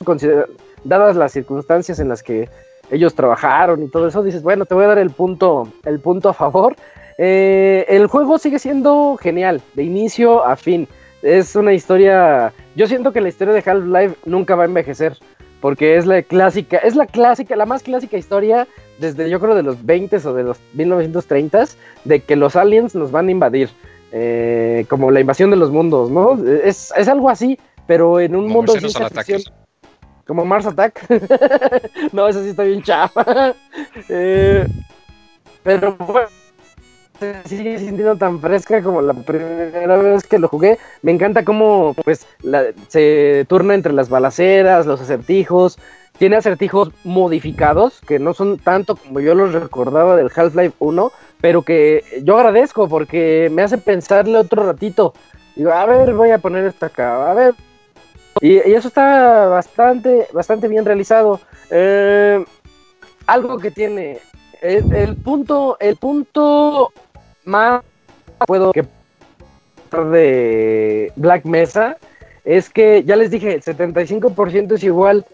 dadas 0.83 1.15
las 1.15 1.33
circunstancias 1.33 1.99
en 1.99 2.09
las 2.09 2.23
que 2.23 2.49
ellos 2.91 3.15
trabajaron 3.15 3.83
y 3.83 3.89
todo 3.89 4.09
eso, 4.09 4.23
dices, 4.23 4.43
bueno, 4.43 4.67
te 4.67 4.75
voy 4.75 4.85
a 4.85 4.89
dar 4.89 4.99
el 4.99 5.11
punto, 5.11 5.69
el 5.85 6.01
punto 6.01 6.29
a 6.29 6.35
favor. 6.35 6.77
Eh, 7.19 7.85
el 7.89 8.07
juego 8.07 8.39
sigue 8.39 8.59
siendo 8.59 9.17
genial, 9.21 9.61
de 9.75 9.83
inicio 9.83 10.45
a 10.45 10.57
fin. 10.57 10.89
Es 11.23 11.57
una 11.57 11.73
historia, 11.73 12.53
yo 12.77 12.87
siento 12.87 13.13
que 13.13 13.21
la 13.21 13.29
historia 13.29 13.53
de 13.53 13.63
Half-Life 13.65 14.17
nunca 14.25 14.55
va 14.55 14.63
a 14.63 14.67
envejecer, 14.67 15.19
porque 15.61 15.97
es 15.97 16.07
la 16.07 16.23
clásica, 16.23 16.79
es 16.79 16.95
la 16.95 17.07
clásica, 17.07 17.57
la 17.57 17.67
más 17.67 17.83
clásica 17.83 18.17
historia 18.17 18.69
desde 18.99 19.31
yo 19.31 19.41
creo 19.41 19.55
de 19.55 19.63
los 19.63 19.85
20 19.85 20.17
o 20.17 20.35
de 20.35 20.43
los 20.43 20.59
1930s, 20.77 21.77
de 22.05 22.21
que 22.21 22.37
los 22.37 22.57
aliens 22.57 22.95
nos 22.95 23.11
van 23.11 23.29
a 23.29 23.31
invadir, 23.31 23.71
eh, 24.13 24.85
como 24.89 25.11
la 25.11 25.21
invasión 25.21 25.51
de 25.51 25.57
los 25.57 25.71
mundos, 25.71 26.11
¿no? 26.11 26.43
Es, 26.49 26.93
es 26.97 27.09
algo 27.09 27.31
así, 27.31 27.59
pero 27.87 28.21
en 28.21 28.35
un 28.35 28.43
Como 28.43 28.55
mundo 28.55 28.75
de 28.75 28.81
ciencia. 28.81 29.09
Como 30.29 30.45
Mars 30.45 30.67
Attack. 30.67 31.07
no, 32.13 32.29
eso 32.29 32.43
sí 32.43 32.51
está 32.51 32.63
bien 32.63 32.83
chafa. 32.83 33.55
Eh, 34.11 34.67
pero 35.63 35.97
bueno, 35.97 36.29
se 37.19 37.43
sigue 37.45 37.79
sintiendo 37.79 38.17
tan 38.17 38.41
fresca 38.41 38.83
como 38.83 39.03
la 39.03 39.13
primera 39.13 39.97
vez 39.97 40.25
que 40.25 40.39
lo 40.39 40.49
jugué. 40.49 40.79
Me 41.03 41.13
encanta 41.13 41.45
cómo 41.45 41.95
pues 42.05 42.27
se 42.89 43.45
turna 43.49 43.75
entre 43.75 43.93
las 43.93 44.09
balaceras, 44.09 44.87
los 44.87 45.01
acertijos. 45.01 45.79
Tiene 46.19 46.37
acertijos 46.37 46.91
modificados 47.05 48.01
que 48.01 48.19
no 48.19 48.35
son 48.35 48.59
tanto 48.59 48.97
como 48.97 49.21
yo 49.21 49.35
los 49.35 49.53
recordaba 49.53 50.17
del 50.17 50.31
Half-Life 50.35 50.77
1, 50.79 51.13
pero 51.41 51.63
que 51.63 52.05
yo 52.23 52.37
agradezco 52.37 52.89
porque 52.89 53.51
me 53.53 53.63
hace 53.63 53.79
pensarle 53.79 54.39
otro 54.39 54.65
ratito. 54.65 55.15
Digo, 55.57 55.73
a 55.73 55.87
ver, 55.87 56.15
voy 56.15 56.31
a 56.31 56.39
poner 56.39 56.65
esto 56.65 56.87
acá, 56.87 57.31
a 57.31 57.35
ver. 57.35 57.55
Y, 58.41 58.57
eso 58.59 58.89
está 58.89 59.47
bastante, 59.47 60.29
bastante 60.33 60.69
bien 60.69 60.85
realizado. 60.85 61.41
Eh, 61.71 62.45
algo 63.27 63.59
que 63.59 63.71
tiene 63.71 64.21
el, 64.63 65.17
punto, 65.17 65.77
el 65.81 65.97
punto 65.97 66.93
más 67.45 67.83
puedo 68.47 68.73
que 68.73 68.85
de 69.91 71.13
Black 71.17 71.45
Mesa 71.45 71.97
es 72.45 72.69
que 72.71 73.05
ya 73.05 73.17
les 73.17 73.31
dije, 73.31 73.55
el 73.55 73.63
75% 73.63 74.75
es 74.75 74.85
igual. 74.85 75.27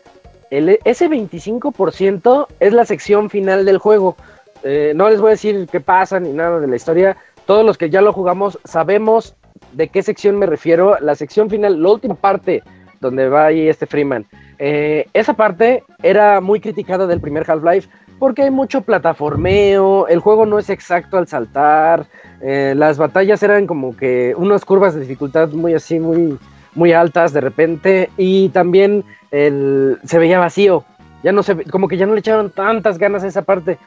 Ese 0.50 1.08
25% 1.08 2.46
es 2.60 2.72
la 2.72 2.84
sección 2.84 3.30
final 3.30 3.64
del 3.64 3.78
juego. 3.78 4.16
Eh, 4.62 4.92
no 4.94 5.08
les 5.08 5.20
voy 5.20 5.28
a 5.28 5.30
decir 5.32 5.68
qué 5.70 5.80
pasa 5.80 6.20
ni 6.20 6.30
nada 6.32 6.60
de 6.60 6.66
la 6.66 6.76
historia. 6.76 7.16
Todos 7.46 7.64
los 7.64 7.76
que 7.76 7.90
ya 7.90 8.00
lo 8.00 8.12
jugamos 8.12 8.58
sabemos 8.64 9.34
de 9.72 9.88
qué 9.88 10.02
sección 10.02 10.38
me 10.38 10.46
refiero. 10.46 10.96
La 11.00 11.14
sección 11.14 11.50
final, 11.50 11.82
la 11.82 11.90
última 11.90 12.14
parte 12.14 12.62
donde 13.04 13.28
va 13.28 13.46
ahí 13.46 13.68
este 13.68 13.86
Freeman. 13.86 14.26
Eh, 14.58 15.06
esa 15.12 15.34
parte 15.34 15.84
era 16.02 16.40
muy 16.40 16.60
criticada 16.60 17.06
del 17.06 17.20
primer 17.20 17.48
Half-Life 17.48 17.88
porque 18.18 18.42
hay 18.42 18.50
mucho 18.50 18.80
plataformeo, 18.80 20.08
el 20.08 20.20
juego 20.20 20.46
no 20.46 20.58
es 20.58 20.70
exacto 20.70 21.18
al 21.18 21.28
saltar, 21.28 22.06
eh, 22.40 22.74
las 22.76 22.96
batallas 22.96 23.42
eran 23.42 23.66
como 23.66 23.96
que 23.96 24.34
unas 24.36 24.64
curvas 24.64 24.94
de 24.94 25.00
dificultad 25.00 25.50
muy 25.50 25.74
así, 25.74 25.98
muy, 25.98 26.38
muy 26.74 26.92
altas 26.92 27.32
de 27.32 27.40
repente 27.40 28.10
y 28.16 28.48
también 28.50 29.04
el, 29.30 29.98
se 30.04 30.18
veía 30.18 30.38
vacío, 30.38 30.84
ya 31.22 31.32
no 31.32 31.42
se, 31.42 31.64
como 31.64 31.88
que 31.88 31.96
ya 31.96 32.06
no 32.06 32.14
le 32.14 32.20
echaron 32.20 32.50
tantas 32.50 32.98
ganas 32.98 33.24
a 33.24 33.26
esa 33.26 33.42
parte. 33.42 33.78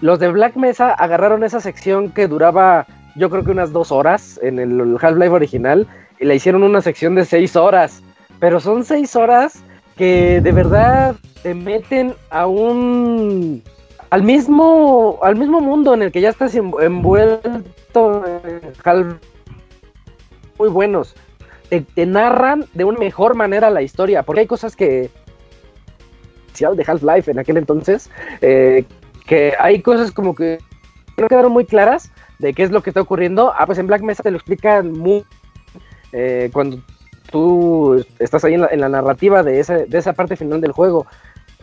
Los 0.00 0.18
de 0.18 0.28
Black 0.28 0.56
Mesa 0.56 0.92
agarraron 0.92 1.42
esa 1.42 1.60
sección 1.60 2.10
que 2.10 2.28
duraba 2.28 2.86
yo 3.16 3.30
creo 3.30 3.44
que 3.44 3.50
unas 3.50 3.72
dos 3.72 3.90
horas 3.90 4.38
en 4.42 4.58
el 4.58 4.96
Half-Life 5.00 5.34
original 5.34 5.86
y 6.20 6.24
la 6.24 6.34
hicieron 6.34 6.62
una 6.62 6.80
sección 6.80 7.14
de 7.14 7.24
seis 7.24 7.56
horas, 7.56 8.02
pero 8.40 8.60
son 8.60 8.84
seis 8.84 9.16
horas 9.16 9.62
que 9.96 10.40
de 10.42 10.52
verdad 10.52 11.16
te 11.42 11.54
meten 11.54 12.14
a 12.30 12.46
un 12.46 13.62
al 14.10 14.22
mismo 14.22 15.18
al 15.22 15.36
mismo 15.36 15.60
mundo 15.60 15.94
en 15.94 16.02
el 16.02 16.12
que 16.12 16.20
ya 16.20 16.30
estás 16.30 16.54
env- 16.54 16.82
envuelto 16.82 18.24
muy 20.58 20.68
buenos. 20.68 21.14
Te, 21.68 21.82
te 21.82 22.06
narran 22.06 22.64
de 22.72 22.84
una 22.84 22.98
mejor 22.98 23.34
manera 23.34 23.68
la 23.70 23.82
historia 23.82 24.22
porque 24.22 24.40
hay 24.40 24.46
cosas 24.46 24.74
que 24.74 25.10
de 26.58 26.84
Half-Life 26.84 27.30
en 27.30 27.38
aquel 27.38 27.56
entonces 27.56 28.10
eh, 28.40 28.84
que 29.26 29.54
hay 29.60 29.80
cosas 29.80 30.10
como 30.10 30.34
que 30.34 30.58
no 31.16 31.28
quedaron 31.28 31.52
muy 31.52 31.64
claras 31.64 32.10
de 32.40 32.52
qué 32.52 32.64
es 32.64 32.72
lo 32.72 32.82
que 32.82 32.90
está 32.90 33.00
ocurriendo. 33.00 33.52
Ah 33.56 33.66
pues 33.66 33.78
en 33.78 33.86
Black 33.86 34.02
Mesa 34.02 34.22
te 34.24 34.30
lo 34.32 34.38
explican 34.38 34.92
muy 34.92 35.24
eh, 36.12 36.50
cuando 36.52 36.78
tú 37.30 38.04
estás 38.18 38.44
ahí 38.44 38.54
en 38.54 38.80
la, 38.80 38.88
narrativa 38.88 39.42
de 39.42 39.60
esa, 39.60 39.78
de 39.78 39.98
esa 39.98 40.12
parte 40.12 40.36
final 40.36 40.60
del 40.60 40.72
juego. 40.72 41.06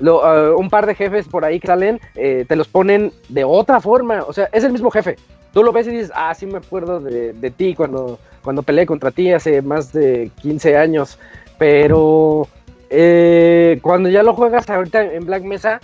Uh, 0.01 0.57
un 0.57 0.69
par 0.69 0.85
de 0.85 0.95
jefes 0.95 1.27
por 1.27 1.45
ahí 1.45 1.59
que 1.59 1.67
salen, 1.67 2.01
eh, 2.15 2.43
te 2.47 2.55
los 2.55 2.67
ponen 2.67 3.13
de 3.29 3.43
otra 3.43 3.79
forma. 3.79 4.23
O 4.27 4.33
sea, 4.33 4.49
es 4.51 4.63
el 4.63 4.71
mismo 4.71 4.91
jefe. 4.91 5.15
Tú 5.53 5.63
lo 5.63 5.71
ves 5.71 5.87
y 5.87 5.91
dices, 5.91 6.11
ah, 6.13 6.33
sí 6.33 6.45
me 6.45 6.57
acuerdo 6.57 6.99
de, 6.99 7.31
de 7.33 7.51
ti 7.51 7.75
cuando, 7.75 8.19
cuando 8.43 8.61
peleé 8.61 8.85
contra 8.85 9.11
ti 9.11 9.31
hace 9.31 9.61
más 9.61 9.93
de 9.93 10.31
15 10.41 10.77
años. 10.77 11.17
Pero 11.57 12.47
eh, 12.89 13.79
cuando 13.81 14.09
ya 14.09 14.21
lo 14.21 14.33
juegas 14.33 14.69
ahorita 14.69 15.13
en 15.13 15.25
Black 15.25 15.43
Mesa, 15.43 15.79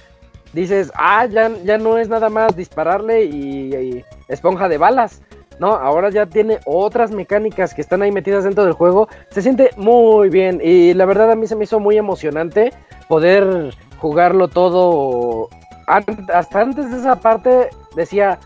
dices, 0.52 0.92
ah, 0.96 1.26
ya, 1.26 1.50
ya 1.64 1.78
no 1.78 1.98
es 1.98 2.10
nada 2.10 2.30
más 2.30 2.56
dispararle 2.56 3.24
y 3.24 4.04
esponja 4.28 4.68
de 4.68 4.78
balas. 4.78 5.22
No, 5.62 5.76
ahora 5.76 6.10
ya 6.10 6.26
tiene 6.26 6.58
otras 6.66 7.12
mecánicas 7.12 7.76
que 7.76 7.82
están 7.82 8.02
ahí 8.02 8.12
metidas 8.12 8.46
dentro 8.46 8.64
del 8.64 8.74
juego. 8.74 9.08
Se 9.30 9.44
siente 9.44 9.70
muy 9.78 10.28
bien 10.30 10.60
y 10.60 10.96
la 10.96 11.06
verdad 11.06 11.30
a 11.30 11.36
mí 11.36 11.46
se 11.46 11.56
me 11.56 11.66
hizo 11.66 11.80
muy 11.80 12.00
emocionante 12.00 12.74
poder 13.08 13.72
jugarlo 14.00 14.48
todo. 14.48 15.50
Hasta 15.86 16.62
antes 16.62 16.90
de 16.90 16.98
esa 16.98 17.16
parte 17.18 17.70
decía, 17.96 18.40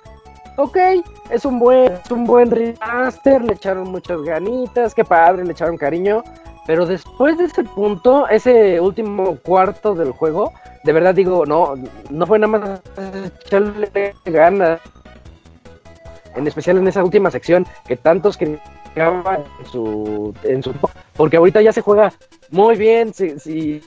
ok, 0.58 0.78
es 1.30 1.46
un 1.46 1.58
buen, 1.58 1.94
es 1.94 2.12
un 2.12 2.26
buen 2.26 2.52
remaster, 2.52 3.42
le 3.46 3.54
echaron 3.54 3.92
muchas 3.92 4.22
ganitas, 4.24 4.94
qué 4.94 5.06
padre, 5.06 5.46
le 5.46 5.54
echaron 5.54 5.78
cariño. 5.78 6.22
Pero 6.68 6.86
después 6.86 7.38
de 7.38 7.46
ese 7.46 7.64
punto, 7.64 8.28
ese 8.28 8.82
último 8.82 9.38
cuarto 9.38 9.96
del 9.96 10.12
juego, 10.12 10.52
de 10.84 10.92
verdad 10.92 11.16
digo, 11.16 11.46
no, 11.46 11.76
no 12.10 12.28
fue 12.28 12.40
nada 12.40 12.58
más 12.58 12.82
echarle 13.46 14.14
ganas 14.26 14.82
en 16.36 16.48
especial 16.48 16.78
en 16.78 16.88
esa 16.88 17.04
última 17.04 17.32
sección 17.32 17.66
que 17.88 17.96
tantos 17.96 18.38
criticaban 18.38 19.44
en 19.60 19.66
su, 19.72 20.34
en 20.44 20.64
su 20.64 20.74
porque 21.16 21.38
ahorita 21.38 21.62
ya 21.62 21.72
se 21.72 21.82
juega 21.82 22.14
muy 22.50 22.76
bien, 22.76 23.14
si, 23.14 23.82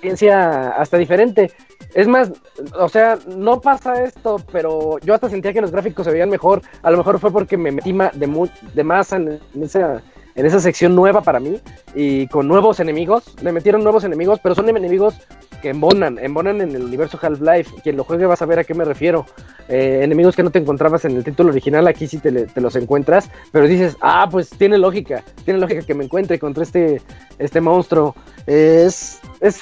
ciencia 0.00 0.70
hasta 0.70 0.96
diferente. 0.96 1.50
Es 1.94 2.06
más, 2.06 2.30
o 2.78 2.88
sea, 2.88 3.18
no 3.36 3.60
pasa 3.60 4.04
esto, 4.04 4.40
pero 4.52 4.98
yo 5.00 5.14
hasta 5.14 5.28
sentía 5.28 5.52
que 5.52 5.60
los 5.60 5.72
gráficos 5.72 6.04
se 6.04 6.12
veían 6.12 6.30
mejor. 6.30 6.62
A 6.82 6.90
lo 6.90 6.98
mejor 6.98 7.18
fue 7.18 7.32
porque 7.32 7.56
me 7.56 7.72
metí 7.72 7.92
de, 7.92 8.50
de 8.74 8.80
en, 8.82 9.40
en 9.54 9.62
esa, 9.62 10.02
en 10.38 10.46
esa 10.46 10.60
sección 10.60 10.94
nueva 10.94 11.20
para 11.20 11.40
mí 11.40 11.60
y 11.96 12.28
con 12.28 12.46
nuevos 12.46 12.78
enemigos. 12.78 13.24
Le 13.42 13.50
metieron 13.50 13.82
nuevos 13.82 14.04
enemigos, 14.04 14.38
pero 14.40 14.54
son 14.54 14.68
enemigos 14.68 15.14
que 15.60 15.70
embonan, 15.70 16.16
embonan 16.20 16.60
en 16.60 16.76
el 16.76 16.84
universo 16.84 17.18
Half-Life. 17.20 17.82
Quien 17.82 17.96
lo 17.96 18.04
juegue 18.04 18.24
va 18.24 18.34
a 18.34 18.36
saber 18.36 18.60
a 18.60 18.64
qué 18.64 18.72
me 18.72 18.84
refiero. 18.84 19.26
Eh, 19.68 20.00
enemigos 20.04 20.36
que 20.36 20.44
no 20.44 20.50
te 20.50 20.60
encontrabas 20.60 21.04
en 21.04 21.16
el 21.16 21.24
título 21.24 21.50
original, 21.50 21.88
aquí 21.88 22.06
sí 22.06 22.18
te, 22.18 22.30
te 22.30 22.60
los 22.60 22.76
encuentras, 22.76 23.28
pero 23.50 23.66
dices, 23.66 23.96
ah, 24.00 24.28
pues 24.30 24.48
tiene 24.50 24.78
lógica, 24.78 25.24
tiene 25.44 25.58
lógica 25.58 25.82
que 25.82 25.94
me 25.94 26.04
encuentre 26.04 26.38
contra 26.38 26.62
este, 26.62 27.02
este 27.40 27.60
monstruo. 27.60 28.14
Es, 28.46 29.20
es 29.40 29.60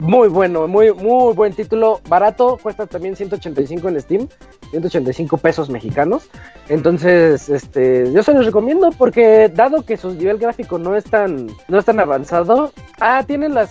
muy 0.00 0.28
bueno, 0.28 0.66
muy, 0.66 0.92
muy 0.94 1.34
buen 1.34 1.52
título, 1.52 2.00
barato, 2.08 2.58
cuesta 2.60 2.86
también 2.86 3.16
185 3.16 3.88
en 3.88 4.00
Steam, 4.00 4.28
185 4.70 5.36
pesos 5.36 5.68
mexicanos. 5.68 6.30
Entonces, 6.68 7.50
este, 7.50 8.10
yo 8.10 8.22
se 8.22 8.32
los 8.32 8.46
recomiendo 8.46 8.90
porque 8.92 9.50
dado 9.54 9.82
que 9.82 9.98
su 9.98 10.14
nivel 10.14 10.38
gráfico 10.38 10.78
no 10.78 10.96
es 10.96 11.04
tan, 11.04 11.48
no 11.68 11.78
es 11.78 11.84
tan 11.84 12.00
avanzado, 12.00 12.72
ah, 12.98 13.22
tienen 13.26 13.54
las 13.54 13.70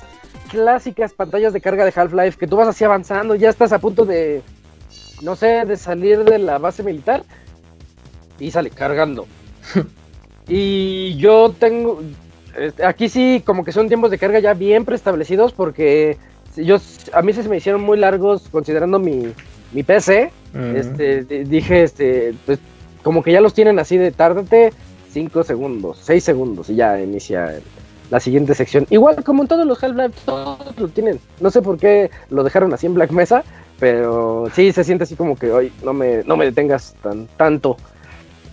clásicas 0.51 1.14
pantallas 1.14 1.51
de 1.51 1.61
carga 1.61 1.84
de 1.84 1.93
Half-Life 1.95 2.38
que 2.38 2.47
tú 2.47 2.57
vas 2.57 2.68
así 2.68 2.84
avanzando, 2.84 3.34
ya 3.34 3.49
estás 3.49 3.72
a 3.72 3.80
punto 3.80 4.06
de, 4.06 4.43
no 5.23 5.35
sé, 5.35 5.65
de 5.65 5.77
salir 5.77 6.23
de 6.23 6.38
la 6.38 6.60
base 6.60 6.84
militar 6.84 7.23
y 8.39 8.51
sale 8.51 8.69
cargando. 8.69 9.26
y 10.47 11.18
yo 11.18 11.53
tengo, 11.57 12.01
aquí 12.84 13.10
sí 13.10 13.41
como 13.45 13.64
que 13.64 13.72
son 13.72 13.88
tiempos 13.88 14.11
de 14.11 14.18
carga 14.18 14.40
ya 14.40 14.53
bien 14.53 14.86
preestablecidos 14.86 15.53
porque 15.53 16.18
yo, 16.56 16.77
a 17.14 17.22
mí 17.22 17.31
se 17.34 17.48
me 17.48 17.57
hicieron 17.57 17.81
muy 17.81 17.98
largos 17.98 18.48
considerando 18.52 18.99
mi, 18.99 19.31
mi 19.72 19.84
PC. 19.84 20.31
Este, 20.76 21.23
di- 21.23 21.44
dije, 21.44 21.84
este, 21.84 22.34
pues 22.45 22.60
como 23.03 23.23
que 23.23 23.31
ya 23.31 23.40
los 23.41 23.53
tienen 23.53 23.80
así 23.80 23.98
de 23.98 24.11
tárdate 24.11 24.73
5 25.11 25.44
segundos, 25.44 25.99
6 26.03 26.23
segundos 26.23 26.69
y 26.69 26.76
ya 26.76 26.99
inicia 26.99 27.60
la 28.11 28.19
siguiente 28.19 28.56
sección. 28.56 28.88
Igual 28.90 29.23
como 29.23 29.44
en 29.44 29.48
todos 29.48 29.65
los 29.65 29.81
Half-Life, 29.84 30.19
todos 30.26 30.57
lo 30.77 30.88
tienen. 30.90 31.19
No 31.40 31.52
sé 31.52 31.61
por 31.61 31.77
qué 31.77 32.10
lo 32.30 32.44
dejaron 32.44 32.73
así 32.73 32.88
en 32.88 32.95
Black 32.95 33.11
Mesa, 33.11 33.44
pero 33.80 34.48
sí 34.53 34.72
se 34.73 34.84
siente 34.84 35.03
así 35.06 35.15
como 35.15 35.38
que 35.38 35.52
hoy 35.52 35.72
no 35.84 35.94
me, 35.94 36.23
no 36.26 36.36
me 36.36 36.45
detengas 36.45 36.95
tan, 37.02 37.27
tanto. 37.38 37.77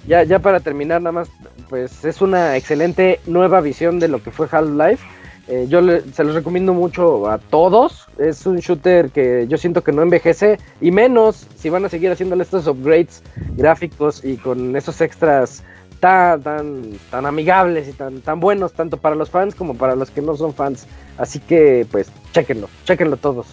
Ya, 0.06 0.22
ya 0.22 0.38
para 0.38 0.60
terminar, 0.60 1.02
nada 1.02 1.12
más, 1.12 1.28
pues 1.68 2.04
es 2.04 2.20
una 2.22 2.56
excelente 2.56 3.20
nueva 3.26 3.60
visión 3.60 3.98
de 3.98 4.08
lo 4.08 4.22
que 4.22 4.30
fue 4.30 4.46
Half-Life. 4.50 5.04
Eh, 5.48 5.66
yo 5.68 5.80
le- 5.80 6.02
se 6.12 6.24
los 6.24 6.34
recomiendo 6.34 6.72
mucho 6.74 7.28
a 7.28 7.38
todos. 7.38 8.06
Es 8.18 8.46
un 8.46 8.56
shooter 8.58 9.10
que 9.10 9.46
yo 9.48 9.58
siento 9.58 9.82
que 9.82 9.92
no 9.92 10.02
envejece. 10.02 10.58
Y 10.80 10.90
menos 10.90 11.46
si 11.56 11.70
van 11.70 11.84
a 11.84 11.88
seguir 11.88 12.10
haciéndole 12.12 12.42
estos 12.44 12.66
upgrades 12.66 13.22
gráficos 13.56 14.24
y 14.24 14.36
con 14.36 14.74
esos 14.76 15.00
extras 15.00 15.62
tan, 16.00 16.42
tan, 16.42 16.82
tan 17.10 17.26
amigables 17.26 17.88
y 17.88 17.92
tan, 17.92 18.20
tan 18.20 18.38
buenos, 18.38 18.72
tanto 18.74 18.96
para 18.98 19.14
los 19.16 19.30
fans 19.30 19.54
como 19.54 19.74
para 19.76 19.96
los 19.96 20.10
que 20.10 20.22
no 20.22 20.36
son 20.36 20.52
fans. 20.54 20.86
Así 21.18 21.40
que, 21.40 21.86
pues, 21.90 22.10
chequenlo, 22.32 22.68
chequenlo 22.84 23.16
todos. 23.16 23.46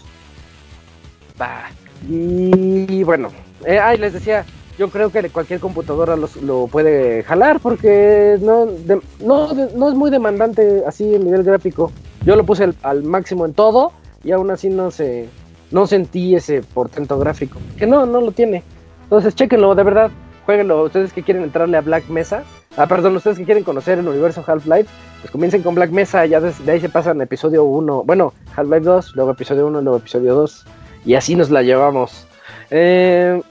Va. 1.39 1.69
Y 2.09 3.03
bueno, 3.03 3.29
eh, 3.65 3.79
ay, 3.79 3.97
les 3.97 4.13
decía, 4.13 4.45
yo 4.77 4.89
creo 4.89 5.11
que 5.11 5.29
cualquier 5.29 5.59
computadora 5.59 6.15
lo 6.15 6.67
puede 6.67 7.23
jalar 7.23 7.59
porque 7.59 8.37
no, 8.41 8.65
de- 8.65 9.01
no, 9.19 9.53
de- 9.53 9.73
no 9.75 9.89
es 9.89 9.95
muy 9.95 10.09
demandante 10.09 10.83
así 10.87 11.13
el 11.15 11.25
nivel 11.25 11.43
gráfico. 11.43 11.91
Yo 12.25 12.35
lo 12.35 12.43
puse 12.45 12.69
al, 12.81 13.03
máximo 13.03 13.45
en 13.45 13.53
todo 13.53 13.91
y 14.23 14.31
aún 14.31 14.49
así 14.51 14.69
no 14.69 14.89
se 14.91 15.27
no 15.71 15.87
sentí 15.87 16.35
ese 16.35 16.61
portento 16.61 17.17
gráfico. 17.19 17.59
Que 17.77 17.85
no, 17.87 18.05
no 18.05 18.21
lo 18.21 18.31
tiene. 18.31 18.63
Entonces, 19.03 19.33
chequenlo, 19.35 19.73
de 19.75 19.83
verdad. 19.83 20.11
Jueguenlo. 20.45 20.83
Ustedes 20.83 21.13
que 21.13 21.23
quieren 21.23 21.43
entrarle 21.43 21.77
a 21.77 21.81
Black 21.81 22.07
Mesa. 22.09 22.43
Ah, 22.77 22.85
perdón, 22.85 23.15
ustedes 23.15 23.37
que 23.37 23.45
quieren 23.45 23.63
conocer 23.63 23.97
el 23.99 24.07
universo 24.07 24.43
Half-Life. 24.45 24.89
Pues 25.21 25.31
comiencen 25.31 25.63
con 25.63 25.73
Black 25.73 25.89
Mesa. 25.91 26.25
Ya 26.25 26.39
des- 26.39 26.63
de 26.65 26.71
ahí 26.73 26.79
se 26.79 26.89
pasan 26.89 27.19
episodio 27.21 27.63
1. 27.63 28.03
Bueno, 28.03 28.33
Half-Life 28.55 28.81
2, 28.85 29.15
luego 29.15 29.31
episodio 29.31 29.65
1, 29.67 29.81
luego 29.81 29.97
episodio 29.97 30.35
2. 30.35 30.65
Y 31.05 31.15
así 31.15 31.35
nos 31.35 31.49
la 31.49 31.63
llevamos. 31.63 32.27
Eh, 32.69 33.41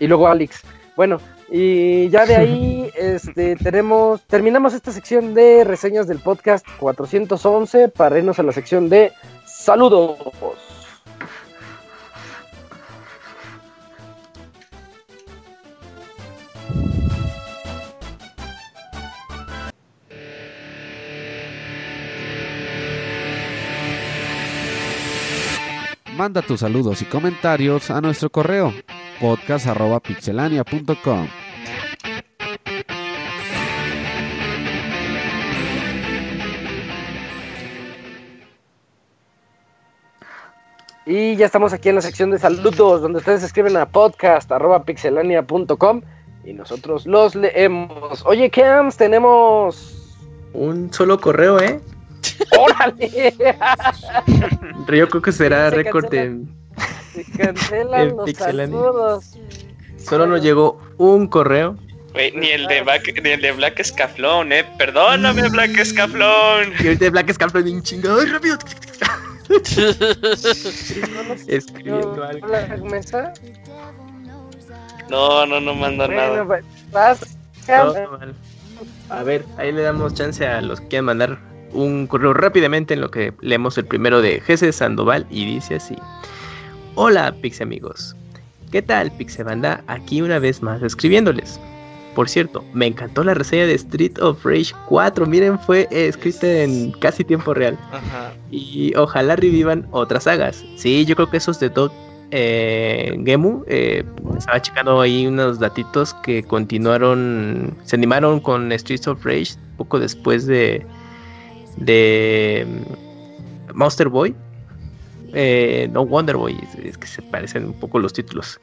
y 0.00 0.08
luego 0.08 0.26
Alex. 0.26 0.62
Bueno, 0.96 1.20
y 1.50 2.08
ya 2.08 2.26
de 2.26 2.36
ahí 2.36 2.90
este, 2.96 3.54
tenemos, 3.56 4.22
terminamos 4.22 4.74
esta 4.74 4.90
sección 4.90 5.34
de 5.34 5.62
reseñas 5.64 6.08
del 6.08 6.18
podcast 6.18 6.66
411 6.78 7.88
para 7.88 8.18
irnos 8.18 8.38
a 8.40 8.42
la 8.42 8.52
sección 8.52 8.88
de 8.88 9.12
saludos. 9.44 10.18
Manda 26.20 26.42
tus 26.42 26.60
saludos 26.60 27.00
y 27.00 27.06
comentarios 27.06 27.90
a 27.90 28.02
nuestro 28.02 28.28
correo 28.28 28.74
podcast.pixelania.com. 29.22 31.28
Y 41.06 41.36
ya 41.36 41.46
estamos 41.46 41.72
aquí 41.72 41.88
en 41.88 41.94
la 41.94 42.02
sección 42.02 42.32
de 42.32 42.38
saludos, 42.38 43.00
donde 43.00 43.16
ustedes 43.16 43.42
escriben 43.42 43.78
a 43.78 43.88
podcast.pixelania.com 43.88 46.02
y 46.44 46.52
nosotros 46.52 47.06
los 47.06 47.34
leemos. 47.34 48.26
Oye, 48.26 48.50
Cams, 48.50 48.98
tenemos. 48.98 50.18
Un 50.52 50.92
solo 50.92 51.18
correo, 51.18 51.58
¿eh? 51.58 51.80
¡Órale! 52.58 53.34
Yo 54.88 55.08
creo 55.08 55.22
que 55.22 55.32
será 55.32 55.70
Se 55.70 55.76
récord 55.76 56.08
de... 56.10 56.40
Se 57.14 57.24
cancelan 57.36 58.00
En 58.00 58.16
los 58.16 58.24
Pixelania. 58.26 58.76
saludos. 58.76 59.38
Solo 59.98 60.26
nos 60.26 60.42
llegó 60.42 60.80
un 60.98 61.26
correo. 61.26 61.76
Güey, 62.12 62.32
ni 62.32 62.48
el 62.48 62.66
de 62.66 62.82
Black, 62.82 63.20
ni 63.22 63.30
el 63.30 63.40
de 63.40 63.52
Black 63.52 63.78
Escaflón, 63.80 64.52
eh. 64.52 64.64
Perdóname, 64.78 65.48
Black 65.48 65.78
Escaflón. 65.78 66.72
Y 66.80 66.86
ahorita 66.86 67.04
de 67.04 67.10
Black 67.10 67.32
Scarlet 67.32 67.64
bien 67.64 67.82
chingado. 67.82 68.20
¡Ay, 68.20 68.26
rápido! 68.26 68.58
Escribiendo 71.46 72.24
algo. 72.24 72.46
Hola, 72.46 72.76
mesa. 72.90 73.32
No, 75.08 75.44
no, 75.46 75.60
no 75.60 75.74
manda 75.74 76.06
Bueno, 76.06 76.22
nada. 76.22 76.44
pues, 76.44 76.64
vas, 76.92 77.36
mal. 77.68 78.34
A 79.08 79.22
ver, 79.22 79.44
ahí 79.58 79.72
le 79.72 79.82
damos 79.82 80.14
chance 80.14 80.46
a 80.46 80.60
los 80.62 80.80
que 80.80 80.88
quieran 80.88 81.06
mandar 81.06 81.38
un 81.72 82.06
correo 82.06 82.32
rápidamente 82.32 82.94
en 82.94 83.00
lo 83.00 83.10
que 83.10 83.32
leemos 83.40 83.78
el 83.78 83.86
primero 83.86 84.22
de 84.22 84.40
Jesse 84.40 84.74
Sandoval 84.74 85.26
y 85.30 85.46
dice 85.46 85.76
así. 85.76 85.96
Hola 86.94 87.34
Pixie 87.40 87.62
amigos, 87.62 88.16
¿qué 88.70 88.82
tal 88.82 89.10
Pixie 89.12 89.44
Banda? 89.44 89.82
Aquí 89.86 90.22
una 90.22 90.38
vez 90.38 90.62
más 90.62 90.82
escribiéndoles. 90.82 91.60
Por 92.14 92.28
cierto, 92.28 92.64
me 92.72 92.86
encantó 92.86 93.22
la 93.22 93.34
reseña 93.34 93.66
de 93.66 93.74
Street 93.74 94.18
of 94.20 94.44
Rage 94.44 94.74
4, 94.88 95.26
miren 95.26 95.58
fue 95.60 95.86
eh, 95.92 96.08
escrita 96.08 96.46
en 96.46 96.90
casi 96.92 97.22
tiempo 97.22 97.54
real. 97.54 97.78
Ajá. 97.92 98.32
Y 98.50 98.92
ojalá 98.96 99.36
revivan 99.36 99.86
otras 99.92 100.24
sagas. 100.24 100.64
Sí, 100.76 101.04
yo 101.04 101.14
creo 101.14 101.30
que 101.30 101.36
esos 101.36 101.60
de 101.60 101.68
Dog 101.68 101.92
eh, 102.32 103.20
Gemu, 103.24 103.64
eh, 103.66 104.04
estaba 104.36 104.60
checando 104.60 105.00
ahí 105.00 105.26
unos 105.26 105.58
datitos 105.58 106.14
que 106.14 106.42
continuaron, 106.42 107.76
se 107.84 107.96
animaron 107.96 108.40
con 108.40 108.70
Streets 108.72 109.08
of 109.08 109.24
Rage 109.24 109.54
poco 109.76 109.98
después 109.98 110.46
de, 110.46 110.84
de 111.80 112.66
mm, 112.66 113.76
Monster 113.76 114.08
Boy. 114.08 114.34
Eh, 115.32 115.88
no 115.92 116.04
Wonder 116.04 116.36
Boy, 116.36 116.58
es, 116.82 116.98
que 116.98 117.06
se 117.06 117.22
parecen 117.22 117.66
un 117.66 117.74
poco 117.74 117.98
los 117.98 118.12
títulos. 118.12 118.58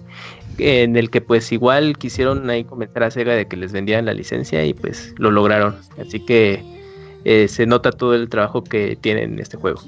En 0.58 0.98
el 0.98 1.10
que 1.10 1.22
pues 1.22 1.52
igual 1.52 1.98
quisieron 1.98 2.50
ahí 2.50 2.64
convencer 2.64 3.04
a 3.04 3.12
Sega 3.12 3.36
de 3.36 3.48
que 3.48 3.56
les 3.56 3.72
vendieran 3.72 4.06
la 4.06 4.14
licencia 4.14 4.66
y 4.66 4.74
pues 4.74 5.14
lo 5.18 5.32
lograron. 5.32 5.78
Así 5.98 6.20
que 6.20 6.64
eh, 7.24 7.48
se 7.48 7.66
nota 7.66 7.92
todo 7.92 8.16
el 8.16 8.28
trabajo 8.28 8.64
que 8.64 8.98
tienen 9.00 9.34
en 9.34 9.40
este 9.40 9.58
juego. 9.58 9.82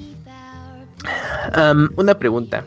Una 1.96 2.18
pregunta. 2.18 2.66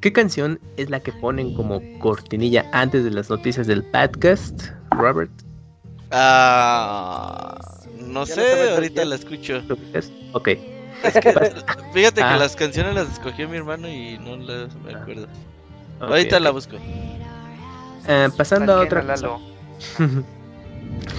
¿Qué 0.00 0.12
canción 0.12 0.60
es 0.76 0.90
la 0.90 1.00
que 1.00 1.12
ponen 1.12 1.54
como 1.54 1.82
cortinilla 1.98 2.64
antes 2.72 3.02
de 3.02 3.10
las 3.10 3.30
noticias 3.30 3.66
del 3.66 3.82
podcast, 3.82 4.68
Robert? 4.92 5.30
Ah, 6.12 7.58
no 8.08 8.26
sé, 8.26 8.70
ahorita 8.74 9.04
la 9.04 9.14
escucho. 9.16 9.62
¿Lo 9.68 9.74
ubicas? 9.74 10.10
Ok. 10.32 10.48
Fíjate 11.94 12.22
Ah. 12.22 12.32
que 12.32 12.38
las 12.40 12.56
canciones 12.56 12.94
las 12.94 13.12
escogió 13.12 13.48
mi 13.48 13.56
hermano 13.56 13.88
y 13.88 14.18
no 14.18 14.36
las 14.36 14.74
me 14.76 14.94
Ah. 14.94 14.98
acuerdo. 15.02 15.24
ok, 16.00 16.10
ahorita 16.10 16.36
ok. 16.36 16.42
la 16.42 16.50
busco. 16.50 16.76
Eh, 18.08 18.28
pasando 18.36 18.72
a 18.74 18.80
otra 18.80 19.02
cosa. 19.02 19.28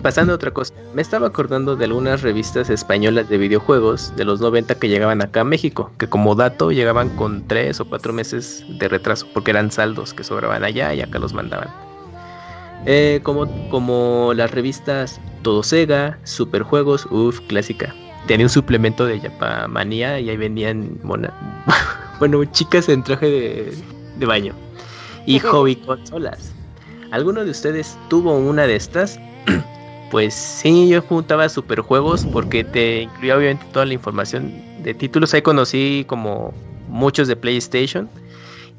Pasando 0.01 0.33
a 0.33 0.35
otra 0.35 0.51
cosa, 0.51 0.73
me 0.93 1.01
estaba 1.01 1.27
acordando 1.27 1.75
de 1.75 1.85
algunas 1.85 2.21
revistas 2.21 2.69
españolas 2.69 3.29
de 3.29 3.37
videojuegos 3.37 4.15
de 4.15 4.25
los 4.25 4.41
90 4.41 4.75
que 4.75 4.87
llegaban 4.89 5.21
acá 5.21 5.41
a 5.41 5.43
México, 5.43 5.91
que 5.97 6.07
como 6.07 6.35
dato 6.35 6.71
llegaban 6.71 7.09
con 7.15 7.47
3 7.47 7.79
o 7.79 7.85
4 7.85 8.11
meses 8.13 8.63
de 8.79 8.87
retraso, 8.87 9.27
porque 9.33 9.51
eran 9.51 9.71
saldos 9.71 10.13
que 10.13 10.23
sobraban 10.23 10.63
allá 10.63 10.93
y 10.93 11.01
acá 11.01 11.19
los 11.19 11.33
mandaban. 11.33 11.69
Eh, 12.85 13.19
como, 13.23 13.47
como 13.69 14.31
las 14.33 14.51
revistas 14.51 15.19
Todo 15.41 15.63
Sega, 15.63 16.17
Superjuegos, 16.23 17.05
uff, 17.11 17.39
clásica, 17.47 17.93
tenía 18.27 18.45
un 18.45 18.49
suplemento 18.49 19.05
de 19.05 19.19
Japamanía 19.19 20.19
y 20.19 20.29
ahí 20.29 20.37
vendían 20.37 20.97
mona, 21.03 21.33
bueno, 22.19 22.43
chicas 22.45 22.87
en 22.89 23.03
traje 23.03 23.25
de, 23.29 23.73
de 24.17 24.25
baño 24.25 24.53
y 25.25 25.39
hobby 25.39 25.75
consolas. 25.75 26.53
¿Alguno 27.11 27.43
de 27.43 27.51
ustedes 27.51 27.97
tuvo 28.07 28.37
una 28.37 28.67
de 28.67 28.75
estas? 28.75 29.19
pues 30.11 30.33
sí, 30.33 30.89
yo 30.89 31.01
juntaba 31.01 31.49
superjuegos 31.49 32.25
porque 32.31 32.63
te 32.63 33.03
incluía 33.03 33.37
obviamente 33.37 33.65
toda 33.73 33.85
la 33.85 33.93
información 33.93 34.53
de 34.83 34.93
títulos. 34.93 35.33
Ahí 35.33 35.41
conocí 35.41 36.05
como 36.07 36.53
muchos 36.87 37.27
de 37.27 37.35
PlayStation 37.35 38.09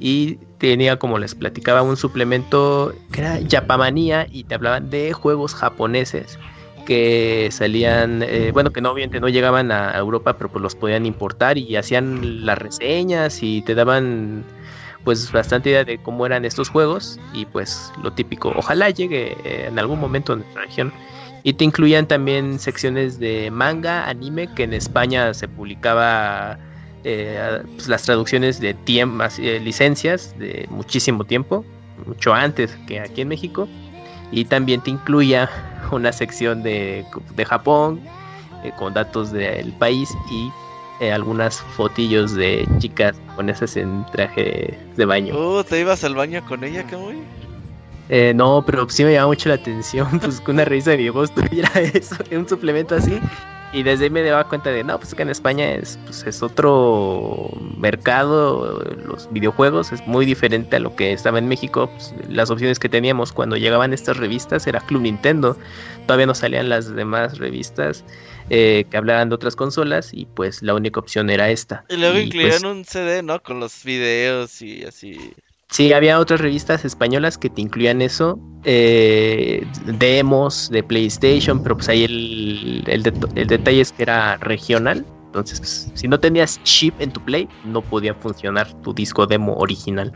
y 0.01 0.37
tenía 0.59 0.99
como 0.99 1.19
les 1.19 1.35
platicaba 1.35 1.83
un 1.83 1.97
suplemento 1.97 2.95
que 3.13 3.21
era 3.21 3.39
Japamanía 3.49 4.27
y 4.31 4.45
te 4.45 4.55
hablaban 4.55 4.91
de 4.91 5.13
juegos 5.13 5.55
japoneses 5.55 6.39
que 6.87 7.49
salían, 7.53 8.23
eh, 8.23 8.51
bueno, 8.53 8.73
que 8.73 8.81
no, 8.81 8.91
obviamente 8.91 9.21
no 9.21 9.29
llegaban 9.29 9.71
a 9.71 9.97
Europa, 9.97 10.37
pero 10.37 10.51
pues 10.51 10.63
los 10.63 10.75
podían 10.75 11.07
importar 11.07 11.59
y 11.59 11.77
hacían 11.77 12.47
las 12.47 12.59
reseñas 12.59 13.43
y 13.43 13.63
te 13.63 13.75
daban 13.75 14.45
pues 15.05 15.31
bastante 15.31 15.71
idea 15.71 15.85
de 15.85 15.99
cómo 15.99 16.27
eran 16.27 16.45
estos 16.45 16.69
juegos 16.69 17.19
y 17.33 17.47
pues 17.47 17.93
lo 18.03 18.13
típico, 18.13 18.53
ojalá 18.57 18.91
llegue 18.91 19.37
eh, 19.45 19.67
en 19.69 19.79
algún 19.79 20.01
momento 20.01 20.33
en 20.33 20.41
nuestra 20.41 20.63
región. 20.63 20.93
Y 21.43 21.55
te 21.55 21.65
incluían 21.65 22.07
también 22.07 22.59
secciones 22.59 23.19
de 23.19 23.51
manga, 23.51 24.07
anime, 24.09 24.53
que 24.55 24.65
en 24.65 24.75
España 24.75 25.33
se 25.33 25.49
publicaba 25.49 26.59
eh, 27.05 27.63
pues, 27.77 27.89
las 27.89 28.03
traducciones 28.03 28.61
de 28.61 28.75
tiempo, 28.75 29.25
eh, 29.39 29.61
licencias 29.61 30.35
de 30.39 30.67
muchísimo 30.71 31.25
tiempo, 31.25 31.65
mucho 32.07 32.35
antes 32.35 32.77
que 32.87 33.01
aquí 33.01 33.23
en 33.23 33.29
México. 33.29 33.69
Y 34.33 34.45
también 34.45 34.81
te 34.81 34.91
incluía 34.91 35.51
una 35.91 36.13
sección 36.13 36.63
de, 36.63 37.05
de 37.35 37.45
Japón 37.45 38.01
con 38.77 38.93
datos 38.93 39.33
del 39.33 39.73
país 39.73 40.11
y 40.31 40.51
eh, 41.01 41.11
algunas 41.11 41.63
fotillos 41.63 42.35
de 42.35 42.69
chicas 42.79 43.19
con 43.35 43.49
esas 43.49 43.75
en 43.79 44.05
traje 44.13 44.79
de 44.97 45.05
baño. 45.07 45.35
Oh, 45.35 45.65
¿te 45.65 45.81
ibas 45.81 46.05
al 46.05 46.15
baño 46.15 46.45
con 46.47 46.63
ella, 46.63 46.85
Kamui? 46.87 47.23
Eh, 48.11 48.35
no, 48.35 48.63
pero 48.67 48.87
sí 48.87 49.03
me 49.05 49.15
llama 49.15 49.29
mucho 49.29 49.49
la 49.49 49.55
atención 49.55 50.19
pues 50.21 50.43
que 50.43 50.51
una 50.51 50.67
revista 50.67 50.91
de 50.91 50.99
videojuegos 50.99 51.35
tuviera 51.35 51.71
eso, 51.95 52.17
un 52.33 52.47
suplemento 52.47 52.97
así. 52.97 53.19
Y 53.73 53.85
desde 53.85 54.05
ahí 54.05 54.11
me 54.11 54.23
daba 54.23 54.49
cuenta 54.49 54.71
de, 54.71 54.83
no, 54.83 54.99
pues 54.99 55.15
que 55.15 55.23
en 55.23 55.29
España 55.29 55.75
es, 55.75 55.97
pues, 56.05 56.27
es 56.27 56.43
otro 56.43 57.51
mercado, 57.77 58.83
los 59.07 59.33
videojuegos 59.33 59.93
es 59.93 60.05
muy 60.09 60.27
diferente 60.27 60.77
a 60.77 60.81
lo 60.81 60.97
que 60.97 61.13
estaba 61.13 61.39
en 61.39 61.47
México. 61.47 61.89
Pues, 61.89 62.13
las 62.29 62.51
opciones 62.51 62.81
que 62.81 62.89
teníamos 62.89 63.33
cuando 63.33 63.57
llegaban 63.57 63.93
estas 63.93 64.17
revistas 64.17 64.67
era 64.67 64.81
Club 64.81 65.03
Nintendo, 65.03 65.57
todavía 66.07 66.27
no 66.27 66.35
salían 66.35 66.69
las 66.69 66.93
demás 66.95 67.39
revistas 67.39 68.05
eh, 68.49 68.87
que 68.91 68.97
hablaran 68.97 69.29
de 69.29 69.37
otras 69.37 69.55
consolas 69.55 70.11
y 70.13 70.27
pues 70.27 70.63
la 70.63 70.75
única 70.75 70.99
opción 70.99 71.31
era 71.31 71.49
esta. 71.51 71.85
Y 71.89 71.97
luego 71.97 72.19
Y, 72.19 72.23
incluían 72.23 72.63
pues, 72.63 72.65
un 72.65 72.85
CD, 72.85 73.23
¿no? 73.23 73.41
Con 73.41 73.61
los 73.61 73.85
videos 73.85 74.61
y 74.63 74.85
así. 74.85 75.33
Sí, 75.71 75.93
había 75.93 76.19
otras 76.19 76.41
revistas 76.41 76.85
españolas 76.85 77.39
que 77.39 77.49
te 77.49 77.61
incluían 77.61 78.03
eso, 78.03 78.41
eh, 78.65 79.65
demos 79.85 80.69
de 80.71 80.83
PlayStation, 80.83 81.61
pero 81.61 81.77
pues 81.77 81.89
ahí 81.89 82.05
el, 82.05 82.83
el, 82.89 83.15
el 83.37 83.47
detalle 83.47 83.81
es 83.81 83.93
que 83.93 84.03
era 84.03 84.37
regional. 84.39 85.07
Entonces, 85.27 85.61
pues, 85.61 85.93
si 85.95 86.09
no 86.09 86.19
tenías 86.19 86.61
chip 86.65 87.01
en 87.01 87.13
tu 87.13 87.25
Play, 87.25 87.49
no 87.63 87.83
podía 87.83 88.15
funcionar 88.15 88.73
tu 88.83 88.93
disco 88.93 89.27
demo 89.27 89.55
original. 89.55 90.13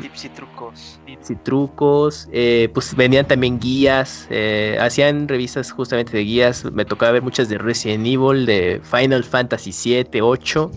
Tips 0.00 0.24
y 0.24 0.28
trucos. 0.30 1.00
tips 1.04 1.30
y 1.30 1.36
trucos, 1.36 2.28
eh, 2.32 2.70
pues 2.72 2.94
venían 2.96 3.26
también 3.26 3.60
guías, 3.60 4.26
eh, 4.30 4.78
hacían 4.80 5.28
revistas 5.28 5.70
justamente 5.70 6.16
de 6.16 6.24
guías, 6.24 6.64
me 6.72 6.84
tocaba 6.86 7.12
ver 7.12 7.22
muchas 7.22 7.50
de 7.50 7.58
Resident 7.58 8.06
Evil, 8.06 8.46
de 8.46 8.80
Final 8.82 9.22
Fantasy 9.22 9.70
7, 9.70 10.22
8. 10.22 10.72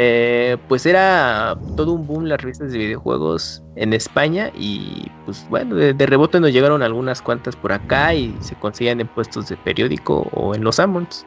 Eh, 0.00 0.56
pues 0.68 0.86
era 0.86 1.58
todo 1.74 1.92
un 1.92 2.06
boom 2.06 2.26
las 2.26 2.40
revistas 2.40 2.70
de 2.70 2.78
videojuegos 2.78 3.64
en 3.74 3.92
España 3.92 4.52
y 4.56 5.10
pues 5.24 5.44
bueno, 5.50 5.74
de, 5.74 6.06
rebote 6.06 6.38
nos 6.38 6.52
llegaron 6.52 6.84
algunas 6.84 7.20
cuantas 7.20 7.56
por 7.56 7.72
acá 7.72 8.14
y 8.14 8.32
se 8.38 8.54
conseguían 8.54 9.00
en 9.00 9.08
puestos 9.08 9.48
de 9.48 9.56
periódico 9.56 10.28
o 10.34 10.54
en 10.54 10.62
los 10.62 10.78
Ammons. 10.78 11.26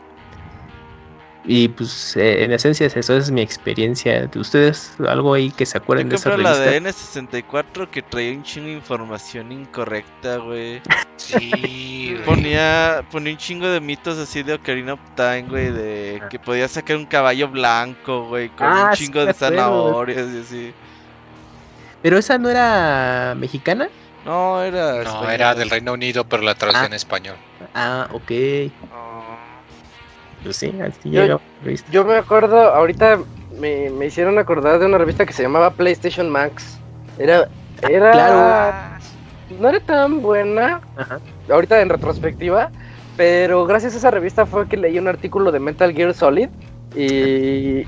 Y 1.44 1.70
pues 1.70 2.16
eh, 2.18 2.44
en 2.44 2.52
esencia 2.52 2.86
es 2.86 2.96
eso, 2.96 3.14
esa 3.16 3.26
es 3.26 3.32
mi 3.32 3.42
experiencia. 3.42 4.28
¿De 4.28 4.40
ustedes 4.40 4.94
algo 5.08 5.34
ahí 5.34 5.50
que 5.50 5.66
se 5.66 5.78
acuerden 5.80 6.08
de 6.10 6.16
esa 6.16 6.30
compré 6.30 6.44
la 6.44 6.54
revista? 6.54 6.72
de 6.72 7.44
N64 7.44 7.90
que 7.90 8.04
traía 8.04 8.32
un 8.32 8.44
chingo 8.44 8.68
de 8.68 8.74
información 8.74 9.52
incorrecta, 9.52 10.38
güey. 10.38 10.82
Sí, 11.18 12.14
güey. 12.14 12.26
Ponía, 12.26 13.04
ponía 13.12 13.32
un 13.34 13.38
chingo 13.38 13.68
de 13.68 13.80
mitos 13.80 14.18
así 14.18 14.42
de 14.42 14.56
Ocarina 14.56 14.94
of 14.94 15.00
Time, 15.16 15.44
güey, 15.44 15.72
de 15.72 16.20
que 16.32 16.40
podía 16.40 16.68
sacar 16.68 16.98
un 16.98 17.06
caballo 17.06 17.48
blanco, 17.48 18.28
güey, 18.28 18.50
con 18.50 18.66
Ah, 18.66 18.88
un 18.90 18.96
chingo 18.96 19.24
de 19.24 19.34
zanahorias 19.34 20.28
y 20.34 20.40
así. 20.40 20.74
Pero 22.02 22.18
esa 22.18 22.40
no 22.40 22.50
era 22.50 23.36
mexicana. 23.38 23.88
No, 24.26 24.64
era. 24.64 24.94
No, 24.94 25.02
española. 25.02 25.34
era 25.36 25.56
del 25.56 25.70
Reino 25.70 25.94
Unido, 25.94 26.24
pero 26.24 26.42
la 26.42 26.56
traducción 26.56 26.88
en 26.88 26.94
español. 26.94 27.36
Ah, 27.76 28.08
ok. 28.12 28.32
Pues 30.44 30.58
sí, 30.58 30.74
así 30.82 31.12
Yo- 31.12 31.26
la 31.28 31.40
revista. 31.64 31.92
Yo 31.92 32.04
me 32.06 32.16
acuerdo, 32.16 32.58
ahorita 32.60 33.20
me, 33.60 33.90
me 33.92 34.08
hicieron 34.08 34.38
acordar 34.40 34.80
de 34.80 34.86
una 34.86 34.98
revista 34.98 35.26
que 35.26 35.34
se 35.34 35.44
llamaba 35.44 35.72
PlayStation 35.72 36.30
Max. 36.30 36.80
Era, 37.18 37.48
era, 37.88 38.12
Claro. 38.12 39.60
no 39.60 39.70
era 39.70 39.80
tan 39.82 40.22
buena, 40.22 40.82
Ajá. 40.96 41.20
ahorita 41.50 41.82
en 41.82 41.90
retrospectiva, 41.90 42.70
pero 43.18 43.66
gracias 43.66 43.94
a 43.94 43.98
esa 43.98 44.12
revista 44.12 44.46
fue 44.46 44.68
que 44.68 44.78
leí 44.78 44.98
un 44.98 45.08
artículo 45.08 45.52
de 45.52 45.60
Metal 45.60 45.94
Gear 45.94 46.14
Solid 46.14 46.50
y, 46.96 47.80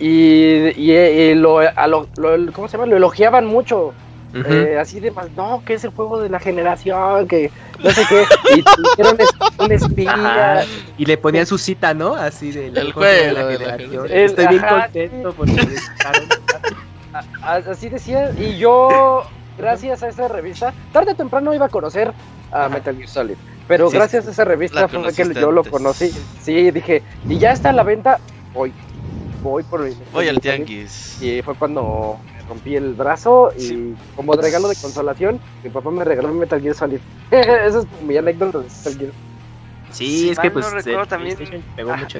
y, 0.00 0.72
y- 0.76 0.92
y 0.92 1.34
lo, 1.34 1.58
a 1.58 1.86
lo- 1.86 2.08
lo- 2.16 2.52
¿cómo 2.52 2.68
se 2.68 2.76
llama? 2.76 2.86
Lo 2.88 2.96
elogiaban 2.96 3.44
mucho. 3.46 3.92
Eh, 4.34 4.76
así 4.78 5.00
de 5.00 5.10
más, 5.10 5.30
no, 5.36 5.62
que 5.64 5.74
es 5.74 5.84
el 5.84 5.90
juego 5.90 6.20
de 6.20 6.28
la 6.28 6.38
generación, 6.38 7.26
que 7.26 7.50
no 7.82 7.90
sé 7.90 8.02
qué, 8.08 8.24
y 8.56 9.62
un 9.62 9.72
espía, 9.72 10.12
Ajá. 10.12 10.60
Y 10.98 11.06
le 11.06 11.16
ponían 11.16 11.46
su 11.46 11.56
cita, 11.56 11.94
¿no? 11.94 12.14
Así 12.14 12.52
de 12.52 12.66
El 12.66 12.92
juego 12.92 13.10
de 13.10 13.32
la 13.32 13.40
generación. 13.52 13.90
generación. 13.90 14.10
Estoy 14.10 14.46
bien 14.48 14.62
contento 14.68 15.32
porque 15.32 15.66
así 17.42 17.88
decía, 17.88 18.30
y 18.38 18.58
yo, 18.58 19.22
gracias 19.56 20.02
a 20.02 20.08
esa 20.08 20.28
revista, 20.28 20.74
tarde 20.92 21.12
o 21.12 21.14
temprano 21.14 21.54
iba 21.54 21.66
a 21.66 21.70
conocer 21.70 22.12
a 22.52 22.68
Metal 22.68 22.94
Gear 22.96 23.08
Solid, 23.08 23.36
pero 23.66 23.90
Sí, 23.90 23.96
gracias 23.96 24.26
a 24.26 24.30
esa 24.30 24.44
revista 24.44 24.88
fue 24.88 25.12
que 25.12 25.34
yo 25.34 25.52
lo 25.52 25.64
conocí. 25.64 26.12
Sí, 26.42 26.70
dije, 26.70 27.02
y 27.26 27.38
ya 27.38 27.52
está 27.52 27.70
a 27.70 27.72
la 27.72 27.82
venta, 27.82 28.18
voy, 28.52 28.72
voy 29.42 29.62
por 29.62 29.86
el 29.86 29.94
Voy 30.12 30.28
al 30.28 30.38
tianguis. 30.40 31.22
Y 31.22 31.42
fue 31.42 31.54
cuando 31.54 32.18
rompí 32.48 32.76
el 32.76 32.94
brazo 32.94 33.52
y 33.56 33.60
Sí. 33.60 33.94
como 34.16 34.32
regalo 34.34 34.68
de 34.68 34.76
consolación, 34.76 35.40
mi 35.62 35.70
papá 35.70 35.90
me 35.90 36.04
regaló 36.04 36.32
Metal 36.32 36.60
Gear 36.60 36.74
Solid. 36.74 37.00
Esa 37.30 37.78
es 37.80 37.86
mi 38.02 38.16
anécdota 38.16 38.58
de 38.58 38.64
Metal 38.64 38.98
Gear. 38.98 39.12
Sí, 39.90 40.06
Si 40.18 40.30
es 40.30 40.38
que 40.38 40.50
mal 40.50 40.54
no 40.54 40.60
pues 40.70 40.74
recuerdo, 40.74 41.02
el 41.02 41.08
también- 41.08 41.36
PlayStation 41.36 41.64
pegó 41.74 41.92
Ajá. 41.92 42.02
mucho. 42.02 42.18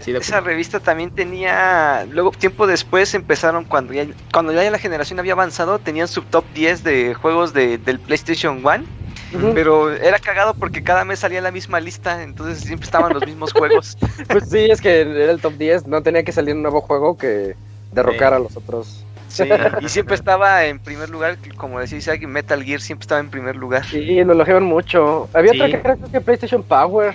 Sí, 0.00 0.12
de 0.12 0.18
Esa 0.18 0.40
revista 0.40 0.78
también 0.78 1.10
tenía, 1.10 2.06
luego 2.10 2.30
tiempo 2.30 2.66
después 2.66 3.14
empezaron 3.14 3.64
cuando 3.64 3.94
ya 3.94 4.06
cuando 4.32 4.52
ya 4.52 4.70
la 4.70 4.78
generación 4.78 5.18
había 5.18 5.32
avanzado, 5.32 5.78
tenían 5.78 6.06
su 6.06 6.22
top 6.22 6.44
10 6.52 6.84
de 6.84 7.14
juegos 7.14 7.54
de, 7.54 7.78
del 7.78 7.98
PlayStation 7.98 8.58
1, 8.64 8.84
Ujú. 9.34 9.52
pero 9.54 9.90
era 9.90 10.18
cagado 10.18 10.54
porque 10.54 10.82
cada 10.82 11.04
mes 11.06 11.18
salía 11.20 11.40
la 11.40 11.50
misma 11.50 11.80
lista, 11.80 12.22
entonces 12.22 12.62
siempre 12.62 12.84
estaban 12.84 13.14
los 13.14 13.26
mismos 13.26 13.52
juegos. 13.52 13.96
Pues 14.28 14.44
sí, 14.48 14.68
es 14.70 14.80
que 14.82 15.00
era 15.00 15.30
el 15.32 15.40
top 15.40 15.54
10, 15.54 15.86
no 15.86 16.02
tenía 16.02 16.22
que 16.22 16.32
salir 16.32 16.54
un 16.54 16.62
nuevo 16.62 16.82
juego 16.82 17.16
que 17.16 17.56
derrocar 17.96 18.30
Sí. 18.32 18.36
a 18.36 18.38
los 18.38 18.56
otros. 18.56 19.02
Sí, 19.28 19.42
y 19.80 19.88
siempre 19.88 20.14
estaba 20.14 20.64
en 20.66 20.78
primer 20.78 21.10
lugar, 21.10 21.36
como 21.56 21.80
decía 21.80 21.98
Isaac, 21.98 22.22
Metal 22.28 22.62
Gear 22.62 22.80
siempre 22.80 23.02
estaba 23.04 23.20
en 23.20 23.28
primer 23.30 23.56
lugar. 23.56 23.84
Sí, 23.84 24.22
lo 24.22 24.32
elogiaban 24.34 24.62
mucho. 24.62 25.28
Había 25.34 25.52
Sí. 25.52 25.58
otra 25.60 25.68
que 25.70 25.76
era 25.88 25.96
creo 25.96 26.10
que 26.12 26.20
PlayStation 26.20 26.62
Power. 26.62 27.14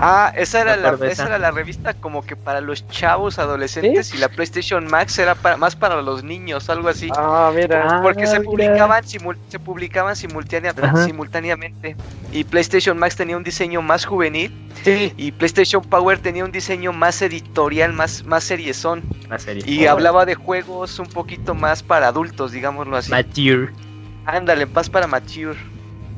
Ah, 0.00 0.32
esa 0.36 0.60
era, 0.60 0.76
la, 0.76 0.96
esa 1.06 1.26
era 1.26 1.38
la 1.38 1.50
revista 1.50 1.92
como 1.94 2.22
que 2.22 2.36
para 2.36 2.60
los 2.60 2.86
chavos 2.88 3.38
adolescentes 3.38 4.14
y 4.14 4.18
la 4.18 4.28
PlayStation 4.28 4.86
Max 4.86 5.18
era 5.18 5.34
para, 5.34 5.56
más 5.56 5.74
para 5.76 6.00
los 6.02 6.22
niños, 6.22 6.70
algo 6.70 6.88
así. 6.88 7.10
Ah, 7.16 7.50
mira. 7.54 7.86
Ah, 7.90 8.00
Porque 8.02 8.26
se 8.26 8.38
mira. 8.38 8.50
publicaban, 8.50 9.02
simul- 9.04 9.36
se 9.48 9.58
publicaban 9.58 10.14
simultánea- 10.16 10.74
simultáneamente. 11.04 11.96
Y 12.30 12.44
PlayStation 12.44 12.98
Max 12.98 13.16
tenía 13.16 13.36
un 13.36 13.42
diseño 13.42 13.82
más 13.82 14.04
juvenil 14.04 14.54
Sí. 14.84 15.12
y 15.16 15.32
PlayStation 15.32 15.82
Power 15.82 16.18
tenía 16.18 16.44
un 16.44 16.52
diseño 16.52 16.92
más 16.92 17.20
editorial, 17.22 17.92
más, 17.92 18.24
más 18.24 18.44
seriezón. 18.44 19.02
Una 19.26 19.38
serie. 19.38 19.62
Y 19.66 19.86
hablaba 19.86 20.24
de 20.26 20.34
juegos 20.34 20.98
un 20.98 21.06
poquito 21.08 21.54
más 21.54 21.82
para 21.82 22.08
adultos, 22.08 22.52
digámoslo 22.52 22.96
así. 22.96 23.10
Mature. 23.10 23.72
Ándale, 24.26 24.66
más 24.66 24.88
para 24.90 25.06
mature. 25.06 25.58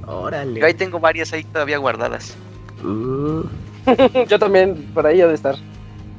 Órale. 0.06 0.58
Yo 0.60 0.66
ahí 0.66 0.74
tengo 0.74 0.98
varias 0.98 1.32
ahí 1.32 1.44
todavía 1.44 1.78
guardadas. 1.78 2.36
Uh, 2.82 3.44
Yo 4.28 4.38
también, 4.38 4.90
por 4.92 5.06
ahí 5.06 5.20
ha 5.20 5.26
de 5.26 5.34
estar. 5.34 5.56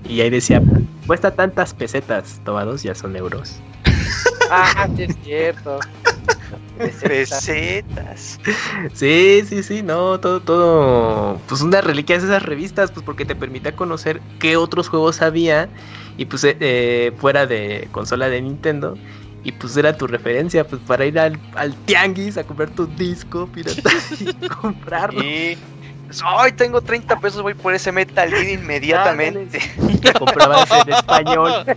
y 0.03 0.21
ahí 0.21 0.29
decía, 0.29 0.61
cuesta 1.07 1.35
tantas 1.35 1.73
pesetas, 1.73 2.41
tomados 2.43 2.83
ya 2.83 2.95
son 2.95 3.15
euros. 3.15 3.63
Ah, 4.53 4.89
sí 4.95 5.03
es 5.03 5.17
cierto. 5.23 5.79
Pesetas. 6.77 8.39
Sí, 8.93 9.43
sí, 9.47 9.63
sí, 9.63 9.83
no, 9.83 10.19
todo, 10.19 10.41
todo, 10.43 11.43
pues 11.47 11.61
una 11.61 11.81
reliquia 11.81 12.17
de 12.17 12.25
esas 12.25 12.43
revistas, 12.43 12.91
pues 12.91 13.03
porque 13.05 13.25
te 13.25 13.35
permitía 13.35 13.75
conocer 13.75 14.23
qué 14.39 14.57
otros 14.57 14.89
juegos 14.89 15.21
había 15.21 15.71
y 16.17 16.25
pues 16.25 16.43
eh, 16.43 16.57
eh, 16.59 17.13
fuera 17.17 17.45
de 17.47 17.87
consola 17.91 18.29
de 18.29 18.41
Nintendo 18.41 18.99
y 19.43 19.53
pues 19.53 19.75
era 19.77 19.97
tu 19.97 20.07
referencia, 20.07 20.67
pues 20.67 20.81
para 20.83 21.05
ir 21.05 21.19
al, 21.19 21.41
al 21.55 21.75
tianguis 21.85 22.37
a 22.37 22.45
comprar 22.45 22.71
tu 22.71 22.87
disco 22.87 23.51
pirata 23.51 23.91
y 24.19 24.33
comprarlo. 24.61 25.21
Y. 25.23 25.57
Ay, 26.25 26.51
tengo 26.53 26.81
30 26.81 27.19
pesos, 27.19 27.41
voy 27.41 27.53
por 27.53 27.73
ese 27.73 27.91
Metal 27.91 28.29
Gear 28.29 28.43
inmediatamente. 28.49 29.59
Lo 30.03 30.13
comprabas 30.13 30.69
en 30.85 30.93
español. 30.93 31.65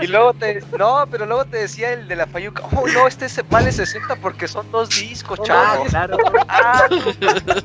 Y 0.00 0.08
luego 0.08 0.34
te. 0.34 0.60
No, 0.76 1.06
pero 1.10 1.24
luego 1.24 1.44
te 1.44 1.56
decía 1.58 1.92
el 1.92 2.08
de 2.08 2.16
la 2.16 2.26
Fayuca. 2.26 2.64
Oh, 2.72 2.86
no, 2.88 3.06
este 3.06 3.28
se 3.28 3.42
vale 3.42 3.70
60 3.70 4.16
porque 4.16 4.48
son 4.48 4.70
dos 4.72 4.88
discos, 4.90 5.38
Ah, 5.42 5.44
chavo. 5.46 5.84
claro. 5.84 6.16
Ah, 6.48 6.82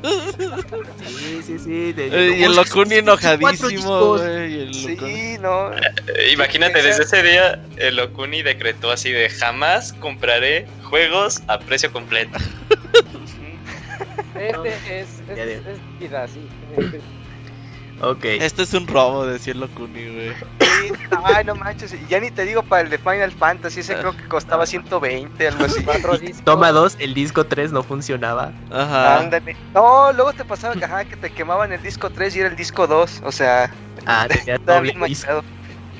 Sí, 1.07 1.41
sí, 1.45 1.59
sí. 1.59 1.93
de- 1.93 2.37
y 2.37 2.43
el 2.43 2.55
Locuni 2.55 2.95
enojadísimo, 2.95 4.15
el 4.17 4.71
Locuni- 4.71 5.33
sí, 5.33 5.37
no. 5.41 5.71
Eh, 5.73 6.31
Imagínate, 6.33 6.81
desde 6.81 7.03
ese 7.03 7.23
día 7.23 7.59
el 7.77 7.99
Okuni 7.99 8.41
decretó 8.43 8.91
así 8.91 9.11
de 9.11 9.29
jamás 9.29 9.93
compraré 9.93 10.67
juegos 10.83 11.41
a 11.47 11.59
precio 11.59 11.91
completo. 11.91 12.37
Este 14.39 14.99
es, 15.01 15.19
es, 15.29 15.35
de- 15.35 15.55
es 15.57 15.99
vida, 15.99 16.27
sí. 16.27 16.47
Ok. 18.01 18.23
Este 18.23 18.63
es 18.63 18.73
un 18.73 18.87
robo, 18.87 19.25
Locuni, 19.25 20.05
güey. 20.07 20.33
Sí, 20.61 20.91
Ay, 21.23 21.43
no 21.43 21.55
manches. 21.55 21.93
y 21.93 22.07
Ya 22.07 22.19
ni 22.21 22.31
te 22.31 22.45
digo 22.45 22.63
para 22.63 22.83
el 22.83 22.89
de 22.89 22.97
Final 22.97 23.31
Fantasy. 23.31 23.81
Ese 23.81 23.97
creo 23.97 24.15
que 24.15 24.25
costaba 24.27 24.65
120, 24.65 25.47
algo 25.47 25.65
así. 25.65 25.85
Toma 26.45 26.71
dos, 26.71 26.95
el 26.99 27.13
disco 27.13 27.45
3 27.45 27.73
no 27.73 27.83
funcionaba. 27.83 28.53
Ajá. 28.71 29.19
Ándale. 29.19 29.55
No, 29.73 30.13
luego 30.13 30.31
te 30.31 30.45
pasaba 30.45 30.75
que, 30.75 30.85
ajá, 30.85 31.03
que 31.03 31.17
te 31.17 31.29
quemaban 31.29 31.73
el 31.73 31.81
disco 31.81 32.09
3 32.09 32.35
y 32.35 32.39
era 32.39 32.47
el 32.49 32.55
disco 32.55 32.87
2. 32.87 33.21
O 33.25 33.31
sea, 33.33 33.69
Ah, 34.05 34.25
tenía 34.29 34.55
estaba 34.55 34.77
doble 34.79 34.93
bien 34.93 35.05
disco. 35.05 35.27
manchado. 35.27 35.43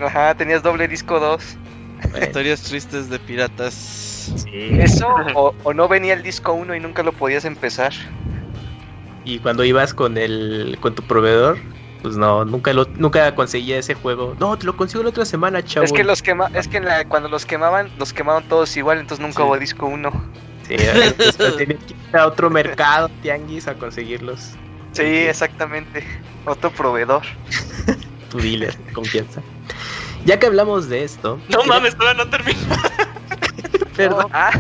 Ajá, 0.08 0.34
tenías 0.36 0.64
doble 0.64 0.88
disco 0.88 1.20
2. 1.20 1.58
Bueno, 2.12 2.26
Historias 2.26 2.62
tristes 2.62 3.10
de 3.10 3.20
piratas. 3.20 4.19
Sí. 4.36 4.70
Eso, 4.80 5.08
o, 5.36 5.54
o 5.64 5.74
no 5.74 5.88
venía 5.88 6.14
el 6.14 6.24
disco 6.24 6.54
1 6.54 6.76
y 6.76 6.80
nunca 6.80 7.04
lo 7.04 7.12
podías 7.12 7.46
empezar. 7.46 7.94
Y 9.26 9.40
cuando 9.40 9.64
ibas 9.64 9.94
con 9.94 10.18
el 10.18 10.78
con 10.80 10.96
tu 10.96 11.04
proveedor, 11.04 11.58
pues 12.02 12.16
no, 12.18 12.46
nunca 12.46 12.72
lo 12.74 12.88
nunca 12.96 13.36
conseguía 13.36 13.78
ese 13.78 13.94
juego. 13.94 14.36
No, 14.40 14.58
te 14.58 14.66
lo 14.66 14.76
consigo 14.76 15.04
la 15.04 15.10
otra 15.10 15.26
semana, 15.26 15.62
chavo. 15.64 15.86
Es 15.86 15.92
que 15.92 16.04
los 16.04 16.22
quema, 16.22 16.50
es 16.54 16.68
que 16.68 16.78
en 16.78 16.86
la- 16.86 17.04
cuando 17.06 17.28
los 17.30 17.46
quemaban, 17.46 17.92
los 17.98 18.14
quemaban 18.14 18.44
todos 18.48 18.76
igual, 18.78 18.98
entonces 19.00 19.22
nunca 19.24 19.44
Sí. 19.44 19.44
hubo 19.44 19.58
disco 19.58 19.86
1. 19.88 20.10
Sí, 20.64 20.76
después 20.78 21.38
tenías 21.58 21.84
que 21.84 21.94
ir 21.94 22.18
a 22.20 22.28
otro 22.28 22.50
mercado, 22.50 23.10
tianguis, 23.22 23.68
a 23.68 23.76
conseguirlos. 23.76 24.52
Sí, 24.94 25.04
exactamente. 25.04 26.04
Otro 26.46 26.72
proveedor. 26.72 27.24
Tu 28.30 28.38
dealer, 28.40 28.76
de 28.78 28.94
confianza. 28.94 29.42
Ya 30.24 30.38
que 30.40 30.46
hablamos 30.46 30.88
de 30.88 31.04
esto, 31.04 31.40
No 31.50 31.64
mames, 31.66 31.96
todavía 31.98 32.24
no 32.24 32.30
termino. 32.30 32.60
Perdón, 34.08 34.28
Ah, 34.34 34.52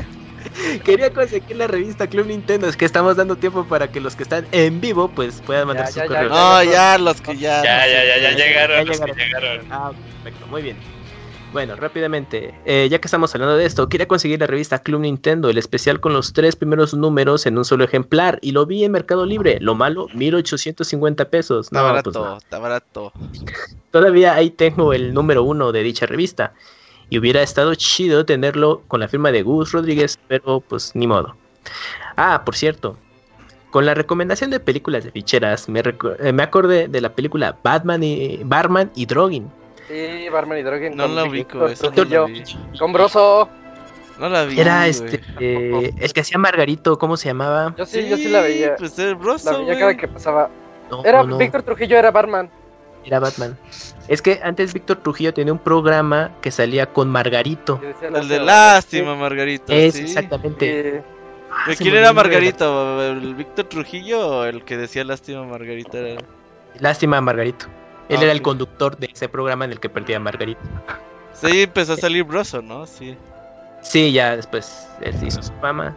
quería 0.85 1.11
conseguir 1.11 1.57
la 1.57 1.67
revista 1.67 2.07
Club 2.07 2.27
Nintendo. 2.27 2.67
Es 2.67 2.77
que 2.77 2.85
estamos 2.85 3.15
dando 3.17 3.35
tiempo 3.35 3.65
para 3.65 3.91
que 3.91 3.99
los 3.99 4.15
que 4.15 4.23
están 4.23 4.45
en 4.51 4.79
vivo, 4.81 5.09
pues 5.09 5.41
puedan 5.45 5.67
mandar 5.67 5.87
Ya, 5.87 5.91
sus 5.91 5.95
ya, 5.97 6.03
ya, 6.03 6.07
correos. 6.07 6.31
No, 6.31 6.63
ya, 6.63 6.97
los 6.97 7.21
que 7.21 7.37
ya. 7.37 7.63
Ya, 7.63 7.87
ya, 7.87 8.05
ya, 8.05 8.17
ya 8.17 8.31
ya 8.31 8.45
llegaron 8.45 8.87
los 8.87 8.97
llegaron. 8.97 9.15
que 9.15 9.23
llegaron. 9.25 9.65
Ah, 9.71 9.91
perfecto, 10.23 10.47
muy 10.47 10.61
bien. 10.61 10.77
Bueno, 11.51 11.75
rápidamente, 11.75 12.53
eh, 12.65 12.87
ya 12.91 12.99
que 13.01 13.07
estamos 13.07 13.33
hablando 13.33 13.57
de 13.57 13.65
esto, 13.65 13.89
quería 13.89 14.07
conseguir 14.07 14.39
la 14.39 14.45
revista 14.45 14.83
Club 14.83 15.01
Nintendo, 15.01 15.49
el 15.49 15.57
especial 15.57 15.99
con 15.99 16.13
los 16.13 16.31
tres 16.31 16.55
primeros 16.55 16.93
números 16.93 17.47
en 17.47 17.57
un 17.57 17.65
solo 17.65 17.83
ejemplar, 17.83 18.37
y 18.43 18.51
lo 18.51 18.67
vi 18.67 18.83
en 18.83 18.91
Mercado 18.91 19.25
Libre. 19.25 19.57
Lo 19.59 19.73
malo, 19.73 20.07
1850 20.13 21.25
pesos. 21.31 21.65
Está 21.65 21.79
No, 21.79 21.85
barato, 21.85 22.11
pues 22.11 22.23
no. 22.23 22.37
está 22.37 22.59
barato. 22.59 23.11
Todavía 23.89 24.35
ahí 24.35 24.51
tengo 24.51 24.93
el 24.93 25.11
número 25.11 25.43
uno 25.43 25.71
de 25.71 25.81
dicha 25.81 26.05
revista. 26.05 26.53
Y 27.09 27.17
hubiera 27.17 27.41
estado 27.41 27.73
chido 27.75 28.25
tenerlo 28.25 28.81
con 28.87 28.99
la 28.99 29.07
firma 29.07 29.31
de 29.31 29.41
Gus 29.41 29.71
Rodríguez, 29.71 30.19
pero 30.27 30.59
pues 30.61 30.91
ni 30.95 31.07
modo. 31.07 31.35
Ah, 32.15 32.43
por 32.45 32.55
cierto, 32.55 32.97
con 33.71 33.85
la 33.85 33.93
recomendación 33.93 34.49
de 34.51 34.59
películas 34.59 35.03
de 35.03 35.11
ficheras, 35.11 35.69
me, 35.69 35.81
eh, 35.81 36.31
me 36.33 36.43
acordé 36.43 36.87
de 36.87 37.01
la 37.01 37.09
película 37.13 37.57
Batman 37.63 38.03
y 38.03 38.41
Barman 38.43 38.91
y 38.95 39.05
Drogging. 39.05 39.49
Sí, 39.87 40.29
Barman 40.29 40.59
y 40.59 40.61
Drogen. 40.63 40.95
No 40.95 41.07
la 41.07 41.23
ubico, 41.25 41.65
esa 41.67 41.89
no 41.89 42.03
la 42.05 42.25
vi. 42.25 42.43
Con 42.77 42.93
Broso. 42.93 43.49
No 44.19 44.29
la 44.29 44.43
vi. 44.43 44.59
Era 44.59 44.85
este, 44.87 45.21
eh, 45.39 45.93
el 45.97 46.13
que 46.13 46.21
hacía 46.21 46.37
Margarito, 46.37 46.99
¿cómo 46.99 47.17
se 47.17 47.29
llamaba? 47.29 47.73
Yo 47.77 47.85
sí, 47.85 48.07
yo 48.07 48.17
sí 48.17 48.27
la 48.27 48.41
veía. 48.41 48.75
Pues 48.75 48.99
el 48.99 49.11
La 49.11 49.13
broso, 49.15 49.51
veía 49.51 49.63
güey. 49.65 49.79
cada 49.79 49.97
que 49.97 50.07
pasaba. 50.07 50.49
No, 50.91 51.03
Era 51.05 51.23
no, 51.23 51.29
no, 51.29 51.37
Víctor 51.37 51.63
Trujillo, 51.63 51.97
era 51.97 52.11
Barman. 52.11 52.49
Era 53.05 53.19
Batman. 53.19 53.57
Es 54.07 54.21
que 54.21 54.39
antes 54.43 54.73
Víctor 54.73 54.97
Trujillo 54.97 55.33
tenía 55.33 55.53
un 55.53 55.59
programa 55.59 56.31
que 56.41 56.51
salía 56.51 56.85
con 56.87 57.09
Margarito. 57.09 57.79
El 58.01 58.27
de 58.27 58.39
lástima, 58.39 59.15
Margarito. 59.15 59.71
Es 59.71 59.95
sí. 59.95 60.01
exactamente. 60.01 61.03
Ah, 61.51 61.67
¿De 61.67 61.75
se 61.75 61.83
quién 61.83 61.95
era 61.95 62.13
Margarito? 62.13 63.01
¿El 63.01 63.35
Víctor 63.35 63.65
Trujillo 63.65 64.27
o 64.27 64.43
el 64.45 64.63
que 64.63 64.77
decía 64.77 65.03
lástima 65.03 65.43
Margarita? 65.43 65.97
Era... 65.97 66.21
Lástima 66.79 67.21
Margarito. 67.21 67.65
Él 68.09 68.17
Ah, 68.19 68.23
era 68.23 68.31
el 68.31 68.41
conductor 68.41 68.97
de 68.97 69.09
ese 69.13 69.29
programa 69.29 69.65
en 69.65 69.71
el 69.71 69.79
que 69.79 69.89
perdía 69.89 70.19
Margarito. 70.19 70.61
Sí, 71.33 71.63
empezó 71.63 71.93
a 71.93 71.97
salir 71.97 72.23
broso, 72.23 72.61
¿no? 72.61 72.85
Sí. 72.85 73.15
Sí, 73.81 74.11
ya 74.11 74.35
después 74.35 74.87
él 75.01 75.17
se 75.17 75.27
hizo 75.27 75.41
su 75.41 75.53
fama. 75.53 75.95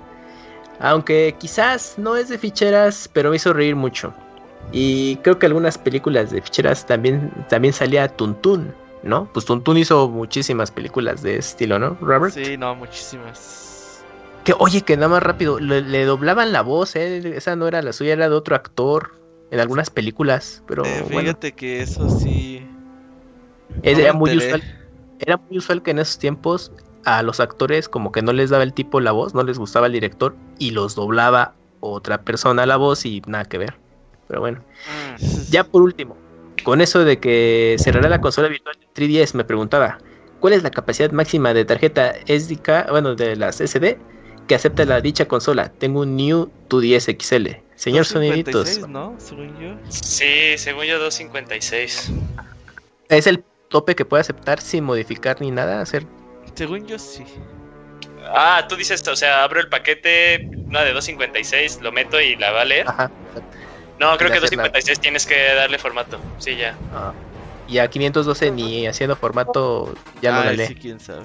Aunque 0.78 1.34
quizás 1.38 1.94
no 1.96 2.16
es 2.16 2.28
de 2.28 2.38
ficheras, 2.38 3.08
pero 3.12 3.30
me 3.30 3.36
hizo 3.36 3.52
reír 3.52 3.76
mucho. 3.76 4.12
Y 4.72 5.16
creo 5.16 5.38
que 5.38 5.46
algunas 5.46 5.76
películas 5.78 6.30
de 6.30 6.40
ficheras 6.40 6.86
también, 6.86 7.30
también 7.48 7.74
salía 7.74 8.08
Tuntún, 8.08 8.72
¿no? 9.02 9.28
Pues 9.32 9.44
Tuntún 9.44 9.76
hizo 9.76 10.08
muchísimas 10.08 10.70
películas 10.70 11.22
de 11.22 11.32
ese 11.36 11.50
estilo, 11.50 11.78
¿no, 11.78 11.96
Robert? 12.00 12.34
Sí, 12.34 12.56
no, 12.56 12.74
muchísimas. 12.74 14.02
Que 14.44 14.54
oye, 14.58 14.80
que 14.82 14.96
nada 14.96 15.08
más 15.08 15.22
rápido, 15.22 15.60
le, 15.60 15.82
le 15.82 16.04
doblaban 16.04 16.52
la 16.52 16.62
voz, 16.62 16.96
¿eh? 16.96 17.36
Esa 17.36 17.54
no 17.54 17.68
era 17.68 17.82
la 17.82 17.92
suya, 17.92 18.14
era 18.14 18.28
de 18.28 18.34
otro 18.34 18.56
actor 18.56 19.12
en 19.50 19.60
algunas 19.60 19.90
películas, 19.90 20.62
pero 20.66 20.84
Eh, 20.84 21.02
bueno, 21.12 21.30
fíjate 21.30 21.52
que 21.52 21.82
eso 21.82 22.08
sí. 22.08 22.66
es- 23.82 23.92
no 23.92 23.98
me 23.98 24.02
era 24.04 24.12
muy 24.14 24.36
usual. 24.36 24.64
Era 25.20 25.36
muy 25.48 25.58
usual 25.58 25.82
que 25.82 25.92
en 25.92 25.98
esos 26.00 26.18
tiempos 26.18 26.72
a 27.04 27.22
los 27.22 27.38
actores 27.40 27.88
como 27.88 28.10
que 28.10 28.22
no 28.22 28.32
les 28.32 28.50
daba 28.50 28.64
el 28.64 28.72
tipo 28.72 29.00
la 29.00 29.12
voz, 29.12 29.34
no 29.34 29.42
les 29.42 29.58
gustaba 29.58 29.86
el 29.86 29.92
director 29.92 30.34
y 30.58 30.70
los 30.70 30.94
doblaba 30.94 31.54
otra 31.80 32.22
persona 32.22 32.64
la 32.66 32.76
voz 32.76 33.04
y 33.06 33.22
nada 33.26 33.44
que 33.44 33.58
ver. 33.58 33.81
Pero 34.32 34.40
bueno, 34.40 34.64
Mm. 34.88 35.50
ya 35.50 35.62
por 35.62 35.82
último, 35.82 36.16
con 36.62 36.80
eso 36.80 37.04
de 37.04 37.18
que 37.18 37.76
cerrará 37.78 38.08
la 38.08 38.22
consola 38.22 38.48
virtual 38.48 38.74
de 38.80 38.86
3DS, 38.94 39.34
me 39.34 39.44
preguntaba, 39.44 39.98
¿cuál 40.40 40.54
es 40.54 40.62
la 40.62 40.70
capacidad 40.70 41.10
máxima 41.10 41.52
de 41.52 41.66
tarjeta 41.66 42.14
SDK, 42.26 42.88
bueno, 42.88 43.14
de 43.14 43.36
las 43.36 43.60
SD 43.60 43.98
que 44.48 44.54
acepta 44.54 44.86
la 44.86 45.02
dicha 45.02 45.26
consola? 45.26 45.68
Tengo 45.68 46.00
un 46.00 46.16
New 46.16 46.50
2DS 46.70 47.14
XL. 47.14 47.60
Señor 47.74 48.06
256, 48.06 48.08
Soniditos, 48.08 48.88
¿no? 48.88 49.14
Según 49.18 49.60
yo. 49.60 49.76
Sí, 49.90 50.56
según 50.56 50.84
yo 50.84 50.98
256. 50.98 52.10
¿es 53.10 53.26
el 53.26 53.44
tope 53.68 53.94
que 53.94 54.06
puede 54.06 54.22
aceptar 54.22 54.62
sin 54.62 54.84
modificar 54.84 55.42
ni 55.42 55.50
nada? 55.50 55.82
Hacer 55.82 56.06
Según 56.54 56.86
yo 56.86 56.98
sí. 56.98 57.24
Ah, 58.34 58.64
tú 58.66 58.76
dices, 58.76 59.06
o 59.06 59.16
sea, 59.16 59.44
abro 59.44 59.60
el 59.60 59.68
paquete, 59.68 60.48
una 60.68 60.80
de 60.84 60.92
256, 60.92 61.80
lo 61.82 61.92
meto 61.92 62.18
y 62.20 62.36
la 62.36 62.52
va 62.52 62.62
a 62.62 62.64
leer. 62.64 62.86
No, 64.02 64.18
creo 64.18 64.32
que 64.32 64.38
hacerla. 64.38 64.64
256 64.64 64.98
tienes 64.98 65.26
que 65.26 65.54
darle 65.54 65.78
formato. 65.78 66.18
Sí, 66.38 66.56
ya. 66.56 66.76
Ah, 66.92 67.12
y 67.68 67.78
a 67.78 67.88
512 67.88 68.50
ni 68.50 68.86
haciendo 68.88 69.14
formato 69.14 69.94
ya 70.20 70.32
no 70.32 70.44
la 70.44 70.52
lee. 70.52 70.66
sí, 70.66 70.74
quién 70.74 70.98
sabe. 70.98 71.22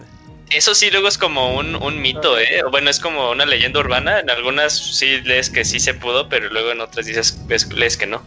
Eso 0.52 0.76
sí, 0.76 0.92
luego 0.92 1.08
es 1.08 1.18
como 1.18 1.58
un, 1.58 1.76
un 1.76 2.00
mito, 2.00 2.38
¿eh? 2.38 2.62
O 2.64 2.70
Bueno, 2.70 2.92
es 2.92 3.00
como 3.00 3.32
una 3.32 3.48
leyenda 3.48 3.80
urbana. 3.80 4.20
En 4.20 4.30
algunas 4.30 4.78
sí 4.78 5.22
lees 5.22 5.50
que 5.50 5.66
sí 5.66 5.80
se 5.80 5.96
pudo, 5.96 6.30
pero 6.30 6.50
luego 6.52 6.72
en 6.72 6.80
otras 6.80 7.08
dices, 7.08 7.42
lees 7.76 7.98
que 7.98 8.06
no. 8.06 8.22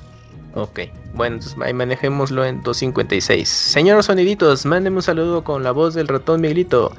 Ok, 0.54 0.80
bueno, 1.14 1.36
entonces 1.36 1.56
ahí 1.62 1.72
manejémoslo 1.72 2.44
en 2.44 2.60
256. 2.62 3.48
Señor 3.48 4.02
Soniditos, 4.02 4.66
mándeme 4.66 4.96
un 4.96 5.02
saludo 5.02 5.44
con 5.44 5.62
la 5.62 5.70
voz 5.70 5.94
del 5.94 6.08
ratón 6.08 6.40
Miguelito. 6.40 6.92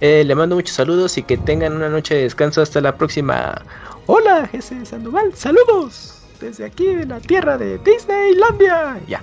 Eh, 0.00 0.24
le 0.24 0.34
mando 0.34 0.56
muchos 0.56 0.74
saludos 0.74 1.18
y 1.18 1.22
que 1.22 1.36
tengan 1.36 1.74
una 1.74 1.90
noche 1.90 2.14
de 2.14 2.22
descanso 2.22 2.62
hasta 2.62 2.80
la 2.80 2.96
próxima. 2.96 3.60
Hola, 4.06 4.48
Jesse 4.50 4.88
Sandoval, 4.88 5.34
saludos 5.36 6.17
desde 6.40 6.64
aquí 6.64 6.86
de 6.94 7.06
la 7.06 7.20
tierra 7.20 7.58
de 7.58 7.78
Disneylandia. 7.78 8.98
Ya. 9.06 9.22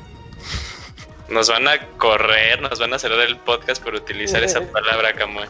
Nos 1.30 1.50
van 1.50 1.68
a 1.68 1.80
correr, 1.98 2.62
nos 2.62 2.80
van 2.80 2.94
a 2.94 3.00
cerrar 3.00 3.20
el 3.22 3.38
podcast 3.38 3.84
por 3.84 3.96
utilizar 3.96 4.44
esa 4.44 4.62
palabra, 4.62 5.14
Camuy. 5.14 5.46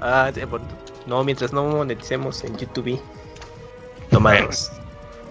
Ah, 0.00 0.30
sí, 0.34 0.44
por- 0.46 0.60
no, 1.06 1.24
mientras 1.24 1.52
no 1.52 1.64
moneticemos 1.64 2.44
en 2.44 2.56
YouTube. 2.58 3.00
Tomados. 4.10 4.70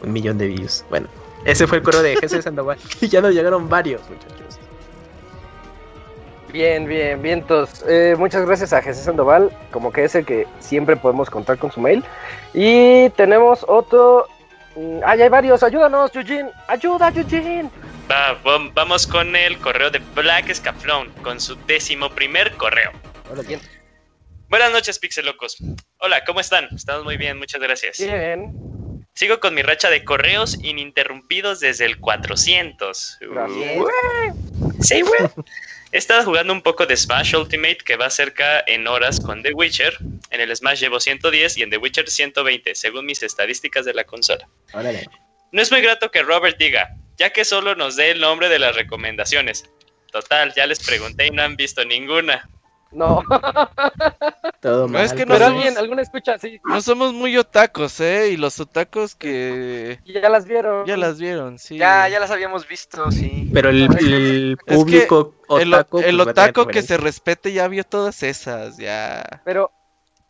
Un 0.04 0.14
millón 0.14 0.38
de 0.38 0.48
views. 0.48 0.84
Bueno, 0.90 1.08
ese 1.46 1.68
fue 1.68 1.78
el 1.80 1.84
coro 1.84 2.02
de 2.02 2.16
Jesse 2.18 2.44
Sandoval. 2.44 2.78
Y 3.02 3.08
ya 3.10 3.22
nos 3.22 3.34
llegaron 3.34 3.70
varios, 3.70 4.02
muchachos. 4.10 4.60
Bien, 6.52 6.88
bien, 6.88 7.22
vientos. 7.22 7.84
Eh, 7.88 8.16
muchas 8.18 8.46
gracias 8.46 8.74
a 8.74 8.82
Jesús 8.82 9.04
Sandoval, 9.04 9.52
como 9.72 9.92
que 9.92 10.06
es 10.06 10.16
el 10.16 10.26
que 10.26 10.48
siempre 10.60 10.96
podemos 10.96 11.30
contar 11.30 11.58
con 11.58 11.72
su 11.72 11.82
mail. 11.82 12.04
Y 12.54 13.10
tenemos 13.12 13.66
otro. 13.68 14.28
Mm, 14.78 15.02
Ah, 15.04 15.16
ya 15.16 15.24
hay 15.26 15.30
varios. 15.30 15.62
Ayúdanos, 15.64 16.16
Eugene. 16.16 16.52
Ayuda, 16.68 17.12
Eugene. 17.16 17.70
Va, 18.10 18.42
vam- 18.44 18.72
vamos 18.74 19.06
con 19.08 19.36
el 19.36 19.58
correo 19.60 19.90
de 19.90 20.00
Black 20.16 20.54
Scaflón, 20.54 21.10
con 21.24 21.40
su 21.40 21.56
décimo 21.66 22.10
primer 22.10 22.56
correo. 22.56 22.92
Hola, 23.30 23.42
bien. 23.42 23.60
Buenas 24.50 24.72
noches, 24.72 24.98
Pixelocos. 25.00 25.58
Hola, 26.00 26.24
¿cómo 26.24 26.40
están? 26.40 26.70
Estamos 26.74 27.04
muy 27.04 27.18
bien, 27.18 27.38
muchas 27.38 27.60
gracias. 27.60 27.98
Bien. 28.00 28.54
Sigo 29.14 29.40
con 29.40 29.54
mi 29.56 29.62
racha 29.62 29.90
de 29.90 30.04
correos 30.06 30.58
ininterrumpidos 30.64 31.60
desde 31.60 31.86
el 31.86 32.00
400. 32.00 33.18
Gracias. 33.20 34.57
Sí, 34.82 35.02
güey. 35.02 35.20
He 35.94 35.98
estado 35.98 36.26
jugando 36.26 36.52
un 36.52 36.62
poco 36.62 36.86
de 36.86 36.98
Smash 36.98 37.34
Ultimate 37.34 37.78
que 37.78 37.96
va 37.96 38.10
cerca 38.10 38.62
en 38.68 38.88
horas 38.88 39.22
con 39.22 39.42
The 39.42 39.54
Witcher. 39.54 39.98
En 40.32 40.42
el 40.42 40.54
Smash 40.54 40.82
llevo 40.82 41.00
110 41.00 41.58
y 41.58 41.64
en 41.64 41.70
The 41.70 41.78
Witcher 41.78 42.10
120, 42.10 42.76
según 42.76 43.06
mis 43.06 43.24
estadísticas 43.24 43.86
de 43.86 43.94
la 43.94 44.04
consola. 44.04 44.48
Órale. 44.74 45.08
No 45.54 45.62
es 45.62 45.72
muy 45.72 45.82
grato 45.82 46.12
que 46.12 46.24
Robert 46.24 46.58
diga, 46.58 46.90
ya 47.18 47.30
que 47.30 47.46
solo 47.46 47.74
nos 47.76 47.96
dé 47.96 48.12
el 48.12 48.20
nombre 48.20 48.50
de 48.50 48.60
las 48.60 48.76
recomendaciones. 48.76 49.64
Total, 50.12 50.54
ya 50.56 50.66
les 50.66 50.86
pregunté 50.86 51.28
y 51.28 51.32
no 51.32 51.44
han 51.44 51.56
visto 51.56 51.86
ninguna. 51.86 52.50
No. 52.92 53.22
Todo 54.62 54.88
No, 54.88 54.94
mal. 54.94 55.06
es 55.06 55.14
que 55.14 55.26
no 55.26 55.34
Pero 55.34 55.46
somos- 55.46 55.58
alguien, 55.64 55.78
alguna 55.78 56.02
escucha, 56.02 56.38
sí. 56.40 56.60
No 56.66 56.82
somos 56.82 57.14
muy 57.14 57.38
otacos, 57.38 58.00
¿eh? 58.00 58.30
Y 58.32 58.38
los 58.38 58.60
otacos 58.60 59.16
que 59.16 60.00
Ya 60.06 60.30
las 60.30 60.46
vieron. 60.46 60.86
ya 60.86 60.98
las 60.98 61.20
vieron, 61.20 61.60
sí. 61.60 61.78
Ya, 61.78 62.08
ya 62.10 62.20
las 62.20 62.32
habíamos 62.32 62.68
visto, 62.68 63.12
sí. 63.12 63.50
Pero 63.54 63.70
el, 63.70 63.88
el 64.00 64.58
Es 64.66 64.66
que 64.66 64.76
público 64.76 65.36
El, 65.60 65.74
el 65.74 65.86
pues, 65.86 66.06
tener 66.06 66.22
otaku 66.22 66.68
que 66.68 66.82
se 66.82 66.98
respete 66.98 67.54
ya 67.54 67.68
vio 67.68 67.84
todas 67.84 68.24
esas, 68.24 68.78
ya. 68.78 69.24
Pero, 69.46 69.72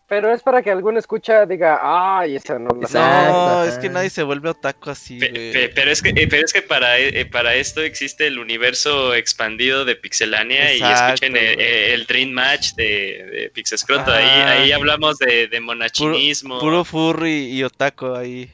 pero 0.08 0.34
es 0.34 0.42
para 0.42 0.62
que 0.62 0.72
alguna 0.72 1.00
escucha 1.00 1.46
diga, 1.46 1.80
ay, 1.82 2.36
esa 2.38 2.58
no 2.58 2.70
la 2.70 2.88
Exacto. 2.88 3.34
No, 3.34 3.64
es 3.64 3.78
que 3.78 3.90
nadie 3.90 4.10
se 4.10 4.24
vuelve 4.24 4.50
otaku 4.50 4.90
así, 4.90 5.20
Pe- 5.20 5.30
güey. 5.30 5.52
pe- 5.52 5.70
pero 5.70 5.92
es 5.92 6.02
que, 6.02 6.10
eh, 6.10 6.28
pero 6.30 6.46
es 6.46 6.54
que 6.54 6.62
para, 6.62 6.98
eh, 6.98 7.26
para 7.26 7.56
esto 7.56 7.82
existe 7.82 8.28
el 8.28 8.40
universo 8.40 9.14
expandido 9.14 9.86
de 9.86 9.96
Pixelania 9.96 10.74
y 10.74 10.82
escuchen 10.82 11.36
el, 11.36 12.06
Dream 12.08 12.30
Match 12.32 12.74
de, 12.76 13.26
de 13.32 13.52
Pixescroto. 13.54 14.12
Ah. 14.12 14.18
Ahí, 14.18 14.62
ahí 14.64 14.72
hablamos 14.72 15.18
de, 15.18 15.48
de 15.48 15.60
monachinismo. 15.60 16.60
Puro 16.60 16.84
furry 16.86 17.52
y 17.52 17.64
otaku 17.64 18.16
ahí. 18.16 18.50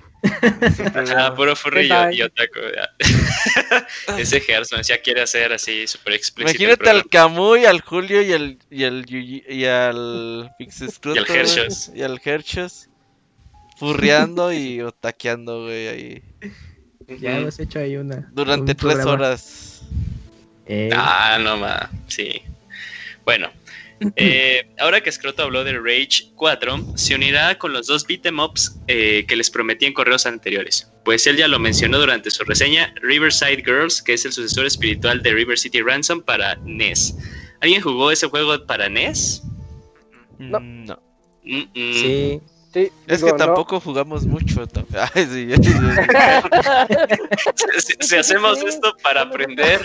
Ah, 1.17 1.33
puro 1.35 1.55
furry 1.55 1.89
y, 2.13 2.21
otaku. 2.21 2.59
ya. 2.75 2.89
Ese 4.17 4.39
Gerson 4.39 4.81
ya 4.81 5.01
quiere 5.01 5.21
hacer 5.21 5.51
así 5.53 5.85
súper 5.87 6.13
explícito. 6.13 6.63
Imagínate 6.63 6.89
al. 6.89 7.07
Camuy, 7.09 7.65
al 7.65 7.81
Julio 7.81 8.21
y 8.21 8.31
al 8.33 8.57
y 8.69 8.83
al 8.85 9.05
y 9.09 9.65
al 9.65 10.51
Y 10.59 11.17
al 11.17 11.25
Hershos. 11.27 11.91
y 11.93 12.01
al 12.03 12.21
Hershos 12.23 12.89
furreando 13.77 14.53
y 14.53 14.81
otaqueando, 14.81 15.63
güey, 15.65 15.87
ahí 15.87 16.23
Ya 17.19 17.37
hemos 17.39 17.59
hecho 17.59 17.79
ahí 17.79 17.97
una. 17.97 18.29
durante 18.31 18.71
un 18.71 18.77
tres 18.77 18.93
programa. 18.95 19.11
horas. 19.11 19.81
Eh, 20.65 20.89
Ah, 20.95 21.37
no 21.41 21.57
ma, 21.57 21.89
sí. 22.07 22.41
Bueno, 23.25 23.51
eh, 24.15 24.67
ahora 24.79 25.01
que 25.01 25.11
Scroto 25.11 25.43
habló 25.43 25.63
de 25.63 25.73
Rage 25.79 26.31
4, 26.35 26.95
se 26.95 27.15
unirá 27.15 27.57
con 27.57 27.73
los 27.73 27.87
dos 27.87 28.05
beat'em 28.05 28.39
ups 28.39 28.79
eh, 28.87 29.25
que 29.27 29.35
les 29.35 29.49
prometí 29.49 29.85
en 29.85 29.93
correos 29.93 30.25
anteriores. 30.25 30.91
Pues 31.05 31.27
él 31.27 31.37
ya 31.37 31.47
lo 31.47 31.59
mencionó 31.59 31.99
durante 31.99 32.31
su 32.31 32.43
reseña, 32.43 32.93
Riverside 33.01 33.63
Girls, 33.63 34.01
que 34.01 34.13
es 34.13 34.25
el 34.25 34.31
sucesor 34.31 34.65
espiritual 34.65 35.21
de 35.21 35.33
River 35.33 35.57
City 35.57 35.81
Ransom 35.81 36.21
para 36.21 36.55
NES. 36.65 37.15
¿Alguien 37.61 37.81
jugó 37.81 38.11
ese 38.11 38.27
juego 38.27 38.65
para 38.65 38.89
NES? 38.89 39.43
No. 40.39 40.59
Mm, 40.59 40.85
no. 40.85 40.99
Mm, 41.43 41.61
mm. 41.73 41.93
sí. 41.93 42.41
Sí, 42.73 42.91
Es 43.05 43.21
digo, 43.21 43.27
que 43.27 43.33
no. 43.33 43.45
tampoco 43.45 43.79
jugamos 43.79 44.25
mucho. 44.25 44.65
Ay, 45.13 45.27
sí, 45.27 45.47
Si, 47.77 47.93
si 47.99 48.15
hacemos 48.15 48.63
esto 48.63 48.95
para 49.03 49.21
aprender, 49.21 49.79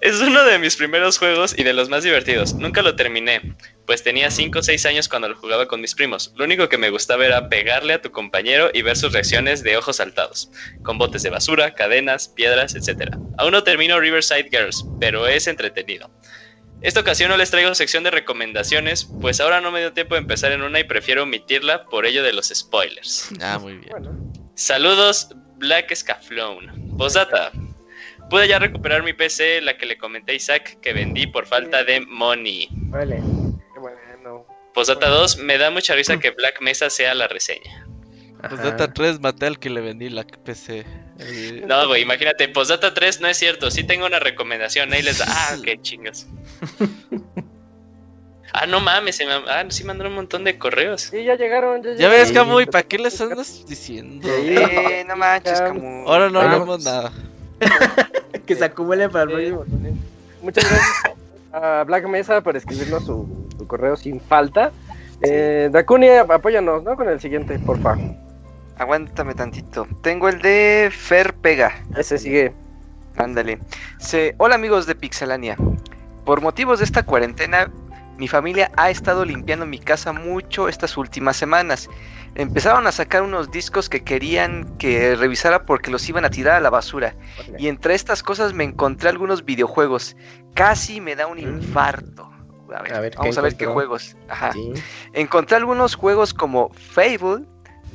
Es 0.00 0.18
uno 0.20 0.44
de 0.44 0.58
mis 0.58 0.76
primeros 0.76 1.18
juegos 1.18 1.54
y 1.58 1.62
de 1.62 1.74
los 1.74 1.90
más 1.90 2.02
divertidos. 2.02 2.54
Nunca 2.54 2.80
lo 2.80 2.96
terminé, 2.96 3.54
pues 3.86 4.02
tenía 4.02 4.30
5 4.30 4.58
o 4.58 4.62
6 4.62 4.86
años 4.86 5.08
cuando 5.08 5.28
lo 5.28 5.36
jugaba 5.36 5.68
con 5.68 5.82
mis 5.82 5.94
primos. 5.94 6.32
Lo 6.36 6.44
único 6.44 6.70
que 6.70 6.78
me 6.78 6.88
gustaba 6.88 7.26
era 7.26 7.50
pegarle 7.50 7.92
a 7.92 8.00
tu 8.00 8.10
compañero 8.10 8.70
y 8.72 8.80
ver 8.80 8.96
sus 8.96 9.12
reacciones 9.12 9.62
de 9.62 9.76
ojos 9.76 9.96
saltados, 9.96 10.50
con 10.82 10.96
botes 10.96 11.22
de 11.22 11.28
basura, 11.28 11.74
cadenas, 11.74 12.28
piedras, 12.28 12.74
etc. 12.74 13.14
Aún 13.36 13.52
no 13.52 13.62
termino 13.62 14.00
Riverside 14.00 14.48
Girls, 14.50 14.86
pero 14.98 15.26
es 15.26 15.46
entretenido. 15.46 16.10
Esta 16.80 17.00
ocasión 17.00 17.28
no 17.28 17.36
les 17.36 17.50
traigo 17.50 17.74
sección 17.74 18.04
de 18.04 18.10
recomendaciones, 18.10 19.06
pues 19.20 19.38
ahora 19.38 19.60
no 19.60 19.70
me 19.70 19.80
dio 19.80 19.92
tiempo 19.92 20.14
de 20.14 20.22
empezar 20.22 20.50
en 20.52 20.62
una 20.62 20.80
y 20.80 20.84
prefiero 20.84 21.24
omitirla 21.24 21.84
por 21.84 22.06
ello 22.06 22.22
de 22.22 22.32
los 22.32 22.48
spoilers. 22.48 23.28
Ah, 23.42 23.58
muy 23.58 23.74
bien. 23.74 23.90
Bueno, 23.90 24.32
Saludos, 24.54 25.28
Black 25.58 25.94
Scaflone. 25.94 26.72
Posdata. 26.96 27.52
Pude 28.30 28.46
ya 28.48 28.58
recuperar 28.60 29.02
mi 29.02 29.12
PC, 29.12 29.60
la 29.60 29.76
que 29.76 29.86
le 29.86 29.98
comenté 29.98 30.32
a 30.32 30.34
Isaac 30.36 30.78
que 30.80 30.92
vendí 30.92 31.26
por 31.26 31.46
falta 31.46 31.84
de 31.84 32.00
money. 32.00 32.68
vale. 32.72 33.20
Bueno. 33.78 34.46
Posdata 34.72 35.08
2, 35.08 35.38
me 35.38 35.58
da 35.58 35.70
mucha 35.70 35.94
risa 35.94 36.18
que 36.18 36.30
Black 36.30 36.60
Mesa 36.60 36.90
sea 36.90 37.12
la 37.14 37.26
reseña. 37.26 37.86
Pues 38.40 38.52
Ajá. 38.52 38.70
Data 38.70 38.92
3 38.92 39.20
maté 39.20 39.46
al 39.46 39.58
que 39.58 39.68
le 39.68 39.80
vendí 39.80 40.08
la 40.08 40.24
PC. 40.24 40.86
Eh, 41.18 41.64
No, 41.66 41.88
güey, 41.88 42.02
imagínate, 42.02 42.48
Posdata 42.48 42.94
3 42.94 43.20
no 43.20 43.28
es 43.28 43.36
cierto, 43.36 43.70
sí 43.70 43.82
tengo 43.84 44.06
una 44.06 44.20
recomendación, 44.20 44.92
ahí 44.92 45.02
les 45.02 45.18
da... 45.18 45.26
Ah, 45.28 45.56
qué 45.62 45.80
chingas. 45.82 46.28
Ah, 48.52 48.66
no 48.66 48.80
mames, 48.80 49.16
se 49.16 49.26
me... 49.26 49.32
ah, 49.32 49.64
sí 49.68 49.84
mandaron 49.84 50.12
un 50.12 50.16
montón 50.16 50.44
de 50.44 50.58
correos. 50.58 51.02
Sí, 51.02 51.24
ya 51.24 51.36
llegaron. 51.36 51.82
Ya, 51.82 51.94
Ya 51.94 52.08
ves. 52.08 52.32
Camuy, 52.32 52.66
¿para 52.66 52.82
qué 52.82 52.98
les 52.98 53.20
andas 53.20 53.64
diciendo? 53.68 54.28
No 55.06 55.16
manches, 55.16 55.60
como. 55.62 56.08
Ahora 56.08 56.30
no 56.30 56.40
hablamos 56.40 56.84
nada. 56.84 57.12
Que 58.46 58.56
se 58.56 58.64
acumule 58.64 59.08
para 59.08 59.24
el 59.24 59.30
próximo 59.30 59.64
lunes. 59.70 59.94
Muchas 60.42 60.68
gracias 60.68 61.16
a 61.52 61.84
Black 61.84 62.08
Mesa 62.08 62.40
por 62.40 62.56
escribirnos 62.56 63.04
su, 63.04 63.48
su 63.56 63.66
correo 63.66 63.96
sin 63.96 64.20
falta. 64.20 64.72
Eh, 65.22 65.68
Dakuni, 65.70 66.08
apóyanos, 66.08 66.82
¿no? 66.82 66.96
Con 66.96 67.08
el 67.08 67.20
siguiente, 67.20 67.58
porfa. 67.58 67.96
Aguántame 68.78 69.34
tantito. 69.34 69.86
Tengo 70.02 70.28
el 70.28 70.40
de 70.40 70.88
Fer 70.90 71.34
Pega. 71.34 71.72
Ese 71.96 72.18
sigue. 72.18 72.52
Ándale. 73.16 73.58
Hola 74.38 74.54
amigos 74.54 74.86
de 74.86 74.94
Pixelania. 74.94 75.56
Por 76.24 76.40
motivos 76.40 76.78
de 76.78 76.86
esta 76.86 77.02
cuarentena, 77.02 77.70
mi 78.20 78.28
familia 78.28 78.70
ha 78.76 78.90
estado 78.90 79.24
limpiando 79.24 79.64
mi 79.64 79.78
casa 79.78 80.12
mucho 80.12 80.68
estas 80.68 80.98
últimas 80.98 81.38
semanas. 81.38 81.88
Empezaron 82.34 82.86
a 82.86 82.92
sacar 82.92 83.22
unos 83.22 83.50
discos 83.50 83.88
que 83.88 84.04
querían 84.04 84.76
que 84.76 85.16
revisara 85.16 85.64
porque 85.64 85.90
los 85.90 86.06
iban 86.06 86.26
a 86.26 86.28
tirar 86.28 86.56
a 86.56 86.60
la 86.60 86.68
basura. 86.68 87.14
Y 87.58 87.68
entre 87.68 87.94
estas 87.94 88.22
cosas 88.22 88.52
me 88.52 88.64
encontré 88.64 89.08
algunos 89.08 89.46
videojuegos. 89.46 90.16
Casi 90.52 91.00
me 91.00 91.16
da 91.16 91.28
un 91.28 91.38
infarto. 91.38 92.30
A 92.76 92.82
ver, 92.82 92.92
A 92.92 93.00
ver, 93.00 93.12
¿qué 93.12 93.18
vamos 93.18 93.38
a 93.38 93.40
ver 93.40 93.56
qué 93.56 93.64
juegos. 93.64 94.14
Ajá. 94.28 94.52
Sí. 94.52 94.74
Encontré 95.14 95.56
algunos 95.56 95.94
juegos 95.94 96.34
como 96.34 96.70
Fable, 96.74 97.46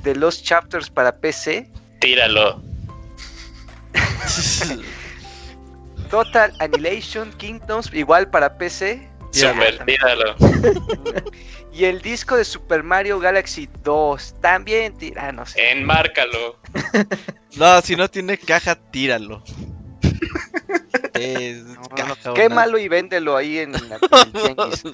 de 0.01 0.15
Lost 0.15 0.43
Chapters 0.43 0.89
para 0.89 1.15
PC, 1.15 1.69
Tíralo. 1.99 2.63
Total 6.09 6.51
Annihilation 6.59 7.31
Kingdoms, 7.33 7.93
igual 7.93 8.27
para 8.31 8.57
PC, 8.57 9.07
Y 11.73 11.83
el 11.85 12.01
disco 12.01 12.37
de 12.37 12.45
Super 12.45 12.83
Mario 12.83 13.19
Galaxy 13.19 13.67
2, 13.83 14.35
también 14.41 14.97
tiranos. 14.97 15.53
Enmárcalo. 15.57 16.59
No, 17.57 17.79
si 17.81 17.95
no 17.95 18.09
tiene 18.09 18.37
caja, 18.37 18.75
tíralo. 18.75 19.41
Es 21.13 21.63
No, 21.63 21.73
no, 21.75 21.81
caja 21.89 22.15
no, 22.25 22.31
o 22.31 22.33
Qué 22.33 22.49
nada. 22.49 22.55
malo 22.61 22.77
y 22.77 22.89
véndelo 22.89 23.37
ahí 23.37 23.59
en, 23.59 23.71
la, 23.71 23.79
en. 23.79 24.93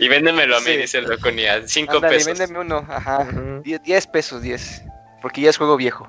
Y 0.00 0.08
véndemelo 0.08 0.56
a 0.56 0.60
mí, 0.60 0.66
Sí. 0.66 0.76
dice 0.76 0.98
el 0.98 1.04
Loconia. 1.04 1.66
5 1.68 1.94
Ándale, 1.96 2.16
pesos. 2.16 2.36
véndeme 2.38 2.58
uno, 2.60 2.84
ajá. 2.88 3.18
Ujú. 3.20 3.62
10, 3.62 3.82
10 3.84 4.06
pesos, 4.08 4.42
10. 4.42 4.82
Porque 5.22 5.40
ya 5.42 5.50
es 5.50 5.56
juego 5.56 5.76
viejo. 5.76 6.08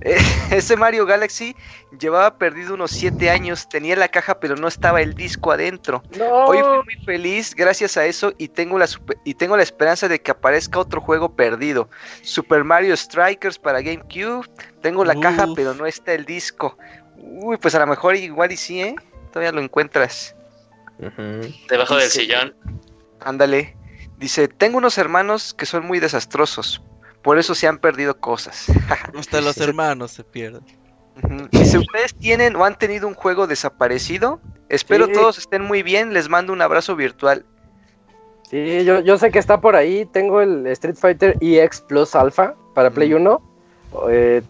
Ese 0.50 0.76
Mario 0.76 1.06
Galaxy 1.06 1.56
llevaba 1.98 2.38
perdido 2.38 2.74
unos 2.74 2.92
7 2.92 3.30
años. 3.30 3.68
Tenía 3.68 3.96
la 3.96 4.08
caja, 4.08 4.38
pero 4.38 4.56
no 4.56 4.68
estaba 4.68 5.00
el 5.00 5.14
disco 5.14 5.50
adentro. 5.50 6.02
No. 6.16 6.46
Hoy 6.46 6.58
fui 6.58 6.94
muy 6.94 7.04
feliz 7.04 7.54
gracias 7.54 7.96
a 7.96 8.06
eso 8.06 8.32
y 8.38 8.48
tengo 8.48 8.78
la 8.78 8.86
super- 8.86 9.18
y 9.24 9.34
tengo 9.34 9.56
la 9.56 9.62
esperanza 9.62 10.08
de 10.08 10.20
que 10.20 10.30
aparezca 10.30 10.78
otro 10.78 11.00
juego 11.00 11.34
perdido. 11.34 11.88
Super 12.22 12.64
Mario 12.64 12.96
Strikers 12.96 13.58
para 13.58 13.80
GameCube. 13.80 14.48
Tengo 14.82 15.04
la 15.04 15.18
caja, 15.18 15.48
pero 15.56 15.74
no 15.74 15.86
está 15.86 16.12
el 16.14 16.24
disco. 16.24 16.78
Uy, 17.16 17.56
pues 17.56 17.74
a 17.74 17.80
lo 17.80 17.86
mejor 17.86 18.14
igual 18.14 18.52
y 18.52 18.56
sí, 18.56 18.80
¿eh? 18.80 18.94
Todavía 19.32 19.52
lo 19.52 19.60
encuentras. 19.60 20.34
Debajo 21.68 21.96
del 21.96 22.08
sillón. 22.08 22.54
Ándale. 23.20 23.76
Dice, 24.16 24.48
tengo 24.48 24.78
unos 24.78 24.98
hermanos 24.98 25.54
que 25.54 25.66
son 25.66 25.86
muy 25.86 26.00
desastrosos. 26.00 26.82
Por 27.22 27.38
eso 27.38 27.54
se 27.54 27.66
han 27.66 27.78
perdido 27.78 28.18
cosas. 28.18 28.66
Hasta 29.18 29.40
los 29.40 29.56
hermanos 29.58 30.12
se 30.12 30.24
pierden. 30.24 30.62
Y 31.50 31.64
si 31.64 31.78
ustedes 31.78 32.14
tienen 32.14 32.54
o 32.56 32.64
han 32.64 32.78
tenido 32.78 33.08
un 33.08 33.14
juego 33.14 33.46
desaparecido, 33.48 34.40
espero 34.68 35.06
Sí. 35.06 35.12
todos 35.12 35.38
estén 35.38 35.62
muy 35.62 35.82
bien. 35.82 36.12
Les 36.14 36.28
mando 36.28 36.52
un 36.52 36.62
abrazo 36.62 36.94
virtual. 36.94 37.44
Sí, 38.48 38.84
yo, 38.84 39.00
yo 39.00 39.18
sé 39.18 39.30
que 39.30 39.38
está 39.38 39.60
por 39.60 39.74
ahí. 39.76 40.06
Tengo 40.06 40.40
el 40.40 40.66
Street 40.68 40.94
Fighter 40.96 41.36
EX 41.40 41.80
Plus 41.82 42.14
Alpha 42.14 42.54
para 42.74 42.90
Play 42.90 43.12
1. 43.12 43.42
Eh, 44.10 44.42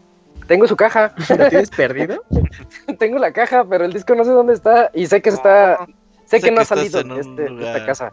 tengo 0.47 0.69
su 0.69 0.77
caja. 0.77 1.15
¿Lo 1.37 1.49
tienes 1.49 1.71
perdido? 1.71 2.23
tengo 2.99 3.19
la 3.19 3.33
caja, 3.33 3.65
pero 3.65 3.85
el 3.87 3.93
disco 3.93 4.15
no 4.15 4.25
sé 4.25 4.31
dónde 4.31 4.53
está. 4.55 4.91
Y 4.95 5.07
sé 5.07 5.23
que 5.23 5.31
está. 5.31 5.79
Sé 6.27 6.39
Sé 6.39 6.41
que 6.43 6.51
no 6.51 6.61
ha 6.61 6.65
salido 6.67 7.03
de, 7.03 7.21
este- 7.21 7.49
de 7.51 7.67
esta 7.67 7.87
casa. 7.87 8.13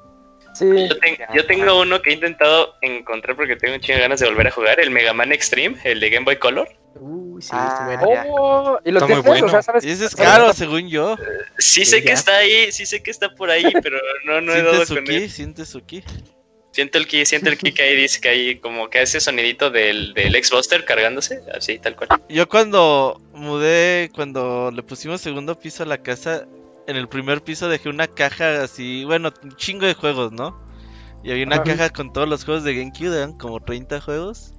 Sí. 0.55 0.65
Yo, 0.89 0.97
ten- 0.99 1.17
yo 1.33 1.45
tengo 1.45 1.81
uno 1.81 2.01
que 2.01 2.09
he 2.11 2.13
intentado 2.13 2.75
encontrar 2.81 3.35
porque 3.35 3.55
tengo 3.55 3.75
un 3.75 3.81
chingo 3.81 3.97
de 3.97 4.01
ganas 4.03 4.19
de 4.21 4.27
volver 4.27 4.47
a 4.47 4.51
jugar, 4.51 4.79
el 4.79 4.89
Mega 4.89 5.13
Man 5.13 5.31
Extreme, 5.31 5.77
el 5.83 5.99
de 5.99 6.09
Game 6.09 6.25
Boy 6.25 6.37
Color. 6.37 6.69
Uy, 6.97 7.41
sí, 7.41 7.49
Ah. 7.51 7.99
Oh, 8.29 8.79
y 8.85 8.91
lo 8.91 8.99
Está 9.01 9.13
muy 9.13 9.21
tienes, 9.23 9.25
o 9.25 9.45
bueno. 9.45 9.49
sea, 9.49 9.61
¿sabes? 9.61 9.83
Y 9.83 9.89
ese 9.91 10.05
es 10.05 10.11
¿sabes? 10.11 10.25
caro, 10.31 10.53
según 10.53 10.87
yo. 10.89 11.17
Sí 11.57 11.83
Sí, 11.83 11.85
sé 11.85 12.03
que 12.03 12.13
está 12.13 12.37
ahí, 12.37 12.71
sí 12.71 12.85
sé 12.85 13.03
que 13.03 13.11
está 13.11 13.35
por 13.35 13.49
ahí, 13.49 13.65
pero 13.83 13.97
no, 14.25 14.39
no 14.39 14.53
he 14.53 14.61
dado 14.63 14.85
su 14.85 14.95
con 14.95 15.03
ki, 15.03 15.15
él. 15.15 15.29
siente 15.29 15.65
su 15.65 15.81
ki. 15.85 16.03
Siento 16.71 16.97
el 16.97 17.07
ki, 17.07 17.25
siento 17.25 17.49
el 17.49 17.57
ki 17.57 17.71
que 17.73 17.83
ahí 17.83 17.95
dice 17.95 18.19
que 18.21 18.29
hay 18.29 18.59
como 18.59 18.89
que 18.89 19.01
ese 19.01 19.19
sonidito 19.21 19.69
del, 19.71 20.13
del 20.13 20.41
Xbuster 20.43 20.83
cargándose, 20.85 21.41
así 21.53 21.79
tal 21.79 21.95
cual. 21.95 22.09
Yo 22.29 22.47
cuando 22.49 23.21
mudé, 23.33 24.09
cuando 24.13 24.71
le 24.71 24.83
pusimos 24.83 25.21
segundo 25.21 25.57
piso 25.59 25.83
a 25.83 25.85
la 25.85 25.97
casa, 25.99 26.45
en 26.87 26.95
el 26.95 27.07
primer 27.07 27.43
piso 27.43 27.67
dejé 27.69 27.89
una 27.89 28.07
caja 28.07 28.63
así, 28.63 29.03
bueno, 29.05 29.31
un 29.43 29.55
chingo 29.55 29.85
de 29.85 29.93
juegos, 29.93 30.31
¿no? 30.31 30.59
Y 31.23 31.31
había 31.31 31.45
una 31.45 31.55
Ajá. 31.57 31.63
caja 31.63 31.89
con 31.89 32.13
todos 32.13 32.27
los 32.29 32.45
juegos 32.45 32.63
de 32.63 32.75
GameCube, 32.75 33.15
eran 33.17 33.33
como 33.37 33.59
30 33.59 33.99
juegos. 34.01 34.51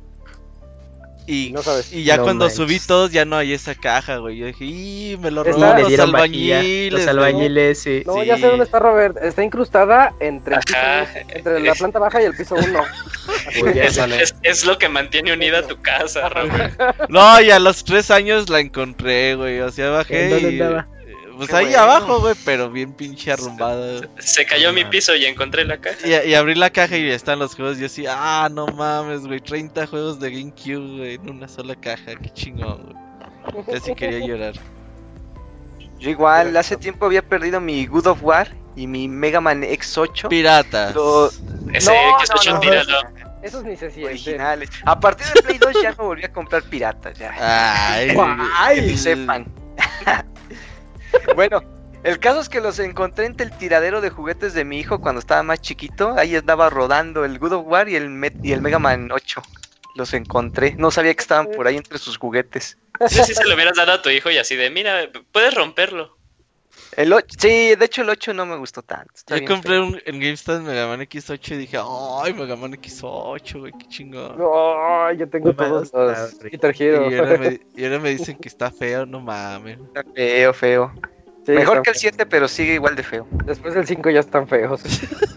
Y, 1.29 1.51
No 1.53 1.61
sabes. 1.63 1.93
y 1.93 2.05
ya 2.05 2.19
No 2.19 2.23
cuando 2.23 2.45
manches. 2.45 2.57
subí 2.57 2.79
todos 2.79 3.11
ya 3.11 3.25
no 3.25 3.37
hay 3.37 3.53
esa 3.53 3.75
caja, 3.75 4.19
güey. 4.19 4.37
Yo 4.39 4.47
dije, 4.47 4.65
¡y 4.65 5.17
me 5.21 5.33
lo 5.33 5.43
robaron 5.43 5.83
los 5.91 5.99
albañiles! 5.99 6.93
Los 6.93 7.01
güey". 7.03 7.09
albañiles, 7.11 7.79
sí. 7.81 8.03
No, 8.07 8.15
Sí. 8.21 8.27
ya 8.27 8.37
sé 8.39 8.47
dónde 8.47 8.65
está 8.65 8.79
Robert. 8.79 9.17
Está 9.21 9.43
incrustada 9.43 10.15
entre, 10.21 10.55
el 10.55 10.61
piso- 10.61 10.77
Ajá. 10.79 11.07
entre 11.29 11.61
la 11.61 11.75
planta 11.75 11.99
baja 11.99 12.23
y 12.23 12.27
el 12.27 12.37
piso 12.37 12.55
1. 12.55 12.81
Pues. 13.61 13.77
Es, 13.77 13.99
es- 13.99 14.35
es 14.43 14.65
lo 14.67 14.79
que 14.79 14.89
mantiene 14.89 15.33
unida 15.33 15.67
tu 15.67 15.81
casa, 15.83 16.29
Raúl. 16.29 16.51
No, 17.09 17.41
y 17.41 17.51
a 17.51 17.59
los 17.59 17.85
tres 17.85 18.11
años 18.13 18.49
la 18.49 18.61
encontré, 18.61 19.35
güey. 19.35 19.61
O 19.61 19.71
sea, 19.73 19.91
bajé 19.91 20.25
¿En 20.27 20.31
dónde 20.31 20.51
y... 20.53 20.61
andaba? 20.61 20.87
Pues 21.37 21.51
Qué 21.51 21.57
ahí 21.57 21.65
bueno. 21.67 21.81
abajo, 21.81 22.21
güey, 22.21 22.35
pero 22.45 22.71
bien 22.71 22.93
pinche 22.93 23.31
arrumbada. 23.33 24.01
Se 24.19 24.47
cayó 24.47 24.73
mi 24.73 24.85
piso 24.87 25.15
y 25.15 25.27
encontré 25.27 25.65
la 25.65 25.77
caja. 25.79 25.99
Y, 26.07 26.31
y 26.31 26.35
abrí 26.35 26.55
la 26.55 26.71
caja 26.71 26.97
y 26.97 27.11
están 27.11 27.39
los 27.39 27.55
juegos. 27.55 27.77
Y 27.77 27.81
yo 27.81 27.87
así, 27.87 28.05
ah, 28.09 28.49
no 28.51 28.67
mames, 28.69 29.27
güey. 29.27 29.41
30 29.41 29.87
juegos 29.87 30.19
de 30.19 30.31
GameCube, 30.31 30.97
güey, 30.99 31.15
en 31.17 31.31
una 31.31 31.47
sola 31.49 31.75
caja. 31.75 32.17
Qué 32.17 32.31
chingón, 32.31 32.95
güey. 33.53 33.65
Ya 33.69 33.81
sí 33.81 33.95
quería 33.95 34.27
llorar. 34.27 34.55
Yo 35.99 36.11
igual, 36.11 36.57
hace 36.57 36.77
tiempo 36.77 37.07
había 37.07 37.23
perdido 37.23 37.61
mi 37.61 37.87
Good 37.87 38.07
of 38.07 38.23
War 38.23 38.49
y 38.75 38.87
mi 38.87 39.07
Mega 39.09 39.41
Man 39.41 39.63
X8. 39.63 40.29
Piratas. 40.29 40.95
Lo- 40.95 41.29
Ese 41.73 41.91
No, 41.91 42.19
X8 42.19 42.47
no, 42.47 42.53
no, 42.55 42.61
tíralo. 42.61 42.99
Esos 43.43 43.63
ni 43.63 43.77
se 43.77 43.91
sienten. 43.91 44.07
originales. 44.13 44.71
A 44.85 44.99
partir 44.99 45.27
de 45.35 45.43
Play 45.43 45.59
2 45.59 45.83
ya 45.83 45.91
no 45.93 46.05
volví 46.05 46.25
a 46.25 46.33
comprar 46.33 46.63
piratas, 46.65 47.17
ya. 47.19 47.33
Ay, 47.39 48.81
Que 48.91 48.97
sepan. 48.97 49.47
bueno, 51.35 51.63
el 52.05 52.21
caso 52.21 52.41
es 52.41 52.49
que 52.49 52.61
los 52.61 52.79
encontré 52.79 53.27
entre 53.27 53.47
el 53.47 53.57
tiradero 53.57 54.01
de 54.01 54.11
juguetes 54.11 54.55
de 54.55 54.65
mi 54.65 54.79
hijo 54.79 55.01
cuando 55.01 55.19
estaba 55.19 55.43
más 55.43 55.61
chiquito. 55.61 56.15
Ahí 56.17 56.37
andaba 56.37 56.71
rodando 56.71 57.25
el 57.25 57.39
Good 57.39 57.53
of 57.53 57.67
War 57.67 57.89
y 57.89 57.97
el, 57.97 58.05
el 58.45 58.63
Mega 58.63 58.79
Man 58.79 59.11
8. 59.11 59.43
Los 59.97 60.15
encontré. 60.15 60.77
No 60.79 60.91
sabía 60.91 61.15
que 61.15 61.23
estaban 61.23 61.49
por 61.51 61.67
ahí 61.67 61.77
entre 61.77 61.99
sus 61.99 62.17
juguetes. 62.17 62.79
Sí, 63.09 63.23
sí, 63.25 63.35
se 63.35 63.45
lo 63.45 63.55
hubieras 63.55 63.77
dado 63.77 63.93
a 63.93 64.01
tu 64.01 64.09
hijo 64.09 64.31
y 64.31 64.39
así 64.39 64.57
de, 64.57 64.71
mira, 64.71 65.11
puedes 65.31 65.53
romperlo. 65.53 66.16
El 66.97 67.13
8, 67.13 67.27
sí, 67.39 67.75
de 67.75 67.85
hecho 67.85 68.01
el 68.01 68.09
8 68.09 68.33
no 68.33 68.47
me 68.47 68.57
gustó 68.57 68.81
tanto. 68.83 69.13
Yo 69.29 69.45
compré 69.45 69.75
feo. 69.75 69.85
un, 69.85 70.01
en 70.07 70.19
GameStop 70.19 70.63
Mega 70.63 70.87
Man 70.87 71.01
X8 71.01 71.53
y 71.53 71.57
dije, 71.59 71.77
ay, 71.79 72.33
Mega 72.33 72.57
Man 72.57 72.73
X8, 72.73 73.59
güey, 73.61 73.73
qué 73.79 73.87
chingón. 73.89 74.39
No, 74.39 75.13
yo 75.13 75.29
tengo 75.29 75.49
No 75.49 75.55
todos 75.55 75.93
los. 75.93 76.39
Guitar 76.41 76.75
Y 76.81 76.89
ahora, 77.19 77.37
me, 77.37 77.61
y 77.77 77.85
ahora 77.85 77.99
me 77.99 78.11
dicen 78.11 78.39
que 78.39 78.49
está 78.49 78.71
feo, 78.71 79.05
no 79.05 79.21
mames. 79.21 79.79
Está 79.79 80.05
feo, 80.15 80.55
feo. 80.55 80.93
Sí, 81.45 81.53
Mejor 81.53 81.83
que 81.83 81.91
el 81.91 81.97
7, 81.97 82.25
pero 82.25 82.49
sigue 82.49 82.75
igual 82.75 82.97
de 82.97 83.03
feo. 83.03 83.27
Después 83.45 83.75
del 83.75 83.87
5 83.87 84.09
ya 84.09 84.21
están 84.21 84.49
feos. 84.49 84.81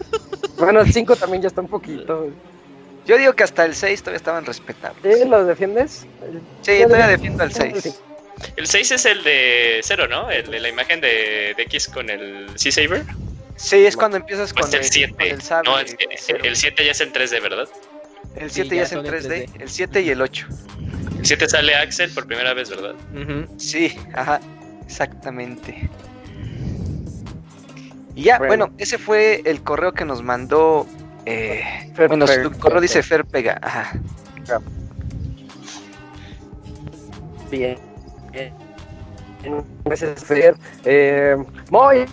bueno, 0.58 0.80
el 0.80 0.90
5 0.90 1.14
también 1.16 1.42
ya 1.42 1.48
está 1.48 1.60
un 1.60 1.68
poquito. 1.68 2.30
Yo 3.04 3.18
digo 3.18 3.34
que 3.34 3.44
hasta 3.44 3.66
el 3.66 3.74
6 3.74 4.00
todavía 4.00 4.16
estaban 4.16 4.46
respetables. 4.46 5.18
¿Sí? 5.18 5.28
¿Lo 5.28 5.44
defiendes? 5.44 6.06
Sí, 6.62 6.82
todavía 6.84 7.06
defiendo 7.06 7.42
al 7.42 7.52
6. 7.52 8.02
El 8.56 8.66
6 8.66 8.90
es 8.92 9.04
el 9.06 9.22
de 9.24 9.80
cero, 9.82 10.06
¿no? 10.08 10.30
El 10.30 10.50
de 10.50 10.60
la 10.60 10.68
imagen 10.68 11.00
de, 11.00 11.54
de 11.56 11.62
X 11.64 11.88
con 11.88 12.08
el 12.10 12.46
Sea 12.56 12.72
Saber. 12.72 13.04
Sí, 13.56 13.84
es 13.84 13.96
cuando 13.96 14.16
empiezas 14.16 14.52
Pues 14.54 14.66
con 14.66 14.74
el 14.74 14.80
el, 14.80 14.90
7. 14.90 15.12
con 15.12 15.22
el 15.26 15.42
sable. 15.42 15.70
No, 15.70 15.78
es 15.78 15.94
que 15.94 16.06
el 16.48 16.56
7 16.56 16.84
ya 16.84 16.92
es 16.92 17.00
en 17.00 17.12
3D, 17.12 17.42
¿verdad? 17.42 17.68
El 18.36 18.50
Sí, 18.50 18.62
7 18.62 18.68
ya 18.70 18.76
ya 18.76 18.82
es 18.82 18.92
en 18.92 18.98
son 18.98 19.06
en 19.06 19.12
3D, 19.12 19.46
3D. 19.48 19.62
el 19.62 19.68
7 19.68 20.00
y 20.02 20.10
el 20.10 20.22
8. 20.22 20.46
El 21.18 21.26
7 21.26 21.48
sale 21.48 21.74
Axel 21.74 22.10
por 22.12 22.26
primera 22.26 22.54
vez, 22.54 22.70
¿verdad? 22.70 22.94
Sí, 23.58 23.94
ajá, 24.14 24.40
exactamente. 24.86 25.90
Y 28.14 28.22
ya, 28.24 28.38
Bueno. 28.38 28.66
bueno, 28.68 28.74
ese 28.78 28.96
fue 28.98 29.42
el 29.44 29.62
correo 29.62 29.92
que 29.92 30.04
nos 30.04 30.22
mandó. 30.22 30.86
Eh, 31.26 31.62
Fer 31.94 32.08
bueno, 32.08 32.24
Pega. 32.26 32.44
su 32.44 32.50
correo 32.58 32.80
dice 32.80 33.02
Fer 33.02 33.24
Pega, 33.26 33.58
ajá. 33.62 33.92
Bien. 37.50 37.76
Bien. 38.32 38.52
Gracias, 39.84 40.24
Fer. 40.24 40.54
Eh, 40.84 41.36
Moy. 41.70 42.04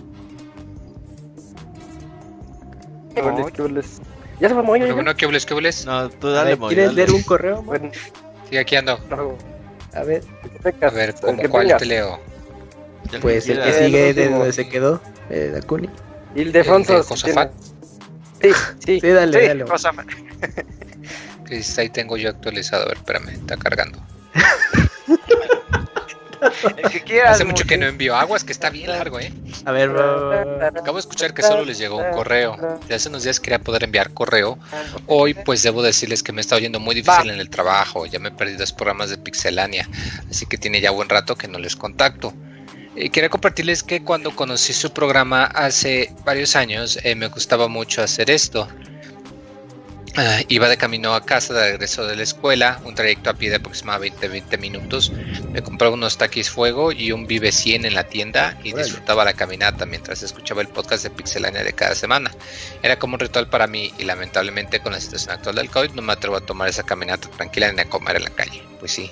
Ya 4.40 4.50
se 4.50 4.54
fue 4.54 4.64
Moy. 4.64 4.80
Bueno, 4.92 5.16
¿qué 5.16 5.26
hubles, 5.26 5.46
qué 5.46 5.54
hubles? 5.54 5.86
No, 5.86 6.10
tú 6.10 6.30
dale, 6.30 6.56
Moy, 6.56 6.70
¿Quieres 6.70 6.92
dale. 6.92 7.06
leer 7.06 7.12
un 7.12 7.24
correo? 7.24 7.62
Bueno, 7.64 7.92
Sí, 8.50 8.58
aquí 8.58 8.76
ando. 8.76 9.00
no, 9.10 9.36
A 9.94 10.04
ver, 10.04 10.24
A 10.82 10.90
ver, 10.90 11.10
el 11.10 11.16
¿cómo 11.16 11.42
que 11.42 11.50
cuál 11.50 11.76
te 11.78 11.86
leo? 11.86 12.20
Pues 13.22 13.48
el 13.50 13.62
que 13.62 13.74
sigue 13.74 14.14
de 14.14 14.30
donde 14.30 14.54
se 14.54 14.70
quedó, 14.70 15.02
eh, 15.30 15.52
Dakuni. 15.54 15.90
Y 16.36 16.42
el 16.42 16.52
de 16.52 16.64
tiene. 16.64 17.50
Sí, 18.42 18.50
sí. 18.86 19.00
Sí, 19.02 19.08
dale, 19.10 19.40
Sí, 19.42 19.48
dale. 19.48 19.66
Que 21.46 21.56
ahí 21.78 21.90
tengo 21.90 22.18
yo 22.18 22.30
actualizado. 22.30 22.84
A 22.84 22.88
ver, 22.90 22.98
espérame, 22.98 23.30
está 23.30 23.58
cargando. 23.58 24.00
el 26.78 26.90
que 26.90 27.02
quieras. 27.02 27.36
Hace 27.36 27.46
mucho 27.46 27.66
que 27.66 27.78
no 27.78 27.86
envío 27.86 28.16
aguas, 28.16 28.44
que 28.44 28.52
está 28.52 28.70
bien 28.70 28.90
largo, 28.90 29.20
¿eh? 29.20 29.32
A 29.66 29.72
ver, 29.72 29.96
va- 29.96 30.68
Acabo 30.68 30.94
de 30.98 31.02
escuchar 31.02 31.34
que 31.34 31.42
solo 31.42 31.66
les 31.66 31.78
llegó 31.78 31.98
un 31.98 32.12
correo. 32.12 32.80
De 32.88 32.96
hace 32.96 33.10
unos 33.10 33.24
días 33.24 33.40
quería 33.40 33.60
poder 33.60 33.84
enviar 33.84 34.14
correo. 34.14 34.58
Hoy, 35.08 35.34
pues 35.34 35.64
debo 35.64 35.82
decirles 35.82 36.24
que 36.24 36.32
me 36.32 36.42
está 36.42 36.56
oyendo 36.56 36.80
muy 36.80 36.96
difícil 36.96 37.30
en 37.30 37.40
el 37.40 37.50
trabajo. 37.50 38.06
Ya 38.06 38.20
me 38.20 38.32
perdí 38.32 38.54
dos 38.56 38.74
programas 38.74 39.10
de 39.10 39.18
Pixelania. 39.18 39.88
Así 40.30 40.46
que 40.46 40.58
tiene 40.58 40.82
ya 40.82 40.92
buen 40.92 41.10
rato 41.10 41.36
que 41.36 41.48
no 41.48 41.60
les 41.60 41.76
contacto. 41.76 42.34
Y 42.96 43.10
quería 43.10 43.30
compartirles 43.30 43.84
que 43.84 44.04
cuando 44.04 44.36
conocí 44.36 44.74
su 44.74 44.92
programa 44.92 45.44
hace 45.46 46.12
varios 46.26 46.56
años, 46.56 46.98
eh, 47.04 47.14
me 47.14 47.28
gustaba 47.28 47.68
mucho 47.68 48.02
hacer 48.02 48.32
esto. 48.32 48.68
Ah, 50.20 50.40
iba 50.48 50.68
de 50.68 50.78
camino 50.78 51.14
a 51.14 51.24
casa 51.24 51.54
de 51.54 51.74
regreso 51.74 52.08
de 52.08 52.16
la 52.16 52.24
escuela, 52.24 52.82
un 52.86 52.96
trayecto 52.96 53.30
a 53.30 53.36
pie 53.36 53.52
de 53.52 53.58
aproximadamente 53.58 54.28
20 54.28 54.58
minutos. 54.58 55.12
Me 55.52 55.62
compraba 55.62 55.94
unos 55.94 56.18
taquis 56.18 56.50
fuego 56.50 56.92
y 56.92 57.12
un 57.12 57.28
Vive 57.28 57.52
100 57.52 57.86
en 57.86 57.94
la 57.94 58.06
tienda 58.06 58.58
y 58.64 58.74
disfrutaba 58.74 59.24
la 59.26 59.34
caminata 59.34 59.86
mientras 59.86 60.24
escuchaba 60.24 60.62
el 60.62 60.70
podcast 60.70 61.04
de 61.04 61.12
Pixelania 61.12 61.64
de 61.64 61.72
cada 61.74 61.94
semana. 61.94 62.32
Era 62.82 62.98
como 62.98 63.14
un 63.14 63.20
ritual 63.20 63.48
para 63.48 63.68
mí 63.68 63.94
y 64.00 64.06
lamentablemente 64.06 64.80
con 64.80 64.94
la 64.94 65.00
situación 65.00 65.36
actual 65.36 65.58
del 65.58 65.70
COVID 65.70 65.92
no 65.92 66.02
me 66.02 66.14
atrevo 66.14 66.38
a 66.38 66.42
tomar 66.42 66.68
esa 66.68 66.82
caminata 66.82 67.30
tranquila 67.30 67.72
ni 67.72 67.82
a 67.82 67.86
comer 67.86 68.16
en 68.16 68.24
la 68.24 68.32
calle. 68.32 68.64
Pues 68.80 68.94
sí. 68.94 69.12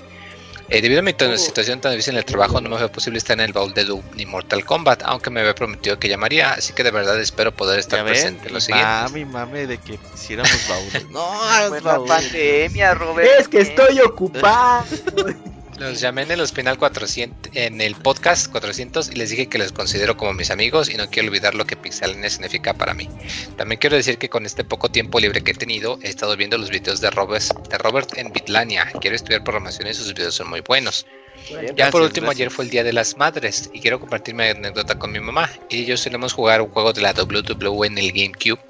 Eh, 0.69 0.82
debido 0.82 1.00
a 1.00 1.03
mi 1.03 1.14
to- 1.14 1.38
situación 1.38 1.80
tan 1.80 1.92
difícil 1.92 2.14
en 2.14 2.19
el 2.19 2.26
trabajo, 2.26 2.60
no 2.60 2.69
me 2.69 2.77
fue 2.77 2.90
posible 2.90 3.19
estar 3.19 3.38
en 3.38 3.45
el 3.45 3.53
baúl 3.53 3.74
de 3.74 3.85
Doom 3.85 4.03
ni 4.16 4.26
Mortal 4.26 4.66
Kombat, 4.66 5.03
aunque 5.06 5.30
me 5.30 5.42
había 5.42 5.53
prometido 5.53 6.00
que 6.00 6.10
llamaría, 6.10 6.53
así 6.53 6.74
que 6.74 6.84
de 6.84 6.92
verdad 6.92 7.19
espero 7.22 7.52
poder 7.52 7.80
estar 7.80 8.03
ven, 8.03 8.14
presente 8.14 8.48
en 8.48 8.53
lo 8.53 8.60
mami, 8.69 9.26
mame 9.26 9.68
de 9.68 9.77
que 9.77 10.00
hiciéramos 10.16 10.68
baúles. 10.68 11.06
No, 11.11 11.30
Fue 11.69 11.82
la 11.82 12.03
pandemia, 12.03 12.94
Robert. 12.95 13.30
Es 13.40 13.48
que 13.48 13.61
estoy 13.61 14.00
ocupado. 14.02 14.85
Los 15.78 16.00
llamé 16.00 16.22
en 16.22 16.32
el 16.32 16.40
Hospital 16.40 16.78
400, 16.78 17.52
en 17.54 17.82
el 17.82 17.95
podcast 17.95 18.50
400 18.50 19.12
y 19.12 19.16
les 19.16 19.30
dije 19.30 19.48
que 19.48 19.58
los 19.58 19.74
considero 19.74 20.16
como 20.16 20.34
mis 20.34 20.50
amigos 20.50 20.90
y 20.90 20.95
no 20.95 21.10
quiero 21.10 21.28
olvidar 21.28 21.54
lo 21.54 21.66
que 21.66 21.76
Pixelania 21.76 22.30
significa 22.30 22.74
para 22.74 22.94
mí. 22.94 23.10
También 23.58 23.80
quiero 23.80 23.98
decir 23.98 24.18
que 24.18 24.30
con 24.30 24.45
este 24.45 24.64
poco 24.64 24.90
tiempo 24.90 25.20
libre 25.20 25.44
que 25.44 25.52
he 25.52 25.56
tenido, 25.56 26.00
he 26.02 26.10
estado 26.10 26.38
viendo 26.38 26.58
los 26.58 26.70
videos 26.70 27.02
de 27.02 27.10
Robert, 27.10 27.44
de 27.68 27.78
Robert 27.78 28.18
en 28.18 28.32
Bitlania. 28.32 28.90
Quiero 29.02 29.18
estudiar 29.18 29.44
programación 29.44 29.90
y 29.90 29.94
sus 29.94 30.14
videos 30.14 30.36
son 30.36 30.50
muy 30.50 30.62
buenos. 30.62 31.06
Ya 31.50 31.62
Gracias, 31.62 31.92
por 31.92 32.02
último, 32.02 32.28
gracias. 32.28 32.40
ayer 32.40 32.52
fue 32.52 32.66
el 32.66 32.72
Día 32.72 32.84
de 32.86 32.94
las 32.94 33.18
Madres 33.18 33.70
y 33.74 33.82
quiero 33.82 34.00
compartir 34.00 34.34
mi 34.34 34.45
anécdota 34.45 34.98
con 34.98 35.12
mi 35.12 35.20
mamá. 35.20 35.50
Y 35.70 35.84
yo 35.84 35.98
solemos 35.98 36.32
jugar 36.32 36.62
un 36.62 36.70
juego 36.70 36.94
de 36.94 37.02
la 37.02 37.12
WWE 37.12 37.88
en 37.88 37.98
el 37.98 38.14
GameCube 38.14 38.62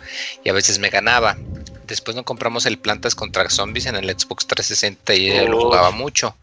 y 0.43 0.49
a 0.49 0.53
veces 0.53 0.79
me 0.79 0.89
ganaba. 0.89 1.37
después 1.85 2.15
no 2.15 2.25
compramos 2.25 2.65
el 2.65 2.79
Plantas 2.79 3.13
contra 3.13 3.47
Zombies 3.47 3.85
en 3.85 3.95
el 3.95 4.09
Xbox 4.09 4.47
360 4.47 5.13
y 5.13 5.29
él 5.29 5.51
lo 5.51 5.61
jugaba 5.61 5.91
mucho. 5.91 6.35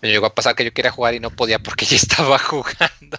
Me 0.00 0.10
llegó 0.10 0.26
a 0.26 0.34
pasar 0.34 0.54
que 0.54 0.64
yo 0.64 0.72
quería 0.72 0.90
jugar 0.90 1.14
y 1.14 1.20
no 1.20 1.30
podía 1.30 1.58
porque 1.58 1.84
ya 1.86 1.96
estaba 1.96 2.38
jugando. 2.38 3.18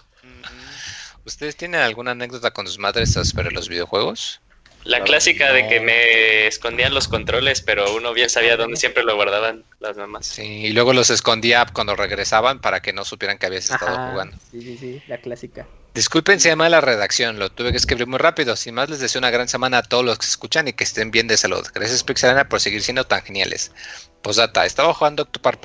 ¿Ustedes 1.26 1.56
tienen 1.56 1.82
alguna 1.82 2.12
anécdota 2.12 2.52
con 2.52 2.68
sus 2.68 2.80
madres 2.80 3.12
sobre 3.12 3.52
los 3.52 3.70
videojuegos? 3.70 4.42
La 4.84 5.02
clásica 5.02 5.54
de 5.54 5.68
que 5.68 5.80
me 5.80 6.48
escondían 6.48 6.94
los 6.94 7.08
controles, 7.08 7.62
pero 7.62 7.96
uno 7.96 8.12
bien 8.14 8.30
sabía 8.30 8.58
dónde 8.58 8.76
siempre 8.76 9.04
lo 9.04 9.16
guardaban 9.16 9.64
las 9.80 9.96
mamás. 9.96 10.26
Sí, 10.26 10.66
y 10.66 10.74
luego 10.74 10.92
los 10.92 11.10
escondía 11.10 11.66
cuando 11.72 11.96
regresaban 11.96 12.60
para 12.60 12.82
que 12.82 12.92
no 12.92 13.06
supieran 13.06 13.38
que 13.38 13.46
habías 13.46 13.70
estado 13.70 13.96
Ajá, 13.96 14.12
jugando. 14.12 14.38
Sí, 14.52 14.62
sí, 14.62 14.78
sí, 14.78 15.02
la 15.08 15.20
clásica. 15.20 15.66
Disculpen, 15.94 16.40
se 16.40 16.50
llama 16.50 16.68
la 16.70 16.82
redacción, 16.82 17.40
lo 17.40 17.50
tuve 17.50 17.72
que 17.72 17.78
escribir 17.78 18.08
muy 18.08 18.18
rápido. 18.18 18.56
Sin 18.56 18.76
más, 18.76 18.90
les 18.90 19.00
deseo 19.00 19.20
una 19.20 19.30
gran 19.30 19.48
semana 19.48 19.78
a 19.78 19.84
todos 19.84 20.04
los 20.04 20.18
que 20.18 20.26
escuchan 20.26 20.68
y 20.68 20.74
que 20.74 20.84
estén 20.84 21.12
bien 21.12 21.28
de 21.28 21.38
salud. 21.38 21.66
Gracias, 21.74 22.04
Pixelana, 22.04 22.50
por 22.50 22.60
seguir 22.60 22.82
siendo 22.82 23.06
tan 23.06 23.22
geniales. 23.22 23.72
Posdata, 24.24 24.66
estaba 24.66 24.94
jugando 24.94 25.24
Octopar 25.24 25.58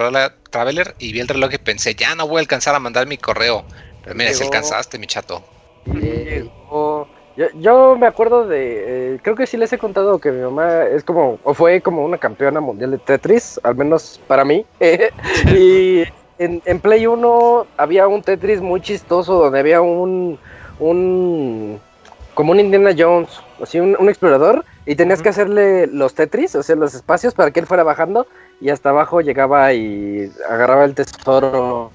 Traveler 0.50 0.94
y 0.98 1.12
vi 1.12 1.20
el 1.20 1.28
reloj 1.28 1.50
y 1.54 1.58
pensé, 1.58 1.94
ya 1.94 2.14
no 2.14 2.26
voy 2.28 2.38
a 2.38 2.40
alcanzar 2.40 2.74
a 2.74 2.80
mandar 2.80 3.06
mi 3.06 3.16
correo. 3.16 3.64
Pero 4.02 4.16
mira, 4.16 4.32
si 4.34 4.42
alcanzaste, 4.44 4.98
mi 4.98 5.06
chato. 5.06 5.42
Llegó- 5.86 7.08
Yo, 7.36 7.46
yo 7.60 7.96
me 7.96 8.08
acuerdo 8.08 8.48
de, 8.48 9.14
eh, 9.14 9.18
creo 9.22 9.36
que 9.36 9.46
sí 9.46 9.56
les 9.56 9.72
he 9.72 9.78
contado 9.78 10.18
que 10.18 10.32
mi 10.32 10.42
mamá 10.42 10.82
es 10.86 11.04
como, 11.04 11.38
o 11.44 11.54
fue 11.54 11.80
como 11.80 12.04
una 12.04 12.18
campeona 12.18 12.60
mundial 12.60 12.90
de 12.90 12.98
Tetris, 12.98 13.60
al 13.62 13.76
menos 13.76 14.20
para 14.26 14.44
mí. 14.44 14.66
y 15.54 16.02
en, 16.40 16.60
en 16.64 16.80
Play 16.80 17.06
1 17.06 17.66
había 17.76 18.08
un 18.08 18.22
Tetris 18.22 18.60
muy 18.60 18.80
chistoso 18.80 19.34
donde 19.34 19.60
había 19.60 19.80
un, 19.80 20.36
un, 20.80 21.80
como 22.34 22.50
un 22.50 22.58
Indiana 22.58 22.90
Jones, 22.98 23.30
así 23.62 23.78
un, 23.78 23.96
un 24.00 24.08
explorador, 24.08 24.64
y 24.84 24.96
tenías 24.96 25.22
que 25.22 25.28
hacerle 25.28 25.86
los 25.86 26.14
Tetris, 26.14 26.56
o 26.56 26.62
sea, 26.64 26.74
los 26.74 26.92
espacios 26.94 27.34
para 27.34 27.52
que 27.52 27.60
él 27.60 27.66
fuera 27.66 27.84
bajando, 27.84 28.26
y 28.60 28.70
hasta 28.70 28.90
abajo 28.90 29.20
llegaba 29.20 29.72
y 29.72 30.30
agarraba 30.48 30.84
el 30.84 30.94
tesoro. 30.94 31.90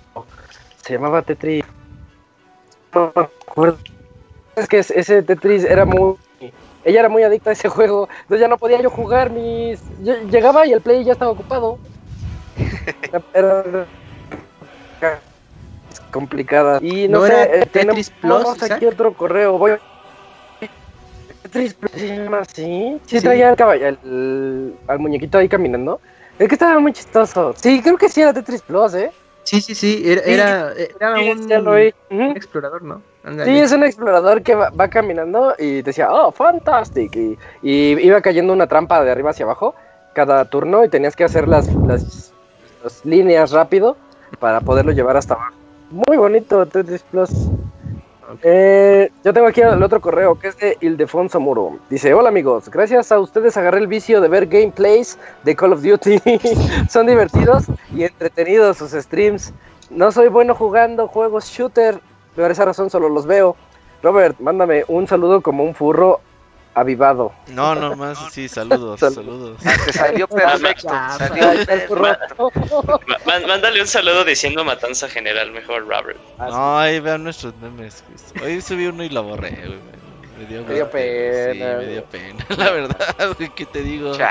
Se 0.84 0.94
llamaba 0.94 1.22
Tetris. 1.22 1.64
No 2.94 3.12
me 3.16 3.22
acuerdo. 3.24 3.78
Es 4.56 4.68
que 4.68 4.80
es- 4.80 4.92
ese 4.92 5.24
Tetris 5.24 5.64
era 5.64 5.86
muy. 5.86 6.16
Ella 6.86 7.00
era 7.00 7.10
muy 7.10 7.24
adicta 7.24 7.50
a 7.52 7.54
ese 7.54 7.70
juego. 7.70 8.10
Entonces 8.24 8.42
ya 8.42 8.48
no 8.48 8.58
podía 8.58 8.82
yo 8.82 8.90
jugar 8.90 9.30
mis. 9.32 9.82
yo 10.04 10.16
llegaba 10.30 10.66
y 10.68 10.74
el 10.74 10.82
play 10.82 11.04
ya 11.04 11.14
estaba 11.14 11.32
ocupado. 11.32 11.78
Era. 13.34 13.64
complicada. 16.12 16.80
Y 16.82 17.08
no, 17.08 17.20
¿No 17.20 17.26
sé. 17.26 17.34
era 17.34 17.44
eh, 17.46 17.66
Tetris 17.72 18.12
tenemos 18.22 18.44
Plus, 18.44 18.64
aquí 18.64 18.66
Isaac? 18.86 18.94
otro 18.94 19.14
correo. 19.14 19.58
Voy. 19.58 19.74
Tetris 21.44 21.74
Plus 21.74 21.92
se 21.94 22.08
llama 22.18 22.40
así. 22.40 23.00
Sí, 23.06 23.18
Sí. 23.20 23.24
traía 23.24 23.50
el 23.50 23.56
caballo, 23.56 23.88
el- 23.88 24.76
al 24.88 25.00
muñequito 25.00 25.38
ahí 25.38 25.48
caminando. 25.50 26.00
Es 26.40 26.48
que 26.48 26.56
estaba 26.56 26.80
muy 26.80 26.94
chistoso. 26.94 27.54
Sí, 27.56 27.82
creo 27.82 27.98
que 27.98 28.10
sí 28.10 28.22
era 28.22 28.34
Tetris 28.34 28.62
Plus, 28.62 28.94
¿eh? 28.96 29.12
Sí, 29.44 29.62
sí, 29.62 29.76
sí, 29.76 30.04
era, 30.06 30.24
Sí, 30.24 30.32
era, 30.32 30.74
era 30.74 31.18
Sí, 31.18 31.30
un, 32.10 32.32
explorador, 32.36 32.82
¿no? 32.82 33.02
Sí, 33.44 33.52
es 33.60 33.72
un 33.72 33.84
explorador 33.84 34.42
que 34.42 34.56
va, 34.56 34.70
va 34.70 34.88
caminando 34.88 35.54
y 35.60 35.82
decía, 35.82 36.12
oh, 36.12 36.32
fantastic. 36.32 37.16
Y, 37.16 37.38
y 37.62 38.00
iba 38.06 38.22
cayendo 38.22 38.54
una 38.54 38.68
trampa 38.68 39.04
de 39.04 39.12
arriba 39.12 39.32
hacia 39.32 39.46
abajo 39.46 39.76
cada 40.14 40.46
turno 40.46 40.84
y 40.86 40.90
tenías 40.90 41.16
que 41.16 41.24
hacer 41.24 41.48
las, 41.48 41.68
las, 41.86 42.34
las 42.84 43.06
líneas 43.06 43.52
rápido 43.52 43.98
para 44.40 44.62
poderlo 44.62 44.92
llevar 44.92 45.18
hasta 45.18 45.34
abajo. 45.34 45.54
Muy 45.90 46.18
bonito 46.18 46.66
Tetris 46.66 47.04
Plus. 47.04 47.30
Eh, 48.42 49.12
yo 49.24 49.34
tengo 49.34 49.48
aquí 49.48 49.62
el 49.62 49.84
otro 49.84 50.00
correo 50.02 50.38
que 50.40 50.48
es 50.48 50.58
de 50.58 50.78
Ildefonso 50.82 51.40
Muro. 51.40 51.78
Dice, 51.90 52.14
hola 52.14 52.30
amigos, 52.30 52.70
gracias 52.70 53.12
a 53.12 53.20
ustedes 53.20 53.58
agarré 53.58 53.80
el 53.80 53.88
vicio 53.88 54.22
de 54.22 54.28
ver 54.28 54.48
gameplays 54.48 55.18
de 55.44 55.56
Call 55.56 55.74
of 55.74 55.82
Duty. 55.82 56.22
Son 56.90 57.06
divertidos 57.06 57.66
y 57.94 58.04
entretenidos 58.04 58.78
sus 58.78 58.92
streams. 58.92 59.54
No 59.90 60.12
soy 60.12 60.30
bueno 60.30 60.56
jugando 60.56 61.08
juegos 61.08 61.46
shooter, 61.46 62.00
por 62.36 62.50
esa 62.50 62.66
razón 62.66 62.90
solo 62.90 63.10
los 63.10 63.26
veo. 63.26 63.56
Robert, 64.02 64.40
mándame 64.40 64.84
un 64.88 65.08
saludo 65.08 65.42
como 65.42 65.64
un 65.64 65.76
furro 65.76 66.20
avivado. 66.76 67.32
No, 67.48 67.76
no 67.76 67.96
más, 67.96 68.18
sí, 68.32 68.48
saludos, 68.50 69.00
Sal- 69.00 69.14
saludos. 69.14 69.58
Te 69.62 69.94
salió 69.94 70.28
perfecto. 70.30 70.90
Salió 71.18 71.48
Mándale 73.48 73.82
un 73.82 73.88
saludo 73.88 74.24
diciendo 74.26 74.64
matanza 74.64 75.08
general, 75.10 75.52
mejor, 75.52 75.88
Robert. 75.88 76.20
No, 76.40 76.80
ahí 76.80 77.00
vean 77.00 77.24
nuestros 77.24 77.56
memes. 77.58 78.04
Hoy 78.44 78.62
subí 78.62 78.88
uno 78.88 79.04
y 79.04 79.10
lo 79.10 79.24
borré, 79.24 79.52
güey. 79.52 79.80
Me, 80.40 80.46
dio, 80.48 80.64
Me 80.64 80.74
dio 80.74 80.84
gusto, 80.86 80.92
pena, 80.98 81.54
Sí, 81.54 81.60
me 81.60 81.86
dio 81.92 82.04
pena, 82.06 82.46
la 82.58 82.72
verdad, 82.72 83.16
güey, 83.38 83.50
¿qué 83.50 83.66
te 83.66 83.82
digo? 83.82 84.14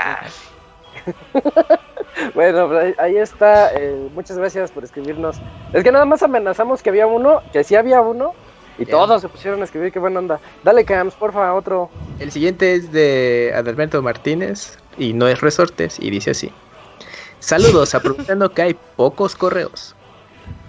Bueno, 2.35 2.67
pues 2.67 2.83
ahí, 2.83 2.93
ahí 2.99 3.17
está. 3.17 3.73
eh, 3.73 4.09
muchas 4.13 4.37
gracias 4.37 4.71
por 4.71 4.83
escribirnos. 4.83 5.37
Es 5.73 5.83
que 5.83 5.91
nada 5.91 6.05
más 6.05 6.21
amenazamos 6.23 6.83
que 6.83 6.89
había 6.89 7.07
uno, 7.07 7.41
que 7.51 7.63
sí 7.63 7.75
había 7.75 8.01
uno, 8.01 8.33
y 8.77 8.85
todos 8.85 9.21
se 9.21 9.29
pusieron 9.29 9.61
a 9.61 9.65
escribir. 9.65 9.91
Qué 9.91 9.99
buena 9.99 10.19
onda. 10.19 10.39
Dale, 10.63 10.85
Cams, 10.85 11.13
porfa, 11.13 11.53
otro. 11.53 11.89
El 12.19 12.31
siguiente 12.31 12.73
es 12.75 12.91
de 12.91 13.51
Adalberto 13.55 14.01
Martínez 14.01 14.77
y 14.97 15.13
no 15.13 15.27
es 15.27 15.41
resortes 15.41 15.99
y 15.99 16.09
dice 16.09 16.31
así. 16.31 16.51
Saludos, 17.39 17.93
aprovechando 17.95 18.51
que 18.51 18.61
hay 18.61 18.77
pocos 18.95 19.35
correos. 19.35 19.95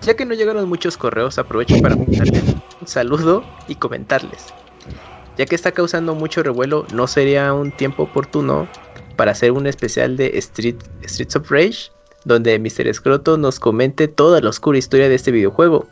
Ya 0.02 0.14
que 0.14 0.26
no 0.26 0.34
llegaron 0.34 0.68
muchos 0.68 0.96
correos, 0.96 1.38
aprovecho 1.38 1.80
para 1.80 1.96
mandarles 1.96 2.42
un 2.80 2.86
saludo 2.86 3.44
y 3.68 3.76
comentarles. 3.76 4.52
Ya 5.36 5.46
que 5.46 5.54
está 5.54 5.72
causando 5.72 6.14
mucho 6.14 6.42
revuelo, 6.42 6.86
¿no 6.92 7.06
sería 7.06 7.52
un 7.54 7.72
tiempo 7.72 8.04
oportuno 8.04 8.68
para 9.16 9.32
hacer 9.32 9.50
un 9.52 9.66
especial 9.66 10.16
de 10.16 10.38
Street, 10.38 10.76
Streets 11.02 11.36
of 11.36 11.50
Rage? 11.50 11.90
Donde 12.24 12.58
Mr. 12.58 12.92
Scroto 12.94 13.36
nos 13.36 13.58
comente 13.58 14.08
toda 14.08 14.40
la 14.40 14.50
oscura 14.50 14.78
historia 14.78 15.08
de 15.08 15.14
este 15.14 15.30
videojuego 15.30 15.88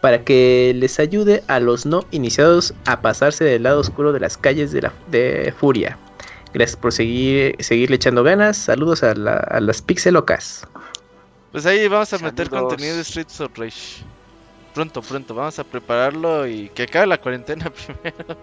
para 0.00 0.24
que 0.24 0.72
les 0.76 0.98
ayude 0.98 1.42
a 1.46 1.60
los 1.60 1.84
no 1.86 2.04
iniciados 2.10 2.74
a 2.86 3.00
pasarse 3.02 3.44
del 3.44 3.64
lado 3.64 3.80
oscuro 3.80 4.12
de 4.12 4.20
las 4.20 4.36
calles 4.38 4.72
de, 4.72 4.82
la, 4.82 4.92
de 5.10 5.52
Furia. 5.58 5.98
Gracias 6.52 6.76
por 6.76 6.92
seguir, 6.92 7.54
seguirle 7.60 7.96
echando 7.96 8.22
ganas. 8.24 8.56
Saludos 8.56 9.02
a, 9.02 9.14
la- 9.14 9.36
a 9.36 9.60
las 9.60 9.82
pixelocas. 9.82 10.66
Pues 11.52 11.66
ahí 11.66 11.86
vamos 11.88 12.12
a 12.12 12.18
meter 12.18 12.48
contenido 12.50 12.96
de 12.96 13.04
Streets 13.04 13.40
of 13.40 13.56
Rage. 13.56 14.02
Pronto, 14.74 15.02
pronto, 15.02 15.34
vamos 15.34 15.58
a 15.58 15.64
prepararlo 15.64 16.46
y 16.46 16.68
que 16.70 16.84
acabe 16.84 17.06
la 17.06 17.18
cuarentena 17.18 17.70
primero. 17.70 18.36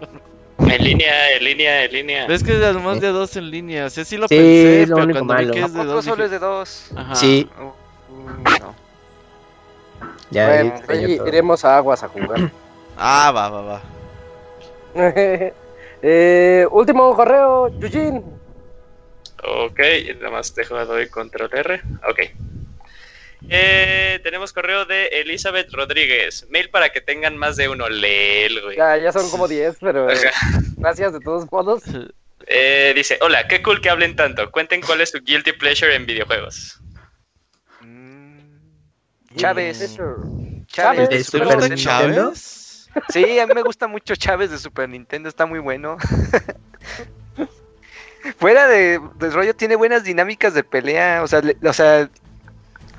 En 0.60 0.84
línea, 0.84 1.32
en 1.38 1.44
línea, 1.44 1.86
en 1.86 1.92
línea. 1.94 2.26
Es 2.28 2.44
que 2.44 2.52
además 2.54 3.00
de 3.00 3.08
dos 3.10 3.36
en 3.38 3.50
línea, 3.50 3.86
o 3.86 3.90
sea, 3.90 4.04
sí 4.04 4.18
lo 4.18 4.28
Sí, 4.28 4.36
pensé, 4.36 4.82
es 4.84 4.90
lo 4.90 4.96
pero 4.96 5.06
único 5.06 5.20
cuando 5.26 5.36
vi 5.36 5.42
malo. 5.46 5.54
que 5.54 5.62
¿A 5.62 5.66
es 5.66 5.74
de 5.74 5.84
dos 5.86 6.04
solo 6.06 6.16
dije, 6.24 6.26
es 6.26 6.32
de 6.32 6.40
dos? 6.40 6.92
Ajá. 6.96 7.16
Sí. 7.16 7.48
Ya 10.30 10.48
bueno, 10.48 10.74
ahí 10.88 11.20
iremos 11.26 11.64
a 11.66 11.78
aguas 11.78 12.04
a 12.04 12.08
jugar. 12.08 12.52
Ah, 13.00 13.32
va, 13.32 13.50
va, 13.50 13.62
va. 13.62 13.82
Eh, 16.02 16.68
último 16.70 17.16
correo, 17.16 17.70
Yujin. 17.80 18.24
Ok, 19.44 19.80
nada 20.20 20.30
más 20.30 20.54
dejo 20.54 20.86
doy 20.86 21.10
control 21.10 21.50
R. 21.52 21.82
Ok. 22.08 22.20
Eh, 23.50 24.20
tenemos 24.24 24.52
correo 24.52 24.86
de 24.86 25.08
Elizabeth 25.08 25.72
Rodríguez. 25.72 26.46
Mail 26.50 26.70
para 26.70 26.90
que 26.90 27.02
tengan 27.02 27.38
más 27.38 27.56
de 27.56 27.70
uno. 27.70 27.88
Leel, 27.88 28.62
güey. 28.62 28.78
Ya, 28.78 28.98
ya 28.98 29.12
son 29.12 29.30
como 29.30 29.48
10, 29.48 29.78
pero 29.80 30.10
eh, 30.10 30.18
gracias 30.78 31.14
de 31.14 31.20
todos 31.20 31.52
modos. 31.52 31.84
Eh, 32.48 32.94
dice, 32.96 33.18
hola, 33.22 33.48
qué 33.48 33.62
cool 33.62 33.82
que 33.82 33.90
hablen 33.90 34.16
tanto. 34.16 34.52
Cuenten 34.52 34.82
cuál 34.82 35.02
es 35.02 35.12
su 35.12 35.20
guilty 35.20 35.54
pleasure 35.54 35.96
en 35.96 36.06
videojuegos. 36.06 36.80
Chávez. 39.38 39.82
¿El 39.82 40.68
Chávez. 40.68 41.10
de 41.70 41.76
de. 41.76 42.38
Sí, 43.10 43.40
a 43.40 43.46
mí 43.48 43.54
me 43.54 43.62
gusta 43.62 43.88
mucho 43.88 44.16
Chávez 44.16 44.50
de 44.52 44.58
Super 44.58 44.90
Nintendo, 44.90 45.30
está 45.30 45.46
muy 45.46 45.60
bueno. 45.60 45.98
Fuera 48.40 48.68
de, 48.68 49.00
del 49.20 49.32
rollo, 49.34 49.56
tiene 49.56 49.76
buenas 49.76 50.04
dinámicas 50.04 50.54
de 50.54 50.64
pelea. 50.64 51.22
O 51.24 51.28
sea, 51.28 51.42
le- 51.42 51.58
o 51.64 51.74
sea, 51.74 52.10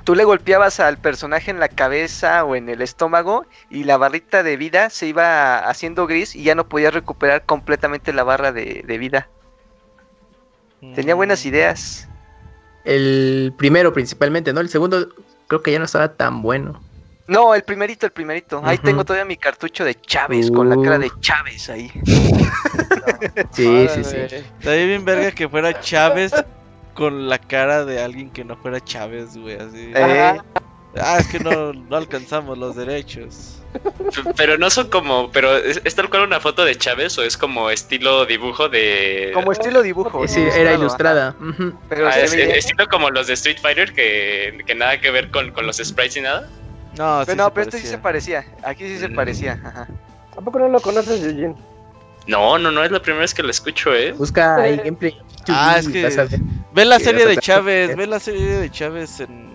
tú 0.03 0.15
le 0.15 0.23
golpeabas 0.23 0.79
al 0.79 0.97
personaje 0.97 1.51
en 1.51 1.59
la 1.59 1.67
cabeza 1.69 2.43
o 2.45 2.55
en 2.55 2.69
el 2.69 2.81
estómago 2.81 3.45
y 3.69 3.83
la 3.83 3.97
barrita 3.97 4.41
de 4.41 4.57
vida 4.57 4.89
se 4.89 5.07
iba 5.07 5.59
haciendo 5.59 6.07
gris 6.07 6.35
y 6.35 6.43
ya 6.43 6.55
no 6.55 6.67
podías 6.67 6.93
recuperar 6.93 7.43
completamente 7.45 8.11
la 8.13 8.23
barra 8.23 8.51
de, 8.51 8.83
de 8.87 8.97
vida. 8.97 9.27
Tenía 10.95 11.13
buenas 11.15 11.43
Mm. 11.45 11.47
ideas. 11.49 12.07
El 12.85 13.53
primero 13.57 13.91
principalmente, 13.93 14.53
¿no? 14.53 14.61
El 14.61 14.69
segundo 14.69 15.09
creo 15.49 15.61
que 15.61 15.73
ya 15.73 15.79
no 15.79 15.85
estaba 15.85 16.13
tan 16.13 16.41
bueno. 16.41 16.81
No, 17.27 17.53
el 17.53 17.63
primerito, 17.63 18.05
el 18.05 18.11
primerito. 18.13 18.61
Ahí 18.63 18.77
tengo 18.77 19.03
todavía 19.03 19.25
mi 19.25 19.35
cartucho 19.35 19.83
de 19.83 19.93
Chávez, 19.93 20.49
con 20.49 20.69
la 20.69 20.81
cara 20.81 20.97
de. 20.97 21.11
Chávez 21.19 21.69
ahí. 21.69 21.91
Sí, 23.51 23.87
sí, 23.93 24.03
sí. 24.03 24.15
Estaría 24.15 24.85
bien 24.85 25.03
verga 25.03 25.31
que 25.31 25.49
fuera 25.49 25.77
Chávez 25.81 26.31
con 26.93 27.27
la 27.27 27.37
cara 27.37 27.83
de 27.83 28.01
alguien 28.01 28.29
que 28.29 28.45
no 28.45 28.55
fuera 28.55 28.79
Chávez, 28.79 29.35
güey, 29.35 29.57
así. 29.57 29.91
Eh, 29.93 30.39
Ah, 30.97 31.17
es 31.19 31.27
que 31.27 31.39
no, 31.39 31.73
no 31.73 31.97
alcanzamos 31.97 32.57
los 32.57 32.75
derechos. 32.75 33.58
Pero 34.37 34.57
no 34.57 34.69
son 34.69 34.89
como. 34.89 35.31
Pero 35.31 35.55
¿es, 35.57 35.81
es 35.83 35.95
tal 35.95 36.09
cual 36.09 36.23
una 36.23 36.39
foto 36.39 36.65
de 36.65 36.75
Chávez 36.75 37.17
o 37.17 37.23
es 37.23 37.37
como 37.37 37.69
estilo 37.69 38.25
dibujo 38.25 38.69
de. 38.69 39.31
Como 39.33 39.51
estilo 39.51 39.81
dibujo. 39.83 40.27
Sí, 40.27 40.41
era 40.55 40.73
ilustrada. 40.73 41.35
Pero 41.89 42.07
Ah, 42.07 42.19
es- 42.19 42.31
veía- 42.33 42.55
estilo 42.55 42.87
como 42.87 43.09
los 43.11 43.27
de 43.27 43.33
Street 43.33 43.57
Fighter 43.61 43.93
que, 43.93 44.63
que 44.65 44.75
nada 44.75 44.99
que 44.99 45.11
ver 45.11 45.29
con, 45.31 45.51
con 45.51 45.65
los 45.67 45.77
sprites 45.77 46.17
y 46.17 46.21
nada. 46.21 46.49
No, 46.97 47.21
sí 47.21 47.27
Pero 47.27 47.43
no, 47.43 47.53
pero 47.53 47.65
este 47.67 47.79
sí 47.79 47.87
se 47.87 47.97
parecía. 47.99 48.45
Aquí 48.63 48.87
sí 48.87 48.97
se 48.97 49.09
Mm. 49.09 49.15
parecía. 49.15 49.59
Ajá. 49.63 49.87
¿A 50.35 50.41
poco 50.41 50.57
no 50.59 50.67
lo 50.69 50.79
conoces, 50.79 51.21
Eugene? 51.23 51.55
No, 52.27 52.57
no, 52.57 52.71
no 52.71 52.83
es 52.83 52.91
la 52.91 53.01
primera 53.01 53.21
vez 53.21 53.33
que 53.33 53.43
lo 53.43 53.49
escucho, 53.51 53.93
eh. 53.93 54.11
Busca 54.13 54.55
ahí 54.55 54.77
gameplay. 54.77 55.15
Ah, 55.47 55.75
es 55.79 55.87
que-. 55.87 56.09
Ve 56.73 56.85
la 56.85 56.99
serie 56.99 57.25
de. 57.25 57.37
Chávez, 57.37 57.95
ve 57.95 58.07
la 58.07 58.19
serie 58.19 58.45
de 58.57 58.69
Chávez 58.71 59.19
en 59.19 59.49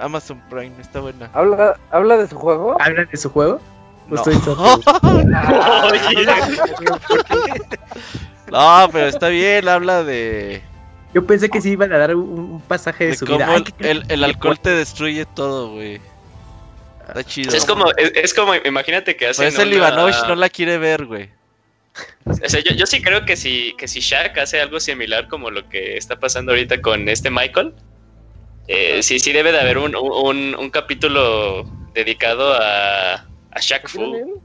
Amazon 0.00 0.40
Prime, 0.50 0.72
está 0.80 1.00
buena. 1.00 1.30
¿Habla, 1.32 1.78
¿Habla 1.90 2.16
de 2.18 2.28
su 2.28 2.36
juego? 2.36 2.76
¿Hablan 2.80 3.08
de 3.10 3.16
su 3.16 3.30
juego? 3.30 3.60
No. 4.08 4.16
Hizo- 4.22 4.80
No, 8.50 8.88
pero 8.90 9.06
está 9.06 9.28
bien, 9.28 9.68
habla 9.68 10.02
de, 10.02 10.60
Yo 11.14 11.24
pensé 11.24 11.48
que 11.48 11.60
sí 11.60 11.70
iban 11.70 11.92
a 11.92 11.98
dar 11.98 12.14
un, 12.16 12.28
un 12.54 12.60
pasaje 12.62 13.04
de, 13.04 13.10
de 13.10 13.16
su 13.16 13.26
cómo 13.26 13.38
vida. 13.38 13.48
Ay, 13.54 13.64
el, 13.78 13.86
el- 13.98 14.04
el 14.08 14.24
alcohol 14.24 14.58
te 14.58 14.70
destruye 14.70 15.24
todo, 15.24 15.70
güey. 15.72 16.00
Está 17.06 17.22
chido. 17.24 17.54
Es 17.54 17.64
como, 17.64 17.86
es, 17.96 18.12
es 18.14 18.34
como, 18.34 18.54
imagínate 18.56 19.16
que 19.16 19.26
Por 19.26 19.30
hacen 19.30 19.48
eso 19.48 19.62
el 19.62 19.68
una- 19.68 19.76
Ivanovich 19.76 20.24
no 20.26 20.34
la 20.34 20.48
quiere 20.48 20.78
ver, 20.78 21.06
güey. 21.06 21.30
O 22.26 22.34
sea, 22.48 22.60
yo, 22.60 22.72
yo 22.74 22.86
sí 22.86 23.02
creo 23.02 23.24
que 23.24 23.36
si, 23.36 23.74
que 23.78 23.86
si 23.88 24.00
Shaq 24.00 24.36
hace 24.38 24.60
algo 24.60 24.78
similar 24.80 25.28
como 25.28 25.50
lo 25.50 25.68
que 25.68 25.96
está 25.96 26.18
pasando 26.18 26.52
ahorita 26.52 26.80
con 26.80 27.08
este 27.08 27.30
Michael, 27.30 27.72
eh, 28.68 29.02
sí, 29.02 29.18
sí 29.18 29.32
debe 29.32 29.52
de 29.52 29.60
haber 29.60 29.78
un, 29.78 29.94
un, 29.96 30.54
un 30.58 30.70
capítulo 30.70 31.64
dedicado 31.94 32.54
a, 32.54 33.14
a 33.14 33.60
Shaq 33.60 33.88
¿Sí 33.88 33.98
Fu. 33.98 34.42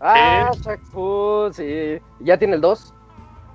Ah, 0.00 0.50
Shaq 0.64 0.80
Fu, 0.90 1.50
sí. 1.52 1.98
¿Ya 2.20 2.38
tiene 2.38 2.54
el 2.56 2.60
2? 2.60 2.92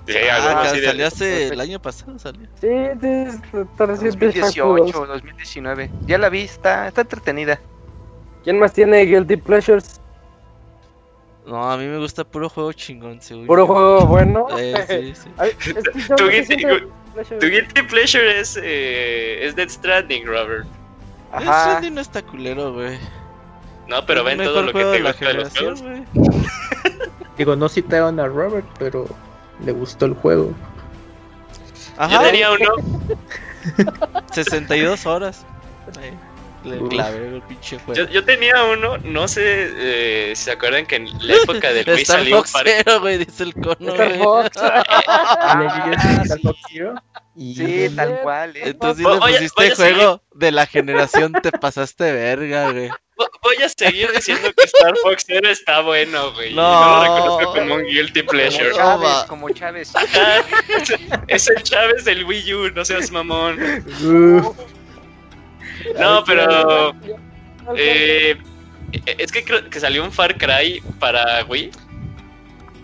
Sí, 0.05 0.17
algo 0.17 0.49
Ah, 0.49 0.61
así 0.61 0.75
que 0.75 0.81
de- 0.81 0.87
salió 0.87 1.07
hace 1.07 1.47
el 1.47 1.59
año 1.61 1.79
pasado, 1.79 2.19
salió. 2.19 2.47
Sí, 2.59 2.67
sí, 3.01 3.57
está 3.61 3.85
reciente 3.85 4.31
Shaq 4.31 4.53
Fu 4.55 4.75
2. 4.75 4.91
2018, 4.91 5.07
2019. 5.07 5.91
Ya 6.07 6.17
la 6.17 6.29
vi, 6.29 6.41
está, 6.41 6.87
está 6.87 7.01
entretenida. 7.01 7.61
¿Quién 8.43 8.59
más 8.59 8.73
tiene 8.73 9.05
Guilty 9.05 9.37
Pleasures? 9.37 10.01
No, 11.45 11.71
a 11.71 11.77
mí 11.77 11.85
me 11.85 11.97
gusta 11.97 12.23
puro 12.23 12.47
juego 12.49 12.71
chingón, 12.73 13.21
seguro. 13.21 13.47
Puro 13.47 13.67
juego 13.67 14.05
bueno. 14.07 14.47
Eh, 14.57 15.13
sí, 15.15 15.21
sí. 15.23 15.29
Ay, 15.37 15.51
es 15.59 15.83
que 15.83 15.99
yo 16.01 16.15
Tu 16.15 16.23
guilty- 16.29 16.87
Pleasure. 17.13 17.39
Tu 17.39 17.45
guilty 17.47 17.81
pleasure 17.83 18.39
es, 18.39 18.57
eh, 18.61 19.45
es 19.45 19.55
Dead 19.55 19.69
Stranding, 19.69 20.25
Robert. 20.25 20.65
Ajá. 21.31 21.63
Stranding 21.65 21.93
no 21.95 22.01
está 22.01 22.21
culero, 22.23 22.73
güey. 22.73 22.97
No, 23.87 24.05
pero 24.05 24.21
Es 24.21 24.25
ven 24.37 24.47
todo 24.47 24.63
lo 24.63 24.71
que 24.73 24.83
te 24.83 25.01
gusta 25.03 25.27
de 25.27 25.33
los 25.35 25.49
juegos. 25.51 25.83
Digo, 27.37 27.55
no 27.55 27.67
citaron 27.69 28.19
a 28.19 28.27
Robert, 28.27 28.65
pero 28.79 29.05
le 29.63 29.71
gustó 29.73 30.05
el 30.05 30.13
juego. 30.13 30.53
Ajá, 31.97 32.15
Yo 32.15 32.21
tenía 32.21 32.49
uno, 32.51 32.69
62 34.31 35.05
horas. 35.05 35.45
Ahí, 35.99 36.17
le 36.63 36.87
clavé 36.89 37.27
el 37.35 37.41
pinche 37.43 37.77
juego. 37.79 37.93
yo, 37.93 38.09
yo 38.09 38.23
tenía 38.25 38.63
uno, 38.63 38.97
no 38.99 39.27
sé 39.27 39.41
eh, 39.75 40.33
si 40.35 40.43
se 40.45 40.51
acuerdan 40.51 40.85
que 40.85 40.95
en 40.97 41.07
la 41.27 41.35
época 41.35 41.71
del 41.73 41.85
Wii 41.89 42.01
Star 42.03 42.19
salió 42.19 42.37
Fox 42.37 42.51
par- 42.51 42.65
Zero, 42.67 42.99
güey, 43.01 43.17
dice 43.17 43.43
el 43.43 43.53
cono. 43.53 43.75
Star 43.91 44.07
güey. 44.09 44.19
Fox. 44.23 44.49
Ah, 45.05 45.91
Star 46.23 46.39
Fox 46.41 46.59
Zero. 46.71 46.95
Y 47.35 47.55
Sí, 47.55 47.89
tal 47.95 48.19
cual, 48.21 48.55
eh. 48.57 48.61
Entonces 48.65 49.03
le 49.05 49.17
pusiste 49.19 49.49
voy 49.57 49.67
a 49.71 49.75
juego 49.75 50.21
de 50.35 50.51
la 50.51 50.65
generación, 50.67 51.33
te 51.33 51.51
pasaste 51.51 52.11
verga, 52.13 52.71
güey. 52.71 52.89
Vo- 53.17 53.29
Voy 53.43 53.55
a 53.63 53.69
seguir 53.69 54.11
diciendo 54.11 54.49
que 54.55 54.63
Star 54.65 54.93
Fox 55.03 55.23
Zero 55.27 55.49
está 55.49 55.81
bueno, 55.81 56.31
güey. 56.33 56.51
y 56.51 56.55
No. 56.55 56.61
No 56.61 56.95
lo 56.95 57.01
reconozco 57.03 57.53
como 57.59 57.75
un 57.75 57.83
guilty 57.85 58.23
pleasure. 58.23 58.69
No, 58.69 58.75
Chávez, 58.75 59.23
como 59.27 59.49
Chávez. 59.49 59.95
Ajá. 59.95 60.43
Es 61.27 61.47
el 61.49 61.61
Chávez 61.63 62.05
del 62.05 62.23
Wii 62.25 62.53
U, 62.53 62.71
no 62.71 62.85
seas 62.85 63.11
mamón. 63.11 63.57
No, 65.99 66.23
pero. 66.25 66.93
Eh, 67.75 68.37
es 69.17 69.31
que 69.31 69.43
creo 69.43 69.69
que 69.69 69.79
salió 69.79 70.03
un 70.03 70.11
Far 70.11 70.37
Cry 70.37 70.81
para 70.99 71.43
Wii. 71.45 71.71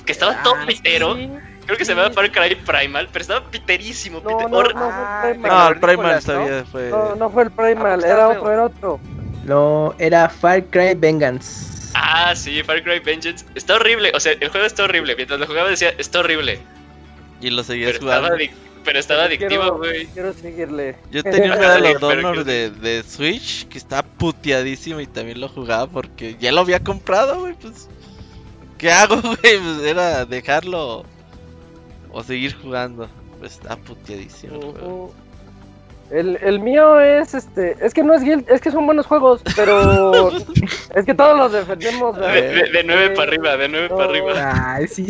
Que 0.05 0.11
estaba 0.11 0.41
todo 0.43 0.55
Ah, 0.55 0.65
pitero. 0.65 1.15
sí. 1.15 1.29
Creo 1.65 1.77
que 1.77 1.85
se 1.85 1.93
llama 1.93 2.09
Far 2.09 2.31
Cry 2.31 2.55
Primal, 2.55 3.09
pero 3.11 3.21
estaba 3.21 3.45
piterísimo. 3.45 4.21
No, 4.23 4.37
pite- 4.39 4.49
no, 4.49 4.63
no 4.63 4.89
Ah, 4.91 5.19
fue 5.21 5.31
el 5.31 5.37
No, 5.37 5.41
Primal. 5.43 5.73
el 5.73 5.79
Primal 5.79 5.95
Nicolas, 5.97 6.25
todavía 6.25 6.65
fue. 6.65 6.89
No, 6.89 7.15
no 7.15 7.29
fue 7.29 7.43
el 7.43 7.49
Ah, 7.49 7.53
Primal, 7.55 8.03
era 8.03 8.27
otro, 8.29 8.41
feo. 8.41 8.51
era 8.53 8.63
otro. 8.65 8.99
no, 9.43 9.95
era 9.99 10.29
Far 10.29 10.65
Cry 10.65 10.95
Vengeance. 10.95 11.91
Ah, 11.93 12.33
sí, 12.35 12.63
Far 12.63 12.81
Cry 12.83 12.99
Vengeance. 12.99 13.45
Está 13.53 13.75
horrible. 13.75 14.11
O 14.15 14.19
sea, 14.19 14.31
el 14.31 14.49
juego 14.49 14.65
está 14.65 14.83
horrible. 14.85 15.15
Mientras 15.15 15.39
lo 15.39 15.45
jugaba 15.45 15.69
decía, 15.69 15.93
está 15.99 16.19
horrible. 16.21 16.59
Y 17.41 17.51
lo 17.51 17.61
seguías 17.63 17.91
estaba, 17.91 18.15
jugando. 18.15 18.35
adic- 18.37 18.51
pero 18.89 18.99
estaba 18.99 19.23
adictivo, 19.25 19.49
Quiero- 19.61 19.77
güey. 19.77 20.07
Quiero 20.07 20.33
seguirle. 20.33 20.95
Yo 21.11 21.21
tenía 21.21 21.53
un 21.53 21.59
Medal 21.59 21.85
of 21.95 21.99
Pero 21.99 22.07
Honor 22.29 22.37
que- 22.43 22.43
de, 22.51 22.69
de 22.71 23.03
Switch 23.03 23.67
que 23.67 23.77
estaba 23.77 24.01
puteadísimo 24.01 24.99
y 24.99 25.05
también 25.05 25.39
lo 25.39 25.47
jugaba 25.47 25.85
porque 25.87 26.35
ya 26.39 26.51
lo 26.51 26.61
había 26.61 26.79
comprado, 26.83 27.39
güey. 27.41 27.53
Pues, 27.53 27.87
¿qué 28.79 28.91
hago, 28.91 29.21
güey? 29.21 29.37
Pues 29.41 29.83
era 29.85 30.25
dejarlo 30.25 31.03
o 32.11 32.23
seguir 32.23 32.55
jugando. 32.55 33.07
Pues 33.39 33.53
está 33.53 33.75
puteadísimo 33.77 34.55
el 34.55 34.61
juego. 34.71 35.13
El, 36.11 36.37
el 36.41 36.59
mío 36.59 36.99
es 36.99 37.35
este, 37.35 37.77
es 37.81 37.93
que 37.93 38.03
no 38.03 38.15
es 38.15 38.23
guild, 38.23 38.49
es 38.49 38.61
que 38.61 38.71
son 38.71 38.85
buenos 38.85 39.05
juegos, 39.05 39.41
pero 39.55 40.31
es 40.95 41.05
que 41.05 41.13
todos 41.13 41.37
los 41.37 41.51
defendemos. 41.51 42.15
De, 42.15 42.21
¿verdad? 42.21 42.33
de, 42.33 42.71
de 42.71 42.83
9 42.83 43.05
Eh, 43.05 43.09
para 43.11 43.27
arriba, 43.29 43.57
de 43.57 43.69
9 43.69 43.89
para 43.89 44.03
no. 44.05 44.09
arriba. 44.09 44.73
Ay, 44.75 44.87
sí, 44.87 45.07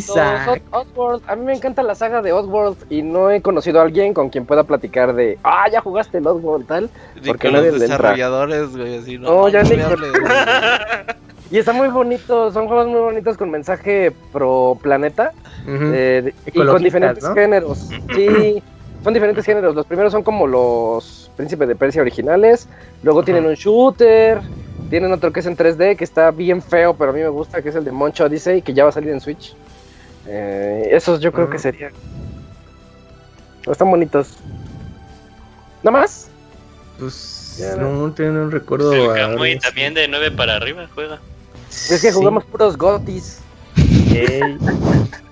Oddworld, 0.70 1.22
a 1.26 1.36
mí 1.36 1.44
me 1.46 1.54
encanta 1.54 1.82
la 1.82 1.94
saga 1.94 2.20
de 2.20 2.32
Oddworld 2.32 2.76
y 2.90 3.02
no 3.02 3.30
he 3.30 3.40
conocido 3.40 3.80
a 3.80 3.84
alguien 3.84 4.12
con 4.12 4.28
quien 4.28 4.44
pueda 4.44 4.64
platicar 4.64 5.14
de, 5.14 5.38
ah, 5.42 5.68
ya 5.72 5.80
jugaste 5.80 6.18
el 6.18 6.26
Oddworld 6.26 6.66
tal. 6.66 6.90
Ni 7.14 7.28
porque 7.28 7.48
con 7.48 7.56
nadie 7.56 7.72
los 7.72 7.80
desarrolladores, 7.80 8.76
güey, 8.76 8.98
así 8.98 9.18
no. 9.18 9.30
No, 9.30 9.48
ya 9.48 9.62
no 9.62 9.70
ni 9.70 9.80
hables, 9.80 10.12
güey. 10.12 10.22
Y 11.50 11.58
está 11.58 11.72
muy 11.72 11.88
bonito, 11.88 12.52
son 12.52 12.68
juegos 12.68 12.86
muy 12.86 13.00
bonitos 13.00 13.36
con 13.36 13.50
mensaje 13.50 14.12
pro 14.32 14.78
planeta 14.80 15.32
eh, 15.66 16.32
y 16.46 16.52
con 16.52 16.80
diferentes 16.82 17.24
¿no? 17.24 17.34
géneros. 17.34 17.88
Sí, 18.14 18.62
son 19.02 19.14
diferentes 19.14 19.44
géneros. 19.44 19.74
Los 19.74 19.86
primeros 19.86 20.12
son 20.12 20.22
como 20.22 20.46
los 20.46 21.30
Príncipes 21.36 21.68
de 21.68 21.74
Persia 21.76 22.02
originales. 22.02 22.68
Luego 23.02 23.22
tienen 23.22 23.46
un 23.46 23.54
shooter. 23.54 24.40
Tienen 24.90 25.12
otro 25.12 25.32
que 25.32 25.40
es 25.40 25.46
en 25.46 25.56
3D, 25.56 25.96
que 25.96 26.04
está 26.04 26.30
bien 26.32 26.60
feo, 26.60 26.94
pero 26.94 27.10
a 27.10 27.12
mí 27.14 27.20
me 27.20 27.28
gusta, 27.28 27.62
que 27.62 27.68
es 27.68 27.74
el 27.76 27.84
de 27.84 27.92
Moncho 27.92 28.24
Odyssey, 28.24 28.60
que 28.62 28.74
ya 28.74 28.82
va 28.84 28.90
a 28.90 28.92
salir 28.92 29.10
en 29.10 29.20
Switch. 29.20 29.54
Eh, 30.26 30.88
esos 30.90 31.20
yo 31.20 31.32
creo 31.32 31.48
que 31.48 31.58
serían. 31.58 31.92
Están 33.70 33.90
bonitos. 33.90 34.36
¿Nada 35.82 35.98
más? 36.00 36.28
Pues 36.98 37.56
Ya, 37.58 37.76
no, 37.76 37.92
no 37.92 38.12
tengo 38.12 38.30
un 38.42 38.50
recuerdo. 38.50 38.92
El 39.14 39.38
mismo. 39.38 39.60
también 39.60 39.94
de 39.94 40.08
9 40.08 40.30
para 40.32 40.56
arriba 40.56 40.86
juega. 40.94 41.18
Es 41.70 41.88
que 42.02 42.10
Sí. 42.10 42.12
jugamos 42.12 42.44
puros 42.44 42.76
gotis. 42.76 43.40
Ey. 44.12 44.58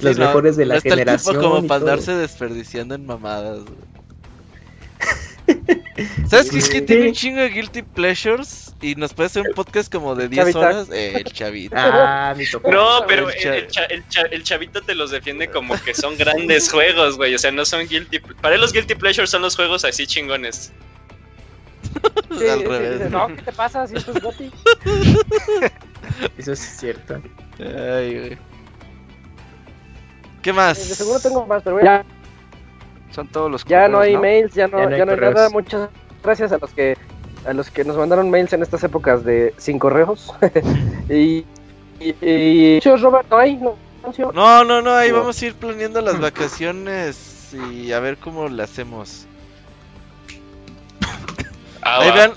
Los 0.00 0.14
Sí, 0.14 0.20
no, 0.20 0.26
mejores 0.26 0.56
de 0.56 0.66
la 0.66 0.74
no 0.74 0.78
está 0.78 0.88
el 0.90 0.94
tiempo 0.96 1.10
generación. 1.30 1.36
como 1.40 1.66
para 1.66 1.80
andarse 1.80 2.12
desperdiciando 2.14 2.94
en 2.94 3.06
mamadas. 3.06 3.60
¿Sabes 6.28 6.50
qué? 6.50 6.58
Es 6.58 6.68
que 6.70 6.80
tiene 6.82 7.08
un 7.08 7.12
chingo 7.12 7.40
de 7.40 7.50
guilty 7.50 7.82
pleasures 7.82 8.74
y 8.80 8.94
nos 8.96 9.12
puede 9.14 9.26
hacer 9.26 9.42
un 9.46 9.54
podcast 9.54 9.92
como 9.92 10.14
de 10.14 10.28
10 10.28 10.40
Chavita. 10.40 10.58
horas. 10.58 10.88
Eh, 10.92 11.12
el 11.16 11.24
chavito. 11.32 11.76
Ah, 11.78 12.34
mi. 12.36 12.44
No, 12.70 13.04
pero 13.06 13.28
El 13.30 13.36
el, 13.36 13.40
cha- 13.42 13.54
el 13.54 13.68
cha- 13.68 13.84
el 13.84 14.08
cha- 14.08 14.26
el 14.32 14.42
chavito 14.42 14.82
te 14.82 14.94
los 14.94 15.10
defiende 15.10 15.48
como 15.48 15.80
que 15.82 15.94
son 15.94 16.16
grandes 16.16 16.70
juegos, 16.70 17.16
güey. 17.16 17.34
O 17.34 17.38
sea, 17.38 17.52
no 17.52 17.64
son 17.64 17.86
guilty. 17.86 18.18
Para 18.40 18.54
él 18.56 18.60
los 18.62 18.72
guilty 18.72 18.94
pleasures 18.94 19.30
son 19.30 19.42
los 19.42 19.54
juegos 19.54 19.84
así 19.84 20.06
chingones. 20.06 20.72
Sí, 22.38 22.48
Al 22.48 22.58
sí, 22.60 22.64
revés. 22.64 23.10
no, 23.10 23.28
¿qué 23.28 23.42
te 23.42 23.52
pasa 23.52 23.86
si 23.86 23.96
esto 23.96 24.12
es 24.12 24.22
goti? 24.22 24.50
Eso 26.38 26.52
es 26.52 26.58
cierto. 26.58 27.22
Ay, 27.60 28.18
güey. 28.18 28.38
¿Qué 30.44 30.52
más? 30.52 30.76
De 30.88 30.94
seguro 30.94 31.18
tengo 31.18 31.44
más, 31.46 31.62
pero 31.64 31.82
ya, 31.82 32.04
Son 33.10 33.26
todos 33.28 33.50
los 33.50 33.64
ya 33.64 33.88
no 33.88 33.98
hay 33.98 34.16
mails, 34.16 34.52
ya 34.54 34.68
no, 34.68 34.78
Ya 34.78 34.84
no 34.86 34.92
hay 34.92 34.98
ya 34.98 35.04
no 35.06 35.12
hay 35.12 35.18
nada. 35.20 35.48
Muchas 35.50 35.88
gracias 36.22 36.52
a 36.52 36.58
los 36.58 36.70
que 36.70 36.96
a 37.46 37.52
los 37.54 37.70
que 37.70 37.82
nos 37.84 37.96
mandaron 37.96 38.28
mails 38.30 38.52
en 38.52 38.62
estas 38.62 38.84
épocas 38.84 39.24
de 39.24 39.54
sin 39.56 39.78
correos. 39.78 40.32
y, 41.08 41.44
y, 41.98 42.14
y- 42.20 42.74
Muchos, 42.76 43.00
Robert, 43.00 43.26
no 43.30 43.38
hay, 43.38 43.56
no. 43.56 43.76
No, 44.34 44.64
no, 44.64 44.82
no, 44.82 44.92
ahí 44.94 45.10
No. 45.10 45.20
vamos 45.20 45.40
a 45.40 45.46
ir 45.46 45.54
planeando 45.54 46.02
las 46.02 46.20
vacaciones 46.20 47.54
y 47.54 47.90
a 47.92 48.00
ver 48.00 48.18
cómo 48.18 48.48
le 48.48 48.62
hacemos. 48.62 49.26
Ah, 51.80 52.00
Ahí 52.00 52.10
vean. 52.12 52.32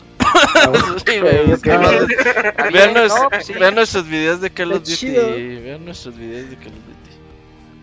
Vean- 2.72 3.76
nuestros 3.76 4.08
videos 4.08 4.40
de 4.42 4.50
Call 4.52 4.72
of 4.74 4.80
Duty. 4.84 5.12
Vean 5.60 5.86
nuestros 5.86 6.16
videos 6.18 6.50
de 6.50 6.56
Call 6.58 6.68
of 6.68 6.74
Duty. 6.74 6.97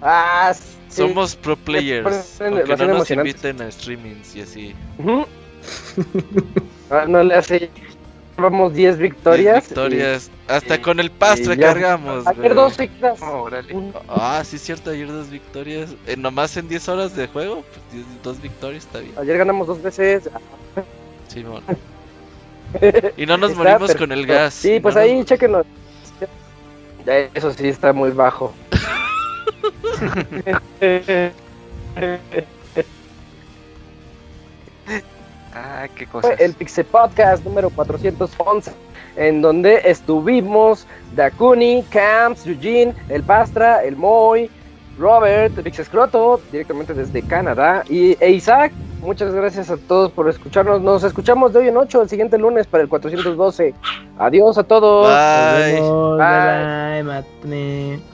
Ah, 0.07 0.53
sí. 0.55 0.97
Somos 0.97 1.35
pro 1.35 1.57
players. 1.57 2.41
Aunque 2.41 2.77
no 2.77 2.87
nos 2.99 3.11
inviten 3.11 3.61
a 3.63 3.71
streamings 3.73 4.37
y 4.37 4.43
así. 4.43 4.75
Ah, 6.91 7.07
no 7.09 7.23
le 7.23 7.35
hace. 7.35 7.71
Vamos 8.37 8.75
10 8.75 8.99
Diez 8.99 9.13
victorias. 9.13 9.65
victorias, 9.69 10.31
Hasta 10.49 10.83
con 10.83 10.99
el 10.99 11.11
pastra 11.13 11.55
y 11.55 11.57
ya. 11.57 11.69
cargamos, 11.69 12.27
Ayer 12.27 12.43
güey. 12.43 12.55
dos 12.55 12.77
victorias. 12.77 13.23
Órale. 13.23 13.73
Un- 13.75 13.95
Ah, 14.09 14.43
sí 14.45 14.57
es 14.57 14.63
cierto, 14.63 14.91
ayer 14.91 15.07
dos 15.07 15.31
victorias. 15.31 15.95
Eh, 16.07 16.17
nomás 16.17 16.57
en 16.57 16.69
10 16.69 16.89
horas 16.89 17.15
de 17.15 17.29
juego, 17.29 17.63
pues 17.63 17.81
diez- 17.93 18.23
dos 18.25 18.43
victorias 18.43 18.85
está 18.85 18.99
bien. 18.99 19.13
Ayer 19.17 19.39
ganamos 19.39 19.69
dos 19.69 19.81
veces. 19.83 20.29
Simón. 21.29 21.63
Y 23.17 23.25
no 23.25 23.37
nos 23.37 23.53
Está 23.53 23.63
morimos 23.63 23.95
con 23.95 24.11
el 24.11 24.23
perfecto. 24.27 24.35
gas. 24.43 24.55
Sí, 24.55 24.73
y 24.75 24.81
pues 24.81 24.97
no 24.97 25.01
nos- 25.01 25.09
ahí 25.11 25.25
chequenlo. 25.25 25.65
Ya, 27.07 27.19
Eso 27.35 27.53
sí 27.53 27.69
está 27.69 27.93
muy 27.93 28.11
bajo. 28.11 28.53
Ah, 35.55 35.87
qué 35.95 36.07
Fue 36.07 36.21
cosas. 36.21 36.41
el 36.41 36.53
Pixel 36.55 36.85
Podcast 36.87 37.45
número 37.45 37.71
411, 37.71 38.73
en 39.17 39.41
donde 39.41 39.81
estuvimos 39.85 40.87
Dakuni, 41.15 41.85
Camps, 41.91 42.45
Eugene, 42.47 42.93
El 43.09 43.23
Pastra, 43.23 43.85
El 43.85 43.97
Moy, 43.97 44.51
Robert, 44.99 45.55
Pixescroto, 45.63 46.41
directamente 46.51 46.93
desde 46.93 47.23
Canadá, 47.23 47.85
y 47.89 48.17
e 48.21 48.31
Isaac. 48.33 48.73
Muchas 49.01 49.33
gracias 49.35 49.71
a 49.71 49.77
todos 49.77 50.11
por 50.11 50.29
escucharnos. 50.29 50.81
Nos 50.81 51.05
escuchamos 51.05 51.53
de 51.53 51.61
hoy 51.61 51.69
en 51.69 51.77
8, 51.77 52.03
el 52.03 52.09
siguiente 52.09 52.39
lunes 52.39 52.67
para 52.67 52.83
el 52.83 52.89
412. 52.89 53.75
Adiós 54.19 54.59
a 54.59 54.65
todos. 54.65 55.07
Bye. 55.07 57.03
bye, 57.03 57.23
bye, 57.45 58.14